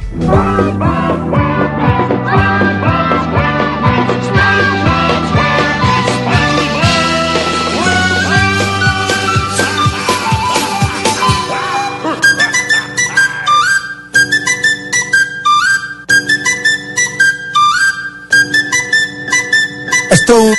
Esto 20.24 20.42
un, 20.42 20.54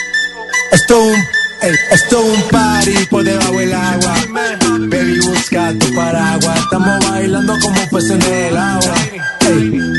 esto 0.73 0.99
un, 1.01 1.25
esto 1.89 2.21
un 2.21 2.41
party 2.49 3.05
por 3.09 3.23
debajo 3.23 3.57
del 3.57 3.73
agua. 3.73 4.13
Baby, 4.77 5.19
busca 5.21 5.73
tu 5.79 5.91
paraguas. 5.95 6.59
Estamos 6.59 7.09
bailando 7.09 7.57
como 7.59 7.81
pues 7.89 8.11
en 8.11 8.21
el 8.21 8.55
agua. 8.55 8.93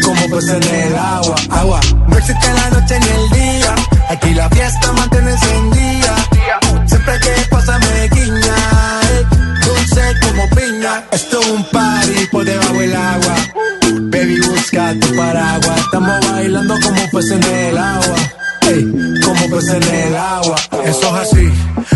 como 0.04 0.28
pues 0.28 0.48
en 0.50 0.62
el 0.62 0.96
agua, 0.96 1.34
agua. 1.50 1.80
No 2.06 2.16
existe 2.16 2.46
la 2.52 2.70
noche 2.70 3.00
ni 3.00 3.08
el 3.08 3.30
día. 3.30 3.74
Aquí 4.08 4.34
la 4.34 4.48
fiesta 4.50 4.92
mantiene 4.92 5.32
encendida. 5.32 6.16
Siempre 6.86 7.18
que 7.18 7.46
pasa 7.50 7.76
me 7.80 8.08
guiña. 8.10 8.56
dulce 9.64 10.14
como 10.22 10.48
piña. 10.50 11.02
Esto 11.10 11.40
es 11.40 11.46
un 11.48 11.64
party 11.70 12.26
por 12.30 12.44
debajo 12.44 12.72
del 12.72 12.94
agua. 12.94 13.34
Baby, 14.12 14.40
busca 14.42 14.94
tu 15.00 15.16
paraguas. 15.16 15.80
Estamos 15.80 16.30
bailando 16.30 16.78
como 16.80 17.10
pues 17.10 17.32
en 17.32 17.42
el 17.42 17.76
agua 17.76 18.16
como 19.24 19.48
pues 19.50 19.68
en 19.68 19.82
el 19.82 20.16
agua. 20.16 20.56
Eso 20.84 21.16
es 21.16 21.32
así, 21.32 21.48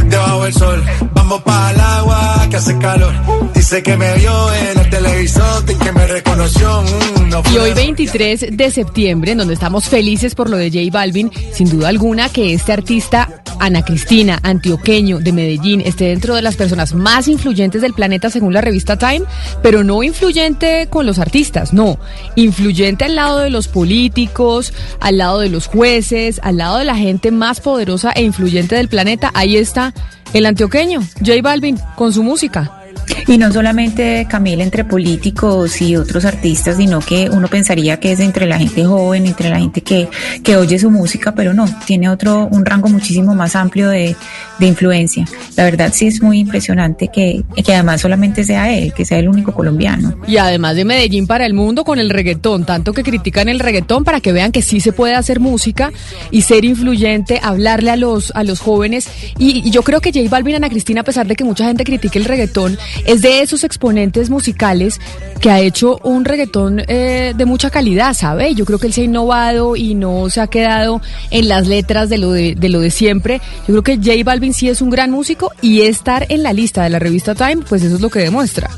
debajo 0.09 0.45
del 0.45 0.53
sol. 0.55 0.85
Vamos 1.15 1.43
para 1.43 1.71
el 1.73 1.81
agua 1.81 2.47
que 2.51 2.57
hace 2.57 2.79
calor. 2.79 3.13
Dice 3.55 3.83
que 3.83 3.97
me 3.97 4.15
vio 4.15 4.55
en 4.55 4.79
el 4.79 4.91
televisor 4.91 5.65
y 5.69 5.75
que 5.75 5.93
me 5.93 6.07
reconoció. 6.07 6.83
Mm, 6.83 7.55
y 7.55 7.59
hoy 7.59 7.73
23 7.73 8.57
de 8.57 8.71
septiembre, 8.71 9.33
en 9.33 9.39
donde 9.39 9.55
estamos 9.55 9.89
felices 9.89 10.35
por 10.35 10.49
lo 10.49 10.57
de 10.57 10.71
J 10.71 10.91
Balvin, 10.93 11.31
sin 11.53 11.69
duda 11.71 11.89
alguna 11.89 12.29
que 12.29 12.55
este 12.55 12.73
artista 12.73 13.43
Ana 13.61 13.85
Cristina, 13.85 14.41
antioqueño 14.43 15.19
de 15.19 15.33
Medellín, 15.33 15.83
esté 15.83 16.07
dentro 16.07 16.35
de 16.35 16.41
las 16.41 16.57
personas 16.57 16.95
más 16.95 17.29
influyentes 17.29 17.83
del 17.83 17.93
planeta 17.93 18.31
según 18.31 18.55
la 18.55 18.63
revista 18.63 18.97
Time, 18.97 19.23
pero 19.63 19.85
no 19.85 20.03
influyente 20.03 20.89
con 20.89 21.05
los 21.05 21.19
artistas, 21.19 21.75
no, 21.75 21.99
influyente 22.37 23.05
al 23.05 23.17
lado 23.17 23.39
de 23.41 23.51
los 23.51 23.69
políticos, 23.69 24.73
al 24.99 25.19
lado 25.19 25.41
de 25.41 25.51
los 25.51 25.67
jueces, 25.67 26.41
al 26.43 26.57
lado 26.61 26.77
de 26.77 26.85
la 26.85 26.95
gente 26.95 27.33
más 27.33 27.61
poderosa 27.61 28.13
e 28.13 28.23
influyente 28.23 28.77
del 28.77 28.89
planeta. 28.89 29.31
Ahí 29.35 29.57
está 29.57 29.93
el 30.33 30.47
antioqueño, 30.47 31.01
J 31.19 31.43
Balvin, 31.43 31.79
con 31.97 32.13
su 32.13 32.23
música. 32.23 32.80
Y 33.27 33.39
no 33.39 33.53
solamente, 33.53 34.27
Camila, 34.29 34.65
entre 34.65 34.85
políticos 34.85 35.81
y 35.81 35.97
otros 35.97 36.25
artistas, 36.25 36.77
sino 36.77 37.01
que 37.01 37.31
uno 37.31 37.49
pensaría 37.49 38.01
que 38.01 38.13
es 38.13 38.21
entre 38.21 38.47
la 38.47 38.59
gente 38.59 38.85
joven, 38.85 39.27
entre 39.27 39.51
la 39.51 39.59
gente 39.59 39.83
que, 39.83 40.09
que 40.43 40.57
oye 40.57 40.79
su 40.79 40.91
música, 40.91 41.35
pero 41.35 41.55
no, 41.55 41.67
tiene 41.87 42.09
otro, 42.09 42.49
un 42.51 42.65
rango 42.65 42.89
muchísimo 42.89 43.35
más 43.35 43.55
amplio 43.57 43.89
de, 43.89 44.17
de 44.59 44.67
influencia. 44.67 45.27
La 45.57 45.65
verdad 45.65 45.91
sí 45.93 46.07
es 46.07 46.23
muy 46.23 46.39
impresionante 46.39 47.09
que, 47.09 47.43
que 47.65 47.75
además 47.75 48.01
solamente 48.01 48.45
sea 48.45 48.73
él, 48.73 48.93
que 48.93 49.05
sea 49.05 49.19
el 49.19 49.29
único 49.29 49.53
colombiano. 49.53 50.17
Y 50.27 50.37
además 50.37 50.77
de 50.77 50.85
Medellín 50.85 51.27
para 51.27 51.47
el 51.47 51.55
mundo 51.55 51.85
con 51.85 51.99
el 51.99 52.11
reggaetón, 52.11 52.65
tanto 52.65 52.93
que 52.93 53.03
critican 53.03 53.49
el 53.49 53.61
reggaetón 53.61 54.05
para 54.05 54.21
que 54.21 54.33
vean 54.33 54.53
que 54.53 54.63
sí 54.63 54.81
se 54.81 54.93
puede 54.93 55.15
hacer 55.15 55.41
música 55.41 55.93
y 56.31 56.43
ser 56.43 56.65
influyente, 56.65 57.41
hablarle 57.43 57.91
a 57.91 57.97
los, 57.97 58.33
a 58.35 58.45
los 58.45 58.61
jóvenes. 58.61 59.09
Y, 59.39 59.67
y 59.67 59.71
yo 59.71 59.83
creo 59.83 60.01
que 60.01 60.13
J 60.13 60.29
Balvin, 60.29 60.57
Ana 60.57 60.69
Cristina, 60.69 61.01
a 61.03 61.05
pesar 61.05 61.27
de 61.27 61.37
que 61.37 61.45
mucha 61.45 61.65
gente 61.67 61.85
critique 61.85 62.19
el 62.19 62.25
reggaetón, 62.25 62.79
es 63.05 63.23
de 63.23 63.43
esos 63.43 63.65
exponentes 63.65 64.31
musicales 64.31 65.01
que 65.41 65.51
ha 65.51 65.61
hecho 65.61 65.99
un 66.03 66.25
reggaetón 66.25 66.83
eh, 66.87 67.33
de 67.37 67.45
mucha 67.45 67.71
calidad, 67.71 68.15
¿sabe? 68.15 68.55
Yo 68.55 68.65
creo 68.65 68.79
que 68.79 68.87
él 68.87 68.93
se 68.93 69.03
ha 69.03 69.05
innovado 69.05 69.77
y 69.77 69.95
no 69.95 70.29
se 70.31 70.41
ha 70.41 70.47
quedado 70.47 71.01
en 71.31 71.49
las 71.49 71.67
letras 71.67 72.09
de 72.09 72.19
lo 72.19 72.33
de, 72.33 72.57
lo 72.69 72.81
de 72.81 72.91
siempre. 72.91 73.41
Yo 73.67 73.83
creo 73.83 73.83
que 73.83 73.97
J 73.97 74.25
Balvin 74.25 74.55
sí 74.55 74.69
es 74.69 74.83
un 74.83 74.91
gran 74.91 75.11
músico 75.11 75.53
y 75.63 75.83
estar 75.83 76.27
en 76.29 76.43
la 76.43 76.53
lista 76.53 76.83
de 76.83 76.91
la 76.91 76.99
revista 76.99 77.35
Time, 77.35 77.65
pues 77.69 77.83
eso 77.83 77.97
es 77.97 78.01
lo 78.01 78.11
que 78.11 78.21
demuestra. 78.21 78.71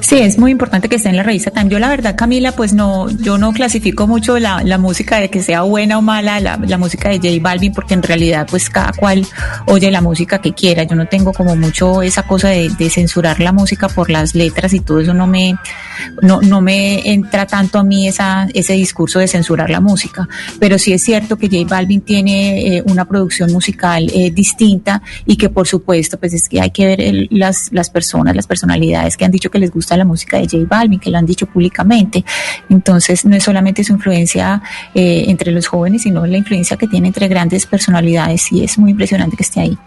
Sí, 0.00 0.18
es 0.18 0.38
muy 0.38 0.50
importante 0.50 0.88
que 0.88 0.96
esté 0.96 1.08
en 1.10 1.16
la 1.16 1.22
revista 1.22 1.50
Time. 1.50 1.70
Yo 1.70 1.78
la 1.78 1.88
verdad, 1.88 2.16
Camila, 2.16 2.52
pues 2.52 2.72
no, 2.72 3.08
yo 3.10 3.38
no 3.38 3.52
clasifico 3.52 4.06
mucho 4.06 4.38
la, 4.38 4.62
la 4.64 4.78
música 4.78 5.18
de 5.18 5.30
que 5.30 5.42
sea 5.42 5.62
buena 5.62 5.98
o 5.98 6.02
mala, 6.02 6.40
la, 6.40 6.56
la, 6.56 6.78
música 6.78 7.08
de 7.08 7.16
J 7.16 7.28
Balvin, 7.40 7.72
porque 7.72 7.94
en 7.94 8.02
realidad 8.02 8.46
pues 8.50 8.68
cada 8.68 8.92
cual 8.92 9.26
oye 9.66 9.90
la 9.90 10.00
música 10.00 10.40
que 10.40 10.52
quiera. 10.52 10.82
Yo 10.82 10.96
no 10.96 11.06
tengo 11.06 11.32
como 11.32 11.54
mucho 11.56 12.02
esa 12.02 12.24
cosa 12.24 12.48
de, 12.48 12.68
de 12.70 12.90
censurar 12.90 13.40
la 13.42 13.52
música 13.52 13.88
por 13.88 14.10
las 14.10 14.34
letras 14.34 14.72
y 14.72 14.80
todo 14.80 15.00
eso 15.00 15.14
no 15.14 15.26
me, 15.26 15.56
no, 16.22 16.40
no 16.40 16.60
me 16.60 17.12
entra 17.12 17.46
tanto 17.46 17.78
a 17.78 17.84
mí 17.84 18.08
esa, 18.08 18.48
ese 18.54 18.74
discurso 18.74 19.18
de 19.18 19.28
censurar 19.28 19.70
la 19.70 19.80
música. 19.80 20.28
Pero 20.58 20.78
sí 20.78 20.92
es 20.92 21.02
cierto 21.02 21.36
que 21.36 21.48
J 21.48 21.68
Balvin 21.68 22.00
tiene 22.00 22.76
eh, 22.76 22.82
una 22.86 23.04
producción 23.04 23.52
musical 23.52 24.10
eh, 24.14 24.30
distinta 24.30 25.02
y 25.26 25.36
que 25.36 25.48
por 25.48 25.66
supuesto 25.66 26.18
pues 26.18 26.32
es 26.34 26.48
que 26.48 26.60
hay 26.60 26.70
que 26.70 26.86
ver 26.86 27.28
las, 27.30 27.70
las 27.72 27.90
personas, 27.90 28.34
las 28.34 28.46
personalidades 28.46 29.16
que 29.16 29.24
han 29.24 29.30
dicho 29.30 29.50
que 29.50 29.58
les 29.58 29.70
gusta 29.70 29.96
la 29.96 30.04
música 30.04 30.38
de 30.38 30.44
J 30.44 30.64
Balvin, 30.68 31.00
que 31.00 31.10
lo 31.10 31.18
han 31.18 31.26
dicho 31.26 31.46
públicamente. 31.46 32.24
Entonces, 32.68 33.24
no 33.24 33.36
es 33.36 33.44
solamente 33.44 33.84
su 33.84 33.92
influencia 33.92 34.62
eh, 34.94 35.24
entre 35.28 35.52
los 35.52 35.66
jóvenes, 35.66 36.02
sino 36.02 36.26
la 36.26 36.36
influencia 36.36 36.76
que 36.76 36.86
tiene 36.86 37.08
entre 37.08 37.28
grandes 37.28 37.66
personalidades 37.66 38.50
y 38.52 38.64
es 38.64 38.78
muy 38.78 38.90
impresionante 38.92 39.36
que 39.36 39.42
esté 39.42 39.60
ahí. 39.60 39.78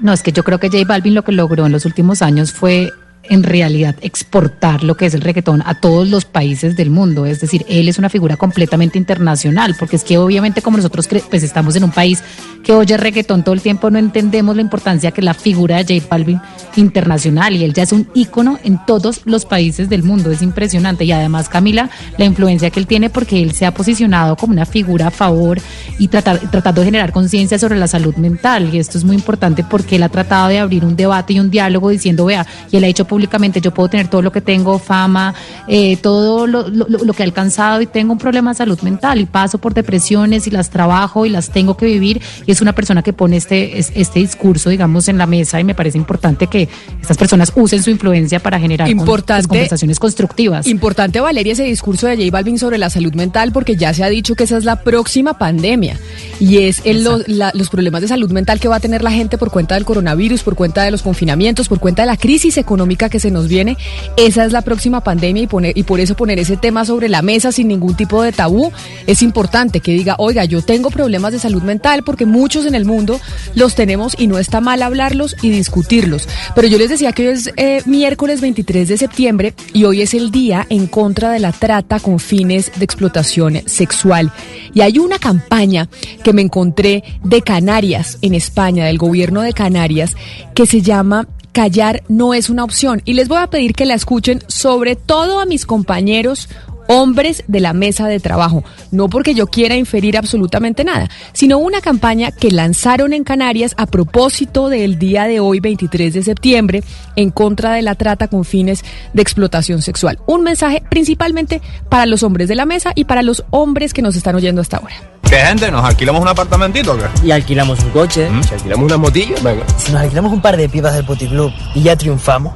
No, 0.00 0.12
es 0.12 0.22
que 0.22 0.32
yo 0.32 0.44
creo 0.44 0.58
que 0.58 0.68
J 0.68 0.84
Balvin 0.86 1.14
lo 1.14 1.24
que 1.24 1.32
logró 1.32 1.66
en 1.66 1.72
los 1.72 1.86
últimos 1.86 2.22
años 2.22 2.52
fue 2.52 2.92
en 3.28 3.42
realidad 3.42 3.96
exportar 4.00 4.82
lo 4.82 4.96
que 4.96 5.06
es 5.06 5.14
el 5.14 5.20
reggaetón 5.20 5.62
a 5.66 5.80
todos 5.80 6.08
los 6.08 6.24
países 6.24 6.76
del 6.76 6.90
mundo. 6.90 7.26
Es 7.26 7.40
decir, 7.40 7.64
él 7.68 7.88
es 7.88 7.98
una 7.98 8.08
figura 8.08 8.36
completamente 8.36 8.98
internacional, 8.98 9.74
porque 9.78 9.96
es 9.96 10.04
que 10.04 10.18
obviamente 10.18 10.62
como 10.62 10.76
nosotros 10.76 11.08
pues 11.28 11.42
estamos 11.42 11.76
en 11.76 11.84
un 11.84 11.90
país 11.90 12.22
que 12.64 12.72
oye 12.72 12.96
reggaetón 12.96 13.44
todo 13.44 13.54
el 13.54 13.60
tiempo, 13.60 13.90
no 13.90 13.98
entendemos 13.98 14.56
la 14.56 14.62
importancia 14.62 15.12
que 15.12 15.22
la 15.22 15.34
figura 15.34 15.82
de 15.82 16.00
J 16.00 16.08
Balvin 16.10 16.40
internacional 16.76 17.54
y 17.54 17.64
él 17.64 17.72
ya 17.72 17.84
es 17.84 17.92
un 17.92 18.08
ícono 18.14 18.58
en 18.64 18.84
todos 18.84 19.20
los 19.24 19.44
países 19.44 19.88
del 19.88 20.02
mundo. 20.02 20.30
Es 20.30 20.42
impresionante. 20.42 21.04
Y 21.04 21.12
además, 21.12 21.48
Camila, 21.48 21.90
la 22.18 22.24
influencia 22.24 22.70
que 22.70 22.80
él 22.80 22.86
tiene 22.86 23.10
porque 23.10 23.42
él 23.42 23.52
se 23.52 23.66
ha 23.66 23.72
posicionado 23.72 24.36
como 24.36 24.52
una 24.52 24.66
figura 24.66 25.08
a 25.08 25.10
favor 25.10 25.60
y 25.98 26.08
tratar, 26.08 26.38
tratando 26.50 26.80
de 26.80 26.86
generar 26.86 27.12
conciencia 27.12 27.58
sobre 27.58 27.76
la 27.76 27.88
salud 27.88 28.14
mental. 28.16 28.74
Y 28.74 28.78
esto 28.78 28.98
es 28.98 29.04
muy 29.04 29.16
importante 29.16 29.64
porque 29.64 29.96
él 29.96 30.02
ha 30.02 30.08
tratado 30.08 30.48
de 30.48 30.58
abrir 30.58 30.84
un 30.84 30.96
debate 30.96 31.34
y 31.34 31.40
un 31.40 31.50
diálogo 31.50 31.90
diciendo, 31.90 32.24
vea, 32.24 32.46
y 32.70 32.76
él 32.76 32.84
ha 32.84 32.88
hecho 32.88 33.06
públicamente, 33.16 33.62
yo 33.62 33.72
puedo 33.72 33.88
tener 33.88 34.08
todo 34.08 34.20
lo 34.20 34.30
que 34.30 34.42
tengo, 34.42 34.78
fama, 34.78 35.34
eh, 35.68 35.96
todo 35.96 36.46
lo, 36.46 36.68
lo, 36.68 37.14
que 37.14 37.22
he 37.22 37.24
alcanzado 37.24 37.80
y 37.80 37.86
tengo 37.86 38.12
un 38.12 38.18
problema 38.18 38.50
de 38.50 38.58
salud 38.58 38.78
mental 38.82 39.22
y 39.22 39.24
paso 39.24 39.56
por 39.56 39.72
depresiones 39.72 40.46
y 40.46 40.50
las 40.50 40.68
trabajo 40.68 41.24
y 41.24 41.30
las 41.30 41.48
tengo 41.48 41.78
que 41.78 41.86
vivir 41.86 42.20
y 42.44 42.52
es 42.52 42.60
una 42.60 42.74
persona 42.74 43.02
que 43.02 43.14
pone 43.14 43.38
este, 43.38 43.78
este 43.78 44.18
discurso, 44.18 44.68
digamos, 44.68 45.08
en 45.08 45.16
la 45.16 45.24
mesa 45.24 45.58
y 45.58 45.64
me 45.64 45.74
parece 45.74 45.96
importante 45.96 46.46
que 46.46 46.68
estas 47.00 47.16
personas 47.16 47.54
usen 47.56 47.82
su 47.82 47.88
influencia 47.88 48.38
para 48.38 48.60
generar 48.60 48.90
importante, 48.90 49.48
conversaciones 49.48 49.98
constructivas. 49.98 50.66
Importante, 50.66 51.18
Valeria, 51.18 51.54
ese 51.54 51.64
discurso 51.64 52.08
de 52.08 52.16
J 52.16 52.28
Balvin 52.30 52.58
sobre 52.58 52.76
la 52.76 52.90
salud 52.90 53.14
mental 53.14 53.50
porque 53.50 53.76
ya 53.76 53.94
se 53.94 54.04
ha 54.04 54.10
dicho 54.10 54.34
que 54.34 54.44
esa 54.44 54.58
es 54.58 54.66
la 54.66 54.82
próxima 54.82 55.38
pandemia 55.38 55.98
y 56.38 56.58
es 56.58 56.82
el, 56.84 57.02
los 57.02 57.70
problemas 57.70 58.02
de 58.02 58.08
salud 58.08 58.30
mental 58.30 58.60
que 58.60 58.68
va 58.68 58.76
a 58.76 58.80
tener 58.80 59.02
la 59.02 59.10
gente 59.10 59.38
por 59.38 59.50
cuenta 59.50 59.74
del 59.74 59.86
coronavirus, 59.86 60.42
por 60.42 60.54
cuenta 60.54 60.82
de 60.82 60.90
los 60.90 61.00
confinamientos, 61.00 61.70
por 61.70 61.80
cuenta 61.80 62.02
de 62.02 62.06
la 62.08 62.18
crisis 62.18 62.58
económica 62.58 63.05
que 63.08 63.20
se 63.20 63.30
nos 63.30 63.48
viene. 63.48 63.76
Esa 64.16 64.44
es 64.44 64.52
la 64.52 64.62
próxima 64.62 65.02
pandemia 65.02 65.42
y, 65.42 65.46
poner, 65.46 65.76
y 65.76 65.82
por 65.82 66.00
eso 66.00 66.14
poner 66.14 66.38
ese 66.38 66.56
tema 66.56 66.84
sobre 66.84 67.08
la 67.08 67.22
mesa 67.22 67.52
sin 67.52 67.68
ningún 67.68 67.96
tipo 67.96 68.22
de 68.22 68.32
tabú 68.32 68.72
es 69.06 69.22
importante 69.22 69.80
que 69.80 69.92
diga, 69.92 70.16
oiga, 70.18 70.44
yo 70.44 70.62
tengo 70.62 70.90
problemas 70.90 71.32
de 71.32 71.38
salud 71.38 71.62
mental 71.62 72.02
porque 72.04 72.26
muchos 72.26 72.66
en 72.66 72.74
el 72.74 72.84
mundo 72.84 73.20
los 73.54 73.74
tenemos 73.74 74.14
y 74.18 74.26
no 74.26 74.38
está 74.38 74.60
mal 74.60 74.82
hablarlos 74.82 75.36
y 75.42 75.50
discutirlos. 75.50 76.28
Pero 76.54 76.68
yo 76.68 76.78
les 76.78 76.90
decía 76.90 77.12
que 77.12 77.28
hoy 77.28 77.34
es 77.34 77.50
eh, 77.56 77.82
miércoles 77.86 78.40
23 78.40 78.88
de 78.88 78.96
septiembre 78.96 79.54
y 79.72 79.84
hoy 79.84 80.02
es 80.02 80.14
el 80.14 80.30
día 80.30 80.66
en 80.70 80.86
contra 80.86 81.30
de 81.30 81.40
la 81.40 81.52
trata 81.52 82.00
con 82.00 82.18
fines 82.18 82.72
de 82.76 82.84
explotación 82.84 83.62
sexual. 83.66 84.32
Y 84.74 84.80
hay 84.80 84.98
una 84.98 85.18
campaña 85.18 85.88
que 86.22 86.32
me 86.32 86.42
encontré 86.42 87.04
de 87.22 87.42
Canarias 87.42 88.18
en 88.22 88.34
España, 88.34 88.86
del 88.86 88.98
gobierno 88.98 89.42
de 89.42 89.52
Canarias, 89.52 90.16
que 90.54 90.66
se 90.66 90.82
llama 90.82 91.28
callar 91.56 92.02
no 92.08 92.34
es 92.34 92.50
una 92.50 92.64
opción. 92.64 93.00
Y 93.06 93.14
les 93.14 93.28
voy 93.28 93.38
a 93.38 93.46
pedir 93.46 93.72
que 93.72 93.86
la 93.86 93.94
escuchen 93.94 94.42
sobre 94.46 94.94
todo 94.94 95.40
a 95.40 95.46
mis 95.46 95.64
compañeros 95.64 96.50
hombres 96.88 97.44
de 97.46 97.60
la 97.60 97.72
mesa 97.72 98.08
de 98.08 98.20
trabajo. 98.20 98.64
No 98.90 99.08
porque 99.08 99.34
yo 99.34 99.46
quiera 99.46 99.76
inferir 99.76 100.16
absolutamente 100.16 100.84
nada, 100.84 101.08
sino 101.32 101.58
una 101.58 101.80
campaña 101.80 102.30
que 102.30 102.50
lanzaron 102.50 103.12
en 103.12 103.24
Canarias 103.24 103.74
a 103.76 103.86
propósito 103.86 104.68
del 104.68 104.98
día 104.98 105.24
de 105.24 105.40
hoy, 105.40 105.60
23 105.60 106.14
de 106.14 106.22
septiembre, 106.22 106.82
en 107.16 107.30
contra 107.30 107.72
de 107.72 107.82
la 107.82 107.94
trata 107.94 108.28
con 108.28 108.44
fines 108.44 108.84
de 109.12 109.22
explotación 109.22 109.82
sexual. 109.82 110.18
Un 110.26 110.42
mensaje 110.42 110.82
principalmente 110.88 111.60
para 111.88 112.06
los 112.06 112.22
hombres 112.22 112.48
de 112.48 112.54
la 112.54 112.66
mesa 112.66 112.92
y 112.94 113.04
para 113.04 113.22
los 113.22 113.44
hombres 113.50 113.92
que 113.92 114.02
nos 114.02 114.16
están 114.16 114.34
oyendo 114.34 114.60
hasta 114.60 114.78
ahora. 114.78 114.94
¿Qué 115.28 115.36
gente? 115.36 115.70
¿Nos 115.72 115.84
alquilamos 115.84 116.22
un 116.22 116.28
apartamentito 116.28 116.92
o 116.92 116.96
qué? 116.96 117.26
Y 117.26 117.30
alquilamos 117.32 117.82
un 117.82 117.90
coche. 117.90 118.30
¿Mm? 118.30 118.42
Si 118.44 118.54
alquilamos 118.54 118.84
una 118.84 118.96
motillo, 118.96 119.34
venga. 119.42 119.64
Si 119.76 119.90
nos 119.90 120.02
alquilamos 120.02 120.32
un 120.32 120.40
par 120.40 120.56
de 120.56 120.68
pipas 120.68 120.94
del 120.94 121.04
puticlub 121.04 121.52
y 121.74 121.82
ya 121.82 121.96
triunfamos, 121.96 122.52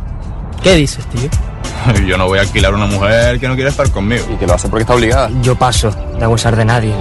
¿qué 0.62 0.74
dices, 0.74 1.04
tío? 1.06 1.28
Yo 2.06 2.16
no 2.18 2.26
voy 2.26 2.38
a 2.38 2.42
alquilar 2.42 2.72
a 2.72 2.76
una 2.76 2.86
mujer 2.86 3.40
que 3.40 3.48
no 3.48 3.54
quiere 3.54 3.70
estar 3.70 3.90
conmigo. 3.90 4.24
Y 4.32 4.36
que 4.36 4.46
lo 4.46 4.54
hace 4.54 4.68
porque 4.68 4.82
está 4.82 4.94
obligada. 4.94 5.30
Yo 5.42 5.56
paso 5.56 5.90
de 6.18 6.24
abusar 6.24 6.56
de 6.56 6.64
nadie. 6.64 6.94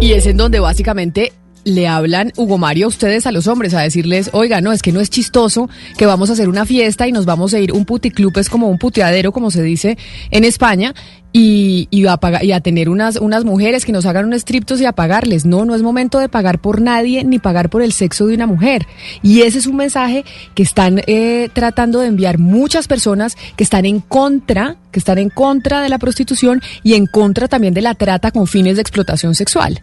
Y 0.00 0.12
es 0.12 0.26
en 0.26 0.36
donde 0.36 0.58
básicamente 0.58 1.32
le 1.64 1.86
hablan, 1.86 2.32
Hugo 2.36 2.58
Mario, 2.58 2.88
ustedes, 2.88 3.26
a 3.26 3.32
los 3.32 3.46
hombres, 3.46 3.74
a 3.74 3.80
decirles, 3.80 4.30
oiga, 4.32 4.60
no, 4.60 4.72
es 4.72 4.82
que 4.82 4.92
no 4.92 5.00
es 5.00 5.10
chistoso 5.10 5.68
que 5.96 6.06
vamos 6.06 6.30
a 6.30 6.34
hacer 6.34 6.48
una 6.48 6.66
fiesta 6.66 7.06
y 7.06 7.12
nos 7.12 7.24
vamos 7.24 7.54
a 7.54 7.60
ir, 7.60 7.72
un 7.72 7.84
puticlub 7.84 8.36
es 8.38 8.48
como 8.48 8.68
un 8.68 8.78
puteadero, 8.78 9.32
como 9.32 9.50
se 9.50 9.62
dice 9.62 9.98
en 10.30 10.44
España, 10.44 10.94
y, 11.32 11.88
y, 11.90 12.06
a 12.06 12.18
pagar, 12.18 12.44
y 12.44 12.52
a 12.52 12.60
tener 12.60 12.88
unas, 12.88 13.16
unas 13.16 13.44
mujeres 13.44 13.84
que 13.84 13.92
nos 13.92 14.04
hagan 14.04 14.26
un 14.26 14.38
striptos 14.38 14.80
y 14.80 14.84
a 14.84 14.92
pagarles. 14.92 15.46
No, 15.46 15.64
no 15.64 15.74
es 15.74 15.82
momento 15.82 16.18
de 16.18 16.28
pagar 16.28 16.58
por 16.58 16.80
nadie 16.80 17.24
ni 17.24 17.38
pagar 17.38 17.70
por 17.70 17.80
el 17.80 17.92
sexo 17.92 18.26
de 18.26 18.34
una 18.34 18.46
mujer. 18.46 18.86
Y 19.22 19.40
ese 19.40 19.58
es 19.58 19.66
un 19.66 19.76
mensaje 19.76 20.24
que 20.54 20.62
están 20.62 21.00
eh, 21.06 21.48
tratando 21.54 22.00
de 22.00 22.08
enviar 22.08 22.38
muchas 22.38 22.86
personas 22.86 23.36
que 23.56 23.64
están 23.64 23.86
en 23.86 24.00
contra, 24.00 24.76
que 24.90 24.98
están 24.98 25.16
en 25.16 25.30
contra 25.30 25.80
de 25.80 25.88
la 25.88 25.98
prostitución 25.98 26.60
y 26.82 26.94
en 26.94 27.06
contra 27.06 27.48
también 27.48 27.72
de 27.72 27.80
la 27.80 27.94
trata 27.94 28.30
con 28.30 28.46
fines 28.46 28.76
de 28.76 28.82
explotación 28.82 29.34
sexual. 29.34 29.82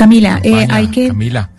Camila, 0.00 0.40
eh, 0.42 0.66
hay 0.70 0.88
que... 0.88 1.08
Camila, 1.08 1.50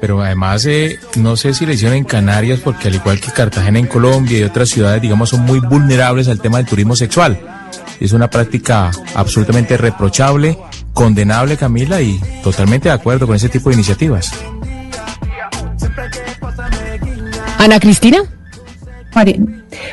pero 0.00 0.22
además 0.22 0.64
eh, 0.64 0.98
no 1.16 1.36
sé 1.36 1.52
si 1.52 1.66
le 1.66 1.74
hicieron 1.74 1.98
en 1.98 2.04
Canarias 2.04 2.60
porque 2.64 2.88
al 2.88 2.94
igual 2.94 3.20
que 3.20 3.30
Cartagena 3.30 3.78
en 3.78 3.86
Colombia 3.86 4.38
y 4.38 4.42
otras 4.42 4.70
ciudades, 4.70 5.02
digamos, 5.02 5.28
son 5.28 5.42
muy 5.42 5.60
vulnerables 5.60 6.28
al 6.28 6.40
tema 6.40 6.56
del 6.56 6.66
turismo 6.66 6.96
sexual. 6.96 7.38
Es 8.00 8.12
una 8.12 8.30
práctica 8.30 8.90
absolutamente 9.14 9.76
reprochable, 9.76 10.58
condenable, 10.94 11.58
Camila, 11.58 12.00
y 12.00 12.18
totalmente 12.42 12.88
de 12.88 12.94
acuerdo 12.94 13.26
con 13.26 13.36
ese 13.36 13.50
tipo 13.50 13.68
de 13.68 13.74
iniciativas. 13.74 14.32
Ana 17.58 17.78
Cristina. 17.80 18.22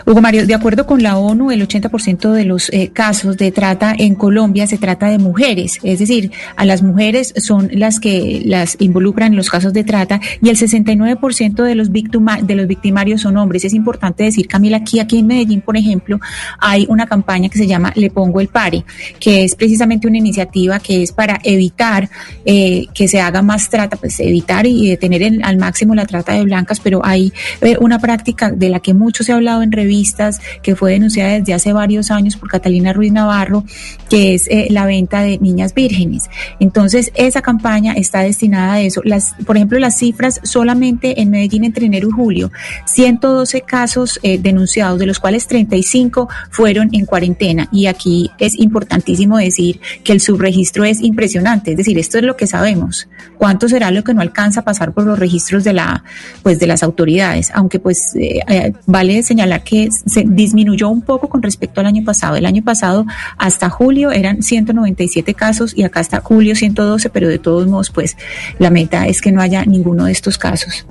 Hugo 0.06 0.22
Mario, 0.22 0.46
de 0.46 0.54
acuerdo 0.54 0.86
con 0.86 1.04
la 1.04 1.18
ONU, 1.18 1.52
el 1.52 1.68
80% 1.68 2.32
de 2.32 2.46
los 2.46 2.70
eh, 2.70 2.90
casos 2.94 3.38
de 3.38 3.52
trata 3.52 3.94
en 3.98 4.16
Colombia 4.16 4.68
se 4.68 4.78
trata 4.78 5.08
de 5.08 5.18
mujeres, 5.18 5.80
es 5.84 6.00
decir, 6.00 6.32
a 6.56 6.66
las 6.66 6.82
mujeres 6.82 7.34
son 7.38 7.70
las 7.74 8.00
que 8.00 8.42
las 8.46 8.76
involucran 8.80 9.32
en 9.32 9.38
los 9.38 9.50
casos 9.50 9.74
de 9.74 9.84
trata 9.84 10.20
y 10.42 10.50
el 10.50 10.58
69% 10.58 11.64
de 11.64 11.76
los, 11.76 11.90
de 11.92 12.56
los 12.56 12.68
victimarios 12.68 13.22
son 13.22 13.38
hombres. 13.38 13.66
Es 13.66 13.74
importante 13.74 14.24
decir, 14.24 14.48
Camila, 14.48 14.78
aquí, 14.78 15.00
aquí 15.00 15.20
en 15.20 15.28
Medellín, 15.28 15.62
por 15.62 15.78
ejemplo, 15.78 16.20
hay 16.60 16.86
una 16.90 17.06
campaña 17.06 17.50
que 17.50 17.58
se 17.58 17.68
llama 17.68 17.92
Le 17.96 18.10
Pongo 18.10 18.42
el 18.42 18.48
Pare, 18.48 18.84
que 19.20 19.44
es 19.44 19.56
precisamente 19.56 20.08
una 20.08 20.18
iniciativa 20.18 20.80
que 20.80 21.04
es 21.04 21.12
para 21.12 21.40
evitar 21.44 22.10
eh, 22.46 22.88
que 22.94 23.08
se 23.08 23.22
haga 23.22 23.42
más 23.42 23.70
trata, 23.70 23.98
pues 23.98 24.20
evitar 24.20 24.66
y 24.66 24.90
detener 24.90 25.44
al 25.44 25.58
máximo 25.58 25.96
la 25.96 26.06
trata 26.06 26.34
de 26.34 26.44
blancas, 26.44 26.80
pero 26.80 27.02
hay 27.04 27.34
eh, 27.62 27.78
una 27.80 28.00
práctica 28.00 28.52
de 28.52 28.70
la 28.70 28.80
que 28.80 28.94
mucho 28.94 29.24
se 29.24 29.32
ha 29.32 29.36
hablado 29.36 29.62
en 29.64 29.71
revistas, 29.72 30.40
que 30.62 30.76
fue 30.76 30.92
denunciada 30.92 31.40
desde 31.40 31.54
hace 31.54 31.74
varios 31.74 32.12
años 32.12 32.36
por 32.36 32.50
Catalina 32.50 32.94
Ruiz 32.94 33.12
Navarro, 33.12 33.64
que 34.10 34.34
es 34.34 34.48
eh, 34.48 34.68
la 34.70 34.86
venta 34.86 35.22
de 35.22 35.38
niñas 35.40 35.74
vírgenes. 35.74 36.30
Entonces, 36.60 37.12
esa 37.16 37.42
campaña 37.42 37.94
está 37.94 38.22
destinada 38.22 38.74
a 38.74 38.82
eso. 38.82 39.02
Las, 39.04 39.36
por 39.46 39.58
ejemplo, 39.58 39.80
las 39.80 39.98
cifras 39.98 40.40
solamente 40.44 41.22
en 41.22 41.30
Medellín 41.30 41.64
entre 41.64 41.86
enero 41.86 42.10
y 42.10 42.12
julio, 42.12 42.52
112 42.86 43.62
casos 43.62 44.20
eh, 44.24 44.38
denunciados, 44.38 45.00
de 45.00 45.06
los 45.06 45.20
cuales 45.20 45.48
35 45.48 46.30
fueron 46.50 46.90
en 46.94 47.06
cuarentena. 47.06 47.70
Y 47.72 47.86
aquí 47.86 48.32
es 48.38 48.58
importantísimo 48.60 49.38
decir 49.38 49.80
que 50.04 50.14
el 50.14 50.22
subregistro 50.22 50.84
es 50.84 51.02
impresionante, 51.02 51.72
es 51.72 51.78
decir, 51.78 51.98
esto 51.98 52.18
es 52.18 52.24
lo 52.24 52.36
que 52.36 52.48
sabemos. 52.48 53.08
¿Cuánto 53.38 53.68
será 53.68 53.92
lo 53.92 54.04
que 54.04 54.14
no 54.14 54.22
alcanza 54.22 54.62
a 54.62 54.64
pasar 54.64 54.94
por 54.94 55.06
los 55.06 55.18
registros 55.18 55.64
de 55.64 55.74
la, 55.74 56.04
pues, 56.44 56.60
de 56.60 56.68
las 56.68 56.84
autoridades? 56.84 57.52
Aunque 57.54 57.80
pues 57.80 58.16
eh, 58.16 58.74
vale 58.86 59.24
señalar 59.24 59.61
que 59.62 59.90
se 59.92 60.24
disminuyó 60.28 60.90
un 60.90 61.02
poco 61.02 61.30
con 61.30 61.42
respecto 61.42 61.82
al 61.82 61.88
año 61.88 62.04
pasado. 62.04 62.36
El 62.36 62.46
año 62.46 62.64
pasado 62.64 63.06
hasta 63.38 63.70
julio 63.70 64.12
eran 64.12 64.44
197 64.44 65.34
casos 65.34 65.74
y 65.76 65.84
acá 65.84 66.00
hasta 66.00 66.22
julio 66.22 66.56
112, 66.56 67.10
pero 67.10 67.28
de 67.28 67.40
todos 67.40 67.68
modos, 67.68 67.90
pues 67.90 68.18
la 68.60 68.70
meta 68.70 69.08
es 69.08 69.22
que 69.22 69.32
no 69.32 69.42
haya 69.42 69.66
ninguno 69.66 70.06
de 70.06 70.12
estos 70.12 70.38
casos. 70.38 70.86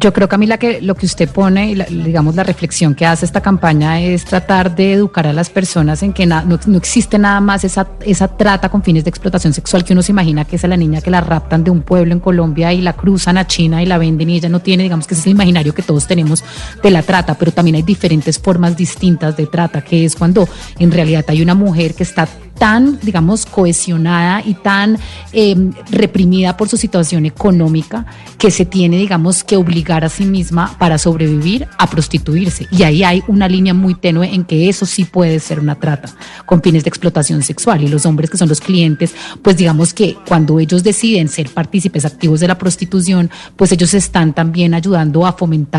Yo 0.00 0.12
creo, 0.12 0.28
Camila, 0.28 0.58
que 0.58 0.80
lo 0.80 0.94
que 0.94 1.06
usted 1.06 1.28
pone, 1.28 1.74
digamos, 1.90 2.36
la 2.36 2.44
reflexión 2.44 2.94
que 2.94 3.04
hace 3.04 3.24
esta 3.24 3.40
campaña 3.40 4.00
es 4.00 4.24
tratar 4.24 4.76
de 4.76 4.92
educar 4.92 5.26
a 5.26 5.32
las 5.32 5.50
personas 5.50 6.04
en 6.04 6.12
que 6.12 6.24
no, 6.24 6.58
existe 6.76 7.18
nada 7.18 7.40
más 7.40 7.64
esa, 7.64 7.88
esa 8.02 8.28
trata 8.28 8.68
con 8.68 8.84
fines 8.84 9.02
de 9.02 9.10
explotación 9.10 9.52
sexual 9.52 9.84
que 9.84 9.94
uno 9.94 10.02
se 10.02 10.12
imagina 10.12 10.44
que 10.44 10.54
es 10.54 10.64
a 10.64 10.68
la 10.68 10.76
niña 10.76 11.00
que 11.00 11.10
la 11.10 11.20
raptan 11.20 11.64
de 11.64 11.72
un 11.72 11.82
pueblo 11.82 12.12
en 12.12 12.20
Colombia 12.20 12.72
y 12.72 12.80
la 12.80 12.92
cruzan 12.92 13.38
a 13.38 13.48
China 13.48 13.82
y 13.82 13.86
la 13.86 13.98
venden 13.98 14.30
y 14.30 14.36
ella 14.36 14.48
no 14.48 14.60
tiene, 14.60 14.84
digamos, 14.84 15.08
que 15.08 15.14
ese 15.14 15.22
es 15.22 15.26
el 15.26 15.32
imaginario 15.32 15.74
que 15.74 15.82
todos 15.82 16.06
tenemos 16.06 16.44
de 16.80 16.90
la 16.92 17.02
trata, 17.02 17.34
pero 17.34 17.50
también 17.50 17.74
hay 17.74 17.82
diferentes 17.82 18.38
formas 18.38 18.76
distintas 18.76 19.36
de 19.36 19.46
trata, 19.46 19.80
que 19.82 20.04
es 20.04 20.14
cuando 20.14 20.48
en 20.78 20.92
realidad 20.92 21.24
hay 21.26 21.42
una 21.42 21.54
mujer 21.54 21.94
que 21.94 22.04
está 22.04 22.28
tan, 22.58 22.98
digamos, 23.00 23.46
cohesionada 23.46 24.42
y 24.44 24.54
tan 24.54 24.98
em, 25.32 25.72
reprimida 25.90 26.56
por 26.56 26.68
su 26.68 26.76
situación 26.76 27.26
económica 27.26 28.06
que 28.36 28.50
se 28.50 28.64
tiene, 28.64 28.98
digamos, 28.98 29.44
que 29.44 29.56
obligar 29.56 30.04
a 30.04 30.08
sí 30.08 30.24
misma 30.24 30.76
para 30.78 30.98
sobrevivir 30.98 31.66
a 31.78 31.88
prostituirse. 31.88 32.66
Y 32.70 32.82
ahí 32.82 33.04
hay 33.04 33.22
una 33.28 33.48
línea 33.48 33.74
muy 33.74 33.94
tenue 33.94 34.34
en 34.34 34.44
que 34.44 34.68
eso 34.68 34.86
sí 34.86 35.04
puede 35.04 35.40
ser 35.40 35.60
una 35.60 35.76
trata 35.76 36.14
con 36.46 36.62
fines 36.62 36.84
de 36.84 36.88
explotación 36.88 37.42
sexual. 37.42 37.82
Y 37.82 37.88
los 37.88 38.06
hombres 38.06 38.30
que 38.30 38.36
son 38.36 38.48
los 38.48 38.60
clientes, 38.60 39.14
pues 39.42 39.56
digamos 39.56 39.94
que 39.94 40.16
cuando 40.26 40.60
ellos 40.60 40.82
deciden 40.82 41.28
ser 41.28 41.48
partícipes 41.48 42.04
activos 42.04 42.40
de 42.40 42.48
la 42.48 42.58
prostitución, 42.58 43.30
pues 43.56 43.72
ellos 43.72 43.94
están 43.94 44.34
también 44.34 44.74
ayudando 44.74 45.26
a 45.26 45.32
fomentar 45.32 45.78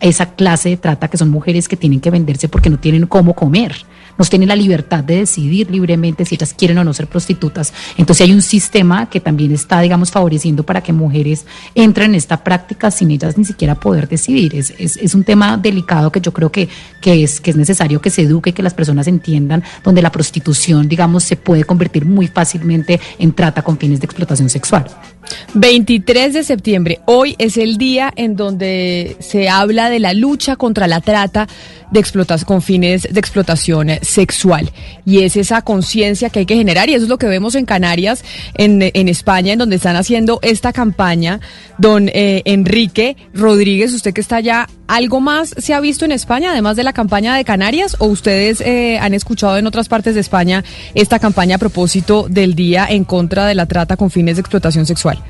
esa 0.00 0.34
clase 0.34 0.70
de 0.70 0.76
trata 0.76 1.08
que 1.08 1.16
son 1.16 1.30
mujeres 1.30 1.68
que 1.68 1.76
tienen 1.76 2.00
que 2.00 2.10
venderse 2.10 2.48
porque 2.48 2.70
no 2.70 2.78
tienen 2.78 3.06
cómo 3.06 3.34
comer 3.34 3.74
no 4.18 4.24
tienen 4.24 4.48
la 4.48 4.56
libertad 4.56 5.04
de 5.04 5.18
decidir 5.18 5.70
libremente 5.70 6.24
si 6.24 6.34
ellas 6.34 6.54
quieren 6.54 6.78
o 6.78 6.84
no 6.84 6.92
ser 6.92 7.06
prostitutas. 7.06 7.72
Entonces 7.96 8.26
hay 8.26 8.32
un 8.32 8.42
sistema 8.42 9.08
que 9.08 9.20
también 9.20 9.52
está, 9.52 9.80
digamos, 9.80 10.10
favoreciendo 10.10 10.64
para 10.64 10.82
que 10.82 10.92
mujeres 10.92 11.46
entren 11.74 12.10
en 12.10 12.14
esta 12.16 12.42
práctica 12.42 12.90
sin 12.90 13.10
ellas 13.10 13.38
ni 13.38 13.44
siquiera 13.44 13.74
poder 13.74 14.08
decidir. 14.08 14.54
Es, 14.54 15.14
un 15.14 15.24
tema 15.24 15.56
delicado 15.56 16.10
que 16.10 16.20
yo 16.20 16.32
creo 16.32 16.50
que, 16.50 16.68
que, 17.00 17.22
es, 17.22 17.40
que 17.40 17.50
es 17.50 17.56
necesario 17.56 18.00
que 18.00 18.10
se 18.10 18.22
eduque, 18.22 18.52
que 18.52 18.62
las 18.62 18.74
personas 18.74 19.06
entiendan, 19.06 19.62
donde 19.84 20.02
la 20.02 20.10
prostitución, 20.10 20.88
digamos, 20.88 21.22
se 21.24 21.36
puede 21.36 21.64
convertir 21.64 22.04
muy 22.04 22.26
fácilmente 22.26 23.00
en 23.18 23.32
trata 23.32 23.62
con 23.62 23.78
fines 23.78 24.00
de 24.00 24.06
explotación 24.06 24.48
sexual. 24.48 24.86
23 25.54 26.32
de 26.32 26.44
septiembre, 26.44 27.00
hoy 27.06 27.36
es 27.38 27.56
el 27.56 27.76
día 27.76 28.12
en 28.16 28.36
donde 28.36 29.16
se 29.20 29.48
habla 29.48 29.90
de 29.90 30.00
la 30.00 30.12
lucha 30.14 30.56
contra 30.56 30.86
la 30.86 31.00
trata 31.00 31.46
de 31.90 32.04
con 32.44 32.60
fines 32.60 33.08
de 33.10 33.20
explotación 33.20 33.88
sexual. 34.02 34.70
Y 35.06 35.20
es 35.20 35.36
esa 35.36 35.62
conciencia 35.62 36.28
que 36.28 36.40
hay 36.40 36.46
que 36.46 36.56
generar 36.56 36.88
y 36.88 36.94
eso 36.94 37.04
es 37.04 37.08
lo 37.08 37.18
que 37.18 37.26
vemos 37.26 37.54
en 37.54 37.66
Canarias, 37.66 38.24
en, 38.54 38.80
en 38.82 39.08
España, 39.08 39.52
en 39.52 39.60
donde 39.60 39.76
están 39.76 39.96
haciendo 39.96 40.40
esta 40.42 40.72
campaña. 40.72 41.40
Don 41.78 42.08
eh, 42.08 42.42
Enrique 42.46 43.16
Rodríguez, 43.32 43.92
usted 43.92 44.12
que 44.12 44.20
está 44.20 44.36
allá, 44.36 44.68
¿algo 44.88 45.20
más 45.20 45.54
se 45.56 45.72
ha 45.72 45.80
visto 45.80 46.04
en 46.04 46.12
España, 46.12 46.50
además 46.50 46.76
de 46.76 46.82
la 46.82 46.92
campaña 46.92 47.36
de 47.36 47.44
Canarias? 47.44 47.96
¿O 48.00 48.06
ustedes 48.06 48.60
eh, 48.60 48.98
han 49.00 49.14
escuchado 49.14 49.56
en 49.56 49.66
otras 49.66 49.88
partes 49.88 50.14
de 50.14 50.20
España 50.20 50.64
esta 50.94 51.20
campaña 51.20 51.56
a 51.56 51.58
propósito 51.58 52.26
del 52.28 52.54
día 52.54 52.86
en 52.88 53.04
contra 53.04 53.46
de 53.46 53.54
la 53.54 53.66
trata 53.66 53.96
con 53.96 54.10
fines 54.10 54.36
de 54.36 54.40
explotación 54.40 54.84
sexual? 54.84 55.23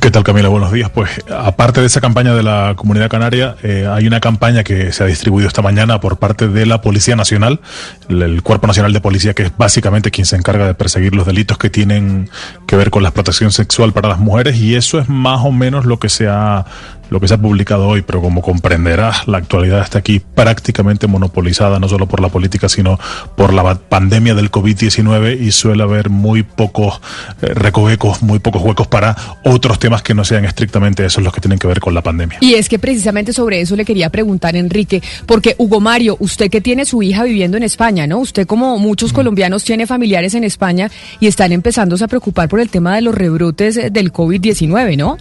¿Qué 0.00 0.10
tal 0.10 0.24
Camila? 0.24 0.48
Buenos 0.48 0.72
días. 0.72 0.90
Pues 0.90 1.10
aparte 1.30 1.80
de 1.80 1.86
esa 1.86 2.00
campaña 2.00 2.34
de 2.34 2.42
la 2.42 2.74
Comunidad 2.76 3.08
Canaria, 3.08 3.56
eh, 3.62 3.88
hay 3.90 4.06
una 4.06 4.20
campaña 4.20 4.64
que 4.64 4.92
se 4.92 5.02
ha 5.02 5.06
distribuido 5.06 5.48
esta 5.48 5.62
mañana 5.62 6.00
por 6.00 6.18
parte 6.18 6.48
de 6.48 6.66
la 6.66 6.80
Policía 6.80 7.16
Nacional, 7.16 7.60
el 8.08 8.42
Cuerpo 8.42 8.66
Nacional 8.66 8.92
de 8.92 9.00
Policía, 9.00 9.34
que 9.34 9.44
es 9.44 9.56
básicamente 9.56 10.10
quien 10.10 10.26
se 10.26 10.36
encarga 10.36 10.66
de 10.66 10.74
perseguir 10.74 11.14
los 11.14 11.26
delitos 11.26 11.58
que 11.58 11.70
tienen 11.70 12.28
que 12.66 12.76
ver 12.76 12.90
con 12.90 13.02
la 13.02 13.12
protección 13.12 13.52
sexual 13.52 13.92
para 13.92 14.08
las 14.08 14.18
mujeres 14.18 14.56
y 14.56 14.74
eso 14.74 14.98
es 14.98 15.08
más 15.08 15.40
o 15.42 15.52
menos 15.52 15.86
lo 15.86 15.98
que 15.98 16.08
se 16.08 16.28
ha 16.28 16.66
lo 17.10 17.20
que 17.20 17.28
se 17.28 17.34
ha 17.34 17.38
publicado 17.38 17.88
hoy, 17.88 18.02
pero 18.02 18.20
como 18.20 18.42
comprenderás, 18.42 19.26
la 19.28 19.38
actualidad 19.38 19.82
está 19.82 19.98
aquí 19.98 20.20
prácticamente 20.20 21.06
monopolizada, 21.06 21.78
no 21.78 21.88
solo 21.88 22.06
por 22.06 22.20
la 22.20 22.28
política, 22.28 22.68
sino 22.68 22.98
por 23.36 23.52
la 23.52 23.74
pandemia 23.74 24.34
del 24.34 24.50
COVID-19 24.50 25.40
y 25.40 25.52
suele 25.52 25.82
haber 25.82 26.10
muy 26.10 26.42
pocos 26.42 27.00
eh, 27.42 27.46
recovecos, 27.54 28.22
muy 28.22 28.38
pocos 28.38 28.62
huecos 28.62 28.86
para 28.86 29.16
otros 29.44 29.78
temas 29.78 30.02
que 30.02 30.14
no 30.14 30.24
sean 30.24 30.44
estrictamente 30.44 31.04
esos 31.04 31.22
los 31.22 31.32
que 31.32 31.40
tienen 31.40 31.58
que 31.58 31.66
ver 31.66 31.80
con 31.80 31.94
la 31.94 32.02
pandemia. 32.02 32.38
Y 32.40 32.54
es 32.54 32.68
que 32.68 32.78
precisamente 32.78 33.32
sobre 33.32 33.60
eso 33.60 33.76
le 33.76 33.84
quería 33.84 34.10
preguntar, 34.10 34.56
Enrique, 34.56 35.02
porque 35.26 35.54
Hugo 35.58 35.80
Mario, 35.80 36.16
usted 36.20 36.50
que 36.50 36.60
tiene 36.60 36.84
su 36.84 37.02
hija 37.02 37.24
viviendo 37.24 37.56
en 37.56 37.62
España, 37.62 38.06
¿no? 38.06 38.18
Usted 38.18 38.46
como 38.46 38.78
muchos 38.78 39.12
mm. 39.12 39.14
colombianos 39.14 39.64
tiene 39.64 39.86
familiares 39.86 40.34
en 40.34 40.44
España 40.44 40.90
y 41.20 41.26
están 41.26 41.52
empezándose 41.52 42.04
a 42.04 42.08
preocupar 42.08 42.48
por 42.48 42.60
el 42.60 42.68
tema 42.68 42.94
de 42.94 43.02
los 43.02 43.14
rebrotes 43.14 43.76
eh, 43.76 43.90
del 43.90 44.12
COVID-19, 44.12 44.96
¿no? 44.96 45.16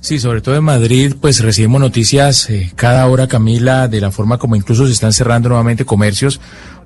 Sí, 0.00 0.20
sobre 0.20 0.40
todo 0.40 0.56
en 0.56 0.64
Madrid, 0.64 1.14
pues 1.20 1.40
recibimos 1.40 1.80
noticias 1.80 2.48
eh, 2.50 2.72
cada 2.76 3.06
hora, 3.08 3.26
Camila, 3.26 3.88
de 3.88 4.00
la 4.00 4.12
forma 4.12 4.38
como 4.38 4.54
incluso 4.54 4.86
se 4.86 4.92
están 4.92 5.12
cerrando 5.12 5.48
nuevamente 5.48 5.84
comercios 5.84 6.40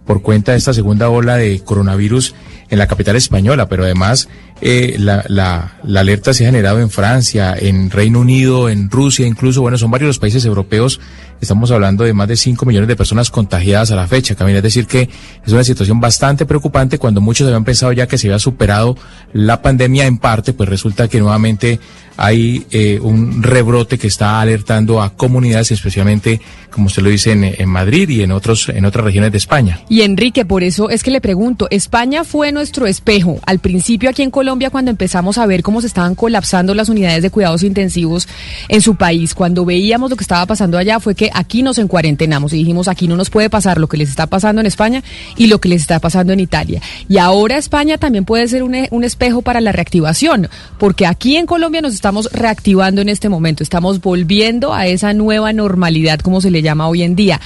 por 0.07 0.23
cuenta 0.23 0.53
de 0.53 0.59
esta 0.59 0.73
segunda 0.73 1.09
ola 1.11 1.37
de 1.37 1.61
coronavirus 1.61 2.35
en 2.71 2.79
la 2.79 2.89
capital 2.89 3.17
española, 3.17 3.69
pero 3.69 3.85
además 3.85 4.29
eh, 4.65 4.95
la, 4.97 5.25
la, 5.27 5.73
alerta 5.99 6.33
se 6.33 6.45
ha 6.45 6.47
generado 6.47 6.79
en 6.79 6.89
Francia, 6.89 7.57
en 7.59 7.91
Reino 7.91 8.21
Unido, 8.21 8.69
en 8.69 8.89
Rusia, 8.89 9.27
incluso, 9.27 9.61
bueno, 9.61 9.77
son 9.77 9.91
varios 9.91 10.07
los 10.07 10.19
países 10.21 10.45
europeos. 10.45 11.01
Estamos 11.41 11.73
hablando 11.73 12.05
de 12.05 12.13
más 12.13 12.29
de 12.29 12.37
5 12.37 12.65
millones 12.65 12.87
de 12.87 12.95
personas 12.95 13.29
contagiadas 13.29 13.91
a 13.91 13.97
la 13.97 14.07
fecha, 14.07 14.37
Camila. 14.37 14.59
Es 14.59 14.63
decir, 14.63 14.87
que 14.87 15.11
es 15.45 15.53
una 15.53 15.65
situación 15.65 15.99
bastante 16.01 16.47
preocupante 16.47 16.99
cuando 16.99 17.21
muchos 17.21 17.49
habían 17.49 17.65
pensado 17.65 17.91
ya 17.91 18.07
que 18.07 18.17
se 18.17 18.29
había 18.29 18.39
superado 18.39 18.97
la 19.33 19.61
pandemia 19.63 20.07
en 20.07 20.19
parte, 20.19 20.53
pues 20.53 20.69
resulta 20.69 21.09
que 21.09 21.19
nuevamente 21.19 21.81
hay 22.17 22.65
eh, 22.71 23.01
un 23.01 23.43
rebrote 23.43 23.99
que 23.99 24.07
está 24.07 24.41
alertando 24.41 25.03
a 25.03 25.17
comunidades, 25.17 25.73
especialmente, 25.73 26.41
como 26.71 26.87
usted 26.87 27.03
lo 27.03 27.09
dice, 27.09 27.33
en, 27.33 27.43
en, 27.43 27.69
Madrid 27.69 28.09
y 28.11 28.23
en 28.23 28.31
otros 28.31 28.69
en 28.69 28.85
otras 28.85 29.05
regiones 29.05 29.33
de 29.33 29.39
España. 29.39 29.81
Y 29.89 30.03
Enrique, 30.03 30.45
por 30.45 30.63
eso 30.63 30.91
es 30.91 31.03
que 31.03 31.11
le 31.11 31.21
pregunto, 31.21 31.67
España 31.71 32.23
fue 32.23 32.53
nuestro 32.53 32.87
espejo 32.87 33.41
al 33.47 33.59
principio 33.59 34.11
aquí 34.11 34.23
en 34.23 34.31
Colombia 34.31 34.52
cuando 34.71 34.91
empezamos 34.91 35.39
a 35.39 35.47
ver 35.47 35.63
cómo 35.63 35.81
se 35.81 35.87
estaban 35.87 36.15
colapsando 36.15 36.75
las 36.75 36.89
unidades 36.89 37.23
de 37.23 37.31
cuidados 37.31 37.63
intensivos 37.63 38.29
en 38.69 38.81
su 38.81 38.97
país. 38.97 39.35
Cuando 39.35 39.65
veíamos 39.65 40.11
lo 40.11 40.17
que 40.17 40.25
estaba 40.25 40.47
pasando 40.47 40.79
allá 40.79 41.01
fue 41.01 41.15
que 41.15 41.31
aquí 41.33 41.63
nos 41.63 41.79
encuarentenamos 41.79 42.53
y 42.53 42.59
dijimos 42.59 42.89
aquí 42.89 43.09
no 43.09 43.17
nos 43.17 43.31
puede 43.31 43.51
pasar 43.51 43.79
lo 43.79 43.89
que 43.89 43.97
les 43.97 44.11
está 44.11 44.27
pasando 44.27 44.61
en 44.61 44.67
España 44.67 45.03
y 45.37 45.47
lo 45.47 45.61
que 45.61 45.69
les 45.69 45.83
está 45.83 45.99
pasando 45.99 46.33
en 46.33 46.41
Italia. 46.41 46.81
Y 47.09 47.19
ahora 47.19 47.57
España 47.57 47.99
también 47.99 48.25
puede 48.25 48.49
ser 48.49 48.63
un, 48.63 48.77
un 48.91 49.05
espejo 49.05 49.43
para 49.43 49.61
la 49.61 49.73
reactivación, 49.73 50.49
porque 50.79 51.07
aquí 51.07 51.37
en 51.37 51.47
Colombia 51.47 51.81
nos 51.81 51.95
estamos 51.95 52.29
reactivando 52.33 53.01
en 53.01 53.09
este 53.09 53.29
momento, 53.29 53.63
estamos 53.63 54.01
volviendo 54.01 54.75
a 54.75 54.87
esa 54.87 55.13
nueva 55.13 55.53
normalidad, 55.53 56.21
como 56.21 56.41
se 56.41 56.51
le 56.51 56.63
llama 56.63 56.89
hoy 56.89 57.03
en 57.03 57.17
día. 57.17 57.41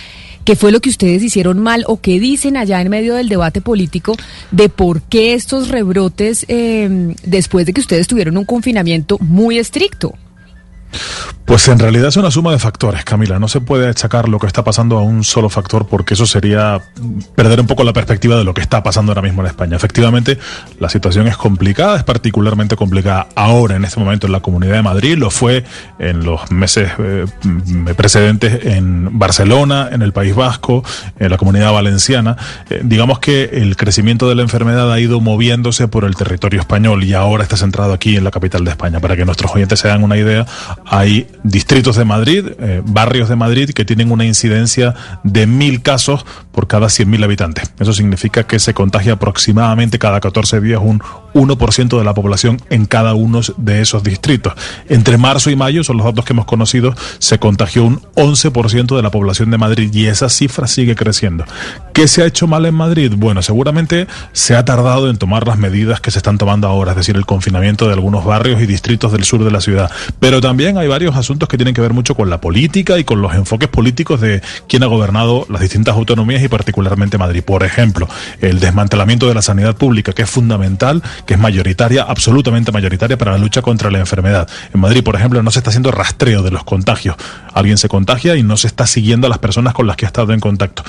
¿Qué 0.47 0.55
fue 0.55 0.71
lo 0.71 0.79
que 0.81 0.91
ustedes 0.91 1.25
hicieron 1.25 1.59
mal 1.59 1.83
o 1.89 2.01
qué 2.01 2.21
dicen 2.21 2.57
allá 2.57 2.81
en 2.81 2.89
medio 2.89 3.17
del 3.17 3.29
debate 3.29 3.61
político 3.61 4.15
de 4.53 4.69
por 4.69 5.03
qué 5.03 5.35
estos 5.35 5.71
rebrotes 5.71 6.47
eh, 6.47 7.17
después 7.25 7.67
de 7.67 7.73
que 7.73 7.81
ustedes 7.81 8.07
tuvieron 8.07 8.37
un 8.39 8.45
confinamiento 8.45 9.19
muy 9.19 9.59
estricto? 9.59 10.15
Pues 11.47 11.69
en 11.69 11.79
realidad 11.79 12.09
es 12.09 12.17
una 12.17 12.33
suma 12.33 12.51
de 12.51 12.59
factores, 12.59 13.05
Camila. 13.05 13.39
No 13.39 13.47
se 13.47 13.61
puede 13.61 13.89
achacar 13.89 14.29
lo 14.29 14.41
que 14.41 14.49
está 14.49 14.65
pasando 14.65 14.99
a 14.99 15.03
un 15.03 15.23
solo 15.23 15.49
factor 15.49 15.87
porque 15.87 16.15
eso 16.15 16.27
sería 16.27 16.81
perder 17.37 17.61
un 17.61 17.69
poco 17.69 17.85
la 17.85 17.93
perspectiva 17.93 18.37
de 18.37 18.43
lo 18.43 18.53
que 18.53 18.61
está 18.61 18.83
pasando 18.83 19.13
ahora 19.13 19.23
mismo 19.23 19.43
en 19.43 19.47
España. 19.47 19.77
Efectivamente, 19.77 20.39
la 20.81 20.89
situación 20.89 21.29
es 21.29 21.37
complicada, 21.37 21.97
es 21.99 22.03
particularmente 22.03 22.75
complicada 22.75 23.29
ahora, 23.37 23.77
en 23.77 23.85
este 23.85 24.01
momento, 24.01 24.27
en 24.27 24.33
la 24.33 24.41
Comunidad 24.41 24.75
de 24.75 24.83
Madrid. 24.83 25.17
Lo 25.17 25.31
fue 25.31 25.65
en 26.01 26.25
los 26.25 26.51
meses 26.51 26.91
eh, 26.99 27.27
precedentes 27.97 28.65
en 28.67 29.17
Barcelona, 29.17 29.91
en 29.93 30.03
el 30.03 30.13
País 30.13 30.35
Vasco, 30.35 30.83
en 31.19 31.31
la 31.31 31.37
Comunidad 31.37 31.73
Valenciana. 31.73 32.37
Eh, 32.71 32.81
digamos 32.83 33.21
que 33.21 33.45
el 33.53 33.77
crecimiento 33.77 34.29
de 34.29 34.35
la 34.35 34.43
enfermedad 34.43 34.93
ha 34.93 34.99
ido 34.99 35.21
moviéndose 35.21 35.87
por 35.87 36.05
el 36.05 36.17
territorio 36.17 36.59
español 36.59 37.05
y 37.05 37.15
ahora 37.15 37.45
está 37.45 37.57
centrado 37.57 37.93
aquí 37.93 38.17
en 38.17 38.25
la 38.25 38.33
capital 38.33 38.65
de 38.65 38.73
España. 38.73 38.99
Para 38.99 39.17
que 39.17 39.25
nuestros 39.25 39.55
oyentes 39.55 39.79
se 39.79 39.89
hagan 39.89 40.03
una 40.03 40.17
idea, 40.17 40.45
hay 40.89 41.27
distritos 41.43 41.97
de 41.97 42.05
Madrid, 42.05 42.47
eh, 42.61 42.81
barrios 42.85 43.29
de 43.29 43.37
Madrid 43.37 43.71
que 43.71 43.85
tienen 43.85 44.13
una 44.13 44.25
incidencia 44.25 44.95
de 45.25 45.47
mil 45.47 45.83
casos 45.83 46.25
por 46.53 46.69
cada 46.69 46.87
100.000 46.87 47.25
habitantes. 47.25 47.73
Eso 47.79 47.93
significa 47.93 48.45
que 48.45 48.59
se 48.59 48.73
contagia 48.73 49.15
aproximadamente 49.15 49.99
cada 49.99 50.21
14 50.21 50.61
días 50.61 50.81
un 50.83 51.03
1% 51.35 51.99
de 51.99 52.05
la 52.05 52.15
población 52.15 52.61
en 52.71 52.87
cada 52.87 53.15
uno 53.15 53.41
de 53.59 53.83
esos 53.83 54.03
distritos. 54.03 54.55
Entre 54.89 55.19
marzo 55.19 55.51
y 55.51 55.57
mayo, 55.57 55.85
son 55.85 55.99
los 55.99 56.07
datos 56.07 56.25
que 56.25 56.33
hemos 56.33 56.47
conocido, 56.47 56.95
se 57.19 57.39
contagió 57.39 57.85
un 57.85 58.01
11% 58.15 58.97
de 58.97 59.03
la 59.03 59.11
población 59.11 59.51
de 59.51 59.59
Madrid 59.59 59.93
y 59.93 60.07
esa 60.07 60.29
cifra 60.29 60.67
sigue 60.67 60.95
creciendo. 60.95 61.45
¿Qué 61.93 62.09
se 62.09 62.23
ha 62.23 62.27
hecho 62.27 62.47
mal 62.47 62.65
en 62.65 62.75
Madrid? 62.75 63.13
Bueno, 63.17 63.43
seguramente 63.43 64.07
se 64.33 64.57
ha 64.57 64.65
tardado 64.65 65.11
en 65.11 65.19
tomar 65.19 65.47
las 65.47 65.59
medidas 65.59 66.01
que 66.01 66.11
se 66.11 66.19
están 66.19 66.39
tomando 66.39 66.69
ahora, 66.69 66.93
es 66.93 66.97
decir, 66.97 67.17
el 67.17 67.27
confinamiento 67.27 67.87
de 67.87 67.93
algunos 67.93 68.25
barrios 68.25 68.63
y 68.63 68.67
distritos 68.67 69.13
del 69.13 69.25
sur 69.25 69.45
de 69.45 69.51
la 69.51 69.61
ciudad. 69.61 69.91
Pero 70.21 70.41
también 70.41 70.66
hay 70.75 70.89
varios 70.89 71.15
asuntos 71.15 71.49
que 71.49 71.57
tienen 71.57 71.75
que 71.75 71.81
ver 71.81 71.93
mucho 71.93 72.17
con 72.17 72.29
la 72.29 72.41
política 72.41 72.99
y 72.99 73.05
con 73.05 73.23
los 73.23 73.35
enfoques 73.35 73.69
políticos 73.69 74.21
de 74.21 74.43
quien 74.69 74.83
ha 74.83 74.87
gobernado 74.87 75.47
las 75.49 75.61
distintas 75.61 75.95
autonomías 75.95 76.43
y 76.43 76.49
particularmente 76.49 77.19
Madrid. 77.19 77.45
Por 77.45 77.63
ejemplo, 77.63 78.09
el 78.41 78.59
desmantelamiento 78.59 79.29
de 79.29 79.35
la 79.35 79.43
sanidad 79.43 79.77
pública, 79.77 80.13
que 80.13 80.23
es 80.23 80.31
fundamental, 80.31 81.03
que 81.25 81.35
es 81.35 81.41
mayoritaria, 81.41 82.03
absolutamente 82.03 82.73
mayoritaria 82.73 83.17
para 83.17 83.33
la 83.33 83.39
lucha 83.39 83.63
contra 83.63 83.91
la 83.93 84.01
enfermedad. 84.01 84.49
En 84.75 84.81
Madrid, 84.81 85.05
por 85.05 85.15
ejemplo, 85.15 85.41
no 85.43 85.53
se 85.53 85.61
está 85.61 85.71
haciendo 85.71 85.93
rastreo 85.93 86.43
de 86.43 86.51
los 86.51 86.65
contagios. 86.65 87.17
Alguien 87.55 87.79
se 87.79 87.89
contagia 87.89 88.35
y 88.35 88.43
no 88.43 88.57
se 88.57 88.67
está 88.67 88.87
siguiendo 88.87 89.29
a 89.29 89.31
las 89.31 89.39
personas 89.39 89.73
con 89.73 89.87
las 89.87 89.97
que 89.97 90.07
ha 90.07 90.09
estado 90.09 90.33
en 90.33 90.41
contacto. 90.41 90.83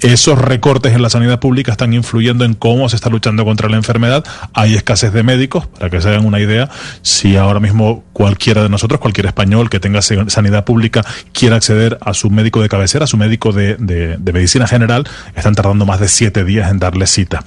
Esos 0.00 0.38
recortes 0.38 0.94
en 0.94 1.02
la 1.02 1.10
sanidad 1.10 1.40
pública 1.40 1.72
están 1.72 1.92
influyendo 1.92 2.44
en 2.44 2.54
cómo 2.54 2.88
se 2.88 2.96
está 2.96 3.10
luchando 3.10 3.44
contra 3.44 3.68
la 3.68 3.76
enfermedad. 3.76 4.24
Hay 4.52 4.74
escasez 4.74 5.12
de 5.12 5.22
médicos, 5.22 5.66
para 5.66 5.90
que 5.90 6.00
se 6.00 6.08
hagan 6.08 6.24
una 6.24 6.40
idea, 6.40 6.70
si 7.02 7.36
ahora 7.36 7.60
mismo 7.60 8.04
cualquiera 8.12 8.62
de 8.62 8.68
nosotros, 8.68 9.00
cualquier 9.00 9.23
español 9.26 9.70
que 9.70 9.80
tenga 9.80 10.02
sanidad 10.02 10.64
pública 10.64 11.04
quiera 11.32 11.56
acceder 11.56 11.98
a 12.00 12.14
su 12.14 12.30
médico 12.30 12.60
de 12.60 12.68
cabecera, 12.68 13.04
a 13.04 13.08
su 13.08 13.16
médico 13.16 13.52
de, 13.52 14.18
medicina 14.32 14.66
general, 14.66 15.06
están 15.34 15.54
tardando 15.54 15.86
más 15.86 16.00
de 16.00 16.08
siete 16.08 16.44
días 16.44 16.70
en 16.70 16.78
darle 16.78 17.06
cita. 17.06 17.44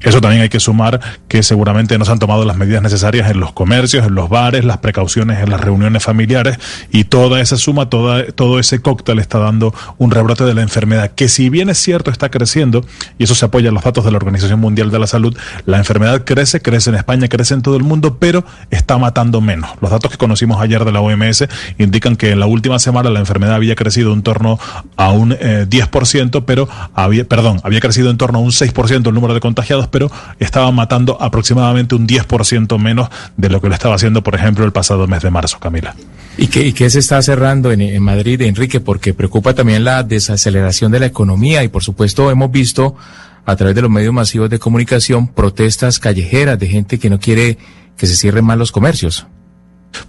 Eso 0.00 0.20
también 0.20 0.42
hay 0.42 0.48
que 0.48 0.60
sumar 0.60 1.00
que 1.28 1.42
seguramente 1.42 1.98
no 1.98 2.04
se 2.04 2.12
han 2.12 2.18
tomado 2.18 2.44
las 2.44 2.56
medidas 2.56 2.82
necesarias 2.82 3.30
en 3.30 3.40
los 3.40 3.52
comercios, 3.52 4.06
en 4.06 4.14
los 4.14 4.28
bares, 4.28 4.64
las 4.64 4.78
precauciones 4.78 5.38
en 5.42 5.50
las 5.50 5.60
reuniones 5.60 6.02
familiares 6.02 6.58
y 6.90 7.04
toda 7.04 7.40
esa 7.40 7.56
suma, 7.56 7.88
toda, 7.88 8.26
todo 8.32 8.58
ese 8.58 8.80
cóctel 8.80 9.18
está 9.18 9.38
dando 9.38 9.74
un 9.98 10.10
rebrote 10.10 10.44
de 10.44 10.54
la 10.54 10.62
enfermedad 10.62 11.12
que 11.12 11.28
si 11.28 11.48
bien 11.48 11.68
es 11.68 11.78
cierto 11.78 12.10
está 12.10 12.30
creciendo 12.30 12.84
y 13.18 13.24
eso 13.24 13.34
se 13.34 13.44
apoya 13.44 13.68
en 13.68 13.74
los 13.74 13.84
datos 13.84 14.04
de 14.04 14.10
la 14.10 14.16
Organización 14.16 14.60
Mundial 14.60 14.90
de 14.90 14.98
la 14.98 15.06
Salud, 15.06 15.36
la 15.64 15.78
enfermedad 15.78 16.24
crece, 16.24 16.60
crece 16.60 16.90
en 16.90 16.96
España, 16.96 17.28
crece 17.28 17.54
en 17.54 17.62
todo 17.62 17.76
el 17.76 17.82
mundo, 17.82 18.18
pero 18.18 18.44
está 18.70 18.98
matando 18.98 19.40
menos. 19.40 19.70
Los 19.80 19.90
datos 19.90 20.10
que 20.10 20.18
conocimos 20.18 20.60
ayer 20.60 20.84
de 20.84 20.92
la 20.92 21.00
OMS 21.00 21.15
indican 21.78 22.16
que 22.16 22.30
en 22.30 22.40
la 22.40 22.46
última 22.46 22.78
semana 22.78 23.10
la 23.10 23.20
enfermedad 23.20 23.54
había 23.54 23.74
crecido 23.74 24.12
en 24.12 24.22
torno 24.22 24.58
a 24.96 25.10
un 25.10 25.32
10%, 25.32 26.38
eh, 26.38 26.42
pero 26.46 26.68
había, 26.94 27.24
perdón, 27.24 27.60
había 27.64 27.80
crecido 27.80 28.10
en 28.10 28.16
torno 28.16 28.38
a 28.38 28.42
un 28.42 28.50
6% 28.50 29.08
el 29.08 29.14
número 29.14 29.34
de 29.34 29.40
contagiados, 29.40 29.88
pero 29.88 30.10
estaba 30.38 30.70
matando 30.70 31.20
aproximadamente 31.20 31.94
un 31.94 32.06
10% 32.06 32.78
menos 32.78 33.08
de 33.36 33.48
lo 33.48 33.60
que 33.60 33.68
lo 33.68 33.74
estaba 33.74 33.94
haciendo, 33.94 34.22
por 34.22 34.34
ejemplo, 34.34 34.64
el 34.64 34.72
pasado 34.72 35.06
mes 35.06 35.22
de 35.22 35.30
marzo, 35.30 35.58
Camila. 35.58 35.94
¿Y 36.38 36.48
qué, 36.48 36.66
y 36.66 36.72
qué 36.72 36.90
se 36.90 36.98
está 36.98 37.20
cerrando 37.22 37.72
en, 37.72 37.80
en 37.80 38.02
Madrid, 38.02 38.42
Enrique? 38.42 38.80
Porque 38.80 39.14
preocupa 39.14 39.54
también 39.54 39.84
la 39.84 40.02
desaceleración 40.02 40.92
de 40.92 41.00
la 41.00 41.06
economía 41.06 41.64
y, 41.64 41.68
por 41.68 41.82
supuesto, 41.82 42.30
hemos 42.30 42.50
visto 42.50 42.96
a 43.46 43.56
través 43.56 43.74
de 43.74 43.82
los 43.82 43.90
medios 43.90 44.12
masivos 44.12 44.50
de 44.50 44.58
comunicación 44.58 45.28
protestas 45.28 45.98
callejeras 45.98 46.58
de 46.58 46.66
gente 46.66 46.98
que 46.98 47.08
no 47.08 47.20
quiere 47.20 47.56
que 47.96 48.06
se 48.06 48.16
cierren 48.16 48.44
más 48.44 48.58
los 48.58 48.72
comercios. 48.72 49.26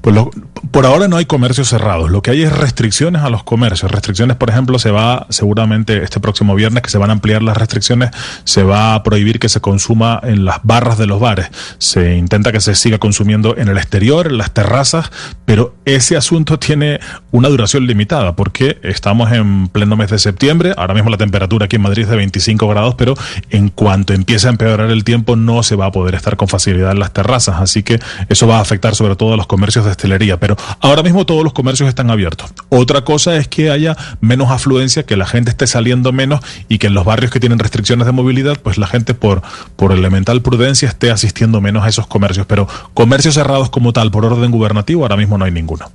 Pues 0.01 0.15
lo, 0.15 0.31
por 0.71 0.85
ahora 0.85 1.07
no 1.07 1.17
hay 1.17 1.25
comercios 1.25 1.69
cerrados. 1.69 2.11
Lo 2.11 2.21
que 2.21 2.31
hay 2.31 2.43
es 2.43 2.51
restricciones 2.55 3.21
a 3.21 3.29
los 3.29 3.43
comercios. 3.43 3.91
Restricciones, 3.91 4.37
por 4.37 4.49
ejemplo, 4.49 4.79
se 4.79 4.91
va 4.91 5.25
seguramente 5.29 6.03
este 6.03 6.19
próximo 6.19 6.55
viernes 6.55 6.83
que 6.83 6.89
se 6.89 6.97
van 6.97 7.09
a 7.09 7.13
ampliar 7.13 7.41
las 7.41 7.57
restricciones. 7.57 8.11
Se 8.43 8.63
va 8.63 8.93
a 8.93 9.03
prohibir 9.03 9.39
que 9.39 9.49
se 9.49 9.61
consuma 9.61 10.19
en 10.23 10.45
las 10.45 10.59
barras 10.63 10.97
de 10.97 11.07
los 11.07 11.19
bares. 11.19 11.49
Se 11.77 12.15
intenta 12.15 12.51
que 12.51 12.61
se 12.61 12.75
siga 12.75 12.97
consumiendo 12.97 13.57
en 13.57 13.69
el 13.69 13.77
exterior, 13.77 14.27
en 14.27 14.37
las 14.37 14.51
terrazas, 14.51 15.11
pero 15.45 15.75
ese 15.85 16.17
asunto 16.17 16.59
tiene 16.67 16.99
una 17.31 17.49
duración 17.49 17.87
limitada 17.87 18.35
porque 18.35 18.79
estamos 18.83 19.31
en 19.31 19.67
pleno 19.67 19.95
mes 19.95 20.09
de 20.09 20.19
septiembre. 20.19 20.73
Ahora 20.77 20.93
mismo 20.93 21.09
la 21.09 21.17
temperatura 21.17 21.65
aquí 21.65 21.77
en 21.77 21.83
Madrid 21.83 22.03
es 22.03 22.09
de 22.09 22.17
25 22.17 22.67
grados, 22.67 22.95
pero 22.95 23.15
en 23.49 23.69
cuanto 23.69 24.13
empiece 24.13 24.47
a 24.47 24.51
empeorar 24.51 24.89
el 24.91 25.03
tiempo 25.03 25.35
no 25.35 25.63
se 25.63 25.75
va 25.75 25.87
a 25.87 25.91
poder 25.91 26.15
estar 26.15 26.37
con 26.37 26.47
facilidad 26.47 26.91
en 26.91 26.99
las 26.99 27.13
terrazas. 27.13 27.61
Así 27.61 27.83
que 27.83 27.99
eso 28.29 28.47
va 28.47 28.57
a 28.57 28.61
afectar 28.61 28.95
sobre 28.95 29.15
todo 29.15 29.33
a 29.33 29.37
los 29.37 29.47
comercios 29.47 29.66
de 29.73 29.91
hostelería. 29.91 30.39
Pero 30.39 30.55
ahora 30.79 31.03
mismo 31.03 31.25
todos 31.25 31.43
los 31.43 31.53
comercios 31.53 31.89
están 31.89 32.09
abiertos. 32.09 32.53
Otra 32.69 33.01
cosa 33.01 33.35
es 33.35 33.47
que 33.47 33.69
haya 33.69 33.95
menos 34.21 34.51
afluencia, 34.51 35.05
que 35.05 35.17
la 35.17 35.25
gente 35.25 35.51
esté 35.51 35.67
saliendo 35.67 36.11
menos 36.11 36.41
y 36.69 36.77
que 36.77 36.87
en 36.87 36.93
los 36.93 37.05
barrios 37.05 37.31
que 37.31 37.39
tienen 37.39 37.59
restricciones 37.59 38.05
de 38.05 38.11
movilidad, 38.11 38.57
pues 38.61 38.77
la 38.77 38.87
gente 38.87 39.13
por, 39.13 39.41
por 39.75 39.91
elemental 39.91 40.41
prudencia 40.41 40.87
esté 40.87 41.11
asistiendo 41.11 41.61
menos 41.61 41.83
a 41.83 41.89
esos 41.89 42.07
comercios. 42.07 42.45
Pero 42.45 42.67
comercios 42.93 43.35
cerrados 43.35 43.69
como 43.69 43.93
tal, 43.93 44.11
por 44.11 44.25
orden 44.25 44.51
gubernativo, 44.51 45.03
ahora 45.03 45.17
mismo 45.17 45.37
no 45.37 45.45
hay 45.45 45.51
ninguno. 45.51 45.91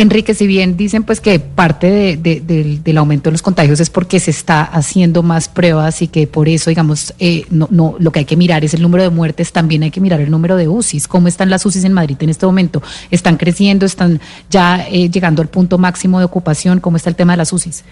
Enrique, 0.00 0.34
si 0.34 0.46
bien 0.46 0.76
dicen 0.76 1.02
pues 1.02 1.20
que 1.20 1.38
parte 1.38 2.16
del, 2.16 2.98
aumento 2.98 3.28
de 3.28 3.32
los 3.32 3.42
contagios 3.42 3.80
es 3.80 3.90
porque 3.90 4.18
se 4.18 4.30
está 4.30 4.62
haciendo 4.62 5.22
más 5.22 5.48
pruebas 5.48 6.00
y 6.02 6.08
que 6.08 6.26
por 6.26 6.48
eso, 6.48 6.70
digamos, 6.70 7.14
eh, 7.18 7.44
no, 7.50 7.68
no, 7.70 7.96
lo 7.98 8.10
que 8.10 8.20
hay 8.20 8.24
que 8.24 8.36
mirar 8.36 8.64
es 8.64 8.72
el 8.74 8.82
número 8.82 9.04
de 9.04 9.10
muertes, 9.10 9.52
también 9.52 9.82
hay 9.82 9.90
que 9.90 10.00
mirar 10.00 10.20
el 10.20 10.30
número 10.30 10.56
de 10.56 10.68
UCIs. 10.68 11.06
¿Cómo 11.06 11.28
están 11.28 11.50
las 11.50 11.66
UCIs 11.66 11.84
en 11.84 11.92
Madrid 11.92 12.16
en 12.20 12.30
este 12.30 12.46
momento? 12.46 12.82
¿Están 13.10 13.36
creciendo? 13.36 13.84
¿Están 13.84 14.20
ya 14.48 14.86
eh, 14.88 15.10
llegando 15.10 15.42
al 15.42 15.48
punto 15.48 15.76
máximo 15.76 16.18
de 16.18 16.24
ocupación? 16.24 16.80
¿Cómo 16.80 16.96
está 16.96 17.10
el 17.10 17.16
tema 17.16 17.34
de 17.34 17.38
las 17.38 17.52
UCIs? 17.52 17.84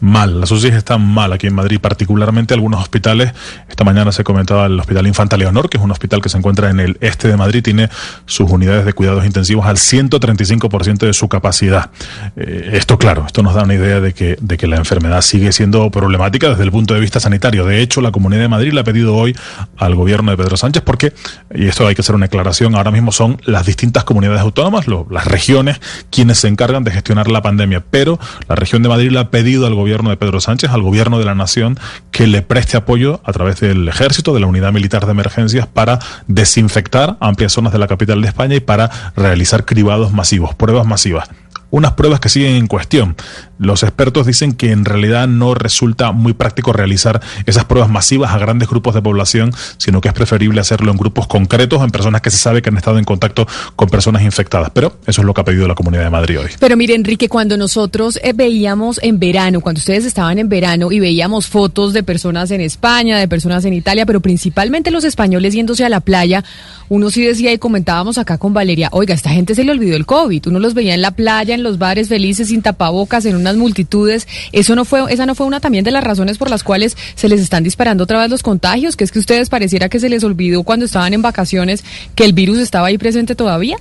Mal. 0.00 0.40
Las 0.40 0.50
UCI 0.50 0.68
están 0.68 1.06
mal 1.06 1.32
aquí 1.32 1.46
en 1.46 1.54
Madrid, 1.54 1.78
particularmente 1.80 2.54
algunos 2.54 2.80
hospitales. 2.80 3.32
Esta 3.68 3.84
mañana 3.84 4.12
se 4.12 4.24
comentaba 4.24 4.66
el 4.66 4.78
Hospital 4.80 5.06
Infanta 5.06 5.36
Leonor, 5.36 5.68
que 5.68 5.78
es 5.78 5.84
un 5.84 5.90
hospital 5.90 6.20
que 6.22 6.28
se 6.28 6.38
encuentra 6.38 6.70
en 6.70 6.80
el 6.80 6.96
este 7.00 7.28
de 7.28 7.36
Madrid, 7.36 7.62
tiene 7.62 7.88
sus 8.26 8.50
unidades 8.50 8.84
de 8.84 8.92
cuidados 8.92 9.24
intensivos 9.26 9.66
al 9.66 9.76
135% 9.76 10.98
de 10.98 11.12
su 11.12 11.28
capacidad. 11.28 11.90
Eh, 12.36 12.70
esto, 12.72 12.98
claro, 12.98 13.24
esto 13.26 13.42
nos 13.42 13.54
da 13.54 13.62
una 13.62 13.74
idea 13.74 14.00
de 14.00 14.14
que, 14.14 14.36
de 14.40 14.56
que 14.56 14.66
la 14.66 14.76
enfermedad 14.76 15.20
sigue 15.20 15.52
siendo 15.52 15.90
problemática 15.90 16.48
desde 16.48 16.64
el 16.64 16.70
punto 16.70 16.94
de 16.94 17.00
vista 17.00 17.20
sanitario. 17.20 17.66
De 17.66 17.82
hecho, 17.82 18.00
la 18.00 18.10
Comunidad 18.10 18.42
de 18.42 18.48
Madrid 18.48 18.72
le 18.72 18.80
ha 18.80 18.84
pedido 18.84 19.14
hoy 19.16 19.36
al 19.76 19.94
gobierno 19.94 20.30
de 20.30 20.36
Pedro 20.36 20.56
Sánchez, 20.56 20.82
porque, 20.82 21.12
y 21.54 21.66
esto 21.66 21.86
hay 21.86 21.94
que 21.94 22.02
hacer 22.02 22.14
una 22.14 22.26
aclaración, 22.26 22.74
ahora 22.74 22.90
mismo 22.90 23.12
son 23.12 23.40
las 23.44 23.66
distintas 23.66 24.04
comunidades 24.04 24.40
autónomas, 24.40 24.86
las 25.10 25.26
regiones, 25.26 25.80
quienes 26.10 26.38
se 26.38 26.48
encargan 26.48 26.84
de 26.84 26.90
gestionar 26.90 27.28
la 27.28 27.42
pandemia. 27.42 27.84
Pero 27.90 28.18
la 28.48 28.54
región 28.54 28.82
de 28.82 28.88
Madrid 28.88 29.10
le 29.10 29.18
ha 29.18 29.30
pedido 29.30 29.66
al 29.66 29.74
gobierno 29.74 29.89
gobierno 29.90 30.10
de 30.10 30.16
Pedro 30.16 30.40
Sánchez, 30.40 30.70
al 30.70 30.82
gobierno 30.82 31.18
de 31.18 31.24
la 31.24 31.34
nación, 31.34 31.76
que 32.12 32.28
le 32.28 32.42
preste 32.42 32.76
apoyo 32.76 33.20
a 33.24 33.32
través 33.32 33.58
del 33.58 33.88
ejército, 33.88 34.32
de 34.32 34.38
la 34.38 34.46
unidad 34.46 34.72
militar 34.72 35.04
de 35.04 35.10
emergencias, 35.10 35.66
para 35.66 35.98
desinfectar 36.28 37.16
amplias 37.18 37.52
zonas 37.52 37.72
de 37.72 37.80
la 37.80 37.88
capital 37.88 38.22
de 38.22 38.28
España 38.28 38.54
y 38.54 38.60
para 38.60 38.88
realizar 39.16 39.64
cribados 39.64 40.12
masivos, 40.12 40.54
pruebas 40.54 40.86
masivas 40.86 41.28
unas 41.72 41.92
pruebas 41.92 42.18
que 42.18 42.28
siguen 42.28 42.56
en 42.56 42.66
cuestión. 42.66 43.14
Los 43.60 43.82
expertos 43.82 44.26
dicen 44.26 44.54
que 44.54 44.72
en 44.72 44.86
realidad 44.86 45.28
no 45.28 45.54
resulta 45.54 46.12
muy 46.12 46.32
práctico 46.32 46.72
realizar 46.72 47.20
esas 47.44 47.66
pruebas 47.66 47.90
masivas 47.90 48.32
a 48.32 48.38
grandes 48.38 48.70
grupos 48.70 48.94
de 48.94 49.02
población, 49.02 49.52
sino 49.76 50.00
que 50.00 50.08
es 50.08 50.14
preferible 50.14 50.62
hacerlo 50.62 50.90
en 50.90 50.96
grupos 50.96 51.26
concretos, 51.26 51.82
en 51.82 51.90
personas 51.90 52.22
que 52.22 52.30
se 52.30 52.38
sabe 52.38 52.62
que 52.62 52.70
han 52.70 52.78
estado 52.78 52.98
en 52.98 53.04
contacto 53.04 53.46
con 53.76 53.90
personas 53.90 54.22
infectadas. 54.22 54.70
Pero 54.70 54.96
eso 55.06 55.20
es 55.20 55.26
lo 55.26 55.34
que 55.34 55.42
ha 55.42 55.44
pedido 55.44 55.68
la 55.68 55.74
Comunidad 55.74 56.04
de 56.04 56.10
Madrid 56.10 56.40
hoy. 56.40 56.50
Pero 56.58 56.74
mire, 56.74 56.94
Enrique, 56.94 57.28
cuando 57.28 57.58
nosotros 57.58 58.18
eh, 58.22 58.32
veíamos 58.32 58.98
en 59.02 59.18
verano, 59.18 59.60
cuando 59.60 59.78
ustedes 59.80 60.06
estaban 60.06 60.38
en 60.38 60.48
verano 60.48 60.90
y 60.90 60.98
veíamos 60.98 61.46
fotos 61.46 61.92
de 61.92 62.02
personas 62.02 62.50
en 62.52 62.62
España, 62.62 63.18
de 63.18 63.28
personas 63.28 63.66
en 63.66 63.74
Italia, 63.74 64.06
pero 64.06 64.20
principalmente 64.20 64.90
los 64.90 65.04
españoles 65.04 65.52
yéndose 65.52 65.84
a 65.84 65.90
la 65.90 66.00
playa, 66.00 66.42
uno 66.88 67.10
sí 67.10 67.22
decía 67.22 67.52
y 67.52 67.58
comentábamos 67.58 68.18
acá 68.18 68.38
con 68.38 68.52
Valeria, 68.52 68.88
oiga, 68.90 69.14
esta 69.14 69.30
gente 69.30 69.54
se 69.54 69.64
le 69.64 69.70
olvidó 69.70 69.96
el 69.96 70.06
COVID, 70.06 70.48
uno 70.48 70.58
los 70.58 70.74
veía 70.74 70.94
en 70.94 71.02
la 71.02 71.12
playa, 71.12 71.56
los 71.56 71.78
bares 71.78 72.08
felices 72.08 72.48
sin 72.48 72.62
tapabocas, 72.62 73.26
en 73.26 73.36
multitudes. 73.56 74.26
Eso 74.52 74.74
no 74.74 74.84
fue, 74.84 75.02
esa 75.12 75.26
no 75.26 75.34
fue 75.34 75.46
una 75.46 75.60
también 75.60 75.84
de 75.84 75.90
las 75.90 76.04
razones 76.04 76.38
por 76.38 76.50
las 76.50 76.62
cuales 76.62 76.96
se 77.14 77.28
les 77.28 77.40
están 77.40 77.64
disparando 77.64 78.04
otra 78.04 78.20
vez 78.20 78.30
los 78.30 78.42
contagios, 78.42 78.96
que 78.96 79.04
es 79.04 79.12
que 79.12 79.18
ustedes 79.18 79.48
pareciera 79.48 79.88
que 79.88 80.00
se 80.00 80.08
les 80.08 80.24
olvidó 80.24 80.62
cuando 80.62 80.86
estaban 80.86 81.14
en 81.14 81.22
vacaciones 81.22 81.84
que 82.14 82.24
el 82.24 82.32
virus 82.32 82.58
estaba 82.58 82.88
ahí 82.88 82.98
presente 82.98 83.34
todavía. 83.34 83.76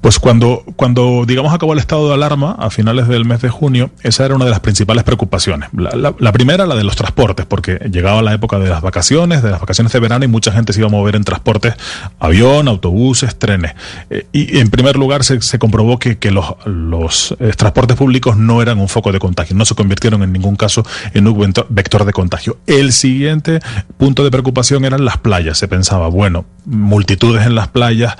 Pues 0.00 0.18
cuando, 0.18 0.62
cuando, 0.76 1.24
digamos, 1.26 1.52
acabó 1.52 1.72
el 1.72 1.78
estado 1.78 2.08
de 2.08 2.14
alarma 2.14 2.52
a 2.58 2.70
finales 2.70 3.08
del 3.08 3.24
mes 3.24 3.42
de 3.42 3.48
junio, 3.48 3.90
esa 4.02 4.24
era 4.24 4.36
una 4.36 4.44
de 4.44 4.50
las 4.50 4.60
principales 4.60 5.04
preocupaciones. 5.04 5.68
La, 5.72 6.32
primera, 6.32 6.66
la 6.66 6.76
de 6.76 6.84
los 6.84 6.94
transportes, 6.94 7.46
porque 7.46 7.78
llegaba 7.90 8.22
la 8.22 8.32
época 8.32 8.58
de 8.58 8.68
las 8.68 8.80
vacaciones, 8.80 9.42
de 9.42 9.50
las 9.50 9.60
vacaciones 9.60 9.92
de 9.92 10.00
verano, 10.00 10.24
y 10.24 10.28
mucha 10.28 10.52
gente 10.52 10.72
se 10.72 10.80
iba 10.80 10.88
a 10.88 10.90
mover 10.90 11.16
en 11.16 11.24
transportes, 11.24 11.74
avión, 12.20 12.68
autobuses, 12.68 13.38
trenes. 13.38 13.72
Eh, 14.10 14.26
y 14.32 14.58
en 14.58 14.70
primer 14.70 14.96
lugar 14.96 15.24
se, 15.24 15.40
se 15.40 15.58
comprobó 15.58 15.98
que, 15.98 16.18
que 16.18 16.30
los, 16.30 16.54
los 16.64 17.36
eh, 17.40 17.52
transportes 17.56 17.96
públicos 17.96 18.36
no 18.36 18.62
eran 18.62 18.78
un 18.78 18.88
foco 18.88 19.10
de 19.12 19.18
contagio, 19.18 19.56
no 19.56 19.64
se 19.64 19.74
convirtieron 19.74 20.22
en 20.22 20.32
ningún 20.32 20.56
caso 20.56 20.84
en 21.14 21.26
un 21.26 21.52
vector 21.68 22.04
de 22.04 22.12
contagio. 22.12 22.58
El 22.66 22.92
siguiente 22.92 23.60
punto 23.96 24.24
de 24.24 24.30
preocupación 24.30 24.84
eran 24.84 25.04
las 25.04 25.18
playas. 25.18 25.58
Se 25.58 25.68
pensaba, 25.68 26.08
bueno, 26.08 26.44
multitudes 26.64 27.46
en 27.46 27.54
las 27.54 27.68
playas, 27.68 28.16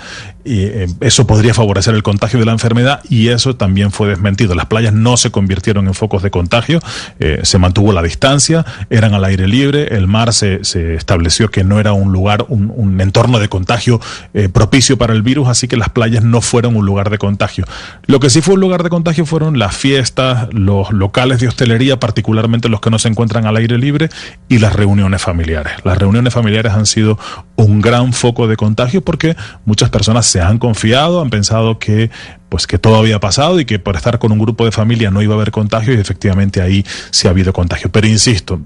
eh, 0.55 0.87
eso 1.01 1.27
podría 1.27 1.55
favorecer 1.55 1.95
el 1.95 2.03
contagio 2.03 2.39
de 2.39 2.47
la 2.47 2.53
enfermedad 2.53 3.01
y 3.09 3.29
eso 3.29 3.57
también 3.57 3.93
fue 3.93 4.09
desmentido. 4.09 4.55
Las 4.55 4.67
playas 4.67 4.93
no 4.93 5.17
se 5.17 5.31
convirtieron 5.31 5.87
en 5.87 5.95
focos 5.95 6.23
de 6.23 6.31
contagio, 6.31 6.81
eh, 7.21 7.41
se 7.43 7.59
mantuvo 7.59 7.93
la 7.93 8.03
distancia, 8.03 8.65
eran 8.91 9.15
al 9.15 9.25
aire 9.25 9.49
libre, 9.49 9.97
el 9.97 10.07
mar 10.07 10.33
se, 10.33 10.65
se 10.65 10.95
estableció 10.95 11.51
que 11.51 11.65
no 11.65 11.81
era 11.81 11.93
un 11.93 12.13
lugar, 12.13 12.47
un, 12.49 12.99
entorno 13.01 13.39
de 13.39 13.49
contagio 13.49 14.01
eh, 14.35 14.49
propicio 14.49 14.99
para 14.99 15.13
el 15.13 15.23
virus, 15.23 15.49
así 15.49 15.69
que 15.69 15.77
las 15.77 15.89
playas 15.91 16.25
no 16.25 16.41
fueron 16.41 16.77
un 16.77 16.85
lugar 16.85 17.11
de 17.11 17.19
contagio. 17.19 17.65
Lo 18.07 18.19
que 18.19 18.29
sí 18.31 18.41
fue 18.41 18.55
un 18.55 18.61
lugar 18.61 18.83
de 18.83 18.89
contagio 18.89 19.25
fueron 19.25 19.59
las 19.59 19.77
fiestas, 19.77 20.49
los 20.53 20.91
locales 20.93 21.41
de 21.41 21.49
hostelería, 21.49 22.01
particularmente 22.01 22.69
los 22.69 22.81
que 22.81 22.91
no 22.91 22.99
se 22.99 23.09
encuentran 23.09 23.47
al 23.47 23.57
aire 23.57 23.79
libre, 23.79 24.09
y 24.49 24.59
las 24.59 24.73
reuniones 24.73 25.23
familiares. 25.23 25.75
Las 25.85 25.99
reuniones 25.99 26.33
familiares 26.33 26.73
han 26.73 26.87
sido 26.87 27.19
un 27.57 27.81
gran 27.81 28.13
foco 28.13 28.49
de 28.49 28.57
contagio 28.57 29.03
porque 29.03 29.37
muchas 29.65 29.91
personas 29.91 30.27
se 30.27 30.38
han 30.41 30.59
confiado, 30.59 31.21
han 31.21 31.31
pensado 31.31 31.79
que 31.79 32.11
pues 32.49 32.67
que 32.67 32.79
todo 32.79 32.97
había 32.97 33.21
pasado 33.21 33.61
y 33.61 33.67
que 33.67 33.79
por 33.79 33.97
estar 33.97 34.19
con 34.19 34.33
un 34.33 34.39
grupo 34.39 34.65
de 34.65 34.73
familia 34.73 35.11
no 35.11 35.21
iba 35.21 35.35
a 35.35 35.37
haber 35.37 35.51
contagio 35.51 35.93
y 35.93 35.99
efectivamente 35.99 36.63
ahí 36.63 36.85
sí 37.11 37.27
ha 37.27 37.31
habido 37.31 37.53
contagio. 37.53 37.91
Pero 37.93 38.07
insisto, 38.07 38.61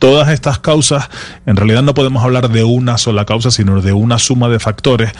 todas 0.00 0.28
estas 0.30 0.58
causas, 0.58 1.08
en 1.46 1.56
realidad 1.56 1.82
no 1.82 1.94
podemos 1.94 2.24
hablar 2.24 2.50
de 2.50 2.64
una 2.64 2.98
sola 2.98 3.24
causa, 3.24 3.50
sino 3.50 3.80
de 3.80 3.92
una 3.92 4.18
suma 4.18 4.48
de 4.48 4.58
factores 4.58 5.12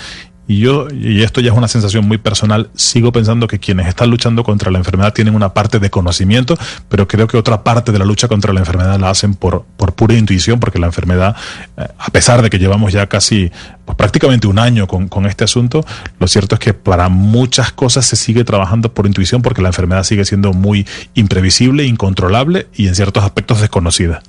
y 0.48 0.60
yo, 0.60 0.88
y 0.90 1.22
esto 1.22 1.42
ya 1.42 1.52
es 1.52 1.58
una 1.58 1.68
sensación 1.68 2.08
muy 2.08 2.16
personal, 2.16 2.70
sigo 2.74 3.12
pensando 3.12 3.46
que 3.46 3.58
quienes 3.58 3.86
están 3.86 4.08
luchando 4.08 4.44
contra 4.44 4.70
la 4.70 4.78
enfermedad 4.78 5.12
tienen 5.12 5.34
una 5.34 5.52
parte 5.52 5.78
de 5.78 5.90
conocimiento, 5.90 6.56
pero 6.88 7.06
creo 7.06 7.26
que 7.26 7.36
otra 7.36 7.62
parte 7.62 7.92
de 7.92 7.98
la 7.98 8.06
lucha 8.06 8.28
contra 8.28 8.54
la 8.54 8.60
enfermedad 8.60 8.98
la 8.98 9.10
hacen 9.10 9.34
por, 9.34 9.66
por 9.76 9.92
pura 9.92 10.14
intuición, 10.14 10.58
porque 10.58 10.78
la 10.78 10.86
enfermedad, 10.86 11.36
eh, 11.76 11.86
a 11.98 12.06
pesar 12.06 12.40
de 12.40 12.48
que 12.48 12.58
llevamos 12.58 12.94
ya 12.94 13.06
casi 13.08 13.52
pues, 13.84 13.94
prácticamente 13.98 14.46
un 14.46 14.58
año 14.58 14.86
con, 14.86 15.08
con 15.08 15.26
este 15.26 15.44
asunto, 15.44 15.84
lo 16.18 16.26
cierto 16.26 16.54
es 16.54 16.60
que 16.60 16.72
para 16.72 17.10
muchas 17.10 17.70
cosas 17.70 18.06
se 18.06 18.16
sigue 18.16 18.42
trabajando 18.44 18.94
por 18.94 19.06
intuición, 19.06 19.42
porque 19.42 19.60
la 19.60 19.68
enfermedad 19.68 20.02
sigue 20.02 20.24
siendo 20.24 20.54
muy 20.54 20.86
imprevisible, 21.12 21.84
incontrolable 21.84 22.68
y 22.74 22.88
en 22.88 22.94
ciertos 22.94 23.22
aspectos 23.22 23.60
desconocida. 23.60 24.22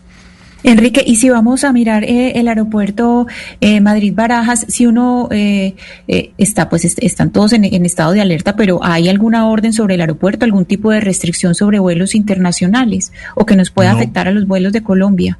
Enrique, 0.63 1.03
y 1.05 1.15
si 1.15 1.29
vamos 1.29 1.63
a 1.63 1.71
mirar 1.71 2.03
eh, 2.03 2.33
el 2.35 2.47
aeropuerto 2.47 3.27
eh, 3.61 3.79
Madrid-Barajas, 3.79 4.65
si 4.67 4.87
uno 4.87 5.29
eh, 5.31 5.75
eh 6.07 6.31
está, 6.37 6.69
pues 6.69 6.83
están 6.83 7.31
todos 7.31 7.53
en, 7.53 7.63
en, 7.63 7.85
estado 7.85 8.11
de 8.11 8.21
alerta, 8.21 8.55
pero 8.55 8.79
¿hay 8.83 9.07
alguna 9.07 9.47
orden 9.47 9.71
sobre 9.71 9.95
el 9.95 10.01
aeropuerto, 10.01 10.45
algún 10.45 10.65
tipo 10.65 10.91
de 10.91 10.99
restricción 10.99 11.55
sobre 11.55 11.79
vuelos 11.79 12.13
internacionales 12.13 13.13
o 13.35 13.45
que 13.45 13.55
nos 13.55 13.69
pueda 13.71 13.91
no. 13.91 13.97
afectar 13.97 14.27
a 14.27 14.31
los 14.31 14.47
vuelos 14.47 14.73
de 14.73 14.83
Colombia? 14.83 15.39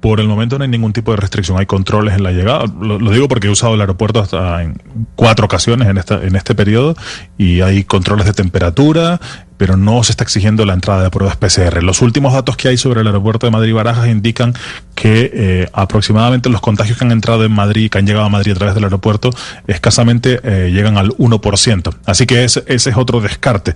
Por 0.00 0.20
el 0.20 0.28
momento 0.28 0.58
no 0.58 0.64
hay 0.64 0.70
ningún 0.70 0.92
tipo 0.92 1.12
de 1.12 1.16
restricción, 1.16 1.58
hay 1.58 1.64
controles 1.64 2.14
en 2.14 2.22
la 2.22 2.32
llegada. 2.32 2.66
Lo, 2.66 2.98
lo, 2.98 3.10
digo 3.10 3.26
porque 3.26 3.46
he 3.46 3.50
usado 3.50 3.74
el 3.74 3.80
aeropuerto 3.80 4.20
hasta 4.20 4.62
en 4.62 4.76
cuatro 5.14 5.46
ocasiones 5.46 5.88
en, 5.88 5.96
esta, 5.96 6.22
en 6.22 6.36
este 6.36 6.54
periodo 6.54 6.94
y 7.38 7.62
hay 7.62 7.84
controles 7.84 8.26
de 8.26 8.34
temperatura, 8.34 9.18
pero 9.64 9.78
no 9.78 10.04
se 10.04 10.12
está 10.12 10.24
exigiendo 10.24 10.66
la 10.66 10.74
entrada 10.74 11.04
de 11.04 11.08
pruebas 11.08 11.38
PCR. 11.38 11.82
Los 11.82 12.02
últimos 12.02 12.34
datos 12.34 12.54
que 12.54 12.68
hay 12.68 12.76
sobre 12.76 13.00
el 13.00 13.06
aeropuerto 13.06 13.46
de 13.46 13.50
Madrid-Barajas 13.50 14.08
indican 14.08 14.52
que 14.94 15.30
eh, 15.32 15.70
aproximadamente 15.72 16.50
los 16.50 16.60
contagios 16.60 16.98
que 16.98 17.04
han 17.06 17.12
entrado 17.12 17.46
en 17.46 17.52
Madrid, 17.52 17.90
que 17.90 17.96
han 17.96 18.06
llegado 18.06 18.26
a 18.26 18.28
Madrid 18.28 18.52
a 18.52 18.56
través 18.56 18.74
del 18.74 18.84
aeropuerto, 18.84 19.30
escasamente 19.66 20.38
eh, 20.42 20.70
llegan 20.70 20.98
al 20.98 21.12
1%. 21.12 21.96
Así 22.04 22.26
que 22.26 22.44
ese, 22.44 22.62
es 22.66 22.86
otro 22.94 23.22
descarte, 23.22 23.74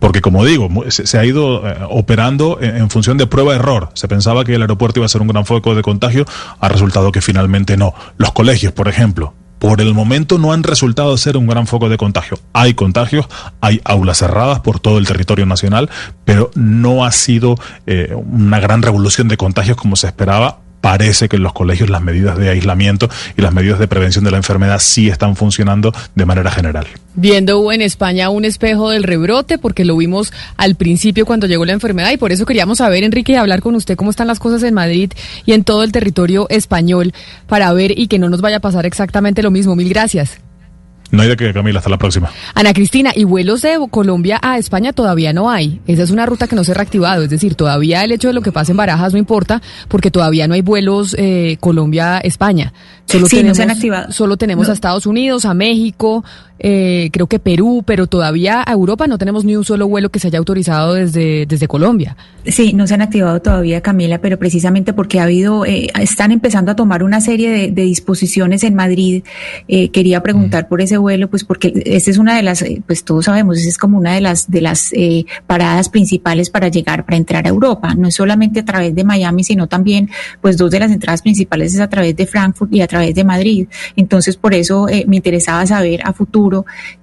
porque 0.00 0.20
como 0.20 0.44
digo, 0.44 0.68
se, 0.88 1.16
ha 1.16 1.24
ido 1.24 1.64
eh, 1.68 1.76
operando 1.88 2.58
en, 2.60 2.76
en, 2.76 2.90
función 2.90 3.16
de 3.16 3.28
prueba-error. 3.28 3.90
Se 3.94 4.08
pensaba 4.08 4.44
que 4.44 4.56
el 4.56 4.62
aeropuerto 4.62 4.98
iba 4.98 5.06
a 5.06 5.08
ser 5.08 5.22
un 5.22 5.28
gran 5.28 5.46
foco 5.46 5.76
de 5.76 5.82
contagio, 5.82 6.26
ha 6.58 6.68
resultado 6.68 7.12
que 7.12 7.20
finalmente 7.20 7.76
no. 7.76 7.94
Los 8.16 8.32
colegios, 8.32 8.72
por 8.72 8.88
ejemplo, 8.88 9.34
por 9.58 9.80
el 9.80 9.94
momento 9.94 10.38
no 10.38 10.52
han 10.52 10.62
resultado 10.62 11.16
ser 11.16 11.36
un 11.36 11.46
gran 11.46 11.66
foco 11.66 11.88
de 11.88 11.96
contagio. 11.96 12.38
Hay 12.52 12.74
contagios, 12.74 13.26
hay 13.60 13.80
aulas 13.84 14.18
cerradas 14.18 14.60
por 14.60 14.80
todo 14.80 14.98
el 14.98 15.06
territorio 15.06 15.46
nacional, 15.46 15.90
pero 16.24 16.50
no 16.54 17.04
ha 17.04 17.12
sido 17.12 17.56
eh, 17.86 18.14
una 18.14 18.60
gran 18.60 18.82
revolución 18.82 19.28
de 19.28 19.36
contagios 19.36 19.76
como 19.76 19.96
se 19.96 20.06
esperaba 20.06 20.60
parece 20.80 21.28
que 21.28 21.36
en 21.36 21.42
los 21.42 21.52
colegios 21.52 21.90
las 21.90 22.02
medidas 22.02 22.38
de 22.38 22.50
aislamiento 22.50 23.08
y 23.36 23.42
las 23.42 23.52
medidas 23.52 23.78
de 23.78 23.88
prevención 23.88 24.24
de 24.24 24.30
la 24.30 24.36
enfermedad 24.36 24.78
sí 24.78 25.08
están 25.08 25.36
funcionando 25.36 25.92
de 26.14 26.24
manera 26.24 26.50
general. 26.50 26.86
Viendo 27.14 27.72
en 27.72 27.82
España 27.82 28.30
un 28.30 28.44
espejo 28.44 28.90
del 28.90 29.02
rebrote, 29.02 29.58
porque 29.58 29.84
lo 29.84 29.96
vimos 29.96 30.32
al 30.56 30.76
principio 30.76 31.26
cuando 31.26 31.46
llegó 31.46 31.64
la 31.64 31.72
enfermedad 31.72 32.12
y 32.12 32.16
por 32.16 32.32
eso 32.32 32.46
queríamos 32.46 32.78
saber, 32.78 33.02
Enrique, 33.04 33.32
y 33.32 33.36
hablar 33.36 33.60
con 33.60 33.74
usted 33.74 33.96
cómo 33.96 34.10
están 34.10 34.28
las 34.28 34.38
cosas 34.38 34.62
en 34.62 34.74
Madrid 34.74 35.12
y 35.44 35.52
en 35.52 35.64
todo 35.64 35.82
el 35.82 35.92
territorio 35.92 36.46
español 36.48 37.12
para 37.48 37.72
ver 37.72 37.98
y 37.98 38.06
que 38.06 38.18
no 38.18 38.28
nos 38.28 38.40
vaya 38.40 38.58
a 38.58 38.60
pasar 38.60 38.86
exactamente 38.86 39.42
lo 39.42 39.50
mismo. 39.50 39.74
Mil 39.74 39.88
gracias. 39.88 40.38
No 41.10 41.22
hay 41.22 41.28
de 41.28 41.36
qué, 41.36 41.52
Camila, 41.54 41.78
hasta 41.78 41.88
la 41.90 41.96
próxima. 41.96 42.30
Ana 42.54 42.74
Cristina, 42.74 43.12
y 43.14 43.24
vuelos 43.24 43.62
de 43.62 43.78
Colombia 43.90 44.38
a 44.42 44.58
España 44.58 44.92
todavía 44.92 45.32
no 45.32 45.50
hay. 45.50 45.80
Esa 45.86 46.02
es 46.02 46.10
una 46.10 46.26
ruta 46.26 46.46
que 46.48 46.54
no 46.56 46.64
se 46.64 46.72
ha 46.72 46.74
reactivado. 46.74 47.22
Es 47.22 47.30
decir, 47.30 47.54
todavía 47.54 48.04
el 48.04 48.12
hecho 48.12 48.28
de 48.28 48.34
lo 48.34 48.42
que 48.42 48.52
pasa 48.52 48.72
en 48.72 48.76
Barajas 48.76 49.12
no 49.12 49.18
importa, 49.18 49.62
porque 49.88 50.10
todavía 50.10 50.46
no 50.48 50.54
hay 50.54 50.60
vuelos 50.60 51.16
eh, 51.18 51.56
Colombia-España. 51.60 52.72
Solo 53.06 53.26
sí, 53.26 53.36
tenemos, 53.36 53.48
no 53.48 53.54
se 53.54 53.62
han 53.62 53.70
activado. 53.70 54.12
Solo 54.12 54.36
tenemos 54.36 54.66
No. 54.66 54.70
a 54.72 54.74
Estados 54.74 55.06
Unidos, 55.06 55.46
a 55.46 55.54
México, 55.54 56.24
eh, 56.58 57.10
creo 57.12 57.26
que 57.26 57.38
Perú, 57.38 57.82
pero 57.86 58.06
todavía 58.06 58.62
a 58.66 58.72
Europa 58.72 59.06
no 59.06 59.18
tenemos 59.18 59.44
ni 59.44 59.56
un 59.56 59.64
solo 59.64 59.88
vuelo 59.88 60.10
que 60.10 60.18
se 60.18 60.28
haya 60.28 60.38
autorizado 60.38 60.94
desde, 60.94 61.46
desde 61.46 61.68
Colombia. 61.68 62.16
Sí, 62.44 62.72
no 62.72 62.86
se 62.86 62.94
han 62.94 63.02
activado 63.02 63.40
todavía, 63.40 63.80
Camila, 63.80 64.20
pero 64.20 64.38
precisamente 64.38 64.92
porque 64.92 65.20
ha 65.20 65.24
habido, 65.24 65.66
eh, 65.66 65.88
están 66.00 66.32
empezando 66.32 66.72
a 66.72 66.76
tomar 66.76 67.02
una 67.02 67.20
serie 67.20 67.50
de, 67.50 67.70
de 67.70 67.82
disposiciones 67.82 68.64
en 68.64 68.74
Madrid. 68.74 69.22
Eh, 69.68 69.90
quería 69.90 70.22
preguntar 70.22 70.68
por 70.68 70.80
ese 70.80 70.96
vuelo, 70.96 71.28
pues 71.28 71.44
porque 71.44 71.82
esa 71.84 72.10
es 72.10 72.18
una 72.18 72.36
de 72.36 72.42
las, 72.42 72.62
eh, 72.62 72.82
pues 72.86 73.04
todos 73.04 73.26
sabemos, 73.26 73.58
esa 73.58 73.68
es 73.68 73.78
como 73.78 73.98
una 73.98 74.14
de 74.14 74.20
las 74.22 74.50
de 74.50 74.60
las 74.60 74.92
eh, 74.94 75.26
paradas 75.46 75.88
principales 75.90 76.48
para 76.48 76.68
llegar, 76.68 77.04
para 77.04 77.16
entrar 77.16 77.44
a 77.46 77.50
Europa. 77.50 77.94
No 77.94 78.08
es 78.08 78.14
solamente 78.14 78.60
a 78.60 78.64
través 78.64 78.94
de 78.94 79.04
Miami, 79.04 79.44
sino 79.44 79.66
también, 79.66 80.08
pues 80.40 80.56
dos 80.56 80.70
de 80.70 80.80
las 80.80 80.90
entradas 80.90 81.20
principales 81.22 81.74
es 81.74 81.80
a 81.80 81.88
través 81.88 82.16
de 82.16 82.26
Frankfurt 82.26 82.72
y 82.72 82.80
a 82.80 82.86
través 82.86 83.14
de 83.14 83.24
Madrid. 83.24 83.68
Entonces, 83.96 84.36
por 84.36 84.54
eso 84.54 84.88
eh, 84.88 85.04
me 85.06 85.16
interesaba 85.16 85.66
saber 85.66 86.00
a 86.04 86.12
futuro 86.12 86.47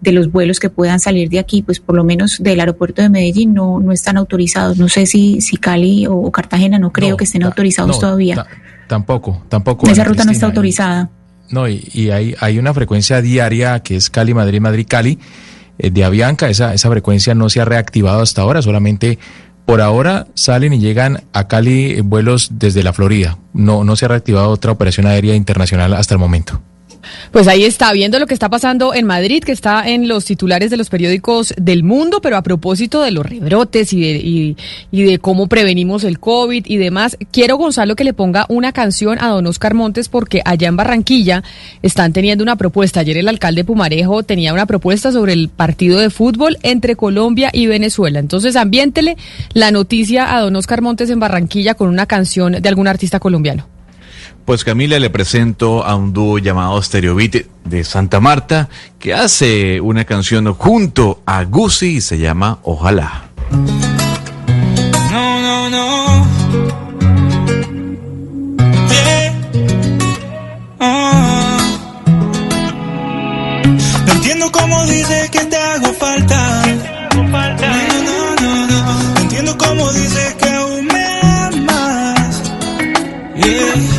de 0.01 0.11
los 0.11 0.31
vuelos 0.31 0.59
que 0.59 0.69
puedan 0.69 0.99
salir 0.99 1.29
de 1.29 1.39
aquí, 1.39 1.61
pues 1.61 1.79
por 1.79 1.95
lo 1.95 2.03
menos 2.03 2.37
del 2.41 2.59
aeropuerto 2.59 3.01
de 3.01 3.09
Medellín 3.09 3.53
no, 3.53 3.79
no 3.79 3.91
están 3.91 4.17
autorizados. 4.17 4.77
No 4.77 4.87
sé 4.89 5.05
si, 5.05 5.41
si 5.41 5.57
Cali 5.57 6.05
o 6.09 6.31
Cartagena 6.31 6.79
no 6.79 6.91
creo 6.91 7.11
No, 7.11 7.17
que 7.17 7.23
estén 7.25 7.43
autorizados 7.43 7.95
no, 7.95 7.99
todavía. 7.99 8.35
ta- 8.35 8.47
tampoco, 8.87 9.43
tampoco. 9.49 9.87
Esa 9.89 10.03
ruta 10.03 10.25
no 10.25 10.31
está 10.31 10.45
autorizada. 10.47 11.09
No, 11.49 11.67
y, 11.67 11.87
y 11.93 12.09
hay, 12.09 12.35
hay 12.39 12.57
una 12.57 12.73
frecuencia 12.73 13.21
diaria 13.21 13.79
que 13.81 13.95
es 13.95 14.09
Cali, 14.09 14.33
Madrid, 14.33 14.59
Madrid, 14.61 14.85
Cali, 14.89 15.19
eh, 15.77 15.91
de 15.91 16.03
Avianca. 16.03 16.49
Esa, 16.49 16.73
esa 16.73 16.89
frecuencia 16.89 17.35
no 17.35 17.49
se 17.49 17.61
ha 17.61 17.65
reactivado 17.65 18.21
hasta 18.21 18.41
ahora, 18.41 18.61
solamente 18.61 19.19
por 19.65 19.81
ahora 19.81 20.27
salen 20.35 20.73
y 20.73 20.79
llegan 20.79 21.23
a 21.33 21.47
Cali 21.47 21.99
vuelos 22.01 22.49
desde 22.53 22.83
la 22.83 22.93
Florida. 22.93 23.37
No, 23.53 23.83
no 23.83 23.95
se 23.95 24.05
ha 24.05 24.07
reactivado 24.09 24.49
otra 24.49 24.71
operación 24.71 25.07
aérea 25.07 25.33
internacional 25.35 25.93
hasta 25.93 26.13
el 26.13 26.19
momento. 26.19 26.61
Pues 27.31 27.47
ahí 27.47 27.63
está, 27.63 27.91
viendo 27.93 28.19
lo 28.19 28.27
que 28.27 28.33
está 28.33 28.49
pasando 28.49 28.93
en 28.93 29.05
Madrid, 29.05 29.43
que 29.43 29.51
está 29.51 29.87
en 29.87 30.07
los 30.07 30.25
titulares 30.25 30.71
de 30.71 30.77
los 30.77 30.89
periódicos 30.89 31.53
del 31.57 31.83
mundo, 31.83 32.21
pero 32.21 32.37
a 32.37 32.43
propósito 32.43 33.01
de 33.01 33.11
los 33.11 33.25
rebrotes 33.25 33.93
y 33.93 34.01
de, 34.01 34.17
y, 34.17 34.57
y 34.91 35.03
de 35.03 35.19
cómo 35.19 35.47
prevenimos 35.47 36.03
el 36.03 36.19
COVID 36.19 36.65
y 36.65 36.77
demás, 36.77 37.17
quiero, 37.31 37.57
Gonzalo, 37.57 37.95
que 37.95 38.03
le 38.03 38.13
ponga 38.13 38.45
una 38.49 38.71
canción 38.71 39.17
a 39.21 39.29
don 39.29 39.45
Oscar 39.47 39.73
Montes, 39.73 40.09
porque 40.09 40.41
allá 40.45 40.67
en 40.67 40.75
Barranquilla 40.75 41.43
están 41.81 42.13
teniendo 42.13 42.43
una 42.43 42.55
propuesta. 42.55 43.01
Ayer 43.01 43.17
el 43.17 43.27
alcalde 43.27 43.63
Pumarejo 43.63 44.23
tenía 44.23 44.53
una 44.53 44.65
propuesta 44.65 45.11
sobre 45.11 45.33
el 45.33 45.49
partido 45.49 45.99
de 45.99 46.09
fútbol 46.09 46.57
entre 46.63 46.95
Colombia 46.95 47.49
y 47.53 47.67
Venezuela. 47.67 48.19
Entonces, 48.19 48.55
ambiéntele 48.55 49.17
la 49.53 49.71
noticia 49.71 50.35
a 50.35 50.41
don 50.41 50.55
Oscar 50.55 50.81
Montes 50.81 51.09
en 51.09 51.19
Barranquilla 51.19 51.75
con 51.75 51.89
una 51.89 52.05
canción 52.05 52.53
de 52.53 52.69
algún 52.69 52.87
artista 52.87 53.19
colombiano. 53.19 53.74
Pues 54.45 54.63
Camila 54.63 54.99
le 54.99 55.09
presento 55.09 55.83
a 55.83 55.95
un 55.95 56.13
dúo 56.13 56.37
llamado 56.37 56.79
Stereobit 56.79 57.47
de 57.63 57.83
Santa 57.83 58.19
Marta 58.19 58.69
que 58.99 59.11
hace 59.15 59.81
una 59.81 60.05
canción 60.05 60.53
junto 60.53 61.23
a 61.25 61.43
Gucci 61.45 61.97
y 61.97 62.01
se 62.01 62.19
llama 62.19 62.59
Ojalá. 62.61 63.31
No, 65.11 65.41
no, 65.41 65.69
no. 65.71 66.27
Yeah. 68.87 69.33
Ah. 70.79 71.77
No 74.05 74.13
entiendo 74.13 74.51
cómo 74.51 74.85
dices 74.85 75.29
que 75.31 75.39
te 75.39 75.57
hago 75.57 75.91
falta. 75.93 76.65
No, 77.15 77.23
no, 77.23 78.35
no, 78.41 78.67
no. 78.67 79.13
No 79.15 79.19
entiendo 79.21 79.57
cómo 79.57 79.91
dices 79.91 80.35
que 80.35 80.49
aún 80.49 80.85
me 80.85 81.19
amas. 81.23 82.43
Yeah. 83.37 83.94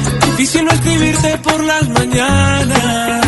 Difícil 0.46 0.64
no 0.64 0.70
escribirte 0.70 1.38
por 1.38 1.64
las 1.64 1.88
mañanas. 1.88 3.26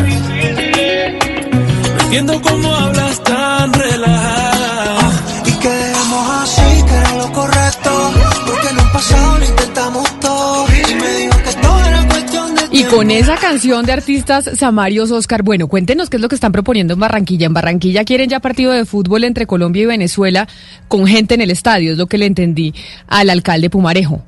No 1.96 2.00
entiendo 2.04 2.40
cómo 2.40 2.72
hablas 2.72 3.24
tan 3.24 3.72
relajada. 3.72 5.10
Y 5.44 5.50
que 5.50 5.68
dejemos 5.68 6.30
así, 6.42 6.84
que 6.86 6.94
era 6.94 7.14
lo 7.16 7.32
correcto. 7.32 8.12
Porque 8.46 8.68
en 8.68 8.78
un 8.78 8.92
pasado 8.92 9.36
lo 9.36 9.44
intentamos 9.44 10.20
todo. 10.20 10.66
Y 10.68 10.94
me 10.94 11.12
dijo 11.16 11.42
que 11.42 11.52
todo 11.60 11.84
era 11.84 12.06
cuestión 12.06 12.54
de 12.54 12.62
Y 12.70 12.84
con 12.84 13.10
esa 13.10 13.36
canción 13.36 13.84
de 13.84 13.94
artistas 13.94 14.50
Samarios 14.54 15.10
Oscar, 15.10 15.42
bueno, 15.42 15.66
cuéntenos 15.66 16.10
qué 16.10 16.18
es 16.18 16.20
lo 16.20 16.28
que 16.28 16.36
están 16.36 16.52
proponiendo 16.52 16.94
en 16.94 17.00
Barranquilla. 17.00 17.46
En 17.46 17.52
Barranquilla 17.52 18.04
quieren 18.04 18.30
ya 18.30 18.38
partido 18.38 18.70
de 18.70 18.84
fútbol 18.84 19.24
entre 19.24 19.48
Colombia 19.48 19.82
y 19.82 19.86
Venezuela 19.86 20.46
con 20.86 21.08
gente 21.08 21.34
en 21.34 21.40
el 21.40 21.50
estadio, 21.50 21.90
es 21.90 21.98
lo 21.98 22.06
que 22.06 22.16
le 22.16 22.26
entendí 22.26 22.72
al 23.08 23.28
alcalde 23.28 23.70
Pumarejo. 23.70 24.22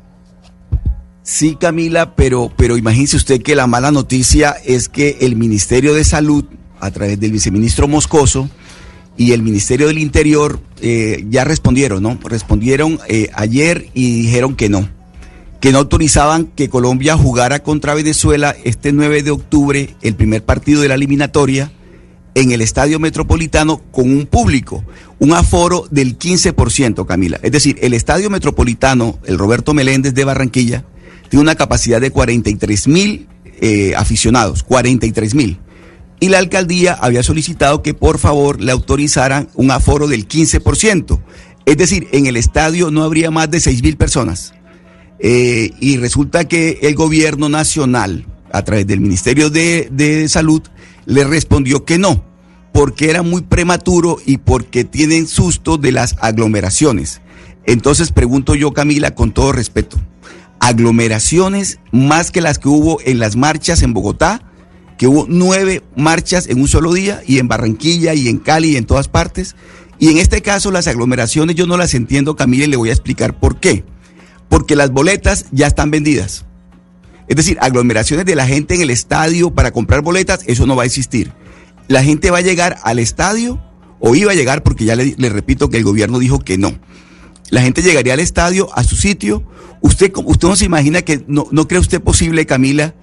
Sí, 1.22 1.56
Camila, 1.60 2.14
pero, 2.16 2.50
pero 2.56 2.76
imagínese 2.76 3.16
usted 3.16 3.42
que 3.42 3.54
la 3.54 3.66
mala 3.66 3.90
noticia 3.90 4.56
es 4.64 4.88
que 4.88 5.18
el 5.20 5.36
Ministerio 5.36 5.94
de 5.94 6.04
Salud, 6.04 6.44
a 6.80 6.90
través 6.90 7.20
del 7.20 7.32
viceministro 7.32 7.88
Moscoso 7.88 8.48
y 9.16 9.32
el 9.32 9.42
Ministerio 9.42 9.88
del 9.88 9.98
Interior, 9.98 10.60
eh, 10.80 11.24
ya 11.28 11.44
respondieron, 11.44 12.02
¿no? 12.02 12.18
Respondieron 12.24 12.98
eh, 13.06 13.28
ayer 13.34 13.90
y 13.92 14.22
dijeron 14.22 14.56
que 14.56 14.70
no, 14.70 14.88
que 15.60 15.72
no 15.72 15.78
autorizaban 15.78 16.46
que 16.46 16.70
Colombia 16.70 17.18
jugara 17.18 17.62
contra 17.62 17.92
Venezuela 17.92 18.56
este 18.64 18.92
9 18.92 19.22
de 19.22 19.30
octubre, 19.30 19.94
el 20.00 20.14
primer 20.14 20.42
partido 20.42 20.80
de 20.80 20.88
la 20.88 20.94
eliminatoria, 20.94 21.70
en 22.34 22.52
el 22.52 22.62
Estadio 22.62 22.98
Metropolitano 22.98 23.82
con 23.92 24.10
un 24.10 24.24
público, 24.24 24.84
un 25.18 25.34
aforo 25.34 25.86
del 25.90 26.18
15%, 26.18 27.04
Camila. 27.04 27.38
Es 27.42 27.52
decir, 27.52 27.76
el 27.82 27.92
Estadio 27.92 28.30
Metropolitano, 28.30 29.18
el 29.26 29.36
Roberto 29.36 29.74
Meléndez 29.74 30.14
de 30.14 30.24
Barranquilla, 30.24 30.84
tiene 31.30 31.42
una 31.42 31.54
capacidad 31.54 32.00
de 32.00 32.10
43 32.10 32.88
mil 32.88 33.28
eh, 33.60 33.94
aficionados, 33.96 34.62
43 34.64 35.34
mil. 35.34 35.58
Y 36.18 36.28
la 36.28 36.38
alcaldía 36.38 36.92
había 36.92 37.22
solicitado 37.22 37.82
que 37.82 37.94
por 37.94 38.18
favor 38.18 38.60
le 38.60 38.72
autorizaran 38.72 39.48
un 39.54 39.70
aforo 39.70 40.08
del 40.08 40.28
15%. 40.28 41.20
Es 41.64 41.76
decir, 41.78 42.08
en 42.12 42.26
el 42.26 42.36
estadio 42.36 42.90
no 42.90 43.04
habría 43.04 43.30
más 43.30 43.50
de 43.50 43.60
6 43.60 43.82
mil 43.82 43.96
personas. 43.96 44.52
Eh, 45.20 45.70
y 45.80 45.98
resulta 45.98 46.48
que 46.48 46.80
el 46.82 46.94
gobierno 46.94 47.48
nacional, 47.48 48.26
a 48.52 48.62
través 48.64 48.86
del 48.86 49.00
Ministerio 49.00 49.50
de, 49.50 49.88
de 49.92 50.28
Salud, 50.28 50.62
le 51.06 51.24
respondió 51.24 51.84
que 51.84 51.98
no, 51.98 52.24
porque 52.72 53.08
era 53.08 53.22
muy 53.22 53.42
prematuro 53.42 54.18
y 54.26 54.38
porque 54.38 54.84
tienen 54.84 55.28
susto 55.28 55.78
de 55.78 55.92
las 55.92 56.16
aglomeraciones. 56.20 57.20
Entonces 57.66 58.10
pregunto 58.10 58.56
yo, 58.56 58.72
Camila, 58.72 59.14
con 59.14 59.32
todo 59.32 59.52
respeto, 59.52 59.98
aglomeraciones 60.60 61.80
más 61.90 62.30
que 62.30 62.40
las 62.40 62.58
que 62.58 62.68
hubo 62.68 63.00
en 63.04 63.18
las 63.18 63.34
marchas 63.34 63.82
en 63.82 63.92
Bogotá, 63.92 64.42
que 64.98 65.06
hubo 65.06 65.26
nueve 65.28 65.82
marchas 65.96 66.46
en 66.46 66.60
un 66.60 66.68
solo 66.68 66.92
día, 66.92 67.22
y 67.26 67.38
en 67.38 67.48
Barranquilla, 67.48 68.14
y 68.14 68.28
en 68.28 68.38
Cali, 68.38 68.72
y 68.72 68.76
en 68.76 68.84
todas 68.84 69.08
partes. 69.08 69.56
Y 69.98 70.08
en 70.08 70.18
este 70.18 70.42
caso 70.42 70.70
las 70.70 70.86
aglomeraciones 70.86 71.56
yo 71.56 71.66
no 71.66 71.76
las 71.76 71.94
entiendo, 71.94 72.36
Camila, 72.36 72.64
y 72.64 72.68
le 72.68 72.76
voy 72.76 72.90
a 72.90 72.92
explicar 72.92 73.38
por 73.38 73.58
qué. 73.58 73.84
Porque 74.48 74.76
las 74.76 74.90
boletas 74.90 75.46
ya 75.50 75.66
están 75.66 75.90
vendidas. 75.90 76.44
Es 77.28 77.36
decir, 77.36 77.56
aglomeraciones 77.60 78.26
de 78.26 78.36
la 78.36 78.46
gente 78.46 78.74
en 78.74 78.82
el 78.82 78.90
estadio 78.90 79.52
para 79.52 79.70
comprar 79.70 80.02
boletas, 80.02 80.40
eso 80.46 80.66
no 80.66 80.76
va 80.76 80.82
a 80.82 80.86
existir. 80.86 81.32
La 81.88 82.02
gente 82.02 82.30
va 82.30 82.38
a 82.38 82.42
llegar 82.42 82.78
al 82.82 82.98
estadio, 82.98 83.62
o 83.98 84.14
iba 84.14 84.32
a 84.32 84.34
llegar, 84.34 84.62
porque 84.62 84.84
ya 84.84 84.96
le, 84.96 85.14
le 85.16 85.28
repito 85.30 85.70
que 85.70 85.78
el 85.78 85.84
gobierno 85.84 86.18
dijo 86.18 86.40
que 86.40 86.58
no. 86.58 86.74
La 87.50 87.62
gente 87.62 87.82
llegaría 87.82 88.14
al 88.14 88.20
estadio, 88.20 88.68
a 88.76 88.84
su 88.84 88.96
sitio. 88.96 89.42
Usted, 89.82 90.12
usted 90.24 90.48
no 90.48 90.56
se 90.56 90.64
imagina 90.64 91.02
que, 91.02 91.24
no, 91.26 91.46
no 91.50 91.66
cree 91.68 91.80
usted 91.80 92.00
posible, 92.00 92.46
Camila, 92.46 92.94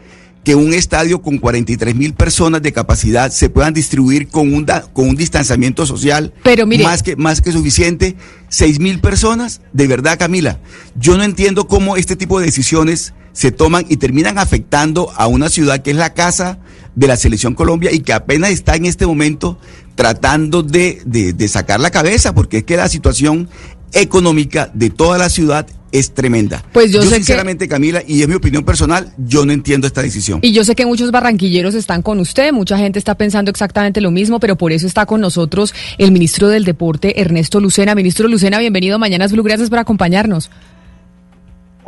que 0.43 0.55
un 0.55 0.73
estadio 0.73 1.21
con 1.21 1.39
43 1.39 1.93
mil 1.95 2.13
personas 2.13 2.61
de 2.61 2.71
capacidad 2.71 3.31
se 3.31 3.49
puedan 3.49 3.73
distribuir 3.73 4.29
con 4.29 4.53
un, 4.53 4.65
da- 4.65 4.83
con 4.93 5.09
un 5.09 5.15
distanciamiento 5.17 5.85
social 5.85 6.33
Pero 6.43 6.65
mire- 6.65 6.83
más, 6.85 7.03
que, 7.03 7.15
más 7.17 7.41
que 7.41 7.51
suficiente. 7.51 8.15
6 8.49 8.79
mil 8.79 9.01
personas, 9.01 9.59
de 9.73 9.87
verdad, 9.87 10.17
Camila. 10.17 10.59
Yo 10.95 11.17
no 11.17 11.23
entiendo 11.23 11.67
cómo 11.67 11.97
este 11.97 12.15
tipo 12.15 12.39
de 12.39 12.45
decisiones 12.45 13.13
se 13.33 13.51
toman 13.51 13.85
y 13.89 13.97
terminan 13.97 14.39
afectando 14.39 15.11
a 15.17 15.27
una 15.27 15.49
ciudad 15.49 15.81
que 15.81 15.91
es 15.91 15.97
la 15.97 16.13
casa 16.13 16.59
de 16.95 17.07
la 17.07 17.17
selección 17.17 17.53
Colombia 17.53 17.91
y 17.91 17.99
que 17.99 18.13
apenas 18.13 18.51
está 18.51 18.75
en 18.75 18.85
este 18.85 19.05
momento 19.05 19.59
tratando 19.95 20.63
de, 20.63 21.01
de, 21.05 21.33
de 21.33 21.47
sacar 21.47 21.79
la 21.79 21.91
cabeza, 21.91 22.33
porque 22.33 22.59
es 22.59 22.63
que 22.63 22.77
la 22.77 22.87
situación 22.87 23.49
económica 23.93 24.69
de 24.73 24.89
toda 24.89 25.17
la 25.17 25.29
ciudad 25.29 25.67
es 25.91 26.13
tremenda. 26.13 26.63
Pues 26.73 26.91
yo 26.91 27.01
sé 27.01 27.09
que- 27.09 27.15
sinceramente, 27.15 27.67
Camila, 27.67 28.03
y 28.05 28.21
es 28.21 28.27
mi 28.27 28.35
opinión 28.35 28.65
personal, 28.65 29.13
yo 29.17 29.45
no 29.45 29.53
entiendo 29.53 29.87
esta 29.87 30.01
decisión. 30.01 30.39
Y 30.43 30.51
yo 30.51 30.65
sé 30.65 30.75
que 30.75 30.85
muchos 30.85 31.11
barranquilleros 31.11 31.73
están 31.75 32.01
con 32.01 32.19
usted, 32.19 32.51
mucha 32.51 32.77
gente 32.77 32.99
está 32.99 33.15
pensando 33.15 33.49
exactamente 33.49 34.01
lo 34.01 34.11
mismo, 34.11 34.39
pero 34.39 34.57
por 34.57 34.73
eso 34.73 34.85
está 34.85 35.05
con 35.05 35.21
nosotros 35.21 35.73
el 35.97 36.11
ministro 36.11 36.49
del 36.49 36.65
Deporte, 36.65 37.21
Ernesto 37.21 37.59
Lucena. 37.61 37.95
Ministro 37.95 38.27
Lucena, 38.27 38.59
bienvenido 38.59 38.95
a 38.95 38.99
Mañanas 38.99 39.31
Blue, 39.31 39.43
gracias 39.43 39.69
por 39.69 39.79
acompañarnos. 39.79 40.49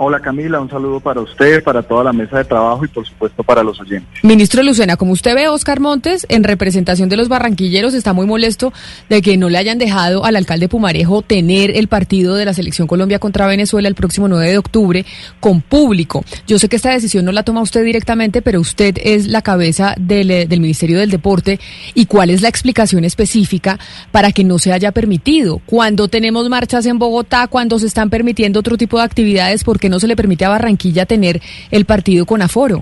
Hola 0.02 0.22
Camila, 0.22 0.62
un 0.62 0.70
saludo 0.70 1.02
para 1.02 1.20
usted, 1.20 1.62
para 1.62 1.84
toda 1.84 2.06
la 2.06 2.14
mesa 2.14 2.38
de 2.38 2.46
trabajo 2.46 2.86
y 2.86 2.88
por 2.88 3.06
supuesto 3.06 3.44
para 3.44 3.64
los 3.64 3.82
oyentes. 3.82 4.08
Ministro 4.24 4.64
Lucena, 4.64 4.96
como 4.96 5.12
usted 5.12 5.36
ve, 5.36 5.50
Oscar 5.50 5.82
Montes, 5.82 6.26
en 6.30 6.46
representación 6.46 7.10
de 7.10 7.18
los 7.18 7.28
barranquilleros, 7.28 7.94
está 7.94 8.14
muy 8.14 8.26
molesto 8.26 8.72
de 9.10 9.22
que 9.22 9.36
no 9.36 9.50
le 9.50 9.58
hayan 9.58 9.78
dejado 9.78 10.24
al 10.24 10.38
alcalde 10.38 10.70
Pumarejo 10.70 11.22
tener 11.22 11.76
el 11.76 11.90
partido 11.90 12.36
de 12.36 12.46
la 12.46 12.54
Selección 12.54 12.88
Colombia 12.88 13.20
contra 13.20 13.46
Venezuela 13.46 13.90
el 13.90 13.96
próximo 13.96 14.30
9 14.30 14.50
de 14.50 14.58
octubre 14.58 15.06
con 15.42 15.60
público. 15.60 16.24
Yo 16.48 16.60
sé 16.60 16.70
que 16.70 16.78
esta 16.78 16.92
decisión 16.92 17.26
no 17.26 17.34
la 17.34 17.44
toma 17.44 17.62
usted 17.62 17.84
directamente, 17.84 18.42
pero 18.42 18.62
usted 18.62 18.96
es 19.04 19.28
la 19.28 19.42
cabeza 19.42 19.96
del, 20.00 20.32
eh, 20.32 20.48
del 20.48 20.62
Ministerio 20.62 20.98
del 20.98 21.12
Deporte. 21.12 21.60
¿Y 21.94 22.06
cuál 22.06 22.30
es 22.30 22.42
la 22.42 22.48
explicación 22.48 23.04
específica 23.04 23.78
para 24.14 24.32
que 24.32 24.46
no 24.46 24.60
se 24.60 24.72
haya 24.72 24.94
permitido? 24.94 25.60
Cuando 25.66 26.08
tenemos 26.08 26.48
marchas 26.48 26.86
en 26.86 27.00
Bogotá, 27.00 27.48
cuando 27.48 27.78
se 27.80 27.88
están 27.88 28.10
permitiendo 28.10 28.62
otro 28.62 28.78
tipo 28.78 28.98
de 28.98 29.04
actividades, 29.04 29.66
¿por 29.66 29.78
no 29.90 30.00
se 30.00 30.08
le 30.08 30.16
permite 30.16 30.46
a 30.46 30.50
Barranquilla 30.50 31.06
tener 31.06 31.42
el 31.72 31.86
partido 31.86 32.26
con 32.26 32.42
aforo? 32.42 32.82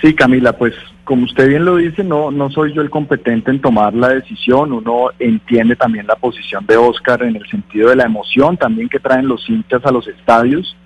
Sí, 0.00 0.14
Camila, 0.14 0.56
pues 0.56 0.74
como 1.04 1.24
usted 1.24 1.48
bien 1.48 1.64
lo 1.64 1.76
dice, 1.76 2.04
no, 2.04 2.30
no 2.30 2.50
soy 2.50 2.72
yo 2.72 2.82
el 2.82 2.88
competente 2.88 3.50
en 3.50 3.60
tomar 3.60 3.92
la 3.92 4.10
decisión. 4.10 4.72
Uno 4.72 5.10
entiende 5.18 5.76
también 5.76 6.06
la 6.06 6.14
posición 6.14 6.64
de 6.66 6.76
Oscar 6.76 7.22
en 7.22 7.36
el 7.36 7.46
sentido 7.48 7.90
de 7.90 7.96
la 7.96 8.04
emoción 8.04 8.56
también 8.56 8.88
que 8.88 9.00
traen 9.00 9.26
los 9.26 9.48
hinchas 9.50 9.84
a 9.84 9.90
los 9.90 10.06
estadios. 10.06 10.76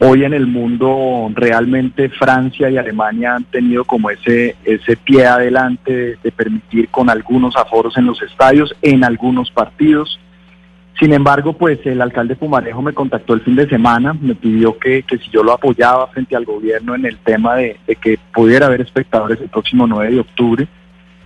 Hoy 0.00 0.24
en 0.24 0.34
el 0.34 0.46
mundo 0.46 1.30
realmente 1.34 2.08
Francia 2.08 2.68
y 2.68 2.78
Alemania 2.78 3.36
han 3.36 3.44
tenido 3.44 3.84
como 3.84 4.10
ese, 4.10 4.56
ese 4.64 4.96
pie 4.96 5.26
adelante 5.26 5.92
de, 5.92 6.18
de 6.22 6.32
permitir 6.32 6.88
con 6.88 7.08
algunos 7.08 7.54
aforos 7.54 7.96
en 7.96 8.06
los 8.06 8.20
estadios, 8.22 8.74
en 8.82 9.04
algunos 9.04 9.50
partidos. 9.50 10.18
Sin 11.00 11.14
embargo, 11.14 11.54
pues 11.54 11.78
el 11.86 12.02
alcalde 12.02 12.36
Pumarejo 12.36 12.82
me 12.82 12.92
contactó 12.92 13.32
el 13.32 13.40
fin 13.40 13.56
de 13.56 13.66
semana, 13.66 14.12
me 14.12 14.34
pidió 14.34 14.78
que, 14.78 15.02
que 15.02 15.16
si 15.16 15.30
yo 15.30 15.42
lo 15.42 15.54
apoyaba 15.54 16.06
frente 16.08 16.36
al 16.36 16.44
gobierno 16.44 16.94
en 16.94 17.06
el 17.06 17.16
tema 17.16 17.56
de, 17.56 17.78
de 17.86 17.96
que 17.96 18.18
pudiera 18.34 18.66
haber 18.66 18.82
espectadores 18.82 19.40
el 19.40 19.48
próximo 19.48 19.86
9 19.86 20.12
de 20.12 20.20
octubre. 20.20 20.68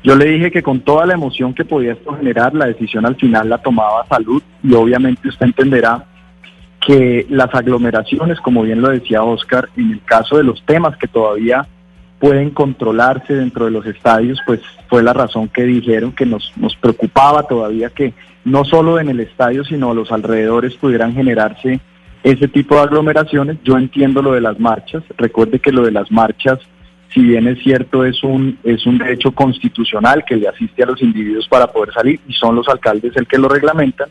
Yo 0.05 0.15
le 0.15 0.27
dije 0.27 0.53
que 0.53 0.63
con 0.63 0.83
toda 0.83 1.07
la 1.07 1.15
emoción 1.15 1.55
que 1.55 1.65
podía 1.65 1.95
esto 1.95 2.17
generar, 2.17 2.55
la 2.55 2.67
decisión 2.67 3.05
al 3.05 3.17
final 3.17 3.49
la 3.49 3.59
tomaba 3.59 4.07
salud 4.07 4.41
y 4.63 4.75
obviamente 4.75 5.29
usted 5.29 5.47
entenderá 5.47 6.05
que 6.87 7.27
las 7.29 7.53
aglomeraciones, 7.53 8.41
como 8.41 8.63
bien 8.63 8.81
lo 8.81 8.91
decía 8.91 9.25
Oscar, 9.25 9.71
en 9.77 9.91
el 9.91 10.03
caso 10.05 10.37
de 10.37 10.45
los 10.45 10.63
temas 10.65 10.97
que 10.99 11.09
todavía 11.09 11.67
pueden 12.21 12.51
controlarse 12.51 13.35
dentro 13.35 13.65
de 13.65 13.73
los 13.73 13.85
estadios, 13.87 14.39
pues 14.47 14.61
fue 14.89 15.03
la 15.03 15.15
razón 15.15 15.49
que 15.49 15.65
dijeron 15.65 16.13
que 16.13 16.27
nos, 16.27 16.53
nos 16.57 16.77
preocupaba 16.77 17.43
todavía 17.43 17.91
que 17.91 18.15
no 18.45 18.65
solo 18.65 19.01
en 19.01 19.09
el 19.09 19.21
estadio, 19.21 19.65
sino 19.65 19.91
a 19.91 19.95
los 19.95 20.13
alrededores 20.13 20.75
pudieran 20.75 21.15
generarse 21.15 21.81
ese 22.23 22.49
tipo 22.49 22.75
de 22.77 22.83
aglomeraciones. 22.83 23.59
Yo 23.65 23.77
entiendo 23.77 24.23
lo 24.23 24.33
de 24.33 24.41
las 24.41 24.59
marchas, 24.61 25.03
recuerde 25.17 25.59
que 25.59 25.73
lo 25.73 25.83
de 25.83 25.93
las 25.93 26.11
marchas, 26.11 26.59
si 27.13 27.23
bien 27.23 27.47
es 27.49 27.63
cierto, 27.63 28.05
es 28.05 28.23
un, 28.23 28.59
es 28.65 28.87
un 28.87 28.99
derecho 28.99 29.33
constitucional 29.33 30.25
que 30.27 30.37
le 30.37 30.49
asiste 30.49 30.83
a 30.83 30.87
los 30.87 31.01
individuos 31.01 31.49
para 31.49 31.69
poder 31.69 31.93
salir 31.95 32.21
y 32.27 32.33
son 32.33 32.57
los 32.57 32.69
alcaldes 32.69 33.17
el 33.17 33.27
que 33.27 33.39
lo 33.39 33.49
reglamentan. 33.49 34.09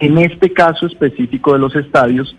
En 0.00 0.18
este 0.18 0.52
caso 0.52 0.86
específico 0.86 1.52
de 1.52 1.58
los 1.58 1.74
estadios, 1.74 2.34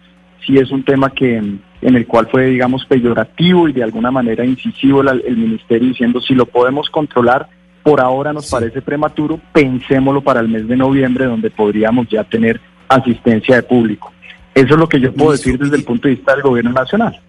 sí 0.46 0.58
es 0.58 0.72
un 0.72 0.84
tema 0.84 1.10
que 1.10 1.38
en 1.38 1.96
el 1.96 2.08
cual 2.08 2.28
fue, 2.32 2.48
digamos, 2.48 2.86
peyorativo 2.86 3.70
y 3.70 3.74
de 3.74 3.84
alguna 3.84 4.12
manera 4.12 4.44
incisivo 4.46 5.02
el, 5.02 5.24
el 5.26 5.38
ministerio 5.38 5.90
diciendo 5.90 6.20
si 6.22 6.34
lo 6.34 6.46
podemos 6.46 6.90
controlar, 6.90 7.48
por 7.84 8.02
ahora 8.02 8.34
nos 8.34 8.50
parece 8.50 8.82
prematuro, 8.82 9.40
pensémoslo 9.54 10.22
para 10.22 10.40
el 10.40 10.50
mes 10.50 10.68
de 10.68 10.76
noviembre 10.76 11.26
donde 11.26 11.50
podríamos 11.50 12.08
ya 12.10 12.24
tener 12.24 12.60
asistencia 12.88 13.56
de 13.56 13.64
público. 13.64 14.12
Eso 14.54 14.74
es 14.74 14.80
lo 14.80 14.90
que 14.90 15.00
yo 15.00 15.14
puedo 15.14 15.32
decir 15.32 15.58
desde 15.58 15.78
el 15.78 15.84
punto 15.84 16.08
de 16.08 16.16
vista 16.16 16.34
del 16.34 16.44
gobierno 16.44 16.72
nacional. 16.72 17.20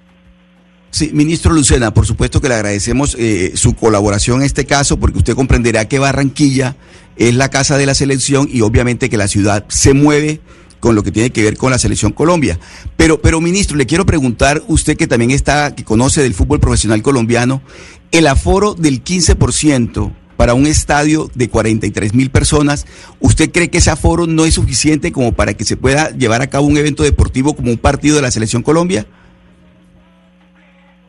Sí, 0.91 1.11
ministro 1.13 1.53
Lucena, 1.53 1.95
por 1.95 2.05
supuesto 2.05 2.41
que 2.41 2.49
le 2.49 2.55
agradecemos 2.55 3.17
eh, 3.19 3.53
su 3.55 3.75
colaboración 3.75 4.41
en 4.41 4.47
este 4.47 4.67
caso, 4.67 4.99
porque 4.99 5.19
usted 5.19 5.35
comprenderá 5.35 5.87
que 5.87 6.01
Barranquilla 6.01 6.75
es 7.17 7.35
la 7.35 7.49
casa 7.49 7.79
de 7.79 7.87
la 7.87 7.95
selección 7.95 8.49
y 8.51 8.63
obviamente 8.63 9.09
que 9.09 9.17
la 9.17 9.29
ciudad 9.29 9.65
se 9.69 9.95
mueve 9.95 10.41
con 10.81 10.95
lo 10.97 11.03
que 11.03 11.13
tiene 11.13 11.31
que 11.31 11.43
ver 11.45 11.57
con 11.57 11.71
la 11.71 11.79
selección 11.79 12.11
Colombia. 12.11 12.59
Pero, 12.97 13.21
pero 13.21 13.41
ministro, 13.41 13.77
le 13.77 13.87
quiero 13.87 14.05
preguntar, 14.05 14.63
usted 14.67 14.97
que 14.97 15.07
también 15.07 15.31
está, 15.31 15.75
que 15.75 15.85
conoce 15.85 16.23
del 16.23 16.35
fútbol 16.35 16.59
profesional 16.59 17.03
colombiano, 17.03 17.63
el 18.11 18.27
aforo 18.27 18.75
del 18.75 19.05
15% 19.05 20.13
para 20.41 20.55
un 20.55 20.65
estadio 20.65 21.29
de 21.35 21.51
43 21.51 22.15
mil 22.15 22.31
personas, 22.31 22.87
¿usted 23.21 23.51
cree 23.51 23.69
que 23.69 23.77
ese 23.77 23.91
aforo 23.91 24.27
no 24.27 24.47
es 24.47 24.55
suficiente 24.55 25.13
como 25.13 25.33
para 25.33 25.53
que 25.53 25.65
se 25.65 25.77
pueda 25.77 26.13
llevar 26.13 26.41
a 26.41 26.47
cabo 26.47 26.65
un 26.65 26.79
evento 26.79 27.03
deportivo 27.03 27.55
como 27.55 27.71
un 27.71 27.77
partido 27.77 28.17
de 28.17 28.23
la 28.23 28.31
selección 28.31 28.63
Colombia? 28.63 29.05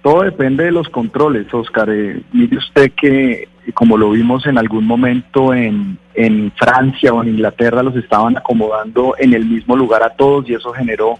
Todo 0.04 0.24
depende 0.24 0.65
de 0.65 0.74
los 0.74 0.89
controles, 0.89 1.48
Oscar. 1.54 1.89
Eh, 1.89 2.22
mire 2.34 2.58
usted 2.58 2.91
que, 2.91 3.48
como 3.74 3.96
lo 3.96 4.12
vimos 4.12 4.46
en 4.48 4.58
algún 4.58 4.86
momento 4.86 5.54
en, 5.54 5.98
en 6.13 6.52
Francia 6.58 7.13
o 7.13 7.24
en 7.24 7.30
Inglaterra, 7.30 7.84
los 7.84 7.96
estaban 7.96 8.36
acomodando 8.36 9.15
en 9.17 9.34
el 9.34 9.46
mismo 9.46 9.78
lugar 9.78 10.04
a 10.04 10.10
todos 10.10 10.50
y 10.50 10.56
eso 10.56 10.74
generó 10.74 11.20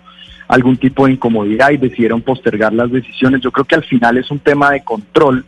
algún 0.50 0.76
tipo 0.76 1.06
de 1.06 1.13
incomodidad 1.13 1.71
y 1.71 1.78
decidieron 1.78 2.21
postergar 2.21 2.74
las 2.74 2.91
decisiones. 2.91 3.39
Yo 3.39 3.54
creo 3.54 3.63
que 3.63 3.76
al 3.76 3.86
final 3.86 4.17
es 4.17 4.30
un 4.30 4.39
tema 4.39 4.71
de 4.71 4.84
control 4.84 5.45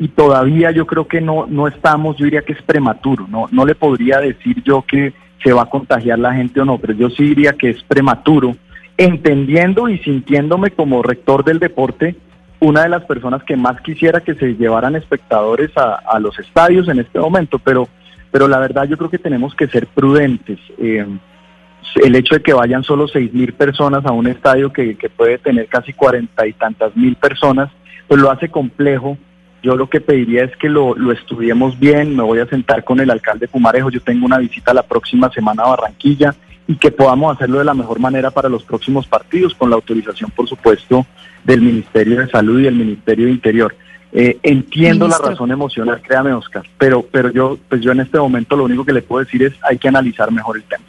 y 0.00 0.08
todavía 0.08 0.70
yo 0.70 0.86
creo 0.86 1.06
que 1.06 1.20
no, 1.20 1.46
no 1.46 1.68
estamos, 1.68 2.16
yo 2.16 2.24
diría 2.24 2.40
que 2.40 2.54
es 2.54 2.62
prematuro, 2.62 3.26
no, 3.28 3.48
no 3.52 3.66
le 3.66 3.74
podría 3.74 4.18
decir 4.18 4.62
yo 4.64 4.82
que 4.82 5.12
se 5.44 5.52
va 5.52 5.62
a 5.62 5.70
contagiar 5.70 6.18
la 6.18 6.32
gente 6.32 6.58
o 6.58 6.64
no, 6.64 6.78
pero 6.78 6.94
yo 6.94 7.10
sí 7.10 7.22
diría 7.22 7.52
que 7.52 7.68
es 7.68 7.82
prematuro, 7.84 8.56
entendiendo 8.96 9.90
y 9.90 9.98
sintiéndome 9.98 10.70
como 10.70 11.02
rector 11.02 11.44
del 11.44 11.58
deporte, 11.58 12.16
una 12.60 12.84
de 12.84 12.88
las 12.88 13.04
personas 13.04 13.44
que 13.44 13.56
más 13.56 13.78
quisiera 13.82 14.22
que 14.22 14.34
se 14.36 14.54
llevaran 14.54 14.96
espectadores 14.96 15.70
a, 15.76 16.18
los 16.18 16.38
estadios 16.38 16.88
en 16.88 17.00
este 17.00 17.18
momento, 17.18 17.58
pero, 17.58 17.86
pero 18.30 18.48
la 18.48 18.58
verdad 18.58 18.84
yo 18.84 18.96
creo 18.96 19.10
que 19.10 19.18
tenemos 19.18 19.54
que 19.54 19.66
ser 19.68 19.86
prudentes. 19.86 20.58
Eh, 20.78 21.06
el 22.02 22.16
hecho 22.16 22.36
de 22.36 22.42
que 22.42 22.54
vayan 22.54 22.84
solo 22.84 23.06
seis 23.06 23.32
mil 23.34 23.52
personas 23.52 24.04
a 24.06 24.12
un 24.12 24.26
estadio 24.26 24.72
que 24.72 24.96
puede 25.14 25.38
tener 25.38 25.66
casi 25.68 25.92
cuarenta 25.92 26.46
y 26.46 26.54
tantas 26.54 26.96
mil 26.96 27.16
personas, 27.16 27.70
pues 28.08 28.20
lo 28.20 28.30
hace 28.30 28.48
complejo. 28.48 29.18
Yo 29.62 29.76
lo 29.76 29.90
que 29.90 30.00
pediría 30.00 30.44
es 30.44 30.56
que 30.56 30.68
lo, 30.68 30.94
lo 30.94 31.12
estudiemos 31.12 31.78
bien, 31.78 32.16
me 32.16 32.22
voy 32.22 32.38
a 32.38 32.46
sentar 32.46 32.82
con 32.84 33.00
el 33.00 33.10
alcalde 33.10 33.48
Pumarejo, 33.48 33.90
yo 33.90 34.00
tengo 34.00 34.24
una 34.24 34.38
visita 34.38 34.72
la 34.72 34.82
próxima 34.82 35.30
semana 35.30 35.64
a 35.64 35.70
Barranquilla 35.70 36.34
y 36.66 36.76
que 36.76 36.90
podamos 36.90 37.34
hacerlo 37.34 37.58
de 37.58 37.64
la 37.64 37.74
mejor 37.74 37.98
manera 37.98 38.30
para 38.30 38.48
los 38.48 38.62
próximos 38.62 39.06
partidos, 39.06 39.54
con 39.54 39.70
la 39.70 39.76
autorización, 39.76 40.30
por 40.30 40.48
supuesto, 40.48 41.04
del 41.44 41.60
Ministerio 41.60 42.20
de 42.20 42.28
Salud 42.28 42.60
y 42.60 42.64
del 42.64 42.76
Ministerio 42.76 43.26
de 43.26 43.32
Interior. 43.32 43.74
Eh, 44.12 44.38
entiendo 44.42 45.06
Ministro. 45.06 45.26
la 45.26 45.30
razón 45.32 45.50
emocional, 45.50 46.00
créame, 46.02 46.32
Oscar, 46.32 46.64
pero, 46.78 47.02
pero 47.02 47.30
yo, 47.30 47.58
pues 47.68 47.80
yo 47.80 47.92
en 47.92 48.00
este 48.00 48.18
momento 48.18 48.56
lo 48.56 48.64
único 48.64 48.84
que 48.84 48.92
le 48.92 49.02
puedo 49.02 49.24
decir 49.24 49.42
es 49.42 49.52
hay 49.62 49.78
que 49.78 49.88
analizar 49.88 50.30
mejor 50.32 50.56
el 50.56 50.64
tema. 50.64 50.84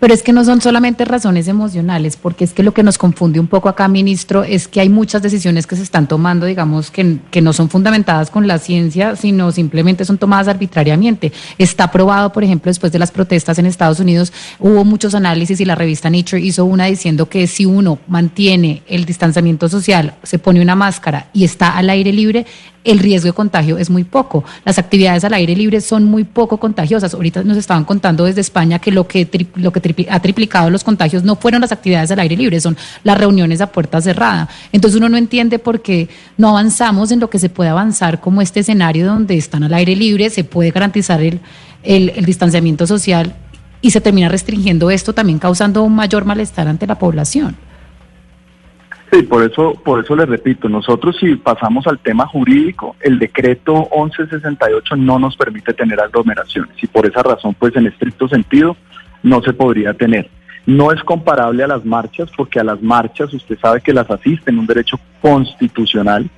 Pero 0.00 0.14
es 0.14 0.22
que 0.22 0.32
no 0.32 0.44
son 0.44 0.60
solamente 0.60 1.04
razones 1.04 1.48
emocionales, 1.48 2.16
porque 2.16 2.44
es 2.44 2.52
que 2.52 2.62
lo 2.62 2.74
que 2.74 2.82
nos 2.82 2.98
confunde 2.98 3.40
un 3.40 3.46
poco 3.46 3.68
acá, 3.68 3.88
ministro, 3.88 4.44
es 4.44 4.68
que 4.68 4.80
hay 4.80 4.88
muchas 4.88 5.22
decisiones 5.22 5.66
que 5.66 5.76
se 5.76 5.82
están 5.82 6.08
tomando, 6.08 6.46
digamos, 6.46 6.90
que, 6.90 7.20
no 7.42 7.52
son 7.52 7.68
fundamentadas 7.68 8.30
con 8.30 8.46
la 8.46 8.58
ciencia, 8.58 9.16
sino 9.16 9.52
simplemente 9.52 10.04
son 10.04 10.16
tomadas 10.16 10.48
arbitrariamente. 10.48 11.32
Está 11.58 11.90
probado, 11.90 12.32
por 12.32 12.42
ejemplo, 12.42 12.70
después 12.70 12.90
de 12.90 12.98
las 12.98 13.10
protestas 13.10 13.58
en 13.58 13.66
Estados 13.66 14.00
Unidos, 14.00 14.32
hubo 14.58 14.84
muchos 14.84 15.14
análisis 15.14 15.60
y 15.60 15.64
la 15.64 15.74
revista 15.74 16.08
Nature 16.08 16.40
hizo 16.40 16.64
una 16.64 16.86
diciendo 16.86 17.28
que 17.28 17.46
si 17.46 17.66
uno 17.66 17.98
mantiene 18.08 18.82
el 18.86 19.04
distanciamiento 19.04 19.68
social, 19.68 20.14
se 20.22 20.38
pone 20.38 20.62
una 20.62 20.74
máscara 20.74 21.28
y 21.32 21.44
está 21.44 21.76
al 21.76 21.90
aire 21.90 22.12
libre, 22.12 22.46
el 22.84 22.98
riesgo 22.98 23.26
de 23.28 23.32
contagio 23.32 23.78
es 23.78 23.90
muy 23.90 24.04
poco. 24.04 24.44
Las 24.64 24.78
actividades 24.78 25.24
al 25.24 25.34
aire 25.34 25.56
libre 25.56 25.80
son 25.80 26.04
muy 26.04 26.24
poco 26.24 26.58
contagiosas. 26.58 27.14
Ahorita 27.14 27.42
nos 27.42 27.56
estaban 27.56 27.84
contando 27.84 28.24
desde 28.24 28.42
España 28.42 28.78
que 28.78 28.92
lo 28.92 29.08
que, 29.08 29.28
lo 29.56 29.72
que 29.72 30.06
ha 30.10 30.20
triplicado 30.20 30.70
los 30.70 30.84
contagios 30.84 31.24
no 31.24 31.36
fueron 31.36 31.62
las 31.62 31.72
actividades 31.72 32.10
al 32.10 32.20
aire 32.20 32.36
libre, 32.36 32.60
son 32.60 32.76
las 33.02 33.18
reuniones 33.18 33.60
a 33.60 33.72
puerta 33.72 34.00
cerrada. 34.00 34.48
Entonces 34.70 34.98
uno 34.98 35.08
no 35.08 35.16
entiende 35.16 35.58
por 35.58 35.80
qué 35.80 36.08
no 36.36 36.50
avanzamos 36.50 37.10
en 37.10 37.20
lo 37.20 37.30
que 37.30 37.38
se 37.38 37.48
puede 37.48 37.70
avanzar 37.70 38.20
como 38.20 38.42
este 38.42 38.60
escenario 38.60 39.06
donde 39.06 39.36
están 39.36 39.64
al 39.64 39.74
aire 39.74 39.96
libre, 39.96 40.28
se 40.28 40.44
puede 40.44 40.70
garantizar 40.70 41.22
el, 41.22 41.40
el, 41.82 42.10
el 42.10 42.24
distanciamiento 42.24 42.86
social 42.86 43.34
y 43.80 43.90
se 43.90 44.00
termina 44.00 44.28
restringiendo 44.28 44.90
esto 44.90 45.12
también 45.12 45.38
causando 45.38 45.82
un 45.82 45.94
mayor 45.94 46.24
malestar 46.24 46.68
ante 46.68 46.86
la 46.86 46.98
población. 46.98 47.56
Sí, 49.14 49.22
por 49.22 49.44
eso, 49.44 49.74
por 49.84 50.02
eso 50.02 50.16
les 50.16 50.28
repito, 50.28 50.68
nosotros 50.68 51.16
si 51.20 51.36
pasamos 51.36 51.86
al 51.86 52.00
tema 52.00 52.26
jurídico, 52.26 52.96
el 53.00 53.20
decreto 53.20 53.88
1168 53.94 54.96
no 54.96 55.20
nos 55.20 55.36
permite 55.36 55.72
tener 55.72 56.00
aglomeraciones 56.00 56.72
y 56.82 56.88
por 56.88 57.06
esa 57.06 57.22
razón, 57.22 57.54
pues 57.54 57.76
en 57.76 57.86
estricto 57.86 58.26
sentido, 58.26 58.76
no 59.22 59.40
se 59.40 59.52
podría 59.52 59.94
tener. 59.94 60.28
No 60.66 60.90
es 60.90 61.00
comparable 61.04 61.62
a 61.62 61.68
las 61.68 61.84
marchas, 61.84 62.28
porque 62.36 62.58
a 62.58 62.64
las 62.64 62.82
marchas 62.82 63.32
usted 63.32 63.56
sabe 63.60 63.82
que 63.82 63.92
las 63.92 64.10
asisten 64.10 64.58
un 64.58 64.66
derecho 64.66 64.98
constitucional, 65.22 66.28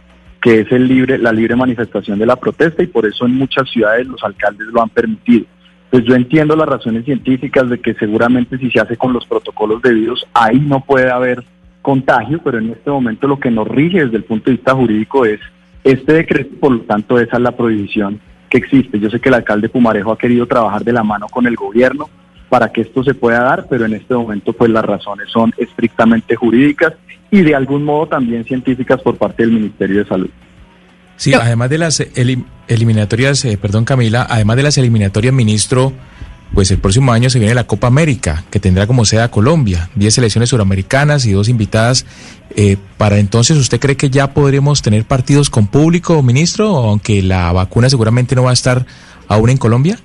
que 0.42 0.60
es 0.60 0.70
el 0.70 0.86
libre, 0.86 1.16
la 1.16 1.32
libre 1.32 1.56
manifestación 1.56 2.18
de 2.18 2.26
la 2.26 2.36
protesta, 2.36 2.82
y 2.82 2.88
por 2.88 3.06
eso 3.06 3.24
en 3.24 3.36
muchas 3.36 3.70
ciudades 3.70 4.06
los 4.06 4.22
alcaldes 4.22 4.66
lo 4.66 4.82
han 4.82 4.90
permitido. 4.90 5.46
Pues 5.88 6.04
yo 6.04 6.14
entiendo 6.14 6.54
las 6.54 6.68
razones 6.68 7.06
científicas 7.06 7.70
de 7.70 7.80
que 7.80 7.94
seguramente 7.94 8.58
si 8.58 8.70
se 8.70 8.80
hace 8.80 8.98
con 8.98 9.14
los 9.14 9.24
protocolos 9.24 9.80
debidos, 9.80 10.26
ahí 10.34 10.60
no 10.60 10.80
puede 10.80 11.10
haber 11.10 11.42
contagio, 11.86 12.40
pero 12.42 12.58
en 12.58 12.70
este 12.70 12.90
momento 12.90 13.28
lo 13.28 13.38
que 13.38 13.48
nos 13.48 13.68
rige 13.68 14.04
desde 14.04 14.16
el 14.16 14.24
punto 14.24 14.50
de 14.50 14.56
vista 14.56 14.74
jurídico 14.74 15.24
es 15.24 15.38
este 15.84 16.14
decreto, 16.14 16.56
por 16.58 16.72
lo 16.72 16.80
tanto 16.80 17.20
esa 17.20 17.36
es 17.36 17.42
la 17.44 17.52
prohibición 17.52 18.18
que 18.50 18.58
existe. 18.58 18.98
Yo 18.98 19.08
sé 19.08 19.20
que 19.20 19.28
el 19.28 19.36
alcalde 19.36 19.68
Pumarejo 19.68 20.10
ha 20.10 20.18
querido 20.18 20.46
trabajar 20.46 20.82
de 20.82 20.92
la 20.92 21.04
mano 21.04 21.28
con 21.28 21.46
el 21.46 21.54
gobierno 21.54 22.10
para 22.48 22.72
que 22.72 22.80
esto 22.80 23.04
se 23.04 23.14
pueda 23.14 23.40
dar, 23.40 23.68
pero 23.70 23.84
en 23.84 23.94
este 23.94 24.14
momento 24.14 24.52
pues 24.52 24.68
las 24.68 24.84
razones 24.84 25.28
son 25.30 25.54
estrictamente 25.58 26.34
jurídicas 26.34 26.94
y 27.30 27.42
de 27.42 27.54
algún 27.54 27.84
modo 27.84 28.08
también 28.08 28.44
científicas 28.44 29.00
por 29.00 29.16
parte 29.16 29.44
del 29.44 29.52
Ministerio 29.52 30.00
de 30.00 30.08
Salud. 30.08 30.30
Sí, 31.14 31.34
además 31.34 31.70
de 31.70 31.78
las 31.78 32.00
eliminatorias, 32.66 33.44
eh, 33.44 33.56
perdón 33.62 33.84
Camila, 33.84 34.26
además 34.28 34.56
de 34.56 34.64
las 34.64 34.76
eliminatorias, 34.76 35.32
ministro, 35.32 35.92
pues 36.54 36.70
el 36.70 36.78
próximo 36.78 37.12
año 37.12 37.28
se 37.28 37.38
viene 37.38 37.54
la 37.54 37.66
Copa 37.66 37.86
América, 37.86 38.44
que 38.50 38.60
tendrá 38.60 38.86
como 38.86 39.04
sede 39.04 39.22
a 39.22 39.30
Colombia, 39.30 39.90
10 39.94 40.14
selecciones 40.14 40.50
suramericanas 40.50 41.26
y 41.26 41.32
dos 41.32 41.48
invitadas. 41.48 42.06
Eh, 42.56 42.76
para 42.96 43.18
entonces, 43.18 43.56
¿usted 43.58 43.80
cree 43.80 43.96
que 43.96 44.10
ya 44.10 44.32
podremos 44.32 44.82
tener 44.82 45.04
partidos 45.04 45.50
con 45.50 45.66
público, 45.66 46.22
ministro, 46.22 46.68
aunque 46.68 47.22
la 47.22 47.52
vacuna 47.52 47.90
seguramente 47.90 48.34
no 48.34 48.44
va 48.44 48.50
a 48.50 48.54
estar 48.54 48.86
aún 49.28 49.50
en 49.50 49.58
Colombia? 49.58 49.98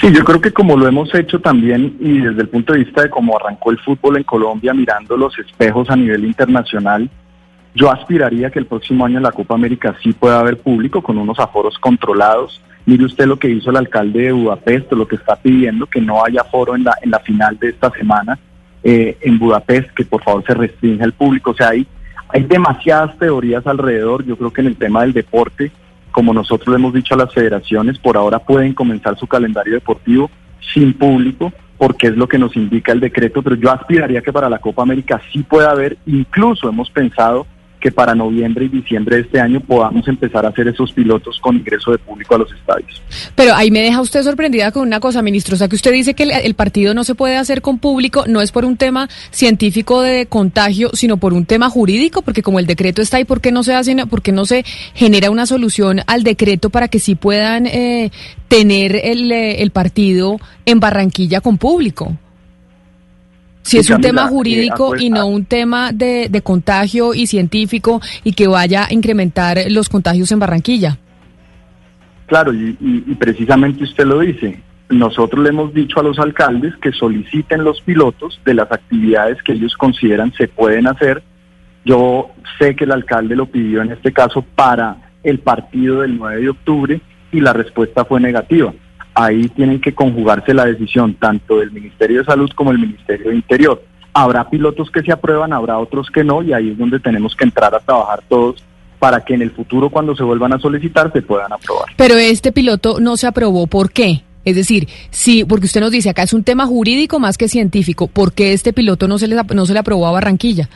Sí, 0.00 0.12
yo 0.12 0.24
creo 0.24 0.40
que 0.40 0.52
como 0.52 0.76
lo 0.76 0.86
hemos 0.86 1.12
hecho 1.14 1.40
también 1.40 1.96
y 1.98 2.20
desde 2.20 2.42
el 2.42 2.48
punto 2.48 2.72
de 2.72 2.80
vista 2.80 3.02
de 3.02 3.10
cómo 3.10 3.36
arrancó 3.36 3.72
el 3.72 3.78
fútbol 3.78 4.16
en 4.16 4.22
Colombia, 4.22 4.72
mirando 4.72 5.16
los 5.16 5.36
espejos 5.38 5.90
a 5.90 5.96
nivel 5.96 6.24
internacional, 6.24 7.10
yo 7.74 7.90
aspiraría 7.90 8.50
que 8.50 8.60
el 8.60 8.66
próximo 8.66 9.04
año 9.04 9.16
en 9.16 9.24
la 9.24 9.32
Copa 9.32 9.54
América 9.54 9.96
sí 10.02 10.12
pueda 10.12 10.38
haber 10.38 10.58
público 10.58 11.02
con 11.02 11.18
unos 11.18 11.38
aforos 11.38 11.78
controlados 11.78 12.60
Mire 12.88 13.04
usted 13.04 13.26
lo 13.26 13.38
que 13.38 13.50
hizo 13.50 13.68
el 13.68 13.76
alcalde 13.76 14.22
de 14.22 14.32
Budapest, 14.32 14.90
lo 14.92 15.06
que 15.06 15.16
está 15.16 15.36
pidiendo, 15.36 15.84
que 15.84 16.00
no 16.00 16.24
haya 16.24 16.42
foro 16.44 16.74
en 16.74 16.84
la, 16.84 16.94
en 17.02 17.10
la 17.10 17.18
final 17.18 17.58
de 17.58 17.68
esta 17.68 17.90
semana 17.90 18.38
eh, 18.82 19.18
en 19.20 19.38
Budapest, 19.38 19.90
que 19.90 20.06
por 20.06 20.22
favor 20.22 20.42
se 20.46 20.54
restringe 20.54 21.04
al 21.04 21.12
público. 21.12 21.50
O 21.50 21.54
sea, 21.54 21.68
hay, 21.68 21.86
hay 22.30 22.44
demasiadas 22.44 23.18
teorías 23.18 23.66
alrededor. 23.66 24.24
Yo 24.24 24.38
creo 24.38 24.54
que 24.54 24.62
en 24.62 24.68
el 24.68 24.76
tema 24.76 25.02
del 25.02 25.12
deporte, 25.12 25.70
como 26.12 26.32
nosotros 26.32 26.68
le 26.68 26.76
hemos 26.76 26.94
dicho 26.94 27.12
a 27.12 27.18
las 27.18 27.34
federaciones, 27.34 27.98
por 27.98 28.16
ahora 28.16 28.38
pueden 28.38 28.72
comenzar 28.72 29.18
su 29.18 29.26
calendario 29.26 29.74
deportivo 29.74 30.30
sin 30.72 30.94
público, 30.94 31.52
porque 31.76 32.06
es 32.06 32.16
lo 32.16 32.26
que 32.26 32.38
nos 32.38 32.56
indica 32.56 32.92
el 32.92 33.00
decreto, 33.00 33.42
pero 33.42 33.56
yo 33.56 33.70
aspiraría 33.70 34.22
que 34.22 34.32
para 34.32 34.48
la 34.48 34.60
Copa 34.60 34.80
América 34.80 35.20
sí 35.30 35.42
pueda 35.42 35.72
haber, 35.72 35.98
incluso 36.06 36.70
hemos 36.70 36.88
pensado 36.88 37.46
que 37.80 37.92
para 37.92 38.14
noviembre 38.14 38.64
y 38.64 38.68
diciembre 38.68 39.16
de 39.16 39.22
este 39.22 39.40
año 39.40 39.60
podamos 39.60 40.06
empezar 40.08 40.44
a 40.44 40.48
hacer 40.48 40.68
esos 40.68 40.92
pilotos 40.92 41.38
con 41.40 41.56
ingreso 41.56 41.92
de 41.92 41.98
público 41.98 42.34
a 42.34 42.38
los 42.38 42.52
estadios. 42.52 43.02
Pero 43.34 43.54
ahí 43.54 43.70
me 43.70 43.80
deja 43.80 44.00
usted 44.00 44.22
sorprendida 44.22 44.72
con 44.72 44.82
una 44.82 45.00
cosa, 45.00 45.22
ministro. 45.22 45.54
O 45.54 45.58
sea, 45.58 45.68
que 45.68 45.76
usted 45.76 45.92
dice 45.92 46.14
que 46.14 46.24
el, 46.24 46.54
partido 46.54 46.94
no 46.94 47.04
se 47.04 47.14
puede 47.14 47.36
hacer 47.36 47.62
con 47.62 47.78
público, 47.78 48.24
no 48.26 48.40
es 48.40 48.52
por 48.52 48.64
un 48.64 48.76
tema 48.76 49.08
científico 49.30 50.02
de 50.02 50.26
contagio, 50.26 50.90
sino 50.94 51.18
por 51.18 51.32
un 51.32 51.46
tema 51.46 51.70
jurídico, 51.70 52.22
porque 52.22 52.42
como 52.42 52.58
el 52.58 52.66
decreto 52.66 53.00
está 53.00 53.18
ahí, 53.18 53.24
¿por 53.24 53.40
qué 53.40 53.52
no 53.52 53.62
se 53.62 53.74
hace, 53.74 53.94
por 54.06 54.22
qué 54.22 54.32
no 54.32 54.44
se 54.44 54.64
genera 54.94 55.30
una 55.30 55.46
solución 55.46 56.00
al 56.06 56.22
decreto 56.24 56.70
para 56.70 56.88
que 56.88 56.98
sí 56.98 57.14
puedan 57.14 57.66
eh, 57.66 58.10
tener 58.48 58.96
el, 58.96 59.30
eh, 59.30 59.62
el 59.62 59.70
partido 59.70 60.38
en 60.66 60.80
Barranquilla 60.80 61.40
con 61.40 61.58
público? 61.58 62.16
Si 63.68 63.76
es 63.76 63.90
un 63.90 64.00
tema 64.00 64.26
jurídico 64.28 64.96
y 64.96 65.10
no 65.10 65.26
un 65.26 65.44
tema 65.44 65.92
de, 65.92 66.40
contagio 66.42 67.12
y 67.12 67.26
científico 67.26 68.00
y 68.24 68.32
que 68.32 68.48
vaya 68.48 68.86
a 68.86 68.94
incrementar 68.94 69.58
los 69.68 69.90
contagios 69.90 70.32
en 70.32 70.38
Barranquilla. 70.38 70.96
Claro, 72.24 72.54
y, 72.54 72.72
precisamente 73.18 73.84
usted 73.84 74.06
lo 74.06 74.20
dice. 74.20 74.58
Nosotros 74.88 75.42
le 75.42 75.50
hemos 75.50 75.74
dicho 75.74 76.00
a 76.00 76.02
los 76.02 76.18
alcaldes 76.18 76.74
que 76.76 76.92
soliciten 76.92 77.62
los 77.62 77.82
pilotos 77.82 78.40
de 78.46 78.54
las 78.54 78.72
actividades 78.72 79.42
que 79.42 79.52
ellos 79.52 79.74
consideran 79.76 80.32
se 80.32 80.48
pueden 80.48 80.86
hacer. 80.86 81.22
Yo 81.84 82.30
sé 82.58 82.74
que 82.74 82.84
el 82.84 82.92
alcalde 82.92 83.36
lo 83.36 83.44
pidió 83.50 83.82
en 83.82 83.92
este 83.92 84.14
caso 84.14 84.40
para 84.40 85.12
el 85.22 85.40
partido 85.40 86.00
del 86.00 86.16
9 86.16 86.40
de 86.40 86.48
octubre 86.48 87.00
y 87.32 87.40
la 87.40 87.52
respuesta 87.52 88.06
fue 88.06 88.18
negativa 88.18 88.72
ahí 89.18 89.48
tienen 89.48 89.80
que 89.80 89.92
conjugarse 89.92 90.54
la 90.54 90.64
decisión 90.64 91.14
tanto 91.14 91.58
del 91.58 91.72
Ministerio 91.72 92.20
de 92.20 92.24
Salud 92.24 92.50
como 92.54 92.70
el 92.70 92.78
Ministerio 92.78 93.30
de 93.30 93.36
Interior. 93.36 93.82
Habrá 94.12 94.48
pilotos 94.48 94.90
que 94.92 95.02
se 95.02 95.12
aprueban, 95.12 95.52
habrá 95.52 95.78
otros 95.78 96.08
que 96.08 96.22
no, 96.22 96.40
y 96.42 96.52
ahí 96.52 96.70
es 96.70 96.78
donde 96.78 97.00
tenemos 97.00 97.34
que 97.34 97.44
entrar 97.44 97.74
a 97.74 97.80
trabajar 97.80 98.22
todos 98.28 98.62
para 99.00 99.24
que 99.24 99.34
en 99.34 99.42
el 99.42 99.50
futuro 99.50 99.90
cuando 99.90 100.14
se 100.14 100.22
vuelvan 100.22 100.52
a 100.52 100.58
solicitar 100.60 101.12
se 101.12 101.22
puedan 101.22 101.52
aprobar. 101.52 101.86
Pero 101.96 102.14
este 102.14 102.52
piloto 102.52 103.00
no 103.00 103.16
se 103.16 103.26
aprobó, 103.26 103.66
¿por 103.66 103.90
qué? 103.90 104.22
Es 104.44 104.54
decir, 104.54 104.88
sí, 105.10 105.44
porque 105.44 105.66
usted 105.66 105.80
nos 105.80 105.90
dice 105.90 106.10
acá 106.10 106.22
es 106.22 106.32
un 106.32 106.44
tema 106.44 106.66
jurídico 106.66 107.18
más 107.18 107.36
que 107.36 107.48
científico, 107.48 108.06
¿por 108.06 108.32
qué 108.32 108.52
este 108.52 108.72
piloto 108.72 109.08
no 109.08 109.18
se 109.18 109.26
le, 109.26 109.36
no 109.52 109.66
se 109.66 109.72
le 109.72 109.80
aprobó 109.80 110.06
a 110.06 110.12
Barranquilla? 110.12 110.68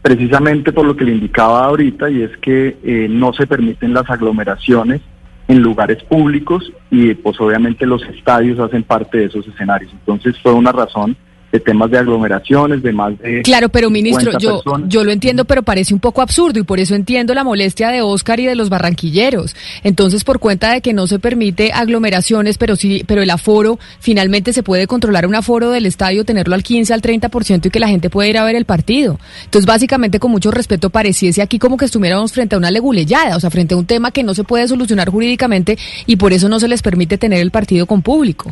Precisamente 0.00 0.72
por 0.72 0.86
lo 0.86 0.96
que 0.96 1.04
le 1.04 1.12
indicaba 1.12 1.64
ahorita, 1.66 2.10
y 2.10 2.22
es 2.22 2.30
que 2.38 2.78
eh, 2.82 3.08
no 3.10 3.34
se 3.34 3.46
permiten 3.46 3.92
las 3.92 4.08
aglomeraciones 4.08 5.02
en 5.48 5.60
lugares 5.60 6.02
públicos 6.04 6.72
y 6.90 7.14
pues 7.14 7.40
obviamente 7.40 7.86
los 7.86 8.02
estadios 8.04 8.58
hacen 8.58 8.82
parte 8.82 9.18
de 9.18 9.24
esos 9.26 9.46
escenarios. 9.46 9.92
Entonces 9.92 10.40
fue 10.42 10.52
una 10.52 10.72
razón 10.72 11.16
de 11.54 11.60
temas 11.60 11.88
de 11.88 11.98
aglomeraciones, 11.98 12.82
de 12.82 12.92
más 12.92 13.16
de... 13.20 13.42
Claro, 13.42 13.68
pero 13.68 13.88
ministro, 13.88 14.36
yo, 14.40 14.60
yo 14.88 15.04
lo 15.04 15.12
entiendo, 15.12 15.44
pero 15.44 15.62
parece 15.62 15.94
un 15.94 16.00
poco 16.00 16.20
absurdo 16.20 16.58
y 16.58 16.64
por 16.64 16.80
eso 16.80 16.96
entiendo 16.96 17.32
la 17.32 17.44
molestia 17.44 17.90
de 17.90 18.02
Oscar 18.02 18.40
y 18.40 18.46
de 18.46 18.56
los 18.56 18.70
barranquilleros. 18.70 19.54
Entonces, 19.84 20.24
por 20.24 20.40
cuenta 20.40 20.72
de 20.72 20.80
que 20.80 20.92
no 20.92 21.06
se 21.06 21.20
permite 21.20 21.70
aglomeraciones, 21.72 22.58
pero 22.58 22.74
sí, 22.74 23.04
pero 23.06 23.22
el 23.22 23.30
aforo, 23.30 23.78
finalmente 24.00 24.52
se 24.52 24.64
puede 24.64 24.88
controlar 24.88 25.28
un 25.28 25.36
aforo 25.36 25.70
del 25.70 25.86
estadio, 25.86 26.24
tenerlo 26.24 26.56
al 26.56 26.64
15, 26.64 26.92
al 26.92 27.00
30% 27.00 27.66
y 27.66 27.70
que 27.70 27.78
la 27.78 27.86
gente 27.86 28.10
pueda 28.10 28.28
ir 28.28 28.36
a 28.36 28.44
ver 28.44 28.56
el 28.56 28.64
partido. 28.64 29.20
Entonces, 29.44 29.64
básicamente, 29.64 30.18
con 30.18 30.32
mucho 30.32 30.50
respeto, 30.50 30.90
pareciese 30.90 31.40
aquí 31.40 31.60
como 31.60 31.76
que 31.76 31.84
estuviéramos 31.84 32.32
frente 32.32 32.56
a 32.56 32.58
una 32.58 32.72
leguleyada, 32.72 33.36
o 33.36 33.40
sea, 33.40 33.50
frente 33.50 33.74
a 33.74 33.76
un 33.76 33.86
tema 33.86 34.10
que 34.10 34.24
no 34.24 34.34
se 34.34 34.42
puede 34.42 34.66
solucionar 34.66 35.08
jurídicamente 35.08 35.78
y 36.04 36.16
por 36.16 36.32
eso 36.32 36.48
no 36.48 36.58
se 36.58 36.66
les 36.66 36.82
permite 36.82 37.16
tener 37.16 37.38
el 37.38 37.52
partido 37.52 37.86
con 37.86 38.02
público. 38.02 38.50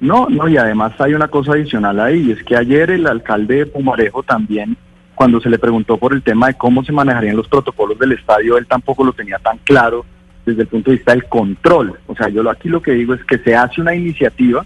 No, 0.00 0.28
no, 0.30 0.48
y 0.48 0.56
además 0.56 0.98
hay 0.98 1.14
una 1.14 1.28
cosa 1.28 1.52
adicional 1.52 2.00
ahí, 2.00 2.28
y 2.28 2.32
es 2.32 2.42
que 2.42 2.56
ayer 2.56 2.90
el 2.90 3.06
alcalde 3.06 3.56
de 3.56 3.66
Pumarejo 3.66 4.22
también, 4.22 4.76
cuando 5.14 5.40
se 5.40 5.50
le 5.50 5.58
preguntó 5.58 5.98
por 5.98 6.14
el 6.14 6.22
tema 6.22 6.46
de 6.46 6.54
cómo 6.54 6.82
se 6.82 6.92
manejarían 6.92 7.36
los 7.36 7.48
protocolos 7.48 7.98
del 7.98 8.12
estadio, 8.12 8.56
él 8.56 8.66
tampoco 8.66 9.04
lo 9.04 9.12
tenía 9.12 9.38
tan 9.38 9.58
claro 9.58 10.06
desde 10.46 10.62
el 10.62 10.68
punto 10.68 10.90
de 10.90 10.96
vista 10.96 11.12
del 11.12 11.26
control. 11.26 11.98
O 12.06 12.16
sea, 12.16 12.30
yo 12.30 12.48
aquí 12.48 12.70
lo 12.70 12.80
que 12.80 12.92
digo 12.92 13.12
es 13.12 13.22
que 13.24 13.38
se 13.38 13.54
hace 13.54 13.82
una 13.82 13.94
iniciativa 13.94 14.64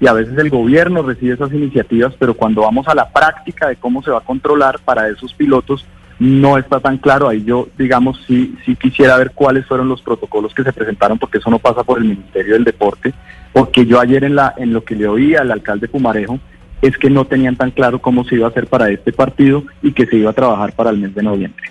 y 0.00 0.06
a 0.06 0.12
veces 0.12 0.36
el 0.36 0.50
gobierno 0.50 1.02
recibe 1.02 1.32
esas 1.32 1.52
iniciativas, 1.52 2.14
pero 2.18 2.34
cuando 2.34 2.60
vamos 2.60 2.86
a 2.86 2.94
la 2.94 3.10
práctica 3.10 3.68
de 3.68 3.76
cómo 3.76 4.02
se 4.02 4.10
va 4.10 4.18
a 4.18 4.24
controlar 4.24 4.78
para 4.84 5.08
esos 5.08 5.32
pilotos, 5.32 5.86
no 6.18 6.58
está 6.58 6.80
tan 6.80 6.98
claro. 6.98 7.28
Ahí 7.28 7.44
yo, 7.44 7.68
digamos, 7.78 8.20
sí, 8.26 8.54
sí 8.64 8.76
quisiera 8.76 9.16
ver 9.16 9.32
cuáles 9.34 9.66
fueron 9.66 9.88
los 9.88 10.02
protocolos 10.02 10.54
que 10.54 10.62
se 10.62 10.72
presentaron, 10.72 11.18
porque 11.18 11.38
eso 11.38 11.50
no 11.50 11.58
pasa 11.58 11.84
por 11.84 11.98
el 11.98 12.04
Ministerio 12.04 12.54
del 12.54 12.64
Deporte 12.64 13.12
porque 13.54 13.86
yo 13.86 14.00
ayer 14.00 14.24
en, 14.24 14.34
la, 14.34 14.52
en 14.58 14.72
lo 14.72 14.84
que 14.84 14.96
le 14.96 15.06
oí 15.06 15.36
al 15.36 15.52
alcalde 15.52 15.86
Pumarejo 15.86 16.40
es 16.82 16.98
que 16.98 17.08
no 17.08 17.24
tenían 17.24 17.56
tan 17.56 17.70
claro 17.70 18.02
cómo 18.02 18.24
se 18.24 18.34
iba 18.34 18.46
a 18.46 18.50
hacer 18.50 18.66
para 18.66 18.90
este 18.90 19.12
partido 19.12 19.64
y 19.80 19.92
que 19.92 20.06
se 20.06 20.16
iba 20.16 20.30
a 20.30 20.34
trabajar 20.34 20.74
para 20.74 20.90
el 20.90 20.98
mes 20.98 21.14
de 21.14 21.22
noviembre. 21.22 21.62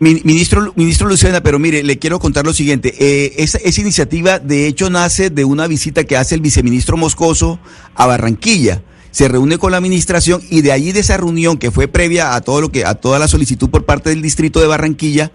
Ministro, 0.00 0.72
ministro 0.74 1.06
Lucena, 1.06 1.42
pero 1.42 1.58
mire, 1.58 1.82
le 1.82 1.98
quiero 1.98 2.18
contar 2.18 2.46
lo 2.46 2.52
siguiente. 2.54 2.94
Eh, 2.98 3.34
esa, 3.36 3.58
esa 3.58 3.80
iniciativa, 3.80 4.38
de 4.38 4.66
hecho, 4.66 4.88
nace 4.88 5.28
de 5.28 5.44
una 5.44 5.66
visita 5.66 6.04
que 6.04 6.16
hace 6.16 6.34
el 6.34 6.40
viceministro 6.40 6.96
Moscoso 6.96 7.60
a 7.94 8.06
Barranquilla 8.06 8.80
se 9.10 9.28
reúne 9.28 9.58
con 9.58 9.70
la 9.70 9.78
administración 9.78 10.42
y 10.50 10.60
de 10.62 10.72
allí 10.72 10.92
de 10.92 11.00
esa 11.00 11.16
reunión 11.16 11.58
que 11.58 11.70
fue 11.70 11.88
previa 11.88 12.34
a 12.34 12.40
todo 12.40 12.60
lo 12.60 12.70
que 12.70 12.84
a 12.84 12.94
toda 12.94 13.18
la 13.18 13.28
solicitud 13.28 13.70
por 13.70 13.84
parte 13.84 14.10
del 14.10 14.22
distrito 14.22 14.60
de 14.60 14.66
Barranquilla, 14.66 15.32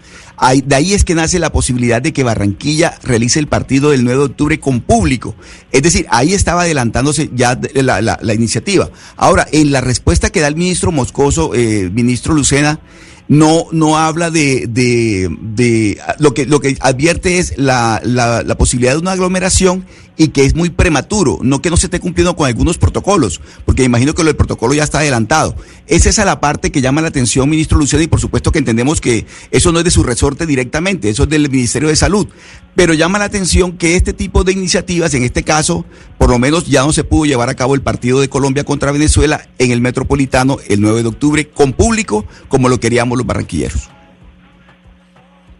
de 0.64 0.74
ahí 0.74 0.94
es 0.94 1.04
que 1.04 1.14
nace 1.14 1.38
la 1.38 1.52
posibilidad 1.52 2.02
de 2.02 2.12
que 2.12 2.22
Barranquilla 2.22 2.98
realice 3.02 3.38
el 3.38 3.46
partido 3.46 3.90
del 3.90 4.04
9 4.04 4.18
de 4.18 4.24
octubre 4.24 4.60
con 4.60 4.80
público. 4.80 5.34
Es 5.72 5.82
decir, 5.82 6.06
ahí 6.10 6.34
estaba 6.34 6.62
adelantándose 6.62 7.30
ya 7.34 7.58
la, 7.74 8.34
iniciativa. 8.34 8.90
Ahora, 9.16 9.46
en 9.52 9.72
la 9.72 9.80
respuesta 9.80 10.30
que 10.30 10.40
da 10.40 10.48
el 10.48 10.56
ministro 10.56 10.92
Moscoso, 10.92 11.54
eh, 11.54 11.90
ministro 11.92 12.34
Lucena, 12.34 12.80
no, 13.28 13.66
no 13.72 13.96
habla 13.96 14.30
de, 14.30 14.66
de, 14.68 15.34
de 15.40 15.98
lo 16.18 16.34
que 16.34 16.46
lo 16.46 16.60
que 16.60 16.76
advierte 16.80 17.38
es 17.38 17.54
la, 17.56 18.00
la, 18.04 18.42
la 18.42 18.54
posibilidad 18.56 18.92
de 18.92 18.98
una 18.98 19.12
aglomeración 19.12 19.86
y 20.16 20.28
que 20.28 20.44
es 20.44 20.54
muy 20.54 20.70
prematuro, 20.70 21.38
no 21.42 21.60
que 21.60 21.70
no 21.70 21.76
se 21.76 21.86
esté 21.86 22.00
cumpliendo 22.00 22.36
con 22.36 22.46
algunos 22.46 22.78
protocolos, 22.78 23.40
porque 23.64 23.82
imagino 23.82 24.14
que 24.14 24.22
lo 24.22 24.28
del 24.28 24.36
protocolo 24.36 24.74
ya 24.74 24.84
está 24.84 24.98
adelantado. 24.98 25.56
Es 25.86 26.06
esa 26.06 26.24
la 26.24 26.40
parte 26.40 26.72
que 26.72 26.80
llama 26.80 27.02
la 27.02 27.08
atención, 27.08 27.48
ministro 27.48 27.78
Luciano, 27.78 28.02
y 28.02 28.06
por 28.06 28.20
supuesto 28.20 28.50
que 28.50 28.58
entendemos 28.58 29.00
que 29.00 29.26
eso 29.50 29.70
no 29.70 29.78
es 29.78 29.84
de 29.84 29.90
su 29.90 30.02
resorte 30.02 30.46
directamente, 30.46 31.10
eso 31.10 31.24
es 31.24 31.28
del 31.28 31.50
Ministerio 31.50 31.88
de 31.88 31.96
Salud. 31.96 32.26
Pero 32.74 32.94
llama 32.94 33.18
la 33.18 33.26
atención 33.26 33.76
que 33.76 33.94
este 33.94 34.14
tipo 34.14 34.44
de 34.44 34.52
iniciativas, 34.52 35.12
en 35.14 35.24
este 35.24 35.42
caso, 35.42 35.84
por 36.16 36.30
lo 36.30 36.38
menos 36.38 36.66
ya 36.66 36.82
no 36.82 36.92
se 36.92 37.04
pudo 37.04 37.26
llevar 37.26 37.50
a 37.50 37.54
cabo 37.54 37.74
el 37.74 37.82
partido 37.82 38.20
de 38.20 38.28
Colombia 38.28 38.64
contra 38.64 38.92
Venezuela 38.92 39.42
en 39.58 39.70
el 39.72 39.80
Metropolitano 39.80 40.56
el 40.68 40.80
9 40.80 41.02
de 41.02 41.08
octubre 41.08 41.48
con 41.48 41.74
público, 41.74 42.24
como 42.48 42.68
lo 42.68 42.80
queríamos 42.80 43.18
los 43.18 43.26
barranquilleros. 43.26 43.90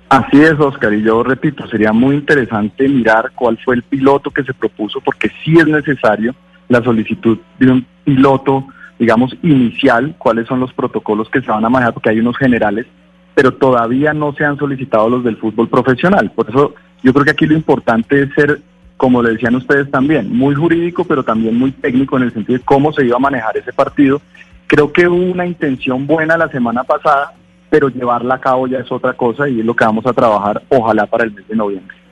Así 0.08 0.40
es, 0.40 0.52
Oscar, 0.60 0.94
y 0.94 1.02
yo 1.02 1.22
repito, 1.22 1.66
sería 1.68 1.92
muy 1.92 2.14
interesante 2.14 2.88
mirar 2.88 3.32
cuál 3.34 3.58
fue 3.64 3.74
el 3.74 3.82
piloto 3.82 4.30
que 4.30 4.44
se 4.44 4.54
propuso, 4.54 5.00
porque 5.00 5.30
sí 5.44 5.58
es 5.58 5.66
necesario 5.66 6.34
la 6.68 6.82
solicitud 6.82 7.38
de 7.58 7.70
un 7.70 7.86
piloto, 8.04 8.66
digamos, 8.98 9.36
inicial, 9.42 10.14
cuáles 10.18 10.46
son 10.46 10.60
los 10.60 10.72
protocolos 10.72 11.28
que 11.28 11.40
se 11.40 11.50
van 11.50 11.64
a 11.64 11.68
manejar, 11.68 11.94
porque 11.94 12.10
hay 12.10 12.20
unos 12.20 12.36
generales, 12.36 12.86
pero 13.34 13.52
todavía 13.52 14.12
no 14.12 14.32
se 14.32 14.44
han 14.44 14.56
solicitado 14.56 15.08
los 15.08 15.24
del 15.24 15.36
fútbol 15.36 15.68
profesional. 15.68 16.30
Por 16.30 16.48
eso 16.48 16.74
yo 17.02 17.12
creo 17.12 17.24
que 17.24 17.32
aquí 17.32 17.46
lo 17.46 17.54
importante 17.54 18.22
es 18.22 18.32
ser, 18.34 18.60
como 18.96 19.22
le 19.22 19.32
decían 19.32 19.56
ustedes 19.56 19.90
también, 19.90 20.34
muy 20.34 20.54
jurídico, 20.54 21.04
pero 21.04 21.24
también 21.24 21.58
muy 21.58 21.72
técnico 21.72 22.16
en 22.16 22.24
el 22.24 22.32
sentido 22.32 22.58
de 22.58 22.64
cómo 22.64 22.92
se 22.92 23.04
iba 23.04 23.16
a 23.16 23.20
manejar 23.20 23.56
ese 23.56 23.72
partido. 23.72 24.20
Creo 24.66 24.92
que 24.92 25.08
hubo 25.08 25.32
una 25.32 25.46
intención 25.46 26.06
buena 26.06 26.36
la 26.36 26.48
semana 26.48 26.84
pasada, 26.84 27.32
pero 27.68 27.88
llevarla 27.88 28.36
a 28.36 28.40
cabo 28.40 28.66
ya 28.68 28.78
es 28.78 28.90
otra 28.92 29.14
cosa 29.14 29.48
y 29.48 29.60
es 29.60 29.66
lo 29.66 29.74
que 29.74 29.84
vamos 29.84 30.06
a 30.06 30.12
trabajar, 30.12 30.62
ojalá 30.68 31.06
para 31.06 31.24
el 31.24 31.32
mes 31.32 31.46
de 31.48 31.56
noviembre. 31.56 32.03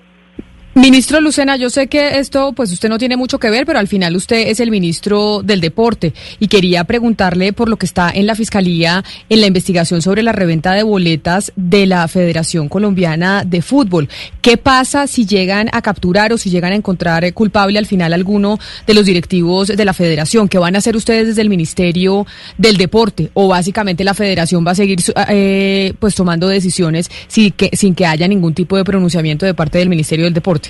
Ministro 0.74 1.20
Lucena, 1.20 1.56
yo 1.56 1.68
sé 1.68 1.86
que 1.86 2.18
esto, 2.18 2.54
pues 2.54 2.72
usted 2.72 2.88
no 2.88 2.96
tiene 2.96 3.18
mucho 3.18 3.38
que 3.38 3.50
ver, 3.50 3.66
pero 3.66 3.78
al 3.78 3.88
final 3.88 4.16
usted 4.16 4.48
es 4.48 4.58
el 4.58 4.70
ministro 4.70 5.42
del 5.42 5.60
deporte 5.60 6.14
y 6.40 6.48
quería 6.48 6.84
preguntarle 6.84 7.52
por 7.52 7.68
lo 7.68 7.76
que 7.76 7.84
está 7.84 8.10
en 8.10 8.26
la 8.26 8.34
fiscalía 8.34 9.04
en 9.28 9.42
la 9.42 9.46
investigación 9.48 10.00
sobre 10.00 10.22
la 10.22 10.32
reventa 10.32 10.72
de 10.72 10.82
boletas 10.82 11.52
de 11.56 11.84
la 11.84 12.08
Federación 12.08 12.70
Colombiana 12.70 13.44
de 13.44 13.60
Fútbol. 13.60 14.08
¿Qué 14.40 14.56
pasa 14.56 15.06
si 15.06 15.26
llegan 15.26 15.68
a 15.72 15.82
capturar 15.82 16.32
o 16.32 16.38
si 16.38 16.48
llegan 16.48 16.72
a 16.72 16.76
encontrar 16.76 17.30
culpable 17.34 17.78
al 17.78 17.84
final 17.84 18.14
alguno 18.14 18.58
de 18.86 18.94
los 18.94 19.04
directivos 19.04 19.68
de 19.68 19.84
la 19.84 19.92
Federación? 19.92 20.48
¿Qué 20.48 20.56
van 20.56 20.74
a 20.74 20.78
hacer 20.78 20.96
ustedes 20.96 21.26
desde 21.26 21.42
el 21.42 21.50
Ministerio 21.50 22.26
del 22.56 22.78
Deporte? 22.78 23.30
¿O 23.34 23.46
básicamente 23.46 24.04
la 24.04 24.14
Federación 24.14 24.66
va 24.66 24.70
a 24.70 24.76
seguir 24.76 25.00
eh, 25.28 25.92
pues 25.98 26.14
tomando 26.14 26.48
decisiones 26.48 27.10
sin 27.28 27.52
que, 27.52 27.68
sin 27.74 27.94
que 27.94 28.06
haya 28.06 28.26
ningún 28.26 28.54
tipo 28.54 28.78
de 28.78 28.84
pronunciamiento 28.84 29.44
de 29.44 29.52
parte 29.52 29.76
del 29.76 29.90
Ministerio 29.90 30.24
del 30.24 30.32
Deporte? 30.32 30.61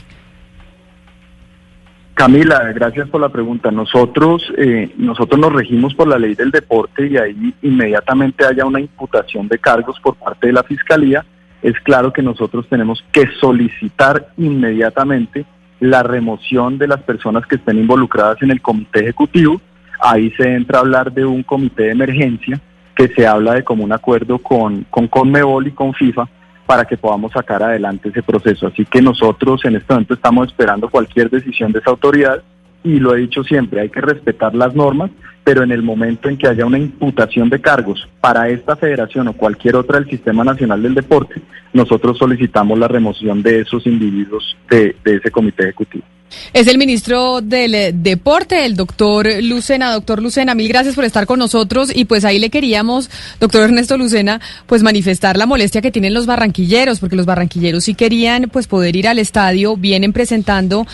Camila, 2.15 2.73
gracias 2.73 3.09
por 3.09 3.21
la 3.21 3.31
pregunta. 3.31 3.71
Nosotros, 3.71 4.53
eh, 4.59 4.93
nosotros 4.99 5.41
nos 5.41 5.53
regimos 5.53 5.95
por 5.95 6.09
la 6.09 6.19
ley 6.19 6.35
del 6.35 6.51
deporte 6.51 7.07
y 7.07 7.17
ahí 7.17 7.55
inmediatamente 7.63 8.45
haya 8.45 8.67
una 8.67 8.81
imputación 8.81 9.49
de 9.49 9.59
cargos 9.59 9.99
por 10.01 10.17
parte 10.17 10.49
de 10.49 10.53
la 10.53 10.63
Fiscalía, 10.63 11.25
es 11.63 11.79
claro 11.81 12.13
que 12.13 12.23
nosotros 12.23 12.67
tenemos 12.69 13.05
que 13.13 13.29
solicitar 13.41 14.33
inmediatamente 14.37 15.47
la 15.79 16.03
remoción 16.03 16.77
de 16.77 16.89
las 16.89 17.03
personas 17.03 17.47
que 17.47 17.57
estén 17.57 17.79
involucradas 17.79 18.43
en 18.43 18.51
el 18.51 18.61
comité 18.61 19.01
ejecutivo. 19.01 19.61
Ahí 20.01 20.33
se 20.33 20.55
entra 20.55 20.79
a 20.79 20.81
hablar 20.83 21.13
de 21.13 21.25
un 21.25 21.43
comité 21.45 21.85
de 21.85 21.93
emergencia 21.93 22.61
que 22.95 23.09
se 23.09 23.27
habla 23.27 23.55
de 23.55 23.65
como 23.65 23.85
un 23.85 23.93
acuerdo 23.93 24.39
con, 24.39 24.85
con 24.91 25.07
Conmebol 25.07 25.69
y 25.69 25.73
con 25.73 25.95
FIFA 25.95 26.29
para 26.67 26.85
que 26.85 26.97
podamos 26.97 27.33
sacar 27.33 27.63
adelante 27.63 28.09
ese 28.09 28.23
proceso. 28.23 28.67
Así 28.67 28.85
que 28.85 29.03
nosotros 29.03 29.65
en 29.65 29.77
este 29.77 29.93
momento 29.93 30.15
estamos 30.15 30.49
esperando 30.49 30.89
cualquier 30.89 31.31
decisión 31.31 31.73
de 31.73 31.81
esa 31.81 31.91
autoridad 31.91 32.43
y 32.85 32.99
lo 32.99 33.15
he 33.15 33.21
dicho 33.21 33.45
siempre, 33.45 33.81
hay 33.81 33.91
que 33.91 34.01
respetar 34.01 34.55
las 34.55 34.75
normas, 34.75 35.11
pero 35.45 35.63
en 35.63 35.71
el 35.71 35.83
momento 35.83 36.29
en 36.29 36.37
que 36.37 36.49
haya 36.49 36.67
una 36.67 36.79
imputación 36.79 37.49
de 37.49 37.61
cargos 37.61 38.09
para 38.21 38.49
esta 38.49 38.77
federación 38.77 39.29
o 39.29 39.35
cualquier 39.35 39.77
otra 39.77 39.99
del 39.99 40.11
Sistema 40.11 40.43
Nacional 40.43 40.83
del 40.83 40.95
Deporte, 40.95 41.41
nosotros 41.73 42.19
solicitamos 42.19 42.79
la 42.79 42.89
remoción 42.89 43.43
de 43.43 43.61
esos 43.61 43.87
individuos 43.87 44.57
de, 44.69 44.97
de 45.05 45.17
ese 45.17 45.31
comité 45.31 45.65
ejecutivo. 45.65 46.05
Es 46.53 46.67
el 46.67 46.79
ministro 46.79 47.41
del 47.41 47.75
eh, 47.75 47.93
Deporte, 47.95 48.65
el 48.65 48.77
doctor 48.77 49.29
Lucena. 49.43 49.93
Doctor 49.93 50.23
Lucena, 50.23 50.55
mil 50.55 50.69
gracias 50.69 50.95
por 50.95 51.05
estar 51.05 51.27
con 51.27 51.39
nosotros 51.39 51.91
y 51.95 52.05
pues 52.05 52.25
ahí 52.25 52.39
le 52.39 52.51
queríamos, 52.51 53.11
doctor 53.41 53.63
Ernesto 53.63 53.97
Lucena, 53.97 54.41
pues 54.67 54.83
manifestar 54.83 55.37
la 55.37 55.47
molestia 55.47 55.81
que 55.81 55.91
tienen 55.91 56.15
los 56.15 56.27
barranquilleros, 56.27 57.01
porque 57.01 57.17
los 57.17 57.27
barranquilleros 57.27 57.85
sí 57.85 57.95
querían 57.95 58.51
pues 58.53 58.67
poder 58.67 58.97
ir 58.97 59.09
al 59.09 59.19
estadio, 59.19 59.77
vienen 59.77 60.13
presentando 60.13 60.87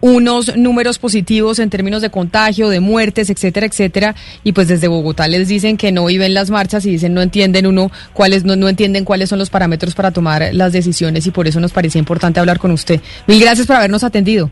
unos 0.00 0.56
números 0.56 0.98
positivos 0.98 1.58
en 1.58 1.70
términos 1.70 2.02
de 2.02 2.10
contagio, 2.10 2.68
de 2.68 2.80
muertes, 2.80 3.30
etcétera, 3.30 3.66
etcétera, 3.66 4.14
y 4.44 4.52
pues 4.52 4.68
desde 4.68 4.88
Bogotá 4.88 5.26
les 5.26 5.48
dicen 5.48 5.76
que 5.76 5.92
no 5.92 6.06
viven 6.06 6.34
las 6.34 6.50
marchas 6.50 6.84
y 6.86 6.90
dicen 6.90 7.14
no 7.14 7.22
entienden 7.22 7.66
uno 7.66 7.90
cuáles 8.12 8.44
no, 8.44 8.56
no 8.56 8.68
entienden 8.68 9.04
cuáles 9.04 9.28
son 9.28 9.38
los 9.38 9.50
parámetros 9.50 9.94
para 9.94 10.10
tomar 10.10 10.50
las 10.52 10.72
decisiones 10.72 11.26
y 11.26 11.30
por 11.30 11.48
eso 11.48 11.60
nos 11.60 11.72
parecía 11.72 11.98
importante 11.98 12.40
hablar 12.40 12.58
con 12.58 12.70
usted. 12.70 13.00
Mil 13.26 13.40
gracias 13.40 13.66
por 13.66 13.76
habernos 13.76 14.04
atendido. 14.04 14.50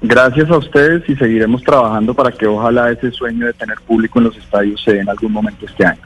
Gracias 0.00 0.48
a 0.50 0.58
ustedes 0.58 1.08
y 1.08 1.16
seguiremos 1.16 1.62
trabajando 1.62 2.14
para 2.14 2.30
que 2.30 2.46
ojalá 2.46 2.90
ese 2.90 3.10
sueño 3.10 3.46
de 3.46 3.52
tener 3.52 3.76
público 3.80 4.18
en 4.18 4.26
los 4.26 4.36
estadios 4.36 4.80
se 4.82 4.92
dé 4.92 5.00
en 5.00 5.08
algún 5.08 5.32
momento 5.32 5.66
este 5.66 5.84
año. 5.84 6.02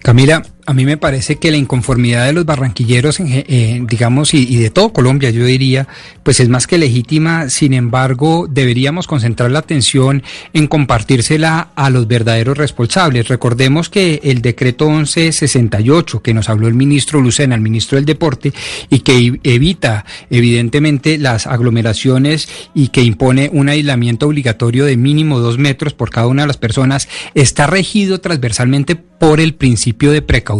Camila, 0.00 0.42
a 0.70 0.72
mí 0.72 0.84
me 0.84 0.96
parece 0.96 1.34
que 1.36 1.50
la 1.50 1.56
inconformidad 1.56 2.26
de 2.26 2.32
los 2.32 2.46
barranquilleros, 2.46 3.18
eh, 3.18 3.82
digamos, 3.88 4.34
y, 4.34 4.56
de 4.56 4.70
todo 4.70 4.92
Colombia, 4.92 5.30
yo 5.30 5.44
diría, 5.44 5.88
pues 6.22 6.38
es 6.38 6.48
más 6.48 6.68
que 6.68 6.78
legítima. 6.78 7.48
Sin 7.50 7.74
embargo, 7.74 8.46
deberíamos 8.48 9.08
concentrar 9.08 9.50
la 9.50 9.58
atención 9.58 10.22
en 10.52 10.68
compartírsela 10.68 11.70
a 11.74 11.90
los 11.90 12.06
verdaderos 12.06 12.56
responsables. 12.56 13.26
Recordemos 13.26 13.88
que 13.88 14.20
el 14.22 14.42
decreto 14.42 14.88
1168 14.88 16.22
que 16.22 16.34
nos 16.34 16.48
habló 16.48 16.68
el 16.68 16.74
ministro 16.74 17.20
Lucena, 17.20 17.56
el 17.56 17.62
ministro 17.62 17.96
del 17.96 18.04
Deporte, 18.04 18.52
y 18.88 19.00
que 19.00 19.40
evita, 19.42 20.04
evidentemente, 20.30 21.18
las 21.18 21.48
aglomeraciones 21.48 22.48
y 22.76 22.88
que 22.88 23.02
impone 23.02 23.50
un 23.52 23.68
aislamiento 23.68 24.28
obligatorio 24.28 24.84
de 24.84 24.96
mínimo 24.96 25.40
dos 25.40 25.58
metros 25.58 25.94
por 25.94 26.10
cada 26.10 26.28
una 26.28 26.42
de 26.42 26.48
las 26.48 26.58
personas, 26.58 27.08
está 27.34 27.66
regido 27.66 28.20
transversalmente 28.20 28.94
por 28.94 29.40
el 29.40 29.54
principio 29.54 30.12
de 30.12 30.22
precaución 30.22 30.59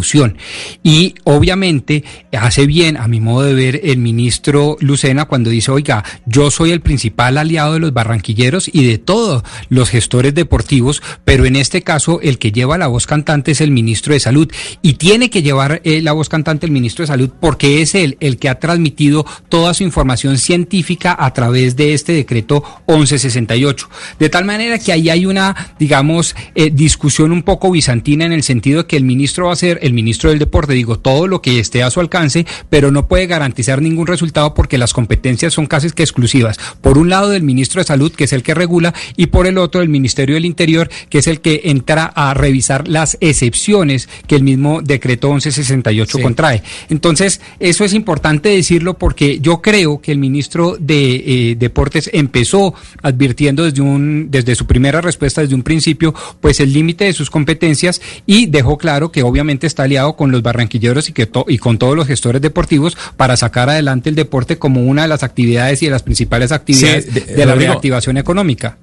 y 0.82 1.14
obviamente 1.24 2.04
hace 2.32 2.66
bien, 2.66 2.96
a 2.96 3.08
mi 3.08 3.20
modo 3.20 3.42
de 3.42 3.54
ver, 3.54 3.80
el 3.84 3.98
ministro 3.98 4.76
Lucena 4.80 5.26
cuando 5.26 5.50
dice, 5.50 5.70
oiga, 5.70 6.04
yo 6.26 6.50
soy 6.50 6.70
el 6.70 6.80
principal 6.80 7.38
aliado 7.38 7.74
de 7.74 7.80
los 7.80 7.92
barranquilleros 7.92 8.70
y 8.72 8.86
de 8.86 8.98
todos 8.98 9.42
los 9.68 9.88
gestores 9.88 10.34
deportivos, 10.34 11.02
pero 11.24 11.44
en 11.44 11.56
este 11.56 11.82
caso 11.82 12.20
el 12.22 12.38
que 12.38 12.52
lleva 12.52 12.78
la 12.78 12.86
voz 12.86 13.06
cantante 13.06 13.52
es 13.52 13.60
el 13.60 13.70
ministro 13.70 14.14
de 14.14 14.20
Salud 14.20 14.50
y 14.82 14.94
tiene 14.94 15.30
que 15.30 15.42
llevar 15.42 15.80
eh, 15.84 16.02
la 16.02 16.12
voz 16.12 16.28
cantante 16.28 16.66
el 16.66 16.72
ministro 16.72 17.02
de 17.02 17.08
Salud 17.08 17.30
porque 17.40 17.82
es 17.82 17.94
él 17.94 18.16
el 18.20 18.38
que 18.38 18.48
ha 18.48 18.58
transmitido 18.58 19.26
toda 19.48 19.74
su 19.74 19.82
información 19.82 20.38
científica 20.38 21.16
a 21.18 21.32
través 21.32 21.76
de 21.76 21.94
este 21.94 22.12
decreto 22.12 22.62
1168. 22.86 23.88
De 24.18 24.28
tal 24.28 24.44
manera 24.44 24.78
que 24.78 24.92
ahí 24.92 25.08
hay 25.08 25.26
una, 25.26 25.74
digamos, 25.78 26.34
eh, 26.54 26.70
discusión 26.70 27.32
un 27.32 27.42
poco 27.42 27.70
bizantina 27.70 28.24
en 28.24 28.32
el 28.32 28.42
sentido 28.42 28.82
de 28.82 28.86
que 28.86 28.96
el 28.96 29.04
ministro 29.04 29.46
va 29.46 29.52
a 29.52 29.56
ser 29.56 29.78
el 29.82 29.89
ministro 29.92 30.30
del 30.30 30.38
Deporte, 30.38 30.72
digo, 30.72 30.98
todo 30.98 31.26
lo 31.26 31.42
que 31.42 31.58
esté 31.58 31.82
a 31.82 31.90
su 31.90 32.00
alcance, 32.00 32.46
pero 32.68 32.90
no 32.90 33.08
puede 33.08 33.26
garantizar 33.26 33.82
ningún 33.82 34.06
resultado 34.06 34.54
porque 34.54 34.78
las 34.78 34.92
competencias 34.92 35.52
son 35.52 35.66
casi 35.66 35.90
que 35.90 36.02
exclusivas. 36.02 36.58
Por 36.80 36.98
un 36.98 37.08
lado 37.08 37.30
del 37.30 37.42
ministro 37.42 37.80
de 37.80 37.86
Salud, 37.86 38.12
que 38.12 38.24
es 38.24 38.32
el 38.32 38.42
que 38.42 38.54
regula, 38.54 38.94
y 39.16 39.26
por 39.26 39.46
el 39.46 39.58
otro 39.58 39.80
del 39.80 39.88
Ministerio 39.88 40.34
del 40.34 40.44
Interior, 40.44 40.90
que 41.08 41.18
es 41.18 41.26
el 41.26 41.40
que 41.40 41.62
entra 41.64 42.04
a 42.04 42.34
revisar 42.34 42.88
las 42.88 43.16
excepciones 43.20 44.08
que 44.26 44.36
el 44.36 44.42
mismo 44.42 44.82
decreto 44.82 45.28
1168 45.28 46.18
contrae. 46.20 46.62
Entonces, 46.88 47.40
eso 47.58 47.84
es 47.84 47.94
importante 47.94 48.48
decirlo 48.50 48.98
porque 48.98 49.40
yo 49.40 49.62
creo 49.62 50.00
que 50.00 50.12
el 50.12 50.18
ministro 50.18 50.76
de 50.78 51.50
eh, 51.50 51.56
Deportes 51.58 52.10
empezó 52.12 52.74
advirtiendo 53.02 53.64
desde 53.64 53.80
un 53.80 54.30
desde 54.30 54.54
su 54.54 54.66
primera 54.66 55.00
respuesta 55.00 55.40
desde 55.40 55.54
un 55.54 55.62
principio 55.62 56.14
pues 56.40 56.60
el 56.60 56.72
límite 56.72 57.04
de 57.04 57.12
sus 57.12 57.30
competencias 57.30 58.00
y 58.26 58.46
dejó 58.46 58.78
claro 58.78 59.12
que 59.12 59.22
obviamente 59.22 59.66
está 59.70 59.84
aliado 59.84 60.16
con 60.16 60.30
los 60.30 60.42
barranquilleros 60.42 61.08
y, 61.08 61.12
que 61.12 61.28
y 61.48 61.58
con 61.58 61.78
todos 61.78 61.96
los 61.96 62.06
gestores 62.06 62.42
deportivos 62.42 62.96
para 63.16 63.36
sacar 63.36 63.70
adelante 63.70 64.10
el 64.10 64.14
deporte 64.14 64.58
como 64.58 64.82
una 64.82 65.02
de 65.02 65.08
las 65.08 65.22
actividades 65.22 65.82
y 65.82 65.86
de 65.86 65.92
las 65.92 66.02
principales 66.02 66.52
actividades 66.52 67.12
de, 67.12 67.46
la 67.46 67.54
reactivación 67.54 68.18
económica. 68.18 68.76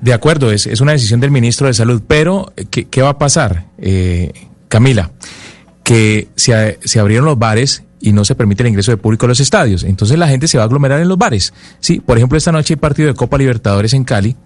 De 0.00 0.12
acuerdo, 0.12 0.52
es, 0.52 0.66
es, 0.66 0.80
una 0.80 0.92
decisión 0.92 1.20
del 1.20 1.30
ministro 1.30 1.66
de 1.66 1.74
Salud, 1.74 2.02
pero 2.06 2.52
¿qué, 2.70 2.84
qué 2.84 3.02
va 3.02 3.10
a 3.10 3.18
pasar, 3.18 3.66
eh, 3.78 4.32
Camila? 4.68 5.12
Que 5.82 6.28
se, 6.36 6.78
se 6.84 7.00
abrieron 7.00 7.24
los 7.24 7.38
bares 7.38 7.84
y 8.00 8.12
no 8.12 8.24
se 8.24 8.34
permite 8.34 8.62
el 8.62 8.68
ingreso 8.68 8.90
de 8.90 8.98
público 8.98 9.24
a 9.24 9.30
los 9.30 9.40
estadios. 9.40 9.82
Entonces 9.82 10.18
la 10.18 10.28
gente 10.28 10.46
se 10.46 10.58
va 10.58 10.64
a 10.64 10.66
aglomerar 10.66 11.00
en 11.00 11.08
los 11.08 11.16
bares. 11.16 11.54
Sí, 11.80 12.00
por 12.00 12.18
ejemplo, 12.18 12.36
esta 12.36 12.52
noche 12.52 12.74
hay 12.74 12.76
partido 12.76 13.08
de 13.08 13.14
Copa 13.14 13.38
Libertadores 13.38 13.94
en 13.94 14.04
Cali, 14.04 14.36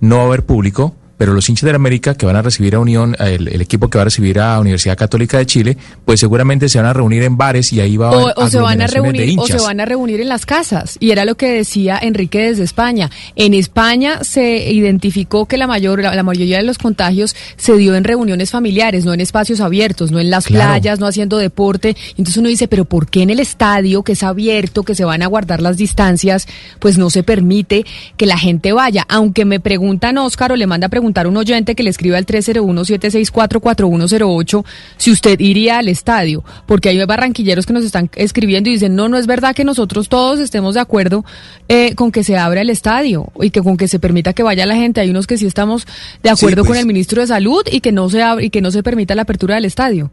no 0.00 0.16
va 0.16 0.22
a 0.22 0.26
haber 0.26 0.46
público, 0.46 0.96
pero 1.22 1.34
los 1.34 1.48
hinchas 1.48 1.66
de 1.66 1.70
la 1.70 1.76
América 1.76 2.16
que 2.16 2.26
van 2.26 2.34
a 2.34 2.42
recibir 2.42 2.74
a 2.74 2.80
Unión, 2.80 3.14
el, 3.20 3.46
el 3.46 3.60
equipo 3.60 3.88
que 3.88 3.96
va 3.96 4.02
a 4.02 4.06
recibir 4.06 4.40
a 4.40 4.58
Universidad 4.58 4.96
Católica 4.96 5.38
de 5.38 5.46
Chile, 5.46 5.76
pues 6.04 6.18
seguramente 6.18 6.68
se 6.68 6.78
van 6.78 6.88
a 6.88 6.92
reunir 6.92 7.22
en 7.22 7.36
bares 7.36 7.72
y 7.72 7.78
ahí 7.80 7.96
va 7.96 8.10
O, 8.10 8.32
o 8.34 8.48
se 8.48 8.58
van 8.58 8.82
a 8.82 8.88
reunir 8.88 9.38
o 9.38 9.46
se 9.46 9.56
van 9.58 9.78
a 9.78 9.84
reunir 9.84 10.20
en 10.20 10.28
las 10.28 10.46
casas 10.46 10.96
y 10.98 11.12
era 11.12 11.24
lo 11.24 11.36
que 11.36 11.48
decía 11.52 11.96
Enrique 12.02 12.40
desde 12.48 12.64
España. 12.64 13.08
En 13.36 13.54
España 13.54 14.24
se 14.24 14.72
identificó 14.72 15.46
que 15.46 15.58
la 15.58 15.68
mayor 15.68 16.02
la, 16.02 16.12
la 16.16 16.24
mayoría 16.24 16.56
de 16.56 16.64
los 16.64 16.78
contagios 16.78 17.36
se 17.56 17.76
dio 17.76 17.94
en 17.94 18.02
reuniones 18.02 18.50
familiares, 18.50 19.04
no 19.04 19.14
en 19.14 19.20
espacios 19.20 19.60
abiertos, 19.60 20.10
no 20.10 20.18
en 20.18 20.28
las 20.28 20.46
Claro. 20.46 20.70
playas, 20.72 20.98
no 20.98 21.06
haciendo 21.06 21.38
deporte. 21.38 21.96
Entonces 22.18 22.36
uno 22.38 22.48
dice, 22.48 22.66
pero 22.66 22.84
¿por 22.84 23.06
qué 23.08 23.22
en 23.22 23.30
el 23.30 23.38
estadio 23.38 24.02
que 24.02 24.14
es 24.14 24.24
abierto, 24.24 24.82
que 24.82 24.96
se 24.96 25.04
van 25.04 25.22
a 25.22 25.28
guardar 25.28 25.62
las 25.62 25.76
distancias, 25.76 26.48
pues 26.80 26.98
no 26.98 27.10
se 27.10 27.22
permite 27.22 27.86
que 28.16 28.26
la 28.26 28.38
gente 28.38 28.72
vaya? 28.72 29.06
Aunque 29.08 29.44
me 29.44 29.60
preguntan 29.60 30.18
Óscar 30.18 30.50
o 30.50 30.56
le 30.56 30.66
manda 30.66 30.88
a 30.88 30.90
preguntar 31.12 31.26
un 31.26 31.36
oyente 31.36 31.74
que 31.74 31.82
le 31.82 31.90
escribe 31.90 32.16
al 32.16 32.24
301-764-4108 32.24 34.64
si 34.96 35.10
usted 35.10 35.38
iría 35.40 35.76
al 35.78 35.88
estadio, 35.88 36.42
porque 36.66 36.88
hay 36.88 37.04
barranquilleros 37.04 37.66
que 37.66 37.72
nos 37.74 37.84
están 37.84 38.08
escribiendo 38.16 38.70
y 38.70 38.74
dicen, 38.74 38.94
no, 38.94 39.08
no 39.08 39.18
es 39.18 39.26
verdad 39.26 39.54
que 39.54 39.64
nosotros 39.64 40.08
todos 40.08 40.38
estemos 40.40 40.74
de 40.74 40.80
acuerdo 40.80 41.24
eh, 41.68 41.94
con 41.94 42.10
que 42.12 42.24
se 42.24 42.36
abra 42.38 42.62
el 42.62 42.70
estadio 42.70 43.30
y 43.40 43.50
que 43.50 43.60
con 43.62 43.76
que 43.76 43.88
se 43.88 43.98
permita 43.98 44.32
que 44.32 44.42
vaya 44.42 44.64
la 44.64 44.76
gente. 44.76 45.00
Hay 45.02 45.10
unos 45.10 45.26
que 45.26 45.36
sí 45.36 45.44
estamos 45.46 45.86
de 46.22 46.30
acuerdo 46.30 46.62
pues. 46.62 46.68
con 46.68 46.76
el 46.78 46.86
ministro 46.86 47.20
de 47.20 47.26
Salud 47.26 47.62
y 47.70 47.80
que 47.80 47.92
no 47.92 48.08
se 48.08 48.20
ab- 48.22 48.42
y 48.42 48.48
que 48.50 48.60
no 48.62 48.70
se 48.70 48.82
permita 48.82 49.14
la 49.14 49.22
apertura 49.22 49.56
del 49.56 49.66
estadio. 49.66 50.10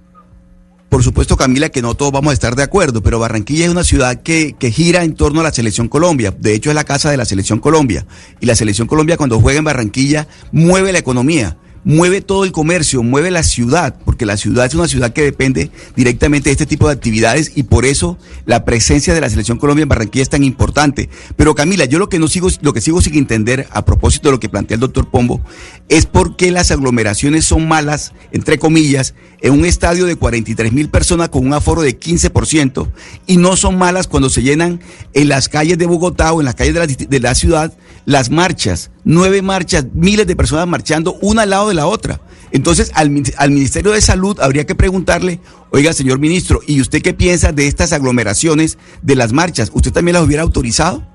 Por 0.90 1.04
supuesto, 1.04 1.38
Camila, 1.38 1.70
que 1.70 1.84
no 1.84 1.94
todos 1.94 2.12
vamos 2.12 2.32
a 2.32 2.34
estar 2.34 2.56
de 2.56 2.64
acuerdo, 2.64 3.04
pero 3.04 3.20
Barranquilla 3.20 3.66
es 3.66 3.72
una 3.72 3.84
ciudad 3.84 4.24
que, 4.24 4.56
que 4.58 4.72
gira 4.72 5.04
en 5.04 5.14
torno 5.14 5.42
a 5.42 5.44
la 5.44 5.54
Selección 5.54 5.88
Colombia. 5.88 6.34
De 6.38 6.56
hecho, 6.56 6.72
es 6.72 6.76
la 6.76 6.84
casa 6.84 7.12
de 7.12 7.18
la 7.18 7.26
Selección 7.26 7.60
Colombia. 7.60 8.08
Y 8.40 8.48
la 8.48 8.56
Selección 8.56 8.88
Colombia, 8.88 9.16
cuando 9.16 9.40
juega 9.40 9.60
en 9.60 9.66
Barranquilla, 9.66 10.28
mueve 10.52 10.92
la 10.92 10.98
economía, 10.98 11.58
mueve 11.84 12.21
todo 12.21 12.43
el 12.43 12.51
comercio, 12.51 13.03
mueve 13.03 13.32
la 13.32 13.43
ciudad, 13.43 13.95
porque 14.05 14.25
la 14.25 14.38
ciudad 14.38 14.65
es 14.65 14.73
una 14.73 14.88
ciudad 14.88 15.13
que 15.13 15.23
depende 15.23 15.71
directamente 15.95 16.49
de 16.49 16.53
este 16.53 16.65
tipo 16.65 16.88
de 16.88 16.93
actividades 16.93 17.53
y 17.55 17.63
por 17.63 17.86
eso 17.86 18.17
la 18.45 18.65
presencia 18.65 19.13
de 19.13 19.21
la 19.21 19.30
Selección 19.30 19.57
Colombia 19.57 19.84
en 19.84 19.89
Barranquilla 19.89 20.23
es 20.23 20.30
tan 20.30 20.43
importante. 20.43 21.09
Pero 21.36 21.55
Camila, 21.55 21.86
yo 21.86 21.99
lo 21.99 22.09
que 22.09 22.19
no 22.19 22.27
sigo, 22.27 22.49
lo 22.61 22.73
que 22.73 22.82
sigo 22.82 23.01
sin 23.01 23.15
entender, 23.15 23.67
a 23.71 23.86
propósito 23.86 24.30
de 24.30 24.34
lo 24.34 24.39
que 24.39 24.49
plantea 24.49 24.75
el 24.75 24.82
doctor 24.82 25.09
Pombo, 25.09 25.41
es 25.88 26.05
por 26.05 26.36
qué 26.36 26.51
las 26.51 26.71
aglomeraciones 26.71 27.45
son 27.45 27.67
malas, 27.67 28.13
entre 28.32 28.59
comillas, 28.59 29.13
en 29.41 29.53
un 29.53 29.65
estadio 29.65 30.05
de 30.05 30.15
43 30.15 30.71
mil 30.73 30.89
personas 30.89 31.30
con 31.30 31.45
un 31.45 31.53
aforo 31.53 31.82
de 31.82 31.97
15% 31.97 32.88
y 33.27 33.38
no 33.38 33.55
son 33.55 33.77
malas 33.77 34.07
cuando 34.07 34.30
se 34.30 34.43
llenan 34.43 34.82
en 35.13 35.30
las 35.30 35.49
calles 35.49 35.77
de 35.77 35.86
Bogotá 35.86 36.34
o 36.34 36.41
en 36.41 36.45
las 36.45 36.55
calles 36.55 36.73
de 36.73 36.80
la, 36.80 36.88
de 36.88 37.19
la 37.19 37.36
ciudad 37.36 37.73
las 38.05 38.32
marchas, 38.32 38.89
nueve 39.10 39.41
marchas, 39.41 39.88
miles 39.93 40.28
de 40.28 40.36
personas 40.36 40.68
marchando 40.68 41.18
una 41.22 41.41
al 41.41 41.49
lado 41.49 41.68
de 41.68 41.74
la 41.74 41.88
otra. 41.88 42.22
Entonces 42.51 42.91
al, 42.93 43.24
al 43.38 43.51
Ministerio 43.51 43.91
de 43.91 44.01
Salud 44.01 44.39
habría 44.39 44.68
que 44.68 44.76
preguntarle, 44.76 45.39
oiga 45.72 45.93
señor 45.93 46.20
ministro, 46.20 46.62
¿y 46.68 46.80
usted 46.80 47.01
qué 47.01 47.16
piensa 47.16 47.51
de 47.51 47.66
estas 47.66 47.91
aglomeraciones 47.91 48.78
de 49.01 49.16
las 49.16 49.34
marchas? 49.34 49.72
¿Usted 49.74 49.91
también 49.91 50.14
las 50.14 50.24
hubiera 50.24 50.43
autorizado? 50.43 51.05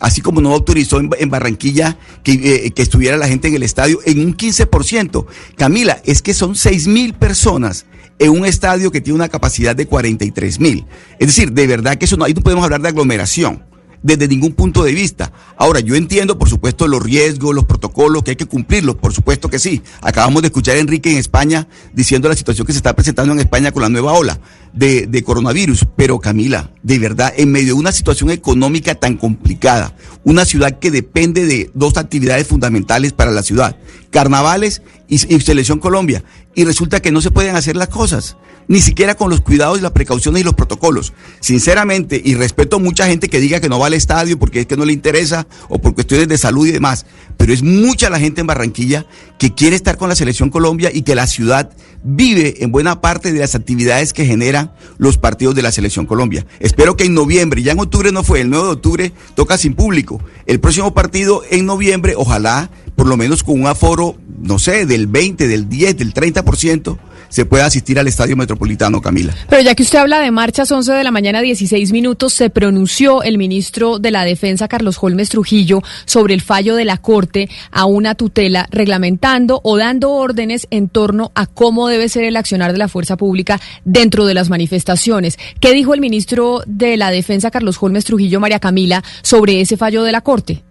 así 0.00 0.20
como 0.20 0.40
no 0.40 0.52
autorizó 0.52 1.00
en, 1.00 1.08
en 1.18 1.30
Barranquilla 1.30 1.96
que, 2.22 2.32
eh, 2.32 2.70
que 2.72 2.82
estuviera 2.82 3.16
la 3.16 3.28
gente 3.28 3.48
en 3.48 3.54
el 3.54 3.62
estadio 3.62 4.00
en 4.04 4.20
un 4.20 4.36
15%. 4.36 5.26
Camila, 5.56 6.02
es 6.04 6.20
que 6.20 6.34
son 6.34 6.56
6 6.56 6.88
mil 6.88 7.14
personas 7.14 7.86
en 8.18 8.30
un 8.30 8.44
estadio 8.44 8.90
que 8.90 9.00
tiene 9.00 9.14
una 9.14 9.28
capacidad 9.28 9.74
de 9.74 9.86
43 9.86 10.60
mil. 10.60 10.84
Es 11.18 11.28
decir, 11.28 11.52
de 11.52 11.66
verdad 11.66 11.96
que 11.96 12.04
eso 12.04 12.16
no, 12.16 12.24
ahí 12.24 12.34
no 12.34 12.42
podemos 12.42 12.64
hablar 12.64 12.82
de 12.82 12.88
aglomeración 12.88 13.73
desde 14.04 14.28
ningún 14.28 14.52
punto 14.52 14.84
de 14.84 14.92
vista. 14.92 15.32
Ahora, 15.56 15.80
yo 15.80 15.96
entiendo, 15.96 16.38
por 16.38 16.50
supuesto, 16.50 16.86
los 16.86 17.02
riesgos, 17.02 17.54
los 17.54 17.64
protocolos, 17.64 18.22
que 18.22 18.32
hay 18.32 18.36
que 18.36 18.44
cumplirlos, 18.44 18.96
por 18.96 19.14
supuesto 19.14 19.48
que 19.48 19.58
sí. 19.58 19.82
Acabamos 20.02 20.42
de 20.42 20.48
escuchar 20.48 20.76
a 20.76 20.80
Enrique 20.80 21.10
en 21.10 21.16
España 21.16 21.66
diciendo 21.94 22.28
la 22.28 22.36
situación 22.36 22.66
que 22.66 22.74
se 22.74 22.76
está 22.76 22.94
presentando 22.94 23.32
en 23.32 23.40
España 23.40 23.72
con 23.72 23.82
la 23.82 23.88
nueva 23.88 24.12
ola 24.12 24.38
de, 24.74 25.22
coronavirus. 25.24 25.86
Pero 25.96 26.20
Camila, 26.20 26.70
de 26.82 26.98
verdad, 26.98 27.32
en 27.34 27.50
medio 27.50 27.68
de 27.68 27.80
una 27.80 27.92
situación 27.92 28.30
económica 28.30 28.94
tan 28.94 29.16
complicada, 29.16 29.96
una 30.22 30.44
ciudad 30.44 30.78
que 30.78 30.90
depende 30.90 31.46
de 31.46 31.70
dos 31.72 31.96
actividades 31.96 32.46
fundamentales 32.46 33.14
para 33.14 33.30
la 33.30 33.42
ciudad, 33.42 33.76
carnavales 34.10 34.82
y, 35.08 35.14
y 35.34 35.40
Selección 35.40 35.78
Colombia, 35.78 36.22
y 36.54 36.64
resulta 36.64 37.00
que 37.00 37.10
no 37.10 37.22
se 37.22 37.30
pueden 37.30 37.56
hacer 37.56 37.74
las 37.74 37.88
cosas 37.88 38.36
ni 38.68 38.80
siquiera 38.80 39.14
con 39.14 39.30
los 39.30 39.40
cuidados 39.40 39.78
y 39.78 39.82
las 39.82 39.92
precauciones 39.92 40.40
y 40.40 40.44
los 40.44 40.54
protocolos. 40.54 41.12
Sinceramente, 41.40 42.20
y 42.22 42.34
respeto 42.34 42.76
a 42.76 42.78
mucha 42.78 43.06
gente 43.06 43.28
que 43.28 43.40
diga 43.40 43.60
que 43.60 43.68
no 43.68 43.78
va 43.78 43.86
al 43.86 43.94
estadio 43.94 44.38
porque 44.38 44.60
es 44.60 44.66
que 44.66 44.76
no 44.76 44.84
le 44.84 44.92
interesa 44.92 45.46
o 45.68 45.78
por 45.78 45.94
cuestiones 45.94 46.28
de 46.28 46.38
salud 46.38 46.66
y 46.66 46.72
demás, 46.72 47.06
pero 47.36 47.52
es 47.52 47.62
mucha 47.62 48.10
la 48.10 48.18
gente 48.18 48.40
en 48.40 48.46
Barranquilla 48.46 49.06
que 49.38 49.54
quiere 49.54 49.76
estar 49.76 49.96
con 49.96 50.08
la 50.08 50.16
selección 50.16 50.50
Colombia 50.50 50.90
y 50.92 51.02
que 51.02 51.14
la 51.14 51.26
ciudad 51.26 51.70
vive 52.02 52.62
en 52.62 52.70
buena 52.70 53.00
parte 53.00 53.32
de 53.32 53.40
las 53.40 53.54
actividades 53.54 54.12
que 54.12 54.26
generan 54.26 54.72
los 54.98 55.18
partidos 55.18 55.54
de 55.54 55.62
la 55.62 55.72
selección 55.72 56.06
Colombia. 56.06 56.46
Espero 56.60 56.96
que 56.96 57.04
en 57.04 57.14
noviembre, 57.14 57.62
ya 57.62 57.72
en 57.72 57.80
octubre 57.80 58.12
no 58.12 58.22
fue, 58.22 58.40
el 58.40 58.50
9 58.50 58.66
de 58.66 58.72
octubre 58.72 59.12
toca 59.34 59.58
sin 59.58 59.74
público. 59.74 60.20
El 60.46 60.60
próximo 60.60 60.94
partido 60.94 61.42
en 61.50 61.66
noviembre, 61.66 62.14
ojalá 62.16 62.70
por 62.94 63.06
lo 63.06 63.16
menos 63.16 63.42
con 63.42 63.60
un 63.60 63.66
aforo, 63.66 64.16
no 64.40 64.58
sé, 64.58 64.86
del 64.86 65.06
20, 65.06 65.48
del 65.48 65.68
10, 65.68 65.96
del 65.96 66.14
30%, 66.14 66.96
se 67.34 67.46
pueda 67.46 67.66
asistir 67.66 67.98
al 67.98 68.06
Estadio 68.06 68.36
Metropolitano, 68.36 69.02
Camila. 69.02 69.34
Pero 69.48 69.60
ya 69.60 69.74
que 69.74 69.82
usted 69.82 69.98
habla 69.98 70.20
de 70.20 70.30
marchas, 70.30 70.70
11 70.70 70.92
de 70.92 71.02
la 71.02 71.10
mañana, 71.10 71.40
16 71.40 71.90
minutos, 71.90 72.32
se 72.32 72.48
pronunció 72.48 73.24
el 73.24 73.38
ministro 73.38 73.98
de 73.98 74.12
la 74.12 74.24
Defensa, 74.24 74.68
Carlos 74.68 74.98
Holmes 75.00 75.30
Trujillo, 75.30 75.82
sobre 76.04 76.34
el 76.34 76.42
fallo 76.42 76.76
de 76.76 76.84
la 76.84 76.98
Corte 76.98 77.50
a 77.72 77.86
una 77.86 78.14
tutela 78.14 78.68
reglamentando 78.70 79.60
o 79.64 79.76
dando 79.76 80.12
órdenes 80.12 80.68
en 80.70 80.88
torno 80.88 81.32
a 81.34 81.46
cómo 81.46 81.88
debe 81.88 82.08
ser 82.08 82.22
el 82.22 82.36
accionar 82.36 82.70
de 82.70 82.78
la 82.78 82.86
fuerza 82.86 83.16
pública 83.16 83.60
dentro 83.84 84.26
de 84.26 84.34
las 84.34 84.48
manifestaciones. 84.48 85.36
¿Qué 85.58 85.72
dijo 85.72 85.92
el 85.92 86.00
ministro 86.00 86.62
de 86.66 86.96
la 86.96 87.10
Defensa, 87.10 87.50
Carlos 87.50 87.78
Holmes 87.80 88.04
Trujillo, 88.04 88.38
María 88.38 88.60
Camila, 88.60 89.02
sobre 89.22 89.60
ese 89.60 89.76
fallo 89.76 90.04
de 90.04 90.12
la 90.12 90.20
Corte? 90.20 90.62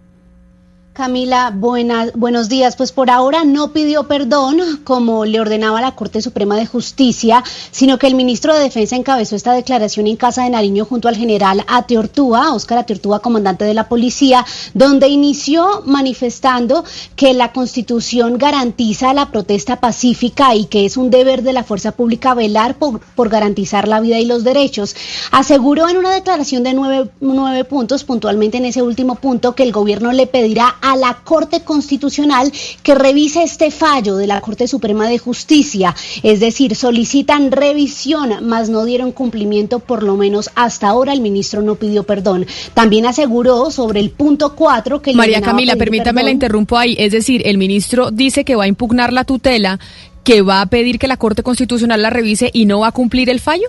Camila, 0.94 1.52
buenas, 1.52 2.14
buenos 2.14 2.50
días. 2.50 2.76
Pues 2.76 2.92
por 2.92 3.10
ahora 3.10 3.46
no 3.46 3.74
pidió 3.74 4.04
perdón, 4.04 4.60
como 4.84 5.26
le 5.26 5.40
ordenaba 5.40 5.82
la 5.82 5.96
Corte 5.96 6.22
Suprema 6.22 6.56
de 6.56 6.68
Justicia, 6.68 7.44
sino 7.72 7.98
que 7.98 8.06
el 8.06 8.14
ministro 8.14 8.54
de 8.54 8.60
Defensa 8.60 8.96
encabezó 8.96 9.36
esta 9.36 9.54
declaración 9.54 10.06
en 10.06 10.18
Casa 10.18 10.44
de 10.44 10.52
Nariño 10.52 10.86
junto 10.86 11.08
al 11.08 11.16
general 11.16 11.66
Ateortúa, 11.68 12.54
Óscar 12.54 12.78
Ateortúa, 12.78 13.22
comandante 13.22 13.66
de 13.66 13.74
la 13.74 13.90
policía, 13.90 14.46
donde 14.76 15.08
inició 15.08 15.82
manifestando 15.88 16.84
que 17.16 17.34
la 17.34 17.54
Constitución 17.54 18.38
garantiza 18.38 19.16
la 19.16 19.32
protesta 19.32 19.80
pacífica 19.80 20.54
y 20.54 20.66
que 20.66 20.86
es 20.86 20.96
un 20.96 21.10
deber 21.10 21.42
de 21.42 21.54
la 21.54 21.64
fuerza 21.64 21.94
pública 21.94 22.36
velar 22.36 22.76
por, 22.76 23.00
por 23.00 23.30
garantizar 23.30 23.88
la 23.88 24.00
vida 24.00 24.20
y 24.20 24.28
los 24.28 24.44
derechos. 24.44 24.96
Aseguró 25.32 25.90
en 25.90 25.98
una 25.98 26.12
declaración 26.12 26.62
de 26.62 26.76
nueve, 26.76 27.10
nueve 27.20 27.64
puntos, 27.64 28.04
puntualmente 28.04 28.58
en 28.58 28.66
ese 28.66 28.84
último 28.84 29.16
punto, 29.16 29.56
que 29.56 29.64
el 29.64 29.72
gobierno 29.72 30.12
le 30.12 30.28
pedirá 30.28 30.76
a 30.84 30.96
la 30.98 31.22
Corte 31.24 31.62
Constitucional 31.62 32.52
que 32.84 32.94
revise 32.94 33.42
este 33.42 33.72
fallo 33.72 34.18
de 34.18 34.28
la 34.28 34.42
Corte 34.42 34.68
Suprema 34.68 35.08
de 35.08 35.18
Justicia. 35.18 35.96
Es 36.22 36.42
decir, 36.42 36.76
solicitan 36.76 37.52
revisión, 37.52 38.46
mas 38.48 38.70
no 38.70 38.84
dieron 38.84 39.14
cumplimiento, 39.14 39.80
por 39.80 40.04
lo 40.04 40.18
menos 40.18 40.50
hasta 40.56 40.90
ahora 40.90 41.14
el 41.14 41.22
ministro 41.22 41.62
no 41.62 41.76
pidió 41.76 42.04
perdón. 42.04 42.46
También 42.74 43.06
aseguró 43.06 43.72
sobre 43.72 44.02
el 44.02 44.12
punto 44.12 44.56
4 44.56 45.02
que... 45.02 45.14
María 45.14 45.42
Camila, 45.42 45.78
permítame 45.78 46.22
la 46.22 46.32
interrumpo 46.32 46.78
ahí. 46.78 46.96
Es 47.00 47.14
decir, 47.14 47.42
el 47.46 47.58
ministro 47.58 48.12
dice 48.12 48.44
que 48.44 48.56
va 48.56 48.66
a 48.66 48.68
impugnar 48.68 49.14
la 49.14 49.24
tutela, 49.24 49.80
que 50.26 50.42
va 50.42 50.62
a 50.62 50.66
pedir 50.66 51.00
que 51.00 51.08
la 51.08 51.18
Corte 51.18 51.44
Constitucional 51.44 52.02
la 52.02 52.10
revise 52.10 52.50
y 52.54 52.66
no 52.66 52.82
va 52.82 52.88
a 52.88 52.92
cumplir 52.92 53.30
el 53.30 53.40
fallo. 53.40 53.68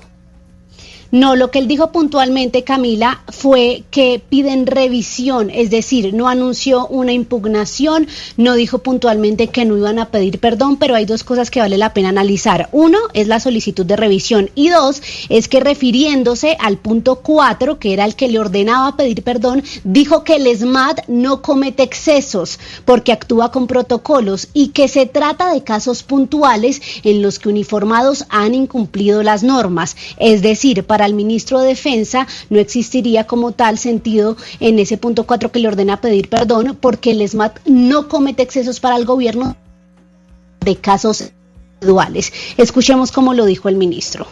No, 1.15 1.37
lo 1.37 1.53
que 1.53 1.61
él 1.61 1.69
dijo 1.69 1.93
puntualmente, 1.93 2.65
Camila, 2.65 3.23
fue 3.29 3.85
que 3.93 4.21
piden 4.29 4.67
revisión, 4.67 5.49
es 5.49 5.71
decir, 5.71 6.13
no 6.13 6.27
anunció 6.27 6.89
una 6.89 7.13
impugnación, 7.13 8.09
no 8.37 8.55
dijo 8.55 8.79
puntualmente 8.79 9.47
que 9.47 9.65
no 9.65 9.79
iban 9.79 10.01
a 10.01 10.11
pedir 10.11 10.41
perdón, 10.41 10.77
pero 10.77 10.97
hay 10.97 11.05
dos 11.05 11.23
cosas 11.23 11.53
que 11.53 11.61
vale 11.61 11.79
la 11.79 11.95
pena 11.95 12.09
analizar. 12.09 12.69
Uno 12.73 12.99
es 13.13 13.29
la 13.29 13.39
solicitud 13.39 13.87
de 13.87 13.95
revisión 13.95 14.51
y 14.57 14.71
dos 14.71 15.03
es 15.29 15.47
que 15.47 15.61
refiriéndose 15.61 16.57
al 16.59 16.79
punto 16.79 17.21
cuatro, 17.23 17.79
que 17.79 17.93
era 17.93 18.07
el 18.07 18.17
que 18.17 18.27
le 18.27 18.41
ordenaba 18.41 18.97
pedir 18.97 19.23
perdón, 19.23 19.63
dijo 19.85 20.25
que 20.25 20.35
el 20.35 20.49
SMAT 20.49 21.07
no 21.07 21.43
comete 21.43 21.85
excesos 21.85 22.59
porque 22.85 23.13
actúa 23.13 23.53
con 23.53 23.69
protocolos 23.69 24.49
y 24.53 24.71
que 24.71 24.89
se 24.89 25.07
trata 25.07 25.55
de 25.55 25.63
casos 25.63 26.03
puntuales 26.03 26.83
en 27.05 27.23
los 27.23 27.39
que 27.39 27.51
uniformados 27.51 28.25
han 28.31 28.53
incumplido 28.57 29.23
las 29.23 29.45
normas. 29.45 29.97
Es 30.19 30.43
decir, 30.43 30.83
para 30.83 31.04
el 31.07 31.15
ministro 31.15 31.61
de 31.61 31.69
Defensa 31.69 32.27
no 32.51 32.59
existiría 32.59 33.25
como 33.25 33.53
tal 33.53 33.79
sentido 33.79 34.37
en 34.61 34.79
ese 34.79 34.99
punto 34.99 35.25
4 35.25 35.51
que 35.51 35.59
le 35.59 35.69
ordena 35.69 36.01
pedir 36.01 36.29
perdón 36.29 36.77
porque 36.81 37.11
el 37.11 37.29
SMAT 37.29 37.59
no 37.67 38.09
comete 38.09 38.43
excesos 38.43 38.81
para 38.81 38.97
el 38.97 39.05
gobierno 39.05 39.57
de 40.61 40.77
casos 40.77 41.33
individuales. 41.81 42.33
Escuchemos 42.57 43.13
cómo 43.13 43.35
lo 43.35 43.45
dijo 43.45 43.69
el 43.69 43.77
ministro. 43.77 44.27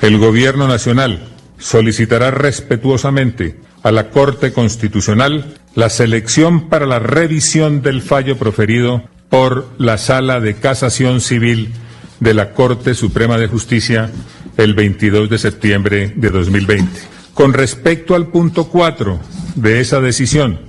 El 0.00 0.18
Gobierno 0.18 0.66
Nacional 0.66 1.20
solicitará 1.58 2.30
respetuosamente 2.32 3.60
a 3.82 3.92
la 3.92 4.10
Corte 4.10 4.52
Constitucional 4.52 5.54
la 5.74 5.90
selección 5.90 6.68
para 6.68 6.86
la 6.86 6.98
revisión 6.98 7.82
del 7.82 8.02
fallo 8.02 8.36
proferido 8.36 9.02
por 9.28 9.68
la 9.78 9.98
Sala 9.98 10.40
de 10.40 10.56
Casación 10.56 11.20
Civil 11.20 11.72
de 12.20 12.34
la 12.34 12.52
Corte 12.52 12.94
Suprema 12.94 13.38
de 13.38 13.48
Justicia 13.48 14.10
el 14.56 14.74
22 14.74 15.30
de 15.30 15.38
septiembre 15.38 16.12
de 16.14 16.30
2020. 16.30 16.90
Con 17.34 17.52
respecto 17.52 18.14
al 18.14 18.28
punto 18.28 18.68
4 18.68 19.20
de 19.56 19.80
esa 19.80 20.00
decisión, 20.00 20.60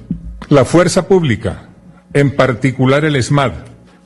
la 0.50 0.66
fuerza 0.66 1.08
pública, 1.08 1.70
en 2.14 2.36
particular 2.36 3.06
el 3.06 3.16
ESMAD, 3.16 3.54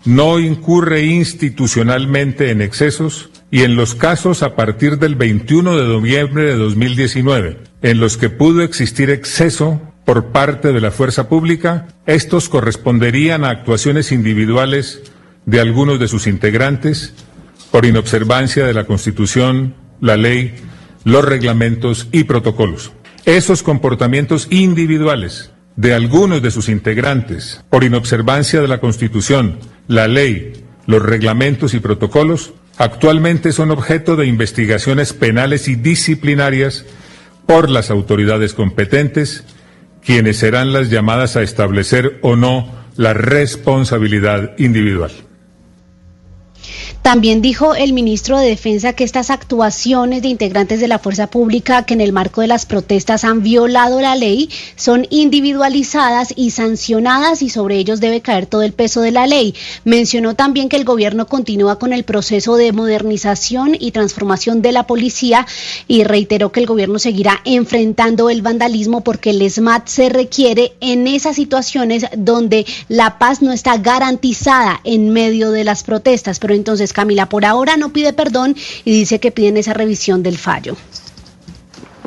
no 0.05 0.39
incurre 0.39 1.03
institucionalmente 1.03 2.51
en 2.51 2.61
excesos 2.61 3.29
y 3.51 3.63
en 3.63 3.75
los 3.75 3.95
casos 3.95 4.43
a 4.43 4.55
partir 4.55 4.97
del 4.97 5.15
21 5.15 5.77
de 5.77 5.87
noviembre 5.87 6.43
de 6.43 6.55
2019, 6.55 7.57
en 7.81 7.99
los 7.99 8.17
que 8.17 8.29
pudo 8.29 8.61
existir 8.61 9.09
exceso 9.09 9.81
por 10.05 10.27
parte 10.27 10.71
de 10.71 10.81
la 10.81 10.91
fuerza 10.91 11.27
pública, 11.27 11.87
estos 12.05 12.47
corresponderían 12.47 13.43
a 13.43 13.49
actuaciones 13.49 14.11
individuales 14.11 15.01
de 15.45 15.59
algunos 15.59 15.99
de 15.99 16.07
sus 16.07 16.27
integrantes 16.27 17.13
por 17.71 17.85
inobservancia 17.85 18.65
de 18.65 18.73
la 18.73 18.85
Constitución, 18.85 19.75
la 20.01 20.17
ley, 20.17 20.55
los 21.03 21.23
reglamentos 21.23 22.07
y 22.11 22.25
protocolos. 22.25 22.91
Esos 23.25 23.63
comportamientos 23.63 24.47
individuales 24.49 25.51
de 25.75 25.93
algunos 25.93 26.41
de 26.41 26.51
sus 26.51 26.69
integrantes 26.69 27.63
por 27.69 27.83
inobservancia 27.83 28.61
de 28.61 28.67
la 28.67 28.79
Constitución, 28.79 29.59
la 29.87 30.07
ley, 30.07 30.53
los 30.85 31.01
reglamentos 31.01 31.73
y 31.73 31.79
protocolos, 31.79 32.53
actualmente 32.77 33.51
son 33.51 33.71
objeto 33.71 34.15
de 34.15 34.25
investigaciones 34.25 35.13
penales 35.13 35.67
y 35.67 35.75
disciplinarias 35.75 36.85
por 37.45 37.69
las 37.69 37.91
autoridades 37.91 38.53
competentes, 38.53 39.43
quienes 40.03 40.37
serán 40.37 40.73
las 40.73 40.89
llamadas 40.89 41.35
a 41.35 41.43
establecer 41.43 42.19
o 42.21 42.35
no 42.35 42.71
la 42.95 43.13
responsabilidad 43.13 44.57
individual. 44.57 45.11
También 47.07 47.41
dijo 47.41 47.73
el 47.73 47.93
ministro 47.93 48.37
de 48.37 48.49
Defensa 48.49 48.91
que 48.91 49.05
estas 49.05 49.29
actuaciones 49.29 50.21
de 50.21 50.27
integrantes 50.27 50.81
de 50.81 50.89
la 50.89 50.99
fuerza 50.99 51.27
pública 51.27 51.83
que 51.83 51.93
en 51.93 52.01
el 52.01 52.11
marco 52.11 52.41
de 52.41 52.47
las 52.47 52.65
protestas 52.65 53.23
han 53.23 53.43
violado 53.43 54.01
la 54.01 54.17
ley 54.17 54.49
son 54.75 55.07
individualizadas 55.09 56.33
y 56.35 56.51
sancionadas 56.51 57.41
y 57.43 57.49
sobre 57.49 57.77
ellos 57.77 58.01
debe 58.01 58.19
caer 58.19 58.45
todo 58.45 58.61
el 58.61 58.73
peso 58.73 58.99
de 58.99 59.11
la 59.11 59.25
ley. 59.25 59.55
Mencionó 59.85 60.35
también 60.35 60.67
que 60.67 60.75
el 60.75 60.83
gobierno 60.83 61.27
continúa 61.27 61.79
con 61.79 61.93
el 61.93 62.03
proceso 62.03 62.57
de 62.57 62.73
modernización 62.73 63.77
y 63.79 63.91
transformación 63.91 64.61
de 64.61 64.73
la 64.73 64.85
policía 64.85 65.47
y 65.87 66.03
reiteró 66.03 66.51
que 66.51 66.59
el 66.59 66.65
gobierno 66.65 66.99
seguirá 66.99 67.39
enfrentando 67.45 68.29
el 68.29 68.41
vandalismo 68.41 68.99
porque 68.99 69.29
el 69.29 69.49
SMAT 69.49 69.87
se 69.87 70.09
requiere 70.09 70.73
en 70.81 71.07
esas 71.07 71.37
situaciones 71.37 72.05
donde 72.17 72.65
la 72.89 73.17
paz 73.17 73.41
no 73.41 73.53
está 73.53 73.77
garantizada 73.77 74.81
en 74.83 75.11
medio 75.11 75.51
de 75.51 75.63
las 75.63 75.83
protestas. 75.83 76.39
Pero 76.39 76.53
entonces 76.53 76.96
Camila. 76.97 77.29
Por 77.29 77.45
ahora 77.45 77.77
no 77.77 77.93
pide 77.93 78.11
perdón 78.11 78.55
y 78.83 78.91
dice 78.91 79.19
que 79.19 79.31
piden 79.31 79.57
esa 79.57 79.75
revisión 79.75 80.23
del 80.23 80.39
fallo 80.39 80.75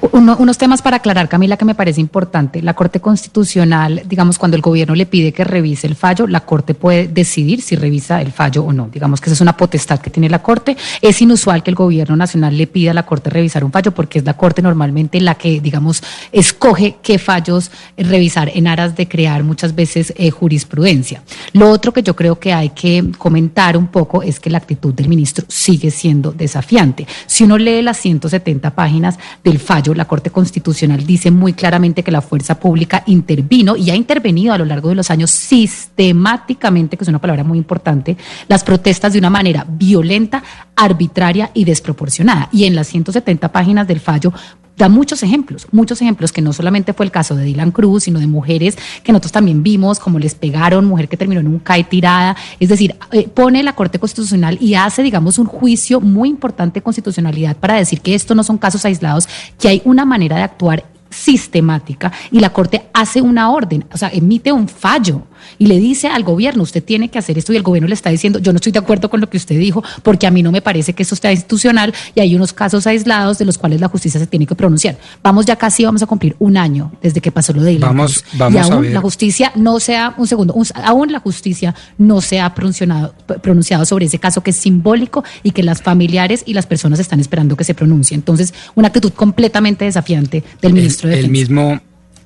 unos 0.01 0.59
temas 0.59 0.83
para 0.83 0.97
aclarar, 0.97 1.29
Camila, 1.29 1.57
que 1.57 1.65
me 1.65 1.75
parece 1.75 2.01
importante. 2.01 2.63
La 2.63 2.75
Corte 2.75 3.01
Constitucional, 3.01 4.03
digamos, 4.07 4.39
cuando 4.39 4.57
el 4.57 4.63
gobierno 4.63 4.95
le 4.95 5.07
pide 5.07 5.33
que 5.33 5.45
revise 5.45 5.87
el 5.87 5.95
fallo, 5.95 6.27
la 6.27 6.41
Corte 6.41 6.75
puede 6.75 7.09
decidir 7.09 7.63
si 7.63 7.77
revisa 7.77 8.21
el 8.23 8.33
fallo 8.33 8.65
o 8.65 8.73
no. 8.73 8.89
Digamos 8.93 9.21
que 9.21 9.27
esa 9.27 9.35
es 9.35 9.41
una 9.41 9.57
potestad 9.57 10.01
que 10.01 10.11
tiene 10.11 10.29
la 10.29 10.43
Corte. 10.43 10.77
Es 11.03 11.21
inusual 11.21 11.63
que 11.63 11.71
el 11.71 11.75
gobierno 11.75 12.17
nacional 12.17 12.57
le 12.57 12.67
pida 12.67 12.93
a 12.93 12.95
la 12.95 13.05
Corte 13.05 13.31
revisar 13.31 13.65
un 13.65 13.73
fallo 13.73 13.93
porque 13.93 14.19
es 14.19 14.25
la 14.25 14.35
Corte 14.35 14.63
normalmente 14.63 15.21
la 15.21 15.35
que, 15.35 15.61
digamos, 15.61 16.03
escoge 16.33 16.97
qué 17.03 17.19
fallos 17.19 17.71
revisar 17.97 18.51
en 18.55 18.67
aras 18.67 18.97
de 18.97 19.09
crear 19.09 19.45
muchas 19.45 19.75
veces 19.75 20.13
eh, 20.17 20.31
jurisprudencia. 20.31 21.23
Lo 21.53 21.71
otro 21.71 21.93
que 21.93 22.03
yo 22.03 22.17
creo 22.17 22.39
que 22.39 22.53
hay 22.53 22.71
que 22.71 23.05
comentar 23.19 23.77
un 23.77 23.89
poco 23.89 24.23
es 24.23 24.41
que 24.41 24.51
la 24.51 24.59
actitud 24.59 24.95
del 24.95 25.09
ministro 25.09 25.45
sigue 25.49 25.91
siendo 25.91 26.33
desafiante. 26.33 27.07
Si 27.27 27.45
uno 27.45 27.59
lee 27.59 27.83
las 27.83 27.99
170 27.99 28.75
páginas 28.75 29.19
del 29.45 29.59
fallo, 29.59 29.90
la 29.95 30.07
Corte 30.07 30.31
Constitucional 30.31 31.05
dice 31.07 31.31
muy 31.31 31.53
claramente 31.53 32.03
que 32.03 32.11
la 32.11 32.21
fuerza 32.21 32.59
pública 32.59 33.03
intervino 33.07 33.77
y 33.77 33.91
ha 33.91 33.95
intervenido 33.95 34.53
a 34.53 34.59
lo 34.59 34.65
largo 34.65 34.89
de 34.89 34.95
los 34.95 35.11
años 35.11 35.31
sistemáticamente, 35.31 36.97
que 36.97 37.05
es 37.05 37.09
una 37.09 37.21
palabra 37.21 37.45
muy 37.45 37.59
importante, 37.59 38.17
las 38.49 38.65
protestas 38.65 39.13
de 39.13 39.19
una 39.19 39.31
manera 39.31 39.67
violenta, 39.69 40.43
arbitraria 40.77 41.51
y 41.55 41.65
desproporcionada. 41.65 42.49
Y 42.53 42.65
en 42.65 42.75
las 42.75 42.89
170 42.89 43.53
páginas 43.53 43.87
del 43.87 44.01
fallo 44.01 44.33
da 44.85 44.89
muchos 44.89 45.23
ejemplos, 45.23 45.67
muchos 45.73 46.01
ejemplos 46.03 46.33
que 46.33 46.43
no 46.43 46.53
solamente 46.53 46.93
fue 46.93 47.07
el 47.07 47.13
caso 47.13 47.37
de 47.37 47.45
Dylan 47.45 47.71
Cruz, 47.71 48.05
sino 48.05 48.19
de 48.19 48.27
mujeres 48.27 48.77
que 49.03 49.13
nosotros 49.13 49.33
también 49.33 49.63
vimos, 49.63 49.99
como 49.99 50.19
les 50.19 50.35
pegaron, 50.35 50.87
mujer 50.87 51.09
que 51.09 51.17
terminó 51.17 51.41
en 51.41 51.49
un 51.49 51.59
CAE 51.59 51.85
tirada. 51.85 52.37
Es 52.59 52.69
decir, 52.69 52.97
eh, 53.13 53.29
pone 53.29 53.63
la 53.63 53.75
Corte 53.75 53.99
Constitucional 53.99 54.59
y 54.61 54.75
hace, 54.75 55.03
digamos, 55.03 55.39
un 55.39 55.47
juicio 55.47 56.01
muy 56.01 56.29
importante 56.29 56.81
de 56.81 56.83
constitucionalidad 56.83 57.57
para 57.57 57.75
decir 57.75 58.01
que 58.01 58.15
esto 58.15 58.35
no 58.35 58.43
son 58.43 58.59
casos 58.59 58.85
aislados, 58.85 59.29
que 59.59 59.69
hay 59.69 59.83
una 59.85 60.05
manera 60.05 60.37
de 60.37 60.43
actuar 60.43 60.85
sistemática 61.11 62.13
y 62.31 62.41
la 62.41 62.51
Corte 62.53 62.87
hace 62.95 63.21
una 63.21 63.51
orden, 63.51 63.85
o 63.93 63.99
sea, 63.99 64.11
emite 64.13 64.53
un 64.53 64.69
fallo 64.69 65.23
y 65.59 65.67
le 65.67 65.79
dice 65.79 66.09
al 66.09 66.23
gobierno, 66.23 66.63
usted 66.63 66.83
tiene 66.83 67.09
que 67.09 67.19
hacer 67.19 67.39
esto 67.39 67.53
y 67.53 67.57
el 67.57 67.63
gobierno 67.63 67.89
le 67.89 67.95
está 67.95 68.11
diciendo, 68.11 68.39
yo 68.39 68.53
no 68.53 68.57
estoy 68.57 68.73
de 68.73 68.79
acuerdo 68.79 69.11
con 69.11 69.21
lo 69.21 69.29
que 69.29 69.37
usted 69.37 69.59
dijo 69.59 69.83
porque 70.03 70.27
a 70.27 70.31
mí 70.31 70.43
no 70.43 70.53
me 70.53 70.63
parece 70.63 70.93
que 70.93 71.03
eso 71.03 71.15
esté 71.15 71.31
institucional 71.33 71.95
y 72.15 72.21
hay 72.21 72.35
unos 72.35 72.53
casos 72.53 72.87
aislados 72.87 73.39
de 73.39 73.45
los 73.45 73.59
cuales 73.59 73.81
la 73.81 73.89
justicia 73.89 74.21
se 74.21 74.27
tiene 74.27 74.47
que 74.47 74.55
pronunciar. 74.55 74.99
Vamos 75.23 75.47
ya 75.47 75.57
casi, 75.57 75.85
vamos 75.85 76.03
a 76.03 76.07
cumplir 76.07 76.37
un 76.39 76.57
año 76.57 76.93
desde 77.03 77.21
que 77.21 77.31
pasó 77.31 77.53
lo 77.53 77.63
de 77.63 77.79
Vamos, 77.79 78.25
vamos 78.35 78.55
y 78.55 78.59
aún 78.59 78.73
a 78.73 78.81
ver. 78.81 78.93
la 78.93 79.01
justicia 79.01 79.53
no 79.55 79.81
se 79.81 79.97
ha, 79.97 80.15
un 80.17 80.27
segundo, 80.27 80.55
aún 80.85 81.13
la 81.13 81.21
justicia 81.21 81.75
no 81.99 82.21
se 82.21 82.41
ha 82.41 82.55
pronunciado, 82.55 83.15
pronunciado 83.43 83.85
sobre 83.85 84.07
ese 84.07 84.19
caso 84.19 84.43
que 84.43 84.51
es 84.51 84.57
simbólico 84.57 85.25
y 85.43 85.53
que 85.53 85.63
las 85.63 85.83
familiares 85.83 86.43
y 86.47 86.55
las 86.55 86.67
personas 86.67 86.99
están 86.99 87.21
esperando 87.21 87.57
que 87.57 87.65
se 87.65 87.75
pronuncie. 87.75 88.15
Entonces, 88.15 88.53
una 88.75 88.89
actitud 88.89 89.13
completamente 89.13 89.85
desafiante 89.85 90.43
del 90.61 90.75
ministro 90.75 91.09
de 91.09 91.19
el, 91.19 91.27
el 91.27 91.31
mismo 91.31 91.81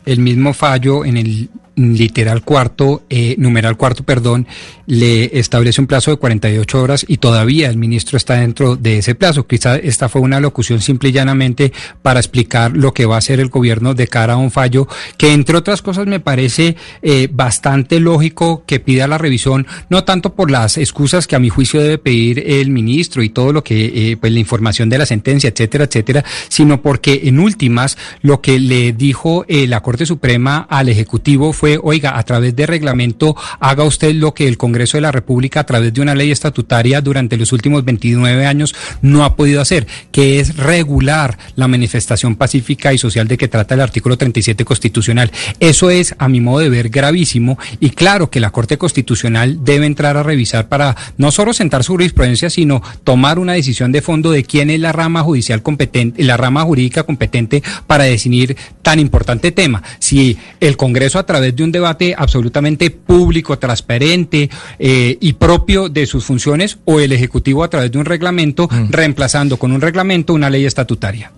el 0.07 0.21
mismo 0.21 0.53
fallo 0.53 1.05
en 1.05 1.17
el 1.17 1.49
literal 1.77 2.43
cuarto, 2.43 3.03
eh, 3.11 3.35
numeral 3.39 3.77
cuarto, 3.77 4.05
perdón, 4.05 4.47
le 4.87 5.39
establece 5.39 5.81
un 5.81 5.87
plazo 5.87 6.11
de 6.11 6.19
48 6.19 6.83
horas 6.83 7.05
y 7.09 7.17
todavía 7.17 7.69
el 7.69 7.77
ministro 7.77 8.17
está 8.17 8.35
dentro 8.35 8.77
de 8.77 8.99
ese 8.99 9.15
plazo. 9.15 9.47
Quizá 9.47 9.77
esta 9.77 10.09
fue 10.09 10.23
una 10.23 10.41
locución 10.41 10.81
simple 10.81 11.09
y 11.09 11.13
llanamente 11.13 11.73
para 12.03 12.21
explicar 12.21 12.77
lo 12.77 12.93
que 12.93 13.07
va 13.07 13.17
a 13.17 13.19
hacer 13.19 13.41
el 13.41 13.49
gobierno 13.49 13.95
de 13.95 14.07
cara 14.07 14.35
a 14.35 14.37
un 14.37 14.51
fallo 14.51 14.87
que, 15.17 15.33
entre 15.33 15.57
otras 15.57 15.83
cosas, 15.83 16.07
me 16.07 16.21
parece 16.21 16.77
eh, 17.03 17.29
bastante 17.33 18.01
lógico 18.01 18.65
que 18.67 18.81
pida 18.81 19.07
la 19.07 19.19
revisión, 19.19 19.67
no 19.89 20.05
tanto 20.05 20.35
por 20.35 20.51
las 20.51 20.79
excusas 20.79 21.27
que 21.27 21.37
a 21.37 21.41
mi 21.41 21.49
juicio 21.49 21.81
debe 21.81 21.99
pedir 21.99 22.43
el 22.47 22.71
ministro 22.71 23.23
y 23.23 23.31
todo 23.31 23.53
lo 23.53 23.65
que, 23.65 24.13
eh, 24.13 24.17
pues 24.17 24.33
la 24.33 24.41
información 24.41 24.89
de 24.89 24.99
la 24.99 25.07
sentencia, 25.07 25.51
etcétera, 25.51 25.85
etcétera, 25.85 26.25
sino 26.49 26.83
porque 26.83 27.23
en 27.25 27.39
últimas 27.39 27.97
lo 28.23 28.41
que 28.41 28.59
le 28.59 28.93
dijo 28.93 29.45
eh, 29.49 29.67
la 29.67 29.81
Corte 29.81 30.07
Suprema 30.07 30.67
al 30.69 30.89
Ejecutivo 30.89 31.53
fue 31.53 31.64
fue, 31.65 31.81
oiga, 31.83 32.19
a 32.19 32.23
través 32.25 32.55
de 32.55 32.67
reglamento 32.67 33.35
haga 33.59 33.85
usted 33.85 34.15
lo 34.17 34.35
que 34.35 34.47
el 34.47 34.59
Congreso 34.59 34.99
de 34.99 35.01
la 35.01 35.13
República 35.13 35.61
a 35.61 35.65
través 35.65 35.95
de 35.95 36.03
una 36.03 36.15
ley 36.15 36.31
estatutaria 36.31 37.01
durante 37.01 37.39
los 37.39 37.53
últimos 37.53 37.87
29 37.87 38.45
años 38.45 38.75
no 39.01 39.25
ha 39.25 39.35
podido 39.35 39.63
hacer, 39.63 39.87
que 40.13 40.41
es 40.41 40.59
regular 40.59 41.39
la 41.57 41.67
manifestación 41.67 42.37
pacífica 42.37 42.93
y 42.93 42.99
social 42.99 43.29
de 43.29 43.39
que 43.39 43.49
trata 43.49 43.77
el 43.77 43.81
artículo 43.81 44.19
37 44.19 44.63
constitucional. 44.67 45.33
Eso 45.59 45.89
es, 45.89 46.15
a 46.19 46.29
mi 46.29 46.43
modo 46.43 46.59
de 46.59 46.69
ver, 46.69 46.91
gravísimo 46.91 47.59
y 47.81 47.89
claro 47.89 48.29
que 48.29 48.41
la 48.41 48.51
Corte 48.51 48.77
Constitucional 48.77 49.65
debe 49.65 49.87
entrar 49.87 50.19
a 50.19 50.23
revisar 50.23 50.69
para 50.69 50.95
no 51.17 51.31
solo 51.31 51.55
sentar 51.55 51.83
su 51.83 51.93
jurisprudencia, 51.93 52.51
sino 52.51 52.83
tomar 53.05 53.39
una 53.39 53.55
decisión 53.55 53.91
de 53.91 54.03
fondo 54.03 54.33
de 54.33 54.45
quién 54.45 54.69
es 54.69 54.81
la 54.81 54.93
rama 54.93 55.23
judicial 55.23 55.63
competente, 55.63 56.23
la 56.25 56.37
rama 56.37 56.63
jurídica 56.63 57.05
competente 57.05 57.63
para 57.87 58.05
definir 58.05 58.55
tan 58.83 59.01
importante 59.01 59.51
tema. 59.51 59.83
Si 59.99 60.37
el 60.61 60.77
Congreso 60.77 61.19
a 61.19 61.25
través 61.25 61.54
de 61.55 61.65
un 61.65 61.73
debate 61.73 62.15
absolutamente 62.17 62.91
público, 62.91 63.59
transparente 63.59 64.51
eh, 64.79 65.17
y 65.21 65.33
propio 65.35 65.89
de 65.89 66.07
sus 66.07 66.25
funciones 66.25 66.79
o 66.85 67.01
el 67.01 67.13
Ejecutivo 67.13 67.65
a 67.65 67.71
través 67.71 67.91
de 67.93 67.99
un 67.99 68.05
reglamento, 68.05 68.69
reemplazando 68.91 69.57
con 69.57 69.73
un 69.73 69.81
reglamento 69.81 70.35
una 70.35 70.51
ley 70.51 70.65
estatutaria. 70.65 71.33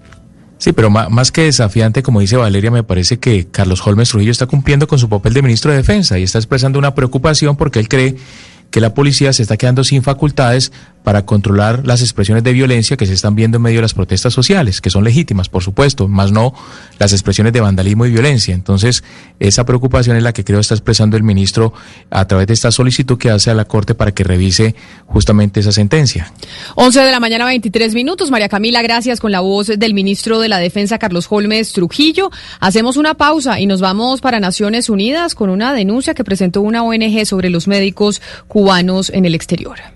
Sí, 0.59 0.73
pero 0.73 0.89
más 0.89 1.33
que 1.33 1.43
desafiante, 1.43 2.03
como 2.03 2.21
dice 2.21 2.37
Valeria, 2.37 2.71
me 2.71 2.83
parece 2.83 3.19
que 3.19 3.47
Carlos 3.47 3.87
Holmes 3.87 4.09
Trujillo 4.09 4.33
está 4.33 4.47
cumpliendo 4.47 4.87
con 4.87 4.99
su 4.99 5.09
papel 5.09 5.35
de 5.35 5.43
ministro 5.43 5.71
de 5.71 5.79
Defensa 5.79 6.19
y 6.19 6.23
está 6.23 6.39
expresando 6.39 6.79
una 6.79 6.95
preocupación 6.95 7.57
porque 7.57 7.79
él 7.79 7.89
cree 7.89 8.17
que 8.71 8.81
la 8.81 8.95
policía 8.95 9.33
se 9.33 9.43
está 9.43 9.57
quedando 9.57 9.85
sin 9.85 10.03
facultades 10.03 10.73
para 11.07 11.25
controlar 11.25 11.87
las 11.87 12.01
expresiones 12.01 12.43
de 12.43 12.53
violencia 12.53 12.97
que 12.97 13.07
se 13.07 13.13
están 13.13 13.37
viendo 13.37 13.59
en 13.59 13.63
medio 13.63 13.77
de 13.77 13.83
las 13.83 13.95
protestas 13.95 14.35
sociales, 14.35 14.81
que 14.81 14.91
son 14.91 15.05
legítimas, 15.05 15.49
por 15.49 15.63
supuesto, 15.63 16.09
más 16.09 16.33
no 16.33 16.53
las 16.99 17.13
expresiones 17.13 17.53
de 17.53 17.61
vandalismo 17.61 18.07
y 18.07 18.11
violencia. 18.11 18.53
Entonces, 18.53 19.05
esa 19.39 19.65
preocupación 19.65 20.17
es 20.17 20.25
la 20.25 20.33
que 20.33 20.43
creo 20.43 20.59
está 20.59 20.75
expresando 20.75 21.17
el 21.17 21.23
ministro 21.23 21.73
a 22.11 22.27
través 22.27 22.49
de 22.49 22.55
esta 22.55 22.73
solicitud 22.73 23.19
que 23.19 23.31
hace 23.31 23.53
a 23.53 23.55
la 23.55 23.67
Corte 23.67 23.95
para 23.95 24.11
que 24.11 24.25
revise 24.25 24.75
justamente 25.07 25.61
esa 25.61 25.71
sentencia. 25.71 26.33
11 26.75 26.99
de 26.99 27.13
la 27.13 27.21
mañana, 27.21 27.45
23 27.45 27.95
minutos. 27.95 28.33
María 28.33 28.49
Camila, 28.49 28.83
gracias 28.83 29.21
con 29.21 29.31
la 29.31 29.39
voz 29.39 29.69
del 29.69 29.95
ministro 29.95 30.41
de 30.41 30.49
la 30.49 30.59
Defensa, 30.59 30.99
Carlos 30.99 31.29
Holmes 31.31 31.73
Trujillo. 31.73 32.33
Hacemos 32.59 32.97
una 32.97 33.15
pausa 33.15 33.61
y 33.61 33.67
nos 33.67 33.81
vamos 33.81 34.21
para 34.21 34.41
Naciones 34.41 34.91
Unidas 34.91 35.37
con 35.37 35.51
una 35.51 35.73
denuncia 35.73 36.15
que 36.15 36.25
presentó 36.25 36.63
una 36.63 36.83
ONG 36.83 37.25
sobre 37.27 37.49
los 37.49 37.69
médicos 37.69 38.21
cubanos 38.49 39.11
en 39.11 39.25
el 39.25 39.37
exterior. 39.37 39.96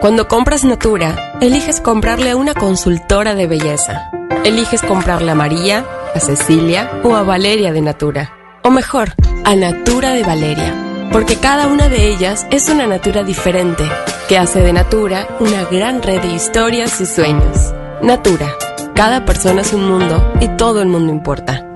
Cuando 0.00 0.28
compras 0.28 0.64
Natura, 0.64 1.36
eliges 1.42 1.82
comprarle 1.82 2.30
a 2.30 2.36
una 2.36 2.54
consultora 2.54 3.34
de 3.34 3.46
belleza. 3.46 4.10
Eliges 4.46 4.80
comprarle 4.80 5.32
a 5.32 5.34
María, 5.34 5.84
a 6.14 6.20
Cecilia 6.20 6.90
o 7.04 7.14
a 7.16 7.22
Valeria 7.22 7.70
de 7.70 7.82
Natura. 7.82 8.32
O 8.64 8.70
mejor, 8.70 9.12
a 9.44 9.54
Natura 9.54 10.12
de 10.14 10.24
Valeria. 10.24 10.74
Porque 11.12 11.36
cada 11.36 11.66
una 11.66 11.90
de 11.90 12.08
ellas 12.08 12.46
es 12.50 12.70
una 12.70 12.86
Natura 12.86 13.24
diferente, 13.24 13.84
que 14.26 14.38
hace 14.38 14.60
de 14.60 14.72
Natura 14.72 15.28
una 15.38 15.64
gran 15.64 16.00
red 16.00 16.22
de 16.22 16.32
historias 16.32 16.98
y 17.02 17.04
sueños. 17.04 17.74
Natura. 18.00 18.54
Cada 18.94 19.26
persona 19.26 19.60
es 19.60 19.74
un 19.74 19.86
mundo 19.86 20.32
y 20.40 20.48
todo 20.56 20.80
el 20.80 20.88
mundo 20.88 21.12
importa. 21.12 21.66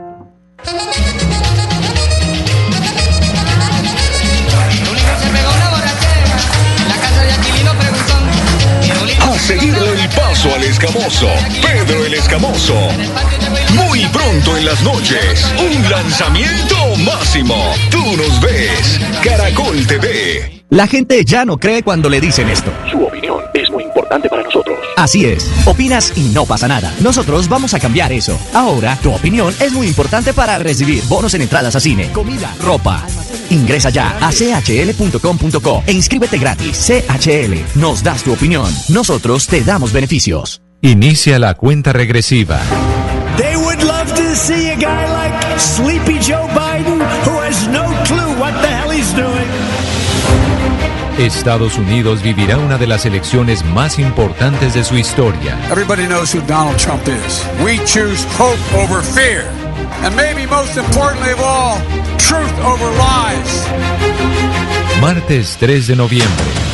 Seguirle 9.45 10.03
el 10.03 10.09
paso 10.11 10.55
al 10.55 10.65
escamoso, 10.65 11.29
Pedro 11.61 12.05
el 12.07 12.15
Escamoso. 12.15 12.75
Muy 13.75 14.07
pronto 14.07 14.57
en 14.57 14.65
las 14.65 14.83
noches, 14.83 15.47
un 15.59 15.91
lanzamiento 15.91 16.77
máximo. 17.05 17.55
Tú 17.91 18.03
nos 18.17 18.41
ves, 18.41 18.99
Caracol 19.23 19.87
TV. 19.87 20.63
La 20.71 20.87
gente 20.87 21.23
ya 21.27 21.45
no 21.45 21.59
cree 21.59 21.83
cuando 21.83 22.09
le 22.09 22.23
dicen 22.23 22.49
esto. 22.49 22.73
Su 22.91 23.05
opinión 23.05 23.44
importante 24.05 24.29
para 24.29 24.43
nosotros. 24.43 24.79
Así 24.97 25.25
es, 25.25 25.51
opinas 25.67 26.13
y 26.17 26.29
no 26.29 26.45
pasa 26.45 26.69
nada. 26.69 26.93
Nosotros 27.01 27.49
vamos 27.49 27.75
a 27.75 27.81
cambiar 27.81 28.13
eso. 28.13 28.39
Ahora, 28.53 28.97
tu 29.03 29.13
opinión 29.13 29.55
es 29.61 29.73
muy 29.73 29.87
importante 29.87 30.33
para 30.33 30.59
recibir 30.59 31.03
bonos 31.05 31.35
en 31.35 31.43
entradas 31.43 31.75
a 31.75 31.81
cine, 31.81 32.13
comida, 32.13 32.55
ropa. 32.61 33.05
Ingresa 33.51 33.91
ya 33.91 34.17
a 34.21 34.31
chl.com.co 34.31 35.83
e 35.87 35.93
inscríbete 35.93 36.39
gratis. 36.39 36.87
CHL, 36.87 37.81
nos 37.81 38.03
das 38.03 38.23
tu 38.23 38.33
opinión. 38.33 38.73
Nosotros 38.89 39.47
te 39.47 39.63
damos 39.63 39.93
beneficios. 39.93 40.61
Inicia 40.83 41.39
la 41.39 41.55
cuenta 41.55 41.93
regresiva. 41.93 42.61
They 43.39 43.57
would 43.57 43.83
love 43.83 44.13
to 44.15 44.37
see 44.37 44.71
a 44.71 44.77
guy 44.77 45.09
like 45.09 45.59
Sleepy 45.59 46.14
Estados 51.19 51.79
Unidos 51.79 52.23
vivirá 52.23 52.59
una 52.59 52.77
de 52.77 52.89
las 52.89 53.07
elecciones 53.07 53.65
más 53.65 53.99
importantes 53.99 54.75
de 54.75 54.83
su 54.83 54.97
historia. 54.97 55.57
Everybody 55.71 56.07
knows 56.07 56.35
who 56.35 56.41
Donald 56.47 56.77
Trump 56.77 57.07
is. 57.07 57.47
We 57.65 57.79
choose 57.87 58.27
hope 58.37 58.59
over 58.75 59.01
fear. 59.01 59.45
And 60.03 60.17
maybe 60.17 60.47
most 60.47 60.77
importantly 60.77 61.33
of 61.33 61.41
all, 61.41 61.79
truth 62.19 62.53
over 62.65 62.91
lies. 62.99 63.65
Martes 65.01 65.57
3 65.59 65.87
de 65.87 65.97
noviembre. 65.97 66.74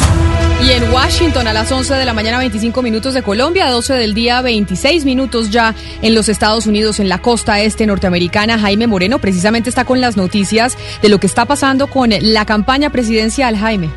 En 0.71 0.89
Washington 0.89 1.49
a 1.49 1.53
las 1.53 1.69
11 1.69 1.95
de 1.95 2.05
la 2.05 2.13
mañana 2.13 2.37
25 2.37 2.81
minutos 2.81 3.13
de 3.13 3.21
Colombia, 3.23 3.69
12 3.69 3.93
del 3.95 4.13
día 4.13 4.41
26 4.41 5.03
minutos 5.03 5.49
ya 5.49 5.75
en 6.01 6.15
los 6.15 6.29
Estados 6.29 6.65
Unidos, 6.65 7.01
en 7.01 7.09
la 7.09 7.17
costa 7.17 7.59
este 7.59 7.85
norteamericana. 7.85 8.57
Jaime 8.57 8.87
Moreno 8.87 9.19
precisamente 9.19 9.67
está 9.67 9.83
con 9.83 9.99
las 9.99 10.15
noticias 10.15 10.77
de 11.01 11.09
lo 11.09 11.19
que 11.19 11.27
está 11.27 11.43
pasando 11.43 11.87
con 11.87 12.11
la 12.21 12.45
campaña 12.45 12.89
presidencial, 12.89 13.57
Jaime. 13.57 13.89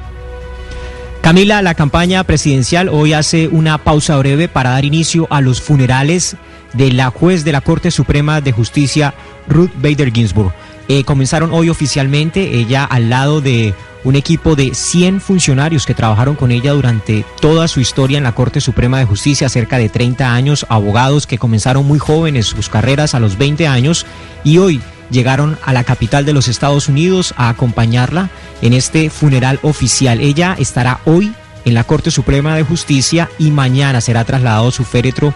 Camila, 1.20 1.62
la 1.62 1.74
campaña 1.74 2.24
presidencial 2.24 2.88
hoy 2.88 3.12
hace 3.12 3.46
una 3.46 3.78
pausa 3.78 4.16
breve 4.16 4.48
para 4.48 4.70
dar 4.70 4.84
inicio 4.84 5.28
a 5.30 5.40
los 5.40 5.60
funerales 5.60 6.34
de 6.72 6.90
la 6.90 7.10
juez 7.10 7.44
de 7.44 7.52
la 7.52 7.60
Corte 7.60 7.92
Suprema 7.92 8.40
de 8.40 8.50
Justicia, 8.50 9.14
Ruth 9.46 9.70
Bader 9.76 10.12
Ginsburg. 10.12 10.52
Eh, 10.88 11.04
comenzaron 11.04 11.52
hoy 11.52 11.68
oficialmente, 11.68 12.58
ella 12.58 12.84
al 12.84 13.10
lado 13.10 13.40
de 13.40 13.74
un 14.04 14.16
equipo 14.16 14.54
de 14.54 14.74
100 14.74 15.20
funcionarios 15.20 15.86
que 15.86 15.94
trabajaron 15.94 16.36
con 16.36 16.50
ella 16.50 16.72
durante 16.72 17.24
toda 17.40 17.66
su 17.68 17.80
historia 17.80 18.18
en 18.18 18.24
la 18.24 18.34
Corte 18.34 18.60
Suprema 18.60 18.98
de 18.98 19.06
Justicia, 19.06 19.48
cerca 19.48 19.78
de 19.78 19.88
30 19.88 20.32
años, 20.32 20.66
abogados 20.68 21.26
que 21.26 21.38
comenzaron 21.38 21.86
muy 21.86 21.98
jóvenes 21.98 22.46
sus 22.46 22.68
carreras 22.68 23.14
a 23.14 23.20
los 23.20 23.38
20 23.38 23.66
años 23.66 24.06
y 24.44 24.58
hoy 24.58 24.80
llegaron 25.10 25.58
a 25.64 25.72
la 25.72 25.84
capital 25.84 26.24
de 26.24 26.32
los 26.32 26.48
Estados 26.48 26.88
Unidos 26.88 27.34
a 27.36 27.48
acompañarla 27.48 28.30
en 28.62 28.74
este 28.74 29.10
funeral 29.10 29.58
oficial. 29.62 30.20
Ella 30.20 30.54
estará 30.58 31.00
hoy 31.04 31.32
en 31.64 31.74
la 31.74 31.84
Corte 31.84 32.10
Suprema 32.10 32.56
de 32.56 32.62
Justicia 32.62 33.30
y 33.38 33.50
mañana 33.50 34.00
será 34.00 34.24
trasladado 34.24 34.70
su 34.70 34.84
féretro 34.84 35.32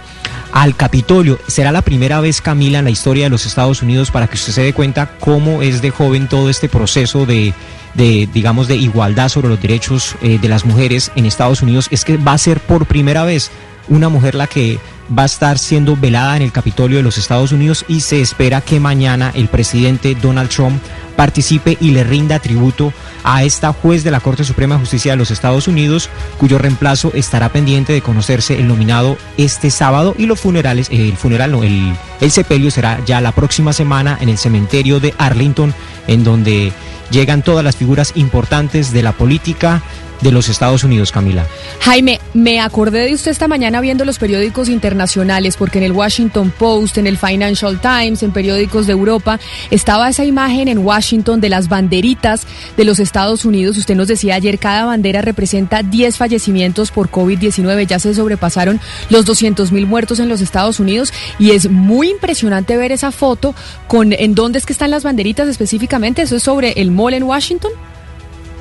al 0.53 0.77
Capitolio. 0.77 1.39
Será 1.47 1.73
la 1.73 1.83
primera 1.83 2.21
vez, 2.21 2.43
Camila, 2.43 2.81
en 2.81 2.85
la 2.85 2.91
historia 2.91 3.25
de 3.25 3.31
los 3.31 3.47
Estados 3.47 3.83
Unidos 3.83 4.11
para 4.11 4.27
que 4.27 4.35
usted 4.35 4.53
se 4.53 4.63
dé 4.63 4.73
cuenta 4.75 5.11
cómo 5.21 5.63
es 5.63 5.81
de 5.81 5.91
joven 5.91 6.29
todo 6.29 6.51
este 6.51 6.69
proceso 6.69 7.25
de, 7.25 7.55
de 7.99 8.29
digamos, 8.33 8.69
de 8.69 8.77
igualdad 8.77 9.29
sobre 9.29 9.49
los 9.49 9.61
derechos 9.61 10.15
eh, 10.23 10.39
de 10.41 10.49
las 10.49 10.65
mujeres 10.65 11.11
en 11.17 11.27
Estados 11.27 11.61
Unidos. 11.61 11.89
Es 11.91 12.05
que 12.05 12.17
va 12.17 12.33
a 12.33 12.39
ser 12.39 12.61
por 12.61 12.87
primera 12.87 13.25
vez 13.25 13.51
una 13.89 14.09
mujer 14.09 14.35
la 14.35 14.47
que 14.47 14.79
va 15.17 15.25
a 15.25 15.27
estar 15.27 15.59
siendo 15.59 15.97
velada 15.97 16.37
en 16.37 16.43
el 16.43 16.53
Capitolio 16.53 16.99
de 16.99 17.03
los 17.03 17.19
Estados 17.19 17.53
Unidos 17.53 17.85
y 17.89 18.01
se 18.01 18.21
espera 18.21 18.61
que 18.61 18.81
mañana 18.81 19.33
el 19.35 19.49
presidente 19.49 20.15
Donald 20.15 20.51
Trump 20.51 20.81
participe 21.19 21.77
y 21.81 21.91
le 21.91 22.05
rinda 22.05 22.39
tributo 22.39 22.93
a 23.25 23.43
esta 23.43 23.73
juez 23.73 24.05
de 24.05 24.13
la 24.13 24.21
Corte 24.21 24.45
Suprema 24.45 24.77
de 24.77 24.83
Justicia 24.83 25.11
de 25.11 25.17
los 25.17 25.33
Estados 25.33 25.67
Unidos, 25.67 26.11
cuyo 26.39 26.59
reemplazo 26.59 27.11
estará 27.13 27.49
pendiente 27.49 27.93
de 27.93 28.03
conocerse 28.03 28.61
el 28.61 28.69
nominado 28.69 29.19
este 29.37 29.73
sábado 29.73 30.15
y 30.17 30.27
los 30.27 30.39
funerales, 30.39 30.89
eh, 30.91 31.09
el 31.09 31.17
funeral 31.17 31.55
el, 31.65 31.93
el 32.21 32.31
sepelio 32.31 32.71
será 32.71 33.05
ya 33.05 33.21
la 33.21 33.33
próxima 33.33 33.73
semana 33.73 34.17
en 34.21 34.29
el 34.29 34.39
cementerio 34.39 35.01
de 35.01 35.13
Arlington, 35.19 35.75
en 36.07 36.23
donde 36.23 36.73
llegan 37.11 37.43
todas 37.43 37.65
las 37.65 37.75
figuras 37.75 38.13
importantes 38.15 38.93
de 38.93 39.03
la 39.03 39.11
política 39.11 39.83
de 40.21 40.33
los 40.33 40.49
Estados 40.49 40.85
Unidos, 40.85 41.13
Camila. 41.13 41.47
Jaime, 41.81 42.21
me 42.35 42.61
acordé 42.61 43.07
de 43.07 43.15
usted 43.15 43.31
esta 43.31 43.49
mañana 43.49 43.81
viendo 43.81 44.05
los 44.05 44.19
periódicos 44.19 44.69
internacionales, 44.69 45.57
porque 45.57 45.79
en 45.79 45.85
el 45.85 45.93
Washington 45.93 46.53
Post, 46.57 46.99
en 46.99 47.07
el 47.07 47.19
Financial 47.19 47.81
Times, 47.81 48.23
en 48.23 48.33
periódicos 48.33 48.87
de 48.87 48.93
Europa, 48.93 49.39
estaba 49.71 50.09
esa 50.09 50.25
imagen 50.25 50.69
en 50.69 50.79
Washington 50.79 51.41
de 51.41 51.49
las 51.49 51.69
banderitas 51.69 52.47
de 52.77 52.85
los 52.85 52.99
Estados 52.99 53.45
Unidos. 53.45 53.77
Usted 53.77 53.95
nos 53.95 54.09
decía 54.09 54.35
ayer, 54.35 54.59
cada 54.59 54.85
bandera 54.85 55.23
representa 55.23 55.83
10 55.83 56.17
fallecimientos 56.17 56.91
por 56.91 57.11
COVID-19. 57.11 57.87
Ya 57.87 57.99
se 57.99 58.15
sobrepasaron 58.15 58.81
los 59.11 59.25
200 59.25 59.73
mil 59.73 59.87
muertos 59.87 60.21
en 60.21 60.29
los 60.29 60.41
Estados 60.41 60.81
Unidos 60.81 61.13
y 61.39 61.53
es 61.53 61.71
muy 61.71 62.11
impresionante 62.11 62.77
ver 62.77 62.93
esa 62.93 63.13
foto 63.13 63.55
con 63.87 64.13
en 64.13 64.35
dónde 64.35 64.59
es 64.59 64.67
que 64.67 64.73
están 64.73 64.91
las 64.91 65.05
banderitas 65.05 65.49
específicamente. 65.49 66.23
¿Eso 66.23 66.37
es 66.37 66.43
sobre 66.43 66.73
el 66.73 66.91
mall 66.91 67.15
en 67.15 67.23
Washington? 67.23 67.71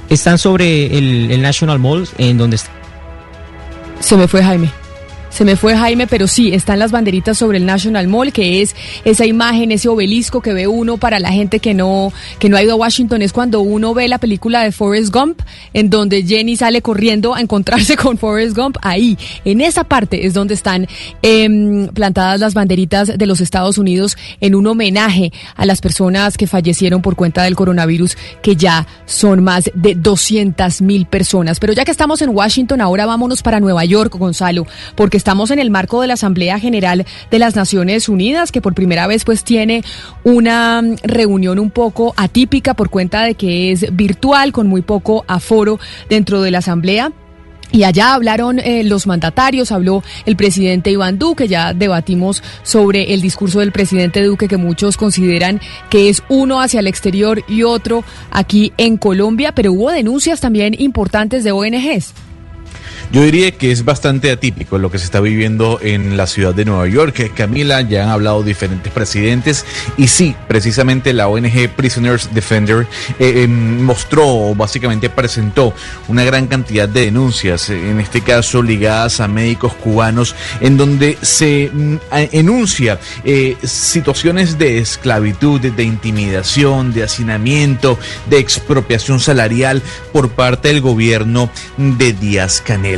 Están 0.09 0.37
sobre 0.37 0.97
el, 0.97 1.41
National 1.41 1.79
Mall, 1.79 2.07
en 2.17 2.37
donde 2.37 2.55
está. 2.55 2.71
Se 3.99 4.15
me 4.15 4.27
fue 4.27 4.43
Jaime. 4.43 4.71
Se 5.37 5.45
me 5.45 5.55
fue 5.55 5.77
Jaime, 5.77 6.07
pero 6.07 6.25
sí, 6.25 6.51
están 6.51 6.79
las 6.79 6.91
banderitas 6.91 7.37
sobre 7.37 7.59
el 7.59 7.65
National 7.67 8.07
Mall, 8.07 8.33
que 8.33 8.63
es 8.63 8.75
esa 9.05 9.23
imagen, 9.23 9.71
ese 9.71 9.87
obelisco 9.87 10.41
que 10.41 10.51
ve 10.51 10.65
uno 10.65 10.97
para 10.97 11.19
la 11.19 11.31
gente 11.31 11.59
que 11.59 11.75
no, 11.75 12.11
que 12.39 12.49
no 12.49 12.57
ha 12.57 12.63
ido 12.63 12.73
a 12.73 12.75
Washington, 12.75 13.21
es 13.21 13.33
cuando 13.33 13.61
uno 13.61 13.93
ve 13.93 14.07
la 14.07 14.17
película 14.17 14.63
de 14.63 14.71
Forrest 14.71 15.13
Gump, 15.13 15.39
en 15.75 15.91
donde 15.91 16.23
Jenny 16.23 16.57
sale 16.57 16.81
corriendo 16.81 17.35
a 17.35 17.41
encontrarse 17.41 17.95
con 17.97 18.17
Forrest 18.17 18.57
Gump. 18.57 18.77
Ahí, 18.81 19.15
en 19.45 19.61
esa 19.61 19.83
parte 19.83 20.25
es 20.25 20.33
donde 20.33 20.55
están 20.55 20.87
em, 21.21 21.87
plantadas 21.89 22.39
las 22.39 22.55
banderitas 22.55 23.15
de 23.15 23.25
los 23.27 23.39
Estados 23.39 23.77
Unidos 23.77 24.17
en 24.41 24.55
un 24.55 24.65
homenaje 24.65 25.31
a 25.55 25.67
las 25.67 25.81
personas 25.81 26.35
que 26.35 26.47
fallecieron 26.47 27.03
por 27.03 27.15
cuenta 27.15 27.43
del 27.43 27.55
coronavirus, 27.55 28.17
que 28.41 28.55
ya 28.55 28.87
son 29.05 29.43
más 29.43 29.69
de 29.75 29.93
200 29.93 30.81
mil 30.81 31.05
personas. 31.05 31.59
Pero 31.59 31.73
ya 31.73 31.85
que 31.85 31.91
estamos 31.91 32.23
en 32.23 32.29
Washington, 32.29 32.81
ahora 32.81 33.05
vámonos 33.05 33.43
para 33.43 33.59
Nueva 33.59 33.85
York, 33.85 34.15
Gonzalo, 34.17 34.65
porque 34.95 35.26
estamos 35.27 35.51
en 35.51 35.59
el 35.59 35.71
marco 35.71 35.99
de 35.99 36.07
la 36.07 36.13
Asamblea 36.13 36.57
General 36.57 37.05
de 37.29 37.37
las 37.39 37.53
Naciones 37.53 38.07
Unidas, 38.07 38.53
que 38.53 38.61
por 38.61 38.73
primera 38.73 39.07
vez 39.07 39.25
pues 39.25 39.43
tiene 39.43 39.83
una 40.23 40.81
mm, 40.81 40.95
reunión 41.03 41.59
un 41.59 41.69
poco 41.69 42.13
atípica 42.15 42.75
por 42.75 42.89
cuenta 42.89 43.23
de 43.23 43.35
que 43.35 43.73
es 43.73 43.93
virtual, 43.93 44.53
con 44.53 44.67
muy 44.67 44.83
poco 44.83 45.25
aforo 45.27 45.81
dentro 46.07 46.41
de 46.41 46.51
la 46.51 46.59
Asamblea. 46.59 47.11
Y 47.73 47.83
allá 47.83 48.13
hablaron 48.13 48.59
eh, 48.59 48.85
los 48.85 49.05
mandatarios, 49.05 49.73
habló 49.73 50.01
el 50.25 50.37
presidente 50.37 50.91
Iván 50.91 51.19
Duque, 51.19 51.49
ya 51.49 51.73
debatimos 51.73 52.41
sobre 52.63 53.13
el 53.13 53.21
discurso 53.21 53.59
del 53.59 53.73
presidente 53.73 54.23
Duque 54.23 54.47
que 54.47 54.55
muchos 54.55 54.95
consideran 54.95 55.59
que 55.89 56.07
es 56.07 56.23
uno 56.29 56.61
hacia 56.61 56.79
el 56.79 56.87
exterior 56.87 57.43
y 57.49 57.63
otro 57.63 58.05
aquí 58.31 58.71
en 58.77 58.95
Colombia, 58.95 59.51
pero 59.51 59.73
hubo 59.73 59.91
denuncias 59.91 60.39
también 60.39 60.73
importantes 60.79 61.43
de 61.43 61.51
ONGs. 61.51 62.13
Yo 63.11 63.21
diría 63.21 63.51
que 63.51 63.71
es 63.71 63.85
bastante 63.85 64.31
atípico 64.31 64.77
lo 64.77 64.91
que 64.91 64.97
se 64.97 65.05
está 65.05 65.21
viviendo 65.21 65.79
en 65.81 66.17
la 66.17 66.27
ciudad 66.27 66.53
de 66.53 66.65
Nueva 66.65 66.87
York. 66.87 67.31
Camila, 67.33 67.81
ya 67.81 68.03
han 68.03 68.09
hablado 68.09 68.43
diferentes 68.43 68.91
presidentes 68.91 69.65
y 69.95 70.09
sí, 70.09 70.35
precisamente 70.49 71.13
la 71.13 71.29
ONG 71.29 71.69
Prisoners 71.75 72.33
Defender 72.33 72.85
eh, 73.17 73.43
em, 73.43 73.81
mostró, 73.81 74.53
básicamente 74.55 75.09
presentó 75.09 75.73
una 76.09 76.25
gran 76.25 76.47
cantidad 76.47 76.89
de 76.89 77.05
denuncias, 77.05 77.69
en 77.69 77.99
este 78.01 78.21
caso 78.21 78.61
ligadas 78.61 79.21
a 79.21 79.29
médicos 79.29 79.73
cubanos, 79.73 80.35
en 80.59 80.75
donde 80.75 81.17
se 81.21 81.71
mm, 81.71 81.95
enuncia 82.33 82.99
eh, 83.23 83.55
situaciones 83.63 84.57
de 84.57 84.79
esclavitud, 84.79 85.61
de, 85.61 85.71
de 85.71 85.83
intimidación, 85.83 86.91
de 86.91 87.03
hacinamiento, 87.03 87.97
de 88.29 88.39
expropiación 88.39 89.21
salarial 89.21 89.81
por 90.11 90.29
parte 90.29 90.67
del 90.67 90.81
gobierno 90.81 91.49
de 91.77 92.11
Díaz 92.11 92.61
Canel. 92.61 92.96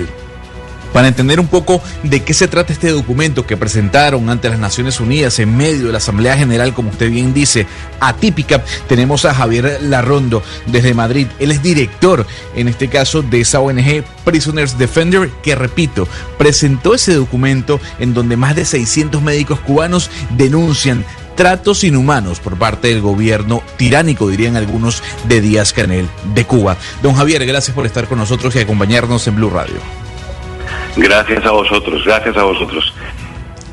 Para 0.93 1.07
entender 1.07 1.39
un 1.39 1.47
poco 1.47 1.81
de 2.03 2.23
qué 2.23 2.33
se 2.33 2.47
trata 2.47 2.73
este 2.73 2.89
documento 2.89 3.45
que 3.45 3.57
presentaron 3.57 4.29
ante 4.29 4.49
las 4.49 4.59
Naciones 4.59 4.99
Unidas 4.99 5.39
en 5.39 5.55
medio 5.55 5.87
de 5.87 5.91
la 5.91 5.99
Asamblea 5.99 6.37
General, 6.37 6.73
como 6.73 6.89
usted 6.89 7.09
bien 7.11 7.33
dice, 7.33 7.67
atípica, 7.99 8.63
tenemos 8.87 9.25
a 9.25 9.33
Javier 9.33 9.79
Larrondo 9.81 10.41
desde 10.65 10.93
Madrid. 10.93 11.27
Él 11.39 11.51
es 11.51 11.61
director, 11.61 12.25
en 12.55 12.67
este 12.67 12.87
caso, 12.87 13.21
de 13.21 13.41
esa 13.41 13.59
ONG 13.59 14.03
Prisoners 14.25 14.77
Defender, 14.77 15.29
que 15.43 15.55
repito, 15.55 16.07
presentó 16.37 16.95
ese 16.95 17.13
documento 17.13 17.79
en 17.99 18.13
donde 18.13 18.37
más 18.37 18.55
de 18.55 18.65
600 18.65 19.21
médicos 19.21 19.59
cubanos 19.59 20.09
denuncian 20.37 21.05
tratos 21.35 21.85
inhumanos 21.85 22.41
por 22.41 22.57
parte 22.57 22.89
del 22.89 22.99
gobierno 22.99 23.63
tiránico, 23.77 24.27
dirían 24.27 24.57
algunos, 24.57 25.01
de 25.25 25.39
Díaz 25.39 25.71
Canel 25.71 26.09
de 26.33 26.45
Cuba. 26.45 26.75
Don 27.01 27.13
Javier, 27.13 27.45
gracias 27.45 27.73
por 27.73 27.85
estar 27.85 28.07
con 28.07 28.17
nosotros 28.17 28.53
y 28.55 28.59
acompañarnos 28.59 29.25
en 29.27 29.35
Blue 29.35 29.49
Radio. 29.49 30.08
Gracias 30.97 31.45
a 31.45 31.51
vosotros, 31.51 32.03
gracias 32.05 32.35
a 32.37 32.43
vosotros. 32.43 32.93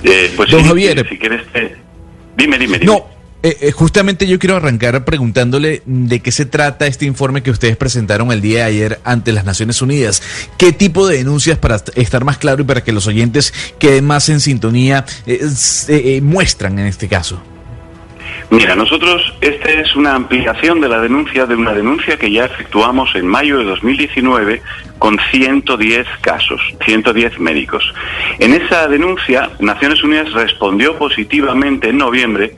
Eh, 0.02 0.32
pues 0.36 0.50
Don 0.50 0.62
si, 0.62 0.68
Javier. 0.68 1.06
si 1.08 1.18
quieres, 1.18 1.42
eh, 1.54 1.76
dime, 2.36 2.58
dime, 2.58 2.78
dime. 2.78 2.84
No, 2.92 3.06
eh, 3.42 3.56
eh, 3.60 3.72
justamente 3.72 4.26
yo 4.26 4.38
quiero 4.38 4.56
arrancar 4.56 5.04
preguntándole 5.04 5.82
de 5.86 6.20
qué 6.20 6.30
se 6.32 6.46
trata 6.46 6.86
este 6.86 7.04
informe 7.06 7.42
que 7.42 7.50
ustedes 7.50 7.76
presentaron 7.76 8.30
el 8.32 8.40
día 8.40 8.58
de 8.60 8.64
ayer 8.64 9.00
ante 9.04 9.32
las 9.32 9.44
Naciones 9.44 9.80
Unidas. 9.82 10.22
¿Qué 10.58 10.72
tipo 10.72 11.06
de 11.08 11.18
denuncias, 11.18 11.58
para 11.58 11.76
est- 11.76 11.96
estar 11.96 12.24
más 12.24 12.38
claro 12.38 12.62
y 12.62 12.64
para 12.64 12.84
que 12.84 12.92
los 12.92 13.06
oyentes 13.06 13.52
queden 13.78 14.04
más 14.04 14.28
en 14.28 14.40
sintonía, 14.40 15.04
eh, 15.26 16.20
muestran 16.22 16.78
en 16.78 16.86
este 16.86 17.08
caso? 17.08 17.42
Mira, 18.50 18.76
nosotros, 18.76 19.34
esta 19.40 19.70
es 19.70 19.94
una 19.96 20.14
ampliación 20.14 20.80
de 20.80 20.88
la 20.88 21.00
denuncia, 21.00 21.46
de 21.46 21.56
una 21.56 21.72
denuncia 21.72 22.16
que 22.16 22.30
ya 22.30 22.44
efectuamos 22.44 23.14
en 23.16 23.26
mayo 23.26 23.58
de 23.58 23.64
2019 23.64 24.62
con 24.98 25.18
110 25.30 26.06
casos, 26.20 26.60
110 26.84 27.40
médicos. 27.40 27.92
En 28.38 28.52
esa 28.54 28.86
denuncia, 28.88 29.50
Naciones 29.58 30.02
Unidas 30.04 30.32
respondió 30.32 30.96
positivamente 30.96 31.88
en 31.88 31.98
noviembre, 31.98 32.56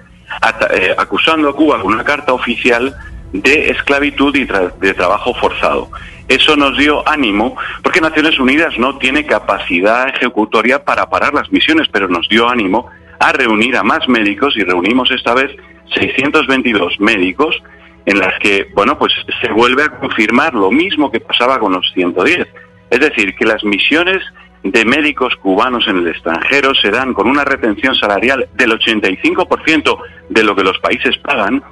eh, 0.70 0.94
acusando 0.96 1.48
a 1.48 1.56
Cuba 1.56 1.80
con 1.80 1.94
una 1.94 2.04
carta 2.04 2.32
oficial 2.34 2.94
de 3.32 3.70
esclavitud 3.70 4.34
y 4.36 4.46
tra- 4.46 4.72
de 4.78 4.94
trabajo 4.94 5.34
forzado. 5.34 5.90
Eso 6.28 6.54
nos 6.56 6.76
dio 6.76 7.08
ánimo, 7.08 7.56
porque 7.82 8.02
Naciones 8.02 8.38
Unidas 8.38 8.78
no 8.78 8.98
tiene 8.98 9.24
capacidad 9.24 10.08
ejecutoria 10.14 10.84
para 10.84 11.08
parar 11.08 11.32
las 11.32 11.50
misiones, 11.50 11.88
pero 11.90 12.08
nos 12.08 12.28
dio 12.28 12.46
ánimo 12.48 12.90
a 13.18 13.32
reunir 13.32 13.76
a 13.76 13.82
más 13.82 14.08
médicos 14.08 14.56
y 14.56 14.62
reunimos 14.62 15.10
esta 15.10 15.34
vez 15.34 15.50
622 15.94 17.00
médicos 17.00 17.62
en 18.06 18.18
las 18.18 18.38
que, 18.40 18.68
bueno, 18.74 18.98
pues 18.98 19.12
se 19.40 19.52
vuelve 19.52 19.82
a 19.82 19.90
confirmar 19.90 20.54
lo 20.54 20.70
mismo 20.70 21.10
que 21.10 21.20
pasaba 21.20 21.58
con 21.58 21.72
los 21.72 21.90
110. 21.92 22.46
Es 22.90 23.00
decir, 23.00 23.34
que 23.36 23.44
las 23.44 23.62
misiones 23.64 24.22
de 24.62 24.84
médicos 24.84 25.36
cubanos 25.36 25.86
en 25.88 25.98
el 25.98 26.08
extranjero 26.08 26.74
se 26.74 26.90
dan 26.90 27.12
con 27.14 27.28
una 27.28 27.44
retención 27.44 27.94
salarial 27.94 28.48
del 28.54 28.72
85% 28.72 29.98
de 30.30 30.42
lo 30.42 30.56
que 30.56 30.64
los 30.64 30.78
países 30.78 31.18
pagan, 31.18 31.62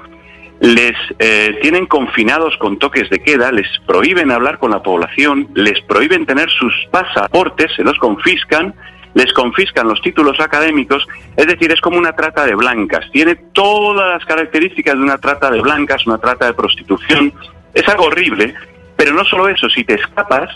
les 0.61 0.95
eh, 1.19 1.59
tienen 1.61 1.87
confinados 1.87 2.57
con 2.59 2.79
toques 2.79 3.11
de 3.11 3.19
queda, 3.19 3.53
les 3.53 3.67
prohíben 3.87 4.31
hablar 4.31 4.59
con 4.59 4.71
la 4.71 4.83
población, 4.83 5.49
les 5.55 5.81
prohíben 5.83 6.25
tener 6.25 6.49
sus 6.51 6.75
pasaportes, 6.91 7.73
se 7.77 7.83
los 7.83 7.99
confiscan, 7.99 8.75
les 9.17 9.33
confiscan 9.33 9.89
los 9.89 10.03
títulos 10.03 10.39
académicos, 10.41 11.09
es 11.37 11.47
decir, 11.47 11.73
es 11.73 11.81
como 11.81 11.97
una 11.97 12.13
trata 12.13 12.45
de 12.45 12.55
blancas, 12.55 13.07
tiene 13.11 13.35
todas 13.35 14.13
las 14.13 14.25
características 14.27 14.95
de 14.95 15.01
una 15.01 15.17
trata 15.17 15.51
de 15.51 15.63
blancas, 15.63 16.07
una 16.07 16.19
trata 16.19 16.45
de 16.45 16.53
prostitución, 16.53 17.33
es 17.73 17.89
algo 17.89 18.05
horrible, 18.05 18.55
pero 18.95 19.15
no 19.15 19.25
solo 19.25 19.49
eso, 19.49 19.71
si 19.71 19.85
te 19.85 19.95
escapas, 19.95 20.51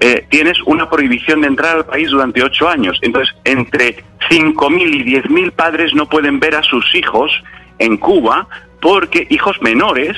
eh, 0.00 0.24
tienes 0.30 0.58
una 0.64 0.88
prohibición 0.88 1.40
de 1.40 1.48
entrar 1.48 1.74
al 1.74 1.86
país 1.86 2.08
durante 2.10 2.40
ocho 2.40 2.68
años. 2.68 2.96
Entonces, 3.02 3.34
entre 3.42 4.04
5.000 4.30 4.94
y 4.94 5.14
10.000 5.16 5.50
padres 5.50 5.92
no 5.92 6.08
pueden 6.08 6.38
ver 6.38 6.54
a 6.54 6.62
sus 6.62 6.94
hijos 6.94 7.32
en 7.80 7.96
Cuba 7.96 8.46
porque 8.80 9.26
hijos 9.28 9.60
menores 9.60 10.16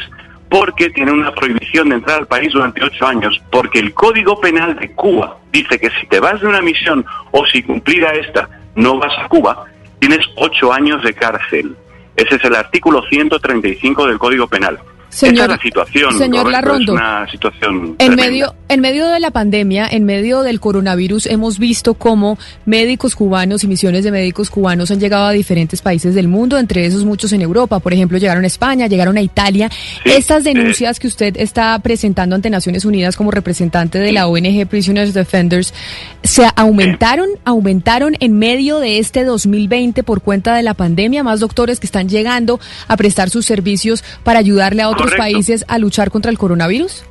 porque 0.51 0.91
tienen 0.91 1.15
una 1.15 1.33
prohibición 1.33 1.89
de 1.89 1.95
entrar 1.95 2.19
al 2.19 2.27
país 2.27 2.53
durante 2.53 2.85
ocho 2.85 3.07
años, 3.07 3.41
porque 3.51 3.79
el 3.79 3.95
Código 3.95 4.41
Penal 4.41 4.77
de 4.77 4.93
Cuba 4.93 5.39
dice 5.53 5.79
que 5.79 5.91
si 5.91 6.07
te 6.09 6.19
vas 6.19 6.41
de 6.41 6.49
una 6.49 6.61
misión 6.61 7.07
o 7.31 7.47
si 7.47 7.63
cumplida 7.63 8.13
esta 8.15 8.51
no 8.75 8.99
vas 8.99 9.17
a 9.17 9.29
Cuba, 9.29 9.65
tienes 10.01 10.27
ocho 10.37 10.73
años 10.73 11.03
de 11.05 11.15
cárcel. 11.15 11.77
Ese 12.17 12.35
es 12.35 12.45
el 12.45 12.57
artículo 12.57 13.03
135 13.09 14.07
del 14.09 14.19
Código 14.19 14.49
Penal. 14.49 14.81
Señor- 15.11 15.51
es 15.51 15.57
la 15.57 15.59
situación. 15.63 16.19
señor 16.19 16.45
Roberto, 16.45 16.51
Larrondo. 16.51 16.95
Es 16.95 17.01
una 17.01 17.31
situación. 17.31 17.97
En 17.99 18.15
medio, 18.15 18.55
en 18.69 18.81
medio 18.81 19.09
de 19.09 19.21
la 19.21 19.31
pandemia, 19.31 19.89
en 19.91 20.05
medio 20.05 20.43
del 20.43 20.61
coronavirus, 20.61 21.27
hemos 21.27 21.59
visto 21.59 21.95
cómo 21.95 22.39
médicos 22.65 23.17
cubanos 23.17 23.65
y 23.65 23.67
misiones 23.67 24.05
de 24.05 24.13
médicos 24.13 24.51
cubanos 24.51 24.91
han 24.91 25.01
llegado 25.01 25.27
a 25.27 25.33
diferentes 25.33 25.83
países 25.83 26.15
del 26.15 26.29
mundo, 26.29 26.59
entre 26.59 26.87
esos 26.87 27.05
muchos 27.05 27.33
en 27.33 27.43
Europa. 27.43 27.81
Por 27.81 27.93
ejemplo, 27.93 28.19
llegaron 28.19 28.45
a 28.45 28.47
España, 28.47 28.87
llegaron 28.87 29.17
a 29.17 29.21
Italia. 29.21 29.69
Estas 30.05 30.45
denuncias 30.45 31.01
que 31.01 31.09
usted 31.09 31.37
está 31.37 31.77
presentando 31.81 32.37
ante 32.37 32.49
Naciones 32.49 32.85
Unidas 32.85 33.17
como 33.17 33.33
representante 33.33 33.99
de 33.99 34.13
la 34.13 34.29
ONG 34.29 34.67
Prisoners 34.69 35.13
Defenders, 35.13 35.75
¿se 36.23 36.47
aumentaron, 36.55 37.29
aumentaron 37.45 38.17
en 38.21 38.39
medio 38.39 38.79
de 38.79 38.99
este 38.99 39.25
2020 39.25 40.05
por 40.05 40.23
cuenta 40.23 40.55
de 40.55 40.63
la 40.63 40.75
pandemia? 40.75 41.25
Más 41.25 41.41
doctores 41.41 41.81
que 41.81 41.87
están 41.87 42.09
llegando 42.09 42.61
a 42.87 42.97
prestar 42.97 43.29
sus 43.31 43.45
servicios 43.45 44.05
para 44.23 44.39
ayudarle 44.39 44.83
a 44.83 44.89
otros 44.89 45.00
Correcto. 45.05 45.23
países 45.23 45.65
a 45.69 45.79
luchar 45.79 46.11
contra 46.11 46.31
el 46.31 46.39
coronavirus? 46.39 47.05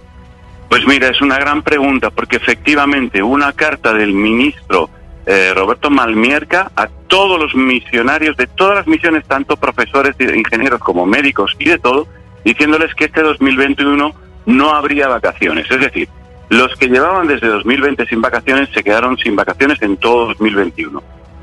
Pues 0.70 0.86
mira, 0.86 1.08
es 1.10 1.20
una 1.22 1.38
gran 1.40 1.64
pregunta, 1.64 2.12
porque 2.12 2.36
efectivamente 2.38 3.24
una 3.24 3.54
carta 3.54 3.94
del 3.94 4.14
ministro 4.14 4.90
eh, 5.26 5.54
Roberto 5.56 5.90
Malmierca 5.90 6.72
a 6.76 6.88
todos 7.08 7.40
los 7.40 7.56
misionarios 7.56 8.38
de 8.38 8.48
todas 8.48 8.76
las 8.76 8.88
misiones, 8.88 9.26
tanto 9.26 9.58
profesores, 9.58 10.16
ingenieros 10.20 10.80
como 10.80 11.06
médicos 11.06 11.56
y 11.60 11.66
de 11.66 11.80
todo, 11.80 12.08
diciéndoles 12.44 12.94
que 12.96 13.06
este 13.06 13.22
2021 13.22 14.14
no 14.46 14.70
habría 14.72 15.08
vacaciones. 15.08 15.70
Es 15.70 15.80
decir, 15.80 16.08
los 16.50 16.76
que 16.76 16.88
llevaban 16.88 17.28
desde 17.28 17.48
2020 17.48 18.08
sin 18.08 18.22
vacaciones 18.22 18.70
se 18.74 18.84
quedaron 18.84 19.18
sin 19.18 19.36
vacaciones 19.36 19.82
en 19.82 19.98
todo 19.98 20.28
2021. 20.28 21.02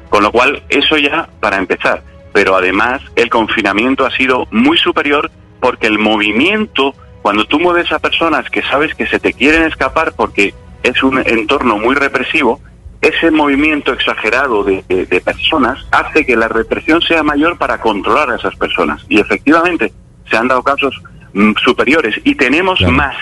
Con 0.09 0.22
lo 0.22 0.32
cual, 0.32 0.62
eso 0.68 0.97
ya 0.97 1.28
para 1.40 1.57
empezar. 1.57 2.03
Pero 2.32 2.57
además, 2.57 3.03
el 3.14 3.30
confinamiento 3.30 4.05
ha 4.05 4.11
sido 4.11 4.47
muy 4.51 4.78
superior 4.78 5.30
porque 5.61 5.87
el 5.87 5.99
movimiento, 5.99 6.95
cuando 7.23 7.45
tú 7.45 7.59
mueves 7.59 7.91
a 7.93 7.99
personas 7.99 8.49
que 8.51 8.63
sabes 8.63 8.95
que 8.95 9.07
se 9.07 9.19
te 9.19 9.33
quieren 9.33 9.63
escapar 9.65 10.13
porque 10.17 10.55
es 10.83 11.03
un 11.03 11.19
entorno 11.27 11.79
muy 11.79 11.95
represivo, 11.95 12.61
ese 13.01 13.31
movimiento 13.31 13.93
exagerado 13.93 14.65
de, 14.65 14.83
de- 14.89 15.07
de 15.07 15.21
personas 15.21 15.79
hace 15.91 16.25
que 16.25 16.37
la 16.37 16.49
represión 16.49 17.01
sea 17.03 17.23
mayor 17.23 17.59
para 17.59 17.79
controlar 17.81 18.31
a 18.31 18.37
esas 18.37 18.57
personas. 18.57 19.05
Y 19.09 19.21
efectivamente 19.21 19.93
se 20.31 20.37
han 20.37 20.49
dado 20.49 20.63
casos 20.63 20.95
mm, 21.35 21.53
superiores 21.65 22.15
y 22.25 22.35
tenemos 22.35 22.81
más 22.91 23.15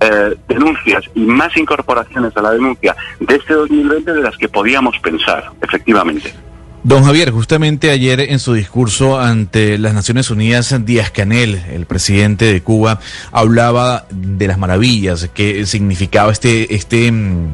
eh, 0.00 0.34
denuncias 0.48 1.04
y 1.14 1.20
más 1.20 1.54
incorporaciones 1.56 2.34
a 2.36 2.40
la 2.42 2.52
denuncia 2.52 2.96
de 3.20 3.34
este 3.36 3.52
2020 3.54 4.12
de 4.14 4.22
las 4.22 4.36
que 4.38 4.48
podíamos 4.48 4.98
pensar, 5.00 5.50
efectivamente. 5.60 6.32
Don 6.82 7.04
Javier, 7.04 7.30
justamente 7.30 7.90
ayer 7.90 8.20
en 8.20 8.38
su 8.38 8.54
discurso 8.54 9.20
ante 9.20 9.76
las 9.76 9.92
Naciones 9.92 10.30
Unidas, 10.30 10.74
Díaz 10.86 11.10
Canel, 11.10 11.62
el 11.70 11.84
presidente 11.84 12.46
de 12.46 12.62
Cuba, 12.62 13.00
hablaba 13.32 14.06
de 14.10 14.46
las 14.46 14.56
maravillas 14.56 15.28
que 15.34 15.66
significaba 15.66 16.32
este, 16.32 16.74
este, 16.74 17.12
mm, 17.12 17.48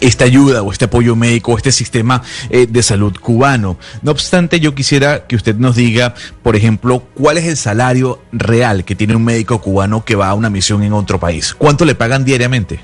esta 0.00 0.24
ayuda 0.24 0.62
o 0.62 0.72
este 0.72 0.86
apoyo 0.86 1.16
médico, 1.16 1.54
este 1.58 1.70
sistema 1.70 2.22
eh, 2.48 2.66
de 2.66 2.82
salud 2.82 3.14
cubano. 3.20 3.76
No 4.00 4.10
obstante, 4.10 4.58
yo 4.58 4.74
quisiera 4.74 5.26
que 5.26 5.36
usted 5.36 5.56
nos 5.56 5.76
diga, 5.76 6.14
por 6.42 6.56
ejemplo, 6.56 7.00
cuál 7.12 7.36
es 7.36 7.44
el 7.44 7.58
salario 7.58 8.22
real 8.32 8.86
que 8.86 8.96
tiene 8.96 9.14
un 9.14 9.24
médico 9.24 9.60
cubano 9.60 10.02
que 10.02 10.16
va 10.16 10.30
a 10.30 10.34
una 10.34 10.48
misión 10.48 10.82
en 10.82 10.94
otro 10.94 11.20
país. 11.20 11.54
¿Cuánto 11.54 11.84
le 11.84 11.94
pagan 11.94 12.24
diariamente? 12.24 12.80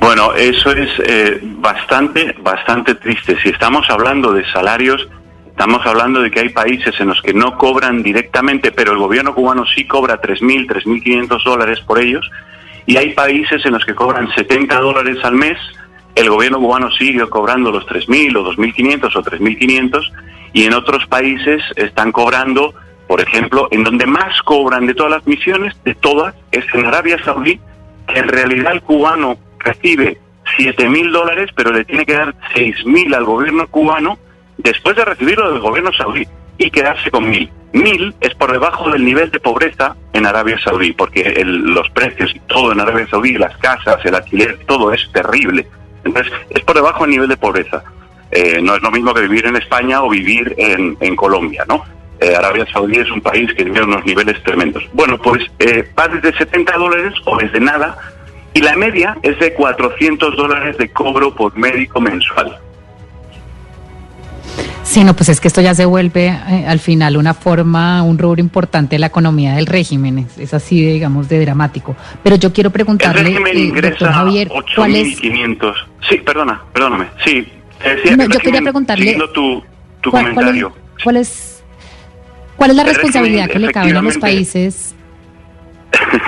Bueno, 0.00 0.32
eso 0.32 0.72
es 0.72 0.88
eh, 1.04 1.38
bastante, 1.42 2.34
bastante 2.40 2.94
triste. 2.94 3.36
Si 3.42 3.50
estamos 3.50 3.88
hablando 3.90 4.32
de 4.32 4.50
salarios, 4.50 5.06
estamos 5.46 5.84
hablando 5.84 6.22
de 6.22 6.30
que 6.30 6.40
hay 6.40 6.48
países 6.48 6.98
en 7.00 7.08
los 7.08 7.20
que 7.20 7.34
no 7.34 7.58
cobran 7.58 8.02
directamente, 8.02 8.72
pero 8.72 8.92
el 8.92 8.98
gobierno 8.98 9.34
cubano 9.34 9.66
sí 9.66 9.86
cobra 9.86 10.18
3.000, 10.18 10.66
3.500 10.66 11.44
dólares 11.44 11.80
por 11.80 11.98
ellos, 11.98 12.28
y 12.86 12.96
hay 12.96 13.12
países 13.12 13.64
en 13.66 13.72
los 13.72 13.84
que 13.84 13.94
cobran 13.94 14.32
70 14.34 14.80
dólares 14.80 15.18
al 15.22 15.34
mes, 15.34 15.58
el 16.14 16.30
gobierno 16.30 16.58
cubano 16.58 16.90
sigue 16.92 17.28
cobrando 17.28 17.70
los 17.70 17.86
3.000 17.86 18.38
o 18.38 18.54
2.500 18.54 19.16
o 19.16 19.22
3.500, 19.22 20.12
y 20.54 20.64
en 20.64 20.72
otros 20.72 21.06
países 21.08 21.62
están 21.76 22.10
cobrando, 22.10 22.72
por 23.06 23.20
ejemplo, 23.20 23.68
en 23.70 23.84
donde 23.84 24.06
más 24.06 24.40
cobran 24.44 24.86
de 24.86 24.94
todas 24.94 25.12
las 25.12 25.26
misiones, 25.26 25.76
de 25.84 25.94
todas, 25.94 26.34
es 26.52 26.64
en 26.72 26.86
Arabia 26.86 27.22
Saudí, 27.22 27.60
que 28.06 28.18
en 28.18 28.28
realidad 28.28 28.72
el 28.72 28.80
cubano 28.80 29.36
recibe 29.60 30.18
7 30.56 30.88
mil 30.88 31.12
dólares, 31.12 31.50
pero 31.54 31.72
le 31.72 31.84
tiene 31.84 32.04
que 32.06 32.14
dar 32.14 32.34
6 32.54 32.84
mil 32.86 33.14
al 33.14 33.24
gobierno 33.24 33.66
cubano 33.68 34.18
después 34.58 34.96
de 34.96 35.04
recibirlo 35.04 35.50
del 35.52 35.60
gobierno 35.60 35.92
saudí 35.92 36.26
y 36.58 36.70
quedarse 36.70 37.10
con 37.10 37.28
mil. 37.30 37.50
Mil 37.72 38.14
es 38.20 38.34
por 38.34 38.50
debajo 38.52 38.90
del 38.90 39.04
nivel 39.04 39.30
de 39.30 39.38
pobreza 39.38 39.94
en 40.12 40.26
Arabia 40.26 40.58
Saudí, 40.58 40.92
porque 40.92 41.20
el- 41.22 41.72
los 41.72 41.88
precios 41.90 42.34
y 42.34 42.40
todo 42.40 42.72
en 42.72 42.80
Arabia 42.80 43.06
Saudí, 43.08 43.34
las 43.34 43.56
casas, 43.58 44.04
el 44.04 44.14
alquiler, 44.16 44.58
todo 44.66 44.92
es 44.92 45.08
terrible. 45.12 45.66
Entonces, 46.04 46.32
es 46.50 46.60
por 46.64 46.74
debajo 46.74 47.04
del 47.04 47.12
nivel 47.12 47.28
de 47.28 47.36
pobreza. 47.36 47.82
Eh, 48.32 48.60
no 48.60 48.74
es 48.74 48.82
lo 48.82 48.90
mismo 48.90 49.14
que 49.14 49.22
vivir 49.22 49.46
en 49.46 49.56
España 49.56 50.02
o 50.02 50.08
vivir 50.10 50.52
en, 50.58 51.14
Colombia, 51.16 51.64
¿no? 51.68 51.84
Eh, 52.20 52.34
Arabia 52.36 52.66
Saudí 52.72 52.96
es 52.98 53.10
un 53.10 53.20
país 53.20 53.48
que 53.54 53.64
tiene 53.64 53.82
unos 53.82 54.04
niveles 54.04 54.42
tremendos. 54.42 54.82
Bueno, 54.92 55.16
pues 55.18 55.44
eh, 55.60 55.88
va 55.98 56.08
desde 56.08 56.36
70 56.36 56.76
dólares 56.76 57.14
o 57.24 57.36
desde 57.38 57.60
nada 57.60 57.96
y 58.54 58.60
la 58.60 58.76
media 58.76 59.16
es 59.22 59.38
de 59.38 59.52
400 59.54 60.36
dólares 60.36 60.76
de 60.78 60.88
cobro 60.90 61.34
por 61.34 61.56
médico 61.56 62.00
mensual. 62.00 62.58
Sí, 64.82 65.04
no, 65.04 65.14
pues 65.14 65.28
es 65.28 65.40
que 65.40 65.46
esto 65.46 65.60
ya 65.60 65.72
se 65.72 65.84
vuelve 65.84 66.26
eh, 66.28 66.64
al 66.66 66.80
final 66.80 67.16
una 67.16 67.32
forma, 67.32 68.02
un 68.02 68.18
rubro 68.18 68.40
importante 68.40 68.96
de 68.96 68.98
la 68.98 69.06
economía 69.06 69.54
del 69.54 69.66
régimen. 69.66 70.18
Es, 70.18 70.36
es 70.38 70.54
así, 70.54 70.84
de, 70.84 70.94
digamos, 70.94 71.28
de 71.28 71.38
dramático. 71.40 71.94
Pero 72.24 72.34
yo 72.34 72.52
quiero 72.52 72.68
El 72.68 72.72
preguntarle, 72.72 73.22
régimen 73.22 73.56
eh, 73.56 73.60
ingresa 73.60 74.12
Javier, 74.12 74.48
¿cuál 74.74 74.96
es, 74.96 75.20
8.500. 75.22 75.74
Sí, 76.08 76.16
perdona, 76.16 76.62
perdóname. 76.72 77.06
Sí, 77.24 77.46
decía 77.84 78.16
No, 78.16 78.24
el 78.24 78.32
yo 78.32 78.40
quería 78.40 78.62
preguntarle 78.62 79.14
tu, 79.32 79.62
tu 80.00 80.10
cuál, 80.10 80.22
cuál 80.22 80.26
es, 80.26 80.34
comentario. 80.34 80.72
cuál 81.04 81.16
es- 81.18 81.62
cuál 82.56 82.70
es 82.70 82.76
la 82.76 82.82
El 82.82 82.88
responsabilidad 82.88 83.48
que 83.48 83.58
le 83.60 83.70
cabe 83.72 83.92
a 83.96 84.02
los 84.02 84.18
países? 84.18 84.94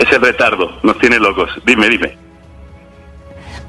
es 0.00 0.10
el 0.12 0.22
retardo, 0.22 0.78
nos 0.82 0.98
tiene 0.98 1.18
locos. 1.18 1.50
Dime, 1.64 1.88
dime. 1.88 2.29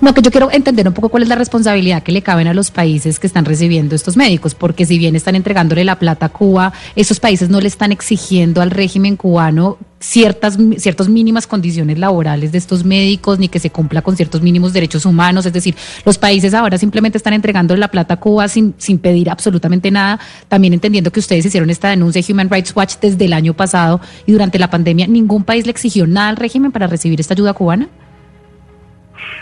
No, 0.01 0.15
que 0.15 0.23
yo 0.23 0.31
quiero 0.31 0.49
entender 0.51 0.87
un 0.87 0.95
poco 0.95 1.09
cuál 1.09 1.21
es 1.21 1.29
la 1.29 1.35
responsabilidad 1.35 2.01
que 2.01 2.11
le 2.11 2.23
caben 2.23 2.47
a 2.47 2.55
los 2.55 2.71
países 2.71 3.19
que 3.19 3.27
están 3.27 3.45
recibiendo 3.45 3.95
estos 3.95 4.17
médicos, 4.17 4.55
porque 4.55 4.87
si 4.87 4.97
bien 4.97 5.15
están 5.15 5.35
entregándole 5.35 5.85
la 5.85 5.99
plata 5.99 6.25
a 6.25 6.29
Cuba, 6.29 6.73
esos 6.95 7.19
países 7.19 7.49
no 7.49 7.61
le 7.61 7.67
están 7.67 7.91
exigiendo 7.91 8.63
al 8.63 8.71
régimen 8.71 9.15
cubano 9.15 9.77
ciertas 9.99 10.57
ciertas 10.77 11.07
mínimas 11.07 11.45
condiciones 11.45 11.99
laborales 11.99 12.51
de 12.51 12.57
estos 12.57 12.83
médicos, 12.83 13.37
ni 13.37 13.47
que 13.47 13.59
se 13.59 13.69
cumpla 13.69 14.01
con 14.01 14.17
ciertos 14.17 14.41
mínimos 14.41 14.73
derechos 14.73 15.05
humanos, 15.05 15.45
es 15.45 15.53
decir, 15.53 15.75
los 16.03 16.17
países 16.17 16.55
ahora 16.55 16.79
simplemente 16.79 17.19
están 17.19 17.33
entregando 17.33 17.75
la 17.75 17.89
plata 17.89 18.15
a 18.15 18.19
Cuba 18.19 18.47
sin, 18.47 18.73
sin 18.79 18.97
pedir 18.97 19.29
absolutamente 19.29 19.91
nada, 19.91 20.19
también 20.47 20.73
entendiendo 20.73 21.11
que 21.11 21.19
ustedes 21.19 21.45
hicieron 21.45 21.69
esta 21.69 21.89
denuncia 21.89 22.23
de 22.23 22.33
Human 22.33 22.49
Rights 22.49 22.75
Watch 22.75 22.95
desde 22.99 23.25
el 23.25 23.33
año 23.33 23.53
pasado 23.53 24.01
y 24.25 24.31
durante 24.31 24.57
la 24.57 24.71
pandemia 24.71 25.05
ningún 25.05 25.43
país 25.43 25.65
le 25.65 25.71
exigió 25.71 26.07
nada 26.07 26.29
al 26.29 26.37
régimen 26.37 26.71
para 26.71 26.87
recibir 26.87 27.19
esta 27.19 27.35
ayuda 27.35 27.53
cubana. 27.53 27.87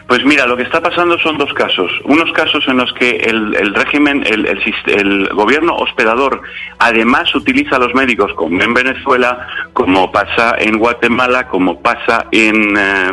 Pues 0.07 0.25
mira, 0.25 0.47
lo 0.47 0.57
que 0.57 0.63
está 0.63 0.81
pasando 0.81 1.19
son 1.19 1.37
dos 1.37 1.53
casos. 1.53 1.91
Unos 2.05 2.31
casos 2.31 2.67
en 2.67 2.77
los 2.77 2.91
que 2.93 3.17
el, 3.17 3.75
régimen, 3.75 4.23
el, 4.25 4.45
el 4.47 4.59
el 4.87 5.29
gobierno 5.29 5.75
hospedador, 5.75 6.41
además 6.79 7.33
utiliza 7.35 7.75
a 7.75 7.79
los 7.79 7.93
médicos, 7.93 8.33
como 8.33 8.61
en 8.61 8.73
Venezuela, 8.73 9.47
como 9.73 10.11
pasa 10.11 10.55
en 10.57 10.77
Guatemala, 10.77 11.47
como 11.47 11.79
pasa 11.81 12.25
en, 12.31 12.75
eh, 12.77 13.11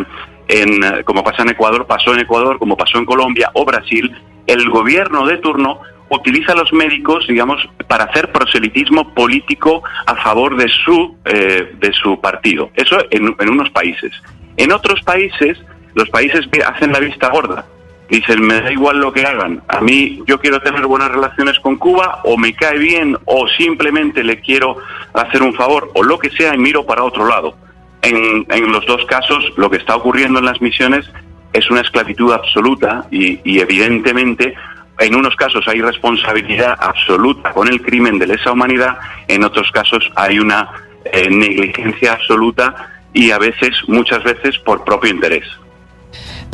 en, 0.48 0.84
eh, 0.84 1.04
como 1.04 1.22
pasa 1.22 1.42
en 1.42 1.50
Ecuador, 1.50 1.86
pasó 1.86 2.14
en 2.14 2.20
Ecuador, 2.20 2.58
como 2.58 2.76
pasó 2.76 2.98
en 2.98 3.04
Colombia 3.04 3.50
o 3.54 3.64
Brasil. 3.64 4.10
El 4.46 4.68
gobierno 4.70 5.26
de 5.26 5.38
turno 5.38 5.80
utiliza 6.08 6.52
a 6.52 6.56
los 6.56 6.72
médicos, 6.72 7.26
digamos, 7.26 7.68
para 7.88 8.04
hacer 8.04 8.30
proselitismo 8.32 9.12
político 9.12 9.82
a 10.06 10.14
favor 10.16 10.56
de 10.56 10.68
su, 10.68 11.16
eh, 11.24 11.74
de 11.78 11.92
su 11.92 12.20
partido. 12.20 12.70
Eso 12.74 12.96
en 13.10 13.50
unos 13.50 13.70
países. 13.70 14.12
En 14.56 14.72
otros 14.72 15.02
países, 15.02 15.58
los 15.96 16.10
países 16.10 16.46
hacen 16.64 16.92
la 16.92 17.00
vista 17.00 17.30
gorda. 17.30 17.64
Dicen, 18.08 18.46
me 18.46 18.60
da 18.60 18.70
igual 18.70 18.98
lo 18.98 19.12
que 19.12 19.24
hagan. 19.24 19.62
A 19.66 19.80
mí 19.80 20.22
yo 20.26 20.38
quiero 20.38 20.60
tener 20.60 20.86
buenas 20.86 21.10
relaciones 21.10 21.58
con 21.58 21.76
Cuba, 21.76 22.20
o 22.24 22.36
me 22.36 22.54
cae 22.54 22.78
bien, 22.78 23.16
o 23.24 23.48
simplemente 23.48 24.22
le 24.22 24.38
quiero 24.40 24.76
hacer 25.14 25.42
un 25.42 25.54
favor, 25.54 25.90
o 25.94 26.04
lo 26.04 26.18
que 26.18 26.30
sea, 26.30 26.54
y 26.54 26.58
miro 26.58 26.84
para 26.84 27.02
otro 27.02 27.26
lado. 27.26 27.56
En, 28.02 28.46
en 28.50 28.70
los 28.70 28.84
dos 28.84 29.04
casos, 29.06 29.42
lo 29.56 29.70
que 29.70 29.78
está 29.78 29.96
ocurriendo 29.96 30.38
en 30.38 30.44
las 30.44 30.60
misiones 30.60 31.10
es 31.54 31.68
una 31.70 31.80
esclavitud 31.80 32.30
absoluta 32.30 33.06
y, 33.10 33.40
y 33.42 33.60
evidentemente 33.60 34.54
en 34.98 35.14
unos 35.14 35.34
casos 35.34 35.66
hay 35.66 35.80
responsabilidad 35.80 36.76
absoluta 36.78 37.52
con 37.52 37.68
el 37.68 37.80
crimen 37.80 38.18
de 38.18 38.26
lesa 38.26 38.52
humanidad, 38.52 38.98
en 39.28 39.44
otros 39.44 39.70
casos 39.72 40.10
hay 40.14 40.38
una 40.38 40.70
eh, 41.06 41.30
negligencia 41.30 42.12
absoluta 42.12 42.90
y 43.14 43.30
a 43.30 43.38
veces, 43.38 43.74
muchas 43.88 44.22
veces, 44.22 44.58
por 44.58 44.84
propio 44.84 45.10
interés. 45.10 45.46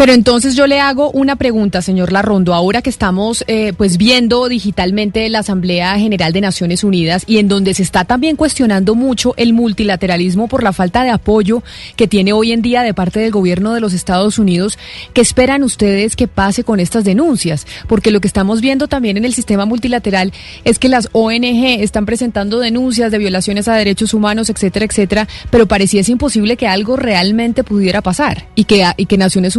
Pero 0.02 0.14
entonces 0.14 0.56
yo 0.56 0.66
le 0.66 0.80
hago 0.80 1.12
una 1.12 1.36
pregunta, 1.36 1.80
señor 1.80 2.10
Larrondo, 2.10 2.54
ahora 2.54 2.82
que 2.82 2.90
estamos 2.90 3.44
eh, 3.46 3.72
pues 3.72 3.98
viendo 3.98 4.48
digitalmente 4.48 5.30
la 5.30 5.38
Asamblea 5.38 5.96
General 5.96 6.32
de 6.32 6.40
Naciones 6.40 6.82
Unidas 6.82 7.22
y 7.28 7.38
en 7.38 7.46
donde 7.46 7.72
se 7.72 7.84
está 7.84 8.04
también 8.04 8.34
cuestionando 8.34 8.96
mucho 8.96 9.32
el 9.36 9.52
multilateralismo 9.52 10.48
por 10.48 10.64
la 10.64 10.72
falta 10.72 11.04
de 11.04 11.10
apoyo 11.10 11.62
que 11.94 12.08
tiene 12.08 12.32
hoy 12.32 12.50
en 12.50 12.62
día 12.62 12.82
de 12.82 12.94
parte 12.94 13.20
del 13.20 13.30
gobierno 13.30 13.74
de 13.74 13.80
los 13.80 13.92
Estados 13.92 14.40
Unidos, 14.40 14.76
¿qué 15.12 15.20
esperan 15.20 15.62
ustedes 15.62 16.16
que 16.16 16.26
pase 16.26 16.64
con 16.64 16.80
estas 16.80 17.04
denuncias? 17.04 17.64
Porque 17.86 18.10
lo 18.10 18.20
que 18.20 18.26
estamos 18.26 18.60
viendo 18.60 18.88
también 18.88 19.18
en 19.18 19.24
el 19.24 19.34
sistema 19.34 19.66
multilateral 19.66 20.32
es 20.64 20.80
que 20.80 20.88
las 20.88 21.10
ONG 21.12 21.80
están 21.80 22.06
presentando 22.06 22.58
denuncias 22.58 23.12
de 23.12 23.18
violaciones 23.18 23.68
a 23.68 23.76
derechos 23.76 24.14
humanos, 24.14 24.50
etcétera, 24.50 24.84
etcétera, 24.84 25.28
pero 25.50 25.68
pareciese 25.68 26.10
imposible 26.10 26.56
que 26.56 26.66
algo 26.66 26.96
realmente 26.96 27.62
pudiera 27.62 28.02
pasar 28.02 28.48
y 28.56 28.64
que, 28.64 28.84
y 28.96 29.06
que 29.06 29.16
Naciones 29.16 29.54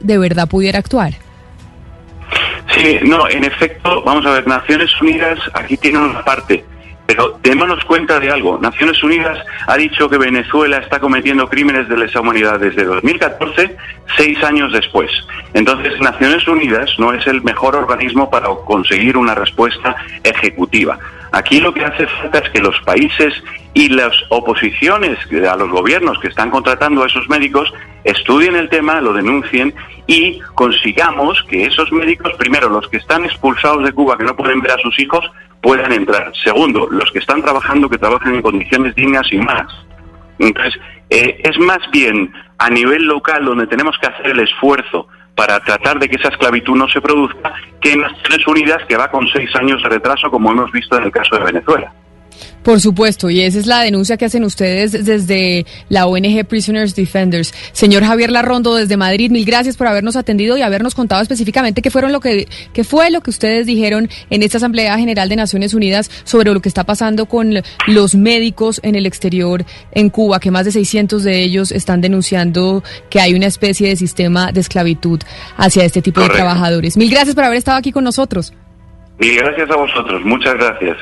De 0.00 0.18
verdad 0.18 0.48
pudiera 0.48 0.78
actuar. 0.78 1.14
Sí, 2.74 2.98
no, 3.02 3.28
en 3.28 3.44
efecto, 3.44 4.02
vamos 4.04 4.26
a 4.26 4.32
ver, 4.32 4.46
Naciones 4.46 4.90
Unidas 5.00 5.38
aquí 5.54 5.76
tiene 5.76 5.98
una 5.98 6.22
parte, 6.24 6.64
pero 7.08 7.38
démonos 7.42 7.82
cuenta 7.86 8.20
de 8.20 8.30
algo. 8.30 8.58
Naciones 8.58 9.02
Unidas 9.02 9.38
ha 9.66 9.78
dicho 9.78 10.10
que 10.10 10.18
Venezuela 10.18 10.76
está 10.76 11.00
cometiendo 11.00 11.48
crímenes 11.48 11.88
de 11.88 11.96
lesa 11.96 12.20
humanidad 12.20 12.60
desde 12.60 12.84
2014, 12.84 13.74
seis 14.14 14.44
años 14.44 14.70
después. 14.74 15.10
Entonces, 15.54 15.98
Naciones 16.02 16.46
Unidas 16.46 16.90
no 16.98 17.14
es 17.14 17.26
el 17.26 17.40
mejor 17.42 17.76
organismo 17.76 18.28
para 18.28 18.48
conseguir 18.66 19.16
una 19.16 19.34
respuesta 19.34 19.96
ejecutiva. 20.22 20.98
Aquí 21.32 21.60
lo 21.60 21.72
que 21.72 21.86
hace 21.86 22.06
falta 22.06 22.40
es 22.40 22.50
que 22.50 22.60
los 22.60 22.78
países 22.82 23.32
y 23.72 23.88
las 23.88 24.12
oposiciones 24.28 25.18
a 25.50 25.56
los 25.56 25.70
gobiernos 25.70 26.18
que 26.18 26.28
están 26.28 26.50
contratando 26.50 27.02
a 27.02 27.06
esos 27.06 27.26
médicos 27.30 27.72
estudien 28.04 28.54
el 28.54 28.68
tema, 28.68 29.00
lo 29.00 29.14
denuncien 29.14 29.74
y 30.06 30.40
consigamos 30.54 31.42
que 31.48 31.64
esos 31.64 31.90
médicos, 31.90 32.34
primero, 32.34 32.68
los 32.68 32.86
que 32.88 32.98
están 32.98 33.24
expulsados 33.24 33.82
de 33.84 33.92
Cuba, 33.92 34.18
que 34.18 34.24
no 34.24 34.36
pueden 34.36 34.60
ver 34.60 34.72
a 34.72 34.78
sus 34.78 34.98
hijos, 34.98 35.24
puedan 35.60 35.92
entrar. 35.92 36.32
Segundo, 36.44 36.88
los 36.90 37.10
que 37.10 37.18
están 37.18 37.42
trabajando, 37.42 37.88
que 37.88 37.98
trabajen 37.98 38.36
en 38.36 38.42
condiciones 38.42 38.94
dignas 38.94 39.26
y 39.32 39.38
más. 39.38 39.66
Entonces, 40.38 40.80
eh, 41.10 41.40
es 41.42 41.58
más 41.58 41.78
bien 41.92 42.32
a 42.58 42.70
nivel 42.70 43.04
local 43.04 43.44
donde 43.44 43.66
tenemos 43.66 43.96
que 43.98 44.06
hacer 44.06 44.26
el 44.26 44.40
esfuerzo 44.40 45.08
para 45.34 45.60
tratar 45.60 45.98
de 45.98 46.08
que 46.08 46.16
esa 46.16 46.28
esclavitud 46.28 46.76
no 46.76 46.88
se 46.88 47.00
produzca 47.00 47.54
que 47.80 47.92
en 47.92 48.00
Naciones 48.00 48.46
Unidas, 48.46 48.84
que 48.88 48.96
va 48.96 49.10
con 49.10 49.26
seis 49.28 49.54
años 49.56 49.82
de 49.82 49.88
retraso, 49.88 50.30
como 50.30 50.50
hemos 50.50 50.70
visto 50.72 50.96
en 50.98 51.04
el 51.04 51.12
caso 51.12 51.36
de 51.36 51.44
Venezuela. 51.44 51.92
Por 52.62 52.80
supuesto, 52.80 53.30
y 53.30 53.40
esa 53.40 53.58
es 53.58 53.66
la 53.66 53.80
denuncia 53.82 54.16
que 54.16 54.24
hacen 54.24 54.44
ustedes 54.44 55.04
desde 55.04 55.64
la 55.88 56.06
ONG 56.06 56.44
Prisoners 56.46 56.94
Defenders. 56.94 57.54
Señor 57.72 58.04
Javier 58.04 58.30
Larrondo, 58.30 58.74
desde 58.74 58.96
Madrid, 58.96 59.30
mil 59.30 59.44
gracias 59.44 59.76
por 59.76 59.86
habernos 59.86 60.16
atendido 60.16 60.56
y 60.56 60.62
habernos 60.62 60.94
contado 60.94 61.22
específicamente 61.22 61.82
qué 61.82 61.90
fueron 61.90 62.12
lo 62.12 62.20
que 62.20 62.46
qué 62.72 62.84
fue 62.84 63.10
lo 63.10 63.20
que 63.20 63.30
ustedes 63.30 63.66
dijeron 63.66 64.08
en 64.30 64.42
esta 64.42 64.58
Asamblea 64.58 64.98
General 64.98 65.28
de 65.28 65.36
Naciones 65.36 65.74
Unidas 65.74 66.10
sobre 66.24 66.52
lo 66.52 66.60
que 66.60 66.68
está 66.68 66.84
pasando 66.84 67.26
con 67.26 67.54
los 67.86 68.14
médicos 68.14 68.80
en 68.82 68.94
el 68.94 69.06
exterior 69.06 69.64
en 69.92 70.10
Cuba, 70.10 70.40
que 70.40 70.50
más 70.50 70.64
de 70.64 70.72
600 70.72 71.22
de 71.22 71.42
ellos 71.42 71.72
están 71.72 72.00
denunciando 72.00 72.82
que 73.10 73.20
hay 73.20 73.34
una 73.34 73.46
especie 73.46 73.88
de 73.88 73.96
sistema 73.96 74.52
de 74.52 74.60
esclavitud 74.60 75.20
hacia 75.56 75.84
este 75.84 76.02
tipo 76.02 76.20
de 76.20 76.28
trabajadores. 76.28 76.96
Mil 76.96 77.10
gracias 77.10 77.34
por 77.34 77.44
haber 77.44 77.58
estado 77.58 77.78
aquí 77.78 77.92
con 77.92 78.04
nosotros. 78.04 78.52
Mil 79.18 79.36
gracias 79.36 79.70
a 79.70 79.76
vosotros, 79.76 80.22
muchas 80.24 80.54
gracias. 80.54 80.96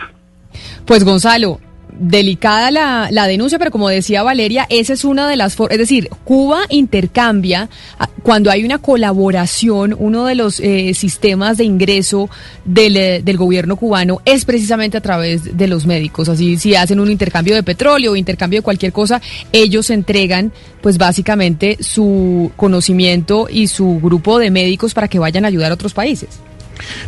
Pues 0.86 1.02
Gonzalo, 1.02 1.58
delicada 1.98 2.70
la, 2.70 3.08
la, 3.10 3.26
denuncia, 3.26 3.58
pero 3.58 3.70
como 3.72 3.88
decía 3.88 4.22
Valeria, 4.22 4.66
esa 4.68 4.92
es 4.92 5.04
una 5.04 5.28
de 5.28 5.36
las 5.36 5.56
formas, 5.56 5.72
es 5.72 5.78
decir, 5.78 6.08
Cuba 6.24 6.60
intercambia 6.68 7.68
ah, 7.98 8.08
cuando 8.22 8.50
hay 8.52 8.64
una 8.64 8.78
colaboración, 8.78 9.96
uno 9.98 10.26
de 10.26 10.36
los 10.36 10.60
eh, 10.60 10.94
sistemas 10.94 11.56
de 11.56 11.64
ingreso 11.64 12.28
del, 12.64 12.96
eh, 12.96 13.20
del, 13.24 13.36
gobierno 13.36 13.76
cubano 13.76 14.20
es 14.24 14.44
precisamente 14.44 14.96
a 14.96 15.00
través 15.00 15.56
de 15.56 15.66
los 15.66 15.86
médicos. 15.86 16.28
Así, 16.28 16.56
si 16.56 16.76
hacen 16.76 17.00
un 17.00 17.10
intercambio 17.10 17.56
de 17.56 17.62
petróleo 17.62 18.12
o 18.12 18.16
intercambio 18.16 18.60
de 18.60 18.64
cualquier 18.64 18.92
cosa, 18.92 19.20
ellos 19.52 19.90
entregan, 19.90 20.52
pues 20.82 20.98
básicamente, 20.98 21.78
su 21.80 22.52
conocimiento 22.56 23.48
y 23.50 23.66
su 23.68 24.00
grupo 24.00 24.38
de 24.38 24.50
médicos 24.50 24.94
para 24.94 25.08
que 25.08 25.18
vayan 25.18 25.44
a 25.44 25.48
ayudar 25.48 25.70
a 25.72 25.74
otros 25.74 25.94
países. 25.94 26.28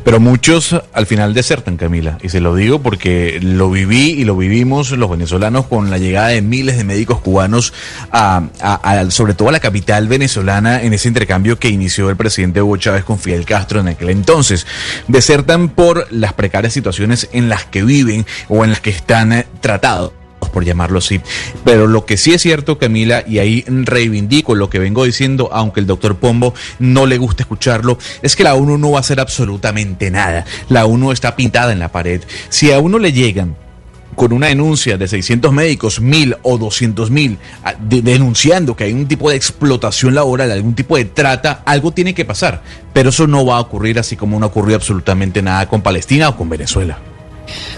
Pero 0.05 0.21
muchos 0.21 0.75
al 0.93 1.07
final 1.07 1.35
desertan, 1.35 1.77
Camila, 1.77 2.19
y 2.23 2.29
se 2.29 2.41
lo 2.41 2.55
digo 2.55 2.81
porque 2.81 3.39
lo 3.43 3.71
viví 3.71 4.11
y 4.11 4.25
lo 4.25 4.37
vivimos 4.37 4.91
los 4.91 5.11
venezolanos 5.11 5.67
con 5.67 5.91
la 5.91 5.99
llegada 5.99 6.29
de 6.29 6.43
miles 6.43 6.77
de 6.77 6.85
médicos 6.85 7.21
cubanos 7.21 7.73
a, 8.11 8.43
sobre 9.11 9.35
todo 9.35 9.49
a 9.49 9.53
la 9.53 9.61
capital 9.61 10.09
venezolana 10.09 10.83
en 10.83 10.93
ese 10.93 11.09
intercambio 11.09 11.59
que 11.59 11.69
inició 11.69 12.11
el 12.11 12.17
presidente 12.17 12.63
Hugo 12.63 12.77
Chávez 12.77 13.05
con 13.05 13.19
Fidel 13.19 13.45
Castro 13.45 13.81
en 13.81 13.89
aquel 13.89 14.11
entonces. 14.11 14.67
Desertan 15.09 15.69
por 15.69 16.07
las 16.11 16.33
precarias 16.33 16.73
situaciones 16.73 17.29
en 17.33 17.49
las 17.49 17.65
que 17.65 17.83
viven 17.83 18.27
o 18.49 18.65
en 18.65 18.71
las 18.71 18.81
que 18.81 18.91
están 18.91 19.33
eh, 19.33 19.47
tratados 19.61 20.13
por 20.49 20.65
llamarlo 20.65 20.99
así. 20.99 21.21
Pero 21.65 21.87
lo 21.87 22.05
que 22.05 22.17
sí 22.17 22.33
es 22.33 22.43
cierto, 22.43 22.79
Camila, 22.79 23.25
y 23.27 23.39
ahí 23.39 23.65
reivindico 23.67 24.55
lo 24.55 24.71
que 24.71 24.79
vengo 24.79 25.05
diciendo, 25.05 25.51
aunque 25.53 25.81
el 25.81 25.87
doctor 25.87 26.17
Pombo 26.17 26.55
no 26.79 27.07
le 27.07 27.19
guste 27.19 27.43
escucharlo, 27.43 27.99
es 28.23 28.37
que 28.37 28.45
la 28.45 28.55
ONU 28.55 28.79
no 28.79 28.93
va 28.93 28.99
a 28.99 29.01
hacer 29.01 29.21
absolutamente 29.21 30.11
nada. 30.11 30.45
La 30.69 30.87
ONU 30.87 31.13
está 31.13 31.37
pintada 31.37 31.73
en 31.73 31.79
la 31.79 31.93
pared. 31.93 32.23
Si 32.49 32.73
a 32.73 32.79
uno 32.79 32.99
le 32.99 33.13
llegan 33.13 33.57
con 34.19 34.33
una 34.33 34.49
denuncia 34.49 34.99
de 34.99 35.07
600 35.07 35.53
médicos, 35.53 36.01
1000 36.01 36.39
o 36.43 36.59
200 36.59 37.11
mil, 37.11 37.39
denunciando 37.81 38.75
que 38.75 38.85
hay 38.85 38.93
un 38.93 39.07
tipo 39.07 39.31
de 39.31 39.37
explotación 39.37 40.15
laboral, 40.15 40.51
algún 40.51 40.75
tipo 40.75 40.97
de 40.97 41.05
trata, 41.05 41.63
algo 41.65 41.93
tiene 41.93 42.15
que 42.15 42.25
pasar. 42.25 42.63
Pero 42.93 43.11
eso 43.11 43.27
no 43.27 43.47
va 43.47 43.57
a 43.57 43.61
ocurrir 43.61 43.99
así 43.99 44.17
como 44.17 44.39
no 44.41 44.47
ocurrió 44.47 44.77
absolutamente 44.77 45.41
nada 45.41 45.69
con 45.69 45.83
Palestina 45.83 46.31
o 46.31 46.37
con 46.37 46.49
Venezuela. 46.49 46.99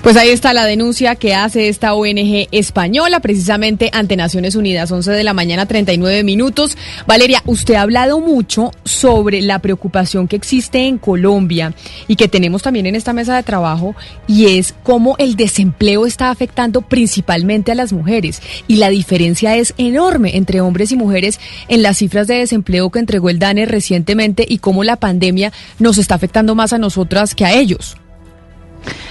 Pues 0.03 0.17
ahí 0.17 0.31
está 0.31 0.53
la 0.53 0.65
denuncia 0.65 1.15
que 1.15 1.35
hace 1.35 1.69
esta 1.69 1.95
ONG 1.95 2.49
española 2.53 3.21
precisamente 3.21 3.91
ante 3.93 4.17
Naciones 4.17 4.55
Unidas, 4.55 4.91
11 4.91 5.11
de 5.13 5.25
la 5.25 5.35
mañana, 5.35 5.67
39 5.67 6.25
minutos. 6.25 6.77
Valeria, 7.07 7.43
usted 7.47 7.75
ha 7.75 7.83
hablado 7.83 8.21
mucho 8.21 8.71
sobre 8.85 9.43
la 9.43 9.59
preocupación 9.59 10.29
que 10.29 10.37
existe 10.37 10.87
en 10.87 10.99
Colombia 10.99 11.75
y 12.09 12.17
que 12.17 12.29
tenemos 12.29 12.63
también 12.63 12.87
en 12.87 12.95
esta 12.95 13.13
mesa 13.13 13.37
de 13.37 13.43
trabajo 13.43 13.95
y 14.27 14.59
es 14.59 14.75
cómo 14.83 15.17
el 15.19 15.37
desempleo 15.37 16.07
está 16.07 16.31
afectando 16.31 16.83
principalmente 16.83 17.73
a 17.73 17.75
las 17.75 17.93
mujeres 17.93 18.43
y 18.67 18.77
la 18.77 18.91
diferencia 18.91 19.57
es 19.57 19.75
enorme 19.79 20.37
entre 20.37 20.61
hombres 20.61 20.93
y 20.93 20.97
mujeres 20.97 21.41
en 21.69 21.83
las 21.83 21.99
cifras 21.99 22.27
de 22.27 22.37
desempleo 22.37 22.91
que 22.91 22.99
entregó 22.99 23.31
el 23.31 23.39
DANE 23.39 23.67
recientemente 23.67 24.45
y 24.49 24.59
cómo 24.59 24.85
la 24.85 24.97
pandemia 24.97 25.53
nos 25.79 25.99
está 25.99 26.15
afectando 26.15 26.55
más 26.55 26.73
a 26.73 26.79
nosotras 26.79 27.35
que 27.35 27.45
a 27.45 27.53
ellos. 27.53 27.97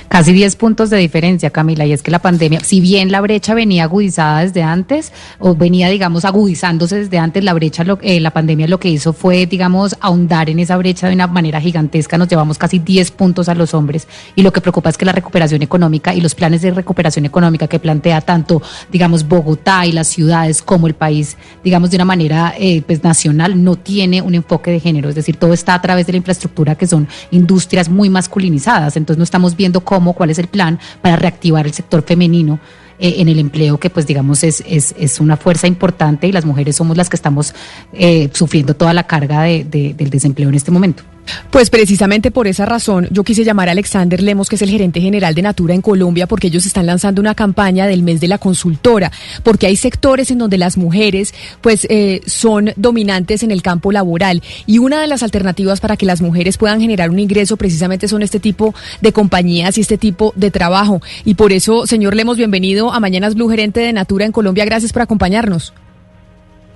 Casi 0.09 0.33
10 0.33 0.55
puntos 0.55 0.89
de 0.89 0.97
diferencia, 0.97 1.51
Camila, 1.51 1.85
y 1.85 1.93
es 1.93 2.01
que 2.01 2.09
la 2.09 2.17
pandemia, 2.17 2.61
si 2.61 2.79
bien 2.79 3.11
la 3.11 3.21
brecha 3.21 3.53
venía 3.53 3.83
agudizada 3.83 4.41
desde 4.41 4.63
antes, 4.63 5.13
o 5.37 5.53
venía, 5.53 5.87
digamos, 5.89 6.25
agudizándose 6.25 6.97
desde 6.97 7.19
antes, 7.19 7.43
la 7.43 7.53
brecha, 7.53 7.85
eh, 8.01 8.19
la 8.19 8.31
pandemia 8.31 8.67
lo 8.67 8.79
que 8.79 8.89
hizo 8.89 9.13
fue, 9.13 9.45
digamos, 9.45 9.95
ahondar 10.01 10.49
en 10.49 10.57
esa 10.57 10.77
brecha 10.77 11.07
de 11.07 11.13
una 11.13 11.27
manera 11.27 11.61
gigantesca. 11.61 12.17
Nos 12.17 12.27
llevamos 12.27 12.57
casi 12.57 12.79
10 12.79 13.11
puntos 13.11 13.49
a 13.49 13.55
los 13.55 13.75
hombres, 13.75 14.07
y 14.35 14.41
lo 14.41 14.51
que 14.51 14.61
preocupa 14.61 14.89
es 14.89 14.97
que 14.97 15.05
la 15.05 15.11
recuperación 15.11 15.61
económica 15.61 16.15
y 16.15 16.21
los 16.21 16.33
planes 16.33 16.63
de 16.63 16.71
recuperación 16.71 17.25
económica 17.25 17.67
que 17.67 17.77
plantea 17.77 18.21
tanto, 18.21 18.63
digamos, 18.91 19.27
Bogotá 19.27 19.85
y 19.85 19.91
las 19.91 20.07
ciudades 20.07 20.63
como 20.63 20.87
el 20.87 20.95
país, 20.95 21.37
digamos, 21.63 21.91
de 21.91 21.97
una 21.97 22.05
manera 22.05 22.55
eh, 22.57 22.81
pues, 22.81 23.03
nacional, 23.03 23.63
no 23.63 23.75
tiene 23.75 24.23
un 24.23 24.33
enfoque 24.33 24.71
de 24.71 24.79
género. 24.79 25.09
Es 25.09 25.15
decir, 25.15 25.37
todo 25.37 25.53
está 25.53 25.75
a 25.75 25.81
través 25.81 26.07
de 26.07 26.13
la 26.13 26.17
infraestructura 26.17 26.73
que 26.75 26.87
son 26.87 27.07
industrias 27.29 27.89
muy 27.89 28.09
masculinizadas. 28.09 28.97
Entonces, 28.97 29.19
no 29.19 29.23
estamos 29.23 29.55
viendo 29.59 29.81
cómo 29.81 30.13
cuál 30.13 30.31
es 30.31 30.39
el 30.39 30.47
plan 30.47 30.79
para 31.01 31.17
reactivar 31.17 31.67
el 31.67 31.73
sector 31.73 32.01
femenino 32.01 32.59
eh, 32.97 33.15
en 33.17 33.27
el 33.27 33.37
empleo, 33.37 33.77
que 33.77 33.89
pues 33.89 34.07
digamos 34.07 34.43
es, 34.43 34.63
es, 34.65 34.95
es, 34.97 35.19
una 35.19 35.37
fuerza 35.37 35.67
importante 35.67 36.27
y 36.27 36.31
las 36.31 36.45
mujeres 36.45 36.75
somos 36.77 36.97
las 36.97 37.09
que 37.09 37.17
estamos 37.17 37.53
eh, 37.93 38.29
sufriendo 38.33 38.73
toda 38.73 38.93
la 38.93 39.03
carga 39.03 39.43
de, 39.43 39.63
del 39.63 40.09
desempleo 40.09 40.49
en 40.49 40.55
este 40.55 40.71
momento. 40.71 41.03
Pues 41.51 41.69
precisamente 41.69 42.31
por 42.31 42.47
esa 42.47 42.65
razón 42.65 43.07
yo 43.11 43.23
quise 43.23 43.43
llamar 43.43 43.69
a 43.69 43.71
Alexander 43.71 44.21
Lemos, 44.21 44.49
que 44.49 44.55
es 44.55 44.61
el 44.61 44.69
gerente 44.69 45.01
general 45.01 45.35
de 45.35 45.41
Natura 45.41 45.73
en 45.73 45.81
Colombia, 45.81 46.27
porque 46.27 46.47
ellos 46.47 46.65
están 46.65 46.85
lanzando 46.85 47.21
una 47.21 47.35
campaña 47.35 47.87
del 47.87 48.03
mes 48.03 48.19
de 48.21 48.27
la 48.27 48.37
consultora, 48.37 49.11
porque 49.43 49.67
hay 49.67 49.75
sectores 49.75 50.31
en 50.31 50.37
donde 50.37 50.57
las 50.57 50.77
mujeres 50.77 51.33
pues 51.61 51.85
eh, 51.89 52.21
son 52.25 52.71
dominantes 52.75 53.43
en 53.43 53.51
el 53.51 53.61
campo 53.61 53.91
laboral 53.91 54.41
y 54.65 54.79
una 54.79 55.01
de 55.01 55.07
las 55.07 55.23
alternativas 55.23 55.79
para 55.79 55.97
que 55.97 56.05
las 56.05 56.21
mujeres 56.21 56.57
puedan 56.57 56.81
generar 56.81 57.09
un 57.09 57.19
ingreso 57.19 57.57
precisamente 57.57 58.07
son 58.07 58.23
este 58.23 58.39
tipo 58.39 58.73
de 59.01 59.13
compañías 59.13 59.77
y 59.77 59.81
este 59.81 59.97
tipo 59.97 60.33
de 60.35 60.51
trabajo. 60.51 61.01
Y 61.25 61.35
por 61.35 61.51
eso, 61.51 61.85
señor 61.85 62.15
Lemos, 62.15 62.37
bienvenido 62.37 62.91
a 62.91 62.99
Mañanas 62.99 63.35
Blue, 63.35 63.49
gerente 63.49 63.79
de 63.79 63.93
Natura 63.93 64.25
en 64.25 64.31
Colombia. 64.31 64.65
Gracias 64.65 64.93
por 64.93 65.01
acompañarnos. 65.01 65.73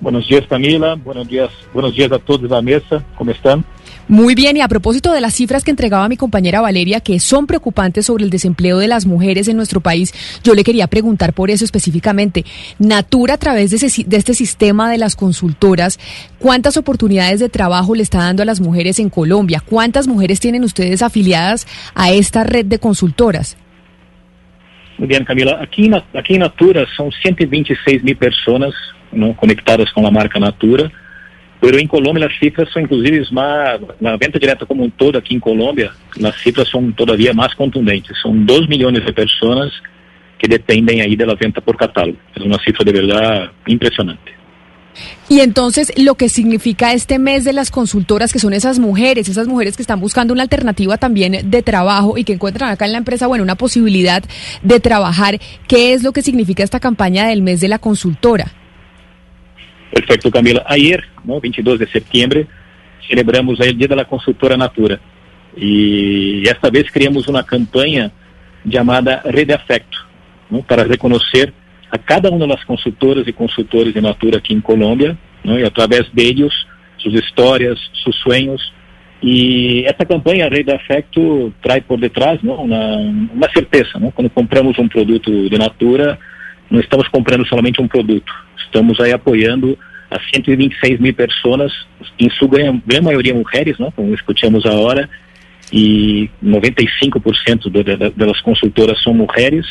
Buenos 0.00 0.28
días, 0.28 0.44
Camila. 0.48 0.96
Buenos 0.96 1.28
días, 1.28 1.50
buenos 1.72 1.94
días 1.94 2.12
a 2.12 2.18
todos 2.18 2.42
de 2.42 2.48
la 2.48 2.60
mesa. 2.60 3.02
¿Cómo 3.16 3.30
están? 3.30 3.64
Muy 4.06 4.34
bien, 4.34 4.56
y 4.56 4.60
a 4.60 4.68
propósito 4.68 5.12
de 5.12 5.22
las 5.22 5.34
cifras 5.34 5.64
que 5.64 5.70
entregaba 5.70 6.08
mi 6.08 6.18
compañera 6.18 6.60
Valeria, 6.60 7.00
que 7.00 7.18
son 7.20 7.46
preocupantes 7.46 8.04
sobre 8.04 8.24
el 8.24 8.30
desempleo 8.30 8.78
de 8.78 8.86
las 8.86 9.06
mujeres 9.06 9.48
en 9.48 9.56
nuestro 9.56 9.80
país, 9.80 10.12
yo 10.44 10.54
le 10.54 10.62
quería 10.62 10.88
preguntar 10.88 11.32
por 11.32 11.50
eso 11.50 11.64
específicamente. 11.64 12.44
Natura, 12.78 13.34
a 13.34 13.38
través 13.38 13.70
de, 13.70 14.04
de 14.06 14.16
este 14.16 14.34
sistema 14.34 14.90
de 14.90 14.98
las 14.98 15.16
consultoras, 15.16 15.98
¿cuántas 16.38 16.76
oportunidades 16.76 17.40
de 17.40 17.48
trabajo 17.48 17.94
le 17.94 18.02
está 18.02 18.18
dando 18.18 18.42
a 18.42 18.46
las 18.46 18.60
mujeres 18.60 18.98
en 18.98 19.08
Colombia? 19.08 19.62
¿Cuántas 19.64 20.06
mujeres 20.06 20.38
tienen 20.38 20.64
ustedes 20.64 21.00
afiliadas 21.00 21.66
a 21.94 22.12
esta 22.12 22.44
red 22.44 22.66
de 22.66 22.78
consultoras? 22.78 23.56
Muy 24.98 25.08
bien, 25.08 25.24
Camila. 25.24 25.58
Aquí, 25.62 25.90
aquí 26.14 26.34
en 26.34 26.40
Natura 26.40 26.84
son 26.94 27.10
126 27.10 28.04
mil 28.04 28.16
personas 28.16 28.74
conectadas 29.38 29.90
con 29.92 30.04
la 30.04 30.10
marca 30.10 30.38
Natura. 30.38 30.90
Pero 31.64 31.80
em 31.80 31.86
Colômbia 31.86 32.26
as 32.26 32.38
cifras 32.38 32.70
são 32.74 32.82
inclusive 32.82 33.24
mais, 33.32 33.80
na 33.98 34.18
venda 34.18 34.38
direta 34.38 34.66
como 34.66 34.84
um 34.84 34.90
todo 34.90 35.16
aqui 35.16 35.34
em 35.34 35.40
Colômbia, 35.40 35.92
as 36.22 36.42
cifras 36.42 36.68
são 36.68 36.92
todavia 36.92 37.32
mais 37.32 37.54
contundentes. 37.54 38.20
São 38.20 38.36
2 38.36 38.68
milhões 38.68 39.02
de 39.02 39.12
pessoas 39.14 39.72
que 40.38 40.46
dependem 40.46 41.00
aí 41.00 41.16
da 41.16 41.34
venda 41.34 41.62
por 41.62 41.78
catálogo. 41.78 42.18
É 42.38 42.42
uma 42.42 42.60
cifra 42.62 42.84
de 42.84 42.92
verdade 42.92 43.50
impressionante. 43.66 44.34
Y 45.30 45.40
entonces 45.40 45.90
lo 45.96 46.16
que 46.16 46.28
significa 46.28 46.92
este 46.92 47.18
mes 47.18 47.44
de 47.44 47.54
las 47.54 47.70
consultoras, 47.70 48.30
que 48.30 48.38
son 48.38 48.52
esas 48.52 48.78
mujeres, 48.78 49.30
esas 49.30 49.48
mujeres 49.48 49.74
que 49.74 49.82
están 49.82 50.00
buscando 50.00 50.34
una 50.34 50.42
alternativa 50.42 50.98
también 50.98 51.50
de 51.50 51.62
trabajo 51.62 52.18
y 52.18 52.24
que 52.24 52.34
encuentran 52.34 52.70
acá 52.70 52.84
en 52.84 52.92
la 52.92 52.98
empresa, 52.98 53.26
bueno, 53.26 53.42
una 53.42 53.56
posibilidad 53.56 54.22
de 54.62 54.80
trabajar, 54.80 55.40
¿qué 55.66 55.94
es 55.94 56.02
lo 56.02 56.12
que 56.12 56.20
significa 56.20 56.62
esta 56.62 56.78
campaña 56.78 57.26
del 57.26 57.40
mes 57.40 57.62
de 57.62 57.68
la 57.68 57.78
consultora? 57.78 58.52
Perfeito, 59.94 60.28
Camila. 60.28 60.64
Ayer, 60.66 61.04
no, 61.24 61.38
22 61.38 61.78
de 61.78 61.86
setembro, 61.86 62.44
celebramos 63.08 63.60
o 63.60 63.72
Dia 63.72 63.86
da 63.86 64.04
Consultora 64.04 64.56
Natura. 64.56 65.00
E 65.56 66.42
esta 66.46 66.68
vez 66.68 66.90
criamos 66.90 67.28
uma 67.28 67.44
campanha 67.44 68.10
chamada 68.68 69.22
Rede 69.24 69.52
Afecto, 69.52 70.04
não, 70.50 70.62
para 70.62 70.82
reconhecer 70.82 71.54
a 71.92 71.96
cada 71.98 72.28
uma 72.28 72.44
das 72.48 72.64
consultoras 72.64 73.24
e 73.28 73.32
consultores 73.32 73.94
de 73.94 74.00
Natura 74.00 74.38
aqui 74.38 74.52
em 74.52 74.60
Colômbia, 74.60 75.16
não, 75.44 75.56
e 75.56 75.64
através 75.64 76.08
deles, 76.10 76.52
suas 76.98 77.14
histórias, 77.14 77.78
seus 78.02 78.16
sonhos. 78.16 78.72
E 79.22 79.84
essa 79.86 80.04
campanha 80.04 80.48
Rede 80.48 80.72
Afecto 80.72 81.54
traz 81.62 81.84
por 81.84 82.00
detrás 82.00 82.42
não, 82.42 82.64
uma, 82.64 82.96
uma 83.32 83.50
certeza. 83.52 83.98
Não? 84.00 84.10
Quando 84.10 84.28
compramos 84.28 84.76
um 84.76 84.88
produto 84.88 85.48
de 85.48 85.56
Natura, 85.56 86.18
não 86.70 86.80
estamos 86.80 87.08
comprando 87.08 87.46
somente 87.46 87.80
um 87.80 87.88
produto, 87.88 88.32
estamos 88.56 88.98
aí 89.00 89.12
apoiando 89.12 89.78
a 90.10 90.20
126 90.32 91.00
mil 91.00 91.14
personas, 91.14 91.72
em 92.18 92.30
sua 92.30 92.48
gran, 92.48 92.80
gran 92.86 93.02
maioria 93.02 93.34
mulheres, 93.34 93.78
né, 93.78 93.92
como 93.96 94.14
escutamos 94.14 94.64
agora, 94.64 95.08
e 95.72 96.30
95% 96.42 97.70
de, 97.70 97.82
de, 97.82 98.10
das 98.10 98.40
consultoras 98.40 99.02
são 99.02 99.12
mulheres, 99.14 99.66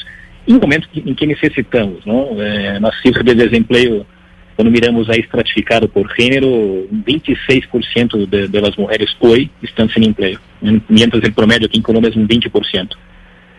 em 0.47 0.59
momento 0.59 0.89
em 0.93 1.13
que 1.13 1.25
necessitamos. 1.25 2.05
Não? 2.05 2.41
É, 2.41 2.79
na 2.79 2.91
cifra 3.01 3.23
de 3.23 3.35
desemprego, 3.35 4.05
quando 4.55 4.69
miramos 4.69 5.09
aí 5.09 5.19
estratificado 5.19 5.87
por 5.87 6.11
gênero, 6.17 6.87
26% 7.07 8.27
de, 8.27 8.47
das 8.47 8.75
mulheres 8.75 9.15
hoje 9.19 9.49
estão 9.61 9.87
sem 9.89 10.05
emprego, 10.05 10.39
mientras 10.89 11.23
o 11.23 11.31
promédio 11.31 11.67
aqui 11.67 11.79
em 11.79 11.81
Colômbia 11.81 12.11
é 12.13 12.19
um 12.19 12.27
20%. 12.27 12.89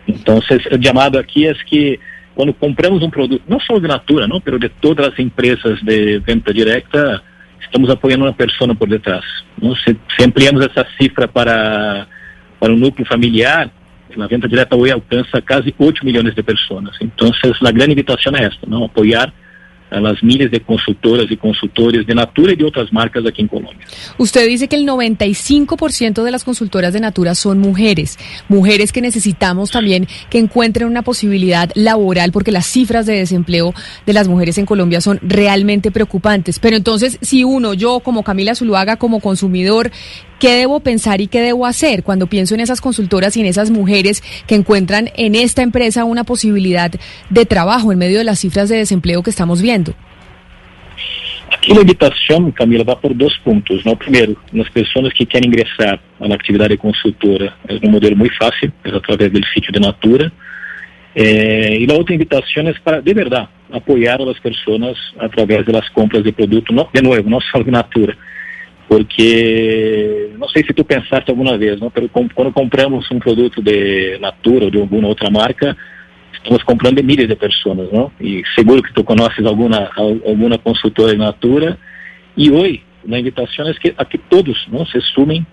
Então, 0.07 0.37
o 0.37 0.83
chamado 0.83 1.17
aqui 1.17 1.47
é 1.47 1.53
que 1.55 1.99
quando 2.35 2.53
compramos 2.53 3.01
um 3.01 3.09
produto, 3.09 3.41
não 3.47 3.59
só 3.59 3.79
de 3.79 3.87
Natura, 3.87 4.27
não, 4.27 4.41
mas 4.45 4.59
de 4.59 4.69
todas 4.69 5.07
as 5.07 5.19
empresas 5.19 5.81
de 5.81 6.19
venda 6.19 6.53
direta, 6.53 7.21
estamos 7.61 7.89
apoiando 7.89 8.25
uma 8.25 8.33
pessoa 8.33 8.75
por 8.75 8.89
detrás. 8.89 9.25
Não? 9.59 9.75
Se, 9.75 9.97
se 10.17 10.25
ampliamos 10.25 10.63
essa 10.65 10.85
cifra 10.99 11.27
para, 11.27 12.05
para 12.59 12.73
o 12.73 12.77
núcleo 12.77 13.07
familiar, 13.07 13.71
a 14.19 14.27
venda 14.27 14.47
direta 14.47 14.75
hoje 14.75 14.93
alcança 14.93 15.41
quase 15.41 15.73
8 15.77 16.05
milhões 16.05 16.35
de 16.35 16.43
pessoas. 16.43 16.95
Então, 17.01 17.31
a 17.65 17.71
grande 17.71 17.93
invitação 17.93 18.33
é 18.35 18.43
esta, 18.43 18.67
não 18.67 18.85
apoiar 18.85 19.33
las 20.03 20.23
miles 20.23 20.51
de 20.51 20.59
consultoras 20.61 21.25
y 21.29 21.37
consultores 21.37 22.05
de 22.05 22.15
Natura 22.15 22.53
y 22.53 22.55
de 22.55 22.65
otras 22.65 22.91
marcas 22.91 23.25
aquí 23.25 23.41
en 23.41 23.47
Colombia. 23.47 23.85
Usted 24.17 24.47
dice 24.47 24.67
que 24.67 24.75
el 24.75 24.85
95% 24.85 26.23
de 26.23 26.31
las 26.31 26.43
consultoras 26.43 26.93
de 26.93 26.99
Natura 26.99 27.35
son 27.35 27.59
mujeres, 27.59 28.17
mujeres 28.47 28.91
que 28.91 29.01
necesitamos 29.01 29.71
también 29.71 30.07
que 30.29 30.39
encuentren 30.39 30.87
una 30.87 31.01
posibilidad 31.01 31.69
laboral 31.75 32.31
porque 32.31 32.51
las 32.51 32.65
cifras 32.65 33.05
de 33.05 33.13
desempleo 33.13 33.73
de 34.05 34.13
las 34.13 34.27
mujeres 34.27 34.57
en 34.57 34.65
Colombia 34.65 35.01
son 35.01 35.19
realmente 35.21 35.91
preocupantes. 35.91 36.59
Pero 36.59 36.77
entonces, 36.77 37.17
si 37.21 37.43
uno, 37.43 37.73
yo 37.73 37.99
como 37.99 38.23
Camila 38.23 38.55
Zuluaga, 38.55 38.97
como 38.97 39.19
consumidor, 39.19 39.91
¿Qué 40.39 40.51
debo 40.57 40.81
pensar 40.81 41.21
y 41.21 41.27
qué 41.27 41.41
debo 41.41 41.65
hacer 41.65 42.03
cuando 42.03 42.27
pienso 42.27 42.55
en 42.55 42.59
esas 42.59 42.81
consultoras 42.81 43.37
y 43.37 43.39
en 43.39 43.45
esas 43.45 43.71
mujeres 43.71 44.21
que 44.47 44.55
encuentran 44.55 45.09
en 45.15 45.33
esta 45.33 45.61
empresa 45.61 46.03
una 46.03 46.25
posibilidad 46.25 46.91
de 47.29 47.45
trabajo 47.45 47.91
en 47.91 47.99
medio 47.99 48.17
de 48.17 48.25
las 48.25 48.39
cifras 48.39 48.67
de 48.67 48.77
desempleo 48.77 49.23
que 49.23 49.29
estamos 49.29 49.61
viendo? 49.61 49.93
Aqui 51.51 51.71
a 51.71 51.81
invitação, 51.81 52.51
Camila, 52.51 52.83
vai 52.83 52.95
por 52.95 53.13
dois 53.13 53.37
pontos. 53.37 53.85
No? 53.85 53.95
Primeiro, 53.95 54.35
nas 54.51 54.67
pessoas 54.69 55.13
que 55.13 55.25
querem 55.25 55.47
ingressar 55.47 55.99
na 56.19 56.35
atividade 56.35 56.75
consultora, 56.75 57.53
é 57.67 57.87
um 57.87 57.91
modelo 57.91 58.17
muito 58.17 58.35
fácil, 58.35 58.73
é 58.83 58.89
através 58.89 59.31
do 59.31 59.45
sítio 59.47 59.71
de 59.71 59.79
Natura. 59.79 60.31
É, 61.15 61.77
e 61.77 61.89
a 61.89 61.93
outra 61.93 62.13
invitação 62.13 62.67
é 62.67 62.73
para, 62.83 62.99
de 62.99 63.13
verdade, 63.13 63.47
apoiar 63.71 64.19
as 64.21 64.39
pessoas 64.39 64.97
através 65.17 65.65
das 65.65 65.87
compras 65.89 66.23
de 66.23 66.31
produto, 66.31 66.73
não, 66.73 66.89
de 66.93 67.01
novo, 67.01 67.29
não 67.29 67.39
só 67.39 67.61
de 67.61 67.71
Natura, 67.71 68.17
porque 68.87 70.31
não 70.37 70.47
sei 70.49 70.63
se 70.63 70.73
tu 70.73 70.83
pensaste 70.83 71.29
alguma 71.29 71.57
vez, 71.57 71.79
não? 71.79 71.89
Pero 71.89 72.09
quando 72.09 72.53
compramos 72.53 73.09
um 73.11 73.19
produto 73.19 73.61
de 73.61 74.17
Natura 74.19 74.65
ou 74.65 74.71
de 74.71 74.79
alguma 74.79 75.07
outra 75.07 75.29
marca, 75.29 75.75
estamos 76.33 76.61
comprando 76.63 76.97
de 76.97 77.03
milhares 77.03 77.29
de 77.29 77.35
pessoas, 77.35 77.91
não? 77.91 78.11
E 78.21 78.43
seguro 78.53 78.83
que 78.83 78.93
tu 78.93 79.03
conheces 79.03 79.45
alguma 79.45 79.89
alguma 79.95 80.57
consultora 80.57 81.13
de 81.13 81.17
Natura. 81.17 81.77
E 82.37 82.51
hoje, 82.51 82.83
a 83.11 83.19
invitação 83.19 83.67
é 83.67 83.73
que, 83.73 83.93
a 83.97 84.05
que 84.05 84.17
todos 84.17 84.67
não 84.71 84.85
se 84.85 84.99
sumem 85.01 85.45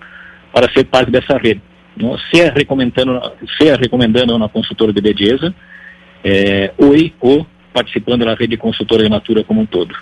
para 0.53 0.71
ser 0.73 0.85
parte 0.85 1.11
dessa 1.11 1.39
rede, 1.39 1.63
não? 1.97 2.19
Seja 2.31 2.53
recomendando, 2.53 3.21
seja 3.59 3.77
recomendando 3.77 4.37
uma 4.37 4.49
consultora 4.49 4.93
de 4.93 5.01
beleza, 5.01 5.55
é, 6.23 6.73
ou 7.21 7.47
participando 7.73 8.25
da 8.27 8.35
rede 8.35 8.49
de 8.49 8.57
consultora 8.59 9.03
de 9.03 9.09
Natura 9.09 9.43
como 9.43 9.63
um 9.63 9.67
todo. 9.67 9.95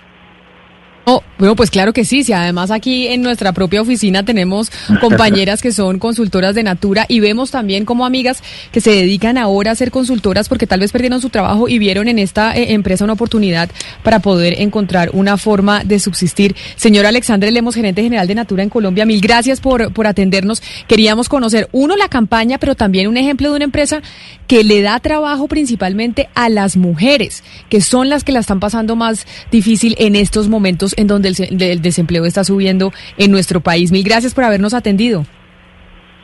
Oh, 1.12 1.24
bueno, 1.40 1.56
pues 1.56 1.72
claro 1.72 1.92
que 1.92 2.04
sí. 2.04 2.22
Si 2.22 2.32
además 2.32 2.70
aquí 2.70 3.08
en 3.08 3.20
nuestra 3.20 3.52
propia 3.52 3.82
oficina 3.82 4.24
tenemos 4.24 4.70
compañeras 5.00 5.60
que 5.60 5.72
son 5.72 5.98
consultoras 5.98 6.54
de 6.54 6.62
Natura 6.62 7.04
y 7.08 7.18
vemos 7.18 7.50
también 7.50 7.84
como 7.84 8.06
amigas 8.06 8.44
que 8.70 8.80
se 8.80 8.92
dedican 8.92 9.36
ahora 9.36 9.72
a 9.72 9.74
ser 9.74 9.90
consultoras 9.90 10.48
porque 10.48 10.68
tal 10.68 10.78
vez 10.78 10.92
perdieron 10.92 11.20
su 11.20 11.28
trabajo 11.28 11.68
y 11.68 11.80
vieron 11.80 12.06
en 12.06 12.20
esta 12.20 12.56
eh, 12.56 12.74
empresa 12.74 13.02
una 13.02 13.14
oportunidad 13.14 13.68
para 14.04 14.20
poder 14.20 14.60
encontrar 14.60 15.10
una 15.12 15.36
forma 15.36 15.82
de 15.82 15.98
subsistir. 15.98 16.54
Señor 16.76 17.06
Alexandre 17.06 17.50
Lemos, 17.50 17.74
gerente 17.74 18.04
general 18.04 18.28
de 18.28 18.36
Natura 18.36 18.62
en 18.62 18.68
Colombia, 18.68 19.04
mil 19.04 19.20
gracias 19.20 19.60
por, 19.60 19.92
por 19.92 20.06
atendernos. 20.06 20.62
Queríamos 20.86 21.28
conocer, 21.28 21.68
uno, 21.72 21.96
la 21.96 22.06
campaña, 22.06 22.58
pero 22.58 22.76
también 22.76 23.08
un 23.08 23.16
ejemplo 23.16 23.50
de 23.50 23.56
una 23.56 23.64
empresa 23.64 24.00
que 24.46 24.62
le 24.62 24.80
da 24.80 25.00
trabajo 25.00 25.48
principalmente 25.48 26.28
a 26.36 26.48
las 26.48 26.76
mujeres, 26.76 27.42
que 27.68 27.80
son 27.80 28.08
las 28.08 28.22
que 28.22 28.30
la 28.30 28.38
están 28.38 28.60
pasando 28.60 28.94
más 28.94 29.26
difícil 29.50 29.96
en 29.98 30.14
estos 30.14 30.48
momentos 30.48 30.94
en 31.00 31.06
donde 31.06 31.28
el, 31.28 31.82
desempleo 31.82 32.26
está 32.26 32.44
subiendo 32.44 32.92
en 33.16 33.30
nuestro 33.30 33.60
país. 33.60 33.90
Mil 33.90 34.04
gracias 34.04 34.34
por 34.34 34.44
habernos 34.44 34.74
atendido. 34.74 35.24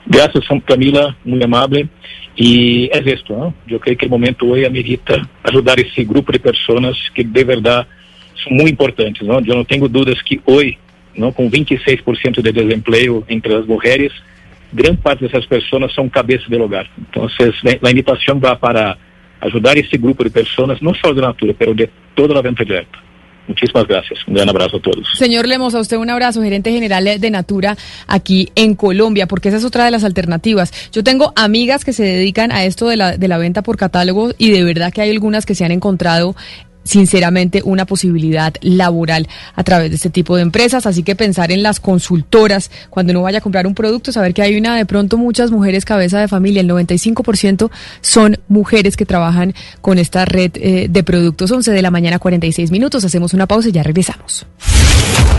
Gracias, 0.06 0.44
Camila, 0.64 1.16
muy 1.24 1.42
amable. 1.42 1.88
Y 2.36 2.90
es 2.92 3.06
esto, 3.06 3.36
¿no? 3.36 3.54
Yo 3.66 3.80
creo 3.80 3.96
que 3.96 4.04
el 4.04 4.10
momento 4.10 4.46
hoy 4.46 4.64
amerita 4.64 5.26
ayudar 5.42 5.78
a 5.78 5.82
ese 5.82 6.04
grupo 6.04 6.30
de 6.30 6.38
personas 6.38 6.94
que 7.14 7.24
de 7.24 7.44
verdad 7.44 7.86
son 8.44 8.56
muy 8.56 8.70
importantes, 8.70 9.22
¿no? 9.26 9.40
Yo 9.40 9.54
no 9.54 9.64
tengo 9.64 9.88
dudas 9.88 10.22
que 10.22 10.40
hoy, 10.44 10.76
¿no? 11.14 11.32
Con 11.32 11.50
26% 11.50 12.42
de 12.42 12.52
desempleo 12.52 13.24
entre 13.26 13.54
las 13.54 13.66
mujeres, 13.66 14.12
gran 14.72 14.96
parte 14.96 15.24
dessas 15.24 15.46
pessoas 15.46 15.94
são 15.94 16.08
cabeças 16.10 16.48
do 16.48 16.62
hogar. 16.62 16.86
Então, 16.98 17.26
a 17.26 17.90
invitação 17.90 18.38
vai 18.38 18.54
para 18.56 18.98
ajudar 19.40 19.78
esse 19.78 19.96
grupo 19.96 20.22
de 20.22 20.30
pessoas, 20.30 20.80
não 20.80 20.94
só 20.94 21.12
de 21.12 21.20
Natura, 21.22 21.54
mas 21.58 21.76
de 21.76 21.88
toda 22.14 22.38
a 22.38 22.42
venta 22.42 22.64
direta. 22.64 22.98
Muchísimas 23.48 23.86
gracias. 23.86 24.20
Un 24.26 24.34
gran 24.34 24.48
abrazo 24.48 24.78
a 24.78 24.80
todos. 24.80 25.06
Señor 25.16 25.46
Lemos, 25.46 25.74
a 25.74 25.80
usted 25.80 25.96
un 25.96 26.10
abrazo, 26.10 26.42
gerente 26.42 26.72
general 26.72 27.20
de 27.20 27.30
Natura 27.30 27.76
aquí 28.06 28.50
en 28.54 28.74
Colombia, 28.74 29.26
porque 29.26 29.48
esa 29.48 29.58
es 29.58 29.64
otra 29.64 29.84
de 29.84 29.90
las 29.90 30.04
alternativas. 30.04 30.72
Yo 30.92 31.04
tengo 31.04 31.32
amigas 31.36 31.84
que 31.84 31.92
se 31.92 32.02
dedican 32.02 32.52
a 32.52 32.64
esto 32.64 32.88
de 32.88 32.96
la, 32.96 33.16
de 33.16 33.28
la 33.28 33.38
venta 33.38 33.62
por 33.62 33.76
catálogo 33.76 34.30
y 34.38 34.50
de 34.50 34.64
verdad 34.64 34.92
que 34.92 35.02
hay 35.02 35.10
algunas 35.10 35.46
que 35.46 35.54
se 35.54 35.64
han 35.64 35.72
encontrado 35.72 36.34
sinceramente 36.86 37.60
una 37.64 37.84
posibilidad 37.84 38.54
laboral 38.62 39.28
a 39.54 39.64
través 39.64 39.90
de 39.90 39.96
este 39.96 40.10
tipo 40.10 40.36
de 40.36 40.42
empresas. 40.42 40.86
Así 40.86 41.02
que 41.02 41.14
pensar 41.14 41.52
en 41.52 41.62
las 41.62 41.80
consultoras 41.80 42.70
cuando 42.88 43.12
uno 43.12 43.22
vaya 43.22 43.38
a 43.38 43.40
comprar 43.40 43.66
un 43.66 43.74
producto, 43.74 44.12
saber 44.12 44.32
que 44.32 44.42
hay 44.42 44.56
una 44.56 44.76
de 44.76 44.86
pronto 44.86 45.18
muchas 45.18 45.50
mujeres 45.50 45.84
cabeza 45.84 46.20
de 46.20 46.28
familia, 46.28 46.60
el 46.60 46.70
95% 46.70 47.70
son 48.00 48.38
mujeres 48.48 48.96
que 48.96 49.06
trabajan 49.06 49.54
con 49.80 49.98
esta 49.98 50.24
red 50.24 50.52
eh, 50.54 50.86
de 50.88 51.02
productos. 51.02 51.50
11 51.50 51.72
de 51.72 51.82
la 51.82 51.90
mañana, 51.90 52.18
46 52.18 52.70
minutos. 52.70 53.04
Hacemos 53.04 53.34
una 53.34 53.46
pausa 53.46 53.68
y 53.68 53.72
ya 53.72 53.82
regresamos. 53.82 54.46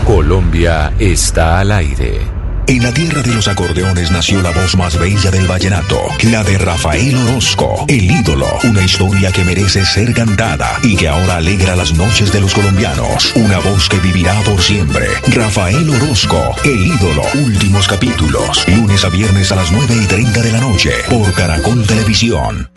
Colombia 0.04 0.92
está 0.98 1.60
al 1.60 1.72
aire. 1.72 2.47
En 2.68 2.82
la 2.82 2.92
tierra 2.92 3.22
de 3.22 3.34
los 3.34 3.48
acordeones 3.48 4.10
nació 4.10 4.42
la 4.42 4.50
voz 4.50 4.76
más 4.76 4.98
bella 4.98 5.30
del 5.30 5.46
vallenato, 5.46 6.02
la 6.24 6.44
de 6.44 6.58
Rafael 6.58 7.16
Orozco, 7.16 7.86
el 7.88 8.10
ídolo, 8.10 8.46
una 8.64 8.82
historia 8.82 9.32
que 9.32 9.42
merece 9.42 9.86
ser 9.86 10.12
cantada 10.12 10.78
y 10.82 10.94
que 10.94 11.08
ahora 11.08 11.36
alegra 11.36 11.74
las 11.74 11.94
noches 11.94 12.30
de 12.30 12.42
los 12.42 12.52
colombianos, 12.52 13.32
una 13.36 13.58
voz 13.60 13.88
que 13.88 13.98
vivirá 14.00 14.38
por 14.42 14.60
siempre. 14.60 15.06
Rafael 15.28 15.88
Orozco, 15.88 16.54
el 16.62 16.86
ídolo, 16.88 17.22
últimos 17.42 17.88
capítulos, 17.88 18.68
lunes 18.68 19.02
a 19.02 19.08
viernes 19.08 19.50
a 19.50 19.56
las 19.56 19.72
9 19.72 19.94
y 20.02 20.06
30 20.06 20.42
de 20.42 20.52
la 20.52 20.60
noche, 20.60 20.90
por 21.08 21.32
Caracol 21.32 21.86
Televisión. 21.86 22.68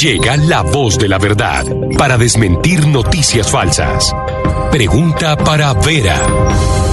Llega 0.00 0.36
la 0.36 0.62
voz 0.62 0.96
de 0.98 1.08
la 1.08 1.18
verdad 1.18 1.64
para 1.98 2.16
desmentir 2.16 2.86
noticias 2.86 3.50
falsas. 3.50 4.14
Pregunta 4.70 5.36
para 5.36 5.72
Vera. 5.74 6.89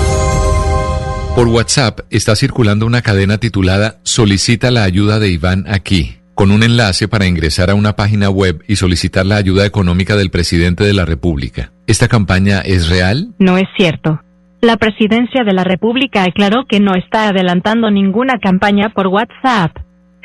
Por 1.38 1.50
WhatsApp 1.50 2.00
está 2.10 2.36
circulando 2.36 2.88
una 2.88 3.04
cadena 3.04 3.38
titulada 3.38 3.98
Solicita 4.02 4.72
la 4.72 4.82
ayuda 4.82 5.20
de 5.20 5.30
Iván 5.30 5.66
aquí, 5.68 6.18
con 6.34 6.50
un 6.50 6.64
enlace 6.64 7.08
para 7.08 7.28
ingresar 7.28 7.70
a 7.70 7.76
una 7.76 7.96
página 7.96 8.32
web 8.32 8.64
y 8.68 8.78
solicitar 8.78 9.24
la 9.24 9.36
ayuda 9.36 9.64
económica 9.64 10.16
del 10.16 10.32
presidente 10.32 10.84
de 10.84 10.94
la 10.94 11.06
República. 11.06 11.72
¿Esta 11.86 12.08
campaña 12.08 12.62
es 12.62 12.90
real? 12.90 13.36
No 13.38 13.60
es 13.60 13.68
cierto. 13.78 14.20
La 14.62 14.78
presidencia 14.78 15.44
de 15.44 15.54
la 15.54 15.64
República 15.64 16.24
aclaró 16.24 16.66
que 16.68 16.80
no 16.80 16.96
está 16.96 17.28
adelantando 17.28 17.92
ninguna 17.92 18.40
campaña 18.42 18.90
por 18.90 19.06
WhatsApp. 19.06 19.78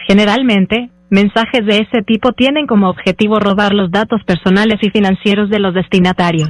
Generalmente, 0.08 0.88
mensajes 1.10 1.66
de 1.66 1.80
ese 1.80 2.00
tipo 2.06 2.32
tienen 2.32 2.66
como 2.66 2.88
objetivo 2.88 3.38
robar 3.38 3.74
los 3.74 3.90
datos 3.90 4.22
personales 4.24 4.78
y 4.80 4.88
financieros 4.88 5.50
de 5.50 5.58
los 5.58 5.74
destinatarios. 5.74 6.48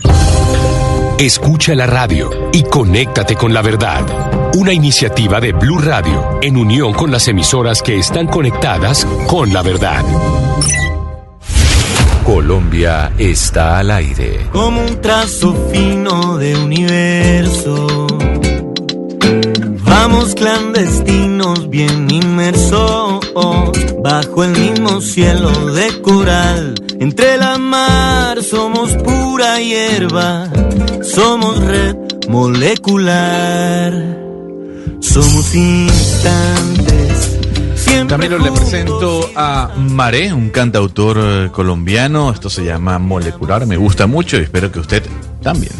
Escucha 1.18 1.74
la 1.74 1.86
radio 1.86 2.30
y 2.52 2.62
conéctate 2.62 3.34
con 3.34 3.52
la 3.52 3.62
verdad. 3.62 4.41
Una 4.54 4.72
iniciativa 4.72 5.40
de 5.40 5.52
Blue 5.52 5.78
Radio 5.78 6.38
en 6.42 6.56
unión 6.56 6.92
con 6.92 7.10
las 7.10 7.26
emisoras 7.26 7.82
que 7.82 7.98
están 7.98 8.26
conectadas 8.26 9.06
con 9.26 9.52
la 9.52 9.62
verdad. 9.62 10.04
Colombia 12.24 13.12
está 13.18 13.78
al 13.78 13.90
aire. 13.90 14.46
Como 14.52 14.82
un 14.82 15.00
trazo 15.00 15.54
fino 15.72 16.36
de 16.36 16.56
universo. 16.56 18.06
Vamos 19.84 20.34
clandestinos, 20.34 21.70
bien 21.70 22.10
inmersos, 22.10 23.20
bajo 24.02 24.44
el 24.44 24.50
mismo 24.58 25.00
cielo 25.00 25.72
de 25.72 26.02
coral 26.02 26.74
Entre 26.98 27.36
la 27.36 27.56
mar 27.58 28.42
somos 28.42 28.92
pura 28.96 29.60
hierba, 29.60 30.50
somos 31.02 31.58
red 31.64 31.96
molecular, 32.28 33.92
somos 35.12 35.54
instantes. 35.54 37.38
Siempre 37.74 38.16
Camilo, 38.16 38.38
le 38.38 38.50
presento 38.50 39.30
a 39.36 39.70
Maré, 39.76 40.32
un 40.32 40.48
cantautor 40.48 41.18
eh, 41.20 41.50
colombiano. 41.52 42.32
Esto 42.32 42.48
se 42.48 42.64
llama 42.64 42.98
Molecular. 42.98 43.66
Me 43.66 43.76
gusta 43.76 44.06
mucho 44.06 44.38
y 44.38 44.40
espero 44.40 44.72
que 44.72 44.80
usted 44.80 45.02
también. 45.42 45.74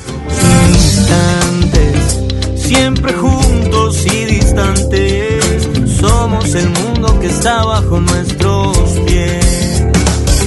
instantes, 0.68 2.20
siempre 2.56 3.14
juntos 3.14 4.04
y 4.04 4.26
distantes. 4.26 5.66
Somos 5.98 6.54
el 6.54 6.68
mundo 6.68 7.18
que 7.18 7.28
está 7.28 7.64
bajo 7.64 8.00
nuestros 8.00 8.76
pies. 9.06 9.82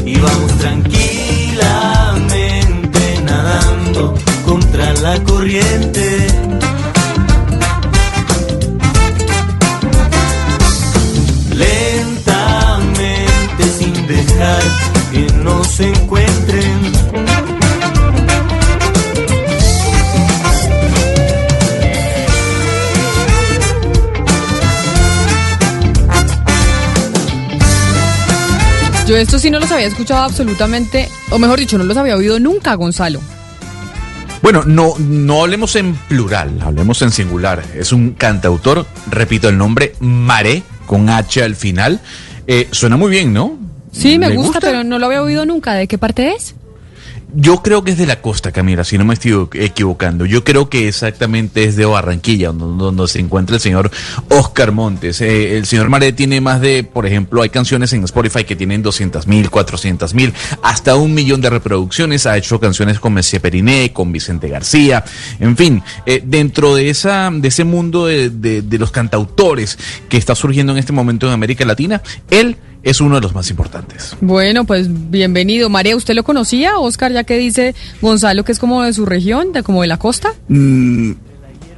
Y 0.05 0.19
vamos 0.19 0.51
tranquilamente 0.59 3.21
nadando 3.23 4.13
contra 4.45 4.93
la 4.93 5.23
corriente. 5.23 6.27
Dejar 14.35 14.63
que 15.11 15.33
nos 15.43 15.79
encuentren. 15.79 16.91
Yo 29.07 29.15
esto 29.15 29.37
sí 29.37 29.51
no 29.51 29.59
los 29.59 29.71
había 29.71 29.85
escuchado 29.85 30.23
absolutamente, 30.23 31.09
o 31.29 31.37
mejor 31.37 31.59
dicho, 31.59 31.77
no 31.77 31.83
los 31.83 31.95
había 31.95 32.15
oído 32.15 32.39
nunca, 32.39 32.73
Gonzalo. 32.73 33.21
Bueno, 34.41 34.63
no, 34.65 34.95
no 34.97 35.43
hablemos 35.43 35.75
en 35.75 35.93
plural, 35.95 36.59
hablemos 36.61 37.01
en 37.03 37.11
singular. 37.11 37.63
Es 37.75 37.91
un 37.91 38.11
cantautor, 38.11 38.85
repito 39.09 39.47
el 39.47 39.57
nombre, 39.57 39.95
Maré, 39.99 40.63
con 40.87 41.09
H 41.09 41.43
al 41.43 41.55
final. 41.55 42.01
Eh, 42.47 42.67
suena 42.71 42.97
muy 42.97 43.11
bien, 43.11 43.31
¿no? 43.31 43.64
Sí, 43.95 44.19
me 44.19 44.29
¿Le 44.29 44.35
gusta, 44.35 44.51
gusta? 44.53 44.67
pero 44.67 44.83
no 44.83 44.99
lo 44.99 45.05
había 45.07 45.21
oído 45.23 45.45
nunca. 45.45 45.73
¿De 45.73 45.87
qué 45.87 45.97
parte 45.97 46.33
es? 46.33 46.55
Yo 47.37 47.61
creo 47.61 47.83
que 47.83 47.91
es 47.91 47.97
de 47.97 48.05
la 48.05 48.21
costa, 48.21 48.53
Camila, 48.53 48.85
si 48.85 48.97
no 48.97 49.03
me 49.03 49.13
estoy 49.13 49.49
equivocando. 49.55 50.25
Yo 50.25 50.45
creo 50.45 50.69
que 50.69 50.87
exactamente 50.87 51.65
es 51.65 51.75
de 51.75 51.83
Barranquilla, 51.83 52.53
donde, 52.53 52.81
donde 52.81 53.07
se 53.09 53.19
encuentra 53.19 53.55
el 53.57 53.61
señor 53.61 53.91
Oscar 54.29 54.71
Montes. 54.71 55.19
Eh, 55.19 55.57
el 55.57 55.65
señor 55.65 55.89
Maré 55.89 56.13
tiene 56.13 56.39
más 56.39 56.61
de, 56.61 56.85
por 56.85 57.05
ejemplo, 57.05 57.41
hay 57.41 57.49
canciones 57.49 57.91
en 57.91 58.05
Spotify 58.05 58.45
que 58.45 58.55
tienen 58.55 58.81
200 58.83 59.27
mil, 59.27 59.49
400 59.49 60.13
mil, 60.13 60.33
hasta 60.61 60.95
un 60.95 61.13
millón 61.13 61.41
de 61.41 61.49
reproducciones. 61.49 62.25
Ha 62.25 62.37
hecho 62.37 62.57
canciones 62.61 63.01
con 63.01 63.13
Messi 63.13 63.39
Periné, 63.39 63.91
con 63.91 64.13
Vicente 64.13 64.47
García. 64.47 65.03
En 65.41 65.57
fin, 65.57 65.83
eh, 66.05 66.21
dentro 66.23 66.73
de, 66.75 66.89
esa, 66.89 67.29
de 67.33 67.47
ese 67.49 67.65
mundo 67.65 68.05
de, 68.05 68.29
de- 68.29 68.61
de 68.61 68.77
los 68.79 68.91
cantautores 68.91 69.77
que 70.07 70.15
está 70.15 70.35
surgiendo 70.35 70.71
en 70.71 70.77
este 70.77 70.93
momento 70.93 71.27
en 71.27 71.33
América 71.33 71.65
Latina, 71.65 72.01
él 72.29 72.55
es 72.85 73.01
uno 73.01 73.15
de 73.15 73.21
los 73.21 73.33
más 73.33 73.49
importantes. 73.49 74.15
Bueno, 74.21 74.63
pues 74.63 74.87
bienvenido. 75.09 75.69
María, 75.69 75.95
¿usted 75.95 76.13
lo 76.13 76.23
conocía, 76.23 76.77
Oscar, 76.77 77.11
ya 77.11 77.23
que 77.23 77.35
dice 77.35 77.73
Gonzalo 77.99 78.45
que 78.45 78.51
es 78.51 78.59
como 78.59 78.83
de 78.83 78.93
su 78.93 79.07
región, 79.07 79.51
de 79.53 79.63
como 79.63 79.81
de 79.81 79.87
la 79.87 79.97
costa? 79.97 80.33
Mm, 80.49 81.13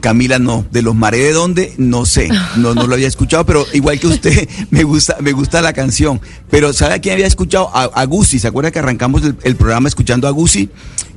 Camila, 0.02 0.38
no. 0.38 0.66
De 0.70 0.82
los 0.82 0.94
mares 0.96 1.22
de 1.24 1.32
dónde, 1.32 1.74
no 1.78 2.06
sé. 2.06 2.28
No, 2.58 2.76
no 2.76 2.88
lo 2.88 2.94
había 2.94 3.08
escuchado, 3.08 3.46
pero 3.46 3.66
igual 3.72 4.02
que 4.02 4.08
usted, 4.08 4.50
me 4.70 4.84
gusta, 4.84 5.16
me 5.22 5.32
gusta 5.32 5.62
la 5.62 5.72
canción. 5.72 6.20
Pero 6.50 6.74
¿sabe 6.74 6.96
a 6.96 7.00
quién 7.00 7.14
había 7.14 7.26
escuchado? 7.28 7.72
A, 7.74 7.84
a 7.86 8.06
Gusi. 8.06 8.38
¿Se 8.38 8.50
acuerda 8.50 8.70
que 8.72 8.80
arrancamos 8.80 9.24
el, 9.24 9.38
el 9.44 9.56
programa 9.56 9.88
escuchando 9.88 10.28
a 10.28 10.32
Gusi? 10.32 10.70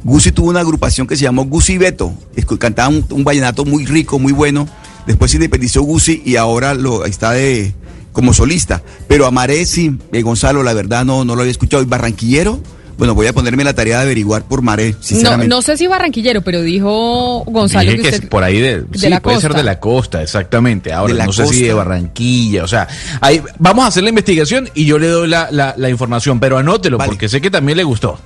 Gusi 0.05 0.31
tuvo 0.31 0.51
una 0.51 0.61
agrupación 0.61 1.09
que 1.09 1.17
se 1.17 1.25
llamó 1.25 1.47
Gusi 1.47 1.79
Beto. 1.79 2.15
Cantaba 2.61 2.91
un, 2.91 3.05
un 3.11 3.25
vallenato 3.25 3.65
muy 3.65 3.87
rico, 3.87 4.21
muy 4.21 4.33
bueno. 4.33 4.69
Después 5.09 5.33
se 5.33 5.39
independizó 5.39 5.83
Gusi 5.83 6.23
y 6.25 6.37
ahora 6.37 6.75
lo 6.75 7.05
está 7.07 7.33
de 7.33 7.75
como 8.13 8.33
solista. 8.35 8.83
Pero 9.09 9.27
a 9.27 9.31
Maré 9.31 9.65
sí, 9.67 9.97
eh, 10.13 10.23
Gonzalo, 10.23 10.63
la 10.63 10.73
verdad 10.75 11.05
no, 11.05 11.25
no 11.25 11.35
lo 11.35 11.43
había 11.43 11.53
escuchado. 11.53 11.83
¿Y 11.83 11.87
Barranquillero? 11.87 12.61
Bueno, 12.99 13.15
voy 13.15 13.27
a 13.27 13.33
ponerme 13.33 13.65
la 13.65 13.73
tarea 13.73 13.97
de 13.97 14.03
averiguar 14.03 14.45
por 14.45 14.61
Maré, 14.61 14.91
No, 14.93 14.99
sinceramente. 15.01 15.49
no 15.49 15.63
sé 15.63 15.79
si 15.79 15.87
barranquillero, 15.87 16.43
pero 16.43 16.61
dijo 16.61 17.45
Gonzalo 17.47 17.85
Dije 17.93 17.97
que 17.97 18.03
que 18.03 18.09
usted... 18.11 18.25
es 18.25 18.29
por 18.29 18.45
ahí 18.45 18.61
de, 18.61 18.83
de 18.83 18.99
sí, 18.99 19.09
la 19.09 19.21
puede 19.23 19.41
ser 19.41 19.49
costa. 19.53 19.59
de 19.59 19.65
la 19.65 19.81
costa, 19.81 20.23
exactamente. 20.23 20.93
Ahora, 20.93 21.25
no 21.25 21.33
sé 21.33 21.47
si 21.47 21.63
de. 21.63 21.73
Barranquilla, 21.73 22.63
o 22.63 22.69
sea, 22.69 22.87
ahí 23.23 23.41
vamos 23.59 23.87
a 23.87 23.89
hacer 23.89 24.03
la 24.03 24.11
investigación 24.11 24.69
y 24.75 24.85
yo 24.85 24.99
le 24.99 25.09
doy 25.09 25.29
la, 25.29 25.49
la- 25.51 25.73
la 25.79 25.89
información, 25.89 26.41
pero 26.41 26.59
anótelo 26.59 26.99
porque 26.99 27.31
sé 27.31 27.41
que 27.41 27.51
también 27.51 27.79
le 27.79 27.85
gustó. 27.85 28.19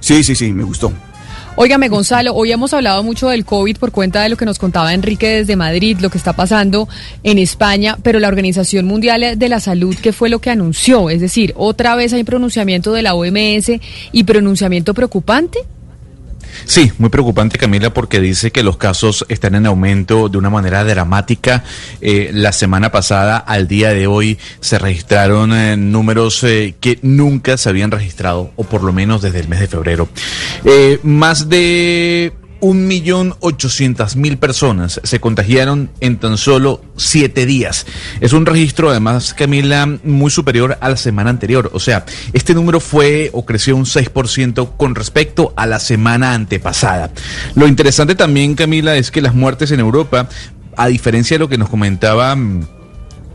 Sí, 0.00 0.24
sí, 0.24 0.34
sí, 0.34 0.52
me 0.52 0.64
gustó. 0.64 0.92
Óigame, 1.54 1.90
Gonzalo, 1.90 2.34
hoy 2.34 2.50
hemos 2.50 2.72
hablado 2.72 3.02
mucho 3.02 3.28
del 3.28 3.44
COVID 3.44 3.76
por 3.76 3.92
cuenta 3.92 4.22
de 4.22 4.30
lo 4.30 4.38
que 4.38 4.46
nos 4.46 4.58
contaba 4.58 4.94
Enrique 4.94 5.28
desde 5.28 5.54
Madrid, 5.54 5.98
lo 6.00 6.08
que 6.08 6.16
está 6.16 6.32
pasando 6.32 6.88
en 7.24 7.36
España, 7.36 7.98
pero 8.02 8.18
la 8.18 8.28
Organización 8.28 8.86
Mundial 8.86 9.38
de 9.38 9.48
la 9.50 9.60
Salud, 9.60 9.94
¿qué 10.00 10.14
fue 10.14 10.30
lo 10.30 10.38
que 10.38 10.48
anunció? 10.48 11.10
Es 11.10 11.20
decir, 11.20 11.52
otra 11.58 11.94
vez 11.94 12.14
hay 12.14 12.24
pronunciamiento 12.24 12.94
de 12.94 13.02
la 13.02 13.14
OMS 13.14 13.70
y 14.12 14.24
pronunciamiento 14.24 14.94
preocupante. 14.94 15.58
Sí, 16.64 16.92
muy 16.98 17.10
preocupante 17.10 17.58
Camila 17.58 17.92
porque 17.92 18.20
dice 18.20 18.50
que 18.50 18.62
los 18.62 18.76
casos 18.76 19.24
están 19.28 19.54
en 19.54 19.66
aumento 19.66 20.28
de 20.28 20.38
una 20.38 20.50
manera 20.50 20.84
dramática. 20.84 21.64
Eh, 22.00 22.30
la 22.32 22.52
semana 22.52 22.90
pasada 22.90 23.36
al 23.36 23.68
día 23.68 23.90
de 23.90 24.06
hoy 24.06 24.38
se 24.60 24.78
registraron 24.78 25.52
eh, 25.52 25.76
números 25.76 26.42
eh, 26.44 26.74
que 26.80 26.98
nunca 27.02 27.56
se 27.56 27.68
habían 27.68 27.90
registrado, 27.90 28.52
o 28.56 28.64
por 28.64 28.82
lo 28.82 28.92
menos 28.92 29.22
desde 29.22 29.40
el 29.40 29.48
mes 29.48 29.60
de 29.60 29.68
febrero. 29.68 30.08
Más 31.02 31.48
de 31.48 32.32
un 32.62 32.86
millón 32.86 33.34
ochocientas 33.40 34.14
mil 34.14 34.38
personas 34.38 35.00
se 35.02 35.20
contagiaron 35.20 35.90
en 35.98 36.16
tan 36.18 36.38
solo 36.38 36.80
siete 36.96 37.44
días. 37.44 37.86
Es 38.20 38.32
un 38.32 38.46
registro, 38.46 38.88
además, 38.88 39.34
Camila, 39.34 39.98
muy 40.04 40.30
superior 40.30 40.78
a 40.80 40.88
la 40.88 40.96
semana 40.96 41.30
anterior. 41.30 41.70
O 41.74 41.80
sea, 41.80 42.06
este 42.32 42.54
número 42.54 42.78
fue 42.78 43.30
o 43.32 43.44
creció 43.44 43.74
un 43.74 43.84
6% 43.84 44.76
con 44.76 44.94
respecto 44.94 45.52
a 45.56 45.66
la 45.66 45.80
semana 45.80 46.34
antepasada. 46.34 47.10
Lo 47.56 47.66
interesante 47.66 48.14
también, 48.14 48.54
Camila, 48.54 48.94
es 48.94 49.10
que 49.10 49.22
las 49.22 49.34
muertes 49.34 49.72
en 49.72 49.80
Europa, 49.80 50.28
a 50.76 50.86
diferencia 50.86 51.34
de 51.34 51.40
lo 51.40 51.48
que 51.48 51.58
nos 51.58 51.68
comentaba... 51.68 52.36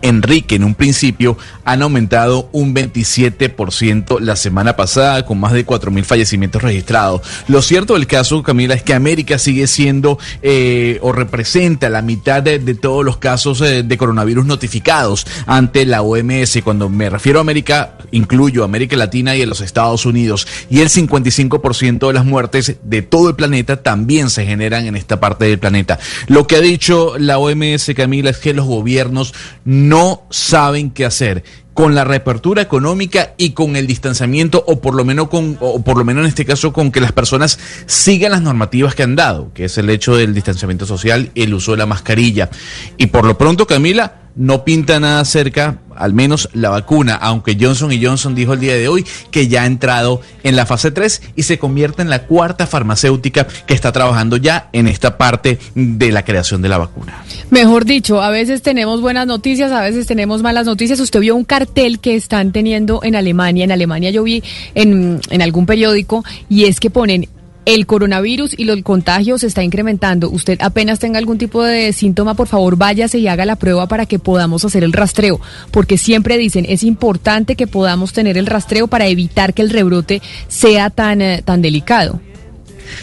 Enrique, 0.02 0.56
en 0.56 0.64
un 0.64 0.76
principio, 0.76 1.38
han 1.66 1.82
aumentado 1.82 2.50
un 2.52 2.74
27% 2.74 4.20
la 4.20 4.36
semana 4.36 4.76
pasada, 4.76 5.26
con 5.26 5.40
más 5.40 5.54
de 5.54 5.66
4.000 5.66 6.04
fallecimientos 6.04 6.62
registrados. 6.62 7.22
Lo 7.48 7.62
cierto 7.62 7.94
del 7.94 8.08
caso, 8.08 8.44
Camila, 8.44 8.74
es 8.74 8.84
que 8.84 8.94
América 8.94 9.38
sigue 9.38 9.68
siendo 9.68 10.18
eh, 10.42 11.00
o 11.02 11.12
representa 11.12 11.90
la 11.90 12.02
mitad 12.02 12.42
de, 12.44 12.60
de 12.60 12.76
todos 12.76 13.04
los 13.04 13.18
casos 13.18 13.62
eh, 13.62 13.84
de 13.84 13.98
coronavirus 13.98 14.46
notificados 14.46 15.26
ante 15.46 15.86
la 15.86 16.02
OMS. 16.02 16.60
Cuando 16.64 16.90
me 16.90 17.10
refiero 17.10 17.40
a 17.40 17.42
América, 17.42 17.98
incluyo 18.12 18.64
América 18.64 18.96
Latina 18.96 19.36
y 19.36 19.42
a 19.42 19.46
los 19.46 19.62
Estados 19.62 20.06
Unidos. 20.06 20.48
Y 20.70 20.82
el 20.82 20.90
55% 20.90 22.08
de 22.08 22.14
las 22.14 22.26
muertes 22.26 22.78
de 22.84 23.02
todo 23.02 23.30
el 23.30 23.36
planeta 23.36 23.82
también 23.84 24.30
se 24.30 24.46
generan 24.46 24.86
en 24.86 24.96
esta 24.96 25.20
parte 25.20 25.46
del 25.46 25.60
planeta. 25.60 26.00
Lo 26.28 26.48
que 26.48 26.58
ha 26.58 26.62
dicho 26.62 27.16
la 27.18 27.38
OMS, 27.38 27.92
Camila, 27.96 28.30
es 28.30 28.38
que 28.38 28.54
los 28.54 28.66
gobiernos 28.66 29.34
no 29.66 29.87
saben 30.30 30.92
qué 30.92 31.06
hacer 31.06 31.44
con 31.74 31.94
la 31.94 32.04
reapertura 32.04 32.64
económica 32.64 33.36
y 33.38 33.52
con 33.52 33.76
el 33.76 33.86
distanciamiento 33.86 34.64
o 34.66 34.82
por 34.82 34.96
lo 34.96 35.06
menos 35.06 35.28
con 35.28 35.58
o 35.60 35.84
por 35.84 35.96
lo 35.98 36.04
menos 36.04 36.22
en 36.22 36.30
este 36.30 36.44
caso 36.44 36.74
con 36.74 36.92
que 36.92 37.00
las 37.00 37.12
personas 37.12 37.60
sigan 37.86 38.32
las 38.32 38.42
normativas 38.42 38.96
que 38.96 39.04
han 39.04 39.16
dado, 39.16 39.54
que 39.54 39.66
es 39.66 39.78
el 39.78 39.90
hecho 39.92 40.16
del 40.16 40.34
distanciamiento 40.34 40.88
social 40.88 41.30
y 41.36 41.44
el 41.44 41.54
uso 41.54 41.74
de 41.74 41.78
la 41.78 41.86
mascarilla. 41.86 42.50
Y 42.98 43.06
por 43.06 43.26
lo 43.26 43.38
pronto, 43.38 43.68
Camila, 43.68 44.22
no 44.36 44.64
pinta 44.64 45.00
nada 45.00 45.24
cerca, 45.24 45.78
al 45.98 46.14
menos 46.14 46.50
la 46.54 46.70
vacuna, 46.70 47.16
aunque 47.16 47.58
Johnson 47.60 47.92
Johnson 48.02 48.36
dijo 48.36 48.54
el 48.54 48.60
día 48.60 48.76
de 48.76 48.88
hoy 48.88 49.06
que 49.32 49.48
ya 49.48 49.64
ha 49.64 49.66
entrado 49.66 50.22
en 50.44 50.56
la 50.56 50.66
fase 50.66 50.92
3 50.92 51.22
y 51.36 51.44
se 51.44 51.58
convierte 51.60 52.02
en 52.02 52.10
la 52.10 52.24
cuarta 52.24 52.68
farmacéutica 52.68 53.48
que 53.66 53.74
está 53.74 53.92
trabajando 53.92 54.38
ya 54.38 54.70
en 54.74 54.88
esta 54.88 55.18
parte 55.18 55.60
de 55.76 56.12
la 56.12 56.24
creación 56.24 56.62
de 56.62 56.70
la 56.70 56.78
vacuna. 56.78 57.24
Mejor 57.50 57.86
dicho, 57.86 58.22
a 58.22 58.30
veces 58.30 58.62
tenemos 58.62 59.02
buenas 59.02 59.28
noticias, 59.28 59.72
a 59.72 59.82
veces 59.82 60.08
tenemos 60.08 60.42
malas 60.42 60.66
noticias. 60.66 61.00
Usted 61.00 61.20
vio 61.20 61.36
un 61.36 61.46
cartel 61.46 62.00
que 62.00 62.16
están 62.16 62.52
teniendo 62.52 63.02
en 63.04 63.16
Alemania. 63.16 63.64
En 63.64 63.72
Alemania 63.72 64.12
yo 64.12 64.24
vi 64.24 64.44
en 64.76 65.42
algún 65.42 65.66
periódico 65.66 66.24
y 66.50 66.66
es 66.66 66.80
que 66.80 66.90
ponen 66.90 67.28
el 67.68 67.86
coronavirus 67.86 68.58
y 68.58 68.64
los 68.64 68.82
contagios 68.82 69.42
se 69.42 69.48
está 69.48 69.62
incrementando. 69.62 70.30
Usted 70.30 70.58
apenas 70.62 71.00
tenga 71.00 71.20
algún 71.20 71.38
tipo 71.38 71.62
de 71.62 71.92
síntoma, 71.92 72.34
por 72.34 72.48
favor 72.48 72.78
váyase 72.78 73.20
y 73.20 73.28
haga 73.28 73.46
la 73.46 73.58
prueba 73.58 73.88
para 73.88 74.06
que 74.06 74.20
podamos 74.20 74.64
hacer 74.64 74.86
el 74.86 74.94
rastreo, 74.94 75.42
porque 75.70 75.98
siempre 75.98 76.38
dicen 76.38 76.66
es 76.70 76.84
importante 76.84 77.58
que 77.58 77.68
podamos 77.68 78.14
tener 78.14 78.38
el 78.38 78.46
rastreo 78.46 78.88
para 78.88 79.08
evitar 79.08 79.54
que 79.54 79.64
el 79.64 79.70
rebrote 79.70 80.22
sea 80.48 80.90
tan, 80.90 81.22
eh, 81.22 81.42
tan 81.44 81.62
delicado. 81.62 82.22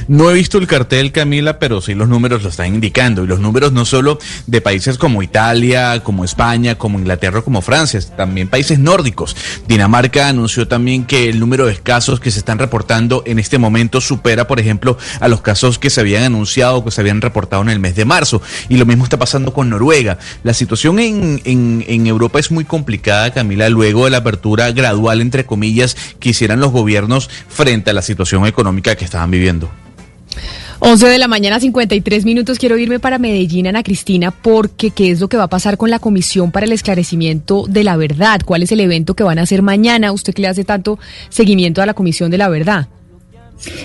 No 0.08 0.30
he 0.30 0.34
visto 0.34 0.58
el 0.58 0.66
cartel, 0.66 1.12
Camila, 1.12 1.58
pero 1.58 1.80
sí 1.80 1.94
los 1.94 2.08
números 2.08 2.42
lo 2.42 2.48
están 2.48 2.74
indicando. 2.74 3.24
Y 3.24 3.26
los 3.26 3.40
números 3.40 3.72
no 3.72 3.84
solo 3.84 4.18
de 4.46 4.60
países 4.60 4.98
como 4.98 5.22
Italia, 5.22 6.02
como 6.02 6.24
España, 6.24 6.76
como 6.76 6.98
Inglaterra, 6.98 7.42
como 7.42 7.60
Francia, 7.60 8.00
también 8.16 8.48
países 8.48 8.78
nórdicos. 8.78 9.36
Dinamarca 9.66 10.28
anunció 10.28 10.68
también 10.68 11.04
que 11.04 11.28
el 11.28 11.40
número 11.40 11.66
de 11.66 11.76
casos 11.76 12.20
que 12.20 12.30
se 12.30 12.38
están 12.38 12.58
reportando 12.58 13.22
en 13.26 13.38
este 13.38 13.58
momento 13.58 14.00
supera, 14.00 14.46
por 14.46 14.60
ejemplo, 14.60 14.96
a 15.20 15.28
los 15.28 15.40
casos 15.40 15.78
que 15.78 15.90
se 15.90 16.00
habían 16.00 16.24
anunciado, 16.24 16.84
que 16.84 16.90
se 16.90 17.00
habían 17.00 17.20
reportado 17.20 17.62
en 17.62 17.68
el 17.68 17.80
mes 17.80 17.96
de 17.96 18.04
marzo. 18.04 18.42
Y 18.68 18.76
lo 18.76 18.86
mismo 18.86 19.04
está 19.04 19.18
pasando 19.18 19.52
con 19.52 19.70
Noruega. 19.70 20.18
La 20.42 20.54
situación 20.54 20.98
en, 20.98 21.40
en, 21.44 22.06
Europa 22.06 22.38
es 22.38 22.50
muy 22.50 22.64
complicada, 22.64 23.32
Camila, 23.32 23.68
luego 23.68 24.04
de 24.04 24.10
la 24.10 24.18
apertura 24.18 24.70
gradual, 24.72 25.20
entre 25.20 25.46
comillas, 25.46 25.96
que 26.20 26.30
hicieran 26.30 26.60
los 26.60 26.72
gobiernos 26.72 27.30
frente 27.48 27.90
a 27.90 27.94
la 27.94 28.02
situación 28.02 28.46
económica 28.46 28.96
que 28.96 29.04
estaban 29.04 29.30
viviendo. 29.30 29.70
11 30.80 31.08
de 31.08 31.18
la 31.18 31.28
mañana, 31.28 31.60
53 31.60 32.24
minutos. 32.24 32.58
Quiero 32.58 32.76
irme 32.76 32.98
para 32.98 33.18
Medellín, 33.18 33.66
Ana 33.66 33.82
Cristina, 33.82 34.30
porque 34.30 34.90
¿qué 34.90 35.10
es 35.10 35.20
lo 35.20 35.28
que 35.28 35.36
va 35.36 35.44
a 35.44 35.48
pasar 35.48 35.76
con 35.76 35.90
la 35.90 35.98
Comisión 35.98 36.50
para 36.50 36.66
el 36.66 36.72
Esclarecimiento 36.72 37.64
de 37.68 37.84
la 37.84 37.96
Verdad? 37.96 38.40
¿Cuál 38.44 38.62
es 38.62 38.72
el 38.72 38.80
evento 38.80 39.14
que 39.14 39.24
van 39.24 39.38
a 39.38 39.42
hacer 39.42 39.62
mañana? 39.62 40.12
Usted 40.12 40.34
que 40.34 40.42
le 40.42 40.48
hace 40.48 40.64
tanto 40.64 40.98
seguimiento 41.28 41.80
a 41.80 41.86
la 41.86 41.94
Comisión 41.94 42.30
de 42.30 42.38
la 42.38 42.48
Verdad. 42.48 42.88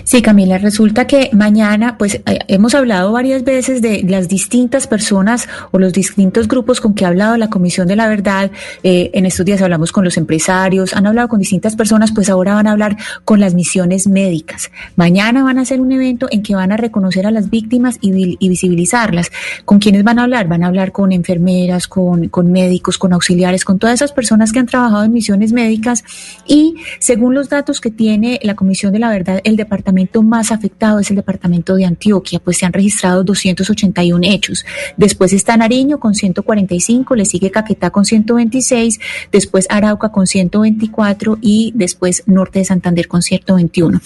Sí, 0.04 0.22
Camila, 0.22 0.58
resulta 0.58 1.06
que 1.08 1.30
mañana, 1.34 1.98
pues 1.98 2.16
eh, 2.16 2.40
hemos 2.48 2.74
hablado 2.76 3.12
varias 3.12 3.44
veces 3.44 3.82
de 3.82 4.04
las 4.08 4.28
distintas 4.28 4.88
personas 4.88 5.48
o 5.72 5.80
los 5.80 5.94
distintos 5.94 6.48
grupos 6.48 6.82
con 6.82 6.94
que 6.94 7.06
ha 7.06 7.10
hablado 7.10 7.38
la 7.38 7.50
Comisión 7.50 7.88
de 7.88 7.96
la 7.96 8.08
Verdad. 8.08 8.52
Eh, 8.84 9.12
en 9.14 9.26
estos 9.26 9.46
días 9.46 9.62
hablamos 9.62 9.92
con 9.92 10.04
los 10.04 10.18
empresarios, 10.18 10.94
han 10.94 11.08
hablado 11.08 11.28
con 11.28 11.40
distintas 11.40 11.76
personas, 11.76 12.12
pues 12.12 12.30
ahora 12.30 12.56
van 12.56 12.68
a 12.68 12.72
hablar 12.72 12.98
con 13.24 13.40
las 13.40 13.54
misiones 13.54 14.08
médicas. 14.08 14.72
Mañana 14.96 15.44
van 15.44 15.60
a 15.60 15.62
hacer 15.62 15.80
un 15.80 15.92
evento 15.92 16.28
en 16.32 16.42
que 16.42 16.56
van 16.56 16.72
a 16.72 16.78
reconocer 16.78 17.28
a 17.28 17.32
las 17.32 17.50
víctimas 17.50 17.98
y, 18.02 18.38
visibilizarlas. 18.50 19.32
¿Con 19.66 19.80
quiénes 19.80 20.04
van 20.04 20.18
a 20.20 20.24
hablar? 20.24 20.48
Van 20.48 20.64
a 20.64 20.68
hablar 20.68 20.92
con 20.92 21.12
enfermeras, 21.12 21.88
con, 21.88 22.30
con 22.30 22.52
médicos, 22.52 22.98
con 22.98 23.14
auxiliares, 23.14 23.64
con 23.64 23.78
todas 23.78 23.96
esas 23.96 24.12
personas 24.12 24.52
que 24.52 24.60
han 24.60 24.66
trabajado 24.66 25.04
en 25.04 25.14
misiones 25.14 25.54
médicas 25.54 26.04
y 26.48 26.76
según 26.98 27.36
los 27.36 27.50
datos 27.50 27.80
que 27.80 27.92
tiene 27.92 28.40
la 28.42 28.56
Comisión 28.56 28.92
de 28.92 29.00
la 29.00 29.10
Verdad, 29.10 29.42
el 29.44 29.56
departamento 29.60 30.24
más 30.24 30.52
afectado 30.52 31.00
es 31.00 31.10
el 31.10 31.18
departamento 31.18 31.76
de 31.76 31.86
Antioquia, 31.86 32.40
pues 32.40 32.58
se 32.58 32.66
han 32.66 32.74
registrado 32.74 33.24
281 33.24 34.20
hechos. 34.24 34.66
Después 34.98 35.34
está 35.34 35.56
Nariño 35.58 36.00
con 36.00 36.16
145, 36.16 37.16
le 37.16 37.26
sigue 37.26 37.52
Caquetá 37.52 37.92
con 37.92 38.06
126, 38.06 39.00
después 39.32 39.68
Arauca 39.70 40.10
con 40.10 40.26
124 40.26 41.38
y 41.42 41.72
después 41.76 42.24
Norte 42.26 42.60
de 42.60 42.66
Santander 42.66 43.08
con 43.08 43.22
121. 43.22 44.02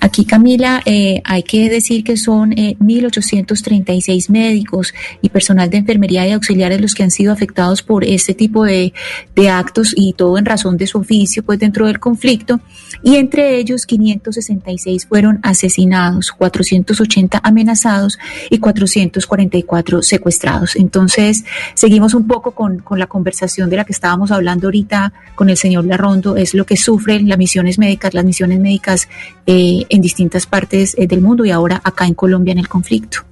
Aquí, 0.00 0.24
Camila, 0.24 0.82
eh, 0.84 1.22
hay 1.24 1.42
que 1.42 1.70
decir 1.70 2.04
que 2.04 2.16
son 2.16 2.52
eh, 2.52 2.76
1.836 2.80 4.30
médicos 4.30 4.92
y 5.22 5.28
personal 5.28 5.70
de 5.70 5.78
enfermería 5.78 6.26
y 6.26 6.32
auxiliares 6.32 6.80
los 6.80 6.94
que 6.94 7.02
han 7.02 7.10
sido 7.10 7.32
afectados 7.32 7.82
por 7.82 8.04
este 8.04 8.34
tipo 8.34 8.64
de, 8.64 8.92
de 9.34 9.48
actos 9.48 9.92
y 9.96 10.12
todo 10.12 10.38
en 10.38 10.44
razón 10.44 10.76
de 10.76 10.86
su 10.86 10.98
oficio, 10.98 11.42
pues 11.42 11.58
dentro 11.58 11.86
del 11.86 11.98
conflicto, 11.98 12.60
y 13.02 13.16
entre 13.16 13.58
ellos 13.58 13.86
566 13.86 14.95
fueron 15.04 15.40
asesinados, 15.42 16.32
480 16.32 17.40
amenazados 17.42 18.18
y 18.50 18.58
444 18.58 20.02
secuestrados. 20.02 20.76
Entonces, 20.76 21.44
seguimos 21.74 22.14
un 22.14 22.26
poco 22.26 22.52
con, 22.52 22.78
con, 22.78 22.98
la 22.98 23.06
conversación 23.06 23.68
de 23.68 23.76
la 23.76 23.84
que 23.84 23.92
estábamos 23.92 24.30
hablando 24.30 24.68
ahorita 24.68 25.12
con 25.34 25.50
el 25.50 25.56
señor 25.56 25.84
Larrondo, 25.84 26.36
es 26.36 26.54
lo 26.54 26.64
que 26.64 26.76
sufren 26.76 27.28
las 27.28 27.38
misiones 27.38 27.78
médicas, 27.78 28.14
las 28.14 28.24
misiones 28.24 28.58
médicas 28.60 29.08
eh, 29.46 29.84
en 29.88 30.00
distintas 30.00 30.46
partes 30.46 30.94
eh, 30.96 31.06
del 31.06 31.20
mundo 31.20 31.44
y 31.44 31.50
ahora 31.50 31.80
acá 31.84 32.06
en 32.06 32.14
Colombia 32.14 32.52
en 32.52 32.58
el 32.58 32.68
conflicto. 32.68 33.26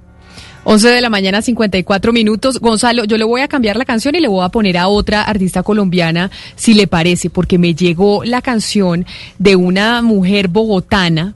11 0.67 0.89
de 0.89 1.01
la 1.01 1.11
mañana, 1.11 1.43
54 1.43 2.11
minutos. 2.11 2.59
Gonzalo, 2.59 3.05
yo 3.05 3.17
le 3.17 3.23
voy 3.23 3.41
a 3.41 3.47
cambiar 3.47 3.77
la 3.77 3.85
canción 3.85 4.15
y 4.15 4.19
le 4.19 4.27
voy 4.27 4.43
a 4.43 4.49
poner 4.49 4.79
a 4.79 4.87
otra 4.87 5.21
artista 5.21 5.61
colombiana, 5.61 6.31
si 6.55 6.73
le 6.73 6.87
parece, 6.87 7.29
porque 7.29 7.59
me 7.59 7.75
llegó 7.75 8.23
la 8.23 8.41
canción 8.41 9.05
de 9.37 9.55
una 9.55 10.01
mujer 10.01 10.47
bogotana 10.47 11.35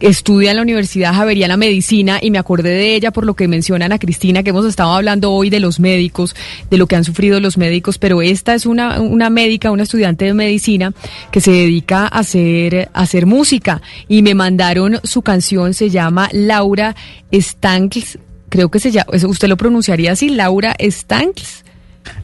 estudia 0.00 0.50
en 0.50 0.56
la 0.56 0.62
Universidad 0.62 1.14
Javeriana 1.14 1.56
Medicina 1.56 2.18
y 2.20 2.30
me 2.30 2.38
acordé 2.38 2.70
de 2.70 2.94
ella 2.94 3.10
por 3.10 3.24
lo 3.24 3.34
que 3.34 3.48
menciona 3.48 3.86
Ana 3.86 3.98
Cristina, 3.98 4.42
que 4.42 4.50
hemos 4.50 4.66
estado 4.66 4.92
hablando 4.92 5.32
hoy 5.32 5.50
de 5.50 5.60
los 5.60 5.80
médicos, 5.80 6.34
de 6.70 6.78
lo 6.78 6.86
que 6.86 6.96
han 6.96 7.04
sufrido 7.04 7.40
los 7.40 7.58
médicos, 7.58 7.98
pero 7.98 8.22
esta 8.22 8.54
es 8.54 8.66
una, 8.66 9.00
una 9.00 9.30
médica, 9.30 9.70
una 9.70 9.84
estudiante 9.84 10.24
de 10.26 10.34
medicina 10.34 10.92
que 11.30 11.40
se 11.40 11.50
dedica 11.50 12.02
a 12.02 12.18
hacer, 12.18 12.90
a 12.92 13.02
hacer 13.02 13.26
música 13.26 13.82
y 14.08 14.22
me 14.22 14.34
mandaron 14.34 15.00
su 15.04 15.22
canción, 15.22 15.74
se 15.74 15.90
llama 15.90 16.28
Laura 16.32 16.94
Stankls, 17.32 18.18
creo 18.48 18.70
que 18.70 18.80
se 18.80 18.90
llama, 18.90 19.10
usted 19.26 19.48
lo 19.48 19.56
pronunciaría 19.56 20.12
así, 20.12 20.28
Laura 20.30 20.74
Stankls. 20.80 21.64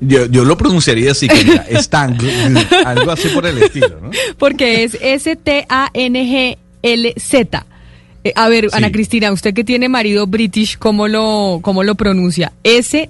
Yo, 0.01 0.27
yo 0.27 0.45
lo 0.45 0.59
pronunciaría 0.59 1.13
así, 1.13 1.27
Stankls, 1.75 2.33
algo 2.85 3.11
así 3.11 3.29
por 3.29 3.47
el 3.47 3.63
estilo, 3.63 3.99
¿no? 4.01 4.11
Porque 4.39 4.85
es 4.85 4.99
S-T-A-N-G 5.01 6.59
LZ. 6.83 7.35
Eh, 8.23 8.33
a 8.37 8.49
ver, 8.49 8.65
sí. 8.65 8.77
Ana 8.77 8.93
Cristina, 8.93 9.33
usted 9.33 9.55
que 9.55 9.65
tiene 9.65 9.89
marido 9.89 10.27
british, 10.27 10.77
¿cómo 10.79 11.09
lo, 11.09 11.61
cómo 11.63 11.83
lo 11.83 11.95
pronuncia? 11.95 12.53
S-T-A-N-G-L-Z. 12.63 13.09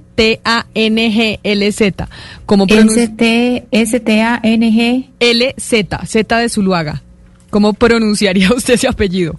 ¿Cómo 2.46 2.66
pronuncia? 2.66 3.12
S-T-A-N-G. 3.70 5.10
L-Z, 5.18 6.00
Z 6.06 6.38
de 6.38 6.48
Zuluaga. 6.48 7.02
¿Cómo 7.50 7.72
pronunciaría 7.72 8.52
usted 8.56 8.74
ese 8.74 8.86
apellido? 8.88 9.34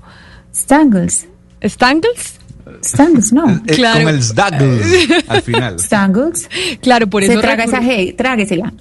Stangles. 0.54 1.28
¿Stangles? 1.64 2.36
Stangles, 2.84 3.32
no. 3.34 3.62
claro. 3.66 4.00
Como 4.00 4.10
el 4.10 4.24
Stangles 4.24 5.10
al 5.28 5.42
final. 5.42 5.80
Stangles. 5.84 6.50
Claro, 6.82 7.08
por 7.08 7.24
eso. 7.24 7.34
Se 7.34 7.40
traga 7.40 7.64
esa 7.64 7.82
G, 7.82 8.16
tráguesela. 8.16 8.74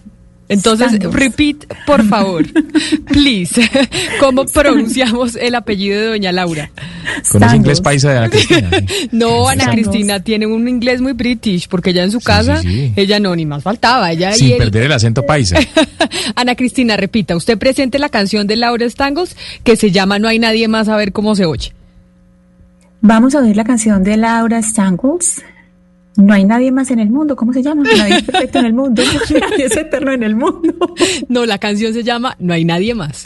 Entonces, 0.51 0.99
repeat, 1.13 1.65
por 1.87 2.05
favor, 2.05 2.45
please, 3.07 3.63
¿cómo 4.21 4.45
pronunciamos 4.47 5.37
el 5.37 5.55
apellido 5.55 6.01
de 6.01 6.07
doña 6.09 6.33
Laura? 6.33 6.73
Con 7.31 7.45
ese 7.45 7.57
inglés 7.57 7.81
paisa 7.81 8.11
de 8.11 8.19
Ana 8.19 8.29
Cristina. 8.29 8.69
Sí. 8.71 9.09
no, 9.13 9.49
Ana. 9.49 9.71
Cristina 9.71 10.19
tiene 10.19 10.49
un 10.49 10.67
inglés 10.67 11.01
muy 11.01 11.13
british, 11.13 11.69
porque 11.69 11.91
ella 11.91 12.03
en 12.03 12.11
su 12.11 12.19
sí, 12.19 12.27
casa, 12.27 12.61
sí, 12.63 12.93
ella 12.97 13.21
no, 13.21 13.37
ni 13.37 13.47
más 13.47 13.63
faltaba. 13.63 14.11
Ella 14.11 14.33
Sin 14.33 14.59
perder 14.59 14.83
el 14.83 14.93
acento 14.93 15.25
paisa. 15.25 15.57
Ana 16.35 16.57
Cristina, 16.57 16.97
repita, 16.97 17.37
usted 17.37 17.57
presente 17.57 18.01
la 18.01 18.09
canción 18.09 18.49
de 18.49 18.57
Laura 18.57 18.91
Stangles 18.91 19.37
que 19.63 19.77
se 19.77 19.93
llama 19.93 20.19
No 20.19 20.27
hay 20.27 20.41
nadie 20.41 20.67
más 20.67 20.89
a 20.89 20.97
ver 20.97 21.13
cómo 21.13 21.37
se 21.37 21.45
oye. 21.45 21.73
Vamos 23.03 23.37
a 23.37 23.39
oír 23.39 23.57
la 23.57 23.65
canción 23.65 24.03
de 24.03 24.17
Laura 24.17 24.61
Stangles. 24.61 25.43
No 26.21 26.35
hay 26.35 26.45
nadie 26.45 26.71
más 26.71 26.91
en 26.91 26.99
el 26.99 27.11
mundo. 27.11 27.35
¿Cómo 27.35 27.53
se 27.53 27.63
llama? 27.63 27.83
Nadie 27.83 28.17
es 28.17 28.23
perfecto 28.23 28.59
en 28.59 28.67
el 28.67 28.75
mundo. 28.75 29.03
Nadie 29.41 29.65
es 29.65 29.77
eterno 29.77 30.13
en 30.13 30.23
el 30.23 30.37
mundo. 30.37 30.75
No, 31.29 31.47
la 31.47 31.59
canción 31.59 31.93
se 31.93 32.03
llama 32.03 32.37
No 32.39 32.53
hay 32.53 32.65
nadie 32.65 32.95
más. 32.95 33.23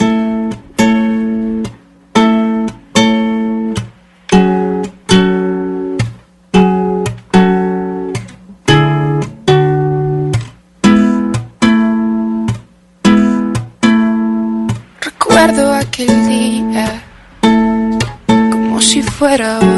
Recuerdo 15.01 15.73
aquel 15.73 16.27
día 16.27 17.03
como 17.41 18.81
si 18.81 19.01
fuera 19.01 19.59
hoy. 19.59 19.74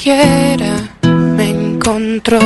Ni 0.00 0.06
siquiera 0.06 0.88
me 1.02 1.50
encontró. 1.50 2.38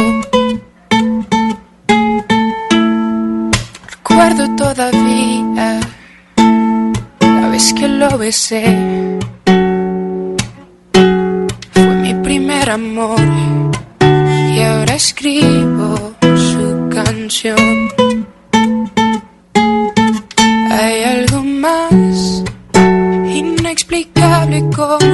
Recuerdo 3.90 4.56
todavía 4.56 5.80
la 7.20 7.48
vez 7.50 7.72
que 7.74 7.88
lo 7.88 8.18
besé. 8.18 8.64
Fue 11.72 11.94
mi 12.02 12.14
primer 12.24 12.70
amor 12.70 13.20
y 14.00 14.60
ahora 14.60 14.94
escribo 14.94 16.14
su 16.22 16.88
canción. 16.92 17.88
Hay 20.70 21.04
algo 21.04 21.44
más 21.44 22.42
inexplicable 23.26 24.64
como 24.74 25.13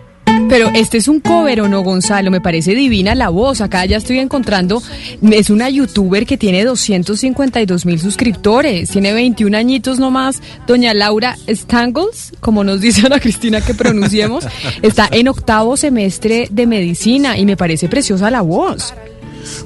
Pero 0.51 0.69
este 0.73 0.97
es 0.97 1.07
un 1.07 1.21
cover 1.21 1.61
o 1.61 1.69
no, 1.69 1.81
Gonzalo, 1.81 2.29
me 2.29 2.41
parece 2.41 2.75
divina 2.75 3.15
la 3.15 3.29
voz. 3.29 3.61
Acá 3.61 3.85
ya 3.85 3.95
estoy 3.95 4.19
encontrando, 4.19 4.83
es 5.21 5.49
una 5.49 5.69
youtuber 5.69 6.25
que 6.25 6.35
tiene 6.35 6.65
252 6.65 7.85
mil 7.85 7.97
suscriptores, 8.01 8.89
tiene 8.89 9.13
21 9.13 9.57
añitos 9.57 9.97
nomás. 9.97 10.41
Doña 10.67 10.93
Laura 10.93 11.37
Stangles, 11.47 12.33
como 12.41 12.65
nos 12.65 12.81
dice 12.81 13.05
Ana 13.05 13.21
Cristina 13.21 13.61
que 13.61 13.73
pronunciemos, 13.73 14.45
está 14.81 15.07
en 15.09 15.29
octavo 15.29 15.77
semestre 15.77 16.49
de 16.51 16.67
medicina 16.67 17.37
y 17.37 17.45
me 17.45 17.55
parece 17.55 17.87
preciosa 17.87 18.29
la 18.29 18.41
voz. 18.41 18.93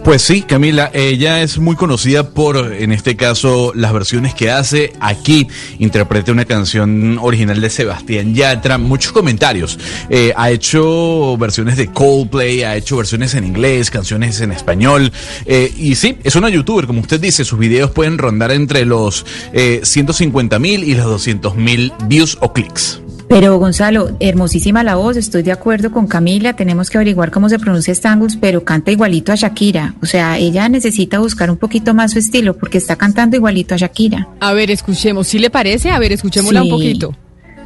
Pues 0.03 0.21
sí, 0.21 0.43
Camila, 0.43 0.91
ella 0.93 1.41
es 1.41 1.57
muy 1.57 1.75
conocida 1.75 2.29
por, 2.29 2.73
en 2.73 2.91
este 2.91 3.15
caso, 3.15 3.71
las 3.75 3.93
versiones 3.93 4.33
que 4.33 4.51
hace. 4.51 4.93
Aquí 4.99 5.47
interpreta 5.79 6.31
una 6.31 6.45
canción 6.45 7.17
original 7.19 7.59
de 7.61 7.69
Sebastián 7.69 8.35
Yatra, 8.35 8.77
muchos 8.77 9.11
comentarios. 9.11 9.79
Eh, 10.09 10.33
ha 10.35 10.51
hecho 10.51 11.37
versiones 11.37 11.77
de 11.77 11.87
Coldplay, 11.87 12.63
ha 12.63 12.75
hecho 12.75 12.97
versiones 12.97 13.33
en 13.33 13.45
inglés, 13.45 13.89
canciones 13.89 14.41
en 14.41 14.51
español. 14.51 15.11
Eh, 15.45 15.73
y 15.77 15.95
sí, 15.95 16.17
es 16.23 16.35
una 16.35 16.49
youtuber, 16.49 16.85
como 16.85 17.01
usted 17.01 17.19
dice, 17.19 17.45
sus 17.45 17.59
videos 17.59 17.91
pueden 17.91 18.17
rondar 18.17 18.51
entre 18.51 18.85
los 18.85 19.25
eh, 19.53 19.81
150 19.83 20.59
mil 20.59 20.83
y 20.83 20.95
los 20.95 21.05
200 21.05 21.55
mil 21.55 21.93
views 22.07 22.37
o 22.41 22.53
clics. 22.53 23.01
Pero 23.27 23.57
Gonzalo, 23.57 24.15
hermosísima 24.19 24.83
la 24.83 24.95
voz, 24.95 25.17
estoy 25.17 25.41
de 25.41 25.51
acuerdo 25.51 25.91
con 25.91 26.05
Camila, 26.07 26.53
tenemos 26.53 26.89
que 26.89 26.97
averiguar 26.97 27.31
cómo 27.31 27.49
se 27.49 27.57
pronuncia 27.57 27.93
Stangus, 27.93 28.37
pero 28.37 28.63
canta 28.63 28.91
igualito 28.91 29.31
a 29.31 29.35
Shakira. 29.35 29.95
O 30.01 30.05
sea, 30.05 30.37
ella 30.37 30.69
necesita 30.69 31.17
buscar 31.19 31.49
un 31.49 31.57
poquito 31.57 31.93
más 31.95 32.11
su 32.11 32.19
estilo 32.19 32.55
porque 32.55 32.77
está 32.77 32.95
cantando 32.95 33.35
igualito 33.35 33.73
a 33.73 33.77
Shakira. 33.77 34.27
A 34.39 34.53
ver, 34.53 34.69
escuchemos, 34.69 35.27
¿sí 35.27 35.39
le 35.39 35.49
parece? 35.49 35.89
A 35.89 35.97
ver, 35.99 36.11
escuchémosla 36.13 36.61
Sí. 36.61 36.67
un 36.67 36.71
poquito. 36.71 37.15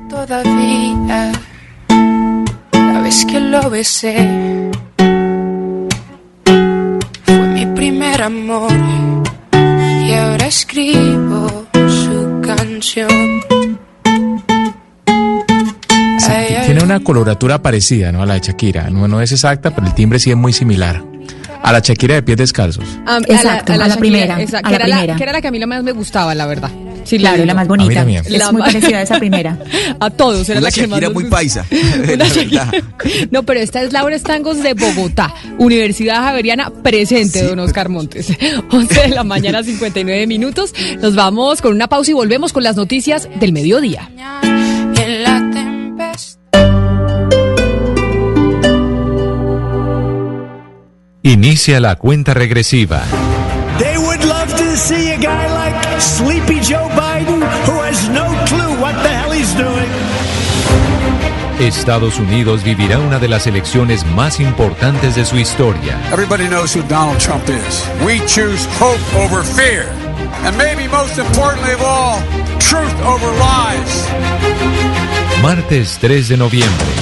Todavía, 0.10 1.31
la 2.73 3.02
vez 3.03 3.26
que 3.26 3.40
lo 3.40 3.69
besé, 3.69 4.72
fue 7.26 7.48
mi 7.53 7.65
primer 7.76 8.22
amor. 8.22 8.72
Y 10.07 10.14
ahora 10.14 10.48
escribo 10.48 11.65
su 11.76 12.41
canción. 12.41 13.10
Tiene 16.65 16.84
una 16.84 16.99
coloratura 17.01 17.61
parecida, 17.61 18.11
¿no? 18.11 18.22
A 18.22 18.26
la 18.26 18.35
de 18.35 18.41
Shakira. 18.41 18.89
No, 18.89 19.07
no 19.07 19.22
es 19.22 19.31
exacta, 19.31 19.73
pero 19.73 19.88
el 19.88 19.93
timbre 19.93 20.19
sí 20.19 20.30
es 20.31 20.38
muy 20.38 20.53
similar. 20.53 21.03
A 21.61 21.73
la 21.73 21.80
Shakira 21.80 22.15
de 22.15 22.23
pies 22.23 22.38
descalzos. 22.38 22.85
Ah, 23.06 23.19
Exacto, 23.27 23.73
a 23.73 23.77
la 23.77 23.84
Shakira, 23.88 23.99
primera, 23.99 24.41
exacto, 24.41 24.68
a 24.68 24.72
que 24.72 24.77
la 24.80 24.85
era 24.85 24.88
la- 24.88 24.95
primera. 24.95 25.15
que 25.18 25.23
era 25.23 25.31
la 25.34 25.41
que 25.41 25.47
a 25.47 25.51
mí 25.51 25.60
la 25.60 25.68
más 25.68 25.84
me 25.84 25.91
gustaba, 25.91 26.34
la 26.34 26.45
verdad. 26.45 26.72
Sí, 27.03 27.18
claro, 27.18 27.43
la 27.43 27.53
más 27.56 27.65
A 27.65 27.68
bonita. 27.68 28.01
Es 28.10 28.30
La 28.38 28.51
muy 28.51 28.61
parecida 28.61 28.99
a 28.99 29.01
esa 29.01 29.18
primera. 29.18 29.57
A 29.99 30.10
todos, 30.11 30.47
era 30.47 30.60
Una 30.60 30.68
la 30.69 30.72
que 30.72 30.81
más 30.88 30.99
Shakira 31.01 31.07
nos 31.07 31.14
muy 31.15 31.23
gustaba. 31.23 31.39
paisa, 31.41 31.65
Una 32.14 32.15
la 32.15 32.26
Shakira-. 32.27 32.84
No, 33.31 33.43
pero 33.43 33.60
esta 33.60 33.81
es 33.81 33.91
Laura 33.91 34.18
Stangos 34.18 34.61
de 34.64 34.73
Bogotá, 34.73 35.34
Universidad 35.57 36.15
Javeriana 36.23 36.69
presente, 36.69 37.43
don 37.43 37.60
Oscar 37.60 37.89
Montes. 37.89 38.27
11 38.72 39.01
de 39.01 39.07
la 39.10 39.23
mañana, 39.23 39.61
59 39.64 40.27
minutos. 40.27 40.73
Nos 41.01 41.15
vamos 41.15 41.61
con 41.61 41.73
una 41.73 41.88
pausa 41.88 42.11
y 42.11 42.14
volvemos 42.14 42.53
con 42.53 42.64
las 42.64 42.76
noticias 42.77 43.27
del 43.39 43.51
mediodía. 43.53 44.10
Inicia 51.22 51.82
la 51.82 51.98
cuenta 51.98 52.34
regresiva. 52.34 53.04
They 53.78 53.98
would 53.98 54.24
love 54.24 54.56
to 54.56 54.78
see 54.78 55.12
a 55.12 55.18
guy 55.18 55.48
like 55.50 56.00
Sleepy 56.00 56.62
Joe 56.62 56.88
Biden 56.96 57.41
who 57.68 57.78
has 57.82 58.08
no 58.10 58.24
clue 58.46 58.82
what 58.82 58.96
the 59.04 59.10
hell 59.10 59.32
he's 59.34 59.54
doing. 59.58 59.90
Estados 61.60 62.20
Unidos 62.20 62.64
vivirá 62.64 63.00
una 63.00 63.20
de 63.20 63.28
las 63.28 63.48
elecciones 63.48 64.06
más 64.06 64.40
importantes 64.40 65.16
de 65.16 65.26
su 65.26 65.38
historia. 65.38 66.00
Everybody 66.14 66.48
knows 66.48 66.74
who 66.74 66.84
Donald 66.84 67.20
Trump 67.20 67.44
is. 67.50 67.84
We 68.06 68.20
choose 68.26 68.66
hope 68.80 69.02
over 69.18 69.44
fear. 69.44 69.88
And 70.46 70.58
maybe 70.58 70.88
most 70.88 71.18
importantly 71.18 71.74
of 71.74 71.82
all, 71.82 72.22
truth 72.60 72.96
over 73.06 73.28
lies. 73.38 74.08
Martes 75.41 75.98
3 76.00 76.30
de 76.30 76.38
noviembre. 76.38 76.99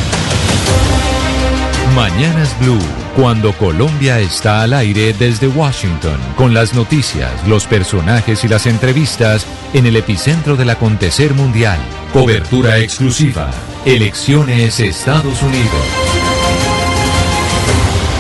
Mañanas 1.98 2.56
Blue, 2.60 2.78
cuando 3.15 3.53
Colombia 3.53 4.19
está 4.19 4.61
al 4.61 4.74
aire 4.74 5.14
desde 5.14 5.48
Washington, 5.48 6.19
con 6.36 6.53
las 6.53 6.76
noticias, 6.76 7.32
los 7.48 7.65
personajes 7.65 8.44
y 8.44 8.48
las 8.48 8.68
entrevistas 8.68 9.48
en 9.74 9.88
el 9.88 9.95
epicentro 9.95 10.56
del 10.56 10.69
acontecer 10.69 11.34
mundial. 11.34 11.80
Cobertura 12.14 12.78
exclusiva. 12.78 13.49
Elecciones 13.84 14.80
Estados 14.80 15.41
Unidos. 15.41 15.74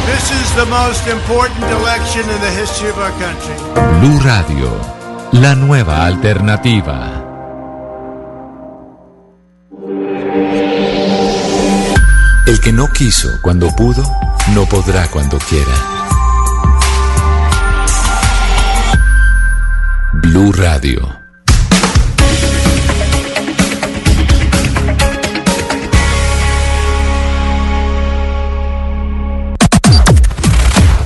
This 0.07 0.31
is 0.31 0.55
the 0.55 0.65
most 0.65 1.07
important 1.07 1.63
election 1.79 2.23
in 2.31 2.41
the 2.41 2.59
history 2.59 2.89
of 2.89 2.97
our 2.97 3.13
country. 3.19 3.99
Blue 3.99 4.19
Radio, 4.21 4.71
la 5.33 5.53
nueva 5.53 6.03
alternativa. 6.03 7.26
Que 12.67 12.73
no 12.73 12.91
quiso 12.91 13.29
cuando 13.41 13.73
pudo, 13.73 14.03
no 14.53 14.65
podrá 14.65 15.07
cuando 15.07 15.39
quiera. 15.39 15.71
Blue 20.11 20.51
Radio. 20.51 21.17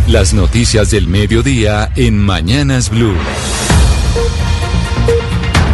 Las 0.07 0.33
noticias 0.33 0.89
del 0.89 1.07
mediodía 1.07 1.91
en 1.95 2.17
Mañanas 2.17 2.89
Blue. 2.89 3.13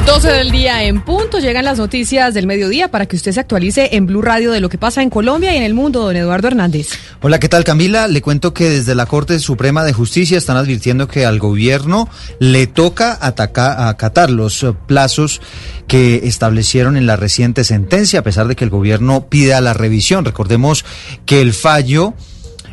12 0.07 0.29
del 0.29 0.51
día 0.51 0.85
en 0.85 1.01
punto, 1.01 1.39
llegan 1.39 1.65
las 1.65 1.77
noticias 1.77 2.33
del 2.33 2.47
mediodía 2.47 2.89
para 2.89 3.07
que 3.07 3.17
usted 3.17 3.33
se 3.33 3.41
actualice 3.41 3.89
en 3.91 4.05
Blue 4.05 4.21
Radio 4.21 4.53
de 4.53 4.61
lo 4.61 4.69
que 4.69 4.77
pasa 4.77 5.01
en 5.01 5.09
Colombia 5.09 5.53
y 5.53 5.57
en 5.57 5.63
el 5.63 5.73
mundo, 5.73 5.99
don 6.03 6.15
Eduardo 6.15 6.47
Hernández. 6.47 6.91
Hola, 7.21 7.41
¿qué 7.41 7.49
tal 7.49 7.65
Camila? 7.65 8.07
Le 8.07 8.21
cuento 8.21 8.53
que 8.53 8.69
desde 8.69 8.95
la 8.95 9.05
Corte 9.05 9.37
Suprema 9.39 9.83
de 9.83 9.91
Justicia 9.91 10.37
están 10.37 10.55
advirtiendo 10.55 11.09
que 11.09 11.25
al 11.25 11.39
gobierno 11.39 12.07
le 12.39 12.67
toca 12.67 13.17
acatar 13.19 14.29
los 14.29 14.65
plazos 14.87 15.41
que 15.89 16.21
establecieron 16.23 16.95
en 16.95 17.05
la 17.05 17.17
reciente 17.17 17.65
sentencia, 17.65 18.21
a 18.21 18.23
pesar 18.23 18.47
de 18.47 18.55
que 18.55 18.63
el 18.63 18.69
gobierno 18.69 19.27
pida 19.27 19.59
la 19.59 19.73
revisión. 19.73 20.23
Recordemos 20.23 20.85
que 21.25 21.41
el 21.41 21.51
fallo 21.51 22.13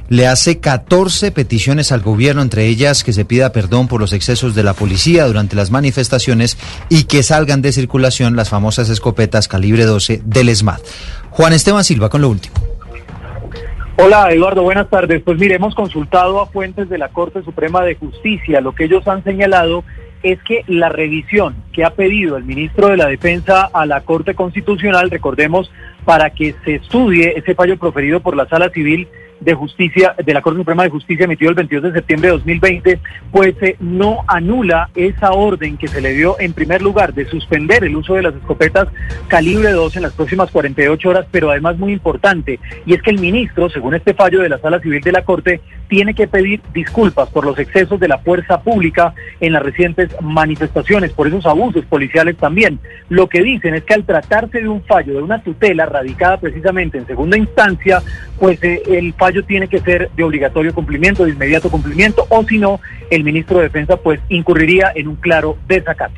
le 0.09 0.26
hace 0.26 0.60
14 0.60 1.32
peticiones 1.32 1.93
al 1.93 2.01
gobierno, 2.01 2.43
entre 2.43 2.66
ellas 2.66 3.05
que 3.05 3.12
se 3.12 3.24
pida 3.24 3.52
perdón 3.52 3.89
por 3.89 4.01
los 4.01 4.12
excesos 4.12 4.55
de 4.55 4.62
la 4.62 4.74
policía 4.74 5.26
durante 5.26 5.56
las 5.56 5.70
manifestaciones 5.70 6.59
y 6.89 7.05
que 7.05 7.22
salgan 7.22 7.62
de 7.62 7.72
circulación 7.72 8.36
las 8.36 8.51
famosas 8.51 8.90
escopetas 8.90 9.48
calibre 9.48 9.85
12 9.85 10.22
del 10.24 10.55
SMAT. 10.55 10.81
Juan 11.31 11.52
Esteban 11.52 11.85
Silva 11.85 12.09
con 12.09 12.22
lo 12.22 12.28
último. 12.28 12.55
Hola 13.97 14.32
Eduardo, 14.32 14.62
buenas 14.62 14.90
tardes. 14.90 15.22
Pues 15.22 15.39
mire, 15.39 15.55
hemos 15.55 15.74
consultado 15.74 16.40
a 16.40 16.47
fuentes 16.47 16.89
de 16.89 16.98
la 16.98 17.10
Corte 17.10 17.43
Suprema 17.44 17.82
de 17.82 17.94
Justicia. 17.94 18.60
Lo 18.60 18.74
que 18.74 18.85
ellos 18.85 19.06
han 19.06 19.22
señalado 19.22 19.85
es 20.24 20.43
que 20.43 20.64
la 20.66 20.89
revisión 20.89 21.55
que 21.72 21.85
ha 21.85 21.90
pedido 21.90 22.36
el 22.36 22.44
ministro 22.44 22.89
de 22.89 22.97
la 22.97 23.06
Defensa 23.06 23.70
a 23.72 23.86
la 23.86 24.01
Corte 24.01 24.35
Constitucional, 24.35 25.10
recordemos, 25.10 25.70
para 26.05 26.31
que 26.31 26.55
se 26.64 26.76
estudie 26.76 27.35
ese 27.36 27.55
fallo 27.55 27.78
proferido 27.78 28.20
por 28.20 28.36
la 28.36 28.47
Sala 28.47 28.70
Civil 28.70 29.09
de 29.40 29.55
Justicia, 29.55 30.14
de 30.24 30.32
la 30.32 30.43
Corte 30.43 30.59
Suprema 30.59 30.85
de 30.85 30.90
Justicia 30.90 31.24
emitido 31.24 31.51
el 31.51 31.56
22 31.56 31.85
de 31.85 31.93
septiembre 31.93 32.28
de 32.28 32.36
2020, 32.36 33.01
pues 33.31 33.55
eh, 33.62 33.76
no 33.81 34.24
anula 34.26 34.90
esa 34.94 35.32
orden 35.32 35.76
que 35.76 35.89
se 35.89 36.01
le 36.01 36.12
dio 36.12 36.39
en 36.40 36.52
primer 36.52 36.82
lugar 36.82 37.14
de 37.14 37.26
suspender 37.26 37.85
el 37.85 37.97
uso 37.97 38.14
de 38.14 38.22
las 38.22 38.35
escopetas 38.35 38.89
calibre 39.28 39.72
2 39.72 39.97
en 39.97 40.02
las 40.02 40.12
próximas 40.12 40.51
48 40.51 41.09
horas, 41.09 41.26
pero 41.31 41.51
además 41.51 41.78
muy 41.78 41.93
importante, 41.93 42.59
y 42.86 42.94
es 42.94 43.02
que 43.02 43.10
el 43.10 43.18
ministro, 43.18 43.68
según 43.68 43.94
este 43.94 44.14
fallo 44.14 44.40
de 44.40 44.48
la 44.48 44.59
Sala 44.59 44.81
Civil 44.81 45.02
de 45.02 45.12
la 45.12 45.24
Corte, 45.24 45.60
tiene 45.89 46.14
que 46.14 46.26
pedir 46.26 46.60
disculpas 46.72 47.28
por 47.28 47.44
los 47.44 47.59
excesos 47.59 48.01
de 48.01 48.09
la 48.09 48.18
fuerza 48.18 48.62
pública 48.62 49.14
en 49.40 49.52
las 49.52 49.62
recientes 49.62 50.10
manifestaciones, 50.20 51.12
por 51.12 51.28
esos 51.28 51.44
abusos 51.47 51.85
policiales 51.85 52.36
también. 52.36 52.78
Lo 53.09 53.28
que 53.28 53.43
dicen 53.43 53.74
es 53.74 53.85
que 53.85 53.94
al 53.94 54.05
tratarse 54.05 54.60
de 54.60 54.68
un 54.68 54.82
fallo, 54.82 55.14
de 55.14 55.22
una 55.22 55.43
tutela 55.43 55.86
radicada 55.95 56.37
precisamente 56.37 56.99
en 56.99 57.07
segunda 57.07 57.39
instancia, 57.39 58.03
pues 58.39 58.62
eh, 58.62 58.83
el 58.87 59.15
fallo 59.15 59.45
tiene 59.45 59.69
que 59.69 59.81
ser 59.81 60.11
de 60.15 60.23
obligatorio 60.23 60.75
cumplimiento, 60.75 61.25
de 61.25 61.31
inmediato 61.31 61.71
cumplimiento, 61.71 62.27
o 62.29 62.45
si 62.45 62.59
no, 62.59 62.81
el 63.11 63.25
ministro 63.25 63.59
de 63.59 63.65
Defensa 63.65 63.97
pues 63.97 64.21
incurriría 64.29 64.93
en 64.95 65.09
un 65.09 65.16
claro 65.16 65.57
desacato. 65.66 66.15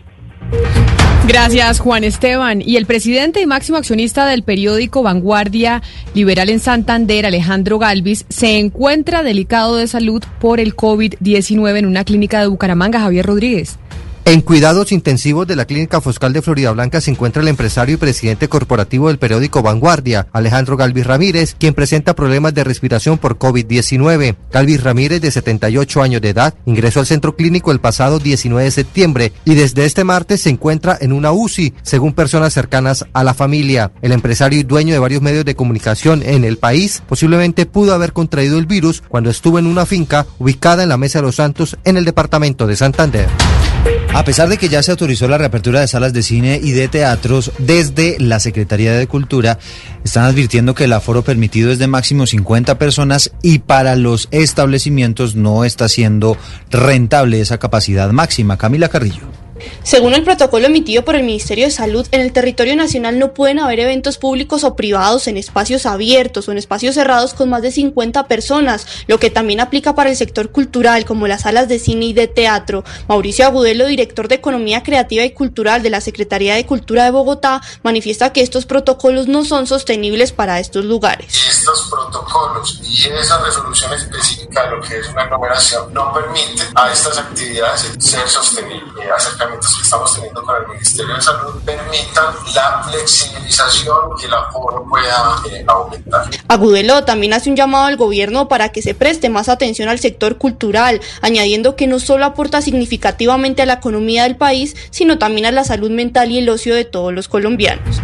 Gracias, 1.26 1.80
Juan 1.80 2.04
Esteban. 2.04 2.62
Y 2.62 2.76
el 2.76 2.86
presidente 2.86 3.40
y 3.40 3.46
máximo 3.46 3.78
accionista 3.78 4.26
del 4.26 4.44
periódico 4.44 5.02
Vanguardia 5.02 5.82
Liberal 6.14 6.48
en 6.50 6.60
Santander, 6.60 7.26
Alejandro 7.26 7.80
Galvis, 7.80 8.26
se 8.28 8.58
encuentra 8.58 9.24
delicado 9.24 9.76
de 9.76 9.88
salud 9.88 10.22
por 10.40 10.60
el 10.60 10.76
COVID-19 10.76 11.78
en 11.78 11.86
una 11.86 12.04
clínica 12.04 12.40
de 12.40 12.46
Bucaramanga, 12.46 13.00
Javier 13.00 13.26
Rodríguez. 13.26 13.76
En 14.28 14.40
cuidados 14.40 14.90
intensivos 14.90 15.46
de 15.46 15.54
la 15.54 15.66
Clínica 15.66 16.00
Foscal 16.00 16.32
de 16.32 16.42
Florida 16.42 16.72
Blanca 16.72 17.00
se 17.00 17.12
encuentra 17.12 17.42
el 17.42 17.48
empresario 17.48 17.94
y 17.94 17.96
presidente 17.96 18.48
corporativo 18.48 19.06
del 19.06 19.20
periódico 19.20 19.62
Vanguardia, 19.62 20.26
Alejandro 20.32 20.76
Galvis 20.76 21.06
Ramírez, 21.06 21.54
quien 21.56 21.74
presenta 21.74 22.16
problemas 22.16 22.52
de 22.52 22.64
respiración 22.64 23.18
por 23.18 23.38
COVID-19. 23.38 24.34
Galvis 24.50 24.82
Ramírez, 24.82 25.20
de 25.20 25.30
78 25.30 26.02
años 26.02 26.20
de 26.20 26.30
edad, 26.30 26.54
ingresó 26.66 26.98
al 26.98 27.06
centro 27.06 27.36
clínico 27.36 27.70
el 27.70 27.78
pasado 27.78 28.18
19 28.18 28.64
de 28.64 28.70
septiembre 28.72 29.32
y 29.44 29.54
desde 29.54 29.84
este 29.84 30.02
martes 30.02 30.40
se 30.40 30.50
encuentra 30.50 30.98
en 31.00 31.12
una 31.12 31.30
UCI, 31.30 31.74
según 31.82 32.12
personas 32.12 32.52
cercanas 32.52 33.06
a 33.12 33.22
la 33.22 33.32
familia. 33.32 33.92
El 34.02 34.10
empresario 34.10 34.58
y 34.58 34.64
dueño 34.64 34.92
de 34.92 34.98
varios 34.98 35.22
medios 35.22 35.44
de 35.44 35.54
comunicación 35.54 36.24
en 36.24 36.42
el 36.42 36.58
país 36.58 37.00
posiblemente 37.08 37.64
pudo 37.64 37.94
haber 37.94 38.12
contraído 38.12 38.58
el 38.58 38.66
virus 38.66 39.04
cuando 39.08 39.30
estuvo 39.30 39.60
en 39.60 39.68
una 39.68 39.86
finca 39.86 40.26
ubicada 40.40 40.82
en 40.82 40.88
la 40.88 40.96
Mesa 40.96 41.20
de 41.20 41.26
los 41.26 41.36
Santos 41.36 41.78
en 41.84 41.96
el 41.96 42.04
departamento 42.04 42.66
de 42.66 42.74
Santander. 42.74 43.28
A 44.14 44.24
pesar 44.24 44.48
de 44.48 44.56
que 44.56 44.68
ya 44.68 44.82
se 44.82 44.90
autorizó 44.90 45.28
la 45.28 45.38
reapertura 45.38 45.80
de 45.80 45.88
salas 45.88 46.12
de 46.12 46.22
cine 46.22 46.58
y 46.62 46.72
de 46.72 46.88
teatros 46.88 47.52
desde 47.58 48.16
la 48.18 48.40
Secretaría 48.40 48.92
de 48.92 49.06
Cultura, 49.06 49.58
están 50.04 50.24
advirtiendo 50.24 50.74
que 50.74 50.84
el 50.84 50.94
aforo 50.94 51.22
permitido 51.22 51.70
es 51.70 51.78
de 51.78 51.86
máximo 51.86 52.26
50 52.26 52.78
personas 52.78 53.32
y 53.42 53.58
para 53.58 53.94
los 53.94 54.28
establecimientos 54.30 55.36
no 55.36 55.64
está 55.64 55.88
siendo 55.88 56.36
rentable 56.70 57.40
esa 57.40 57.58
capacidad 57.58 58.10
máxima. 58.10 58.56
Camila 58.56 58.88
Carrillo. 58.88 59.45
Según 59.82 60.14
el 60.14 60.22
protocolo 60.22 60.66
emitido 60.66 61.04
por 61.04 61.14
el 61.14 61.22
Ministerio 61.22 61.66
de 61.66 61.70
Salud, 61.70 62.06
en 62.10 62.20
el 62.20 62.32
territorio 62.32 62.76
nacional 62.76 63.18
no 63.18 63.34
pueden 63.34 63.58
haber 63.58 63.80
eventos 63.80 64.18
públicos 64.18 64.64
o 64.64 64.76
privados 64.76 65.28
en 65.28 65.36
espacios 65.36 65.86
abiertos 65.86 66.48
o 66.48 66.52
en 66.52 66.58
espacios 66.58 66.94
cerrados 66.94 67.34
con 67.34 67.48
más 67.48 67.62
de 67.62 67.70
50 67.70 68.26
personas, 68.28 68.86
lo 69.06 69.18
que 69.18 69.30
también 69.30 69.60
aplica 69.60 69.94
para 69.94 70.10
el 70.10 70.16
sector 70.16 70.50
cultural, 70.50 71.04
como 71.04 71.28
las 71.28 71.42
salas 71.42 71.68
de 71.68 71.78
cine 71.78 72.06
y 72.06 72.12
de 72.12 72.28
teatro. 72.28 72.84
Mauricio 73.08 73.46
Agudelo, 73.46 73.86
director 73.86 74.28
de 74.28 74.36
Economía 74.36 74.82
Creativa 74.82 75.24
y 75.24 75.30
Cultural 75.30 75.82
de 75.82 75.90
la 75.90 76.00
Secretaría 76.00 76.54
de 76.54 76.66
Cultura 76.66 77.04
de 77.04 77.10
Bogotá, 77.10 77.62
manifiesta 77.82 78.32
que 78.32 78.42
estos 78.42 78.66
protocolos 78.66 79.28
no 79.28 79.44
son 79.44 79.66
sostenibles 79.66 80.32
para 80.32 80.60
estos 80.60 80.84
lugares. 80.84 81.55
Estos 81.66 81.90
protocolos 81.90 82.80
y 82.80 83.08
esa 83.08 83.42
resolución 83.42 83.92
específica 83.92 84.62
de 84.62 84.76
lo 84.76 84.80
que 84.82 84.98
es 84.98 85.08
una 85.08 85.22
aglomeración 85.22 85.92
no 85.92 86.12
permite 86.12 86.62
a 86.76 86.92
estas 86.92 87.18
actividades 87.18 87.92
ser 87.98 88.28
sostenibles. 88.28 89.10
Acercamientos 89.10 89.74
que 89.74 89.82
estamos 89.82 90.14
teniendo 90.14 90.44
con 90.44 90.62
el 90.62 90.68
Ministerio 90.68 91.16
de 91.16 91.20
Salud 91.20 91.60
permitan 91.64 92.26
la 92.54 92.84
flexibilización 92.84 93.96
y 94.22 94.26
el 94.26 94.34
aforo 94.34 94.86
pueda 94.88 95.42
eh, 95.50 95.64
aumentar. 95.66 96.30
Agudelo 96.46 97.02
también 97.04 97.32
hace 97.32 97.50
un 97.50 97.56
llamado 97.56 97.86
al 97.86 97.96
gobierno 97.96 98.46
para 98.46 98.68
que 98.68 98.80
se 98.80 98.94
preste 98.94 99.28
más 99.28 99.48
atención 99.48 99.88
al 99.88 99.98
sector 99.98 100.38
cultural, 100.38 101.00
añadiendo 101.20 101.74
que 101.74 101.88
no 101.88 101.98
solo 101.98 102.26
aporta 102.26 102.62
significativamente 102.62 103.62
a 103.62 103.66
la 103.66 103.74
economía 103.74 104.22
del 104.22 104.36
país, 104.36 104.76
sino 104.90 105.18
también 105.18 105.46
a 105.46 105.50
la 105.50 105.64
salud 105.64 105.90
mental 105.90 106.30
y 106.30 106.38
el 106.38 106.48
ocio 106.48 106.76
de 106.76 106.84
todos 106.84 107.12
los 107.12 107.26
colombianos. 107.26 108.00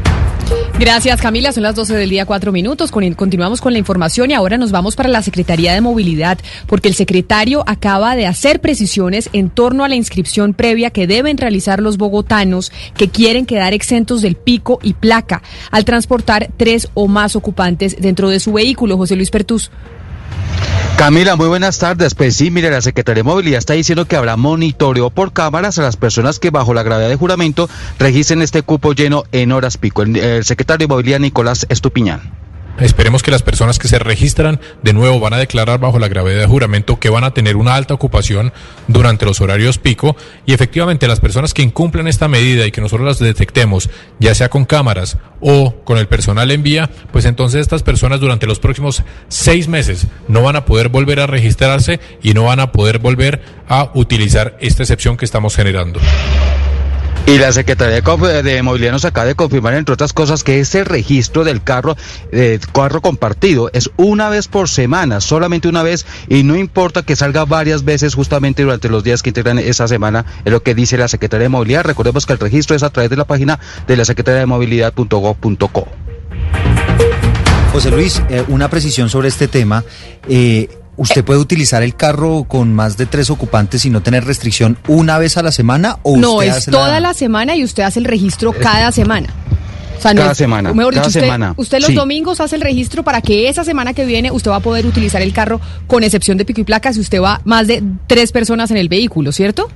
Gracias 0.79 1.21
Camila, 1.21 1.53
son 1.53 1.63
las 1.63 1.77
12 1.77 1.95
del 1.95 2.11
día, 2.11 2.27
cuatro 2.27 2.51
minutos. 2.51 2.91
Con- 2.91 3.15
continuamos 3.15 3.61
con 3.61 3.73
la 3.73 3.79
información 3.79 4.31
y 4.31 4.35
ahora 4.35 4.59
nos 4.59 4.73
vamos 4.73 4.97
para 4.97 5.09
la 5.09 5.23
Secretaría 5.23 5.75
de 5.75 5.81
Movilidad, 5.81 6.39
porque 6.67 6.89
el 6.89 6.95
secretario 6.95 7.63
acaba 7.69 8.17
de 8.17 8.27
hacer 8.27 8.61
precisiones 8.61 9.31
en 9.33 9.49
torno 9.49 9.85
a 9.85 9.89
la 9.89 9.95
inscripción 9.95 10.55
previa 10.55 10.91
que 10.91 11.07
deben 11.07 11.39
realizar 11.39 11.81
los 11.81 11.99
bogotanos 11.99 12.73
que 12.97 13.09
quieren 13.09 13.47
quedar 13.47 13.75
exentos 13.75 14.23
del 14.23 14.35
pico 14.35 14.81
y 14.83 14.95
placa 14.95 15.43
al 15.71 15.85
transportar 15.85 16.51
tres 16.57 16.89
o 16.95 17.07
más 17.07 17.37
ocupantes 17.37 17.97
dentro 18.01 18.29
de 18.29 18.41
su 18.41 18.53
vehículo. 18.53 18.97
José 18.97 19.15
Luis 19.15 19.31
Pertus. 19.31 19.71
Camila, 20.97 21.35
muy 21.37 21.49
buenas 21.49 21.79
tardes. 21.79 22.15
Pues 22.15 22.37
sí, 22.37 22.51
mire, 22.51 22.71
la 22.71 22.81
Secretaría 22.81 23.25
de 23.25 23.29
Movilidad 23.29 23.59
está 23.59 23.75
diciendo 23.75 24.05
que 24.05 24.15
habrá 24.17 24.37
monitoreo 24.37 25.11
por 25.11 25.33
cámaras 25.33 25.79
a 25.79 25.83
las 25.83 25.97
personas 25.97 26.39
que 26.39 26.51
bajo 26.51 26.75
la 26.75 26.85
gravedad 26.85 27.09
de 27.09 27.17
juramento 27.17 27.69
registren 27.99 28.41
este 28.43 28.63
cupo 28.63 28.93
lleno 28.93 29.25
en 29.33 29.51
horas 29.51 29.79
pico. 29.79 30.03
El, 30.03 30.17
el 30.17 30.45
secretario 30.45 30.87
de 30.87 30.93
Movilidad, 30.93 31.19
Nicolás 31.19 31.67
Estupiñán. 31.69 32.21
Esperemos 32.81 33.23
que 33.23 33.31
las 33.31 33.43
personas 33.43 33.79
que 33.79 33.87
se 33.87 33.99
registran 33.99 34.61
de 34.83 34.93
nuevo 34.93 35.21
van 35.21 35.35
a 35.35 35.39
declarar 35.39 35.79
bajo 35.79 35.99
la 35.99 36.09
gravedad 36.09 36.41
de 36.41 36.47
juramento 36.47 36.99
que 36.99 37.11
van 37.11 37.23
a 37.23 37.33
tener 37.33 37.57
una 37.57 37.75
alta 37.75 37.95
ocupación 37.95 38.53
durante 38.89 39.27
los 39.27 39.41
horarios 39.41 39.79
pico 39.79 40.17
y 40.47 40.53
efectivamente 40.53 41.07
las 41.07 41.21
personas 41.21 41.55
que 41.55 41.63
incumplen 41.63 42.09
esta 42.09 42.29
medida 42.29 42.67
y 42.67 42.73
que 42.73 42.81
nosotros 42.81 43.07
las 43.07 43.19
detectemos, 43.19 43.91
ya 44.19 44.35
sea 44.35 44.49
con 44.49 44.65
cámaras 44.65 45.19
o 45.41 45.77
con 45.85 45.99
el 45.99 46.09
personal 46.09 46.51
en 46.51 46.63
vía, 46.63 46.91
pues 47.13 47.25
entonces 47.25 47.61
estas 47.61 47.83
personas 47.83 48.21
durante 48.21 48.47
los 48.47 48.59
próximos 48.59 49.03
seis 49.29 49.69
meses 49.69 50.07
no 50.27 50.43
van 50.43 50.57
a 50.57 50.65
poder 50.65 50.89
volver 50.89 51.21
a 51.21 51.27
registrarse 51.27 52.01
y 52.23 52.33
no 52.35 52.45
van 52.45 52.61
a 52.61 52.73
poder 52.73 52.99
volver 52.99 53.43
a 53.69 53.91
utilizar 53.95 54.57
esta 54.61 54.83
excepción 54.83 55.17
que 55.17 55.25
estamos 55.25 55.55
generando. 55.55 56.01
Y 57.25 57.39
la 57.39 57.53
Secretaría 57.53 58.01
de, 58.43 58.63
Movilidad 58.63 58.93
nos 58.93 59.05
acaba 59.05 59.27
de 59.27 59.37
confirmar, 59.37 59.75
entre 59.75 59.95
otras 59.95 60.13
cosas, 60.13 60.43
que 60.43 60.59
ese 60.59 60.83
registro 60.83 61.45
del 61.45 61.63
carro, 61.63 61.97
eh, 62.33 62.59
carro 62.73 63.01
compartido 63.01 63.71
es 63.73 63.91
una 63.97 64.29
vez 64.29 64.49
por 64.49 64.69
semana, 64.69 65.21
solamente 65.21 65.69
una 65.69 65.85
vez, 65.85 66.05
y 66.29 66.43
no 66.43 66.57
importa 66.57 67.03
que 67.03 67.15
salga 67.15 67.45
varias 67.45 67.85
veces 67.85 68.15
justamente 68.15 68.65
durante 68.65 68.89
los 68.89 69.05
días 69.05 69.23
que 69.23 69.31
integran 69.31 69.61
esa 69.61 69.87
semana, 69.87 70.27
es 70.45 70.53
lo 70.53 70.63
que 70.63 70.75
dice 70.75 70.99
la 70.99 71.07
Secretaría 71.07 71.45
de 71.45 71.49
Movilidad. 71.49 71.85
Recordemos 71.85 72.27
que 72.27 72.33
el 72.33 72.41
registro 72.41 72.75
es 72.75 72.83
a 72.83 72.91
través 72.91 73.09
de 73.09 73.17
la 73.17 73.25
página 73.25 73.61
de 73.87 73.97
la 73.97 74.05
Secretaría 74.05 74.41
de 74.41 74.47
Movilidad.gov.co. 74.47 75.89
José 77.73 77.91
Luis, 77.91 78.23
eh, 78.29 78.45
una 78.49 78.69
precisión 78.69 79.09
sobre 79.09 79.29
este 79.29 79.49
tema. 79.49 79.85
Eh, 80.29 80.69
¿Usted 80.97 81.25
puede 81.25 81.41
utilizar 81.41 81.83
el 81.83 81.95
carro 81.97 82.45
con 82.45 82.75
más 82.75 82.97
de 82.97 83.07
tres 83.07 83.31
ocupantes 83.31 83.85
y 83.87 83.91
no 83.91 84.03
tener 84.03 84.25
restricción 84.25 84.77
una 84.89 85.19
vez 85.19 85.37
a 85.39 85.43
la 85.43 85.51
semana 85.51 85.99
o 86.03 86.17
No, 86.19 86.35
usted 86.35 86.47
es 86.49 86.57
hace 86.57 86.71
toda 86.71 87.01
la 87.01 87.15
semana 87.15 87.57
y 87.57 87.65
usted 87.65 87.83
hace 87.83 87.99
el 87.99 88.05
registro 88.05 88.53
cada 88.53 88.93
semana. 88.93 89.29
O 89.99 90.03
sea, 90.03 90.13
no 90.15 90.21
Cada 90.21 90.33
es- 90.33 90.39
semana, 90.39 90.73
Mejor 90.75 90.93
cada 90.95 91.07
dicho, 91.07 91.09
usted, 91.11 91.21
semana, 91.21 91.55
usted 91.57 91.79
los 91.79 91.87
sí. 91.89 91.95
domingos 91.95 92.41
hace 92.41 92.57
el 92.57 92.63
registro 92.63 93.05
para 93.05 93.21
que 93.23 93.49
esa 93.49 93.63
semana 93.65 93.95
que 93.95 94.05
viene 94.05 94.31
usted 94.33 94.51
va 94.51 94.57
a 94.57 94.61
poder 94.61 94.85
utilizar 94.85 95.23
el 95.23 95.33
carro 95.33 95.61
con 95.87 96.03
excepción 96.03 96.37
de 96.39 96.45
pico 96.45 96.61
y 96.61 96.65
placa 96.65 96.93
si 96.93 96.99
usted 97.01 97.23
va 97.23 97.41
más 97.45 97.69
de 97.69 97.83
tres 98.09 98.33
personas 98.33 98.71
en 98.73 98.77
el 98.79 98.89
vehículo, 98.89 99.31
¿cierto? 99.33 99.71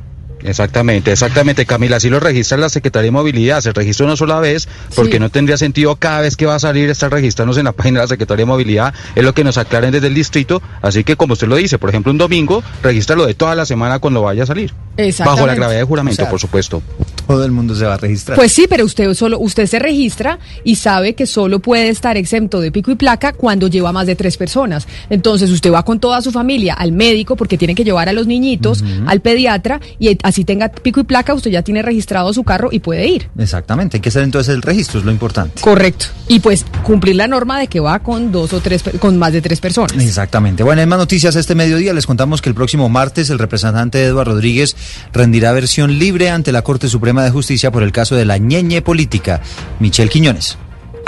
Exactamente, 0.46 1.12
exactamente, 1.12 1.66
Camila. 1.66 1.96
Así 1.96 2.08
lo 2.08 2.20
registra 2.20 2.56
la 2.56 2.68
Secretaría 2.68 3.06
de 3.06 3.10
Movilidad. 3.10 3.60
Se 3.60 3.72
registra 3.72 4.06
una 4.06 4.16
sola 4.16 4.40
vez 4.40 4.68
porque 4.94 5.14
Sí. 5.14 5.18
no 5.20 5.30
tendría 5.30 5.56
sentido 5.56 5.96
cada 5.96 6.20
vez 6.20 6.36
que 6.36 6.46
va 6.46 6.54
a 6.54 6.58
salir 6.58 6.88
estar 6.88 7.10
registrándose 7.10 7.60
en 7.60 7.64
la 7.64 7.72
página 7.72 8.00
de 8.00 8.04
la 8.04 8.08
Secretaría 8.08 8.42
de 8.42 8.46
Movilidad. 8.46 8.94
Es 9.14 9.24
lo 9.24 9.34
que 9.34 9.44
nos 9.44 9.58
aclaren 9.58 9.90
desde 9.92 10.06
el 10.06 10.14
distrito. 10.14 10.62
Así 10.82 11.04
que, 11.04 11.16
como 11.16 11.32
usted 11.34 11.48
lo 11.48 11.56
dice, 11.56 11.78
por 11.78 11.90
ejemplo, 11.90 12.12
un 12.12 12.18
domingo, 12.18 12.62
regístralo 12.82 13.26
de 13.26 13.34
toda 13.34 13.54
la 13.54 13.66
semana 13.66 13.98
cuando 13.98 14.22
vaya 14.22 14.44
a 14.44 14.46
salir. 14.46 14.72
Exactamente. 14.96 15.24
Bajo 15.42 15.46
la 15.46 15.54
gravedad 15.54 15.80
de 15.80 15.84
juramento, 15.84 16.22
O 16.22 16.24
sea, 16.24 16.30
por 16.30 16.40
supuesto. 16.40 16.82
Todo 17.26 17.44
el 17.44 17.50
mundo 17.50 17.74
se 17.74 17.84
va 17.84 17.94
a 17.94 17.96
registrar. 17.98 18.36
Pues 18.36 18.52
sí, 18.52 18.66
pero 18.68 18.84
usted 18.84 19.12
solo 19.14 19.38
usted 19.40 19.66
se 19.66 19.78
registra 19.78 20.38
y 20.64 20.76
sabe 20.76 21.14
que 21.14 21.26
solo 21.26 21.58
puede 21.58 21.88
estar 21.88 22.16
exento 22.16 22.60
de 22.60 22.70
pico 22.70 22.90
y 22.92 22.94
placa 22.94 23.32
cuando 23.32 23.66
lleva 23.68 23.92
más 23.92 24.06
de 24.06 24.14
tres 24.14 24.36
personas. 24.36 24.86
Entonces 25.10 25.50
usted 25.50 25.72
va 25.72 25.84
con 25.84 25.98
toda 25.98 26.22
su 26.22 26.30
familia 26.30 26.74
al 26.74 26.92
médico 26.92 27.34
porque 27.36 27.58
tiene 27.58 27.74
que 27.74 27.84
llevar 27.84 28.08
a 28.08 28.12
los 28.12 28.26
niñitos, 28.26 28.84
al 29.06 29.20
pediatra 29.20 29.80
y 29.98 30.16
así 30.22 30.35
tenga 30.44 30.68
pico 30.68 31.00
y 31.00 31.04
placa, 31.04 31.34
usted 31.34 31.50
ya 31.50 31.62
tiene 31.62 31.82
registrado 31.82 32.32
su 32.32 32.44
carro 32.44 32.68
y 32.72 32.80
puede 32.80 33.06
ir. 33.06 33.28
Exactamente, 33.38 33.96
hay 33.96 34.00
que 34.00 34.08
hacer 34.08 34.22
entonces 34.22 34.54
el 34.54 34.62
registro, 34.62 35.00
es 35.00 35.04
lo 35.04 35.10
importante. 35.10 35.60
Correcto. 35.60 36.06
Y 36.28 36.40
pues 36.40 36.64
cumplir 36.82 37.16
la 37.16 37.26
norma 37.26 37.58
de 37.58 37.68
que 37.68 37.80
va 37.80 37.98
con 38.00 38.32
dos 38.32 38.52
o 38.52 38.60
tres, 38.60 38.84
con 38.98 39.18
más 39.18 39.32
de 39.32 39.40
tres 39.40 39.60
personas. 39.60 39.92
Exactamente. 40.02 40.62
Bueno, 40.62 40.82
en 40.82 40.88
más 40.88 40.98
noticias 40.98 41.36
este 41.36 41.54
mediodía 41.54 41.92
les 41.92 42.06
contamos 42.06 42.42
que 42.42 42.48
el 42.48 42.54
próximo 42.54 42.88
martes 42.88 43.30
el 43.30 43.38
representante 43.38 44.04
Eduardo 44.04 44.32
Rodríguez 44.32 44.76
rendirá 45.12 45.52
versión 45.52 45.98
libre 45.98 46.30
ante 46.30 46.52
la 46.52 46.62
Corte 46.62 46.88
Suprema 46.88 47.24
de 47.24 47.30
Justicia 47.30 47.70
por 47.70 47.82
el 47.82 47.92
caso 47.92 48.16
de 48.16 48.24
la 48.24 48.38
ñeñe 48.38 48.82
política. 48.82 49.40
Michelle 49.80 50.10
Quiñones. 50.10 50.58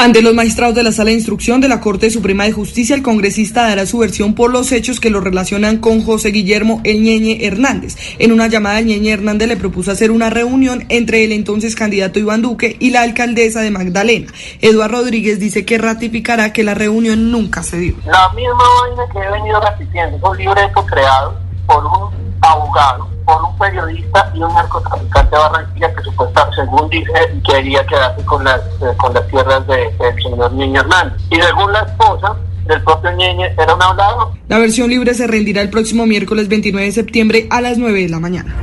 Ante 0.00 0.22
los 0.22 0.32
magistrados 0.32 0.76
de 0.76 0.84
la 0.84 0.92
Sala 0.92 1.08
de 1.08 1.16
Instrucción 1.16 1.60
de 1.60 1.66
la 1.66 1.80
Corte 1.80 2.08
Suprema 2.08 2.44
de 2.44 2.52
Justicia, 2.52 2.94
el 2.94 3.02
congresista 3.02 3.66
dará 3.66 3.84
su 3.84 3.98
versión 3.98 4.32
por 4.32 4.52
los 4.52 4.70
hechos 4.70 5.00
que 5.00 5.10
lo 5.10 5.20
relacionan 5.20 5.78
con 5.78 6.04
José 6.04 6.28
Guillermo 6.28 6.80
El 6.84 7.02
Ñeñe 7.02 7.44
Hernández. 7.44 7.96
En 8.20 8.30
una 8.30 8.46
llamada, 8.46 8.78
El 8.78 8.86
Ñeñe 8.86 9.10
Hernández 9.10 9.48
le 9.48 9.56
propuso 9.56 9.90
hacer 9.90 10.12
una 10.12 10.30
reunión 10.30 10.84
entre 10.88 11.24
el 11.24 11.32
entonces 11.32 11.74
candidato 11.74 12.20
Iván 12.20 12.42
Duque 12.42 12.76
y 12.78 12.90
la 12.90 13.02
alcaldesa 13.02 13.60
de 13.60 13.72
Magdalena. 13.72 14.32
Eduardo 14.60 14.98
Rodríguez 14.98 15.40
dice 15.40 15.64
que 15.64 15.78
ratificará 15.78 16.52
que 16.52 16.62
la 16.62 16.74
reunión 16.74 17.32
nunca 17.32 17.64
se 17.64 17.78
dio. 17.78 17.96
La 18.06 18.28
misma 18.34 19.12
que 19.12 19.18
he 19.18 19.30
venido 19.32 19.60
repitiendo, 19.60 20.16
es 20.16 20.22
un 20.22 20.38
libreto 20.38 20.86
creado 20.86 21.47
por 21.68 21.84
un 21.86 22.34
abogado, 22.40 23.08
por 23.24 23.42
un 23.44 23.56
periodista 23.58 24.30
y 24.34 24.38
un 24.42 24.52
narcotraficante 24.54 25.36
de 25.36 25.42
Barranquilla 25.42 25.94
que 25.94 26.02
supuestamente, 26.02 26.56
según 26.56 26.88
dice, 26.90 27.12
quería 27.48 27.86
quedarse 27.86 28.24
con 28.24 28.42
las, 28.42 28.58
eh, 28.60 28.96
con 28.96 29.12
las 29.14 29.26
tierras 29.28 29.64
de- 29.68 29.90
del 29.98 30.22
señor 30.22 30.52
Niño 30.54 30.80
Hernández. 30.80 31.20
Y 31.30 31.36
según 31.36 31.72
la 31.72 31.80
esposa 31.82 32.34
del 32.66 32.82
propio 32.82 33.10
Ñeñe, 33.12 33.54
era 33.58 33.74
un 33.74 33.82
hablado. 33.82 34.32
La 34.48 34.58
versión 34.58 34.88
libre 34.90 35.14
se 35.14 35.26
rendirá 35.26 35.60
el 35.62 35.70
próximo 35.70 36.06
miércoles 36.06 36.48
29 36.48 36.86
de 36.86 36.92
septiembre 36.92 37.46
a 37.50 37.60
las 37.60 37.78
9 37.78 38.00
de 38.02 38.08
la 38.08 38.18
mañana. 38.18 38.54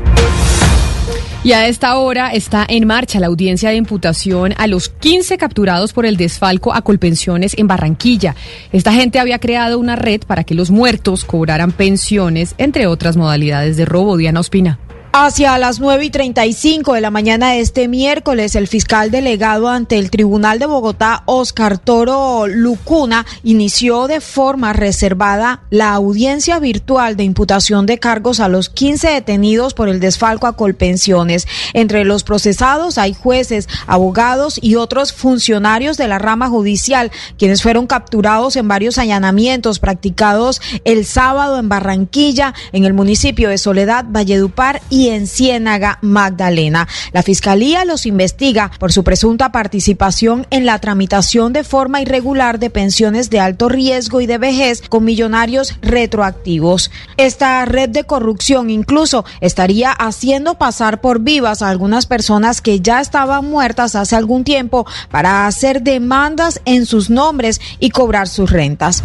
Y 1.45 1.53
a 1.53 1.67
esta 1.67 1.95
hora 1.99 2.33
está 2.33 2.65
en 2.67 2.87
marcha 2.87 3.19
la 3.19 3.27
audiencia 3.27 3.69
de 3.69 3.75
imputación 3.75 4.55
a 4.57 4.65
los 4.65 4.89
15 4.89 5.37
capturados 5.37 5.93
por 5.93 6.07
el 6.07 6.17
desfalco 6.17 6.73
a 6.73 6.81
Colpensiones 6.81 7.55
en 7.59 7.67
Barranquilla. 7.67 8.35
Esta 8.71 8.91
gente 8.93 9.19
había 9.19 9.37
creado 9.37 9.77
una 9.77 9.95
red 9.95 10.21
para 10.25 10.43
que 10.43 10.55
los 10.55 10.71
muertos 10.71 11.23
cobraran 11.23 11.71
pensiones, 11.71 12.55
entre 12.57 12.87
otras 12.87 13.15
modalidades 13.15 13.77
de 13.77 13.85
robo. 13.85 14.17
Diana 14.17 14.39
Ospina. 14.39 14.79
Hacia 15.17 15.57
las 15.57 15.79
9 15.79 16.03
y 16.03 16.09
35 16.09 16.91
de 16.91 16.99
la 16.99 17.09
mañana 17.09 17.51
de 17.51 17.61
este 17.61 17.87
miércoles, 17.87 18.53
el 18.53 18.67
fiscal 18.67 19.11
delegado 19.11 19.69
ante 19.69 19.97
el 19.97 20.11
Tribunal 20.11 20.59
de 20.59 20.65
Bogotá, 20.65 21.23
Oscar 21.25 21.77
Toro 21.77 22.47
Lucuna, 22.47 23.25
inició 23.41 24.07
de 24.07 24.19
forma 24.19 24.73
reservada 24.73 25.61
la 25.69 25.93
audiencia 25.93 26.59
virtual 26.59 27.15
de 27.15 27.23
imputación 27.23 27.85
de 27.85 27.97
cargos 27.97 28.41
a 28.41 28.49
los 28.49 28.67
15 28.67 29.07
detenidos 29.07 29.73
por 29.73 29.87
el 29.87 30.01
desfalco 30.01 30.47
a 30.47 30.57
Colpensiones. 30.57 31.47
Entre 31.71 32.03
los 32.03 32.25
procesados 32.25 32.97
hay 32.97 33.13
jueces, 33.13 33.69
abogados 33.87 34.59
y 34.61 34.75
otros 34.75 35.13
funcionarios 35.13 35.95
de 35.95 36.09
la 36.09 36.19
rama 36.19 36.49
judicial, 36.49 37.09
quienes 37.37 37.63
fueron 37.63 37.87
capturados 37.87 38.57
en 38.57 38.67
varios 38.67 38.97
allanamientos 38.97 39.79
practicados 39.79 40.61
el 40.83 41.05
sábado 41.05 41.57
en 41.57 41.69
Barranquilla, 41.69 42.53
en 42.73 42.83
el 42.83 42.93
municipio 42.93 43.47
de 43.47 43.57
Soledad, 43.57 44.03
Valledupar 44.09 44.81
y 44.89 45.04
en 45.09 45.27
Ciénaga, 45.27 45.99
Magdalena. 46.01 46.87
La 47.11 47.23
Fiscalía 47.23 47.85
los 47.85 48.05
investiga 48.05 48.71
por 48.79 48.91
su 48.91 49.03
presunta 49.03 49.51
participación 49.51 50.47
en 50.49 50.65
la 50.65 50.79
tramitación 50.79 51.53
de 51.53 51.63
forma 51.63 52.01
irregular 52.01 52.59
de 52.59 52.69
pensiones 52.69 53.29
de 53.29 53.39
alto 53.39 53.69
riesgo 53.69 54.21
y 54.21 54.25
de 54.25 54.37
vejez 54.37 54.81
con 54.81 55.03
millonarios 55.05 55.75
retroactivos. 55.81 56.91
Esta 57.17 57.65
red 57.65 57.89
de 57.89 58.03
corrupción 58.03 58.69
incluso 58.69 59.25
estaría 59.41 59.91
haciendo 59.91 60.55
pasar 60.57 61.01
por 61.01 61.19
vivas 61.19 61.61
a 61.61 61.69
algunas 61.69 62.05
personas 62.05 62.61
que 62.61 62.79
ya 62.79 63.01
estaban 63.01 63.45
muertas 63.45 63.95
hace 63.95 64.15
algún 64.15 64.43
tiempo 64.43 64.85
para 65.11 65.47
hacer 65.47 65.81
demandas 65.81 66.61
en 66.65 66.85
sus 66.85 67.09
nombres 67.09 67.61
y 67.79 67.89
cobrar 67.89 68.27
sus 68.27 68.49
rentas. 68.49 69.03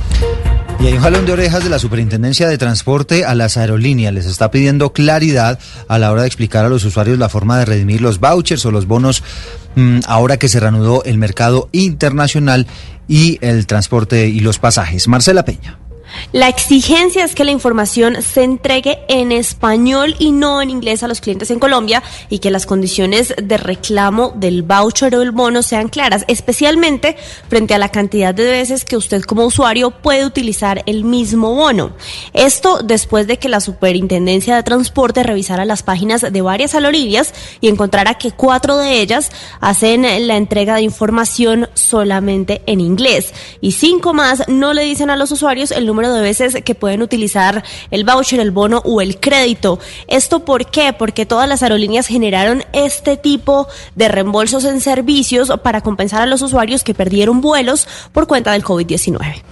Y 0.81 0.87
hay 0.87 0.95
un 0.95 1.01
jalón 1.01 1.27
de 1.27 1.33
orejas 1.33 1.63
de 1.63 1.69
la 1.69 1.79
Superintendencia 1.79 2.49
de 2.49 2.57
Transporte 2.57 3.27
a 3.27 3.35
las 3.35 3.59
aerolíneas. 3.59 4.15
Les 4.15 4.25
está 4.25 4.51
pidiendo 4.51 4.95
claridad 4.95 5.59
a 5.91 5.99
la 5.99 6.13
hora 6.13 6.23
de 6.23 6.29
explicar 6.29 6.65
a 6.65 6.69
los 6.69 6.85
usuarios 6.85 7.19
la 7.19 7.29
forma 7.29 7.59
de 7.59 7.65
redimir 7.65 8.01
los 8.01 8.21
vouchers 8.21 8.65
o 8.65 8.71
los 8.71 8.87
bonos 8.87 9.25
mmm, 9.75 9.99
ahora 10.07 10.37
que 10.37 10.49
se 10.49 10.61
reanudó 10.61 11.03
el 11.03 11.19
mercado 11.19 11.69
internacional 11.73 12.69
y 13.09 13.39
el 13.41 13.67
transporte 13.67 14.29
y 14.29 14.39
los 14.39 14.61
pasajes. 14.61 15.09
Marcela 15.09 15.45
Peña. 15.45 15.81
La 16.33 16.49
exigencia 16.49 17.25
es 17.25 17.35
que 17.35 17.45
la 17.45 17.51
información 17.51 18.23
se 18.23 18.45
entregue 18.45 19.01
en 19.09 19.33
español 19.33 20.15
y 20.19 20.33
no 20.33 20.63
en 20.63 20.71
inglés 20.71 21.03
a 21.03 21.09
los 21.09 21.21
clientes 21.21 21.51
en 21.51 21.59
Colombia 21.59 22.03
y 22.29 22.39
que 22.39 22.51
las 22.51 22.67
condiciones 22.67 23.35
de 23.43 23.57
reclamo 23.57 24.33
del 24.37 24.63
voucher 24.63 25.15
o 25.17 25.23
el 25.23 25.33
bono 25.33 25.63
sean 25.63 25.89
claras, 25.89 26.25
especialmente 26.29 27.17
frente 27.49 27.75
a 27.75 27.79
la 27.79 27.89
cantidad 27.89 28.35
de 28.35 28.51
veces 28.51 28.85
que 28.85 28.97
usted 28.97 29.23
como 29.23 29.45
usuario 29.45 29.91
puede 29.91 30.25
utilizar 30.25 30.83
el 30.87 31.05
mismo 31.05 31.55
bono. 31.55 31.93
Esto 32.33 32.81
después 32.83 33.27
de 33.27 33.39
que 33.39 33.49
la 33.49 33.61
Superintendencia 33.61 34.57
de 34.57 34.63
Transporte 34.63 35.23
revisara 35.23 35.65
las 35.65 35.83
páginas 35.83 36.21
de 36.31 36.43
varias 36.43 36.75
aerolíneas 36.75 37.35
y 37.61 37.69
encontrara 37.69 38.15
que 38.15 38.33
cuatro 38.33 38.77
de 38.77 39.01
ellas 39.01 39.31
hacen 39.61 40.03
la 40.27 40.37
entrega 40.37 40.77
de 40.77 40.83
información 40.83 41.69
solamente 41.75 42.63
en 42.67 42.81
inglés 42.81 43.33
y 43.61 43.73
cinco 43.73 44.15
más 44.15 44.49
no 44.49 44.73
le 44.73 44.85
dicen 44.85 45.11
a 45.11 45.17
los 45.17 45.31
usuarios 45.33 45.71
el 45.71 45.87
número 45.87 46.00
de 46.09 46.21
veces 46.21 46.57
que 46.65 46.75
pueden 46.75 47.03
utilizar 47.03 47.63
el 47.91 48.05
voucher, 48.05 48.41
el 48.41 48.51
bono 48.51 48.83
o 48.85 49.01
el 49.01 49.21
crédito. 49.21 49.79
¿Esto 50.09 50.45
por 50.45 50.71
qué? 50.71 50.93
Porque 50.93 51.27
todas 51.27 51.49
las 51.49 51.63
aerolíneas 51.63 52.07
generaron 52.07 52.65
este 52.73 53.17
tipo 53.17 53.69
de 53.95 54.09
reembolsos 54.09 54.65
en 54.65 54.81
servicios 54.81 55.53
para 55.63 55.81
compensar 55.81 56.23
a 56.23 56.27
los 56.27 56.43
usuarios 56.43 56.85
que 56.85 56.95
perdieron 56.95 57.41
vuelos 57.41 57.87
por 58.13 58.27
cuenta 58.27 58.53
del 58.53 58.65
COVID-19. 58.65 59.43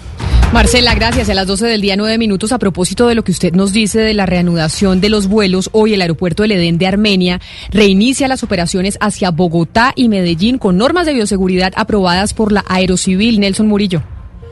Marcela, 0.52 0.94
gracias. 0.94 1.28
A 1.28 1.34
las 1.34 1.46
12 1.46 1.66
del 1.66 1.82
día, 1.82 1.96
nueve 1.96 2.16
minutos, 2.16 2.52
a 2.52 2.58
propósito 2.58 3.06
de 3.06 3.14
lo 3.14 3.22
que 3.22 3.32
usted 3.32 3.52
nos 3.52 3.72
dice 3.72 4.00
de 4.00 4.14
la 4.14 4.24
reanudación 4.24 5.00
de 5.00 5.10
los 5.10 5.26
vuelos, 5.26 5.68
hoy 5.72 5.92
el 5.92 6.00
aeropuerto 6.00 6.42
del 6.42 6.52
Edén 6.52 6.78
de 6.78 6.86
Armenia 6.86 7.40
reinicia 7.70 8.28
las 8.28 8.42
operaciones 8.42 8.96
hacia 9.00 9.30
Bogotá 9.30 9.92
y 9.94 10.08
Medellín 10.08 10.56
con 10.56 10.78
normas 10.78 11.04
de 11.04 11.12
bioseguridad 11.12 11.72
aprobadas 11.76 12.32
por 12.32 12.50
la 12.50 12.64
Aerocivil. 12.66 13.40
Nelson 13.40 13.68
Murillo. 13.68 14.02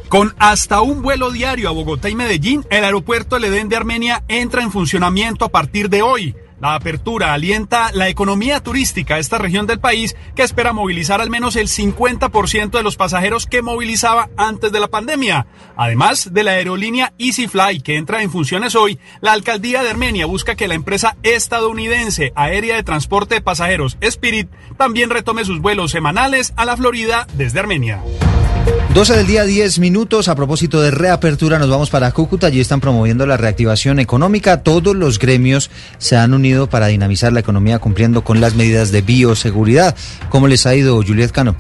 Con 0.09 0.35
hasta 0.39 0.83
un 0.83 1.03
vuelo 1.03 1.33
diario 1.33 1.69
a 1.69 1.73
Bogotá 1.73 2.09
y 2.09 2.15
Medellín, 2.15 2.65
el 2.71 2.85
aeropuerto 2.85 3.37
El 3.37 3.45
Edén 3.45 3.69
de 3.69 3.77
Armenia 3.77 4.23
entra 4.29 4.63
en 4.63 4.71
funcionamiento 4.71 5.45
a 5.45 5.49
partir 5.49 5.91
de 5.91 6.03
hoy. 6.03 6.37
La 6.61 6.75
apertura 6.75 7.35
alienta 7.35 7.91
la 7.93 8.09
economía 8.09 8.61
turística 8.61 9.17
de 9.17 9.21
esta 9.21 9.37
región 9.37 9.67
del 9.67 9.81
país 9.81 10.17
que 10.35 10.43
espera 10.43 10.73
movilizar 10.73 11.21
al 11.21 11.29
menos 11.29 11.57
el 11.57 11.67
50% 11.67 12.71
de 12.71 12.83
los 12.83 12.97
pasajeros 12.97 13.47
que 13.47 13.63
movilizaba 13.63 14.31
antes 14.39 14.73
de 14.73 14.81
la 14.81 14.89
pandemia. 14.89 15.49
Además 15.77 16.33
de 16.33 16.45
la 16.45 16.53
aerolínea 16.53 17.13
EasyFly 17.19 17.81
que 17.81 17.97
entra 17.97 18.23
en 18.23 18.31
funciones 18.31 18.77
hoy, 18.77 18.99
la 19.21 19.33
alcaldía 19.33 19.83
de 19.83 19.91
Armenia 19.91 20.25
busca 20.25 20.55
que 20.55 20.69
la 20.69 20.75
empresa 20.75 21.17
estadounidense 21.25 22.33
aérea 22.37 22.77
de 22.77 22.85
transporte 22.85 23.35
de 23.35 23.43
pasajeros 23.43 23.99
Spirit 24.01 24.49
también 24.79 25.11
retome 25.11 25.45
sus 25.45 25.61
vuelos 25.61 25.91
semanales 25.91 26.55
a 26.57 26.65
la 26.65 26.77
Florida 26.77 27.27
desde 27.35 27.59
Armenia. 27.59 28.01
12 28.95 29.15
del 29.15 29.27
día, 29.27 29.45
10 29.45 29.79
minutos. 29.79 30.29
A 30.29 30.35
propósito 30.35 30.81
de 30.81 30.91
reapertura, 30.91 31.59
nos 31.59 31.69
vamos 31.69 31.91
para 31.91 32.13
Cúcuta. 32.13 32.47
Allí 32.47 32.61
están 32.61 32.81
promoviendo 32.81 33.27
la 33.27 33.37
reactivación 33.37 33.99
económica. 33.99 34.63
Todos 34.63 34.97
los 34.97 35.19
gremios 35.19 35.71
se 35.99 36.17
han 36.17 36.33
unido 36.33 36.69
para 36.69 36.87
dinamizar 36.87 37.33
la 37.33 37.41
economía 37.41 37.79
cumpliendo 37.79 38.25
con 38.25 38.41
las 38.41 38.55
medidas 38.55 38.93
de 38.93 39.03
bioseguridad. 39.03 39.95
¿Cómo 40.31 40.49
les 40.49 40.67
ha 40.67 40.75
ido, 40.75 40.97
Juliet 40.97 41.31
Cano? 41.31 41.57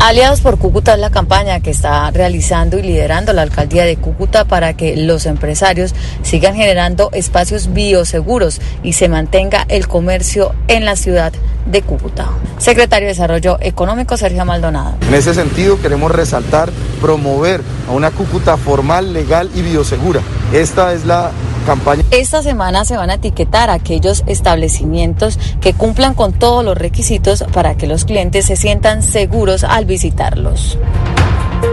Aliados 0.00 0.42
por 0.42 0.58
Cúcuta 0.58 0.92
es 0.92 1.00
la 1.00 1.10
campaña 1.10 1.60
que 1.60 1.70
está 1.70 2.10
realizando 2.10 2.78
y 2.78 2.82
liderando 2.82 3.32
la 3.32 3.40
alcaldía 3.40 3.84
de 3.84 3.96
Cúcuta 3.96 4.44
para 4.44 4.74
que 4.74 4.96
los 4.96 5.24
empresarios 5.24 5.94
sigan 6.22 6.56
generando 6.56 7.08
espacios 7.12 7.72
bioseguros 7.72 8.60
y 8.82 8.92
se 8.92 9.08
mantenga 9.08 9.64
el 9.68 9.88
comercio 9.88 10.54
en 10.68 10.84
la 10.84 10.96
ciudad 10.96 11.32
de 11.64 11.80
Cúcuta. 11.80 12.28
Secretario 12.58 13.06
de 13.06 13.14
Desarrollo 13.14 13.56
Económico 13.60 14.18
Sergio 14.18 14.44
Maldonado. 14.44 14.96
En 15.08 15.14
ese 15.14 15.32
sentido 15.32 15.80
queremos 15.80 16.10
resaltar, 16.10 16.70
promover 17.00 17.62
a 17.88 17.92
una 17.92 18.10
Cúcuta 18.10 18.58
formal, 18.58 19.14
legal 19.14 19.50
y 19.54 19.62
biosegura. 19.62 20.20
Esta 20.52 20.92
es 20.92 21.06
la 21.06 21.30
campaña. 21.64 22.02
Esta 22.10 22.42
semana 22.42 22.84
se 22.84 22.96
van 22.96 23.10
a 23.10 23.14
etiquetar 23.14 23.70
aquellos 23.70 24.22
establecimientos 24.26 25.38
que 25.60 25.72
cumplan 25.72 26.14
con 26.14 26.32
todos 26.32 26.64
los 26.64 26.76
requisitos 26.76 27.44
para 27.52 27.76
que 27.76 27.86
los 27.86 28.04
clientes 28.04 28.46
se 28.46 28.56
sientan 28.56 29.02
seguros 29.02 29.64
al 29.64 29.84
visitarlos. 29.84 30.78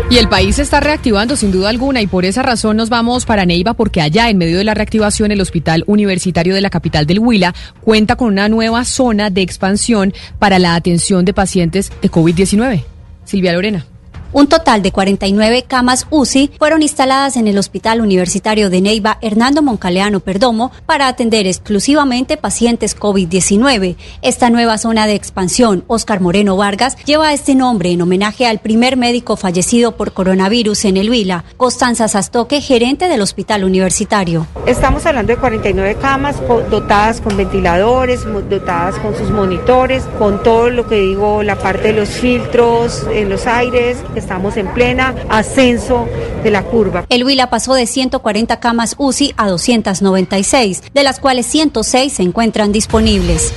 Y 0.09 0.17
el 0.17 0.27
país 0.27 0.57
se 0.57 0.61
está 0.61 0.79
reactivando 0.79 1.35
sin 1.35 1.51
duda 1.51 1.69
alguna 1.69 2.01
y 2.01 2.07
por 2.07 2.25
esa 2.25 2.41
razón 2.41 2.77
nos 2.77 2.89
vamos 2.89 3.25
para 3.25 3.45
Neiva 3.45 3.73
porque 3.73 4.01
allá 4.01 4.29
en 4.29 4.37
medio 4.37 4.57
de 4.57 4.63
la 4.63 4.73
reactivación 4.73 5.31
el 5.31 5.41
Hospital 5.41 5.83
Universitario 5.87 6.53
de 6.53 6.61
la 6.61 6.69
capital 6.69 7.05
del 7.05 7.19
Huila 7.19 7.53
cuenta 7.81 8.15
con 8.15 8.27
una 8.27 8.49
nueva 8.49 8.83
zona 8.83 9.29
de 9.29 9.41
expansión 9.41 10.13
para 10.37 10.59
la 10.59 10.75
atención 10.75 11.23
de 11.23 11.33
pacientes 11.33 11.91
de 12.01 12.11
COVID-19. 12.11 12.83
Silvia 13.23 13.53
Lorena. 13.53 13.85
Un 14.33 14.47
total 14.47 14.81
de 14.81 14.93
49 14.93 15.65
camas 15.67 16.07
UCI 16.09 16.51
fueron 16.57 16.81
instaladas 16.81 17.35
en 17.35 17.49
el 17.49 17.57
Hospital 17.57 17.99
Universitario 17.99 18.69
de 18.69 18.79
Neiva 18.79 19.17
Hernando 19.19 19.61
Moncaleano 19.61 20.21
Perdomo 20.21 20.71
para 20.85 21.09
atender 21.09 21.47
exclusivamente 21.47 22.37
pacientes 22.37 22.97
COVID-19. 22.97 23.97
Esta 24.21 24.49
nueva 24.49 24.77
zona 24.77 25.05
de 25.05 25.15
expansión, 25.15 25.83
Oscar 25.87 26.21
Moreno 26.21 26.55
Vargas, 26.55 26.95
lleva 27.03 27.33
este 27.33 27.55
nombre 27.55 27.91
en 27.91 28.01
homenaje 28.01 28.45
al 28.45 28.59
primer 28.59 28.95
médico 28.95 29.35
fallecido 29.35 29.97
por 29.97 30.13
coronavirus 30.13 30.85
en 30.85 30.95
el 30.95 31.09
Huila, 31.09 31.43
Constanza 31.57 32.07
Sastoque, 32.07 32.61
gerente 32.61 33.09
del 33.09 33.21
Hospital 33.21 33.65
Universitario. 33.65 34.47
Estamos 34.65 35.05
hablando 35.05 35.33
de 35.33 35.39
49 35.39 35.97
camas 35.99 36.37
dotadas 36.69 37.19
con 37.19 37.35
ventiladores, 37.35 38.21
dotadas 38.49 38.95
con 38.99 39.13
sus 39.13 39.29
monitores, 39.29 40.03
con 40.17 40.41
todo 40.41 40.69
lo 40.69 40.87
que 40.87 40.95
digo, 40.95 41.43
la 41.43 41.57
parte 41.57 41.89
de 41.89 41.99
los 41.99 42.09
filtros 42.09 43.05
en 43.11 43.27
los 43.27 43.45
aires 43.45 43.97
estamos 44.21 44.55
en 44.57 44.73
plena 44.73 45.13
ascenso 45.29 46.07
de 46.43 46.51
la 46.51 46.63
curva. 46.63 47.05
El 47.09 47.23
Huila 47.23 47.49
pasó 47.49 47.73
de 47.73 47.85
140 47.85 48.59
camas 48.59 48.95
UCI 48.97 49.33
a 49.35 49.47
296, 49.47 50.83
de 50.93 51.03
las 51.03 51.19
cuales 51.19 51.45
106 51.47 52.13
se 52.13 52.23
encuentran 52.23 52.71
disponibles. 52.71 53.53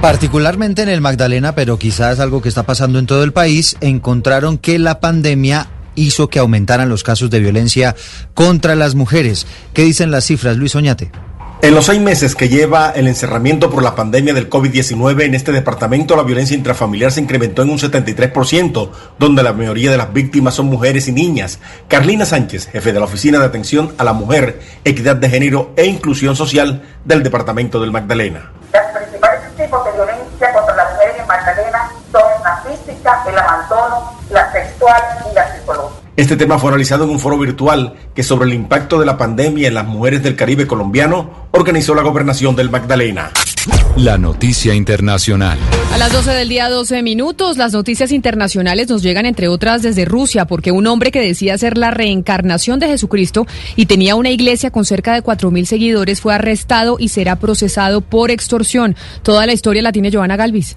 Particularmente 0.00 0.82
en 0.82 0.90
el 0.90 1.00
Magdalena, 1.00 1.54
pero 1.54 1.78
quizás 1.78 2.20
algo 2.20 2.42
que 2.42 2.50
está 2.50 2.64
pasando 2.64 2.98
en 2.98 3.06
todo 3.06 3.24
el 3.24 3.32
país, 3.32 3.76
encontraron 3.80 4.58
que 4.58 4.78
la 4.78 5.00
pandemia 5.00 5.68
hizo 5.94 6.28
que 6.28 6.40
aumentaran 6.40 6.88
los 6.88 7.02
casos 7.02 7.30
de 7.30 7.40
violencia 7.40 7.94
contra 8.34 8.74
las 8.74 8.94
mujeres. 8.94 9.46
¿Qué 9.72 9.82
dicen 9.82 10.10
las 10.10 10.24
cifras, 10.24 10.56
Luis 10.56 10.74
Oñate? 10.74 11.10
En 11.64 11.74
los 11.74 11.86
seis 11.86 11.98
meses 11.98 12.34
que 12.34 12.50
lleva 12.50 12.90
el 12.90 13.08
encerramiento 13.08 13.70
por 13.70 13.82
la 13.82 13.94
pandemia 13.94 14.34
del 14.34 14.50
COVID-19 14.50 15.22
en 15.22 15.34
este 15.34 15.50
departamento, 15.50 16.14
la 16.14 16.22
violencia 16.22 16.54
intrafamiliar 16.54 17.10
se 17.10 17.22
incrementó 17.22 17.62
en 17.62 17.70
un 17.70 17.78
73%, 17.78 18.90
donde 19.18 19.42
la 19.42 19.54
mayoría 19.54 19.90
de 19.90 19.96
las 19.96 20.12
víctimas 20.12 20.52
son 20.52 20.66
mujeres 20.66 21.08
y 21.08 21.12
niñas. 21.12 21.60
Carlina 21.88 22.26
Sánchez, 22.26 22.68
jefe 22.68 22.92
de 22.92 22.98
la 22.98 23.06
Oficina 23.06 23.38
de 23.38 23.46
Atención 23.46 23.94
a 23.96 24.04
la 24.04 24.12
Mujer, 24.12 24.60
Equidad 24.84 25.16
de 25.16 25.30
Género 25.30 25.72
e 25.74 25.86
Inclusión 25.86 26.36
Social 26.36 26.82
del 27.06 27.22
Departamento 27.22 27.80
del 27.80 27.92
Magdalena. 27.92 28.52
Los 28.70 29.02
principales 29.02 29.40
tipos 29.56 29.86
de 29.86 29.92
violencia 29.92 30.52
contra 30.52 30.76
las 30.76 30.92
mujeres 30.92 31.16
en 31.18 31.26
Magdalena 31.26 31.90
son 32.12 32.42
la 32.44 32.62
física, 32.62 33.24
el 33.26 33.38
abandono, 33.38 34.12
la 34.28 34.52
sexual 34.52 35.02
y 35.32 35.34
la 35.34 35.56
psicológica. 35.56 36.03
Este 36.16 36.36
tema 36.36 36.60
fue 36.60 36.70
realizado 36.70 37.04
en 37.04 37.10
un 37.10 37.18
foro 37.18 37.36
virtual 37.36 37.94
que 38.14 38.22
sobre 38.22 38.46
el 38.46 38.54
impacto 38.54 39.00
de 39.00 39.06
la 39.06 39.18
pandemia 39.18 39.66
en 39.66 39.74
las 39.74 39.84
mujeres 39.84 40.22
del 40.22 40.36
Caribe 40.36 40.64
colombiano 40.64 41.48
organizó 41.50 41.92
la 41.92 42.02
gobernación 42.02 42.54
del 42.54 42.70
Magdalena. 42.70 43.32
La 43.96 44.16
noticia 44.16 44.74
internacional. 44.74 45.58
A 45.92 45.98
las 45.98 46.12
12 46.12 46.30
del 46.30 46.48
día, 46.48 46.68
12 46.68 47.02
minutos, 47.02 47.56
las 47.56 47.72
noticias 47.72 48.12
internacionales 48.12 48.88
nos 48.88 49.02
llegan 49.02 49.26
entre 49.26 49.48
otras 49.48 49.82
desde 49.82 50.04
Rusia, 50.04 50.44
porque 50.44 50.70
un 50.70 50.86
hombre 50.86 51.10
que 51.10 51.20
decía 51.20 51.58
ser 51.58 51.76
la 51.76 51.90
reencarnación 51.90 52.78
de 52.78 52.86
Jesucristo 52.86 53.44
y 53.74 53.86
tenía 53.86 54.14
una 54.14 54.30
iglesia 54.30 54.70
con 54.70 54.84
cerca 54.84 55.14
de 55.14 55.22
4.000 55.24 55.64
seguidores 55.64 56.20
fue 56.20 56.32
arrestado 56.32 56.96
y 57.00 57.08
será 57.08 57.36
procesado 57.36 58.02
por 58.02 58.30
extorsión. 58.30 58.94
Toda 59.24 59.46
la 59.46 59.52
historia 59.52 59.82
la 59.82 59.90
tiene 59.90 60.12
Joana 60.12 60.36
Galvis. 60.36 60.76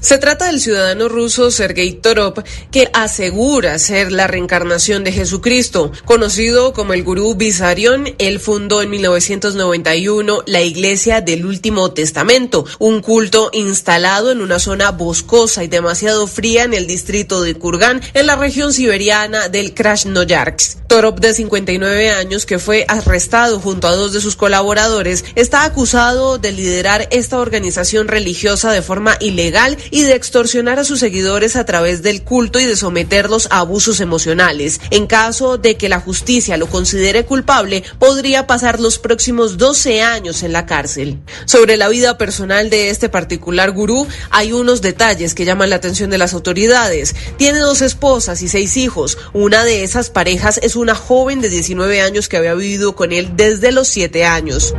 Se 0.00 0.18
trata 0.18 0.46
del 0.46 0.60
ciudadano 0.60 1.08
ruso 1.08 1.50
Sergei 1.50 1.92
Torop, 1.94 2.38
que 2.70 2.88
asegura 2.92 3.78
ser 3.78 4.12
la 4.12 4.26
reencarnación 4.26 5.02
de 5.04 5.12
Jesucristo. 5.12 5.90
Conocido 6.04 6.72
como 6.72 6.92
el 6.92 7.02
gurú 7.02 7.34
Bizarion, 7.34 8.14
él 8.18 8.38
fundó 8.38 8.82
en 8.82 8.90
1991 8.90 10.42
la 10.46 10.60
Iglesia 10.60 11.22
del 11.22 11.46
Último 11.46 11.92
Testamento, 11.92 12.66
un 12.78 13.00
culto 13.00 13.50
instalado 13.52 14.30
en 14.30 14.40
una 14.42 14.58
zona 14.58 14.92
boscosa 14.92 15.64
y 15.64 15.68
demasiado 15.68 16.26
fría 16.26 16.64
en 16.64 16.74
el 16.74 16.86
distrito 16.86 17.42
de 17.42 17.54
Kurgan, 17.54 18.00
en 18.14 18.26
la 18.26 18.36
región 18.36 18.72
siberiana 18.72 19.48
del 19.48 19.74
Krasnoyarsk. 19.74 20.86
Torop, 20.86 21.18
de 21.18 21.34
59 21.34 22.10
años, 22.10 22.46
que 22.46 22.60
fue 22.60 22.84
arrestado 22.86 23.58
junto 23.58 23.88
a 23.88 23.96
dos 23.96 24.12
de 24.12 24.20
sus 24.20 24.36
colaboradores, 24.36 25.24
está 25.34 25.64
acusado 25.64 26.38
de 26.38 26.52
liderar 26.52 27.08
esta 27.10 27.38
organización 27.38 28.06
religiosa 28.06 28.70
de 28.70 28.82
forma 28.82 29.16
ilegal 29.20 29.76
y 29.90 30.02
de 30.02 30.14
extorsionar 30.14 30.78
a 30.78 30.84
sus 30.84 31.00
seguidores 31.00 31.56
a 31.56 31.64
través 31.64 32.02
del 32.02 32.22
culto 32.22 32.60
y 32.60 32.64
de 32.64 32.76
someterlos 32.76 33.48
a 33.50 33.58
abusos 33.58 34.00
emocionales. 34.00 34.80
En 34.90 35.06
caso 35.06 35.58
de 35.58 35.76
que 35.76 35.88
la 35.88 36.00
justicia 36.00 36.56
lo 36.56 36.66
considere 36.66 37.24
culpable, 37.24 37.82
podría 37.98 38.46
pasar 38.46 38.80
los 38.80 38.98
próximos 38.98 39.58
12 39.58 40.02
años 40.02 40.42
en 40.42 40.52
la 40.52 40.66
cárcel. 40.66 41.18
Sobre 41.44 41.76
la 41.76 41.88
vida 41.88 42.18
personal 42.18 42.70
de 42.70 42.90
este 42.90 43.08
particular 43.08 43.72
gurú, 43.72 44.06
hay 44.30 44.52
unos 44.52 44.82
detalles 44.82 45.34
que 45.34 45.44
llaman 45.44 45.70
la 45.70 45.76
atención 45.76 46.10
de 46.10 46.18
las 46.18 46.34
autoridades. 46.34 47.14
Tiene 47.36 47.58
dos 47.58 47.82
esposas 47.82 48.42
y 48.42 48.48
seis 48.48 48.76
hijos. 48.76 49.18
Una 49.32 49.64
de 49.64 49.84
esas 49.84 50.10
parejas 50.10 50.58
es 50.62 50.76
una 50.76 50.94
joven 50.94 51.40
de 51.40 51.48
19 51.48 52.00
años 52.00 52.28
que 52.28 52.36
había 52.36 52.54
vivido 52.54 52.96
con 52.96 53.12
él 53.12 53.30
desde 53.36 53.72
los 53.72 53.88
7 53.88 54.24
años. 54.24 54.74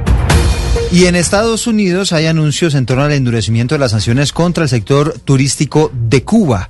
Y 0.92 1.06
en 1.06 1.16
Estados 1.16 1.68
Unidos 1.68 2.14
hay 2.14 2.26
anuncios 2.28 2.74
en 2.74 2.86
torno 2.86 3.04
al 3.04 3.12
endurecimiento 3.12 3.76
de 3.76 3.80
las 3.80 3.92
sanciones 3.92 4.32
contra 4.32 4.64
el 4.64 4.70
sector 4.70 5.20
turístico 5.20 5.92
de 5.94 6.24
Cuba. 6.24 6.70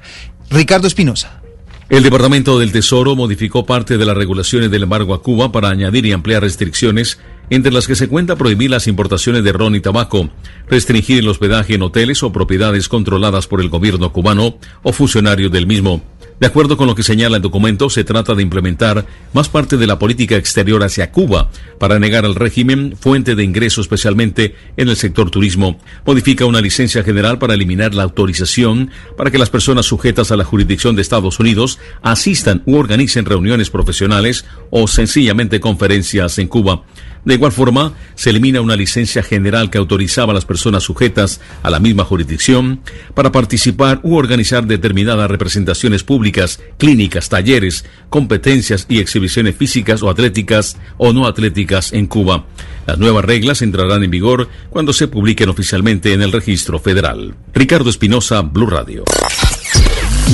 Ricardo 0.50 0.88
Espinosa. 0.88 1.42
El 1.90 2.04
Departamento 2.04 2.60
del 2.60 2.74
Tesoro 2.74 3.16
modificó 3.16 3.66
parte 3.66 3.98
de 3.98 4.06
las 4.06 4.18
regulaciones 4.18 4.70
del 4.70 4.84
embargo 4.84 5.14
a 5.14 5.22
Cuba 5.22 5.54
para 5.54 5.70
añadir 5.70 6.06
y 6.06 6.12
ampliar 6.12 6.42
restricciones, 6.42 7.18
entre 7.50 7.72
las 7.72 7.88
que 7.88 7.96
se 7.96 8.10
cuenta 8.10 8.36
prohibir 8.36 8.70
las 8.70 8.88
importaciones 8.88 9.46
de 9.46 9.54
ron 9.54 9.76
y 9.76 9.80
tabaco, 9.80 10.30
restringir 10.70 11.20
el 11.20 11.30
hospedaje 11.30 11.76
en 11.76 11.84
hoteles 11.84 12.24
o 12.24 12.34
propiedades 12.34 12.90
controladas 12.90 13.48
por 13.48 13.62
el 13.62 13.70
gobierno 13.70 14.12
cubano 14.12 14.58
o 14.84 14.92
funcionarios 14.92 15.50
del 15.50 15.66
mismo. 15.66 16.02
De 16.40 16.46
acuerdo 16.46 16.78
con 16.78 16.86
lo 16.86 16.94
que 16.94 17.02
señala 17.02 17.38
el 17.38 17.42
documento, 17.42 17.90
se 17.90 18.04
trata 18.04 18.36
de 18.36 18.44
implementar 18.44 19.08
más 19.34 19.50
parte 19.50 19.76
de 19.76 19.88
la 19.88 19.98
política 19.98 20.36
exterior 20.36 20.84
hacia 20.84 21.12
Cuba 21.12 21.50
para 21.80 21.98
negar 21.98 22.26
al 22.26 22.36
régimen 22.36 22.96
fuente 22.96 23.34
de 23.34 23.44
ingreso 23.44 23.82
especialmente 23.82 24.56
en 24.78 24.90
el 24.90 24.96
sector 24.98 25.32
turismo. 25.32 25.80
Modifica 26.06 26.46
una 26.46 26.62
licencia 26.62 27.04
general 27.04 27.40
para 27.40 27.56
eliminar 27.56 27.96
la 27.96 28.04
autorización 28.04 28.92
para 29.18 29.32
que 29.32 29.40
las 29.40 29.50
personas 29.50 29.88
sujetas 29.88 30.32
a 30.32 30.38
la 30.38 30.44
jurisdicción 30.44 30.96
de 30.96 31.02
Estados 31.02 31.40
Unidos 31.40 31.80
asistan 32.04 32.62
u 32.68 32.76
organicen 32.76 33.26
reuniones 33.26 33.72
profesionales 33.72 34.46
o 34.70 34.88
sencillamente 34.88 35.60
conferencias 35.60 36.38
en 36.38 36.48
Cuba. 36.48 36.84
De 37.28 37.34
igual 37.34 37.52
forma, 37.52 37.92
se 38.16 38.30
elimina 38.30 38.62
una 38.62 38.78
licencia 38.78 39.22
general 39.22 39.70
que 39.70 39.78
autorizaba 39.78 40.32
a 40.32 40.34
las 40.34 40.46
personas 40.46 40.84
sujetas 40.84 41.42
a 41.62 41.70
la 41.70 41.82
misma 41.82 42.06
jurisdicción 42.06 42.80
para 43.14 43.34
participar 43.34 44.00
u 44.02 44.16
organizar 44.16 44.66
determinadas 44.66 45.30
representaciones 45.30 46.06
públicas, 46.06 46.62
clínicas, 46.78 47.28
talleres, 47.28 47.84
competencias 48.10 48.86
y 48.88 49.00
exhibiciones 49.00 49.58
físicas 49.58 50.04
o 50.04 50.10
atléticas 50.10 50.78
o 50.96 51.12
no 51.12 51.28
atléticas 51.28 51.92
en 51.92 52.08
Cuba. 52.08 52.46
Las 52.86 52.98
nuevas 52.98 53.26
reglas 53.26 53.62
entrarán 53.62 54.06
en 54.06 54.10
vigor 54.10 54.48
cuando 54.70 54.94
se 54.94 55.10
publiquen 55.10 55.50
oficialmente 55.50 56.14
en 56.14 56.22
el 56.22 56.32
registro 56.32 56.80
federal. 56.80 57.36
Ricardo 57.54 57.90
Espinosa, 57.90 58.42
Blue 58.42 58.68
Radio. 58.68 59.04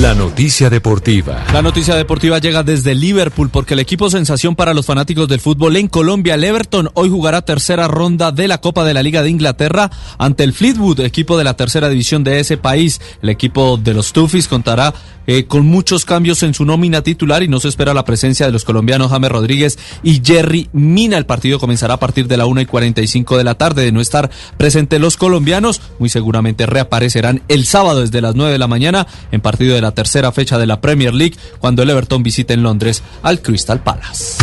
La 0.00 0.12
noticia 0.12 0.70
deportiva. 0.70 1.44
La 1.52 1.62
noticia 1.62 1.94
deportiva 1.94 2.40
llega 2.40 2.64
desde 2.64 2.96
Liverpool 2.96 3.48
porque 3.48 3.74
el 3.74 3.80
equipo 3.80 4.10
sensación 4.10 4.56
para 4.56 4.74
los 4.74 4.86
fanáticos 4.86 5.28
del 5.28 5.38
fútbol 5.38 5.76
en 5.76 5.86
Colombia, 5.86 6.34
el 6.34 6.42
Everton, 6.42 6.90
hoy 6.94 7.08
jugará 7.08 7.42
tercera 7.42 7.86
ronda 7.86 8.32
de 8.32 8.48
la 8.48 8.60
Copa 8.60 8.84
de 8.84 8.92
la 8.92 9.04
Liga 9.04 9.22
de 9.22 9.30
Inglaterra 9.30 9.92
ante 10.18 10.42
el 10.42 10.52
Fleetwood, 10.52 10.98
equipo 10.98 11.38
de 11.38 11.44
la 11.44 11.54
tercera 11.54 11.88
división 11.88 12.24
de 12.24 12.40
ese 12.40 12.56
país. 12.56 13.00
El 13.22 13.28
equipo 13.28 13.76
de 13.76 13.94
los 13.94 14.12
Tuffis 14.12 14.48
contará 14.48 14.92
eh, 15.26 15.44
con 15.46 15.64
muchos 15.64 16.04
cambios 16.04 16.42
en 16.42 16.54
su 16.54 16.64
nómina 16.64 17.02
titular 17.02 17.42
y 17.42 17.48
no 17.48 17.60
se 17.60 17.68
espera 17.68 17.94
la 17.94 18.04
presencia 18.04 18.46
de 18.46 18.52
los 18.52 18.64
colombianos 18.64 19.10
James 19.10 19.30
Rodríguez 19.30 19.78
y 20.02 20.20
Jerry 20.24 20.68
Mina. 20.72 21.16
El 21.16 21.24
partido 21.24 21.58
comenzará 21.58 21.94
a 21.94 22.00
partir 22.00 22.26
de 22.26 22.36
la 22.36 22.46
1 22.46 22.62
y 22.62 22.66
45 22.66 23.38
de 23.38 23.44
la 23.44 23.54
tarde. 23.54 23.84
De 23.84 23.92
no 23.92 24.00
estar 24.00 24.30
presentes 24.58 25.00
los 25.00 25.16
colombianos, 25.16 25.80
muy 25.98 26.08
seguramente 26.08 26.66
reaparecerán 26.66 27.42
el 27.48 27.64
sábado 27.64 28.00
desde 28.00 28.20
las 28.20 28.34
9 28.34 28.52
de 28.52 28.58
la 28.58 28.66
mañana 28.66 29.06
en 29.32 29.40
partido 29.40 29.74
de 29.74 29.83
la 29.84 29.92
tercera 29.92 30.32
fecha 30.32 30.58
de 30.58 30.66
la 30.66 30.80
Premier 30.80 31.12
League 31.12 31.36
cuando 31.58 31.82
el 31.82 31.90
Everton 31.90 32.22
visite 32.22 32.54
en 32.54 32.62
Londres 32.62 33.02
al 33.22 33.40
Crystal 33.40 33.80
Palace. 33.80 34.42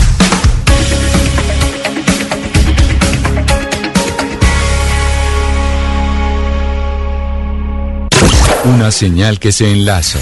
Una 8.66 8.92
señal 8.92 9.40
que 9.40 9.52
se 9.52 9.72
enlaza. 9.72 10.20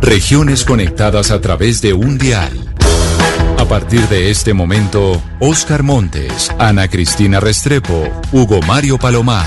Regiones 0.00 0.64
conectadas 0.64 1.30
a 1.30 1.40
través 1.40 1.80
de 1.80 1.92
un 1.92 2.18
dial. 2.18 2.50
A 3.58 3.64
partir 3.66 4.06
de 4.08 4.30
este 4.30 4.52
momento, 4.52 5.22
Oscar 5.38 5.84
Montes, 5.84 6.50
Ana 6.58 6.88
Cristina 6.88 7.38
Restrepo, 7.38 8.08
Hugo 8.32 8.60
Mario 8.62 8.98
Palomar, 8.98 9.46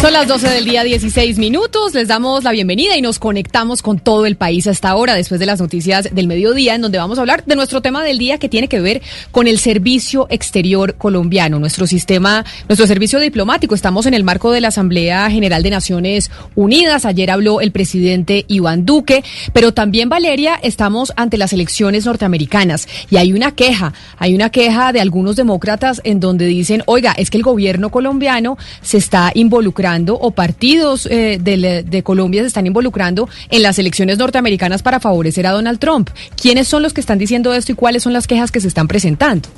Son 0.00 0.14
las 0.14 0.26
12 0.28 0.48
del 0.48 0.64
día 0.64 0.82
16 0.82 1.36
minutos, 1.36 1.92
les 1.92 2.08
damos 2.08 2.42
la 2.42 2.52
bienvenida 2.52 2.96
y 2.96 3.02
nos 3.02 3.18
conectamos 3.18 3.82
con 3.82 3.98
todo 3.98 4.24
el 4.24 4.36
país 4.36 4.66
hasta 4.66 4.88
ahora 4.88 5.12
después 5.14 5.38
de 5.38 5.44
las 5.44 5.60
noticias 5.60 6.08
del 6.14 6.26
mediodía 6.26 6.74
en 6.74 6.80
donde 6.80 6.96
vamos 6.96 7.18
a 7.18 7.20
hablar 7.20 7.44
de 7.44 7.54
nuestro 7.54 7.82
tema 7.82 8.02
del 8.02 8.16
día 8.16 8.38
que 8.38 8.48
tiene 8.48 8.66
que 8.66 8.80
ver 8.80 9.02
con 9.30 9.46
el 9.46 9.58
servicio 9.58 10.26
exterior 10.30 10.94
colombiano, 10.94 11.58
nuestro 11.58 11.86
sistema, 11.86 12.46
nuestro 12.66 12.86
servicio 12.86 13.20
diplomático. 13.20 13.74
Estamos 13.74 14.06
en 14.06 14.14
el 14.14 14.24
marco 14.24 14.52
de 14.52 14.62
la 14.62 14.68
Asamblea 14.68 15.30
General 15.30 15.62
de 15.62 15.68
Naciones 15.68 16.30
Unidas, 16.54 17.04
ayer 17.04 17.30
habló 17.30 17.60
el 17.60 17.70
presidente 17.70 18.46
Iván 18.48 18.86
Duque, 18.86 19.22
pero 19.52 19.74
también 19.74 20.08
Valeria, 20.08 20.58
estamos 20.62 21.12
ante 21.16 21.36
las 21.36 21.52
elecciones 21.52 22.06
norteamericanas. 22.06 22.88
Y 23.10 23.18
hay 23.18 23.34
una 23.34 23.52
queja, 23.52 23.92
hay 24.16 24.34
una 24.34 24.48
queja 24.48 24.94
de 24.94 25.02
algunos 25.02 25.36
demócratas 25.36 26.00
en 26.04 26.20
donde 26.20 26.46
dicen, 26.46 26.82
oiga, 26.86 27.12
es 27.12 27.28
que 27.28 27.36
el 27.36 27.44
gobierno 27.44 27.90
colombiano 27.90 28.56
se 28.80 28.96
está 28.96 29.30
involucrando 29.34 29.89
o 30.08 30.30
partidos 30.30 31.06
eh, 31.06 31.38
de, 31.40 31.82
de, 31.82 32.02
Colombia 32.02 32.42
se 32.42 32.48
están 32.48 32.66
involucrando 32.66 33.28
en 33.50 33.62
las 33.62 33.78
elecciones 33.78 34.18
norteamericanas 34.18 34.82
para 34.82 35.00
favorecer 35.00 35.46
a 35.46 35.52
Donald 35.52 35.78
Trump. 35.78 36.10
¿Quiénes 36.40 36.68
son 36.68 36.82
los 36.82 36.92
que 36.92 37.00
están 37.00 37.18
diciendo 37.18 37.52
esto 37.52 37.72
y 37.72 37.74
cuáles 37.74 38.02
son 38.02 38.12
las 38.12 38.26
quejas 38.26 38.50
que 38.50 38.60
se 38.60 38.68
están 38.68 38.88
presentando? 38.88 39.48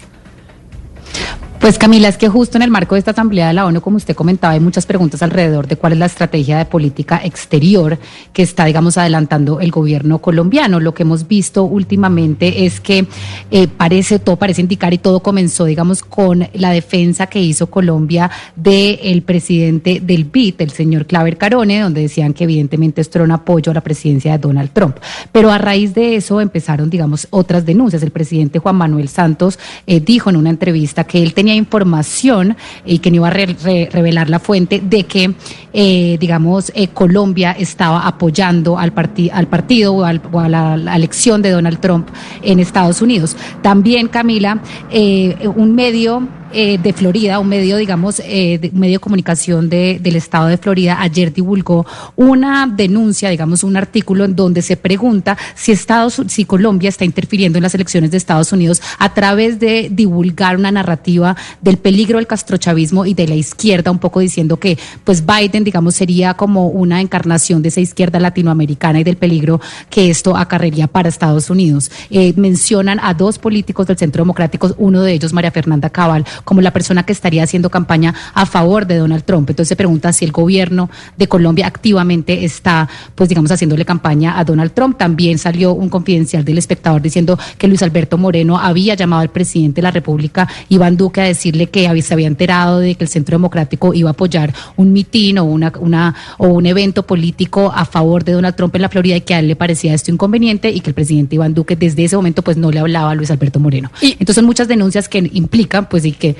Pues 1.62 1.78
Camila, 1.78 2.08
es 2.08 2.18
que 2.18 2.28
justo 2.28 2.58
en 2.58 2.62
el 2.62 2.72
marco 2.72 2.96
de 2.96 2.98
esta 2.98 3.12
Asamblea 3.12 3.46
de 3.46 3.52
la 3.52 3.64
ONU, 3.64 3.80
como 3.80 3.96
usted 3.96 4.16
comentaba, 4.16 4.54
hay 4.54 4.58
muchas 4.58 4.84
preguntas 4.84 5.22
alrededor 5.22 5.68
de 5.68 5.76
cuál 5.76 5.92
es 5.92 6.00
la 6.00 6.06
estrategia 6.06 6.58
de 6.58 6.64
política 6.64 7.20
exterior 7.22 8.00
que 8.32 8.42
está, 8.42 8.64
digamos, 8.64 8.98
adelantando 8.98 9.60
el 9.60 9.70
gobierno 9.70 10.18
colombiano. 10.18 10.80
Lo 10.80 10.92
que 10.92 11.04
hemos 11.04 11.28
visto 11.28 11.62
últimamente 11.62 12.66
es 12.66 12.80
que 12.80 13.06
eh, 13.52 13.68
parece, 13.68 14.18
todo 14.18 14.34
parece 14.34 14.60
indicar 14.60 14.92
y 14.92 14.98
todo 14.98 15.20
comenzó, 15.20 15.64
digamos, 15.64 16.02
con 16.02 16.48
la 16.52 16.72
defensa 16.72 17.28
que 17.28 17.40
hizo 17.40 17.68
Colombia 17.68 18.28
del 18.56 19.22
presidente 19.22 20.00
del 20.00 20.24
BID, 20.24 20.62
el 20.62 20.70
señor 20.72 21.06
Claver 21.06 21.38
Carone, 21.38 21.78
donde 21.78 22.00
decían 22.00 22.34
que 22.34 22.42
evidentemente 22.42 23.00
esto 23.00 23.18
era 23.18 23.24
un 23.24 23.30
apoyo 23.30 23.70
a 23.70 23.74
la 23.74 23.82
presidencia 23.82 24.32
de 24.32 24.38
Donald 24.38 24.70
Trump. 24.72 24.96
Pero 25.30 25.52
a 25.52 25.58
raíz 25.58 25.94
de 25.94 26.16
eso 26.16 26.40
empezaron, 26.40 26.90
digamos, 26.90 27.28
otras 27.30 27.64
denuncias. 27.64 28.02
El 28.02 28.10
presidente 28.10 28.58
Juan 28.58 28.74
Manuel 28.74 29.08
Santos 29.08 29.60
eh, 29.86 30.00
dijo 30.00 30.28
en 30.28 30.34
una 30.34 30.50
entrevista 30.50 31.04
que 31.04 31.22
él 31.22 31.34
tenía 31.34 31.51
información 31.54 32.56
y 32.84 32.98
que 32.98 33.10
no 33.10 33.16
iba 33.16 33.28
a 33.28 33.30
revelar 33.30 34.30
la 34.30 34.38
fuente 34.38 34.80
de 34.80 35.04
que, 35.04 35.34
eh, 35.72 36.16
digamos, 36.20 36.72
eh, 36.74 36.88
Colombia 36.88 37.52
estaba 37.58 38.06
apoyando 38.06 38.78
al, 38.78 38.92
al 39.32 39.46
partido 39.46 39.94
o, 39.94 40.04
a 40.04 40.48
la, 40.48 40.96
elección 40.96 41.42
de 41.42 41.50
Donald 41.50 41.80
Trump 41.80 42.08
en 42.42 42.60
Estados 42.60 43.02
Unidos. 43.02 43.36
También, 43.62 44.08
Camila, 44.08 44.60
eh, 44.90 45.36
un 45.56 45.74
medio 45.74 46.28
eh, 46.54 46.76
de 46.76 46.92
Florida, 46.92 47.38
un 47.38 47.48
medio, 47.48 47.78
digamos, 47.78 48.18
de, 48.18 48.70
medio 48.74 48.96
de 48.96 48.98
comunicación 48.98 49.70
del 49.70 50.16
estado 50.16 50.48
de 50.48 50.58
Florida, 50.58 50.98
ayer 51.00 51.32
divulgó 51.32 51.86
una 52.14 52.66
denuncia, 52.66 53.30
digamos, 53.30 53.64
un 53.64 53.76
artículo 53.76 54.24
en 54.24 54.36
donde 54.36 54.60
se 54.60 54.76
pregunta 54.76 55.38
si 55.54 55.72
Estados, 55.72 56.20
si 56.28 56.44
Colombia 56.44 56.90
está 56.90 57.06
interfiriendo 57.06 57.56
en 57.58 57.62
las 57.62 57.74
elecciones 57.74 58.10
de 58.10 58.18
Estados 58.18 58.52
Unidos 58.52 58.82
a 58.98 59.14
través 59.14 59.58
de 59.60 59.88
divulgar 59.90 60.56
una 60.56 60.70
narrativa 60.70 61.36
del 61.60 61.76
peligro 61.78 62.18
del 62.18 62.26
castrochavismo 62.26 63.06
y 63.06 63.14
de 63.14 63.28
la 63.28 63.34
izquierda, 63.34 63.90
un 63.90 63.98
poco 63.98 64.20
diciendo 64.20 64.58
que, 64.58 64.78
pues, 65.04 65.24
Biden, 65.24 65.64
digamos, 65.64 65.94
sería 65.94 66.34
como 66.34 66.68
una 66.68 67.00
encarnación 67.00 67.62
de 67.62 67.68
esa 67.68 67.80
izquierda 67.80 68.20
latinoamericana 68.20 69.00
y 69.00 69.04
del 69.04 69.16
peligro 69.16 69.60
que 69.90 70.10
esto 70.10 70.36
acarrería 70.36 70.86
para 70.86 71.08
Estados 71.08 71.50
Unidos. 71.50 71.90
Eh, 72.10 72.32
mencionan 72.36 73.00
a 73.02 73.14
dos 73.14 73.38
políticos 73.38 73.86
del 73.86 73.98
Centro 73.98 74.22
Democrático, 74.22 74.74
uno 74.78 75.02
de 75.02 75.12
ellos, 75.12 75.32
María 75.32 75.50
Fernanda 75.50 75.90
Cabal, 75.90 76.24
como 76.44 76.60
la 76.60 76.72
persona 76.72 77.04
que 77.04 77.12
estaría 77.12 77.42
haciendo 77.42 77.70
campaña 77.70 78.14
a 78.34 78.46
favor 78.46 78.86
de 78.86 78.96
Donald 78.96 79.24
Trump. 79.24 79.50
Entonces 79.50 79.68
se 79.68 79.76
pregunta 79.76 80.12
si 80.12 80.24
el 80.24 80.32
gobierno 80.32 80.90
de 81.16 81.28
Colombia 81.28 81.66
activamente 81.66 82.44
está, 82.44 82.88
pues 83.14 83.28
digamos, 83.28 83.50
haciéndole 83.50 83.84
campaña 83.84 84.38
a 84.38 84.44
Donald 84.44 84.72
Trump. 84.72 84.96
También 84.98 85.38
salió 85.38 85.72
un 85.72 85.88
confidencial 85.88 86.44
del 86.44 86.58
espectador 86.58 87.02
diciendo 87.02 87.38
que 87.58 87.68
Luis 87.68 87.82
Alberto 87.82 88.18
Moreno 88.18 88.58
había 88.58 88.94
llamado 88.94 89.22
al 89.22 89.30
presidente 89.30 89.80
de 89.80 89.82
la 89.82 89.90
República, 89.90 90.48
Iván 90.68 90.96
Duque, 90.96 91.20
a 91.20 91.24
decirle 91.32 91.68
que 91.68 92.02
se 92.02 92.14
había 92.14 92.26
enterado 92.26 92.78
de 92.78 92.94
que 92.94 93.04
el 93.04 93.08
Centro 93.08 93.34
Democrático 93.34 93.94
iba 93.94 94.10
a 94.10 94.12
apoyar 94.12 94.54
un 94.76 94.92
mitin 94.92 95.38
o, 95.38 95.44
una, 95.44 95.72
una, 95.78 96.14
o 96.38 96.48
un 96.48 96.66
evento 96.66 97.06
político 97.06 97.72
a 97.74 97.84
favor 97.84 98.24
de 98.24 98.32
Donald 98.32 98.56
Trump 98.56 98.74
en 98.76 98.82
la 98.82 98.88
Florida 98.88 99.16
y 99.16 99.20
que 99.20 99.34
a 99.34 99.40
él 99.40 99.48
le 99.48 99.56
parecía 99.56 99.94
esto 99.94 100.10
inconveniente 100.10 100.70
y 100.70 100.80
que 100.80 100.90
el 100.90 100.94
presidente 100.94 101.34
Iván 101.36 101.54
Duque 101.54 101.76
desde 101.76 102.04
ese 102.04 102.16
momento 102.16 102.42
pues 102.42 102.56
no 102.56 102.70
le 102.70 102.78
hablaba 102.78 103.10
a 103.10 103.14
Luis 103.14 103.30
Alberto 103.30 103.60
Moreno. 103.60 103.90
Y, 104.00 104.12
Entonces 104.12 104.36
son 104.36 104.46
muchas 104.46 104.68
denuncias 104.68 105.08
que 105.08 105.30
implican 105.32 105.88
pues 105.88 106.04
y 106.04 106.12
que 106.12 106.36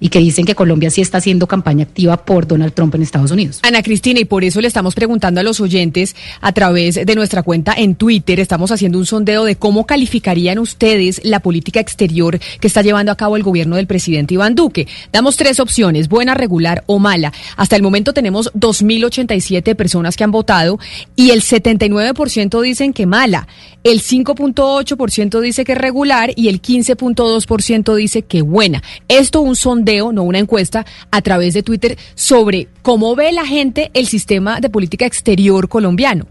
y 0.00 0.08
que 0.08 0.18
dicen 0.18 0.44
que 0.44 0.54
Colombia 0.54 0.90
sí 0.90 1.00
está 1.00 1.18
haciendo 1.18 1.46
campaña 1.46 1.84
activa 1.84 2.16
por 2.16 2.46
Donald 2.46 2.72
Trump 2.72 2.94
en 2.94 3.02
Estados 3.02 3.30
Unidos. 3.30 3.60
Ana 3.62 3.82
Cristina, 3.82 4.20
y 4.20 4.24
por 4.24 4.44
eso 4.44 4.60
le 4.60 4.68
estamos 4.68 4.94
preguntando 4.94 5.40
a 5.40 5.42
los 5.42 5.60
oyentes 5.60 6.14
a 6.40 6.52
través 6.52 6.94
de 6.94 7.14
nuestra 7.14 7.42
cuenta 7.42 7.74
en 7.76 7.94
Twitter, 7.94 8.40
estamos 8.40 8.70
haciendo 8.70 8.98
un 8.98 9.06
sondeo 9.06 9.44
de 9.44 9.56
cómo 9.56 9.86
calificarían 9.86 10.58
ustedes 10.58 11.20
la 11.24 11.40
política 11.40 11.80
exterior 11.80 12.38
que 12.60 12.66
está 12.66 12.82
llevando 12.82 13.12
a 13.12 13.16
cabo 13.16 13.36
el 13.36 13.42
gobierno 13.42 13.76
del 13.76 13.86
presidente 13.86 14.34
Iván 14.34 14.54
Duque. 14.54 14.86
Damos 15.12 15.36
tres 15.36 15.60
opciones, 15.60 16.08
buena, 16.08 16.34
regular 16.34 16.84
o 16.86 16.98
mala. 16.98 17.32
Hasta 17.56 17.76
el 17.76 17.82
momento 17.82 18.12
tenemos 18.12 18.52
2.087 18.54 19.74
personas 19.74 20.16
que 20.16 20.24
han 20.24 20.30
votado 20.30 20.78
y 21.16 21.30
el 21.30 21.42
79% 21.42 22.60
dicen 22.60 22.92
que 22.92 23.06
mala, 23.06 23.46
el 23.84 24.00
5.8% 24.00 25.40
dice 25.40 25.64
que 25.64 25.74
regular 25.74 26.32
y 26.36 26.48
el 26.48 26.60
15.2% 26.60 27.94
dice 27.94 28.22
que 28.22 28.42
buena. 28.42 28.82
Esto 29.08 29.40
un 29.40 29.56
sondeo 29.56 29.93
no 30.12 30.22
una 30.22 30.38
encuesta, 30.38 30.84
a 31.10 31.22
través 31.22 31.54
de 31.54 31.62
Twitter 31.62 31.96
sobre 32.14 32.68
cómo 32.82 33.14
ve 33.14 33.32
la 33.32 33.46
gente 33.46 33.90
el 33.94 34.06
sistema 34.06 34.60
de 34.60 34.70
política 34.70 35.06
exterior 35.06 35.68
colombiano. 35.68 36.26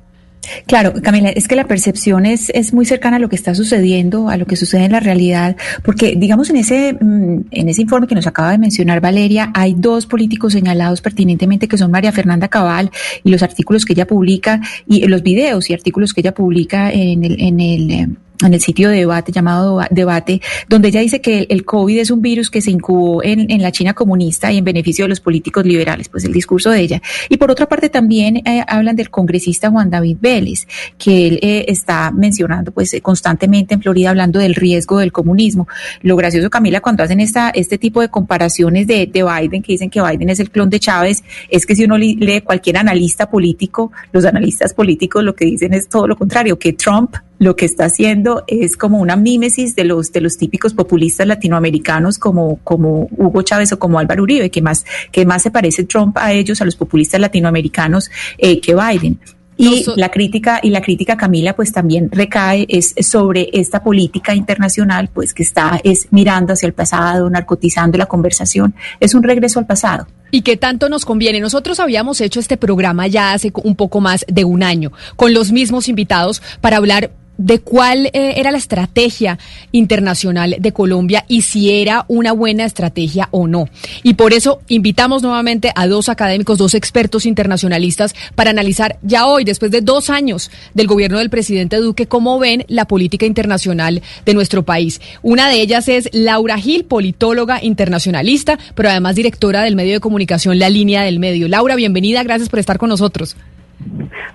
Claro, 0.68 0.94
Camila, 1.02 1.30
es 1.30 1.48
que 1.48 1.56
la 1.56 1.68
percepción 1.68 2.26
es, 2.26 2.50
es 2.54 2.74
muy 2.74 2.86
cercana 2.86 3.18
a 3.18 3.20
lo 3.20 3.30
que 3.30 3.36
está 3.36 3.56
sucediendo, 3.56 4.30
a 4.30 4.38
lo 4.38 4.46
que 4.46 4.56
sucede 4.56 4.86
en 4.86 4.92
la 4.92 5.00
realidad, 5.00 5.56
porque 5.84 6.16
digamos 6.18 6.50
en 6.50 6.58
ese, 6.58 6.94
mm, 6.94 7.46
en 7.52 7.70
ese 7.70 7.82
informe 7.82 8.08
que 8.08 8.16
nos 8.16 8.28
acaba 8.28 8.52
de 8.52 8.58
mencionar 8.58 9.00
Valeria, 9.00 9.52
hay 9.54 9.74
dos 9.74 10.06
políticos 10.06 10.54
señalados 10.54 11.02
pertinentemente 11.02 11.68
que 11.68 11.78
son 11.78 11.92
María 11.92 12.12
Fernanda 12.12 12.48
Cabal 12.50 12.92
y 13.24 13.32
los 13.32 13.44
artículos 13.44 13.86
que 13.86 13.94
ella 13.94 14.08
publica 14.08 14.60
y 14.88 15.06
los 15.08 15.24
videos 15.24 15.70
y 15.70 15.74
artículos 15.74 16.14
que 16.14 16.22
ella 16.22 16.34
publica 16.34 16.92
en 16.92 17.24
el, 17.24 17.42
en 17.42 17.60
el 17.60 17.92
eh, 17.92 18.08
en 18.48 18.54
el 18.54 18.62
sitio 18.62 18.90
de 18.90 18.98
debate 18.98 19.32
llamado 19.32 19.82
Debate, 19.92 20.42
donde 20.68 20.90
ella 20.90 21.02
dice 21.02 21.22
que 21.22 21.48
el 21.50 21.66
COVID 21.66 22.00
es 22.00 22.12
un 22.12 22.22
virus 22.22 22.50
que 22.50 22.62
se 22.62 22.72
incubó 22.72 23.24
en, 23.24 23.50
en 23.52 23.62
la 23.62 23.72
China 23.72 23.94
comunista 23.94 24.52
y 24.52 24.58
en 24.58 24.66
beneficio 24.66 25.06
de 25.06 25.10
los 25.10 25.20
políticos 25.20 25.66
liberales, 25.66 26.10
pues 26.10 26.24
el 26.24 26.34
discurso 26.34 26.70
de 26.70 26.80
ella. 26.82 27.02
Y 27.30 27.38
por 27.38 27.52
otra 27.52 27.68
parte 27.68 27.90
también 27.90 28.38
eh, 28.38 28.64
hablan 28.68 28.96
del 28.96 29.10
congresista 29.10 29.70
Juan 29.70 29.90
David 29.90 30.18
Vélez, 30.20 30.68
que 30.98 31.28
él 31.28 31.40
eh, 31.42 31.66
está 31.68 32.12
mencionando 32.12 32.72
pues 32.72 32.96
constantemente 33.02 33.74
en 33.74 33.82
Florida 33.82 34.10
hablando 34.10 34.40
del 34.40 34.56
riesgo 34.56 35.00
del 35.00 35.12
comunismo. 35.12 35.68
Lo 36.02 36.16
gracioso, 36.16 36.50
Camila, 36.50 36.82
cuando 36.82 37.04
hacen 37.04 37.20
esta, 37.20 37.50
este 37.50 37.78
tipo 37.78 38.02
de 38.02 38.10
comparaciones 38.10 38.88
de, 38.88 39.08
de 39.08 39.24
Biden, 39.24 39.62
que 39.62 39.74
dicen 39.74 39.90
que 39.90 40.02
Biden 40.02 40.30
es 40.30 40.40
el 40.40 40.50
clon 40.50 40.70
de 40.70 40.80
Chávez, 40.80 41.24
es 41.50 41.66
que 41.66 41.76
si 41.76 41.86
uno 41.86 41.98
lee 41.98 42.42
cualquier 42.42 42.78
analista 42.78 43.30
político, 43.30 43.92
los 44.12 44.26
analistas 44.26 44.74
políticos 44.74 45.24
lo 45.24 45.36
que 45.36 45.46
dicen 45.46 45.74
es 45.74 45.88
todo 45.90 46.08
lo 46.08 46.16
contrario, 46.16 46.58
que 46.58 46.74
Trump 46.74 47.16
lo 47.44 47.56
que 47.56 47.66
está 47.66 47.86
haciendo 47.86 48.44
es 48.48 48.78
como 48.78 49.00
una 49.00 49.16
mímesis 49.16 49.76
de 49.76 49.84
los, 49.84 50.12
de 50.12 50.22
los 50.22 50.38
típicos 50.38 50.74
populistas 50.74 51.28
latinoamericanos 51.28 52.18
como, 52.18 52.60
como 52.64 53.08
Hugo 53.18 53.42
Chávez 53.42 53.72
o 53.74 53.80
como 53.80 54.00
Álvaro 54.00 54.24
Uribe, 54.24 54.50
que 54.50 54.62
más, 54.62 54.86
que 55.12 55.26
más 55.26 55.44
se 55.44 55.52
parece 55.52 55.84
Trump 55.84 56.18
a 56.18 56.32
ellos, 56.32 56.62
a 56.62 56.66
los 56.66 56.76
populistas 56.76 57.20
latinoamericanos, 57.20 58.10
eh, 58.38 58.60
que 58.62 58.74
Biden. 58.76 59.20
Y 59.56 59.86
la 59.98 60.10
crítica, 60.10 60.60
y 60.64 60.72
la 60.72 60.82
crítica, 60.82 61.16
Camila, 61.16 61.56
pues 61.56 61.72
también 61.72 62.10
recae 62.12 62.66
es 62.70 62.96
sobre 63.02 63.50
esta 63.54 63.84
política 63.84 64.34
internacional, 64.34 65.10
pues 65.14 65.34
que 65.34 65.44
está 65.44 65.80
es 65.84 66.08
mirando 66.12 66.54
hacia 66.54 66.66
el 66.66 66.74
pasado, 66.74 67.30
narcotizando 67.30 67.98
la 67.98 68.08
conversación. 68.08 68.74
Es 69.00 69.14
un 69.14 69.22
regreso 69.22 69.60
al 69.60 69.68
pasado. 69.68 70.08
¿Y 70.32 70.42
qué 70.42 70.58
tanto 70.58 70.90
nos 70.90 71.06
conviene? 71.06 71.40
Nosotros 71.40 71.80
habíamos 71.80 72.20
hecho 72.20 72.40
este 72.40 72.58
programa 72.58 73.06
ya 73.06 73.34
hace 73.34 73.52
un 73.64 73.76
poco 73.76 74.02
más 74.02 74.26
de 74.28 74.44
un 74.44 74.64
año, 74.64 74.92
con 75.16 75.34
los 75.36 75.52
mismos 75.52 75.88
invitados, 75.88 76.42
para 76.60 76.78
hablar 76.78 77.12
de 77.38 77.60
cuál 77.60 78.08
eh, 78.08 78.34
era 78.38 78.52
la 78.52 78.58
estrategia 78.58 79.40
internacional 79.72 80.56
de 80.60 80.72
Colombia 80.72 81.26
y 81.28 81.42
si 81.42 81.72
era 81.82 82.06
una 82.08 82.32
buena 82.32 82.66
estrategia 82.66 83.28
o 83.32 83.48
no. 83.48 83.68
Y 84.04 84.14
por 84.14 84.34
eso 84.34 84.62
invitamos 84.68 85.24
nuevamente 85.24 85.72
a 85.76 85.88
dos 85.88 86.10
académicos, 86.10 86.58
dos 86.58 86.74
expertos 86.74 87.26
internacionalistas 87.26 88.16
para 88.36 88.52
analizar 88.52 88.98
ya 89.02 89.26
hoy, 89.26 89.44
después 89.44 89.72
de 89.72 89.82
dos 89.82 90.10
años 90.10 90.52
del 90.74 90.88
gobierno 90.88 91.20
del 91.20 91.30
presidente 91.30 91.78
Duque, 91.78 92.08
cómo 92.08 92.40
ven 92.40 92.66
la 92.68 92.86
política 92.86 93.26
internacional 93.26 94.02
de 94.26 94.34
nuestro 94.34 94.64
país. 94.64 95.02
Una 95.22 95.50
de 95.50 95.62
ellas 95.62 95.88
es 95.88 96.10
Laura 96.14 96.58
Gil, 96.58 96.86
politóloga 96.86 97.64
internacionalista, 97.64 98.60
pero 98.76 98.90
además 98.90 99.16
directora 99.16 99.62
del 99.64 99.76
medio 99.76 99.94
de 99.94 100.00
comunicación 100.00 100.60
La 100.60 100.70
Línea 100.70 101.04
del 101.04 101.20
Medio. 101.20 101.48
Laura, 101.48 101.76
bienvenida, 101.76 102.24
gracias 102.24 102.50
por 102.50 102.60
estar 102.60 102.78
con 102.78 102.90
nosotros. 102.90 103.36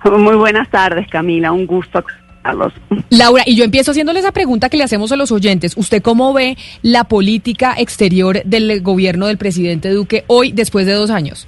Muy 0.03 0.35
buenas 0.35 0.69
tardes, 0.69 1.07
Camila, 1.09 1.51
un 1.51 1.65
gusto 1.65 2.03
Laura, 3.09 3.43
y 3.45 3.55
yo 3.55 3.63
empiezo 3.63 3.91
haciéndole 3.91 4.19
esa 4.19 4.31
pregunta 4.31 4.69
que 4.69 4.77
le 4.77 4.83
hacemos 4.83 5.11
a 5.11 5.15
los 5.15 5.31
oyentes. 5.31 5.75
¿Usted 5.77 6.01
cómo 6.01 6.33
ve 6.33 6.57
la 6.81 7.05
política 7.05 7.75
exterior 7.77 8.41
del 8.43 8.81
gobierno 8.81 9.27
del 9.27 9.37
presidente 9.37 9.89
Duque 9.89 10.23
hoy, 10.27 10.51
después 10.51 10.85
de 10.85 10.93
dos 10.93 11.09
años? 11.09 11.47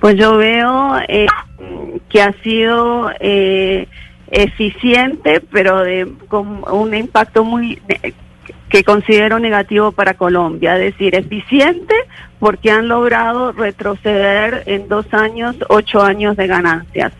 Pues 0.00 0.16
yo 0.16 0.36
veo 0.36 0.98
eh, 1.08 1.26
que 2.08 2.22
ha 2.22 2.32
sido 2.42 3.10
eh, 3.20 3.88
eficiente, 4.30 5.40
pero 5.50 5.80
de, 5.80 6.12
con 6.28 6.62
un 6.70 6.94
impacto 6.94 7.44
muy 7.44 7.80
que 8.68 8.82
considero 8.82 9.38
negativo 9.38 9.92
para 9.92 10.14
Colombia. 10.14 10.76
Es 10.76 10.92
decir, 10.92 11.14
eficiente 11.14 11.94
porque 12.38 12.70
han 12.70 12.88
logrado 12.88 13.52
retroceder 13.52 14.64
en 14.66 14.88
dos 14.88 15.06
años 15.14 15.56
ocho 15.68 16.02
años 16.02 16.36
de 16.36 16.46
ganancias 16.48 17.12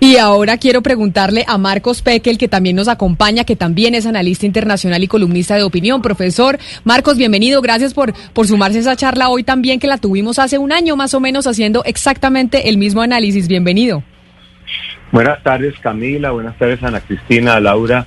y 0.00 0.16
ahora 0.16 0.58
quiero 0.58 0.82
preguntarle 0.82 1.44
a 1.46 1.58
Marcos 1.58 2.02
Pekel, 2.02 2.38
que 2.38 2.48
también 2.48 2.76
nos 2.76 2.88
acompaña, 2.88 3.44
que 3.44 3.56
también 3.56 3.94
es 3.94 4.06
analista 4.06 4.46
internacional 4.46 5.02
y 5.02 5.08
columnista 5.08 5.56
de 5.56 5.62
opinión. 5.62 6.02
Profesor 6.02 6.58
Marcos, 6.84 7.16
bienvenido. 7.16 7.62
Gracias 7.62 7.94
por, 7.94 8.12
por 8.32 8.46
sumarse 8.46 8.78
a 8.78 8.80
esa 8.82 8.96
charla 8.96 9.28
hoy 9.28 9.44
también, 9.44 9.80
que 9.80 9.86
la 9.86 9.98
tuvimos 9.98 10.38
hace 10.38 10.58
un 10.58 10.72
año 10.72 10.96
más 10.96 11.14
o 11.14 11.20
menos 11.20 11.46
haciendo 11.46 11.84
exactamente 11.84 12.68
el 12.68 12.78
mismo 12.78 13.02
análisis. 13.02 13.48
Bienvenido. 13.48 14.02
Buenas 15.12 15.42
tardes, 15.42 15.74
Camila. 15.80 16.32
Buenas 16.32 16.58
tardes, 16.58 16.82
Ana 16.82 17.00
Cristina, 17.00 17.60
Laura. 17.60 18.06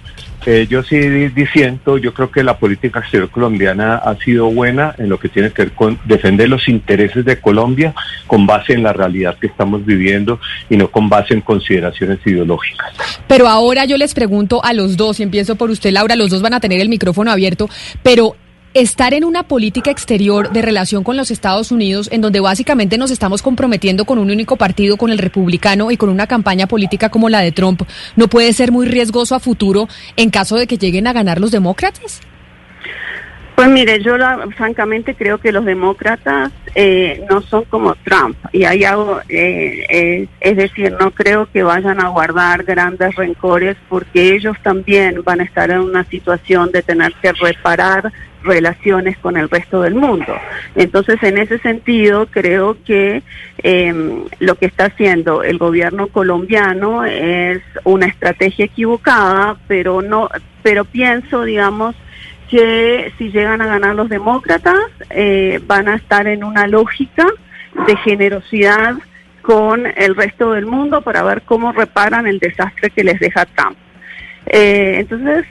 Yo 0.70 0.82
sí 0.82 0.98
diciendo, 0.98 1.98
yo 1.98 2.14
creo 2.14 2.32
que 2.32 2.42
la 2.42 2.58
política 2.58 3.00
exterior 3.00 3.30
colombiana 3.30 3.96
ha 3.98 4.16
sido 4.16 4.46
buena 4.46 4.96
en 4.98 5.10
lo 5.10 5.20
que 5.20 5.28
tiene 5.28 5.52
que 5.52 5.64
ver 5.64 5.72
con 5.74 6.00
defender 6.06 6.48
los 6.48 6.70
intereses 6.70 7.26
de 7.26 7.42
Colombia 7.42 7.94
con 8.28 8.48
base 8.48 8.72
en 8.72 8.84
la 8.84 8.94
realidad 8.94 9.38
que 9.40 9.48
estamos 9.48 9.86
viviendo 9.86 10.40
y 10.70 10.78
no 10.78 10.90
con 10.90 11.10
base 11.10 11.34
en 11.34 11.42
consideraciones 11.42 12.20
ideológicas. 12.26 12.94
Pero 13.28 13.48
ahora 13.48 13.84
yo 13.84 13.98
les 13.98 14.14
pregunto 14.14 14.64
a 14.64 14.72
los 14.72 14.96
dos, 14.96 15.20
y 15.20 15.24
empiezo 15.24 15.56
por 15.56 15.70
usted, 15.70 15.92
Laura, 15.92 16.16
los 16.16 16.30
dos 16.30 16.42
van 16.42 16.54
a 16.54 16.62
tener 16.62 16.80
el 16.80 16.88
micrófono 16.88 17.30
abierto, 17.30 17.70
pero 18.02 18.36
estar 18.82 19.14
en 19.14 19.26
una 19.26 19.44
política 19.44 19.90
exterior 19.90 20.52
de 20.52 20.62
relación 20.62 21.04
con 21.04 21.18
los 21.18 21.32
Estados 21.32 21.72
Unidos, 21.72 22.10
en 22.12 22.22
donde 22.22 22.40
básicamente 22.40 22.98
nos 22.98 23.10
estamos 23.10 23.42
comprometiendo 23.42 24.06
con 24.06 24.20
un 24.20 24.30
único 24.30 24.56
partido, 24.56 24.98
con 24.98 25.10
el 25.10 25.18
republicano 25.18 25.90
y 25.90 25.98
con 25.98 26.10
una 26.10 26.28
campaña 26.28 26.68
política 26.68 27.10
como 27.10 27.30
la 27.30 27.40
de 27.40 27.52
Trump, 27.52 27.82
¿no 28.16 28.28
puede 28.28 28.54
ser 28.54 28.72
muy 28.72 28.86
riesgoso 28.86 29.34
a 29.34 29.40
futuro 29.40 29.88
en 30.16 30.30
caso 30.30 30.58
de 30.58 30.68
que 30.68 30.78
lleguen 30.78 31.08
a 31.08 31.14
ganar 31.14 31.40
los 31.40 31.52
demócratas? 31.52 32.22
Pues 33.56 33.70
mire, 33.70 34.04
yo 34.04 34.16
francamente 34.56 35.16
creo 35.16 35.40
que 35.40 35.52
los 35.52 35.66
demócratas 35.66 36.52
eh, 36.76 37.26
no 37.28 37.42
son 37.42 37.66
como 37.66 37.96
Trump 37.96 38.38
y 38.52 38.66
hay 38.66 38.84
algo, 38.84 39.20
eh, 39.28 40.28
es 40.40 40.58
decir, 40.58 40.96
no 41.00 41.10
creo 41.10 41.50
que 41.52 41.64
vayan 41.64 42.00
a 42.00 42.10
guardar 42.10 42.64
grandes 42.64 43.16
rencores 43.16 43.76
porque 43.90 44.36
ellos 44.36 44.56
también 44.62 45.24
van 45.24 45.40
a 45.40 45.44
estar 45.44 45.72
en 45.72 45.80
una 45.80 46.04
situación 46.04 46.72
de 46.72 46.84
tener 46.84 47.12
que 47.20 47.34
reparar 47.34 48.14
relaciones 48.48 49.18
con 49.18 49.38
el 49.38 49.50
resto 49.50 49.82
del 49.82 49.94
mundo. 49.94 50.34
Entonces, 50.76 51.22
en 51.22 51.38
ese 51.38 51.60
sentido, 51.60 52.28
creo 52.28 52.78
que 52.84 53.22
em, 53.60 54.24
lo 54.40 54.56
que 54.56 54.66
está 54.66 54.86
haciendo 54.86 55.44
el 55.44 55.58
gobierno 55.58 56.08
colombiano 56.08 57.06
es 57.06 57.62
una 57.84 58.08
estrategia 58.08 58.66
equivocada, 58.66 59.58
pero 59.68 60.02
no, 60.02 60.30
pero 60.64 60.86
pienso, 60.86 61.44
digamos, 61.44 61.96
que 62.50 63.12
si 63.18 63.30
llegan 63.32 63.62
a 63.62 63.68
ganar 63.68 63.96
los 63.96 64.10
demócratas, 64.10 64.80
eh, 65.10 65.60
van 65.68 65.88
a 65.90 65.96
estar 65.96 66.28
en 66.28 66.44
una 66.44 66.66
lógica 66.68 67.28
de 67.86 67.96
generosidad 67.98 68.96
con 69.42 69.86
el 69.86 70.16
resto 70.16 70.54
del 70.54 70.66
mundo 70.66 71.02
para 71.02 71.24
ver 71.24 71.42
cómo 71.44 71.72
reparan 71.72 72.28
el 72.28 72.40
desastre 72.40 72.90
que 72.90 73.04
les 73.04 73.20
deja 73.20 73.46
Trump. 73.46 73.78
Eh, 74.46 74.96
entonces, 75.00 75.46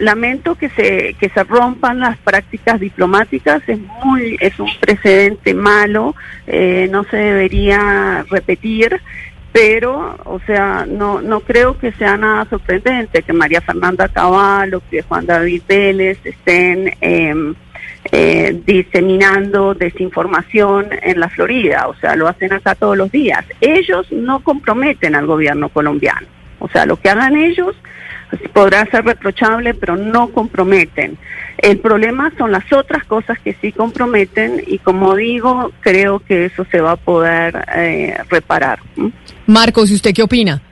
lamento 0.00 0.54
que 0.54 0.68
se 0.70 1.14
que 1.18 1.28
se 1.28 1.44
rompan 1.44 2.00
las 2.00 2.18
prácticas 2.18 2.80
diplomáticas 2.80 3.62
es 3.66 3.78
muy 4.04 4.36
es 4.40 4.58
un 4.58 4.70
precedente 4.80 5.54
malo 5.54 6.14
eh, 6.46 6.88
no 6.90 7.04
se 7.04 7.16
debería 7.16 8.24
repetir 8.30 9.00
pero 9.52 10.16
o 10.24 10.40
sea 10.46 10.86
no 10.88 11.20
no 11.20 11.40
creo 11.40 11.78
que 11.78 11.92
sea 11.92 12.16
nada 12.16 12.46
sorprendente 12.50 13.22
que 13.22 13.32
María 13.32 13.60
Fernanda 13.60 14.08
Caballo 14.08 14.82
que 14.90 15.02
Juan 15.02 15.26
David 15.26 15.62
Vélez 15.68 16.18
estén 16.24 16.94
em, 17.00 17.54
eh, 18.10 18.58
diseminando 18.64 19.74
desinformación 19.74 20.88
en 21.02 21.20
la 21.20 21.28
Florida, 21.28 21.88
o 21.88 21.94
sea, 21.96 22.16
lo 22.16 22.26
hacen 22.26 22.54
acá 22.54 22.74
todos 22.74 22.96
los 22.96 23.10
días. 23.12 23.44
Ellos 23.60 24.10
no 24.10 24.40
comprometen 24.40 25.14
al 25.14 25.26
gobierno 25.26 25.68
colombiano, 25.68 26.26
o 26.58 26.68
sea, 26.68 26.86
lo 26.86 26.96
que 26.96 27.10
hagan 27.10 27.36
ellos 27.36 27.76
podrá 28.52 28.86
ser 28.86 29.04
reprochable, 29.04 29.74
pero 29.74 29.96
no 29.96 30.28
comprometen. 30.28 31.18
El 31.58 31.78
problema 31.78 32.32
son 32.38 32.52
las 32.52 32.72
otras 32.72 33.04
cosas 33.04 33.38
que 33.40 33.56
sí 33.60 33.72
comprometen 33.72 34.62
y 34.66 34.78
como 34.78 35.14
digo, 35.16 35.72
creo 35.80 36.20
que 36.20 36.46
eso 36.46 36.64
se 36.70 36.80
va 36.80 36.92
a 36.92 36.96
poder 36.96 37.64
eh, 37.74 38.16
reparar. 38.28 38.78
Marcos, 39.46 39.90
¿y 39.90 39.94
usted 39.94 40.12
qué 40.14 40.22
opina? 40.22 40.62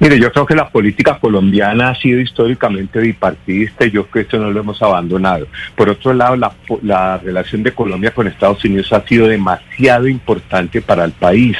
Mire, 0.00 0.18
yo 0.18 0.32
creo 0.32 0.46
que 0.46 0.54
la 0.54 0.70
política 0.70 1.18
colombiana 1.18 1.90
ha 1.90 1.94
sido 1.94 2.20
históricamente 2.20 2.98
bipartidista 3.00 3.84
y 3.84 3.90
yo 3.90 4.06
creo 4.06 4.12
que 4.12 4.20
esto 4.20 4.38
no 4.38 4.50
lo 4.50 4.60
hemos 4.60 4.80
abandonado. 4.80 5.46
Por 5.76 5.90
otro 5.90 6.14
lado, 6.14 6.36
la, 6.36 6.54
la, 6.80 7.18
relación 7.18 7.62
de 7.62 7.72
Colombia 7.72 8.10
con 8.10 8.26
Estados 8.26 8.64
Unidos 8.64 8.90
ha 8.94 9.06
sido 9.06 9.28
demasiado 9.28 10.08
importante 10.08 10.80
para 10.80 11.04
el 11.04 11.12
país 11.12 11.54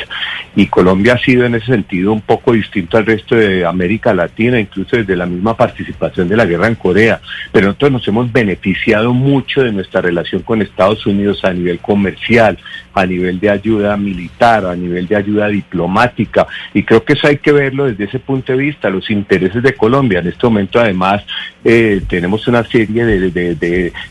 y 0.56 0.68
Colombia 0.68 1.14
ha 1.14 1.18
sido 1.18 1.44
en 1.44 1.54
ese 1.54 1.66
sentido 1.66 2.14
un 2.14 2.22
poco 2.22 2.52
distinto 2.52 2.96
al 2.96 3.04
resto 3.04 3.36
de 3.36 3.66
América 3.66 4.14
Latina, 4.14 4.58
incluso 4.58 4.96
desde 4.96 5.16
la 5.16 5.26
misma 5.26 5.54
participación 5.54 6.26
de 6.26 6.36
la 6.36 6.46
guerra 6.46 6.66
en 6.66 6.76
Corea. 6.76 7.20
Pero 7.52 7.66
nosotros 7.66 7.92
nos 7.92 8.08
hemos 8.08 8.32
beneficiado 8.32 9.12
mucho 9.12 9.62
de 9.62 9.72
nuestra 9.72 10.00
relación 10.00 10.40
con 10.42 10.62
Estados 10.62 11.04
Unidos 11.04 11.44
a 11.44 11.52
nivel 11.52 11.78
comercial, 11.78 12.56
a 12.94 13.06
nivel 13.06 13.38
de 13.40 13.50
ayuda 13.50 13.96
militar, 13.96 14.66
a 14.66 14.74
nivel 14.74 15.06
de 15.06 15.16
ayuda 15.16 15.48
diplomática 15.48 16.46
y 16.74 16.82
creo 16.82 17.04
que 17.04 17.14
eso 17.14 17.26
hay 17.26 17.38
que 17.38 17.52
verlo 17.52 17.86
desde 17.86 18.04
ese 18.04 18.18
punto 18.18 18.52
de 18.52 18.58
vista, 18.58 18.90
los 18.90 19.10
intereses 19.10 19.62
de 19.62 19.74
Colombia. 19.74 20.20
En 20.20 20.28
este 20.28 20.46
momento, 20.46 20.80
además, 20.80 21.24
eh, 21.64 22.02
tenemos 22.08 22.46
una 22.48 22.64
serie 22.64 23.04
de, 23.04 23.30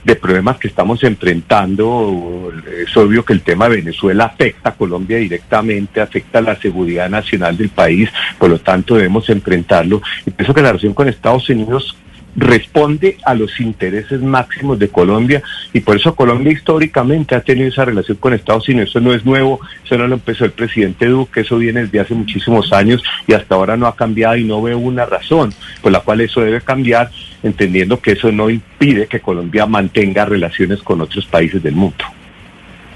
de, 0.03 0.15
problemas 0.15 0.57
que 0.57 0.67
estamos 0.67 1.03
enfrentando. 1.03 2.51
Es 2.85 2.95
obvio 2.97 3.23
que 3.23 3.33
el 3.33 3.41
tema 3.41 3.69
de 3.69 3.77
Venezuela 3.77 4.25
afecta 4.25 4.69
a 4.69 4.75
Colombia 4.75 5.17
directamente, 5.17 6.01
afecta 6.01 6.39
a 6.39 6.41
la 6.41 6.55
seguridad 6.55 7.09
nacional 7.09 7.57
del 7.57 7.69
país, 7.69 8.09
por 8.37 8.49
lo 8.49 8.59
tanto 8.59 8.95
debemos 8.95 9.29
enfrentarlo. 9.29 10.01
Y 10.25 10.31
pienso 10.31 10.53
que 10.53 10.61
la 10.61 10.69
relación 10.69 10.93
con 10.93 11.07
Estados 11.07 11.49
Unidos 11.49 11.95
responde 12.39 13.17
a 13.25 13.35
los 13.35 13.59
intereses 13.59 14.21
máximos 14.21 14.79
de 14.79 14.87
Colombia 14.87 15.43
y 15.73 15.81
por 15.81 15.97
eso 15.97 16.15
Colombia 16.15 16.53
históricamente 16.53 17.35
ha 17.35 17.41
tenido 17.41 17.67
esa 17.67 17.85
relación 17.85 18.17
con 18.17 18.33
Estados 18.33 18.67
Unidos. 18.69 18.89
Eso 18.89 19.01
no 19.01 19.13
es 19.13 19.25
nuevo, 19.25 19.59
eso 19.83 19.97
no 19.97 20.07
lo 20.07 20.15
empezó 20.15 20.45
el 20.45 20.51
presidente 20.51 21.07
Duque, 21.07 21.41
eso 21.41 21.57
viene 21.57 21.81
desde 21.81 21.99
hace 21.99 22.13
muchísimos 22.13 22.71
años 22.71 23.03
y 23.27 23.33
hasta 23.33 23.55
ahora 23.55 23.75
no 23.75 23.87
ha 23.87 23.95
cambiado 23.95 24.37
y 24.37 24.45
no 24.45 24.61
veo 24.61 24.77
una 24.77 25.05
razón 25.05 25.53
por 25.81 25.91
la 25.91 25.99
cual 25.99 26.21
eso 26.21 26.41
debe 26.41 26.61
cambiar, 26.61 27.11
entendiendo 27.43 27.99
que 27.99 28.13
eso 28.13 28.31
no 28.31 28.49
impide 28.49 29.07
que 29.07 29.19
Colombia 29.19 29.65
mantenga 29.65 30.25
relaciones 30.25 30.81
con 30.81 31.01
otros 31.01 31.25
países 31.25 31.61
del 31.61 31.75
mundo. 31.75 32.05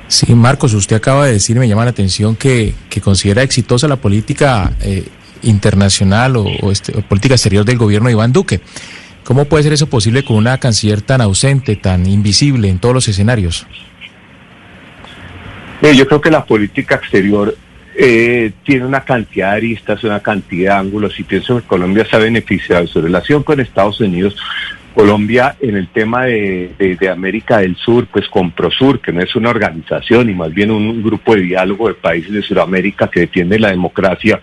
Sí, 0.07 0.33
Marcos, 0.35 0.73
usted 0.73 0.95
acaba 0.95 1.25
de 1.25 1.33
decir, 1.33 1.57
me 1.57 1.67
llama 1.67 1.85
la 1.85 1.91
atención 1.91 2.35
que, 2.35 2.73
que 2.89 3.01
considera 3.01 3.41
exitosa 3.41 3.87
la 3.87 3.95
política 3.95 4.73
eh, 4.81 5.03
internacional 5.43 6.37
o, 6.37 6.71
este, 6.71 6.97
o 6.97 7.01
política 7.01 7.35
exterior 7.35 7.65
del 7.65 7.77
gobierno 7.77 8.07
de 8.07 8.13
Iván 8.13 8.31
Duque. 8.31 8.61
¿Cómo 9.23 9.45
puede 9.45 9.63
ser 9.63 9.73
eso 9.73 9.87
posible 9.87 10.23
con 10.23 10.37
una 10.37 10.57
canciller 10.57 11.01
tan 11.01 11.21
ausente, 11.21 11.75
tan 11.75 12.05
invisible 12.07 12.69
en 12.69 12.79
todos 12.79 12.95
los 12.95 13.07
escenarios? 13.07 13.65
yo 15.81 16.07
creo 16.07 16.21
que 16.21 16.31
la 16.31 16.45
política 16.45 16.95
exterior 16.95 17.57
eh, 17.95 18.51
tiene 18.63 18.85
una 18.85 19.01
cantidad 19.01 19.51
de 19.51 19.57
aristas, 19.57 20.03
una 20.03 20.21
cantidad 20.21 20.75
de 20.75 20.79
ángulos 20.79 21.19
y 21.19 21.23
pienso 21.23 21.59
que 21.59 21.67
Colombia 21.67 22.05
se 22.09 22.15
ha 22.15 22.19
beneficiado 22.19 22.83
de 22.83 22.87
su 22.87 23.01
relación 23.01 23.43
con 23.43 23.59
Estados 23.59 23.99
Unidos. 23.99 24.35
Colombia 24.93 25.55
en 25.59 25.75
el 25.75 25.87
tema 25.87 26.25
de, 26.25 26.97
de, 26.99 27.09
América 27.09 27.57
del 27.57 27.75
Sur, 27.75 28.07
pues 28.07 28.27
con 28.27 28.51
Prosur, 28.51 29.01
que 29.01 29.11
no 29.11 29.21
es 29.21 29.35
una 29.35 29.49
organización 29.49 30.29
y 30.29 30.33
más 30.33 30.53
bien 30.53 30.69
un, 30.69 31.01
grupo 31.01 31.35
de 31.35 31.41
diálogo 31.41 31.87
de 31.87 31.95
países 31.95 32.31
de 32.31 32.43
Sudamérica 32.43 33.09
que 33.09 33.21
defiende 33.21 33.57
la 33.57 33.71
democracia, 33.71 34.39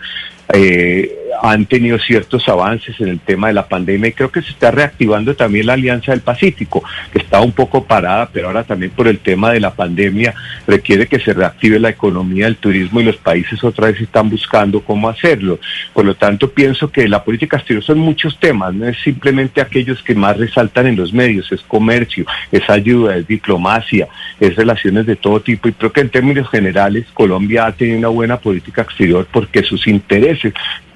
eh, 0.52 1.16
han 1.43 1.66
tenido 1.66 1.98
ciertos 1.98 2.48
avances 2.48 3.01
en 3.01 3.09
el 3.09 3.20
tema 3.20 3.48
de 3.48 3.55
la 3.55 3.66
pandemia 3.66 4.09
y 4.09 4.12
creo 4.12 4.31
que 4.31 4.43
se 4.43 4.51
está 4.51 4.70
reactivando 4.70 5.35
también 5.35 5.66
la 5.66 5.74
Alianza 5.74 6.12
del 6.12 6.20
Pacífico, 6.20 6.82
que 7.12 7.18
estaba 7.18 7.44
un 7.44 7.52
poco 7.52 7.85
parada, 7.85 8.28
pero 8.32 8.48
ahora 8.48 8.64
también 8.64 8.93
por 8.93 9.09
el 9.09 9.18
tema 9.18 9.52
de 9.52 9.60
la 9.60 9.72
pandemia 9.72 10.35
requiere 10.66 11.06
que 11.06 11.20
se 11.20 11.32
reactive 11.32 11.78
la 11.78 11.89
economía, 11.89 12.47
el 12.47 12.56
turismo 12.56 13.01
y 13.01 13.05
los 13.05 13.16
países 13.16 13.62
otra 13.64 13.89
vez 13.89 14.01
están 14.01 14.28
buscando 14.28 14.82
cómo 14.82 15.09
hacerlo. 15.09 15.59
Por 15.94 16.05
lo 16.05 16.14
tanto, 16.14 16.51
pienso 16.51 16.90
que 16.90 17.09
la 17.09 17.24
política 17.24 17.56
exterior 17.56 17.85
son 17.85 17.98
muchos 17.98 18.39
temas, 18.39 18.74
no 18.74 18.86
es 18.86 18.98
simplemente 19.02 19.60
aquellos 19.60 20.02
que 20.02 20.14
más 20.14 20.36
resaltan 20.36 20.86
en 20.86 20.97
los 20.97 21.12
medios, 21.12 21.51
es 21.52 21.62
comercio, 21.62 22.27
es 22.52 22.68
ayuda, 22.68 23.16
es 23.16 23.27
diplomacia, 23.27 24.09
es 24.39 24.56
relaciones 24.56 25.06
de 25.06 25.16
todo 25.16 25.40
tipo 25.40 25.68
y 25.68 25.72
creo 25.72 25.93
que 25.93 26.01
en 26.01 26.10
términos 26.10 26.48
generales 26.51 27.06
Colombia 27.14 27.66
ha 27.66 27.72
tenido 27.72 27.98
una 27.98 28.09
buena 28.09 28.39
política 28.39 28.82
exterior 28.82 29.27
porque 29.31 29.62
sus 29.62 29.86
intereses 29.86 30.40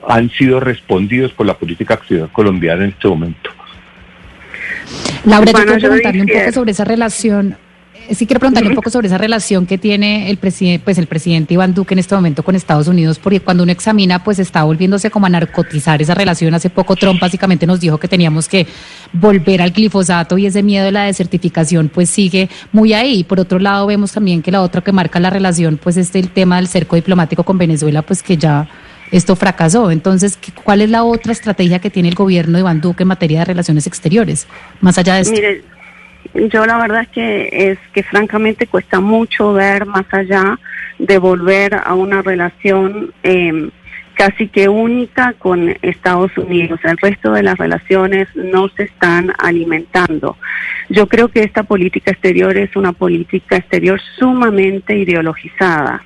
han 0.08 0.30
sido 0.30 0.60
respondidos 0.60 1.32
por 1.32 1.46
la 1.46 1.54
política 1.54 1.94
exterior 1.94 2.28
colombiana 2.32 2.84
en 2.84 2.90
este 2.90 3.08
momento. 3.08 3.50
Laura, 5.24 5.46
yo 5.46 5.52
quiero 5.52 5.78
preguntarle 5.78 6.22
un 6.22 6.28
poco 6.28 6.52
sobre 6.52 6.70
esa 6.72 6.84
relación. 6.84 7.56
Sí 8.10 8.26
quiero 8.26 8.38
preguntarle 8.38 8.68
un 8.68 8.74
poco 8.74 8.90
sobre 8.90 9.06
esa 9.06 9.16
relación 9.16 9.64
que 9.64 9.78
tiene 9.78 10.28
el 10.28 10.36
presidente, 10.36 10.84
pues 10.84 10.98
el 10.98 11.06
presidente 11.06 11.54
Iván 11.54 11.72
Duque 11.72 11.94
en 11.94 12.00
este 12.00 12.14
momento 12.14 12.42
con 12.42 12.54
Estados 12.54 12.86
Unidos, 12.86 13.18
porque 13.18 13.40
cuando 13.40 13.62
uno 13.62 13.72
examina, 13.72 14.22
pues 14.22 14.38
está 14.38 14.62
volviéndose 14.64 15.10
como 15.10 15.24
a 15.24 15.30
narcotizar 15.30 16.02
esa 16.02 16.14
relación. 16.14 16.52
Hace 16.52 16.68
poco 16.68 16.96
Trump 16.96 17.18
básicamente 17.18 17.66
nos 17.66 17.80
dijo 17.80 17.96
que 17.96 18.06
teníamos 18.06 18.46
que 18.46 18.66
volver 19.10 19.62
al 19.62 19.70
glifosato 19.70 20.36
y 20.36 20.44
ese 20.44 20.62
miedo 20.62 20.84
de 20.84 20.92
la 20.92 21.04
desertificación, 21.04 21.88
pues 21.88 22.10
sigue 22.10 22.50
muy 22.72 22.92
ahí. 22.92 23.24
Por 23.24 23.40
otro 23.40 23.58
lado, 23.58 23.86
vemos 23.86 24.12
también 24.12 24.42
que 24.42 24.50
la 24.50 24.60
otra 24.60 24.82
que 24.82 24.92
marca 24.92 25.18
la 25.18 25.30
relación, 25.30 25.78
pues 25.82 25.96
es 25.96 26.14
el 26.14 26.28
tema 26.28 26.56
del 26.56 26.68
cerco 26.68 26.96
diplomático 26.96 27.42
con 27.42 27.56
Venezuela, 27.56 28.02
pues 28.02 28.22
que 28.22 28.36
ya 28.36 28.68
esto 29.16 29.36
fracasó. 29.36 29.92
Entonces, 29.92 30.38
¿cuál 30.64 30.80
es 30.80 30.90
la 30.90 31.04
otra 31.04 31.30
estrategia 31.30 31.78
que 31.78 31.88
tiene 31.88 32.08
el 32.08 32.16
gobierno 32.16 32.54
de 32.54 32.60
Iván 32.60 32.80
Duque 32.80 33.04
en 33.04 33.08
materia 33.08 33.40
de 33.40 33.44
relaciones 33.44 33.86
exteriores, 33.86 34.48
más 34.80 34.98
allá 34.98 35.14
de 35.14 35.20
esto? 35.20 35.32
Mire, 35.32 35.62
yo 36.50 36.66
la 36.66 36.78
verdad 36.78 37.02
es 37.02 37.08
que 37.08 37.70
es 37.70 37.78
que 37.92 38.02
francamente 38.02 38.66
cuesta 38.66 38.98
mucho 38.98 39.52
ver 39.52 39.86
más 39.86 40.06
allá 40.10 40.58
de 40.98 41.18
volver 41.18 41.74
a 41.74 41.94
una 41.94 42.22
relación 42.22 43.12
em, 43.22 43.70
casi 44.14 44.48
que 44.48 44.68
única 44.68 45.34
con 45.34 45.76
Estados 45.82 46.36
Unidos. 46.36 46.80
El 46.82 46.98
resto 46.98 47.30
de 47.30 47.44
las 47.44 47.56
relaciones 47.56 48.26
no 48.34 48.68
se 48.70 48.84
están 48.84 49.32
alimentando. 49.38 50.36
Yo 50.88 51.06
creo 51.06 51.28
que 51.28 51.44
esta 51.44 51.62
política 51.62 52.10
exterior 52.10 52.56
es 52.56 52.74
una 52.74 52.92
política 52.92 53.56
exterior 53.56 54.00
sumamente 54.18 54.98
ideologizada 54.98 56.02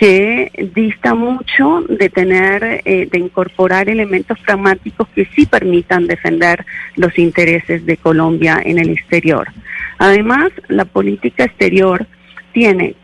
que 0.00 0.70
dista 0.74 1.14
mucho 1.14 1.84
de 1.86 2.08
tener, 2.08 2.80
eh, 2.86 3.06
de 3.12 3.18
incorporar 3.18 3.90
elementos 3.90 4.38
pragmáticos 4.38 5.06
que 5.14 5.26
sí 5.36 5.44
permitan 5.44 6.06
defender 6.06 6.64
los 6.96 7.18
intereses 7.18 7.84
de 7.84 7.98
Colombia 7.98 8.62
en 8.64 8.78
el 8.78 8.88
exterior. 8.88 9.48
Además, 9.98 10.52
la 10.68 10.86
política 10.86 11.44
exterior 11.44 12.06
tiene 12.52 12.94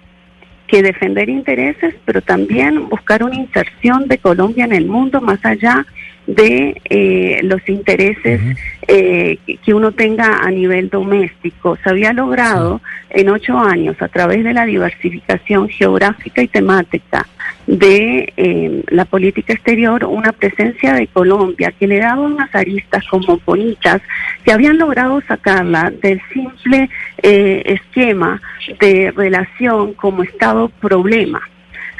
que 0.69 0.83
defender 0.83 1.29
intereses, 1.29 1.95
pero 2.07 2.23
también 2.23 2.89
buscar 2.89 3.23
una 3.23 3.37
inserción 3.37 4.09
de 4.09 4.17
Colombia 4.17 4.65
en 4.65 4.73
el 4.73 4.87
mundo 4.87 5.21
más 5.21 5.45
allá 5.45 5.85
de 6.27 6.81
eh, 6.87 7.41
los 7.43 7.61
intereses 7.69 8.41
eh, 8.89 9.39
que 9.65 9.75
uno 9.75 9.93
tenga 9.93 10.39
a 10.39 10.51
nivel 10.51 10.89
doméstico. 10.89 11.77
Se 11.83 11.91
había 11.91 12.13
logrado 12.13 12.81
en 13.11 13.29
ocho 13.29 13.59
años, 13.59 14.01
a 14.01 14.09
través 14.09 14.45
de 14.45 14.53
la 14.53 14.65
diversificación 14.65 15.69
geográfica 15.69 16.43
y 16.43 16.49
temática 16.49 17.27
de 17.67 18.33
eh, 18.37 18.85
la 18.89 19.05
política 19.05 19.53
exterior, 19.53 20.05
una 20.05 20.33
presencia 20.33 20.95
de 20.95 21.09
Colombia 21.09 21.73
que 21.73 21.87
le 21.87 21.99
daba 21.99 22.23
unas 22.23 22.55
aristas 22.55 23.05
como 23.09 23.41
bonitas, 23.45 24.01
que 24.45 24.53
habían 24.53 24.79
logrado 24.79 25.21
sacarla 25.23 25.91
del 25.91 26.21
simple 26.33 26.89
eh, 27.23 27.63
esquema 27.65 28.41
de 28.79 29.13
relación 29.17 29.95
como 29.95 30.23
Estado 30.23 30.69
problema. 30.69 31.43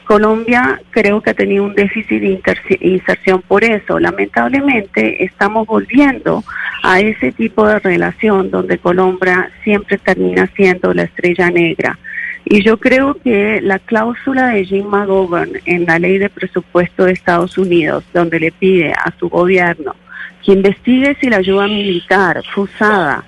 Colombia 0.07 0.81
creo 0.91 1.21
que 1.21 1.31
ha 1.31 1.35
tenido 1.35 1.65
un 1.65 1.75
déficit 1.75 2.21
de 2.21 2.41
inserción 2.81 3.43
por 3.43 3.65
eso. 3.65 3.99
Lamentablemente 3.99 5.25
estamos 5.25 5.67
volviendo 5.67 6.45
a 6.83 7.01
ese 7.01 7.33
tipo 7.33 7.67
de 7.67 7.81
relación 7.81 8.51
donde 8.51 8.79
Colombia 8.79 9.51
siempre 9.65 9.99
termina 9.99 10.47
siendo 10.55 10.95
la 10.95 11.03
estrella 11.03 11.51
negra. 11.51 11.99
Y 12.45 12.63
yo 12.63 12.79
creo 12.79 13.15
que 13.15 13.61
la 13.61 13.81
cláusula 13.81 14.49
de 14.49 14.65
Jim 14.65 14.87
McGovern 14.87 15.51
en 15.65 15.85
la 15.85 15.99
ley 15.99 16.19
de 16.19 16.31
presupuesto 16.31 17.05
de 17.05 17.13
Estados 17.13 17.59
Unidos, 17.59 18.05
donde 18.15 18.39
le 18.39 18.53
pide 18.53 18.93
a 18.93 19.13
su 19.19 19.29
gobierno 19.29 19.97
que 20.45 20.53
investigue 20.53 21.17
si 21.21 21.29
la 21.29 21.39
ayuda 21.39 21.67
militar 21.67 22.41
fue 22.55 22.65
usada 22.65 23.25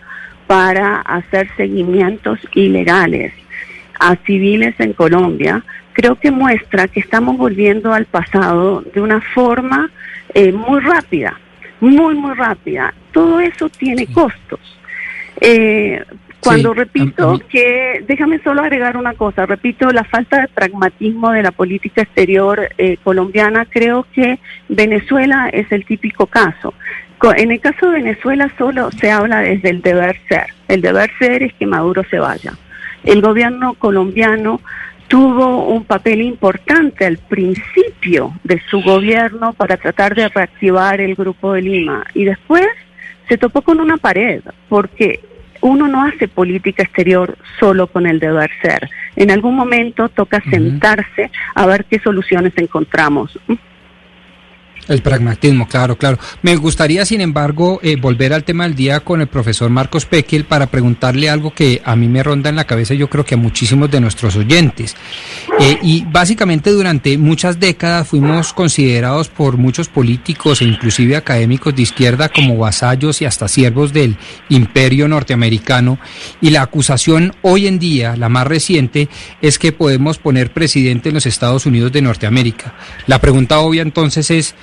para 0.47 1.01
hacer 1.01 1.49
seguimientos 1.57 2.39
ilegales 2.55 3.33
a 3.99 4.15
civiles 4.25 4.77
en 4.79 4.93
Colombia, 4.93 5.65
creo 5.99 6.15
que 6.15 6.31
muestra 6.31 6.87
que 6.87 7.01
estamos 7.01 7.37
volviendo 7.37 7.93
al 7.93 8.07
pasado 8.07 8.83
de 8.95 9.01
una 9.01 9.21
forma 9.21 9.91
eh, 10.33 10.53
muy 10.53 10.79
rápida, 10.79 11.41
muy, 11.81 12.15
muy 12.15 12.35
rápida. 12.35 12.95
Todo 13.11 13.41
eso 13.41 13.69
tiene 13.69 14.07
costos. 14.07 14.61
Eh, 15.41 16.01
cuando 16.39 16.73
repito 16.73 17.41
que, 17.49 18.05
déjame 18.07 18.39
solo 18.45 18.63
agregar 18.63 18.97
una 18.97 19.15
cosa, 19.15 19.45
repito, 19.45 19.91
la 19.91 20.05
falta 20.05 20.41
de 20.43 20.47
pragmatismo 20.47 21.33
de 21.33 21.43
la 21.43 21.51
política 21.51 22.03
exterior 22.03 22.69
eh, 22.79 22.97
colombiana, 23.03 23.67
creo 23.69 24.07
que 24.13 24.39
Venezuela 24.69 25.49
es 25.53 25.73
el 25.73 25.85
típico 25.85 26.27
caso. 26.27 26.75
En 27.37 27.51
el 27.51 27.59
caso 27.59 27.87
de 27.87 28.03
Venezuela 28.03 28.49
solo 28.57 28.93
se 28.93 29.11
habla 29.11 29.41
desde 29.41 29.71
el 29.71 29.83
deber 29.83 30.17
ser. 30.29 30.47
El 30.69 30.81
deber 30.81 31.11
ser 31.19 31.43
es 31.43 31.53
que 31.55 31.67
Maduro 31.67 32.05
se 32.09 32.21
vaya. 32.21 32.53
El 33.03 33.21
gobierno 33.21 33.75
colombiano 33.75 34.61
tuvo 35.09 35.65
un 35.69 35.85
papel 35.85 36.21
importante 36.21 37.07
al 37.07 37.17
principio 37.17 38.35
de 38.45 38.61
su 38.71 38.83
gobierno 38.83 39.55
para 39.55 39.77
tratar 39.77 40.15
de 40.15 40.29
reactivar 40.29 41.01
el 41.01 41.15
Grupo 41.15 41.55
de 41.55 41.63
Lima 41.63 42.05
y 42.15 42.25
después 42.25 42.67
se 43.29 43.39
topó 43.39 43.63
con 43.63 43.81
una 43.81 43.97
pared 43.97 44.43
porque 44.69 45.21
uno 45.61 45.89
no 45.89 46.05
hace 46.05 46.29
política 46.29 46.83
exterior 46.83 47.37
solo 47.59 47.89
con 47.89 48.07
el 48.07 48.21
deber 48.21 48.51
ser. 48.63 48.89
En 49.17 49.31
algún 49.31 49.57
momento 49.57 50.09
toca 50.09 50.41
sentarse 50.49 51.31
a 51.55 51.67
ver 51.67 51.85
qué 51.87 51.99
soluciones 51.99 52.53
encontramos. 52.57 53.39
El 54.89 55.03
pragmatismo, 55.03 55.69
claro, 55.69 55.97
claro. 55.97 56.19
Me 56.43 56.57
gustaría, 56.57 57.05
sin 57.05 57.21
embargo, 57.21 57.79
eh, 57.83 57.97
volver 57.97 58.33
al 58.33 58.45
tema 58.45 58.65
del 58.65 58.75
día 58.75 59.01
con 59.01 59.21
el 59.21 59.27
profesor 59.27 59.69
Marcos 59.69 60.07
Pekel 60.07 60.45
para 60.45 60.67
preguntarle 60.67 61.29
algo 61.29 61.53
que 61.53 61.83
a 61.85 61.95
mí 61.95 62.09
me 62.09 62.23
ronda 62.23 62.49
en 62.49 62.57
la 62.57 62.65
cabeza, 62.65 62.95
yo 62.95 63.11
creo 63.11 63.25
que 63.25 63.35
a 63.35 63.39
muchísimos 63.39 63.91
de 63.91 64.01
nuestros 64.01 64.35
oyentes. 64.37 64.97
Eh, 65.61 65.79
y 65.83 66.05
básicamente 66.05 66.71
durante 66.71 67.19
muchas 67.19 67.61
décadas 67.61 68.09
fuimos 68.09 68.53
considerados 68.53 69.29
por 69.29 69.59
muchos 69.59 69.89
políticos 69.89 70.63
e 70.63 70.65
inclusive 70.65 71.17
académicos 71.17 71.75
de 71.75 71.83
izquierda 71.83 72.29
como 72.29 72.57
vasallos 72.57 73.21
y 73.21 73.27
hasta 73.27 73.49
siervos 73.49 73.93
del 73.93 74.17
imperio 74.49 75.07
norteamericano. 75.07 75.99
Y 76.41 76.51
la 76.51 76.63
acusación 76.63 77.35
hoy 77.43 77.67
en 77.67 77.79
día, 77.79 78.17
la 78.17 78.29
más 78.29 78.47
reciente, 78.47 79.09
es 79.43 79.59
que 79.59 79.73
podemos 79.73 80.19
poner 80.19 80.53
presidente 80.53 81.11
en 81.11 81.17
los 81.17 81.27
Estados 81.27 81.67
Unidos 81.67 81.93
de 81.93 82.03
Norteamérica. 82.03 82.75
La 83.07 83.21
pregunta 83.21 83.59
obvia 83.59 83.83
entonces 83.83 84.31
es, 84.31 84.55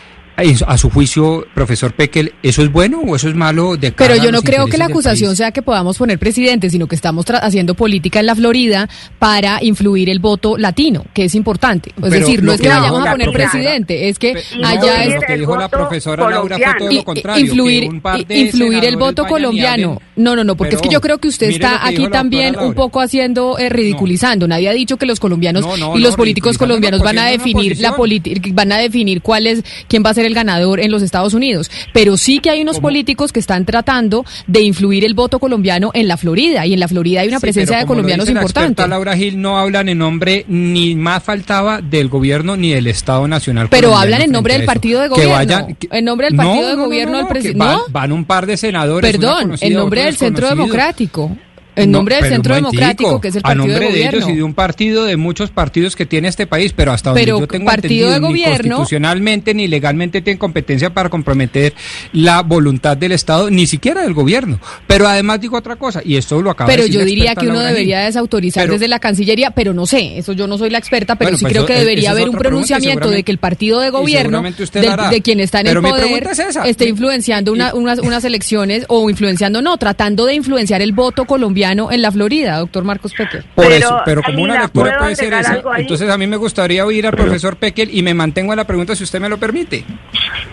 a 0.68 0.78
su 0.78 0.90
juicio, 0.90 1.48
profesor 1.54 1.94
Pekel, 1.94 2.34
¿eso 2.44 2.62
es 2.62 2.72
bueno 2.72 3.00
o 3.00 3.16
eso 3.16 3.30
es 3.30 3.36
malo? 3.36 3.78
De 3.78 3.92
Pero 3.92 4.16
yo 4.18 4.32
no 4.32 4.42
creo 4.42 4.68
que 4.68 4.78
la 4.78 4.86
acusación 4.86 5.36
sea 5.36 5.52
que 5.52 5.62
podamos 5.62 5.98
poner 5.98 6.20
presidente, 6.20 6.70
sino 6.70 6.88
que 6.88 6.96
estamos 6.96 7.26
haciendo 7.42 7.74
política 7.76 8.20
en 8.20 8.26
la 8.26 8.36
Florida 8.36 8.90
para 9.18 9.64
influir 9.64 10.10
el 10.10 10.20
voto 10.20 10.58
latino, 10.58 11.06
que 11.14 11.26
es 11.26 11.36
importante. 11.36 11.94
Es 12.04 12.12
decir, 12.12 12.44
no 12.44 12.52
es 12.52 12.62
que 12.62 12.68
vayamos 12.68 13.08
a 13.08 13.12
poner 13.12 13.32
presidente, 13.32 14.10
es 14.10 14.20
que 14.20 14.36
allá 14.64 15.04
es... 15.06 15.16
Lo 15.16 15.22
que 15.22 15.38
dijo 15.38 15.58
la 15.58 15.70
profesora 15.70 16.30
Laura 16.30 16.58
fue 16.58 16.74
todo 16.80 16.92
lo 16.92 17.04
contrario. 17.04 17.46
Influir, 17.46 18.02
influir 18.30 18.86
el 18.86 18.98
voto 18.98 19.26
colombiano. 19.26 20.02
No, 20.18 20.36
no, 20.36 20.44
no, 20.44 20.56
porque 20.56 20.76
es 20.76 20.82
que 20.82 20.90
yo 20.90 21.02
creo 21.02 21.18
que 21.18 21.30
usted 21.30 21.48
está 21.48 21.86
aquí 21.86 22.10
también 22.10 22.58
un 22.60 22.74
poco 22.74 23.00
haciendo, 23.00 23.58
eh, 23.58 23.70
ridiculizando. 23.70 24.48
Nadie 24.48 24.70
ha 24.70 24.74
dicho 24.74 24.98
que 24.98 25.06
los 25.06 25.20
colombianos 25.20 25.66
y 25.96 26.00
los 26.00 26.16
políticos 26.16 26.58
colombianos 26.58 27.02
van 27.02 27.20
a 27.20 27.28
definir 27.28 27.80
la 27.80 27.96
política, 27.96 28.42
van 28.54 28.74
a 28.74 28.78
definir 28.78 29.22
cuál 29.22 29.48
es, 29.48 29.64
quién 29.88 30.04
va 30.06 30.10
a 30.10 30.14
ser 30.14 30.25
el 30.26 30.34
ganador 30.34 30.80
en 30.80 30.92
los 30.92 31.02
Estados 31.02 31.34
Unidos. 31.34 31.72
Pero 31.94 32.18
sí 32.18 32.40
que 32.40 32.50
hay 32.50 32.62
unos 32.62 32.80
políticos 32.80 33.32
que 33.32 33.40
están 33.40 33.66
tratando 33.66 34.26
de 34.48 34.62
influir 34.62 35.06
el 35.06 35.14
voto 35.14 35.40
colombiano 35.40 35.92
en 35.94 36.08
la 36.08 36.18
Florida. 36.18 36.66
Y 36.66 36.74
en 36.74 36.80
la 36.80 36.88
Florida 36.88 37.22
hay 37.22 37.28
una 37.28 37.40
presencia 37.40 37.78
de 37.78 37.86
colombianos 37.86 38.30
importante. 38.30 38.88
Laura 38.88 39.16
Gil 39.16 39.42
no 39.42 39.58
hablan 39.58 39.90
en 39.90 39.98
nombre 39.98 40.46
ni 40.48 40.96
más 40.96 41.24
faltaba 41.24 41.82
del 41.82 42.08
gobierno 42.08 42.56
ni 42.56 42.72
del 42.72 42.88
Estado 42.88 43.28
Nacional. 43.28 43.68
Pero 43.70 43.96
hablan 43.96 44.22
en 44.22 44.32
nombre 44.32 44.58
del 44.58 44.66
partido 44.66 45.02
de 45.02 45.08
gobierno. 45.08 45.68
en 45.92 46.06
nombre 46.06 46.28
del 46.28 46.36
partido 46.36 46.68
de 46.68 46.76
gobierno 46.76 47.18
del 47.18 47.28
presidente. 47.28 47.60
Van, 47.60 47.80
van, 47.90 48.12
un 48.12 48.26
par 48.26 48.46
de 48.46 48.58
senadores. 48.58 49.12
Perdón, 49.12 49.56
en 49.60 49.74
nombre 49.74 50.04
del 50.04 50.16
Centro 50.16 50.48
Democrático. 50.48 51.36
En 51.76 51.92
nombre 51.92 52.16
del 52.16 52.26
Centro 52.26 52.56
Democrático, 52.56 53.20
que 53.20 53.30
es 53.30 53.36
el 53.36 53.42
partido 53.42 53.64
a 53.64 53.68
nombre 53.68 53.86
de, 53.86 53.92
gobierno. 53.92 54.18
ellos 54.18 54.30
y 54.30 54.36
de 54.36 54.44
un 54.44 54.54
partido 54.54 55.06
de 55.06 55.18
muchos 55.18 55.52
partidos 55.52 55.96
que 55.96 56.06
tiene 56.06 56.28
este 56.28 56.48
país, 56.48 56.74
pero 56.74 56.92
hasta 56.92 57.10
donde 57.10 57.26
yo 57.26 57.48
tengo 57.48 57.66
partido 57.66 58.16
entendido, 58.16 58.32
de 58.32 58.34
ni 58.34 58.44
constitucionalmente 58.44 59.54
ni 59.54 59.68
legalmente 59.68 60.22
tienen 60.22 60.38
competencia 60.38 60.94
para 60.94 61.10
comprometer 61.10 61.74
la 62.14 62.42
voluntad 62.42 62.96
del 62.96 63.12
Estado, 63.12 63.50
ni 63.50 63.68
siquiera 63.68 64.04
del 64.04 64.14
gobierno. 64.14 64.60
Pero 64.88 65.08
además 65.08 65.42
digo 65.42 65.58
otra 65.58 65.76
cosa, 65.76 66.02
y 66.04 66.16
esto 66.16 66.42
lo 66.42 66.52
acaba 66.52 66.68
pero 66.68 66.84
de 66.84 66.88
decir 66.88 67.00
yo 67.02 67.06
diría 67.06 67.36
que 67.36 67.48
uno 67.48 67.60
debería 67.60 68.00
desautorizar 68.00 68.70
desde 68.70 68.88
la 68.88 69.00
Cancillería, 69.00 69.52
pero 69.52 69.74
no 69.74 69.86
sé, 69.86 70.18
eso 70.18 70.34
yo 70.34 70.48
no 70.48 70.58
soy 70.58 70.70
la 70.70 70.78
experta, 70.78 71.16
pero 71.16 71.38
sí 71.38 71.44
pues 71.44 71.54
creo 71.54 71.66
que 71.66 71.74
debería 71.74 72.12
haber 72.12 72.30
un 72.30 72.36
pronunciamiento 72.36 73.10
de 73.10 73.24
que 73.24 73.32
el 73.32 73.38
partido 73.38 73.82
de 73.82 73.90
gobierno, 73.90 74.42
de, 74.42 75.22
quien 75.22 75.40
está 75.40 75.62
en 75.62 75.68
el 75.68 75.82
poder, 75.82 76.28
esté 76.66 76.88
influenciando 76.88 77.52
unas, 77.52 77.74
unas 77.74 78.24
elecciones, 78.24 78.86
o 78.88 79.10
influenciando, 79.10 79.62
no, 79.62 79.78
tratando 79.78 80.26
de 80.26 80.36
influenciar 80.36 80.82
el 80.82 80.94
voto 80.94 81.26
colombiano 81.26 81.65
en 81.72 82.02
la 82.02 82.12
Florida 82.12 82.58
doctor 82.58 82.84
Marcos 82.84 83.14
Pekel. 83.14 83.44
Por 83.56 83.66
pero, 83.66 83.76
eso, 83.76 84.02
pero 84.06 84.22
como 84.24 84.44
una 84.44 84.62
lectura 84.62 84.98
puede 85.00 85.16
ser 85.16 85.34
esa, 85.34 85.62
entonces 85.78 86.10
a 86.10 86.18
mí 86.18 86.28
me 86.28 86.38
gustaría 86.38 86.86
oír 86.86 87.08
al 87.08 87.14
profesor 87.14 87.58
Pekel 87.58 87.90
y 87.92 88.02
me 88.02 88.14
mantengo 88.14 88.54
en 88.54 88.58
la 88.58 88.68
pregunta 88.68 88.96
si 88.96 89.04
usted 89.04 89.20
me 89.20 89.30
lo 89.30 89.38
permite. 89.38 89.84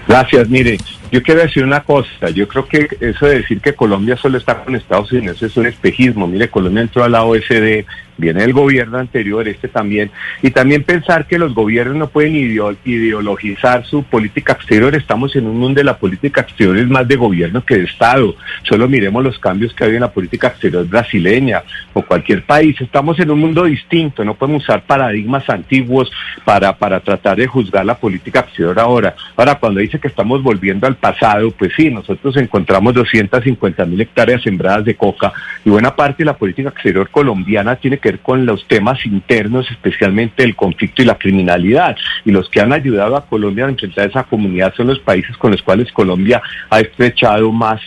Gracias, 0.07 0.49
mire, 0.49 0.79
yo 1.11 1.23
quiero 1.23 1.43
decir 1.43 1.65
una 1.65 1.83
cosa, 1.83 2.31
yo 2.35 2.49
creo 2.49 2.67
que 2.67 2.89
eso 3.01 3.27
de 3.27 3.37
decir 3.41 3.61
que 3.61 3.75
Colombia 3.75 4.17
solo 4.17 4.39
está 4.39 4.65
con 4.65 4.75
Estados 4.75 5.13
Unidos 5.13 5.43
es 5.43 5.57
un 5.57 5.67
espejismo, 5.67 6.27
mire, 6.27 6.49
Colombia 6.49 6.83
entró 6.83 7.05
a 7.05 7.09
la 7.09 7.25
OSD, 7.25 7.85
viene 8.23 8.45
el 8.45 8.53
gobierno 8.53 8.99
anterior, 8.99 9.47
este 9.49 9.67
también, 9.67 10.11
y 10.43 10.51
también 10.51 10.85
pensar 10.85 11.27
que 11.27 11.39
los 11.39 11.55
gobiernos 11.55 11.97
no 11.97 12.09
pueden 12.09 12.37
ideologizar 12.37 13.85
su 13.85 14.05
política 14.05 14.53
exterior, 14.53 14.95
estamos 14.95 15.35
en 15.35 15.47
un 15.47 15.59
mundo 15.59 15.81
de 15.81 15.85
la 15.85 15.99
política 15.99 16.43
exterior 16.43 16.79
es 16.79 16.89
más 16.89 17.07
de 17.09 17.17
gobierno 17.17 17.65
que 17.65 17.79
de 17.79 17.85
Estado, 17.85 18.37
solo 18.63 18.89
miremos 18.89 19.25
los 19.25 19.39
cambios 19.41 19.75
que 19.75 19.85
hay 19.85 19.97
en 19.97 20.03
la 20.03 20.13
política 20.13 20.49
exterior 20.49 20.87
brasileña 20.87 21.65
o 21.95 22.03
cualquier 22.03 22.45
país, 22.45 22.81
estamos 22.81 23.19
en 23.19 23.33
un 23.33 23.41
mundo 23.41 23.65
distinto, 23.65 24.25
no 24.25 24.35
podemos 24.35 24.63
usar 24.63 24.85
paradigmas 24.85 25.49
antiguos 25.51 26.13
para, 26.45 26.77
para 26.79 27.01
tratar 27.01 27.37
de 27.37 27.49
juzgar 27.49 27.85
la 27.85 27.97
política 27.97 28.41
exterior 28.41 28.79
ahora. 28.79 29.17
Ahora, 29.37 29.57
cuando 29.57 29.81
dice 29.81 29.99
que 29.99 30.09
estamos 30.09 30.43
volviendo 30.43 30.87
al 30.87 30.95
pasado, 30.95 31.51
pues 31.51 31.73
sí, 31.77 31.91
nosotros 31.91 32.37
encontramos 32.37 32.95
250 32.95 33.85
mil 33.87 34.01
hectáreas 34.01 34.43
sembradas 34.43 34.85
de 34.85 34.95
coca 34.95 35.33
y 35.65 35.71
buena 35.71 35.97
parte 35.97 36.19
de 36.19 36.27
la 36.27 36.37
política 36.37 36.69
exterior 36.69 37.09
colombiana 37.11 37.77
tiene 37.77 37.99
que 37.99 38.12
con 38.19 38.47
los 38.47 38.67
temas 38.69 39.05
internos, 39.07 39.71
especialmente 39.71 40.45
el 40.45 40.57
conflicto 40.57 41.03
y 41.03 41.07
la 41.07 41.19
criminalidad. 41.19 41.97
Y 42.25 42.33
los 42.33 42.49
que 42.49 42.61
han 42.61 42.73
ayudado 42.73 43.17
a 43.17 43.27
Colombia 43.27 43.67
a 43.67 43.71
enfrentar 43.71 44.09
esa 44.09 44.25
comunidad 44.25 44.75
son 44.75 44.89
los 44.89 44.99
países 45.01 45.37
con 45.37 45.53
los 45.53 45.63
cuales 45.63 45.91
Colombia 45.93 46.43
ha 46.71 46.81
estrechado 46.81 47.51
más 47.53 47.81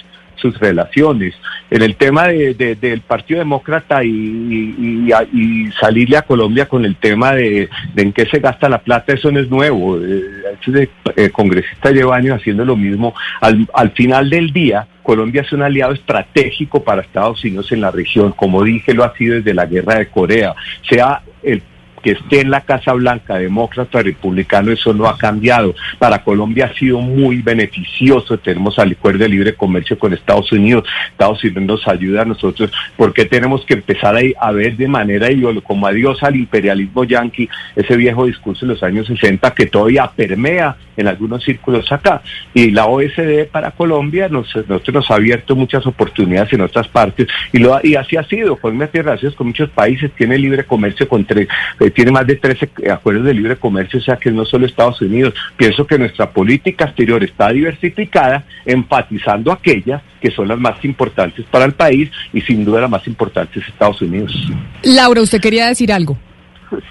sus 0.46 0.60
relaciones. 0.60 1.34
En 1.72 1.82
el 1.82 1.96
tema 1.96 2.28
del 2.28 3.02
Partido 3.02 3.40
Demócrata 3.40 4.04
y, 4.04 5.72
salirle 5.80 6.18
a 6.18 6.22
Colombia 6.22 6.68
con 6.68 6.86
el 6.86 6.96
tema 6.96 7.34
de, 7.34 7.70
en 7.96 8.14
qué 8.14 8.26
se 8.26 8.40
gasta 8.40 8.70
la 8.70 8.80
plata, 8.80 9.14
eso 9.14 9.32
no 9.32 9.40
es 9.40 9.50
nuevo. 9.50 9.98
Eh, 9.98 10.24
el 10.68 10.90
eh, 11.16 11.30
congresista 11.32 11.92
lleva 11.92 12.16
años 12.16 12.40
haciendo 12.40 12.64
lo 12.64 12.76
mismo. 12.76 13.14
Al, 13.42 13.68
al 13.74 13.92
final 13.92 14.30
del 14.30 14.52
día, 14.52 14.88
Colombia 15.02 15.42
es 15.42 15.52
un 15.54 15.62
aliado 15.62 15.94
estratégico 15.94 16.84
para 16.84 17.02
Estados 17.02 17.44
Unidos 17.44 17.72
en 17.72 17.82
la 17.82 17.92
región, 17.92 18.32
como 18.32 18.64
dije, 18.64 18.94
lo 18.94 19.04
ha 19.04 19.16
sido 19.16 19.36
desde 19.36 19.54
la 19.54 19.66
guerra 19.66 19.96
de 19.96 20.08
Corea, 20.08 20.54
sea 20.88 21.22
el 21.44 21.62
que 22.06 22.12
esté 22.12 22.42
en 22.42 22.52
la 22.52 22.62
Casa 22.62 22.94
Blanca, 22.94 23.34
demócrata, 23.40 24.04
republicano, 24.04 24.72
eso 24.72 24.94
no 24.94 25.08
ha 25.08 25.18
cambiado. 25.18 25.74
Para 25.98 26.24
Colombia 26.24 26.70
ha 26.72 26.78
sido 26.78 27.00
muy 27.00 27.42
beneficioso. 27.42 28.38
Tenemos 28.38 28.78
al 28.78 28.92
acuerdo 28.92 29.24
de 29.24 29.30
libre 29.30 29.56
comercio 29.56 29.98
con 29.98 30.14
Estados 30.14 30.52
Unidos. 30.52 30.84
Estados 31.10 31.44
Unidos 31.44 31.64
nos 31.64 31.88
ayuda 31.88 32.22
a 32.22 32.26
nosotros. 32.26 32.72
porque 32.96 33.26
tenemos 33.26 33.66
que 33.66 33.74
empezar 33.74 34.16
a, 34.40 34.52
ver 34.52 34.78
de 34.78 34.88
manera 34.88 35.30
como 35.64 35.88
adiós 35.88 36.22
al 36.22 36.36
imperialismo 36.36 37.06
yanqui, 37.06 37.50
ese 37.76 37.98
viejo 37.98 38.28
discurso 38.28 38.68
de 38.68 38.74
los 38.74 38.84
años 38.84 39.08
60 39.08 39.52
que 39.56 39.66
todavía 39.66 40.12
permea 40.16 40.76
en 40.98 41.08
algunos 41.08 41.44
círculos 41.44 41.92
acá? 41.92 42.22
Y 42.54 42.72
la 42.72 42.86
OSD 42.86 43.48
para 43.52 43.72
Colombia 43.72 44.30
nos, 44.30 44.54
nos 44.68 45.12
ha 45.12 45.16
abierto 45.16 45.56
muchas 45.56 45.86
oportunidades 45.86 46.54
en 46.54 46.62
otras 46.62 46.88
partes 46.88 47.28
y, 47.52 47.60
lo, 47.60 47.80
y 47.84 47.96
así 47.96 48.16
ha 48.16 48.24
sido. 48.24 48.56
Colombia 48.58 48.88
tiene 48.88 49.06
relaciones 49.06 49.36
con 49.36 49.48
muchos 49.48 49.70
países, 49.70 50.12
tiene 50.12 50.38
libre 50.38 50.64
comercio 50.64 51.08
con 51.08 51.26
tres, 51.26 51.48
eh, 51.80 51.92
tiene 51.96 52.12
más 52.12 52.28
de 52.28 52.36
13 52.36 52.70
acuerdos 52.92 53.26
de 53.26 53.34
libre 53.34 53.56
comercio, 53.56 54.00
o 54.00 54.04
sea 54.04 54.18
que 54.18 54.30
no 54.30 54.46
solo 54.46 54.66
Estados 54.66 55.02
Unidos. 55.02 55.34
Pienso 55.58 55.88
que 55.88 55.98
nuestra 55.98 56.30
política 56.30 56.86
exterior 56.86 57.24
está 57.24 57.50
diversificada, 57.50 58.44
enfatizando 58.66 59.52
aquellas 59.52 60.04
que 60.22 60.30
son 60.30 60.50
las 60.50 60.60
más 60.60 60.84
importantes 60.84 61.46
para 61.50 61.66
el 61.66 61.74
país 61.74 62.12
y 62.34 62.42
sin 62.42 62.66
duda 62.66 62.82
la 62.82 62.88
más 62.88 63.08
importante 63.08 63.60
es 63.60 63.68
Estados 63.68 64.02
Unidos. 64.02 64.36
Laura, 64.84 65.22
usted 65.22 65.40
quería 65.40 65.68
decir 65.68 65.92
algo. 65.92 66.18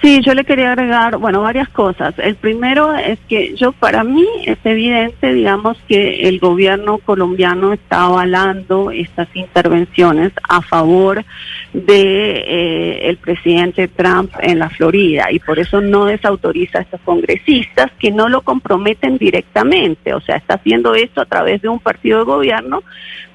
Sí, 0.00 0.20
yo 0.22 0.34
le 0.34 0.44
quería 0.44 0.72
agregar, 0.72 1.16
bueno, 1.18 1.42
varias 1.42 1.68
cosas. 1.68 2.14
El 2.18 2.36
primero 2.36 2.94
es 2.94 3.18
que 3.28 3.54
yo, 3.56 3.72
para 3.72 4.04
mí, 4.04 4.26
es 4.46 4.58
evidente, 4.64 5.32
digamos, 5.32 5.76
que 5.88 6.28
el 6.28 6.38
gobierno 6.38 6.98
colombiano 6.98 7.72
está 7.72 8.02
avalando 8.02 8.90
estas 8.90 9.28
intervenciones 9.34 10.32
a 10.48 10.62
favor 10.62 11.24
de 11.72 12.02
eh, 12.02 13.08
el 13.08 13.16
presidente 13.16 13.88
Trump 13.88 14.32
en 14.40 14.60
la 14.60 14.70
Florida 14.70 15.32
y 15.32 15.40
por 15.40 15.58
eso 15.58 15.80
no 15.80 16.04
desautoriza 16.04 16.78
a 16.78 16.82
estos 16.82 17.00
congresistas 17.00 17.90
que 17.98 18.12
no 18.12 18.28
lo 18.28 18.42
comprometen 18.42 19.18
directamente. 19.18 20.14
O 20.14 20.20
sea, 20.20 20.36
está 20.36 20.54
haciendo 20.54 20.94
esto 20.94 21.20
a 21.20 21.26
través 21.26 21.62
de 21.62 21.68
un 21.68 21.80
partido 21.80 22.20
de 22.20 22.24
gobierno 22.24 22.82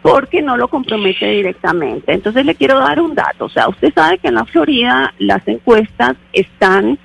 porque 0.01 0.41
no 0.41 0.55
lo 0.55 0.67
compromete 0.69 1.27
directamente. 1.27 2.13
Entonces 2.13 2.45
le 2.45 2.55
quiero 2.55 2.79
dar 2.79 3.01
un 3.01 3.15
dato. 3.15 3.45
O 3.45 3.49
sea, 3.49 3.67
usted 3.67 3.93
sabe 3.93 4.17
que 4.17 4.29
en 4.29 4.35
la 4.35 4.45
Florida 4.45 5.13
las 5.19 5.45
encuestas 5.47 6.15
están 6.33 6.97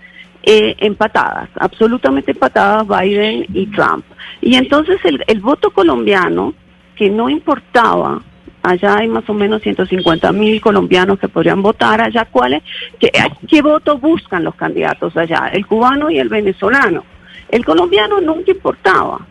eh, 0.42 0.74
empatadas, 0.78 1.48
absolutamente 1.56 2.32
empatadas 2.32 2.86
Biden 2.86 3.46
y 3.54 3.66
Trump. 3.66 4.04
Y 4.40 4.56
entonces 4.56 4.98
el, 5.04 5.40
voto 5.40 5.70
colombiano, 5.70 6.54
que 6.96 7.08
no 7.08 7.28
importaba, 7.30 8.20
allá 8.62 8.98
hay 8.98 9.08
más 9.08 9.28
o 9.28 9.34
menos 9.34 9.62
150 9.62 10.32
mil 10.32 10.60
colombianos 10.60 11.18
que 11.18 11.28
podrían 11.28 11.62
votar, 11.62 12.00
allá 12.00 12.26
cuáles, 12.30 12.62
qué, 13.00 13.10
qué 13.48 13.62
voto 13.62 13.98
buscan 13.98 14.44
los 14.44 14.54
candidatos 14.54 15.16
allá, 15.16 15.50
el 15.52 15.66
cubano 15.66 16.10
y 16.10 16.18
el 16.18 16.28
venezolano. 16.28 17.04
El 17.48 17.64
colombiano 17.64 18.20
nunca 18.20 18.50
importaba. 18.50 19.26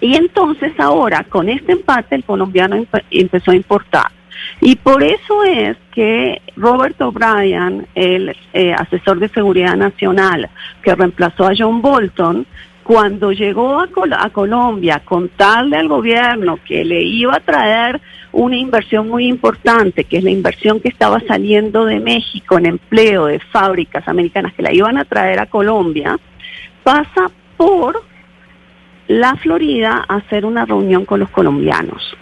Y 0.00 0.14
entonces 0.16 0.72
ahora, 0.78 1.24
con 1.24 1.48
este 1.48 1.72
empate, 1.72 2.14
el 2.14 2.24
colombiano 2.24 2.84
empezó 3.10 3.50
a 3.50 3.56
importar. 3.56 4.15
Y 4.60 4.76
por 4.76 5.02
eso 5.02 5.44
es 5.44 5.76
que 5.92 6.40
Robert 6.56 7.00
O'Brien, 7.00 7.86
el 7.94 8.36
eh, 8.52 8.72
asesor 8.72 9.18
de 9.18 9.28
seguridad 9.28 9.76
nacional 9.76 10.48
que 10.82 10.94
reemplazó 10.94 11.46
a 11.46 11.52
John 11.56 11.82
Bolton, 11.82 12.46
cuando 12.82 13.32
llegó 13.32 13.80
a, 13.80 13.88
a, 14.18 14.30
Colombia 14.30 14.96
a 14.96 15.00
contarle 15.00 15.76
al 15.76 15.88
gobierno 15.88 16.60
que 16.64 16.84
le 16.84 17.02
iba 17.02 17.34
a 17.34 17.40
traer 17.40 18.00
una 18.30 18.56
inversión 18.56 19.08
muy 19.08 19.26
importante, 19.26 20.04
que 20.04 20.18
es 20.18 20.24
la 20.24 20.30
inversión 20.30 20.78
que 20.78 20.88
estaba 20.88 21.18
saliendo 21.26 21.84
de 21.84 21.98
México 21.98 22.58
en 22.58 22.66
empleo 22.66 23.26
de 23.26 23.40
fábricas 23.40 24.06
americanas 24.06 24.54
que 24.54 24.62
la 24.62 24.72
iban 24.72 24.98
a 24.98 25.04
traer 25.04 25.40
a 25.40 25.46
Colombia, 25.46 26.16
pasa 26.84 27.30
por 27.56 28.02
la 29.08 29.34
Florida 29.36 30.04
a 30.06 30.16
hacer 30.16 30.44
una 30.44 30.64
reunión 30.64 31.04
con 31.04 31.18
los 31.18 31.30
colombianos. 31.30 32.16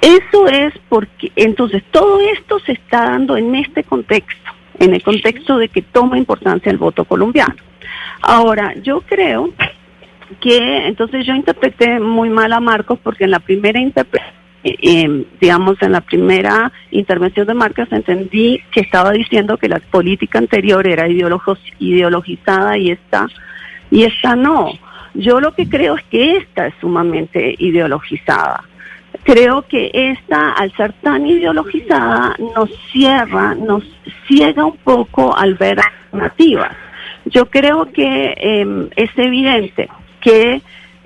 Eso 0.00 0.48
es 0.48 0.72
porque, 0.88 1.30
entonces, 1.36 1.82
todo 1.90 2.20
esto 2.20 2.58
se 2.60 2.72
está 2.72 3.10
dando 3.10 3.36
en 3.36 3.54
este 3.54 3.84
contexto, 3.84 4.50
en 4.78 4.94
el 4.94 5.02
contexto 5.02 5.58
de 5.58 5.68
que 5.68 5.82
toma 5.82 6.16
importancia 6.16 6.70
el 6.70 6.78
voto 6.78 7.04
colombiano. 7.04 7.56
Ahora, 8.22 8.74
yo 8.82 9.02
creo 9.02 9.50
que, 10.40 10.86
entonces 10.86 11.26
yo 11.26 11.34
interpreté 11.34 12.00
muy 12.00 12.30
mal 12.30 12.52
a 12.52 12.60
Marcos 12.60 12.98
porque 13.02 13.24
en 13.24 13.32
la 13.32 13.40
primera 13.40 13.80
eh, 13.80 14.76
eh, 14.82 15.24
digamos, 15.40 15.80
en 15.80 15.92
la 15.92 16.02
primera 16.02 16.70
intervención 16.90 17.46
de 17.46 17.54
Marcos 17.54 17.88
entendí 17.90 18.60
que 18.70 18.80
estaba 18.80 19.12
diciendo 19.12 19.56
que 19.56 19.68
la 19.68 19.80
política 19.80 20.38
anterior 20.38 20.86
era 20.86 21.08
ideologizada 21.08 22.76
y 22.76 22.90
esta, 22.90 23.26
y 23.90 24.04
esta 24.04 24.36
no. 24.36 24.72
Yo 25.14 25.40
lo 25.40 25.54
que 25.54 25.68
creo 25.68 25.96
es 25.96 26.04
que 26.04 26.36
esta 26.36 26.66
es 26.66 26.74
sumamente 26.80 27.54
ideologizada. 27.58 28.64
Creo 29.32 29.62
que 29.62 29.92
esta, 29.94 30.50
al 30.54 30.72
ser 30.72 30.92
tan 30.94 31.24
ideologizada, 31.24 32.34
nos 32.56 32.68
cierra, 32.90 33.54
nos 33.54 33.84
ciega 34.26 34.64
un 34.64 34.76
poco 34.78 35.36
al 35.36 35.54
ver 35.54 35.78
alternativas. 35.78 36.72
Yo 37.26 37.48
creo 37.48 37.92
que 37.92 38.34
em, 38.36 38.88
es 38.96 39.10
evidente 39.16 39.88
que 40.20 40.60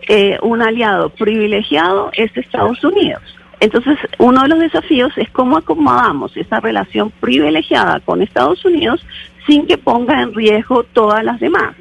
eh, 0.09 0.39
un 0.41 0.63
aliado 0.63 1.11
privilegiado 1.11 2.13
es 2.15 2.35
Estados 2.35 2.83
Unidos. 2.83 3.21
Entonces, 3.61 3.99
uno 4.17 4.41
de 4.41 4.49
los 4.49 4.59
desafíos 4.59 5.13
es 5.17 5.29
cómo 5.29 5.59
acomodamos 5.59 6.35
esa 6.35 6.61
relación 6.61 7.11
privilegiada 7.21 8.01
con 8.01 8.23
Estados 8.23 8.65
Unidos 8.65 9.05
sin 9.47 9.67
que 9.67 9.77
ponga 9.77 10.23
en 10.23 10.33
riesgo 10.33 10.83
todas 10.85 11.23
las 11.25 11.41
demás. 11.41 11.77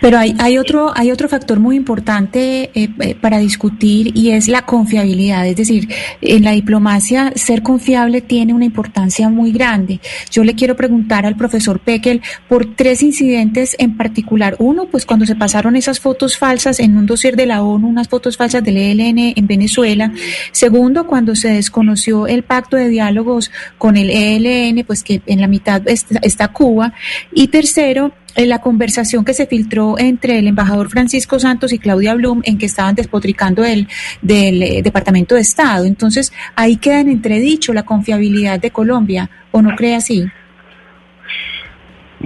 Pero 0.00 0.18
hay, 0.18 0.34
hay, 0.38 0.58
otro, 0.58 0.92
hay 0.94 1.10
otro 1.10 1.28
factor 1.28 1.60
muy 1.60 1.76
importante 1.76 2.70
eh, 2.74 2.88
eh, 3.00 3.14
para 3.14 3.38
discutir 3.38 4.16
y 4.16 4.30
es 4.30 4.48
la 4.48 4.62
confiabilidad. 4.62 5.46
Es 5.46 5.56
decir, 5.56 5.88
en 6.20 6.44
la 6.44 6.52
diplomacia 6.52 7.32
ser 7.34 7.62
confiable 7.62 8.20
tiene 8.20 8.54
una 8.54 8.64
importancia 8.64 9.28
muy 9.28 9.52
grande. 9.52 10.00
Yo 10.30 10.44
le 10.44 10.54
quiero 10.54 10.76
preguntar 10.76 11.26
al 11.26 11.36
profesor 11.36 11.80
Pekel 11.80 12.22
por 12.48 12.74
tres 12.74 13.02
incidentes 13.02 13.76
en 13.78 13.96
particular. 13.96 14.56
Uno, 14.58 14.86
pues 14.86 15.06
cuando 15.06 15.26
se 15.26 15.36
pasaron 15.36 15.76
esas 15.76 16.00
fotos 16.00 16.36
falsas 16.38 16.80
en 16.80 16.96
un 16.96 17.06
dossier 17.06 17.36
de 17.36 17.46
la 17.46 17.62
ONU, 17.62 17.88
unas 17.88 18.08
fotos 18.08 18.36
falsas 18.36 18.62
del 18.62 18.76
ELN 18.76 19.34
en 19.36 19.46
Venezuela. 19.46 20.12
Segundo, 20.52 21.06
cuando 21.06 21.34
se 21.34 21.48
desconoció 21.48 22.26
el 22.26 22.42
pacto 22.42 22.76
de 22.76 22.88
diálogos 22.88 23.50
con 23.78 23.96
el 23.96 24.10
ELN, 24.10 24.84
pues 24.86 25.02
que 25.02 25.22
en 25.26 25.40
la 25.40 25.46
mitad 25.46 25.82
está 25.86 26.48
Cuba. 26.48 26.92
Y 27.32 27.48
tercero, 27.48 28.12
la 28.44 28.60
conversación 28.60 29.24
que 29.24 29.34
se 29.34 29.46
filtró 29.46 29.98
entre 29.98 30.38
el 30.38 30.46
embajador 30.46 30.90
Francisco 30.90 31.38
Santos 31.38 31.72
y 31.72 31.78
Claudia 31.78 32.14
Blum 32.14 32.42
en 32.44 32.58
que 32.58 32.66
estaban 32.66 32.94
despotricando 32.94 33.64
el, 33.64 33.88
del 34.20 34.62
eh, 34.62 34.82
Departamento 34.82 35.34
de 35.34 35.40
Estado. 35.40 35.84
Entonces, 35.86 36.32
ahí 36.54 36.76
queda 36.76 37.00
en 37.00 37.08
entredicho 37.08 37.72
la 37.72 37.84
confiabilidad 37.84 38.60
de 38.60 38.70
Colombia, 38.70 39.30
¿o 39.52 39.62
no 39.62 39.74
cree 39.74 39.94
así? 39.94 40.26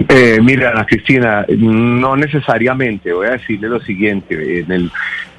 Eh, 0.09 0.39
mira, 0.41 0.71
Ana 0.71 0.85
Cristina, 0.85 1.45
no 1.49 2.15
necesariamente. 2.15 3.13
Voy 3.13 3.27
a 3.27 3.31
decirle 3.31 3.69
lo 3.69 3.79
siguiente. 3.81 4.59
En 4.59 4.71
el, 4.71 4.91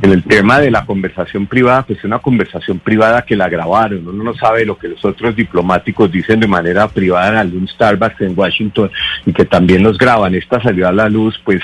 en 0.02 0.12
el 0.12 0.22
tema 0.22 0.60
de 0.60 0.70
la 0.70 0.84
conversación 0.84 1.46
privada, 1.46 1.82
pues 1.82 1.98
es 1.98 2.04
una 2.04 2.18
conversación 2.18 2.78
privada 2.78 3.22
que 3.22 3.36
la 3.36 3.48
grabaron. 3.48 4.06
Uno 4.06 4.24
no 4.24 4.34
sabe 4.34 4.64
lo 4.64 4.76
que 4.76 4.88
los 4.88 5.04
otros 5.04 5.34
diplomáticos 5.34 6.10
dicen 6.10 6.40
de 6.40 6.46
manera 6.46 6.88
privada 6.88 7.30
en 7.30 7.36
algún 7.36 7.68
Starbucks 7.68 8.20
en 8.20 8.38
Washington 8.38 8.90
y 9.26 9.32
que 9.32 9.44
también 9.44 9.82
los 9.82 9.98
graban. 9.98 10.34
Esta 10.34 10.60
salió 10.62 10.88
a 10.88 10.92
la 10.92 11.08
luz, 11.08 11.40
pues 11.44 11.62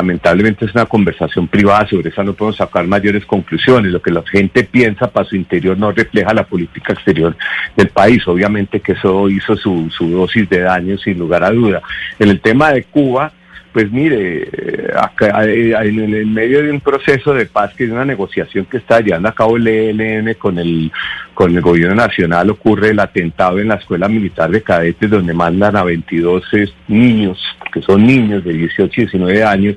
lamentablemente 0.00 0.64
es 0.64 0.74
una 0.74 0.86
conversación 0.86 1.46
privada. 1.46 1.86
Sobre 1.86 2.08
esa 2.08 2.24
no 2.24 2.32
podemos 2.32 2.56
sacar 2.56 2.86
mayores 2.86 3.24
conclusiones. 3.26 3.92
Lo 3.92 4.00
que 4.00 4.10
la 4.10 4.22
gente 4.22 4.64
piensa 4.64 5.10
para 5.10 5.28
su 5.28 5.36
interior 5.36 5.76
no 5.76 5.92
refleja 5.92 6.32
la 6.32 6.44
política 6.44 6.92
exterior 6.92 7.36
del 7.76 7.88
país. 7.88 8.26
Obviamente 8.26 8.80
que 8.80 8.92
eso 8.92 9.28
hizo 9.28 9.56
su, 9.56 9.90
su 9.90 10.08
dosis 10.10 10.48
de 10.48 10.60
daño 10.60 10.96
sin 10.98 11.18
lugar 11.18 11.44
a 11.44 11.50
duda. 11.50 11.82
En 12.18 12.30
el 12.30 12.40
tema 12.40 12.72
de 12.72 12.84
Cuba, 12.84 13.32
pues 13.72 13.90
mire, 13.92 14.48
acá, 14.96 15.44
eh, 15.44 15.72
en 15.72 16.14
el 16.14 16.26
medio 16.26 16.62
de 16.62 16.70
un 16.70 16.80
proceso 16.80 17.32
de 17.32 17.46
paz, 17.46 17.72
que 17.74 17.84
es 17.84 17.90
una 17.90 18.04
negociación 18.04 18.64
que 18.64 18.78
está 18.78 19.00
llevando 19.00 19.28
a 19.28 19.34
cabo 19.34 19.56
el 19.56 19.68
ELN 19.68 20.34
con 20.34 20.58
el, 20.58 20.90
con 21.34 21.54
el 21.54 21.60
gobierno 21.60 21.94
nacional, 21.94 22.50
ocurre 22.50 22.90
el 22.90 23.00
atentado 23.00 23.58
en 23.58 23.68
la 23.68 23.76
escuela 23.76 24.08
militar 24.08 24.50
de 24.50 24.62
cadetes 24.62 25.10
donde 25.10 25.32
mandan 25.32 25.76
a 25.76 25.84
22 25.84 26.44
niños, 26.88 27.38
que 27.72 27.80
son 27.82 28.04
niños 28.04 28.44
de 28.44 28.52
18 28.52 28.92
y 29.00 29.04
19 29.04 29.44
años, 29.44 29.76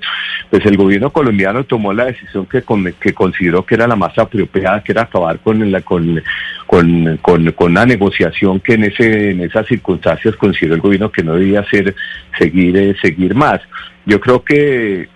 pues 0.50 0.66
el 0.66 0.78
gobierno 0.78 1.12
colombiano 1.12 1.64
tomó 1.64 1.94
la 1.94 2.06
decisión 2.06 2.46
que, 2.46 2.64
que 3.00 3.14
consideró 3.14 3.66
que 3.66 3.76
era 3.76 3.88
la 3.88 3.96
más 3.96 4.18
apropiada, 4.18 4.84
que 4.84 4.92
era 4.92 5.04
acabar 5.04 5.40
con, 5.40 5.72
la, 5.72 5.82
con, 5.82 6.22
con, 6.68 7.18
con, 7.22 7.52
con 7.52 7.72
una 7.72 7.86
negociación 7.86 8.60
que 8.60 8.74
en, 8.74 8.86
ese, 8.86 9.32
en 9.32 9.42
esas 9.42 9.68
circunstancias 9.68 10.36
consideró 10.36 10.76
el 10.76 10.82
gobierno 10.82 11.12
que 11.12 11.24
no 11.24 11.36
debía 11.36 11.64
ser, 11.70 11.96
seguir, 12.38 12.76
eh, 12.78 12.96
seguir 13.02 13.36
más. 13.36 13.62
Yo 14.06 14.20
creo 14.20 14.44
que, 14.44 15.10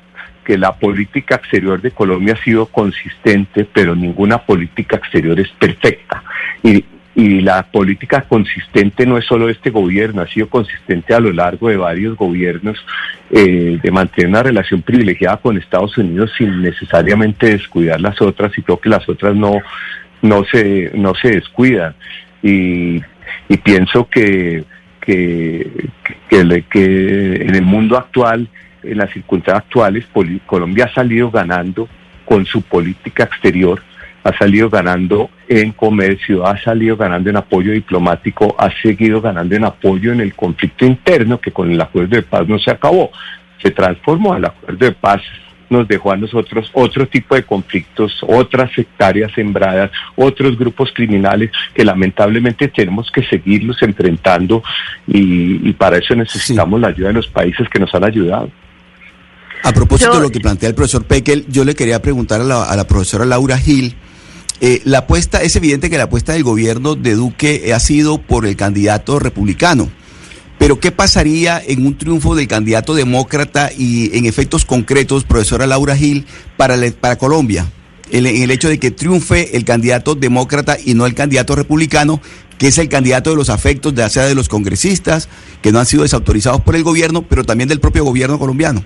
que 0.45 0.57
la 0.57 0.73
política 0.73 1.35
exterior 1.35 1.81
de 1.81 1.91
Colombia 1.91 2.33
ha 2.33 2.43
sido 2.43 2.67
consistente, 2.67 3.65
pero 3.65 3.95
ninguna 3.95 4.39
política 4.39 4.97
exterior 4.97 5.39
es 5.39 5.49
perfecta. 5.49 6.23
Y 6.63 6.83
y 7.17 7.41
la 7.41 7.63
política 7.63 8.21
consistente 8.21 9.03
no 9.07 9.17
es 9.17 9.25
solo 9.25 9.49
este 9.49 9.71
gobierno, 9.71 10.21
ha 10.21 10.27
sido 10.27 10.49
consistente 10.49 11.15
a 11.15 11.19
lo 11.19 11.33
largo 11.33 11.67
de 11.67 11.75
varios 11.75 12.15
gobiernos 12.15 12.77
eh, 13.31 13.79
de 13.81 13.91
mantener 13.91 14.29
una 14.29 14.43
relación 14.43 14.83
privilegiada 14.83 15.37
con 15.37 15.57
Estados 15.57 15.97
Unidos 15.97 16.31
sin 16.37 16.61
necesariamente 16.61 17.47
descuidar 17.47 17.99
las 17.99 18.21
otras 18.21 18.55
y 18.55 18.61
creo 18.61 18.79
que 18.79 18.89
las 18.89 19.09
otras 19.09 19.35
no, 19.35 19.53
no, 20.21 20.45
se, 20.45 20.91
no 20.93 21.15
se 21.15 21.31
descuidan. 21.31 21.95
Y, 22.43 23.01
y 23.49 23.57
pienso 23.63 24.07
que, 24.07 24.63
que, 25.01 25.89
que, 26.29 26.65
que 26.69 27.35
en 27.47 27.55
el 27.55 27.63
mundo 27.63 27.97
actual, 27.97 28.47
en 28.83 28.97
las 28.97 29.11
circunstancias 29.11 29.65
actuales, 29.65 30.05
Colombia 30.45 30.85
ha 30.85 30.93
salido 30.93 31.29
ganando 31.31 31.87
con 32.25 32.45
su 32.45 32.61
política 32.61 33.23
exterior 33.23 33.81
ha 34.27 34.37
salido 34.37 34.69
ganando 34.69 35.29
en 35.47 35.71
comercio, 35.71 36.45
ha 36.45 36.61
salido 36.61 36.97
ganando 36.97 37.29
en 37.29 37.37
apoyo 37.37 37.71
diplomático, 37.71 38.55
ha 38.59 38.69
seguido 38.81 39.21
ganando 39.21 39.55
en 39.55 39.63
apoyo 39.63 40.11
en 40.11 40.19
el 40.19 40.33
conflicto 40.33 40.85
interno 40.85 41.39
que 41.39 41.51
con 41.51 41.71
el 41.71 41.79
acuerdo 41.79 42.17
de 42.17 42.23
paz 42.23 42.47
no 42.47 42.59
se 42.59 42.71
acabó. 42.71 43.11
Se 43.61 43.71
transformó 43.71 44.35
el 44.35 44.45
acuerdo 44.45 44.85
de 44.85 44.91
paz 44.91 45.21
nos 45.69 45.87
dejó 45.87 46.11
a 46.11 46.17
nosotros 46.17 46.69
otro 46.73 47.07
tipo 47.07 47.35
de 47.35 47.43
conflictos, 47.43 48.21
otras 48.25 48.71
sectarias 48.71 49.31
sembradas, 49.33 49.91
otros 50.15 50.57
grupos 50.57 50.91
criminales 50.93 51.51
que 51.73 51.83
lamentablemente 51.83 52.69
tenemos 52.69 53.11
que 53.11 53.23
seguirlos 53.23 53.81
enfrentando 53.81 54.63
y, 55.07 55.73
para 55.73 55.97
eso 55.97 56.15
necesitamos 56.15 56.79
la 56.79 56.87
ayuda 56.87 57.09
de 57.09 57.15
los 57.15 57.27
países 57.27 57.67
que 57.69 57.79
nos 57.79 57.93
han 57.93 58.05
ayudado. 58.05 58.49
A 59.63 59.71
propósito 59.73 60.15
de 60.15 60.21
lo 60.21 60.31
que 60.31 60.39
plantea 60.39 60.69
el 60.69 60.75
profesor 60.75 61.05
Pekel, 61.05 61.45
yo 61.49 61.65
le 61.65 61.75
quería 61.75 62.01
preguntar 62.01 62.41
a 62.41 62.43
la, 62.43 62.63
a 62.63 62.75
la 62.75 62.87
profesora 62.87 63.25
Laura 63.25 63.57
Gil, 63.57 63.95
eh, 64.59 64.81
la 64.85 64.99
apuesta, 64.99 65.43
es 65.43 65.55
evidente 65.55 65.89
que 65.89 65.97
la 65.97 66.05
apuesta 66.05 66.33
del 66.33 66.43
gobierno 66.43 66.95
de 66.95 67.13
Duque 67.13 67.71
ha 67.73 67.79
sido 67.79 68.19
por 68.19 68.45
el 68.45 68.55
candidato 68.55 69.19
republicano. 69.19 69.89
Pero 70.57 70.79
¿qué 70.79 70.91
pasaría 70.91 71.61
en 71.63 71.85
un 71.85 71.95
triunfo 71.95 72.33
del 72.33 72.47
candidato 72.47 72.95
demócrata 72.95 73.69
y 73.77 74.17
en 74.17 74.25
efectos 74.25 74.65
concretos, 74.65 75.23
profesora 75.23 75.67
Laura 75.67 75.95
Gil, 75.95 76.25
para, 76.57 76.75
para 76.99 77.17
Colombia? 77.17 77.71
En, 78.09 78.25
el 78.25 78.49
hecho 78.49 78.67
de 78.67 78.79
que 78.79 78.89
triunfe 78.89 79.55
el 79.55 79.65
candidato 79.65 80.15
demócrata 80.15 80.77
y 80.83 80.95
no 80.95 81.05
el 81.05 81.13
candidato 81.13 81.55
republicano, 81.55 82.19
que 82.57 82.69
es 82.69 82.79
el 82.79 82.89
candidato 82.89 83.29
de 83.29 83.35
los 83.35 83.51
afectos, 83.51 83.93
ya 83.93 84.09
sea 84.09 84.25
de 84.25 84.33
los 84.33 84.49
congresistas, 84.49 85.29
que 85.61 85.71
no 85.71 85.79
han 85.79 85.85
sido 85.85 86.01
desautorizados 86.01 86.61
por 86.61 86.75
el 86.75 86.83
gobierno, 86.83 87.21
pero 87.21 87.43
también 87.43 87.69
del 87.69 87.79
propio 87.79 88.03
gobierno 88.03 88.39
colombiano. 88.39 88.83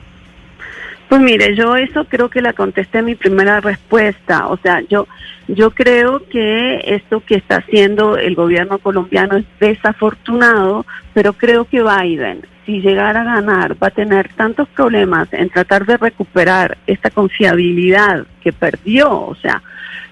Pues 1.11 1.21
mire, 1.23 1.57
yo 1.57 1.75
eso 1.75 2.05
creo 2.05 2.29
que 2.29 2.41
la 2.41 2.53
contesté 2.53 2.99
en 2.99 3.05
mi 3.07 3.15
primera 3.15 3.59
respuesta. 3.59 4.47
O 4.47 4.55
sea, 4.55 4.79
yo, 4.89 5.09
yo 5.49 5.71
creo 5.71 6.25
que 6.29 6.79
esto 6.85 7.19
que 7.19 7.35
está 7.35 7.57
haciendo 7.57 8.15
el 8.15 8.33
gobierno 8.33 8.79
colombiano 8.79 9.35
es 9.35 9.45
desafortunado, 9.59 10.85
pero 11.13 11.33
creo 11.33 11.65
que 11.65 11.83
Biden, 11.83 12.45
si 12.71 12.79
llegara 12.79 13.21
a 13.21 13.35
ganar, 13.35 13.75
va 13.81 13.87
a 13.87 13.91
tener 13.91 14.29
tantos 14.29 14.65
problemas 14.69 15.27
en 15.33 15.49
tratar 15.49 15.85
de 15.85 15.97
recuperar 15.97 16.77
esta 16.87 17.09
confiabilidad 17.09 18.25
que 18.41 18.53
perdió. 18.53 19.11
O 19.11 19.35
sea, 19.35 19.61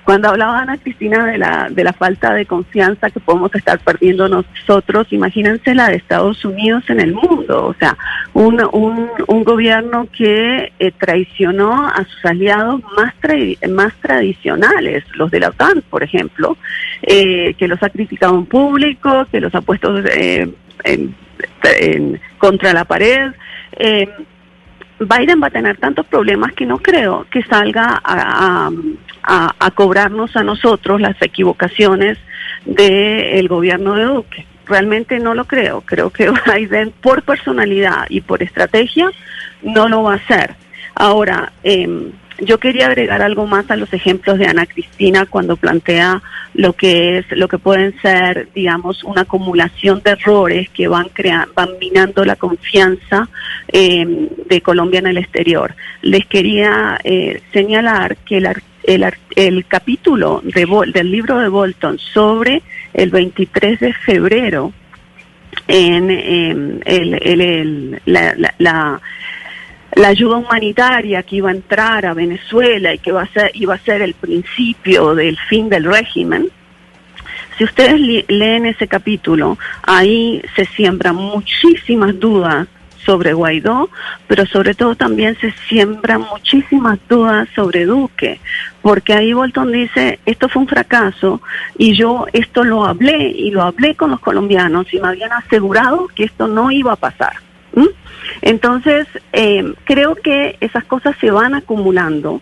cuando 0.04 0.28
hablaba 0.28 0.60
Ana 0.60 0.78
Cristina 0.78 1.26
de 1.26 1.38
la, 1.38 1.70
de 1.70 1.84
la 1.86 1.94
falta 1.94 2.34
de 2.34 2.46
confianza 2.46 3.10
que 3.12 3.22
podemos 3.22 3.56
estar 3.56 3.80
perdiendo 3.80 4.28
nosotros, 4.28 5.08
imagínense 5.12 5.74
la 5.74 5.88
de 5.88 5.96
Estados 5.96 6.44
Unidos 6.44 6.84
en 6.90 7.00
el 7.00 7.14
mundo, 7.14 7.68
o 7.68 7.74
sea, 7.76 7.96
un, 8.34 8.62
un, 8.74 9.44
gobierno 9.46 10.08
que 10.12 10.74
eh, 10.80 10.92
traicionó 11.00 11.88
a 11.88 12.04
sus 12.04 12.26
aliados 12.26 12.82
más, 12.98 13.14
más 13.70 13.94
tradicionales, 14.02 15.06
los 15.14 15.32
de 15.32 15.40
la 15.40 15.50
OTAN, 15.50 15.82
por 15.90 16.04
ejemplo, 16.04 16.58
eh, 17.04 17.54
que 17.54 17.70
los 17.70 17.82
ha 17.82 17.90
criticado 17.90 18.38
en 18.38 18.46
público, 18.48 19.26
que 19.32 19.40
los 19.40 19.56
ha 19.56 19.62
puesto 19.62 19.98
eh, 20.00 20.52
en, 20.84 21.16
contra 22.38 22.74
la 22.74 22.86
pared. 22.86 23.32
Biden 25.00 25.42
va 25.42 25.48
a 25.48 25.52
tener 25.52 25.78
tantos 25.78 26.06
problemas 26.08 26.54
que 26.54 26.66
no 26.66 26.80
creo 26.80 27.26
que 27.32 27.42
salga 27.44 28.02
a, 28.04 28.70
a, 29.24 29.72
cobrarnos 29.72 30.36
a 30.36 30.44
nosotros 30.44 31.00
las 31.00 31.22
equivocaciones 31.22 32.18
del 32.66 33.48
gobierno 33.48 33.96
de 33.96 34.04
Duque. 34.06 34.46
Realmente 34.66 35.20
no 35.20 35.34
lo 35.34 35.46
creo. 35.46 35.82
Creo 35.82 36.10
que 36.10 36.32
Biden, 36.54 36.92
por 37.02 37.24
personalidad 37.24 38.06
y 38.10 38.22
por 38.22 38.44
estrategia, 38.44 39.10
no 39.62 39.88
lo 39.88 40.04
va 40.04 40.14
a 40.14 40.18
hacer. 40.18 40.56
Ahora, 40.96 41.54
eh, 41.64 42.12
yo 42.42 42.58
quería 42.60 42.88
agregar 42.88 43.22
algo 43.22 43.46
más 43.46 43.70
a 43.72 43.76
los 43.76 43.92
ejemplos 43.94 44.38
de 44.38 44.48
Ana 44.48 44.66
Cristina 44.66 45.26
cuando 45.26 45.58
plantea 45.58 46.22
lo 46.54 46.74
que 46.74 47.20
es, 47.20 47.26
lo 47.32 47.48
que 47.48 47.58
pueden 47.58 48.00
ser, 48.02 48.50
digamos, 48.54 49.04
una 49.04 49.22
acumulación 49.22 50.02
de 50.04 50.12
errores 50.12 50.70
que 50.70 50.88
van 50.88 51.10
creando, 51.10 51.54
van 51.54 51.70
minando 51.80 52.26
la 52.26 52.36
confianza 52.36 53.30
eh, 53.68 54.30
de 54.48 54.62
Colombia 54.62 55.00
en 55.00 55.08
el 55.08 55.18
exterior. 55.18 55.76
Les 56.02 56.26
quería 56.26 57.00
eh, 57.04 57.42
señalar 57.54 58.18
que 58.18 58.38
el, 58.38 58.50
el, 58.84 59.06
el 59.36 59.66
capítulo 59.66 60.42
de, 60.44 60.68
del 60.94 61.12
libro 61.12 61.40
de 61.40 61.50
Bolton 61.50 62.00
sobre 62.00 62.62
el 62.94 63.10
23 63.10 63.80
de 63.80 63.94
febrero 63.94 64.74
en, 65.68 66.10
el, 66.10 66.82
el, 66.86 68.02
la, 68.06 68.34
la 68.36 68.54
la 68.58 69.02
ayuda 70.08 70.38
humanitaria 70.38 71.24
que 71.24 71.38
iba 71.38 71.50
a 71.50 71.54
entrar 71.54 72.06
a 72.06 72.14
Venezuela 72.14 72.94
y 72.94 73.00
que 73.00 73.12
va 73.12 73.24
a 73.24 73.28
ser, 73.28 73.52
iba 73.54 73.76
a 73.76 73.80
ser 73.80 74.02
el 74.02 74.14
principio 74.14 75.16
del 75.16 75.38
fin 75.38 75.70
del 75.70 75.84
régimen, 75.86 76.50
si 77.60 77.66
ustedes 77.66 78.00
leen 78.30 78.66
ese 78.66 78.88
capítulo, 78.88 79.58
ahí 79.84 80.42
se 80.56 80.64
siembran 80.64 81.16
muchísimas 81.16 82.18
dudas 82.18 82.70
sobre 83.06 83.34
Guaidó, 83.34 83.90
pero 84.28 84.46
sobre 84.46 84.76
todo 84.76 84.96
también 84.96 85.36
se 85.42 85.52
siembran 85.68 86.22
muchísimas 86.22 86.98
dudas 87.10 87.50
sobre 87.54 87.86
Duque, 87.86 88.40
porque 88.82 89.14
ahí 89.14 89.34
Bolton 89.34 89.74
dice, 89.74 90.20
esto 90.26 90.48
fue 90.48 90.62
un 90.62 90.70
fracaso 90.70 91.42
y 91.78 91.98
yo 91.98 92.28
esto 92.32 92.64
lo 92.64 92.86
hablé 92.86 93.28
y 93.28 93.52
lo 93.52 93.64
hablé 93.64 93.94
con 93.96 94.12
los 94.12 94.22
colombianos 94.22 94.94
y 94.94 95.00
me 95.02 95.10
habían 95.10 95.34
asegurado 95.34 96.08
que 96.16 96.24
esto 96.24 96.48
no 96.48 96.72
iba 96.72 96.94
a 96.94 96.98
pasar. 96.98 97.49
Entonces, 98.42 99.08
eh, 99.34 99.74
creo 99.84 100.16
que 100.16 100.58
esas 100.60 100.84
cosas 100.86 101.16
se 101.20 101.32
van 101.32 101.56
acumulando 101.56 102.42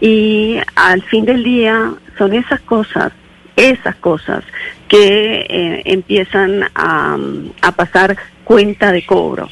y 0.00 0.58
al 0.76 1.02
fin 1.02 1.24
del 1.24 1.42
día 1.44 1.92
son 2.18 2.34
esas 2.34 2.60
cosas, 2.60 3.12
esas 3.56 3.96
cosas 3.96 4.44
que 4.88 5.46
eh, 5.48 5.82
empiezan 5.84 6.64
a, 6.74 7.16
a 7.62 7.72
pasar 7.72 8.16
cuenta 8.44 8.92
de 8.92 9.04
cobro. 9.04 9.48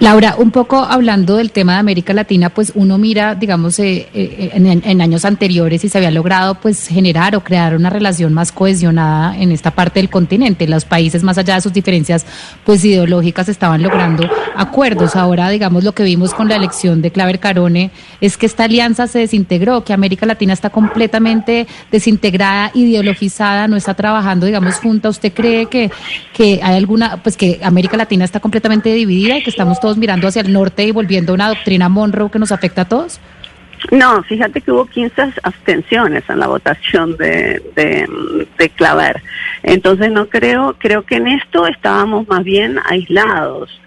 Laura, 0.00 0.36
un 0.38 0.52
poco 0.52 0.76
hablando 0.76 1.36
del 1.38 1.50
tema 1.50 1.72
de 1.72 1.78
América 1.80 2.12
Latina, 2.12 2.50
pues 2.50 2.70
uno 2.76 2.98
mira, 2.98 3.34
digamos, 3.34 3.80
eh, 3.80 4.08
eh, 4.14 4.50
en, 4.54 5.00
años 5.00 5.24
anteriores 5.24 5.82
y 5.82 5.88
se 5.88 5.98
había 5.98 6.12
logrado 6.12 6.54
pues 6.54 6.86
generar 6.86 7.34
o 7.34 7.42
crear 7.42 7.74
una 7.74 7.90
relación 7.90 8.32
más 8.32 8.52
cohesionada 8.52 9.36
en 9.36 9.50
esta 9.50 9.72
parte 9.72 9.98
del 9.98 10.08
continente. 10.08 10.68
Los 10.68 10.84
países, 10.84 11.24
más 11.24 11.36
allá 11.36 11.56
de 11.56 11.62
sus 11.62 11.72
diferencias 11.72 12.26
pues 12.64 12.84
ideológicas, 12.84 13.48
estaban 13.48 13.82
logrando 13.82 14.30
acuerdos. 14.56 15.16
Ahora, 15.16 15.48
digamos, 15.48 15.82
lo 15.82 15.92
que 15.92 16.04
vimos 16.04 16.32
con 16.32 16.48
la 16.48 16.54
elección 16.54 17.02
de 17.02 17.10
Claver 17.10 17.40
Carone 17.40 17.90
es 18.20 18.36
que 18.36 18.46
esta 18.46 18.64
alianza 18.64 19.08
se 19.08 19.18
desintegró, 19.18 19.82
que 19.82 19.92
América 19.92 20.26
Latina 20.26 20.52
está 20.52 20.70
completamente 20.70 21.66
desintegrada, 21.90 22.70
ideologizada, 22.72 23.66
no 23.66 23.76
está 23.76 23.94
trabajando, 23.94 24.46
digamos, 24.46 24.76
junta. 24.76 25.08
¿Usted 25.08 25.32
cree 25.32 25.66
que, 25.66 25.90
que 26.32 26.60
hay 26.62 26.76
alguna, 26.76 27.20
pues 27.20 27.36
que 27.36 27.58
América 27.64 27.96
Latina 27.96 28.24
está 28.24 28.38
completamente 28.38 28.92
dividida 28.94 29.38
y 29.38 29.42
que 29.42 29.50
estamos 29.50 29.77
todos 29.80 29.96
mirando 29.96 30.28
hacia 30.28 30.42
el 30.42 30.52
norte 30.52 30.84
y 30.84 30.90
volviendo 30.90 31.32
a 31.32 31.34
una 31.34 31.48
doctrina 31.48 31.88
Monroe 31.88 32.30
que 32.30 32.38
nos 32.38 32.52
afecta 32.52 32.82
a 32.82 32.88
todos? 32.88 33.20
No, 33.90 34.22
fíjate 34.24 34.60
que 34.60 34.72
hubo 34.72 34.86
15 34.86 35.34
abstenciones 35.42 36.24
en 36.28 36.40
la 36.40 36.48
votación 36.48 37.16
de, 37.16 37.62
de, 37.76 38.68
Claver. 38.70 39.22
Entonces 39.62 40.10
no 40.10 40.28
creo, 40.28 40.76
creo 40.78 41.02
que 41.02 41.16
en 41.16 41.26
esto 41.28 41.66
estábamos 41.66 42.28
más 42.28 42.44
bien 42.44 42.78
aislados. 42.84 43.80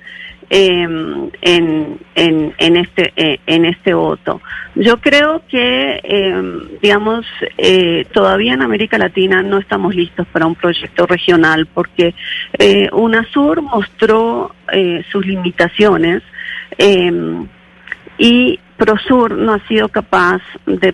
Em, 0.53 1.29
en, 1.41 1.97
en, 2.13 2.75
este 2.75 3.13
eh, 3.15 3.39
en 3.47 3.63
este 3.63 3.93
voto. 3.93 4.41
Yo 4.75 4.99
creo 4.99 5.43
que, 5.47 6.01
em, 6.03 6.77
digamos, 6.81 7.25
eh, 7.57 8.05
todavía 8.11 8.55
en 8.55 8.61
América 8.61 8.97
Latina 8.97 9.41
no 9.43 9.59
estamos 9.59 9.95
listos 9.95 10.27
para 10.27 10.45
un 10.45 10.55
proyecto 10.55 11.07
regional 11.07 11.67
porque 11.73 12.13
eh, 12.59 12.89
UNASUR 12.91 13.61
mostró 13.61 14.53
eh, 14.73 15.05
sus 15.09 15.25
limitaciones 15.25 16.21
em, 16.77 17.47
y 18.17 18.59
PROSUR 18.75 19.37
no 19.37 19.53
ha 19.53 19.67
sido 19.69 19.87
capaz 19.87 20.41
de, 20.65 20.93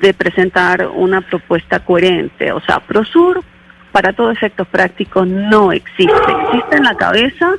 de 0.00 0.14
presentar 0.14 0.86
una 0.94 1.22
propuesta 1.22 1.80
coherente. 1.80 2.52
O 2.52 2.60
sea, 2.60 2.78
PROSUR, 2.78 3.42
para 3.90 4.12
todos 4.12 4.36
efectos 4.36 4.68
prácticos, 4.68 5.26
no 5.26 5.72
existe. 5.72 6.32
Existe 6.52 6.76
en 6.76 6.84
la 6.84 6.94
cabeza 6.94 7.56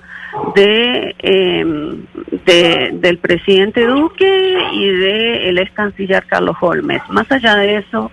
Em, 0.56 2.06
de, 2.46 2.90
del 2.94 3.18
presidente 3.18 3.86
Duque 3.86 4.58
y 4.74 4.88
del 4.88 5.58
ex 5.58 5.72
canciller 5.72 6.26
Carlos 6.26 6.56
Holmes. 6.60 7.02
Más 7.10 7.32
allá 7.32 7.56
de 7.56 7.78
eso, 7.78 8.12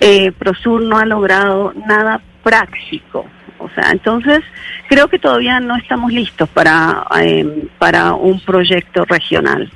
eh, 0.00 0.32
Prosur 0.32 0.82
no 0.82 0.98
ha 0.98 1.04
logrado 1.06 1.72
nada 1.86 2.20
práctico. 2.42 3.26
O 3.58 3.68
sea, 3.70 3.90
entonces 3.92 4.40
creo 4.88 5.08
que 5.08 5.18
todavía 5.18 5.60
no 5.60 5.76
estamos 5.76 6.12
listos 6.12 6.48
para, 6.48 7.04
eh, 7.20 7.68
para 7.78 8.14
un 8.14 8.40
proyecto 8.40 9.04
regional. 9.04 9.70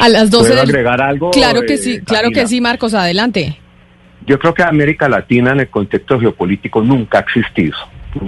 A 0.00 0.08
las 0.08 0.30
12 0.30 0.48
¿Puedo 0.48 0.60
del- 0.60 0.70
agregar 0.70 1.00
algo? 1.02 1.30
Claro 1.30 1.60
que 1.66 1.74
eh, 1.74 1.78
sí, 1.78 2.00
claro 2.00 2.30
que 2.30 2.46
sí, 2.46 2.60
Marcos, 2.60 2.94
adelante. 2.94 3.58
Yo 4.26 4.38
creo 4.38 4.54
que 4.54 4.62
América 4.62 5.08
Latina 5.08 5.52
en 5.52 5.60
el 5.60 5.68
contexto 5.68 6.18
geopolítico 6.18 6.82
nunca 6.82 7.18
ha 7.18 7.20
existido. 7.22 7.76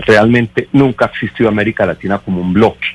Realmente 0.07 0.69
nunca 0.73 1.07
ha 1.07 1.09
existido 1.09 1.49
América 1.49 1.85
Latina 1.87 2.19
como 2.19 2.41
un 2.41 2.53
bloque. 2.53 2.87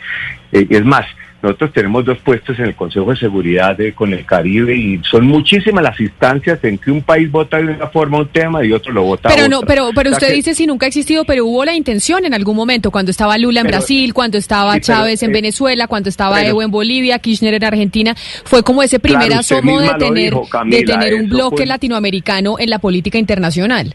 Eh, 0.52 0.66
es 0.70 0.86
más, 0.86 1.06
nosotros 1.42 1.72
tenemos 1.72 2.04
dos 2.04 2.18
puestos 2.20 2.58
en 2.58 2.66
el 2.66 2.76
Consejo 2.76 3.12
de 3.12 3.18
Seguridad 3.18 3.78
de- 3.78 3.94
con 3.94 4.12
el 4.12 4.26
Caribe 4.26 4.76
y 4.76 5.00
son 5.04 5.28
muchísimas 5.28 5.84
las 5.84 6.00
instancias 6.00 6.64
en 6.64 6.80
que 6.80 6.90
un 6.90 7.04
país 7.04 7.30
vota 7.30 7.58
de 7.58 7.66
una 7.76 7.88
forma 7.88 8.18
un 8.18 8.28
tema 8.30 8.66
y 8.66 8.72
otro 8.72 8.92
lo 8.92 9.04
vota 9.04 9.30
Pero 9.30 9.48
no, 9.48 9.62
pero, 9.62 9.92
pero 9.94 10.10
O 10.10 10.14
sea 10.14 10.18
usted 10.18 10.28
que- 10.30 10.34
dice 10.34 10.56
si 10.56 10.66
nunca 10.66 10.86
ha 10.86 10.90
existido, 10.90 11.26
pero 11.26 11.46
hubo 11.46 11.64
la 11.64 11.76
intención 11.76 12.26
en 12.26 12.34
algún 12.34 12.56
momento, 12.56 12.90
cuando 12.90 13.12
estaba 13.12 13.38
Lula 13.38 13.60
en 13.60 13.68
Pero- 13.68 13.78
Brasil, 13.78 14.14
cuando 14.16 14.38
estaba 14.40 14.74
sí, 14.74 14.82
pero, 14.88 14.98
Chávez 14.98 15.22
en 15.22 15.30
eh, 15.30 15.34
Venezuela, 15.34 15.86
cuando 15.88 16.10
estaba 16.10 16.38
pero- 16.38 16.50
Evo 16.50 16.64
en 16.64 16.72
Bolivia, 16.72 17.20
Kirchner 17.20 17.54
en 17.54 17.64
Argentina, 17.66 18.16
fue 18.46 18.64
como 18.64 18.82
ese 18.82 18.98
primer 19.00 19.28
Claro, 19.28 19.40
asomo 19.42 19.80
de 19.80 19.94
tener, 19.96 20.32
dijo, 20.32 20.42
de 20.44 20.50
Camila, 20.50 21.00
tener 21.00 21.14
un 21.14 21.30
bloque 21.30 21.58
fue- 21.58 21.66
latinoamericano 21.68 22.56
en 22.58 22.70
la 22.72 22.80
política 22.80 23.20
internacional. 23.20 23.94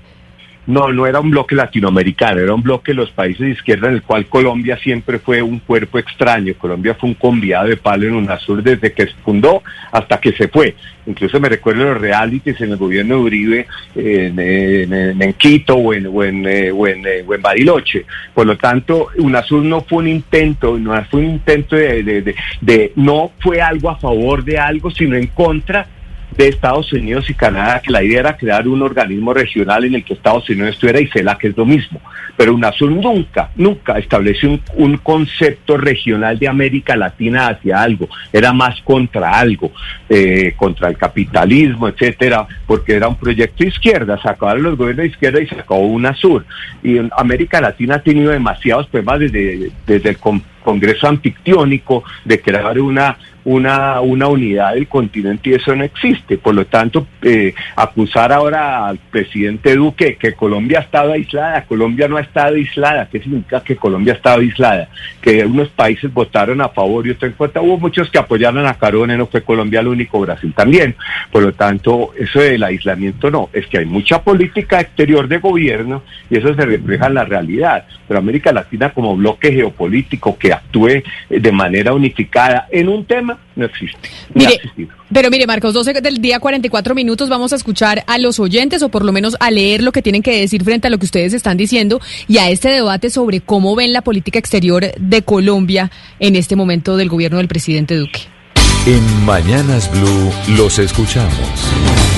No, 0.64 0.92
no 0.92 1.06
era 1.08 1.18
un 1.18 1.30
bloque 1.30 1.56
latinoamericano, 1.56 2.38
era 2.40 2.54
un 2.54 2.62
bloque 2.62 2.92
de 2.92 2.96
los 2.96 3.10
países 3.10 3.40
de 3.40 3.50
izquierda 3.50 3.88
en 3.88 3.94
el 3.94 4.02
cual 4.02 4.26
Colombia 4.26 4.78
siempre 4.78 5.18
fue 5.18 5.42
un 5.42 5.58
cuerpo 5.58 5.98
extraño. 5.98 6.54
Colombia 6.56 6.94
fue 6.94 7.08
un 7.08 7.14
conviado 7.16 7.66
de 7.66 7.76
palo 7.76 8.06
en 8.06 8.14
UNASUR 8.14 8.62
desde 8.62 8.92
que 8.92 9.06
se 9.06 9.14
fundó 9.24 9.62
hasta 9.90 10.20
que 10.20 10.30
se 10.32 10.46
fue. 10.46 10.76
Incluso 11.04 11.40
me 11.40 11.48
recuerdo 11.48 11.82
los 11.86 12.00
realities 12.00 12.60
en 12.60 12.70
el 12.70 12.76
gobierno 12.76 13.16
de 13.16 13.20
Uribe 13.22 13.66
en, 13.96 14.38
en- 14.38 15.32
Quito 15.34 15.74
o 15.74 15.92
en, 15.94 16.06
o 16.06 16.22
eh, 16.22 16.30
eh, 16.68 16.70
o 16.72 16.86
en 16.86 17.42
Bariloche. 17.42 18.06
Por 18.32 18.46
lo 18.46 18.56
tanto, 18.56 19.08
UNASUR 19.18 19.64
no 19.64 19.80
fue 19.80 19.98
un 19.98 20.08
intento, 20.08 20.78
no 20.78 21.04
fue 21.06 21.20
un 21.22 21.26
intento 21.26 21.74
de- 21.74 22.34
de- 22.60 22.92
no 22.94 23.32
fue 23.40 23.60
algo 23.60 23.90
a 23.90 23.96
favor 23.96 24.44
de 24.44 24.58
algo, 24.58 24.92
sino 24.92 25.16
en 25.16 25.26
contra 25.26 25.88
de 26.36 26.48
Estados 26.48 26.92
Unidos 26.92 27.28
y 27.28 27.34
Canadá, 27.34 27.80
que 27.82 27.92
la 27.92 28.02
idea 28.02 28.20
era 28.20 28.36
crear 28.36 28.66
un 28.66 28.82
organismo 28.82 29.34
regional 29.34 29.84
en 29.84 29.94
el 29.96 30.04
que 30.04 30.14
Estados 30.14 30.48
Unidos 30.48 30.70
estuviera 30.70 31.00
y 31.00 31.08
CELAC 31.08 31.38
que 31.38 31.48
es 31.48 31.56
lo 31.56 31.64
mismo. 31.66 32.00
Pero 32.36 32.54
UNASUR 32.54 32.90
nunca, 32.90 33.50
nunca 33.56 33.98
estableció 33.98 34.50
un, 34.50 34.62
un 34.76 34.96
concepto 34.96 35.76
regional 35.76 36.38
de 36.38 36.48
América 36.48 36.96
Latina 36.96 37.48
hacia 37.48 37.82
algo, 37.82 38.08
era 38.32 38.52
más 38.54 38.80
contra 38.82 39.38
algo, 39.38 39.70
eh, 40.08 40.54
contra 40.56 40.88
el 40.88 40.96
capitalismo, 40.96 41.88
etcétera, 41.88 42.46
porque 42.66 42.94
era 42.94 43.08
un 43.08 43.16
proyecto 43.16 43.64
de 43.64 43.68
izquierda, 43.68 44.20
se 44.20 44.28
acabaron 44.28 44.62
los 44.62 44.78
gobiernos 44.78 45.04
de 45.04 45.10
izquierda 45.10 45.40
y 45.42 45.46
se 45.46 45.56
acabó 45.56 45.86
UNASUR. 45.88 46.46
Y 46.82 46.96
en 46.96 47.10
América 47.18 47.60
Latina 47.60 47.96
ha 47.96 48.02
tenido 48.02 48.30
demasiados 48.32 48.86
problemas 48.86 49.20
desde, 49.20 49.70
desde 49.86 50.08
el 50.10 50.16
con- 50.16 50.42
Congreso 50.64 51.08
Anfictiónico 51.08 52.04
de 52.24 52.40
crear 52.40 52.78
una, 52.78 53.18
una, 53.44 54.00
una 54.00 54.28
unidad 54.28 54.74
del 54.74 54.88
continente 54.88 55.50
y 55.50 55.54
eso 55.54 55.74
no 55.74 55.84
existe. 55.84 56.38
Por 56.38 56.54
lo 56.54 56.66
tanto, 56.66 57.06
eh, 57.22 57.54
acusar 57.76 58.32
ahora 58.32 58.86
al 58.86 58.98
presidente 58.98 59.74
Duque 59.74 60.16
que 60.16 60.34
Colombia 60.34 60.78
ha 60.78 60.82
estado 60.82 61.12
aislada, 61.12 61.64
Colombia 61.64 62.08
no 62.08 62.16
ha 62.16 62.20
estado 62.20 62.54
aislada. 62.54 63.08
¿Qué 63.10 63.20
significa 63.20 63.62
que 63.62 63.76
Colombia 63.76 64.14
ha 64.14 64.16
estado 64.16 64.40
aislada? 64.40 64.88
Que 65.20 65.44
unos 65.44 65.68
países 65.68 66.12
votaron 66.12 66.60
a 66.60 66.68
favor 66.68 67.06
y 67.06 67.10
otros 67.10 67.30
en 67.30 67.36
contra. 67.36 67.62
Hubo 67.62 67.78
muchos 67.78 68.10
que 68.10 68.18
apoyaron 68.18 68.66
a 68.66 68.74
Carone, 68.74 69.16
no 69.16 69.26
fue 69.26 69.42
Colombia 69.42 69.80
el 69.80 69.88
único, 69.88 70.20
Brasil 70.20 70.52
también. 70.54 70.94
Por 71.30 71.42
lo 71.42 71.52
tanto, 71.52 72.12
eso 72.18 72.40
del 72.40 72.62
aislamiento 72.62 73.30
no, 73.30 73.48
es 73.52 73.66
que 73.66 73.78
hay 73.78 73.86
mucha 73.86 74.22
política 74.22 74.80
exterior 74.80 75.28
de 75.28 75.38
gobierno 75.38 76.02
y 76.30 76.38
eso 76.38 76.54
se 76.54 76.64
refleja 76.64 77.06
en 77.06 77.14
la 77.14 77.24
realidad. 77.24 77.84
Pero 78.06 78.18
América 78.18 78.52
Latina 78.52 78.90
como 78.90 79.16
bloque 79.16 79.52
geopolítico 79.52 80.36
que 80.38 80.52
actúe 80.52 81.02
de 81.28 81.52
manera 81.52 81.92
unificada 81.92 82.68
en 82.70 82.88
un 82.88 83.04
tema 83.04 83.31
no 83.56 83.64
existe. 83.64 84.10
Mire, 84.34 84.60
pero 85.12 85.30
mire, 85.30 85.46
Marcos, 85.46 85.74
12 85.74 86.00
del 86.00 86.18
día, 86.18 86.40
44 86.40 86.94
minutos, 86.94 87.28
vamos 87.28 87.52
a 87.52 87.56
escuchar 87.56 88.04
a 88.06 88.18
los 88.18 88.40
oyentes 88.40 88.82
o 88.82 88.88
por 88.88 89.04
lo 89.04 89.12
menos 89.12 89.36
a 89.40 89.50
leer 89.50 89.82
lo 89.82 89.92
que 89.92 90.02
tienen 90.02 90.22
que 90.22 90.38
decir 90.38 90.64
frente 90.64 90.86
a 90.86 90.90
lo 90.90 90.98
que 90.98 91.06
ustedes 91.06 91.32
están 91.32 91.56
diciendo 91.56 92.00
y 92.28 92.38
a 92.38 92.50
este 92.50 92.68
debate 92.68 93.10
sobre 93.10 93.40
cómo 93.40 93.74
ven 93.74 93.92
la 93.92 94.02
política 94.02 94.38
exterior 94.38 94.92
de 94.98 95.22
Colombia 95.22 95.90
en 96.18 96.36
este 96.36 96.56
momento 96.56 96.96
del 96.96 97.08
gobierno 97.08 97.38
del 97.38 97.48
presidente 97.48 97.96
Duque. 97.96 98.20
En 98.86 99.24
Mañanas 99.24 99.90
Blue 99.92 100.56
los 100.56 100.78
escuchamos. 100.78 102.11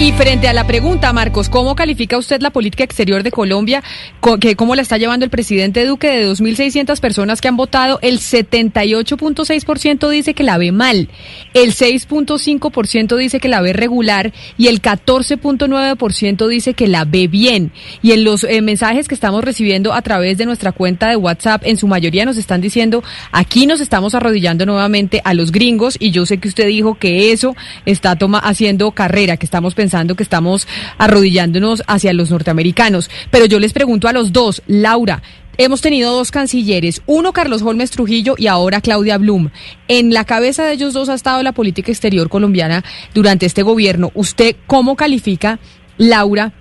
Y 0.00 0.12
frente 0.12 0.46
a 0.46 0.52
la 0.52 0.64
pregunta, 0.64 1.12
Marcos, 1.12 1.48
¿cómo 1.48 1.74
califica 1.74 2.16
usted 2.16 2.40
la 2.40 2.50
política 2.50 2.84
exterior 2.84 3.24
de 3.24 3.32
Colombia? 3.32 3.82
¿Cómo 4.20 4.76
la 4.76 4.82
está 4.82 4.96
llevando 4.96 5.24
el 5.24 5.30
presidente 5.30 5.84
Duque? 5.84 6.06
De 6.06 6.30
2.600 6.30 7.00
personas 7.00 7.40
que 7.40 7.48
han 7.48 7.56
votado, 7.56 7.98
el 8.00 8.20
78.6% 8.20 10.08
dice 10.08 10.34
que 10.34 10.44
la 10.44 10.56
ve 10.56 10.70
mal, 10.70 11.08
el 11.52 11.74
6.5% 11.74 13.16
dice 13.16 13.40
que 13.40 13.48
la 13.48 13.60
ve 13.60 13.72
regular 13.72 14.32
y 14.56 14.68
el 14.68 14.80
14.9% 14.80 16.46
dice 16.46 16.74
que 16.74 16.86
la 16.86 17.04
ve 17.04 17.26
bien. 17.26 17.72
Y 18.00 18.12
en 18.12 18.22
los 18.22 18.44
eh, 18.44 18.62
mensajes 18.62 19.08
que 19.08 19.16
estamos 19.16 19.42
recibiendo 19.42 19.92
a 19.92 20.02
través 20.02 20.38
de 20.38 20.46
nuestra 20.46 20.70
cuenta 20.70 21.08
de 21.08 21.16
WhatsApp, 21.16 21.62
en 21.64 21.76
su 21.76 21.88
mayoría 21.88 22.24
nos 22.24 22.36
están 22.36 22.60
diciendo, 22.60 23.02
aquí 23.32 23.66
nos 23.66 23.80
estamos 23.80 24.14
arrodillando 24.14 24.64
nuevamente 24.64 25.20
a 25.24 25.34
los 25.34 25.50
gringos 25.50 25.96
y 25.98 26.12
yo 26.12 26.24
sé 26.24 26.38
que 26.38 26.46
usted 26.46 26.68
dijo 26.68 26.94
que 26.94 27.32
eso 27.32 27.56
está 27.84 28.14
toma, 28.14 28.38
haciendo 28.38 28.92
carrera, 28.92 29.36
que 29.36 29.44
estamos 29.44 29.74
pensando 29.74 29.87
que 30.16 30.22
estamos 30.22 30.68
arrodillándonos 30.98 31.82
hacia 31.86 32.12
los 32.12 32.30
norteamericanos. 32.30 33.10
Pero 33.30 33.46
yo 33.46 33.58
les 33.58 33.72
pregunto 33.72 34.08
a 34.08 34.12
los 34.12 34.32
dos, 34.32 34.62
Laura, 34.66 35.22
Hemos 35.60 35.80
tenido 35.80 36.12
dos 36.12 36.30
cancilleres, 36.30 37.02
uno 37.06 37.32
Carlos 37.32 37.62
Holmes 37.62 37.90
Trujillo 37.90 38.36
y 38.38 38.46
ahora 38.46 38.80
Claudia 38.80 39.18
Blum. 39.18 39.48
En 39.88 40.14
la 40.14 40.24
cabeza 40.24 40.64
de 40.64 40.74
ellos 40.74 40.94
dos 40.94 41.08
ha 41.08 41.14
estado 41.14 41.42
la 41.42 41.50
política 41.50 41.90
exterior 41.90 42.28
colombiana 42.28 42.84
durante 43.12 43.44
este 43.44 43.64
gobierno. 43.64 44.12
¿Usted 44.14 44.54
cómo 44.68 44.94
califica, 44.94 45.58
Laura, 45.96 46.52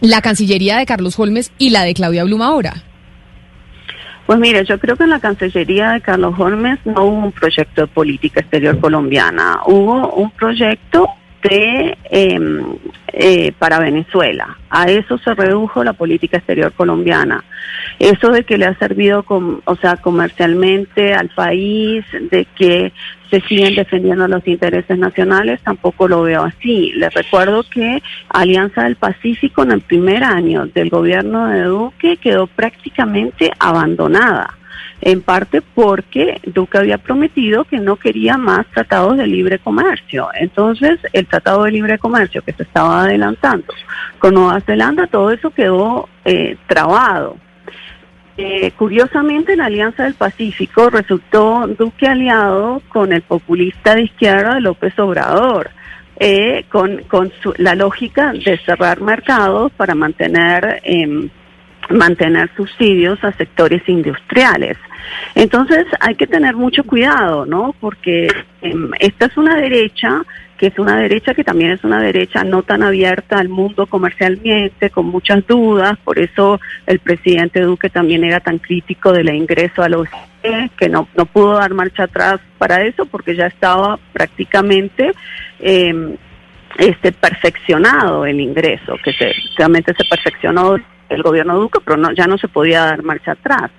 la 0.00 0.22
cancillería 0.22 0.78
de 0.78 0.86
Carlos 0.86 1.18
Holmes 1.18 1.50
y 1.58 1.70
la 1.70 1.82
de 1.82 1.94
Claudia 1.94 2.22
Blum 2.22 2.42
ahora? 2.42 2.84
Pues 4.28 4.38
mire, 4.38 4.62
yo 4.66 4.78
creo 4.78 4.94
que 4.94 5.04
en 5.04 5.10
la 5.10 5.20
Cancillería 5.20 5.92
de 5.92 6.02
Carlos 6.02 6.34
Holmes 6.38 6.78
no 6.84 7.02
hubo 7.04 7.24
un 7.24 7.32
proyecto 7.32 7.80
de 7.80 7.86
política 7.86 8.40
exterior 8.40 8.78
colombiana, 8.78 9.60
hubo 9.64 10.12
un 10.12 10.30
proyecto 10.32 11.08
de 11.42 11.96
eh, 12.10 13.52
para 13.58 13.78
Venezuela. 13.78 14.58
A 14.70 14.90
eso 14.90 15.18
se 15.18 15.34
redujo 15.34 15.82
la 15.84 15.92
política 15.92 16.38
exterior 16.38 16.72
colombiana. 16.72 17.44
Eso 17.98 18.30
de 18.30 18.44
que 18.44 18.58
le 18.58 18.66
ha 18.66 18.78
servido, 18.78 19.24
o 19.28 19.76
sea, 19.76 19.96
comercialmente 19.96 21.14
al 21.14 21.28
país, 21.30 22.04
de 22.30 22.46
que 22.56 22.92
se 23.30 23.40
siguen 23.42 23.74
defendiendo 23.74 24.26
los 24.28 24.46
intereses 24.46 24.98
nacionales, 24.98 25.60
tampoco 25.62 26.08
lo 26.08 26.22
veo 26.22 26.44
así. 26.44 26.92
Les 26.92 27.12
recuerdo 27.12 27.64
que 27.64 28.02
Alianza 28.28 28.84
del 28.84 28.96
Pacífico 28.96 29.62
en 29.62 29.72
el 29.72 29.80
primer 29.80 30.24
año 30.24 30.66
del 30.66 30.90
gobierno 30.90 31.48
de 31.48 31.62
Duque 31.62 32.16
quedó 32.16 32.46
prácticamente 32.46 33.50
abandonada 33.58 34.58
en 35.00 35.22
parte 35.22 35.60
porque 35.62 36.40
Duque 36.46 36.78
había 36.78 36.98
prometido 36.98 37.64
que 37.64 37.78
no 37.78 37.96
quería 37.96 38.36
más 38.36 38.66
tratados 38.74 39.16
de 39.16 39.26
libre 39.26 39.58
comercio. 39.58 40.28
Entonces, 40.34 40.98
el 41.12 41.26
tratado 41.26 41.64
de 41.64 41.70
libre 41.72 41.98
comercio 41.98 42.42
que 42.42 42.52
se 42.52 42.64
estaba 42.64 43.02
adelantando 43.02 43.72
con 44.18 44.34
Nueva 44.34 44.60
Zelanda, 44.62 45.06
todo 45.06 45.30
eso 45.30 45.50
quedó 45.50 46.08
eh, 46.24 46.56
trabado. 46.66 47.36
Eh, 48.36 48.70
curiosamente, 48.76 49.52
en 49.52 49.58
la 49.58 49.66
Alianza 49.66 50.04
del 50.04 50.14
Pacífico 50.14 50.90
resultó 50.90 51.66
Duque 51.76 52.06
aliado 52.06 52.82
con 52.88 53.12
el 53.12 53.22
populista 53.22 53.94
de 53.96 54.02
izquierda 54.02 54.60
López 54.60 54.96
Obrador. 54.98 55.70
eh, 56.20 56.64
con, 56.68 57.04
con 57.04 57.30
su- 57.40 57.54
la 57.58 57.76
lógica 57.76 58.32
de 58.32 58.58
cerrar 58.66 59.00
mercados 59.00 59.70
para 59.76 59.94
mantener 59.94 60.80
em, 60.82 61.28
mantener 61.90 62.50
subsidios 62.56 63.22
a 63.24 63.32
sectores 63.32 63.86
industriales. 63.88 64.76
Entonces 65.34 65.86
hay 66.00 66.14
que 66.14 66.26
tener 66.26 66.54
mucho 66.56 66.84
cuidado, 66.84 67.46
¿no? 67.46 67.74
Porque 67.80 68.28
em, 68.60 68.90
esta 69.00 69.26
es 69.26 69.36
una 69.36 69.56
derecha 69.56 70.22
que 70.58 70.66
es 70.66 70.78
una 70.78 70.96
derecha 70.96 71.34
que 71.34 71.44
también 71.44 71.70
es 71.70 71.84
una 71.84 72.00
derecha 72.00 72.42
no 72.42 72.64
tan 72.64 72.82
abierta 72.82 73.38
al 73.38 73.48
mundo 73.48 73.86
comercialmente, 73.86 74.90
con 74.90 75.06
muchas 75.06 75.46
dudas, 75.46 75.96
por 76.02 76.18
eso 76.18 76.60
el 76.86 76.98
presidente 76.98 77.60
Duque 77.60 77.88
también 77.88 78.24
era 78.24 78.40
tan 78.40 78.58
crítico 78.58 79.12
del 79.12 79.32
ingreso 79.32 79.82
a 79.82 79.86
OCDE, 79.86 80.70
que 80.76 80.88
no, 80.88 81.08
no 81.16 81.26
pudo 81.26 81.54
dar 81.54 81.72
marcha 81.74 82.04
atrás 82.04 82.40
para 82.58 82.82
eso 82.82 83.06
porque 83.06 83.36
ya 83.36 83.46
estaba 83.46 84.00
prácticamente 84.12 85.12
em, 85.60 86.16
este 86.76 87.12
perfeccionado 87.12 88.26
el 88.26 88.40
ingreso, 88.40 88.96
que 89.02 89.12
se, 89.12 89.32
realmente 89.56 89.94
se 89.94 90.04
perfeccionó 90.04 90.76
el 91.08 91.22
gobierno 91.22 91.58
Duque, 91.58 91.78
pero 91.84 91.96
no, 91.96 92.12
ya 92.12 92.26
no 92.26 92.38
se 92.38 92.48
podía 92.48 92.84
dar 92.84 93.02
marcha 93.02 93.32
atrás. 93.32 93.70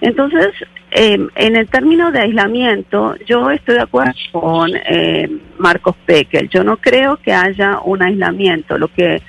Entonces, 0.00 0.52
eh, 0.90 1.18
en 1.34 1.56
el 1.56 1.68
término 1.68 2.12
de 2.12 2.20
aislamiento, 2.20 3.16
yo 3.26 3.50
estoy 3.50 3.74
de 3.76 3.82
acuerdo 3.82 4.12
con 4.32 4.70
eh, 4.74 5.28
Marcos 5.58 5.96
Pekel. 6.06 6.48
Yo 6.48 6.62
no 6.62 6.76
creo 6.76 7.16
que 7.16 7.32
haya 7.32 7.80
un 7.84 8.02
aislamiento. 8.02 8.78
Lo 8.78 8.88
que 8.88 9.20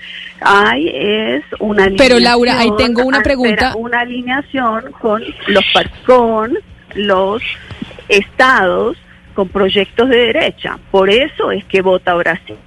hay 0.42 0.90
es 0.94 1.44
una 1.60 1.88
Pero 1.98 2.20
Laura, 2.20 2.60
ahí 2.60 2.70
tengo 2.78 3.04
una 3.04 3.22
pregunta. 3.22 3.74
Una 3.76 4.02
alineación 4.02 4.92
con 5.00 5.24
los 5.48 5.66
con 6.06 6.58
los 6.96 7.42
estados 8.08 8.98
con 9.34 9.50
proyectos 9.50 10.10
de 10.10 10.18
derecha. 10.18 10.78
Por 10.92 11.10
eso 11.10 11.52
es 11.52 11.66
que 11.66 11.82
vota 11.82 12.14
Brasil, 12.14 12.58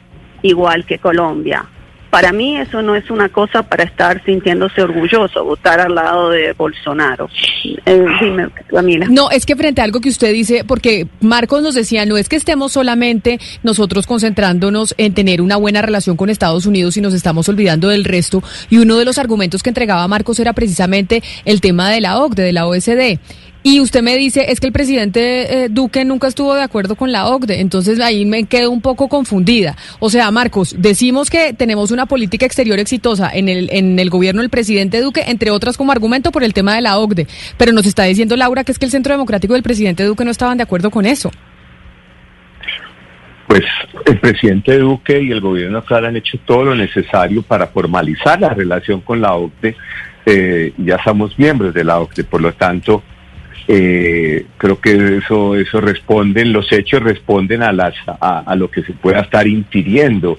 igual 0.43 0.85
que 0.85 0.99
Colombia. 0.99 1.65
Para 2.13 2.31
mí 2.31 2.59
eso 2.59 2.83
no 2.83 2.95
es 2.95 3.11
una 3.11 3.31
cosa 3.31 3.63
para 3.63 3.85
estar 3.85 4.23
sintiéndose 4.23 4.83
orgulloso, 4.83 5.47
votar 5.47 5.81
al 5.81 5.95
lado 5.95 6.29
de 6.29 6.53
Bolsonaro. 6.53 7.31
Eh, 7.87 8.05
dime. 8.21 8.49
No, 9.09 9.31
es 9.31 9.47
que 9.47 9.57
frente 9.57 9.81
a 9.81 9.85
algo 9.85 10.03
que 10.03 10.11
usted 10.11 10.31
dice, 10.31 10.63
porque 10.67 11.07
Marcos 11.23 11.63
nos 11.63 11.75
decía, 11.75 12.05
no 12.05 12.19
es 12.19 12.29
que 12.29 12.37
estemos 12.37 12.73
solamente 12.73 13.41
nosotros 13.63 14.07
concentrándonos 14.07 14.95
en 14.99 15.15
tener 15.15 15.41
una 15.41 15.57
buena 15.57 15.81
relación 15.81 16.19
con 16.19 16.29
Estados 16.29 16.67
Unidos 16.67 16.99
y 16.99 17.01
nos 17.01 17.15
estamos 17.15 17.49
olvidando 17.49 17.89
del 17.89 18.05
resto. 18.05 18.43
Y 18.69 18.77
uno 18.77 18.99
de 18.99 19.07
los 19.07 19.17
argumentos 19.17 19.63
que 19.63 19.71
entregaba 19.71 20.07
Marcos 20.07 20.39
era 20.39 20.53
precisamente 20.53 21.23
el 21.47 21.63
tema 21.63 21.89
de 21.89 22.03
la 22.03 22.19
OCDE, 22.19 22.43
de 22.43 22.53
la 22.53 22.67
OSD. 22.67 23.21
Y 23.65 23.81
usted 23.81 24.03
me 24.03 24.17
dice, 24.17 24.51
es 24.51 24.59
que 24.59 24.67
el 24.67 24.73
presidente 24.73 25.65
eh, 25.65 25.69
Duque 25.69 26.05
nunca 26.05 26.27
estuvo 26.27 26.55
de 26.55 26.63
acuerdo 26.63 26.97
con 26.97 27.13
la 27.13 27.29
OCDE, 27.29 27.61
entonces 27.61 28.01
ahí 28.01 28.25
me 28.25 28.45
quedo 28.45 28.71
un 28.71 28.81
poco 28.81 29.09
confundida. 29.09 29.77
O 30.01 30.11
sea, 30.11 30.31
Marcos, 30.33 30.75
decimos 30.79 31.31
que 31.31 31.53
tenemos 31.53 31.93
una 31.93 32.07
política 32.07 32.45
exterior 32.45 32.81
exitosa 32.81 33.31
en 33.33 33.49
el, 33.49 33.69
en 33.71 33.99
el 34.01 34.11
gobierno 34.11 34.41
del 34.41 34.51
presidente 34.51 35.01
Duque, 35.01 35.23
entre 35.29 35.53
otras 35.53 35.77
como 35.77 35.93
argumento 35.93 36.33
por 36.33 36.43
el 36.43 36.55
tema 36.55 36.75
de 36.75 36.81
la 36.81 36.99
OCDE, 36.99 37.29
pero 37.57 37.73
nos 37.73 37.87
está 37.87 38.03
diciendo 38.03 38.37
Laura 38.37 38.65
que 38.65 38.73
es 38.73 38.81
que 38.81 38.87
el 38.87 38.91
Centro 38.91 39.13
Democrático 39.13 39.55
del 39.55 39.63
presidente 39.63 40.05
Duque 40.05 40.25
no 40.25 40.33
estaban 40.33 40.57
de 40.57 40.65
acuerdo 40.65 40.91
con 40.91 41.07
eso. 41.07 41.31
Pues 43.47 43.63
el 44.07 44.19
presidente 44.19 44.79
Duque 44.79 45.23
y 45.23 45.31
el 45.31 45.41
gobierno 45.41 45.79
actual 45.79 46.07
han 46.07 46.17
hecho 46.17 46.39
todo 46.47 46.65
lo 46.65 46.75
necesario 46.75 47.43
para 47.43 47.69
formalizar 47.69 48.41
la 48.41 48.49
relación 48.49 49.03
con 49.03 49.21
la 49.21 49.35
OCDE. 49.35 49.77
Eh, 50.25 50.73
ya 50.79 50.99
somos 51.05 51.39
miembros 51.39 51.75
de 51.75 51.85
la 51.85 52.01
OCDE, 52.01 52.25
por 52.25 52.41
lo 52.41 52.53
tanto, 52.55 53.03
eh, 53.69 54.47
creo 54.59 54.81
que 54.81 55.19
eso 55.19 55.57
eso 55.57 55.81
responden 55.81 56.53
los 56.53 56.71
hechos 56.73 57.03
responden 57.03 57.63
a 57.63 57.73
las 57.73 57.95
a, 58.07 58.55
lo 58.57 58.71
que 58.71 58.83
se 58.83 58.93
pueda 58.93 59.21
estar 59.21 59.47
infiriendo 59.47 60.39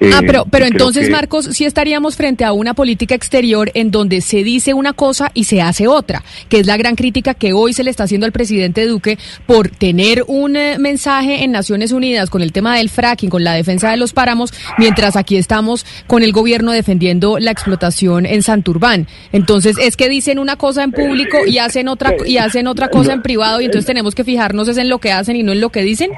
ah, 0.00 0.20
pero, 0.26 0.44
pero 0.50 0.66
entonces, 0.66 1.10
Marcos, 1.10 1.48
sí 1.52 1.64
estaríamos 1.64 2.16
frente 2.16 2.44
a 2.44 2.52
una 2.52 2.74
política 2.74 3.14
exterior 3.14 3.70
en 3.74 3.90
donde 3.90 4.20
se 4.20 4.42
dice 4.42 4.74
una 4.74 4.92
cosa 4.92 5.30
y 5.34 5.44
se 5.44 5.60
hace 5.60 5.86
otra, 5.88 6.22
que 6.48 6.60
es 6.60 6.66
la 6.66 6.76
gran 6.76 6.94
crítica 6.94 7.34
que 7.34 7.52
hoy 7.52 7.72
se 7.72 7.84
le 7.84 7.90
está 7.90 8.04
haciendo 8.04 8.26
al 8.26 8.32
presidente 8.32 8.86
Duque 8.86 9.18
por 9.46 9.68
tener 9.68 10.24
un 10.26 10.56
eh, 10.56 10.78
mensaje 10.78 11.44
en 11.44 11.52
Naciones 11.52 11.92
Unidas 11.92 12.30
con 12.30 12.42
el 12.42 12.52
tema 12.52 12.76
del 12.76 12.90
fracking, 12.90 13.30
con 13.30 13.44
la 13.44 13.54
defensa 13.54 13.90
de 13.90 13.96
los 13.96 14.12
páramos, 14.12 14.52
mientras 14.78 15.16
aquí 15.16 15.36
estamos 15.36 15.84
con 16.06 16.22
el 16.22 16.32
gobierno 16.32 16.72
defendiendo 16.72 17.38
la 17.38 17.50
explotación 17.50 18.26
en 18.26 18.42
Santurbán. 18.42 19.06
Entonces, 19.32 19.76
es 19.80 19.96
que 19.96 20.08
dicen 20.08 20.38
una 20.38 20.56
cosa 20.56 20.82
en 20.82 20.92
público 20.92 21.38
y 21.46 21.58
hacen 21.58 21.88
otra 21.88 22.14
y 22.24 22.38
hacen 22.38 22.66
otra 22.66 22.88
cosa 22.88 23.12
en 23.12 23.22
privado 23.22 23.60
y 23.60 23.66
entonces 23.66 23.86
tenemos 23.86 24.14
que 24.14 24.24
fijarnos 24.24 24.68
en 24.76 24.88
lo 24.88 24.98
que 24.98 25.12
hacen 25.12 25.36
y 25.36 25.42
no 25.42 25.52
en 25.52 25.60
lo 25.60 25.70
que 25.70 25.82
dicen. 25.82 26.10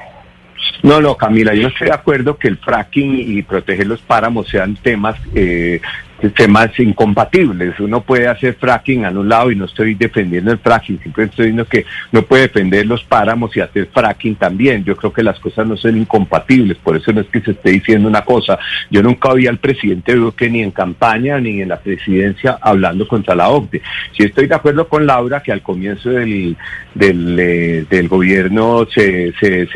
No, 0.83 1.01
no, 1.01 1.17
Camila, 1.17 1.55
yo 1.55 1.69
estoy 1.69 1.89
de 1.89 1.95
acuerdo 1.95 2.37
que 2.37 2.49
el 2.49 2.57
fracking 2.57 3.15
y 3.19 3.43
proteger 3.43 3.87
los 3.87 4.01
páramos 4.01 4.49
sean 4.49 4.77
temas 4.77 5.17
eh, 5.35 5.81
temas 6.29 6.79
incompatibles. 6.79 7.79
Uno 7.81 8.03
puede 8.03 8.29
hacer 8.29 8.55
fracking 8.55 9.05
a 9.05 9.11
un 9.11 9.29
lado 9.29 9.51
y 9.51 9.57
no 9.57 9.65
estoy 9.65 9.95
defendiendo 9.95 10.53
el 10.53 10.59
fracking, 10.59 11.01
simplemente 11.03 11.33
estoy 11.33 11.47
diciendo 11.47 11.65
que 11.65 11.87
no 12.13 12.23
puede 12.23 12.43
defender 12.43 12.87
los 12.87 13.03
páramos 13.05 13.57
y 13.57 13.61
hacer 13.61 13.89
fracking 13.93 14.35
también. 14.35 14.85
Yo 14.85 14.97
creo 14.97 15.13
que 15.13 15.23
las 15.23 15.39
cosas 15.41 15.67
no 15.67 15.77
son 15.77 15.97
incompatibles, 15.97 16.77
por 16.79 16.97
eso 16.97 17.13
no 17.13 17.23
es 17.23 17.29
que 17.29 17.41
se 17.41 17.53
esté 17.53 17.71
diciendo 17.71 18.09
una 18.09 18.23
cosa. 18.23 18.59
Yo 18.91 19.03
nunca 19.03 19.33
vi 19.33 19.47
al 19.47 19.59
presidente 19.59 20.15
Duque 20.15 20.51
ni 20.51 20.63
en 20.63 20.71
campaña 20.71 21.39
ni 21.41 21.63
en 21.63 21.69
la 21.69 21.81
presidencia 21.81 22.59
hablando 22.61 23.09
contra 23.09 23.35
la 23.35 23.49
OCDE. 23.49 23.81
Si 24.17 24.25
estoy 24.25 24.47
de 24.47 24.55
acuerdo 24.55 24.89
con 24.89 25.07
Laura 25.07 25.43
que 25.43 25.53
al 25.53 25.63
comienzo 25.63 26.11
del, 26.11 26.57
del, 26.95 27.39
eh, 27.39 28.07
gobierno 28.09 28.87
se, 28.93 29.33
se, 29.39 29.69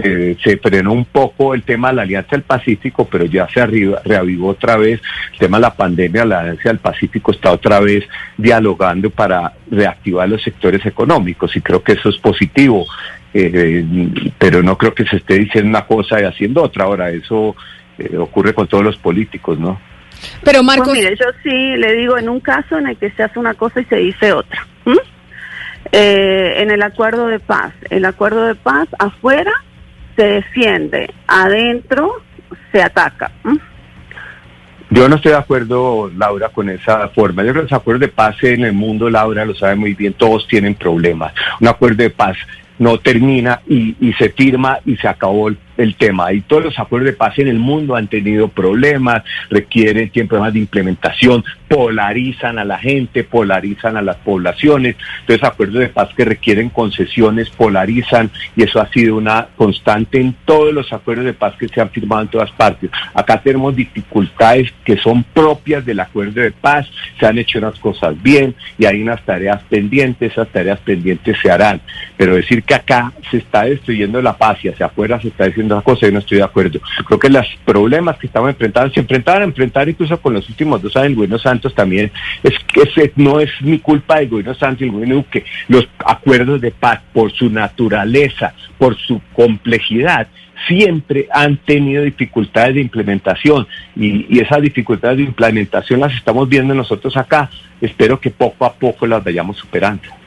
se, 0.42 0.56
frenó 0.58 0.92
un 0.92 1.04
poco 1.04 1.54
el 1.54 1.62
tema 1.62 1.88
de 1.88 1.94
la 1.96 2.02
Alianza 2.02 2.30
del 2.32 2.42
Pacífico, 2.42 3.08
pero 3.10 3.24
ya 3.26 3.46
se 3.48 3.64
reavivó 3.66 4.48
otra 4.48 4.76
vez 4.76 5.00
el 5.32 5.38
tema 5.38 5.58
de 5.58 5.62
la 5.62 5.74
pandemia, 5.74 6.24
Alianza 6.40 6.68
del 6.68 6.78
Pacífico 6.78 7.32
está 7.32 7.52
otra 7.52 7.80
vez 7.80 8.04
dialogando 8.36 9.10
para 9.10 9.52
reactivar 9.70 10.28
los 10.28 10.42
sectores 10.42 10.84
económicos 10.86 11.54
y 11.56 11.60
creo 11.60 11.82
que 11.82 11.92
eso 11.92 12.08
es 12.08 12.18
positivo, 12.18 12.86
eh, 13.32 13.84
pero 14.38 14.62
no 14.62 14.78
creo 14.78 14.94
que 14.94 15.04
se 15.04 15.16
esté 15.16 15.38
diciendo 15.38 15.70
una 15.70 15.86
cosa 15.86 16.20
y 16.20 16.24
haciendo 16.24 16.62
otra. 16.62 16.84
Ahora, 16.84 17.10
eso 17.10 17.56
eh, 17.98 18.16
ocurre 18.16 18.54
con 18.54 18.66
todos 18.66 18.84
los 18.84 18.96
políticos, 18.96 19.58
¿no? 19.58 19.80
Pero 20.42 20.62
Marcos... 20.62 20.88
Pues 20.88 20.98
mire, 20.98 21.16
yo 21.16 21.26
sí 21.42 21.76
le 21.76 21.92
digo 21.94 22.18
en 22.18 22.28
un 22.28 22.40
caso 22.40 22.78
en 22.78 22.88
el 22.88 22.96
que 22.96 23.10
se 23.10 23.22
hace 23.22 23.38
una 23.38 23.54
cosa 23.54 23.80
y 23.80 23.84
se 23.84 23.96
dice 23.96 24.32
otra. 24.32 24.66
Eh, 25.92 26.54
en 26.62 26.70
el 26.70 26.82
acuerdo 26.82 27.28
de 27.28 27.38
paz, 27.38 27.72
el 27.90 28.04
acuerdo 28.04 28.46
de 28.46 28.54
paz 28.54 28.88
afuera 28.98 29.52
se 30.16 30.24
defiende, 30.24 31.12
adentro 31.28 32.22
se 32.72 32.82
ataca. 32.82 33.30
Yo 34.90 35.08
no 35.08 35.16
estoy 35.16 35.32
de 35.32 35.38
acuerdo, 35.38 36.10
Laura, 36.16 36.50
con 36.50 36.68
esa 36.68 37.08
forma. 37.08 37.42
Yo 37.42 37.52
creo 37.52 37.64
que 37.64 37.70
los 37.70 37.80
acuerdos 37.80 38.02
de 38.02 38.08
paz 38.08 38.36
en 38.42 38.64
el 38.64 38.72
mundo, 38.72 39.08
Laura 39.10 39.44
lo 39.44 39.54
sabe 39.54 39.74
muy 39.74 39.94
bien, 39.94 40.12
todos 40.12 40.46
tienen 40.46 40.74
problemas. 40.74 41.32
Un 41.60 41.68
acuerdo 41.68 42.02
de 42.02 42.10
paz 42.10 42.36
no 42.78 42.98
termina 42.98 43.60
y, 43.66 43.94
se 44.18 44.30
firma 44.30 44.78
y 44.84 44.96
se 44.96 45.08
acabó 45.08 45.48
el 45.48 45.56
el 45.76 45.94
tema. 45.96 46.32
Y 46.32 46.40
todos 46.42 46.64
los 46.64 46.78
acuerdos 46.78 47.06
de 47.06 47.16
paz 47.16 47.38
en 47.38 47.48
el 47.48 47.58
mundo 47.58 47.96
han 47.96 48.08
tenido 48.08 48.48
problemas, 48.48 49.22
requieren 49.50 50.10
tiempo 50.10 50.38
más 50.38 50.52
de 50.52 50.60
implementación, 50.60 51.44
polarizan 51.68 52.58
a 52.58 52.64
la 52.64 52.78
gente, 52.78 53.24
polarizan 53.24 53.96
a 53.96 54.02
las 54.02 54.16
poblaciones. 54.16 54.96
Entonces, 55.20 55.44
acuerdos 55.44 55.80
de 55.80 55.88
paz 55.88 56.10
que 56.16 56.24
requieren 56.24 56.68
concesiones 56.68 57.50
polarizan 57.50 58.30
y 58.56 58.62
eso 58.62 58.80
ha 58.80 58.88
sido 58.88 59.16
una 59.16 59.48
constante 59.56 60.20
en 60.20 60.34
todos 60.44 60.72
los 60.72 60.92
acuerdos 60.92 61.24
de 61.24 61.34
paz 61.34 61.54
que 61.58 61.68
se 61.68 61.80
han 61.80 61.90
firmado 61.90 62.22
en 62.22 62.28
todas 62.28 62.50
partes. 62.52 62.90
Acá 63.14 63.40
tenemos 63.40 63.74
dificultades 63.74 64.72
que 64.84 64.96
son 64.96 65.24
propias 65.24 65.84
del 65.84 66.00
acuerdo 66.00 66.40
de 66.40 66.52
paz, 66.52 66.86
se 67.18 67.26
han 67.26 67.38
hecho 67.38 67.58
unas 67.58 67.78
cosas 67.78 68.20
bien 68.22 68.54
y 68.78 68.86
hay 68.86 69.02
unas 69.02 69.22
tareas 69.24 69.62
pendientes, 69.68 70.32
esas 70.32 70.48
tareas 70.48 70.78
pendientes 70.80 71.36
se 71.40 71.50
harán. 71.50 71.80
Pero 72.16 72.36
decir 72.36 72.62
que 72.62 72.74
acá 72.74 73.12
se 73.30 73.38
está 73.38 73.64
destruyendo 73.64 74.20
la 74.22 74.36
paz 74.36 74.58
y 74.62 74.68
hacia 74.68 74.86
afuera 74.86 75.20
se 75.20 75.28
está 75.28 75.46
diciendo 75.46 75.63
una 75.66 75.82
cosa 75.82 76.06
y 76.06 76.12
no 76.12 76.18
estoy 76.18 76.38
de 76.38 76.44
acuerdo. 76.44 76.80
Creo 77.06 77.18
que 77.18 77.28
los 77.28 77.46
problemas 77.64 78.18
que 78.18 78.26
estamos 78.26 78.50
enfrentando, 78.50 78.92
se 78.92 79.00
enfrentaban 79.00 79.42
a 79.42 79.46
enfrentar 79.46 79.88
incluso 79.88 80.20
con 80.20 80.34
los 80.34 80.48
últimos 80.48 80.82
dos 80.82 80.96
años 80.96 81.08
del 81.08 81.16
gobierno 81.16 81.38
Santos 81.38 81.74
también, 81.74 82.10
es 82.42 82.54
que 82.72 83.12
no 83.16 83.40
es 83.40 83.50
mi 83.60 83.78
culpa 83.78 84.18
del 84.18 84.28
gobierno 84.28 84.54
Santos 84.54 84.82
y 84.82 84.84
el 84.84 84.92
gobierno 84.92 85.14
Duque. 85.16 85.44
Los 85.68 85.88
acuerdos 86.04 86.60
de 86.60 86.70
paz, 86.70 87.00
por 87.12 87.32
su 87.32 87.50
naturaleza, 87.50 88.54
por 88.78 88.96
su 88.96 89.20
complejidad, 89.32 90.28
siempre 90.66 91.28
han 91.30 91.56
tenido 91.58 92.02
dificultades 92.02 92.74
de 92.74 92.80
implementación 92.80 93.66
y, 93.96 94.40
esas 94.40 94.62
dificultades 94.62 95.18
de 95.18 95.24
implementación 95.24 96.00
las 96.00 96.14
estamos 96.14 96.48
viendo 96.48 96.74
nosotros 96.74 97.16
acá. 97.16 97.50
Espero 97.80 98.20
que 98.20 98.30
poco 98.30 98.64
a 98.64 98.72
poco 98.72 99.06
las 99.06 99.22
vayamos 99.22 99.56
superando. 99.56 100.23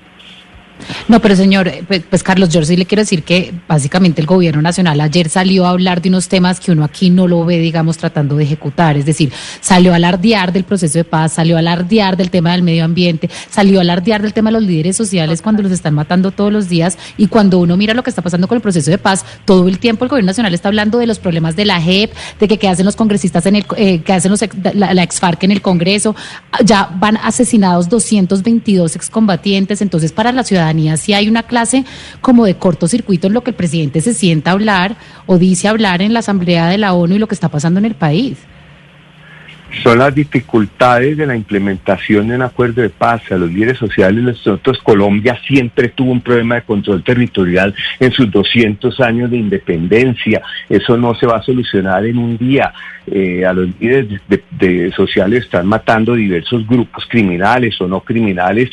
No, 1.08 1.22
pero 1.22 1.36
señor, 1.36 1.68
eh, 1.68 1.84
pues, 1.88 2.04
pues, 2.10 2.24
Carlos, 2.24 2.50
yo 2.50 2.64
sí 2.64 2.76
le 2.76 2.86
quiero 2.86 3.02
decir 3.02 3.24
que 3.24 3.54
básicamente 3.68 4.22
el 4.22 4.28
gobierno 4.28 4.62
nacional 4.62 5.00
ayer 5.02 5.30
salió 5.30 5.66
a 5.66 5.70
hablar 5.70 6.02
de 6.02 6.10
unos 6.10 6.28
temas 6.28 6.60
que 6.60 6.72
uno 6.72 6.84
aquí 6.84 7.10
no 7.10 7.28
lo 7.28 7.46
ve, 7.46 7.60
digamos, 7.60 7.98
tratando 7.98 8.36
de 8.36 8.44
ejecutar. 8.44 8.98
Es 8.98 9.06
decir, 9.06 9.32
salió 9.62 9.94
a 9.94 9.96
alardear 9.96 10.52
del 10.52 10.64
proceso 10.64 10.98
de 10.98 11.04
paz, 11.04 11.34
salió 11.34 11.56
a 11.56 11.60
alardear 11.60 12.18
del 12.18 12.30
tema 12.30 12.52
del 12.52 12.64
medio 12.64 12.84
ambiente, 12.84 13.30
salió 13.50 13.80
a 13.80 13.82
alardear 13.82 14.22
del 14.22 14.34
tema 14.34 14.50
de 14.50 14.54
los 14.60 14.64
líderes 14.64 14.96
sociales 14.96 15.42
cuando 15.42 15.64
los 15.64 15.72
están 15.72 15.94
matando 15.94 16.32
todos 16.32 16.52
los 16.52 16.70
días. 16.70 16.98
Y 17.18 17.28
cuando 17.28 17.60
uno 17.60 17.78
mira 17.78 17.94
lo 17.94 18.04
que 18.04 18.10
está 18.10 18.22
pasando 18.22 18.48
con 18.48 18.58
el 18.58 18.62
proceso 18.62 18.92
de 18.92 18.98
paz, 18.98 19.26
todo 19.46 19.68
el 19.68 19.80
tiempo 19.80 20.06
el 20.06 20.10
gobierno 20.10 20.28
nacional 20.28 20.54
está 20.54 20.68
hablando 20.68 20.98
de 20.98 21.08
los 21.08 21.20
problemas 21.20 21.56
de 21.56 21.66
la 21.66 21.82
JEP, 21.82 22.12
de 22.40 22.48
que 22.48 22.58
qué 22.58 22.68
hacen 22.68 22.86
los 22.86 22.96
congresistas 22.96 23.46
en 23.46 23.56
el, 23.56 23.66
eh, 23.78 24.02
que 24.02 24.14
hacen 24.14 24.32
los, 24.32 24.42
la, 24.74 24.94
la 24.94 25.04
exfarc 25.04 25.44
en 25.44 25.52
el 25.52 25.62
Congreso. 25.62 26.16
Ya 26.64 26.90
van 27.00 27.18
asesinados 27.18 27.90
222 27.90 28.96
excombatientes. 28.96 29.82
Entonces, 29.82 30.12
para 30.12 30.32
la 30.32 30.44
ciudad 30.44 30.67
si 30.98 31.14
hay 31.14 31.28
una 31.28 31.44
clase 31.44 31.86
como 32.22 32.46
de 32.46 32.56
cortocircuito 32.56 33.28
en 33.28 33.34
lo 33.34 33.42
que 33.42 33.52
el 33.52 33.56
presidente 33.56 34.02
se 34.02 34.14
sienta 34.14 34.52
a 34.52 34.54
hablar 34.54 34.96
o 35.26 35.38
dice 35.38 35.68
hablar 35.68 36.02
en 36.02 36.14
la 36.14 36.20
Asamblea 36.20 36.68
de 36.68 36.78
la 36.78 36.94
ONU 36.94 37.16
y 37.16 37.20
lo 37.20 37.28
que 37.28 37.36
está 37.36 37.50
pasando 37.50 37.80
en 37.80 37.86
el 37.86 37.96
país. 37.96 38.38
Son 39.84 40.00
las 40.00 40.16
dificultades 40.16 41.18
de 41.18 41.26
la 41.26 41.36
implementación 41.36 42.30
de 42.30 42.36
un 42.36 42.42
acuerdo 42.42 42.82
de 42.82 42.90
paz 42.90 43.22
a 43.32 43.36
los 43.36 43.52
líderes 43.52 43.78
sociales. 43.78 44.24
Nosotros, 44.24 44.80
Colombia 44.82 45.38
siempre 45.46 45.90
tuvo 45.90 46.12
un 46.12 46.22
problema 46.22 46.56
de 46.56 46.62
control 46.62 47.04
territorial 47.04 47.76
en 48.00 48.12
sus 48.12 48.32
200 48.32 49.00
años 49.02 49.30
de 49.30 49.38
independencia. 49.38 50.42
Eso 50.70 50.98
no 50.98 51.14
se 51.16 51.28
va 51.28 51.38
a 51.38 51.44
solucionar 51.44 52.06
en 52.06 52.18
un 52.18 52.38
día. 52.38 52.74
Eh, 53.10 53.46
a 53.46 53.54
los 53.54 53.70
líderes 53.80 54.20
de, 54.28 54.92
sociales 54.92 55.46
están 55.46 55.66
matando 55.66 56.14
diversos 56.14 56.68
grupos 56.68 57.06
criminales 57.08 57.80
o 57.80 57.88
no 57.88 58.02
criminales. 58.02 58.70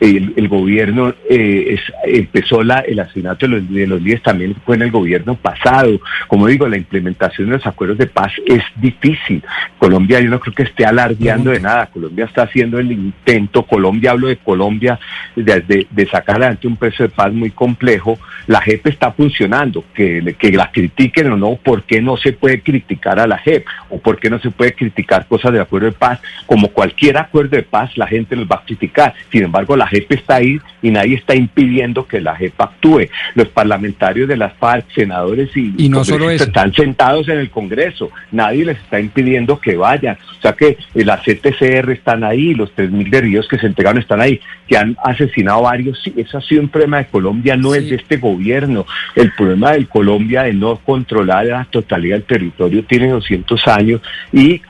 El, 0.00 0.48
gobierno 0.48 1.14
eh, 1.28 1.78
empezó 2.04 2.62
la, 2.62 2.80
el 2.80 2.98
asesinato 3.00 3.46
de 3.46 3.52
los, 3.52 3.70
de 3.70 3.86
los 3.86 4.00
líderes 4.00 4.22
también 4.22 4.54
fue 4.64 4.76
en 4.76 4.82
el 4.82 4.90
gobierno 4.90 5.34
pasado. 5.34 6.00
Como 6.28 6.46
digo, 6.46 6.66
la 6.66 6.78
implementación 6.78 7.48
de 7.48 7.56
los 7.56 7.66
acuerdos 7.66 7.98
de 7.98 8.06
paz 8.06 8.32
es 8.46 8.62
difícil. 8.76 9.42
Colombia 9.78 10.20
yo 10.20 10.30
no 10.30 10.40
creo 10.40 10.54
que 10.54 10.62
esté 10.62 10.86
alardeando 10.86 11.50
de 11.50 11.60
nada. 11.60 11.86
Colombia 11.86 12.24
está 12.24 12.44
haciendo 12.44 12.78
el 12.78 12.90
intento. 12.90 13.64
Colombia, 13.64 14.12
hablo 14.12 14.28
de 14.28 14.36
Colombia, 14.36 14.98
de, 15.36 15.86
de, 15.90 16.06
sacar 16.06 16.36
adelante 16.36 16.66
un 16.66 16.76
precio 16.76 17.06
de 17.06 17.10
paz 17.10 17.32
muy 17.32 17.50
complejo. 17.50 18.18
La 18.46 18.62
JEP 18.62 18.86
está 18.86 19.12
funcionando. 19.12 19.84
Que, 19.94 20.34
que 20.38 20.52
la 20.52 20.70
critiquen 20.70 21.32
o 21.32 21.36
no, 21.36 21.56
¿por 21.56 21.82
qué 21.82 22.00
no 22.00 22.16
se 22.16 22.32
puede 22.32 22.60
criticar 22.60 23.18
a 23.18 23.26
la 23.26 23.38
JEP? 23.38 23.66
¿O 23.88 23.98
por 23.98 24.18
qué 24.18 24.30
no 24.30 24.38
se 24.38 24.50
puede 24.50 24.72
criticar 24.72 25.26
cosas 25.26 25.52
del 25.52 25.62
acuerdo 25.62 25.86
de 25.86 25.92
paz? 25.92 26.20
Como 26.46 26.68
cualquier 26.68 27.16
acuerdo 27.16 27.56
de 27.56 27.62
paz, 27.62 27.96
la 27.96 28.06
gente 28.06 28.36
los 28.36 28.46
va 28.46 28.56
a 28.56 28.64
criticar. 28.64 29.14
Sin 29.30 29.44
embargo, 29.44 29.76
la 29.76 29.86
JEP 29.86 30.12
está 30.12 30.36
ahí 30.36 30.58
y 30.82 30.90
nadie 30.90 31.16
está 31.16 31.34
impidiendo 31.34 32.06
que 32.06 32.20
la 32.20 32.36
JEP 32.36 32.60
actúe. 32.60 33.08
Los 33.34 33.48
parlamentarios 33.48 34.28
de 34.28 34.36
las 34.36 34.54
FARC, 34.54 34.86
senadores 34.94 35.56
y, 35.56 35.74
y 35.76 35.88
no 35.88 36.04
solo 36.04 36.30
están 36.30 36.72
sentados 36.72 37.28
en 37.28 37.38
el 37.38 37.50
Congreso. 37.50 38.10
Nadie 38.32 38.64
les 38.64 38.78
está 38.78 39.00
impidiendo 39.00 39.58
que 39.58 39.76
vayan. 39.76 40.16
O 40.38 40.40
sea 40.40 40.52
que 40.52 40.76
la 40.94 41.18
CTCR 41.18 41.90
están 41.90 42.24
ahí, 42.24 42.54
los 42.54 42.74
3.000 42.74 43.10
guerrillos 43.10 43.48
que 43.48 43.58
se 43.58 43.66
entregaron 43.66 44.00
están 44.00 44.20
ahí, 44.20 44.40
que 44.68 44.76
han 44.76 44.96
asesinado 45.02 45.62
varios. 45.62 46.00
Sí, 46.02 46.12
eso 46.16 46.38
ha 46.38 46.42
sido 46.42 46.62
un 46.62 46.68
problema 46.68 46.98
de 46.98 47.06
Colombia, 47.06 47.56
no 47.56 47.74
es 47.74 47.88
de 47.88 47.96
este 47.96 48.16
gobierno. 48.18 48.86
El 49.14 49.32
problema 49.32 49.72
de 49.72 49.86
Colombia 49.86 50.42
de 50.42 50.52
no 50.52 50.76
controlar 50.76 51.46
la 51.46 51.64
totalidad 51.64 52.16
del 52.16 52.24
territorio 52.24 52.84
tiene 52.84 53.08
200 53.08 53.63
años 53.66 54.00
y 54.32 54.60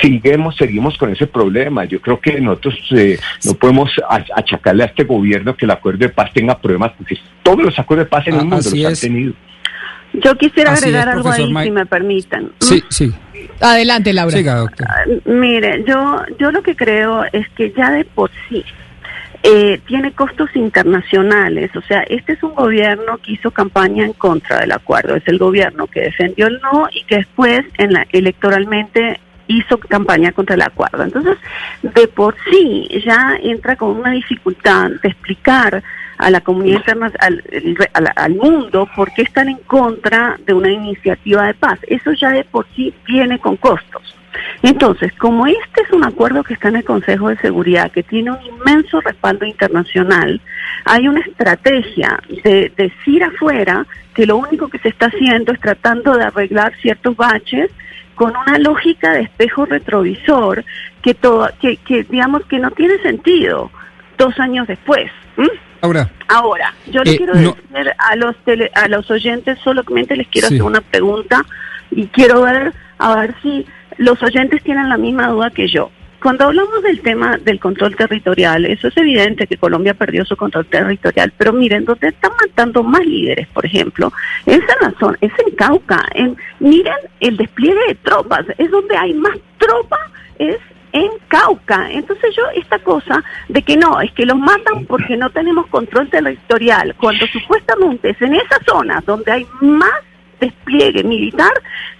seguimos, 0.00 0.56
seguimos 0.56 0.96
con 0.98 1.12
ese 1.12 1.26
problema. 1.26 1.84
Yo 1.84 2.00
creo 2.00 2.20
que 2.20 2.40
nosotros 2.40 2.74
eh, 2.90 3.18
no 3.44 3.54
podemos 3.54 3.90
achacarle 4.34 4.82
a 4.82 4.86
este 4.86 5.04
gobierno 5.04 5.56
que 5.56 5.64
el 5.64 5.70
acuerdo 5.70 6.00
de 6.00 6.08
paz 6.08 6.32
tenga 6.32 6.58
problemas, 6.58 6.92
porque 6.96 7.16
todos 7.42 7.62
los 7.62 7.78
acuerdos 7.78 8.06
de 8.06 8.10
paz 8.10 8.26
en 8.26 8.34
el 8.34 8.40
ah, 8.40 8.44
mundo 8.44 8.56
los 8.56 8.84
han 8.84 8.96
tenido. 8.96 9.34
Yo 10.14 10.34
quisiera 10.36 10.72
agregar 10.72 11.08
algo 11.08 11.30
ahí, 11.30 11.52
si 11.64 11.70
me 11.70 11.86
permiten. 11.86 12.50
Sí, 12.60 12.82
sí. 12.88 13.12
Adelante, 13.60 14.12
Laura. 14.12 14.38
Ah, 14.86 15.04
mire, 15.26 15.84
yo, 15.86 16.22
yo 16.38 16.50
lo 16.50 16.62
que 16.62 16.74
creo 16.74 17.24
es 17.32 17.48
que 17.50 17.72
ya 17.76 17.90
de 17.90 18.04
por 18.04 18.30
sí 18.48 18.64
eh, 19.42 19.80
tiene 19.86 20.12
costos 20.12 20.54
internacionales. 20.54 21.74
O 21.76 21.82
sea, 21.82 22.00
este 22.02 22.32
es 22.32 22.42
un 22.42 22.54
gobierno 22.54 23.18
que 23.18 23.32
hizo 23.32 23.50
campaña 23.50 24.04
en 24.04 24.12
contra 24.12 24.60
del 24.60 24.72
acuerdo. 24.72 25.14
Es 25.14 25.26
el 25.26 25.38
gobierno 25.38 25.86
que 25.86 26.00
defendió 26.00 26.48
el 26.48 26.60
no 26.60 26.88
y 26.92 27.04
que 27.04 27.16
después 27.16 27.64
en 27.78 27.92
la, 27.92 28.06
electoralmente 28.10 29.20
hizo 29.46 29.78
campaña 29.78 30.32
contra 30.32 30.56
el 30.56 30.62
acuerdo. 30.62 31.04
Entonces, 31.04 31.38
de 31.82 32.08
por 32.08 32.34
sí 32.50 32.88
ya 33.04 33.38
entra 33.42 33.76
con 33.76 33.96
una 33.96 34.10
dificultad 34.10 34.90
de 35.02 35.08
explicar 35.08 35.82
a 36.18 36.30
la 36.30 36.40
comunidad 36.40 36.78
internacional, 36.78 37.44
al, 37.92 38.12
al, 38.16 38.34
mundo, 38.34 38.88
por 38.96 39.12
qué 39.14 39.22
están 39.22 39.48
en 39.48 39.58
contra 39.58 40.36
de 40.44 40.52
una 40.52 40.70
iniciativa 40.70 41.46
de 41.46 41.54
paz. 41.54 41.78
Eso 41.86 42.12
ya 42.12 42.30
de 42.30 42.42
por 42.44 42.66
sí 42.74 42.92
viene 43.06 43.38
con 43.38 43.56
costos. 43.56 44.17
Entonces, 44.62 45.12
como 45.14 45.46
este 45.46 45.82
es 45.82 45.90
un 45.92 46.04
acuerdo 46.04 46.42
que 46.42 46.54
está 46.54 46.68
en 46.68 46.76
el 46.76 46.84
Consejo 46.84 47.28
de 47.28 47.38
Seguridad, 47.38 47.90
que 47.90 48.02
tiene 48.02 48.30
un 48.32 48.42
inmenso 48.42 49.00
respaldo 49.00 49.44
internacional, 49.46 50.40
hay 50.84 51.08
una 51.08 51.20
estrategia 51.20 52.20
de 52.44 52.72
decir 52.76 53.22
afuera 53.24 53.86
que 54.14 54.26
lo 54.26 54.36
único 54.36 54.68
que 54.68 54.78
se 54.78 54.88
está 54.88 55.06
haciendo 55.06 55.52
es 55.52 55.60
tratando 55.60 56.16
de 56.16 56.24
arreglar 56.24 56.74
ciertos 56.80 57.16
baches 57.16 57.70
con 58.14 58.34
una 58.36 58.58
lógica 58.58 59.12
de 59.12 59.22
espejo 59.22 59.64
retrovisor 59.64 60.64
que, 61.02 61.14
todo, 61.14 61.48
que, 61.60 61.78
digamos 62.10 62.44
que 62.46 62.58
no 62.58 62.70
tiene 62.72 62.98
sentido 62.98 63.70
dos 64.18 64.38
años 64.40 64.66
después. 64.66 65.10
Ahora, 65.80 66.10
Ahora, 66.26 66.74
yo 66.90 67.04
le 67.04 67.12
eh, 67.12 67.16
quiero 67.16 67.34
decir 67.34 67.54
a 67.96 68.16
los 68.16 68.34
a 68.74 68.88
los 68.88 69.10
oyentes 69.10 69.58
solamente 69.62 70.16
les 70.16 70.26
quiero 70.26 70.48
hacer 70.48 70.62
una 70.62 70.80
pregunta 70.80 71.44
y 71.90 72.08
quiero 72.08 72.42
ver 72.42 72.74
a 72.98 73.14
ver 73.14 73.34
si 73.40 73.64
los 73.98 74.22
oyentes 74.22 74.62
tienen 74.62 74.88
la 74.88 74.96
misma 74.96 75.28
duda 75.28 75.50
que 75.50 75.68
yo. 75.68 75.90
Cuando 76.20 76.46
hablamos 76.46 76.82
del 76.82 77.00
tema 77.00 77.36
del 77.38 77.60
control 77.60 77.94
territorial, 77.94 78.64
eso 78.66 78.88
es 78.88 78.96
evidente 78.96 79.46
que 79.46 79.56
Colombia 79.56 79.94
perdió 79.94 80.24
su 80.24 80.36
control 80.36 80.66
territorial, 80.66 81.32
pero 81.36 81.52
miren, 81.52 81.84
donde 81.84 82.08
están 82.08 82.32
matando 82.40 82.82
más 82.82 83.06
líderes, 83.06 83.46
por 83.48 83.64
ejemplo, 83.64 84.12
esa 84.44 84.74
razón 84.80 85.16
es 85.20 85.30
en 85.46 85.54
Cauca. 85.54 86.04
En, 86.14 86.36
miren 86.58 86.96
el 87.20 87.36
despliegue 87.36 87.78
de 87.86 87.94
tropas, 87.96 88.46
es 88.58 88.68
donde 88.68 88.96
hay 88.96 89.14
más 89.14 89.36
tropas, 89.58 90.00
es 90.40 90.58
en 90.92 91.10
Cauca. 91.28 91.88
Entonces 91.92 92.34
yo 92.36 92.42
esta 92.56 92.80
cosa 92.80 93.22
de 93.48 93.62
que 93.62 93.76
no, 93.76 94.00
es 94.00 94.10
que 94.12 94.26
los 94.26 94.38
matan 94.38 94.86
porque 94.86 95.16
no 95.16 95.30
tenemos 95.30 95.68
control 95.68 96.10
territorial, 96.10 96.96
cuando 96.96 97.28
supuestamente 97.28 98.10
es 98.10 98.20
en 98.22 98.34
esa 98.34 98.58
zona 98.66 99.00
donde 99.06 99.30
hay 99.30 99.46
más 99.60 100.07
despliegue 100.40 101.04
militar, 101.04 101.52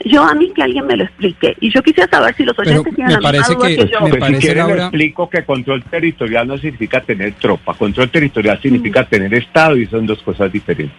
yo 0.05 0.23
a 0.23 0.34
mí 0.34 0.52
que 0.55 0.62
alguien 0.62 0.86
me 0.86 0.97
lo 0.97 1.05
explique. 1.05 1.57
Y 1.60 1.70
yo 1.70 1.83
quisiera 1.83 2.08
saber 2.08 2.34
si 2.34 2.44
los 2.44 2.58
oyentes 2.58 2.94
tienen 2.94 3.15
la 3.15 3.20
parece 3.20 3.50
misma 3.50 3.68
que, 3.68 3.76
que 3.76 3.89
yo. 3.89 4.00
Me 4.00 4.15
parece, 4.15 4.52
si 4.52 4.58
explico 4.58 5.28
que 5.28 5.44
control 5.44 5.83
territorial 5.84 6.47
no 6.47 6.58
significa 6.58 7.00
tener 7.00 7.34
tropa. 7.34 7.75
Control 7.75 8.08
territorial 8.10 8.60
significa 8.60 9.02
mm. 9.02 9.07
tener 9.07 9.34
Estado 9.34 9.76
y 9.76 9.86
son 9.86 10.07
dos 10.07 10.23
cosas 10.23 10.52
diferentes. 10.52 10.97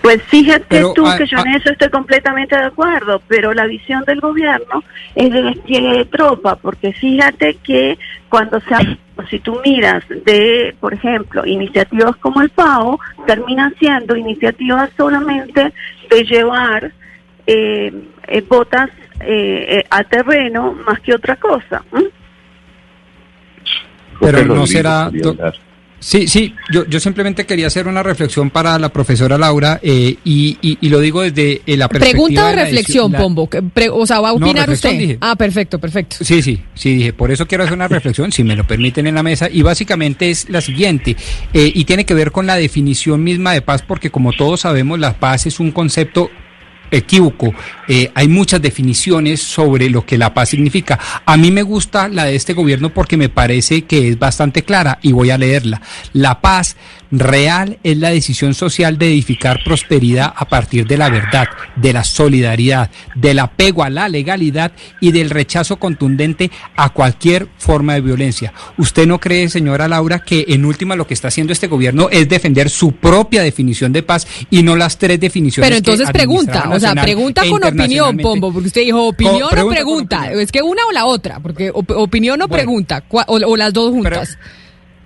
Pues 0.00 0.22
fíjate 0.24 0.82
tú 0.94 1.06
ah, 1.06 1.16
que 1.16 1.26
yo 1.26 1.38
en 1.38 1.48
ah. 1.48 1.56
eso 1.56 1.70
estoy 1.70 1.88
completamente 1.90 2.56
de 2.56 2.64
acuerdo, 2.64 3.22
pero 3.28 3.52
la 3.52 3.66
visión 3.66 4.04
del 4.04 4.20
gobierno 4.20 4.82
es 5.14 5.30
de 5.32 5.42
despliegue 5.42 5.98
de 5.98 6.04
tropa, 6.06 6.56
porque 6.56 6.92
fíjate 6.92 7.56
que 7.62 7.98
cuando 8.28 8.60
se 8.60 8.98
si 9.30 9.38
tú 9.40 9.60
miras 9.64 10.02
de, 10.08 10.74
por 10.80 10.94
ejemplo, 10.94 11.46
iniciativas 11.46 12.16
como 12.16 12.42
el 12.42 12.50
PAO, 12.50 12.98
terminan 13.26 13.74
siendo 13.78 14.16
iniciativas 14.16 14.90
solamente 14.96 15.72
de 16.10 16.24
llevar 16.24 16.92
eh, 17.46 17.92
eh 18.26 18.40
botas 18.48 18.90
eh, 19.20 19.78
eh, 19.78 19.84
a 19.90 20.02
terreno 20.04 20.72
más 20.86 20.98
que 21.00 21.14
otra 21.14 21.36
cosa. 21.36 21.84
Pero 24.20 24.44
no 24.44 24.66
será... 24.66 25.10
Sí, 26.02 26.26
sí, 26.26 26.52
yo, 26.72 26.84
yo 26.86 26.98
simplemente 26.98 27.46
quería 27.46 27.68
hacer 27.68 27.86
una 27.86 28.02
reflexión 28.02 28.50
para 28.50 28.76
la 28.76 28.88
profesora 28.88 29.38
Laura 29.38 29.78
eh, 29.84 30.16
y, 30.24 30.58
y, 30.60 30.88
lo 30.88 30.98
digo 30.98 31.22
desde 31.22 31.62
eh, 31.64 31.76
la 31.76 31.88
perspectiva... 31.88 32.26
Pregunta 32.26 32.48
o 32.48 32.54
reflexión, 32.56 33.12
Pombo, 33.12 33.48
o 33.92 34.06
sea, 34.06 34.20
¿va 34.20 34.30
a 34.30 34.32
opinar 34.32 34.68
usted? 34.68 35.16
Ah, 35.20 35.36
perfecto, 35.36 35.78
perfecto. 35.78 36.16
Sí, 36.20 36.42
sí, 36.42 36.60
sí, 36.74 36.96
dije, 36.96 37.12
por 37.12 37.30
eso 37.30 37.46
quiero 37.46 37.62
hacer 37.62 37.74
una 37.74 37.86
reflexión, 37.86 38.32
si 38.32 38.42
me 38.42 38.56
lo 38.56 38.66
permiten 38.66 39.06
en 39.06 39.14
la 39.14 39.22
mesa, 39.22 39.48
y 39.48 39.62
básicamente 39.62 40.28
es 40.28 40.50
la 40.50 40.60
siguiente, 40.60 41.16
eh, 41.54 41.70
y 41.72 41.84
tiene 41.84 42.04
que 42.04 42.14
ver 42.14 42.32
con 42.32 42.48
la 42.48 42.56
definición 42.56 43.22
misma 43.22 43.52
de 43.52 43.62
paz, 43.62 43.82
porque 43.82 44.10
como 44.10 44.32
todos 44.32 44.62
sabemos, 44.62 44.98
la 44.98 45.14
paz 45.14 45.46
es 45.46 45.60
un 45.60 45.70
concepto 45.70 46.30
equívoco. 46.92 47.54
Eh, 47.94 48.10
hay 48.14 48.26
muchas 48.26 48.62
definiciones 48.62 49.42
sobre 49.42 49.90
lo 49.90 50.06
que 50.06 50.16
la 50.16 50.32
paz 50.32 50.48
significa. 50.48 50.98
A 51.26 51.36
mí 51.36 51.50
me 51.50 51.62
gusta 51.62 52.08
la 52.08 52.24
de 52.24 52.36
este 52.36 52.54
gobierno 52.54 52.94
porque 52.94 53.18
me 53.18 53.28
parece 53.28 53.82
que 53.82 54.08
es 54.08 54.18
bastante 54.18 54.62
clara 54.62 54.98
y 55.02 55.12
voy 55.12 55.28
a 55.28 55.36
leerla. 55.36 55.82
La 56.14 56.40
paz 56.40 56.74
real 57.12 57.78
es 57.82 57.98
la 57.98 58.08
decisión 58.08 58.54
social 58.54 58.96
de 58.96 59.08
edificar 59.08 59.60
prosperidad 59.62 60.32
a 60.34 60.48
partir 60.48 60.86
de 60.86 60.96
la 60.96 61.10
verdad, 61.10 61.46
de 61.76 61.92
la 61.92 62.02
solidaridad, 62.02 62.90
del 63.14 63.38
apego 63.38 63.84
a 63.84 63.90
la 63.90 64.08
legalidad 64.08 64.72
y 64.98 65.12
del 65.12 65.28
rechazo 65.28 65.76
contundente 65.76 66.50
a 66.74 66.88
cualquier 66.88 67.48
forma 67.58 67.94
de 67.94 68.00
violencia. 68.00 68.54
¿Usted 68.78 69.06
no 69.06 69.20
cree, 69.20 69.50
señora 69.50 69.86
Laura, 69.86 70.20
que 70.20 70.46
en 70.48 70.64
última 70.64 70.96
lo 70.96 71.06
que 71.06 71.12
está 71.12 71.28
haciendo 71.28 71.52
este 71.52 71.66
gobierno 71.66 72.08
es 72.10 72.28
defender 72.28 72.70
su 72.70 72.92
propia 72.92 73.42
definición 73.42 73.92
de 73.92 74.02
paz 74.02 74.26
y 74.50 74.62
no 74.62 74.74
las 74.74 74.96
tres 74.96 75.20
definiciones? 75.20 75.68
Pero 75.68 75.76
entonces 75.76 76.10
pregunta, 76.10 76.70
o 76.70 76.80
sea, 76.80 76.94
pregunta 76.94 77.44
e 77.44 77.50
con 77.50 77.62
opinión, 77.62 77.81
Pombo, 78.18 78.52
porque 78.52 78.68
usted 78.68 78.82
dijo 78.82 79.08
opinión 79.08 79.58
o 79.58 79.68
pregunta. 79.68 80.32
Es 80.32 80.52
que 80.52 80.62
una 80.62 80.86
o 80.86 80.92
la 80.92 81.06
otra, 81.06 81.40
porque 81.40 81.70
opinión 81.72 82.40
o 82.42 82.48
pregunta, 82.48 83.04
o, 83.10 83.56
las 83.56 83.72
dos 83.72 83.90
juntas. 83.90 84.38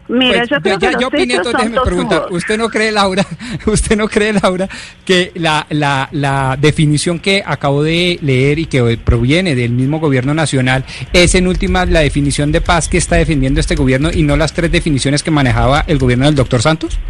Mira, 0.09 0.39
pues, 0.39 0.51
yo 0.51 0.61
creo 0.61 0.79
que 0.79 0.93
yo 1.01 1.09
opiné, 1.09 1.35
entonces 1.35 1.63
déjeme 1.65 1.81
preguntar, 1.85 2.27
¿usted 2.31 2.57
no 2.57 2.69
cree, 2.69 2.93
Laura, 2.93 3.27
usted 3.67 3.97
no 3.97 4.09
cree, 4.09 4.33
Laura, 4.33 4.69
que 5.05 5.33
la, 5.35 5.67
la, 5.71 6.09
la 6.13 6.57
definición 6.61 7.19
que 7.19 7.43
acabo 7.45 7.83
de 7.83 8.19
leer 8.23 8.61
y 8.61 8.67
que 8.67 8.99
proviene 8.99 9.57
del 9.57 9.73
mismo 9.73 9.99
gobierno 9.99 10.33
nacional 10.33 10.85
es 11.13 11.35
en 11.35 11.49
última 11.49 11.85
la 11.87 12.01
definición 12.01 12.53
de 12.53 12.61
paz 12.61 12.89
que 12.89 12.99
está 12.99 13.17
defendiendo 13.17 13.59
este 13.59 13.75
gobierno 13.75 14.11
y 14.13 14.23
no 14.23 14.37
las 14.37 14.53
tres 14.53 14.71
definiciones 14.71 15.25
que 15.25 15.33
manejaba 15.33 15.85
el 15.89 15.99
gobierno 15.99 16.27
del 16.27 16.37
doctor 16.37 16.63
Santos? 16.63 17.01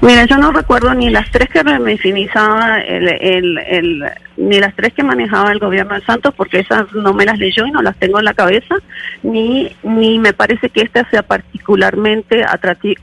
Mira, 0.00 0.24
yo 0.24 0.36
no 0.36 0.52
recuerdo 0.52 0.92
ni 0.94 1.10
las 1.10 1.30
tres 1.30 1.48
que 1.48 1.62
me 1.62 1.76
el, 1.76 3.08
el, 3.08 3.58
el, 3.58 4.04
ni 4.36 4.58
las 4.58 4.74
tres 4.74 4.92
que 4.94 5.02
manejaba 5.02 5.52
el 5.52 5.58
gobierno 5.58 5.94
de 5.94 6.00
Santos, 6.02 6.34
porque 6.36 6.60
esas 6.60 6.92
no 6.92 7.14
me 7.14 7.24
las 7.24 7.38
leyó 7.38 7.66
y 7.66 7.70
no 7.70 7.82
las 7.82 7.96
tengo 7.96 8.18
en 8.18 8.24
la 8.24 8.34
cabeza, 8.34 8.76
ni, 9.22 9.70
ni 9.82 10.18
me 10.18 10.32
parece 10.32 10.70
que 10.70 10.82
esta 10.82 11.08
sea 11.10 11.22
particularmente 11.22 12.44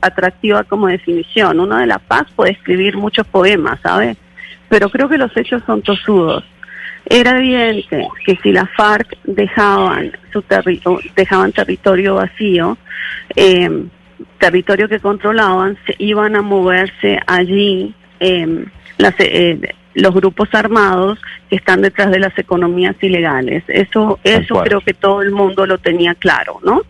atractiva 0.00 0.64
como 0.64 0.88
definición. 0.88 1.60
Uno 1.60 1.78
de 1.78 1.86
la 1.86 1.98
paz 1.98 2.26
puede 2.36 2.52
escribir 2.52 2.96
muchos 2.96 3.26
poemas, 3.26 3.80
¿sabes? 3.82 4.16
Pero 4.68 4.90
creo 4.90 5.08
que 5.08 5.18
los 5.18 5.34
hechos 5.36 5.62
son 5.66 5.82
tosudos. 5.82 6.44
Era 7.06 7.38
evidente 7.38 8.06
que 8.24 8.36
si 8.42 8.52
las 8.52 8.70
FARC 8.76 9.16
dejaban 9.24 10.12
su 10.32 10.42
territorio, 10.42 11.10
dejaban 11.16 11.50
territorio 11.50 12.16
vacío, 12.16 12.76
eh, 13.34 13.84
territorio 14.38 14.88
que 14.88 15.00
controlaban, 15.00 15.78
se 15.86 15.94
iban 15.98 16.36
a 16.36 16.42
moverse 16.42 17.18
allí 17.26 17.94
eh, 18.20 18.66
las, 18.98 19.14
eh, 19.18 19.74
los 19.94 20.14
grupos 20.14 20.48
armados 20.52 21.18
que 21.48 21.56
están 21.56 21.82
detrás 21.82 22.10
de 22.10 22.20
las 22.20 22.36
economías 22.38 22.96
ilegales. 23.00 23.64
Eso, 23.68 24.18
eso 24.24 24.62
creo 24.62 24.80
que 24.80 24.94
todo 24.94 25.22
el 25.22 25.32
mundo 25.32 25.66
lo 25.66 25.78
tenía 25.78 26.14
claro, 26.14 26.60
¿no? 26.64 26.82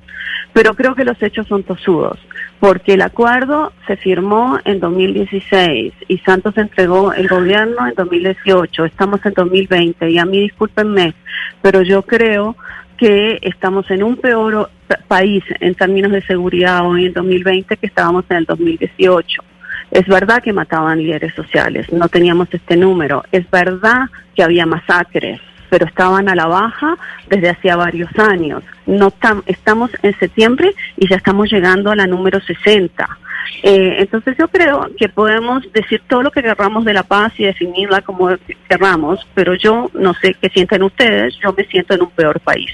Pero 0.52 0.74
creo 0.74 0.94
que 0.94 1.04
los 1.04 1.20
hechos 1.22 1.46
son 1.46 1.62
tosudos, 1.62 2.18
porque 2.58 2.94
el 2.94 3.02
acuerdo 3.02 3.72
se 3.86 3.96
firmó 3.96 4.58
en 4.64 4.80
2016 4.80 5.92
y 6.08 6.18
Santos 6.18 6.56
entregó 6.56 7.12
el 7.12 7.28
gobierno 7.28 7.86
en 7.86 7.94
2018, 7.94 8.84
estamos 8.84 9.24
en 9.24 9.32
2020 9.32 10.10
y 10.10 10.18
a 10.18 10.24
mí 10.24 10.40
discúlpenme, 10.40 11.14
pero 11.62 11.82
yo 11.82 12.02
creo 12.02 12.56
que 13.00 13.38
estamos 13.40 13.90
en 13.90 14.02
un 14.02 14.16
peor 14.16 14.70
país 15.08 15.42
en 15.60 15.74
términos 15.74 16.12
de 16.12 16.20
seguridad 16.20 16.86
hoy 16.86 17.06
en 17.06 17.14
2020 17.14 17.78
que 17.78 17.86
estábamos 17.86 18.26
en 18.28 18.36
el 18.36 18.44
2018. 18.44 19.42
Es 19.90 20.06
verdad 20.06 20.42
que 20.42 20.52
mataban 20.52 20.98
líderes 20.98 21.34
sociales, 21.34 21.90
no 21.90 22.10
teníamos 22.10 22.48
este 22.52 22.76
número. 22.76 23.24
Es 23.32 23.50
verdad 23.50 24.02
que 24.36 24.42
había 24.42 24.66
masacres, 24.66 25.40
pero 25.70 25.86
estaban 25.86 26.28
a 26.28 26.34
la 26.34 26.46
baja 26.46 26.98
desde 27.26 27.48
hacía 27.48 27.74
varios 27.74 28.10
años. 28.18 28.62
No 28.84 29.10
estamos 29.46 29.90
en 30.02 30.18
septiembre 30.18 30.74
y 30.98 31.08
ya 31.08 31.16
estamos 31.16 31.50
llegando 31.50 31.90
a 31.90 31.96
la 31.96 32.06
número 32.06 32.38
60. 32.38 33.18
Eh, 33.62 33.96
entonces 33.98 34.36
yo 34.38 34.46
creo 34.48 34.90
que 34.98 35.08
podemos 35.08 35.62
decir 35.72 36.02
todo 36.06 36.22
lo 36.22 36.30
que 36.30 36.42
querramos 36.42 36.84
de 36.84 36.92
la 36.92 37.04
paz 37.04 37.32
y 37.38 37.44
definirla 37.44 38.02
como 38.02 38.28
querramos, 38.68 39.26
pero 39.32 39.54
yo 39.54 39.90
no 39.94 40.12
sé 40.12 40.34
qué 40.34 40.50
sienten 40.50 40.82
ustedes, 40.82 41.34
yo 41.42 41.54
me 41.56 41.64
siento 41.64 41.94
en 41.94 42.02
un 42.02 42.10
peor 42.10 42.40
país. 42.40 42.70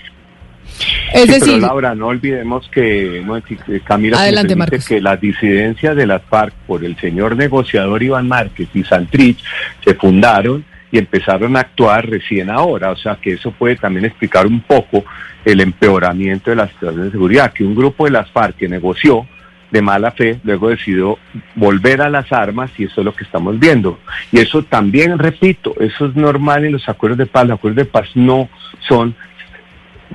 Es 1.12 1.26
decir, 1.28 1.54
pero 1.54 1.68
Laura, 1.68 1.94
no 1.94 2.08
olvidemos 2.08 2.68
que 2.68 3.22
no, 3.24 3.40
Camila 3.84 4.18
adelante, 4.18 4.56
que 4.86 5.00
las 5.00 5.20
disidencias 5.20 5.96
de 5.96 6.06
las 6.06 6.22
FARC 6.22 6.52
por 6.66 6.84
el 6.84 6.96
señor 6.98 7.36
negociador 7.36 8.02
Iván 8.02 8.28
Márquez 8.28 8.68
y 8.74 8.82
Santrich 8.84 9.42
se 9.84 9.94
fundaron 9.94 10.64
y 10.90 10.98
empezaron 10.98 11.56
a 11.56 11.60
actuar 11.60 12.08
recién 12.08 12.50
ahora, 12.50 12.90
o 12.90 12.96
sea 12.96 13.16
que 13.16 13.32
eso 13.32 13.50
puede 13.50 13.76
también 13.76 14.04
explicar 14.04 14.46
un 14.46 14.60
poco 14.60 15.04
el 15.44 15.60
empeoramiento 15.60 16.50
de 16.50 16.56
la 16.56 16.68
situación 16.68 17.04
de 17.04 17.10
seguridad, 17.10 17.52
que 17.52 17.64
un 17.64 17.74
grupo 17.74 18.04
de 18.04 18.10
las 18.10 18.30
FARC 18.30 18.56
que 18.56 18.68
negoció 18.68 19.26
de 19.70 19.82
mala 19.82 20.10
fe, 20.12 20.38
luego 20.44 20.68
decidió 20.68 21.18
volver 21.54 22.00
a 22.00 22.08
las 22.08 22.32
armas 22.32 22.70
y 22.78 22.84
eso 22.84 23.00
es 23.00 23.04
lo 23.04 23.14
que 23.14 23.24
estamos 23.24 23.58
viendo. 23.58 23.98
Y 24.32 24.38
eso 24.38 24.62
también, 24.62 25.18
repito, 25.18 25.74
eso 25.80 26.06
es 26.06 26.14
normal 26.14 26.64
en 26.64 26.72
los 26.72 26.88
acuerdos 26.88 27.18
de 27.18 27.26
paz. 27.26 27.46
Los 27.46 27.58
acuerdos 27.58 27.84
de 27.84 27.90
paz 27.90 28.08
no 28.14 28.48
son 28.88 29.14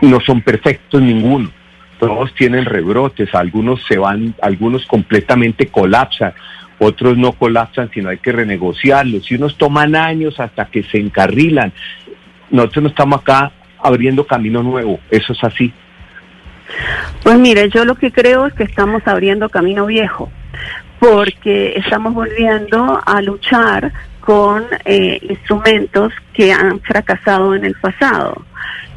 no 0.01 0.19
son 0.19 0.41
perfectos 0.41 1.01
ninguno. 1.01 1.51
Todos 1.99 2.33
tienen 2.33 2.65
rebrotes, 2.65 3.33
algunos 3.35 3.85
se 3.85 3.97
van, 3.97 4.33
algunos 4.41 4.85
completamente 4.87 5.67
colapsan, 5.67 6.33
otros 6.79 7.15
no 7.15 7.33
colapsan, 7.33 7.91
sino 7.93 8.09
hay 8.09 8.17
que 8.17 8.31
renegociarlos. 8.31 9.31
Y 9.31 9.35
unos 9.35 9.57
toman 9.57 9.95
años 9.95 10.39
hasta 10.39 10.65
que 10.65 10.81
se 10.83 10.97
encarrilan. 10.97 11.71
Nosotros 12.49 12.83
no 12.83 12.89
estamos 12.89 13.21
acá 13.21 13.51
abriendo 13.83 14.25
camino 14.25 14.63
nuevo, 14.63 14.99
eso 15.11 15.33
es 15.33 15.43
así. 15.43 15.71
Pues 17.23 17.37
mire, 17.37 17.69
yo 17.69 17.85
lo 17.85 17.95
que 17.95 18.11
creo 18.11 18.47
es 18.47 18.53
que 18.53 18.63
estamos 18.63 19.03
abriendo 19.05 19.49
camino 19.49 19.85
viejo, 19.85 20.31
porque 20.99 21.73
estamos 21.77 22.13
volviendo 22.13 22.99
a 23.05 23.21
luchar 23.21 23.91
con 24.21 24.65
eh, 24.85 25.19
instrumentos 25.21 26.13
que 26.33 26.53
han 26.53 26.79
fracasado 26.81 27.55
en 27.55 27.65
el 27.65 27.75
pasado. 27.75 28.45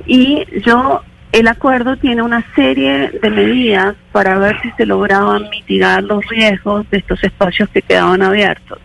Y 0.06 0.44
yo, 0.60 1.02
el 1.32 1.48
acuerdo 1.48 1.96
tiene 1.96 2.22
una 2.22 2.44
serie 2.54 3.10
de 3.10 3.30
medidas 3.30 3.96
para 4.12 4.38
ver 4.38 4.60
si 4.62 4.70
se 4.72 4.86
lograban 4.86 5.48
mitigar 5.50 6.02
los 6.02 6.24
riesgos 6.26 6.88
de 6.90 6.98
estos 6.98 7.22
espacios 7.24 7.68
que 7.70 7.82
quedaban 7.82 8.22
abiertos. 8.22 8.78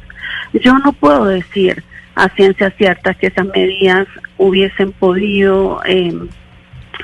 Yo 0.53 0.77
no 0.80 0.93
puedo 0.93 1.25
decir 1.25 1.83
a 2.15 2.30
ciencia 2.30 2.72
cierta 2.72 3.14
que 3.14 3.27
esas 3.27 3.45
medidas 3.48 4.07
hubiesen 4.38 4.91
podido, 4.91 5.81
em, 5.85 6.27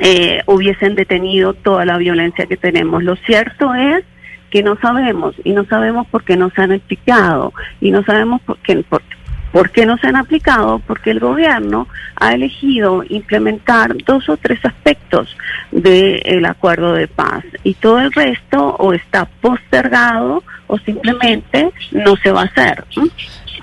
eh, 0.02 0.42
hubiesen 0.46 0.96
detenido 0.96 1.54
toda 1.54 1.86
la 1.86 1.98
violencia 1.98 2.46
que 2.48 2.58
tenemos. 2.58 3.04
Lo 3.04 3.16
cierto 3.18 3.74
es 3.76 4.04
que 4.50 4.64
no 4.64 4.78
sabemos 4.82 5.36
y 5.44 5.52
no 5.52 5.66
sabemos 5.66 6.08
por 6.08 6.24
qué 6.24 6.38
no 6.38 6.50
se 6.50 6.62
han 6.62 6.72
explicado 6.72 7.54
y 7.82 7.92
no 7.92 8.04
sabemos 8.04 8.42
por 8.42 8.58
qué, 8.60 8.78
por, 8.90 9.02
¿Por 9.56 9.72
qué 9.72 9.86
no 9.86 9.98
se 10.00 10.08
han 10.08 10.18
aplicado? 10.18 10.80
Porque 10.80 11.12
el 11.12 11.22
gobierno 11.22 11.88
ha 12.18 12.34
elegido 12.34 13.06
implementar 13.08 13.96
dos 14.06 14.28
o 14.28 14.36
tres 14.36 14.60
aspectos 14.66 15.34
del 15.72 16.46
acuerdo 16.46 16.92
de 16.92 17.08
paz 17.08 17.46
y 17.64 17.74
todo 17.76 18.00
el 18.00 18.12
resto 18.12 18.76
o 18.78 18.92
está 18.92 19.24
postergado 19.40 20.44
o 20.68 20.78
simplemente 20.80 21.72
no 21.92 22.18
se 22.18 22.32
va 22.34 22.42
a 22.42 22.46
hacer. 22.48 22.84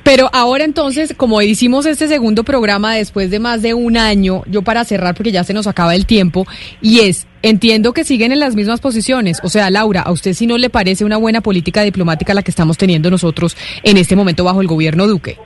Pero 0.03 0.31
ahora 0.33 0.65
entonces, 0.65 1.13
como 1.15 1.43
hicimos 1.43 1.85
este 1.85 2.09
segundo 2.09 2.43
programa 2.43 2.95
después 2.95 3.31
de 3.31 3.39
más 3.39 3.61
de 3.61 3.75
un 3.75 3.99
año, 3.99 4.45
yo 4.47 4.63
para 4.63 4.87
cerrar 4.87 5.15
porque 5.15 5.31
ya 5.31 5.45
se 5.45 5.53
nos 5.53 5.67
acaba 5.67 5.95
el 5.95 6.07
tiempo, 6.07 6.47
y 6.81 7.01
es, 7.01 7.27
entiendo 7.43 7.93
que 7.93 8.05
siguen 8.05 8.33
en 8.33 8.41
las 8.41 8.55
mismas 8.55 8.81
posiciones. 8.81 9.41
O 9.43 9.51
sea, 9.51 9.69
Laura, 9.69 10.01
¿a 10.01 10.11
usted 10.13 10.33
si 10.33 10.47
no 10.47 10.57
le 10.57 10.71
parece 10.71 11.05
una 11.05 11.19
buena 11.19 11.43
política 11.43 11.83
diplomática 11.83 12.33
la 12.33 12.43
que 12.43 12.51
estamos 12.51 12.79
teniendo 12.79 13.11
nosotros 13.11 13.59
en 13.83 13.99
este 13.99 14.17
momento 14.17 14.43
bajo 14.43 14.63
el 14.63 14.69
gobierno 14.69 15.07
Duque? 15.07 15.37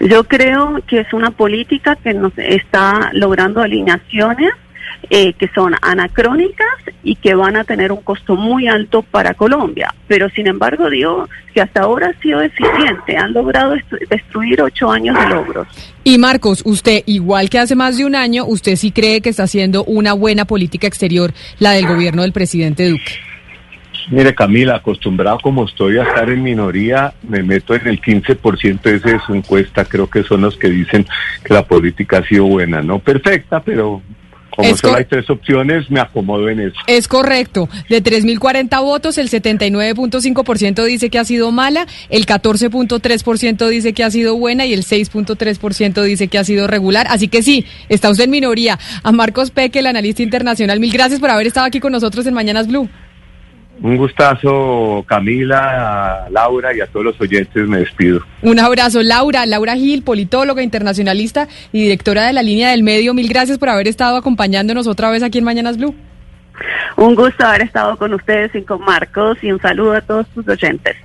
Yo 0.00 0.24
creo 0.24 0.80
que 0.86 1.00
es 1.00 1.12
una 1.12 1.30
política 1.30 1.96
que 1.96 2.12
nos 2.14 2.36
está 2.36 3.10
logrando 3.12 3.60
alineaciones 3.60 4.52
eh, 5.08 5.34
que 5.34 5.48
son 5.54 5.74
anacrónicas 5.82 6.66
y 7.04 7.14
que 7.14 7.34
van 7.34 7.56
a 7.56 7.62
tener 7.62 7.92
un 7.92 8.00
costo 8.02 8.34
muy 8.34 8.66
alto 8.66 9.02
para 9.02 9.34
Colombia. 9.34 9.94
Pero 10.08 10.28
sin 10.30 10.48
embargo, 10.48 10.90
digo 10.90 11.28
que 11.54 11.60
hasta 11.60 11.82
ahora 11.82 12.08
ha 12.08 12.20
sido 12.20 12.40
eficiente, 12.40 13.16
han 13.16 13.32
logrado 13.32 13.76
destruir 14.10 14.60
ocho 14.62 14.90
años 14.90 15.16
de 15.16 15.28
logros. 15.28 15.68
Y 16.02 16.18
Marcos, 16.18 16.62
usted, 16.64 17.04
igual 17.06 17.50
que 17.50 17.58
hace 17.60 17.76
más 17.76 17.98
de 17.98 18.04
un 18.04 18.16
año, 18.16 18.46
usted 18.46 18.74
sí 18.74 18.90
cree 18.90 19.20
que 19.20 19.28
está 19.28 19.44
haciendo 19.44 19.84
una 19.84 20.12
buena 20.12 20.44
política 20.44 20.88
exterior, 20.88 21.32
la 21.60 21.72
del 21.72 21.86
gobierno 21.86 22.22
del 22.22 22.32
presidente 22.32 22.88
Duque. 22.88 23.25
Mire, 24.08 24.34
Camila, 24.34 24.76
acostumbrado 24.76 25.38
como 25.40 25.64
estoy 25.64 25.98
a 25.98 26.04
estar 26.04 26.30
en 26.30 26.42
minoría, 26.42 27.12
me 27.28 27.42
meto 27.42 27.74
en 27.74 27.88
el 27.88 28.00
15% 28.00 29.00
de 29.00 29.20
su 29.26 29.34
encuesta. 29.34 29.84
Creo 29.84 30.08
que 30.08 30.22
son 30.22 30.42
los 30.42 30.56
que 30.56 30.68
dicen 30.68 31.06
que 31.44 31.52
la 31.52 31.66
política 31.66 32.18
ha 32.18 32.24
sido 32.24 32.44
buena. 32.44 32.82
No 32.82 33.00
perfecta, 33.00 33.60
pero 33.60 34.02
como 34.56 34.74
solo 34.76 34.96
hay 34.96 35.04
tres 35.04 35.28
opciones, 35.28 35.90
me 35.90 36.00
acomodo 36.00 36.48
en 36.48 36.60
eso. 36.60 36.76
Es 36.86 37.08
correcto. 37.08 37.68
De 37.90 38.02
3.040 38.02 38.82
votos, 38.82 39.18
el 39.18 39.28
79.5% 39.28 40.84
dice 40.84 41.10
que 41.10 41.18
ha 41.18 41.24
sido 41.24 41.52
mala, 41.52 41.86
el 42.08 42.24
14.3% 42.24 43.68
dice 43.68 43.92
que 43.92 44.02
ha 44.02 44.10
sido 44.10 44.36
buena 44.36 44.64
y 44.64 44.72
el 44.72 44.82
6.3% 44.84 46.02
dice 46.02 46.28
que 46.28 46.38
ha 46.38 46.44
sido 46.44 46.66
regular. 46.66 47.06
Así 47.10 47.28
que 47.28 47.42
sí, 47.42 47.66
está 47.90 48.08
usted 48.08 48.24
en 48.24 48.30
minoría. 48.30 48.78
A 49.02 49.12
Marcos 49.12 49.50
Peque, 49.50 49.80
el 49.80 49.86
analista 49.86 50.22
internacional, 50.22 50.80
mil 50.80 50.92
gracias 50.92 51.20
por 51.20 51.30
haber 51.30 51.46
estado 51.46 51.66
aquí 51.66 51.78
con 51.78 51.92
nosotros 51.92 52.26
en 52.26 52.32
Mañanas 52.32 52.66
Blue. 52.66 52.88
Un 53.82 53.96
gustazo, 53.96 55.04
Camila, 55.06 56.26
Laura 56.30 56.74
y 56.74 56.80
a 56.80 56.86
todos 56.86 57.06
los 57.06 57.20
oyentes 57.20 57.68
me 57.68 57.78
despido. 57.78 58.20
Un 58.42 58.58
abrazo, 58.58 59.02
Laura. 59.02 59.44
Laura 59.46 59.74
Gil, 59.74 60.02
politóloga, 60.02 60.62
internacionalista 60.62 61.46
y 61.72 61.82
directora 61.82 62.26
de 62.26 62.32
la 62.32 62.42
línea 62.42 62.70
del 62.70 62.82
medio. 62.82 63.12
Mil 63.12 63.28
gracias 63.28 63.58
por 63.58 63.68
haber 63.68 63.88
estado 63.88 64.16
acompañándonos 64.16 64.86
otra 64.86 65.10
vez 65.10 65.22
aquí 65.22 65.38
en 65.38 65.44
Mañanas 65.44 65.76
Blue. 65.76 65.94
Un 66.96 67.14
gusto 67.14 67.44
haber 67.44 67.62
estado 67.62 67.96
con 67.98 68.14
ustedes 68.14 68.54
y 68.54 68.62
con 68.62 68.80
Marcos 68.80 69.36
y 69.42 69.52
un 69.52 69.60
saludo 69.60 69.92
a 69.92 70.00
todos 70.00 70.26
tus 70.28 70.48
oyentes. 70.48 70.96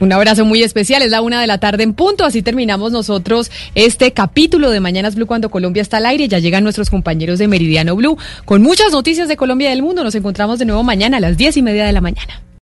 Un 0.00 0.12
abrazo 0.14 0.46
muy 0.46 0.62
especial, 0.62 1.02
es 1.02 1.10
la 1.10 1.20
una 1.20 1.42
de 1.42 1.46
la 1.46 1.58
tarde 1.58 1.82
en 1.82 1.92
punto, 1.92 2.24
así 2.24 2.40
terminamos 2.40 2.90
nosotros 2.90 3.50
este 3.74 4.12
capítulo 4.12 4.70
de 4.70 4.80
Mañanas 4.80 5.14
Blue 5.14 5.26
cuando 5.26 5.50
Colombia 5.50 5.82
está 5.82 5.98
al 5.98 6.06
aire, 6.06 6.26
ya 6.26 6.38
llegan 6.38 6.64
nuestros 6.64 6.88
compañeros 6.88 7.38
de 7.38 7.48
Meridiano 7.48 7.94
Blue 7.94 8.16
con 8.46 8.62
muchas 8.62 8.92
noticias 8.92 9.28
de 9.28 9.36
Colombia 9.36 9.68
y 9.68 9.70
del 9.72 9.82
mundo, 9.82 10.02
nos 10.02 10.14
encontramos 10.14 10.58
de 10.58 10.64
nuevo 10.64 10.82
mañana 10.82 11.18
a 11.18 11.20
las 11.20 11.36
diez 11.36 11.58
y 11.58 11.62
media 11.62 11.84
de 11.84 11.92
la 11.92 12.00
mañana. 12.00 12.49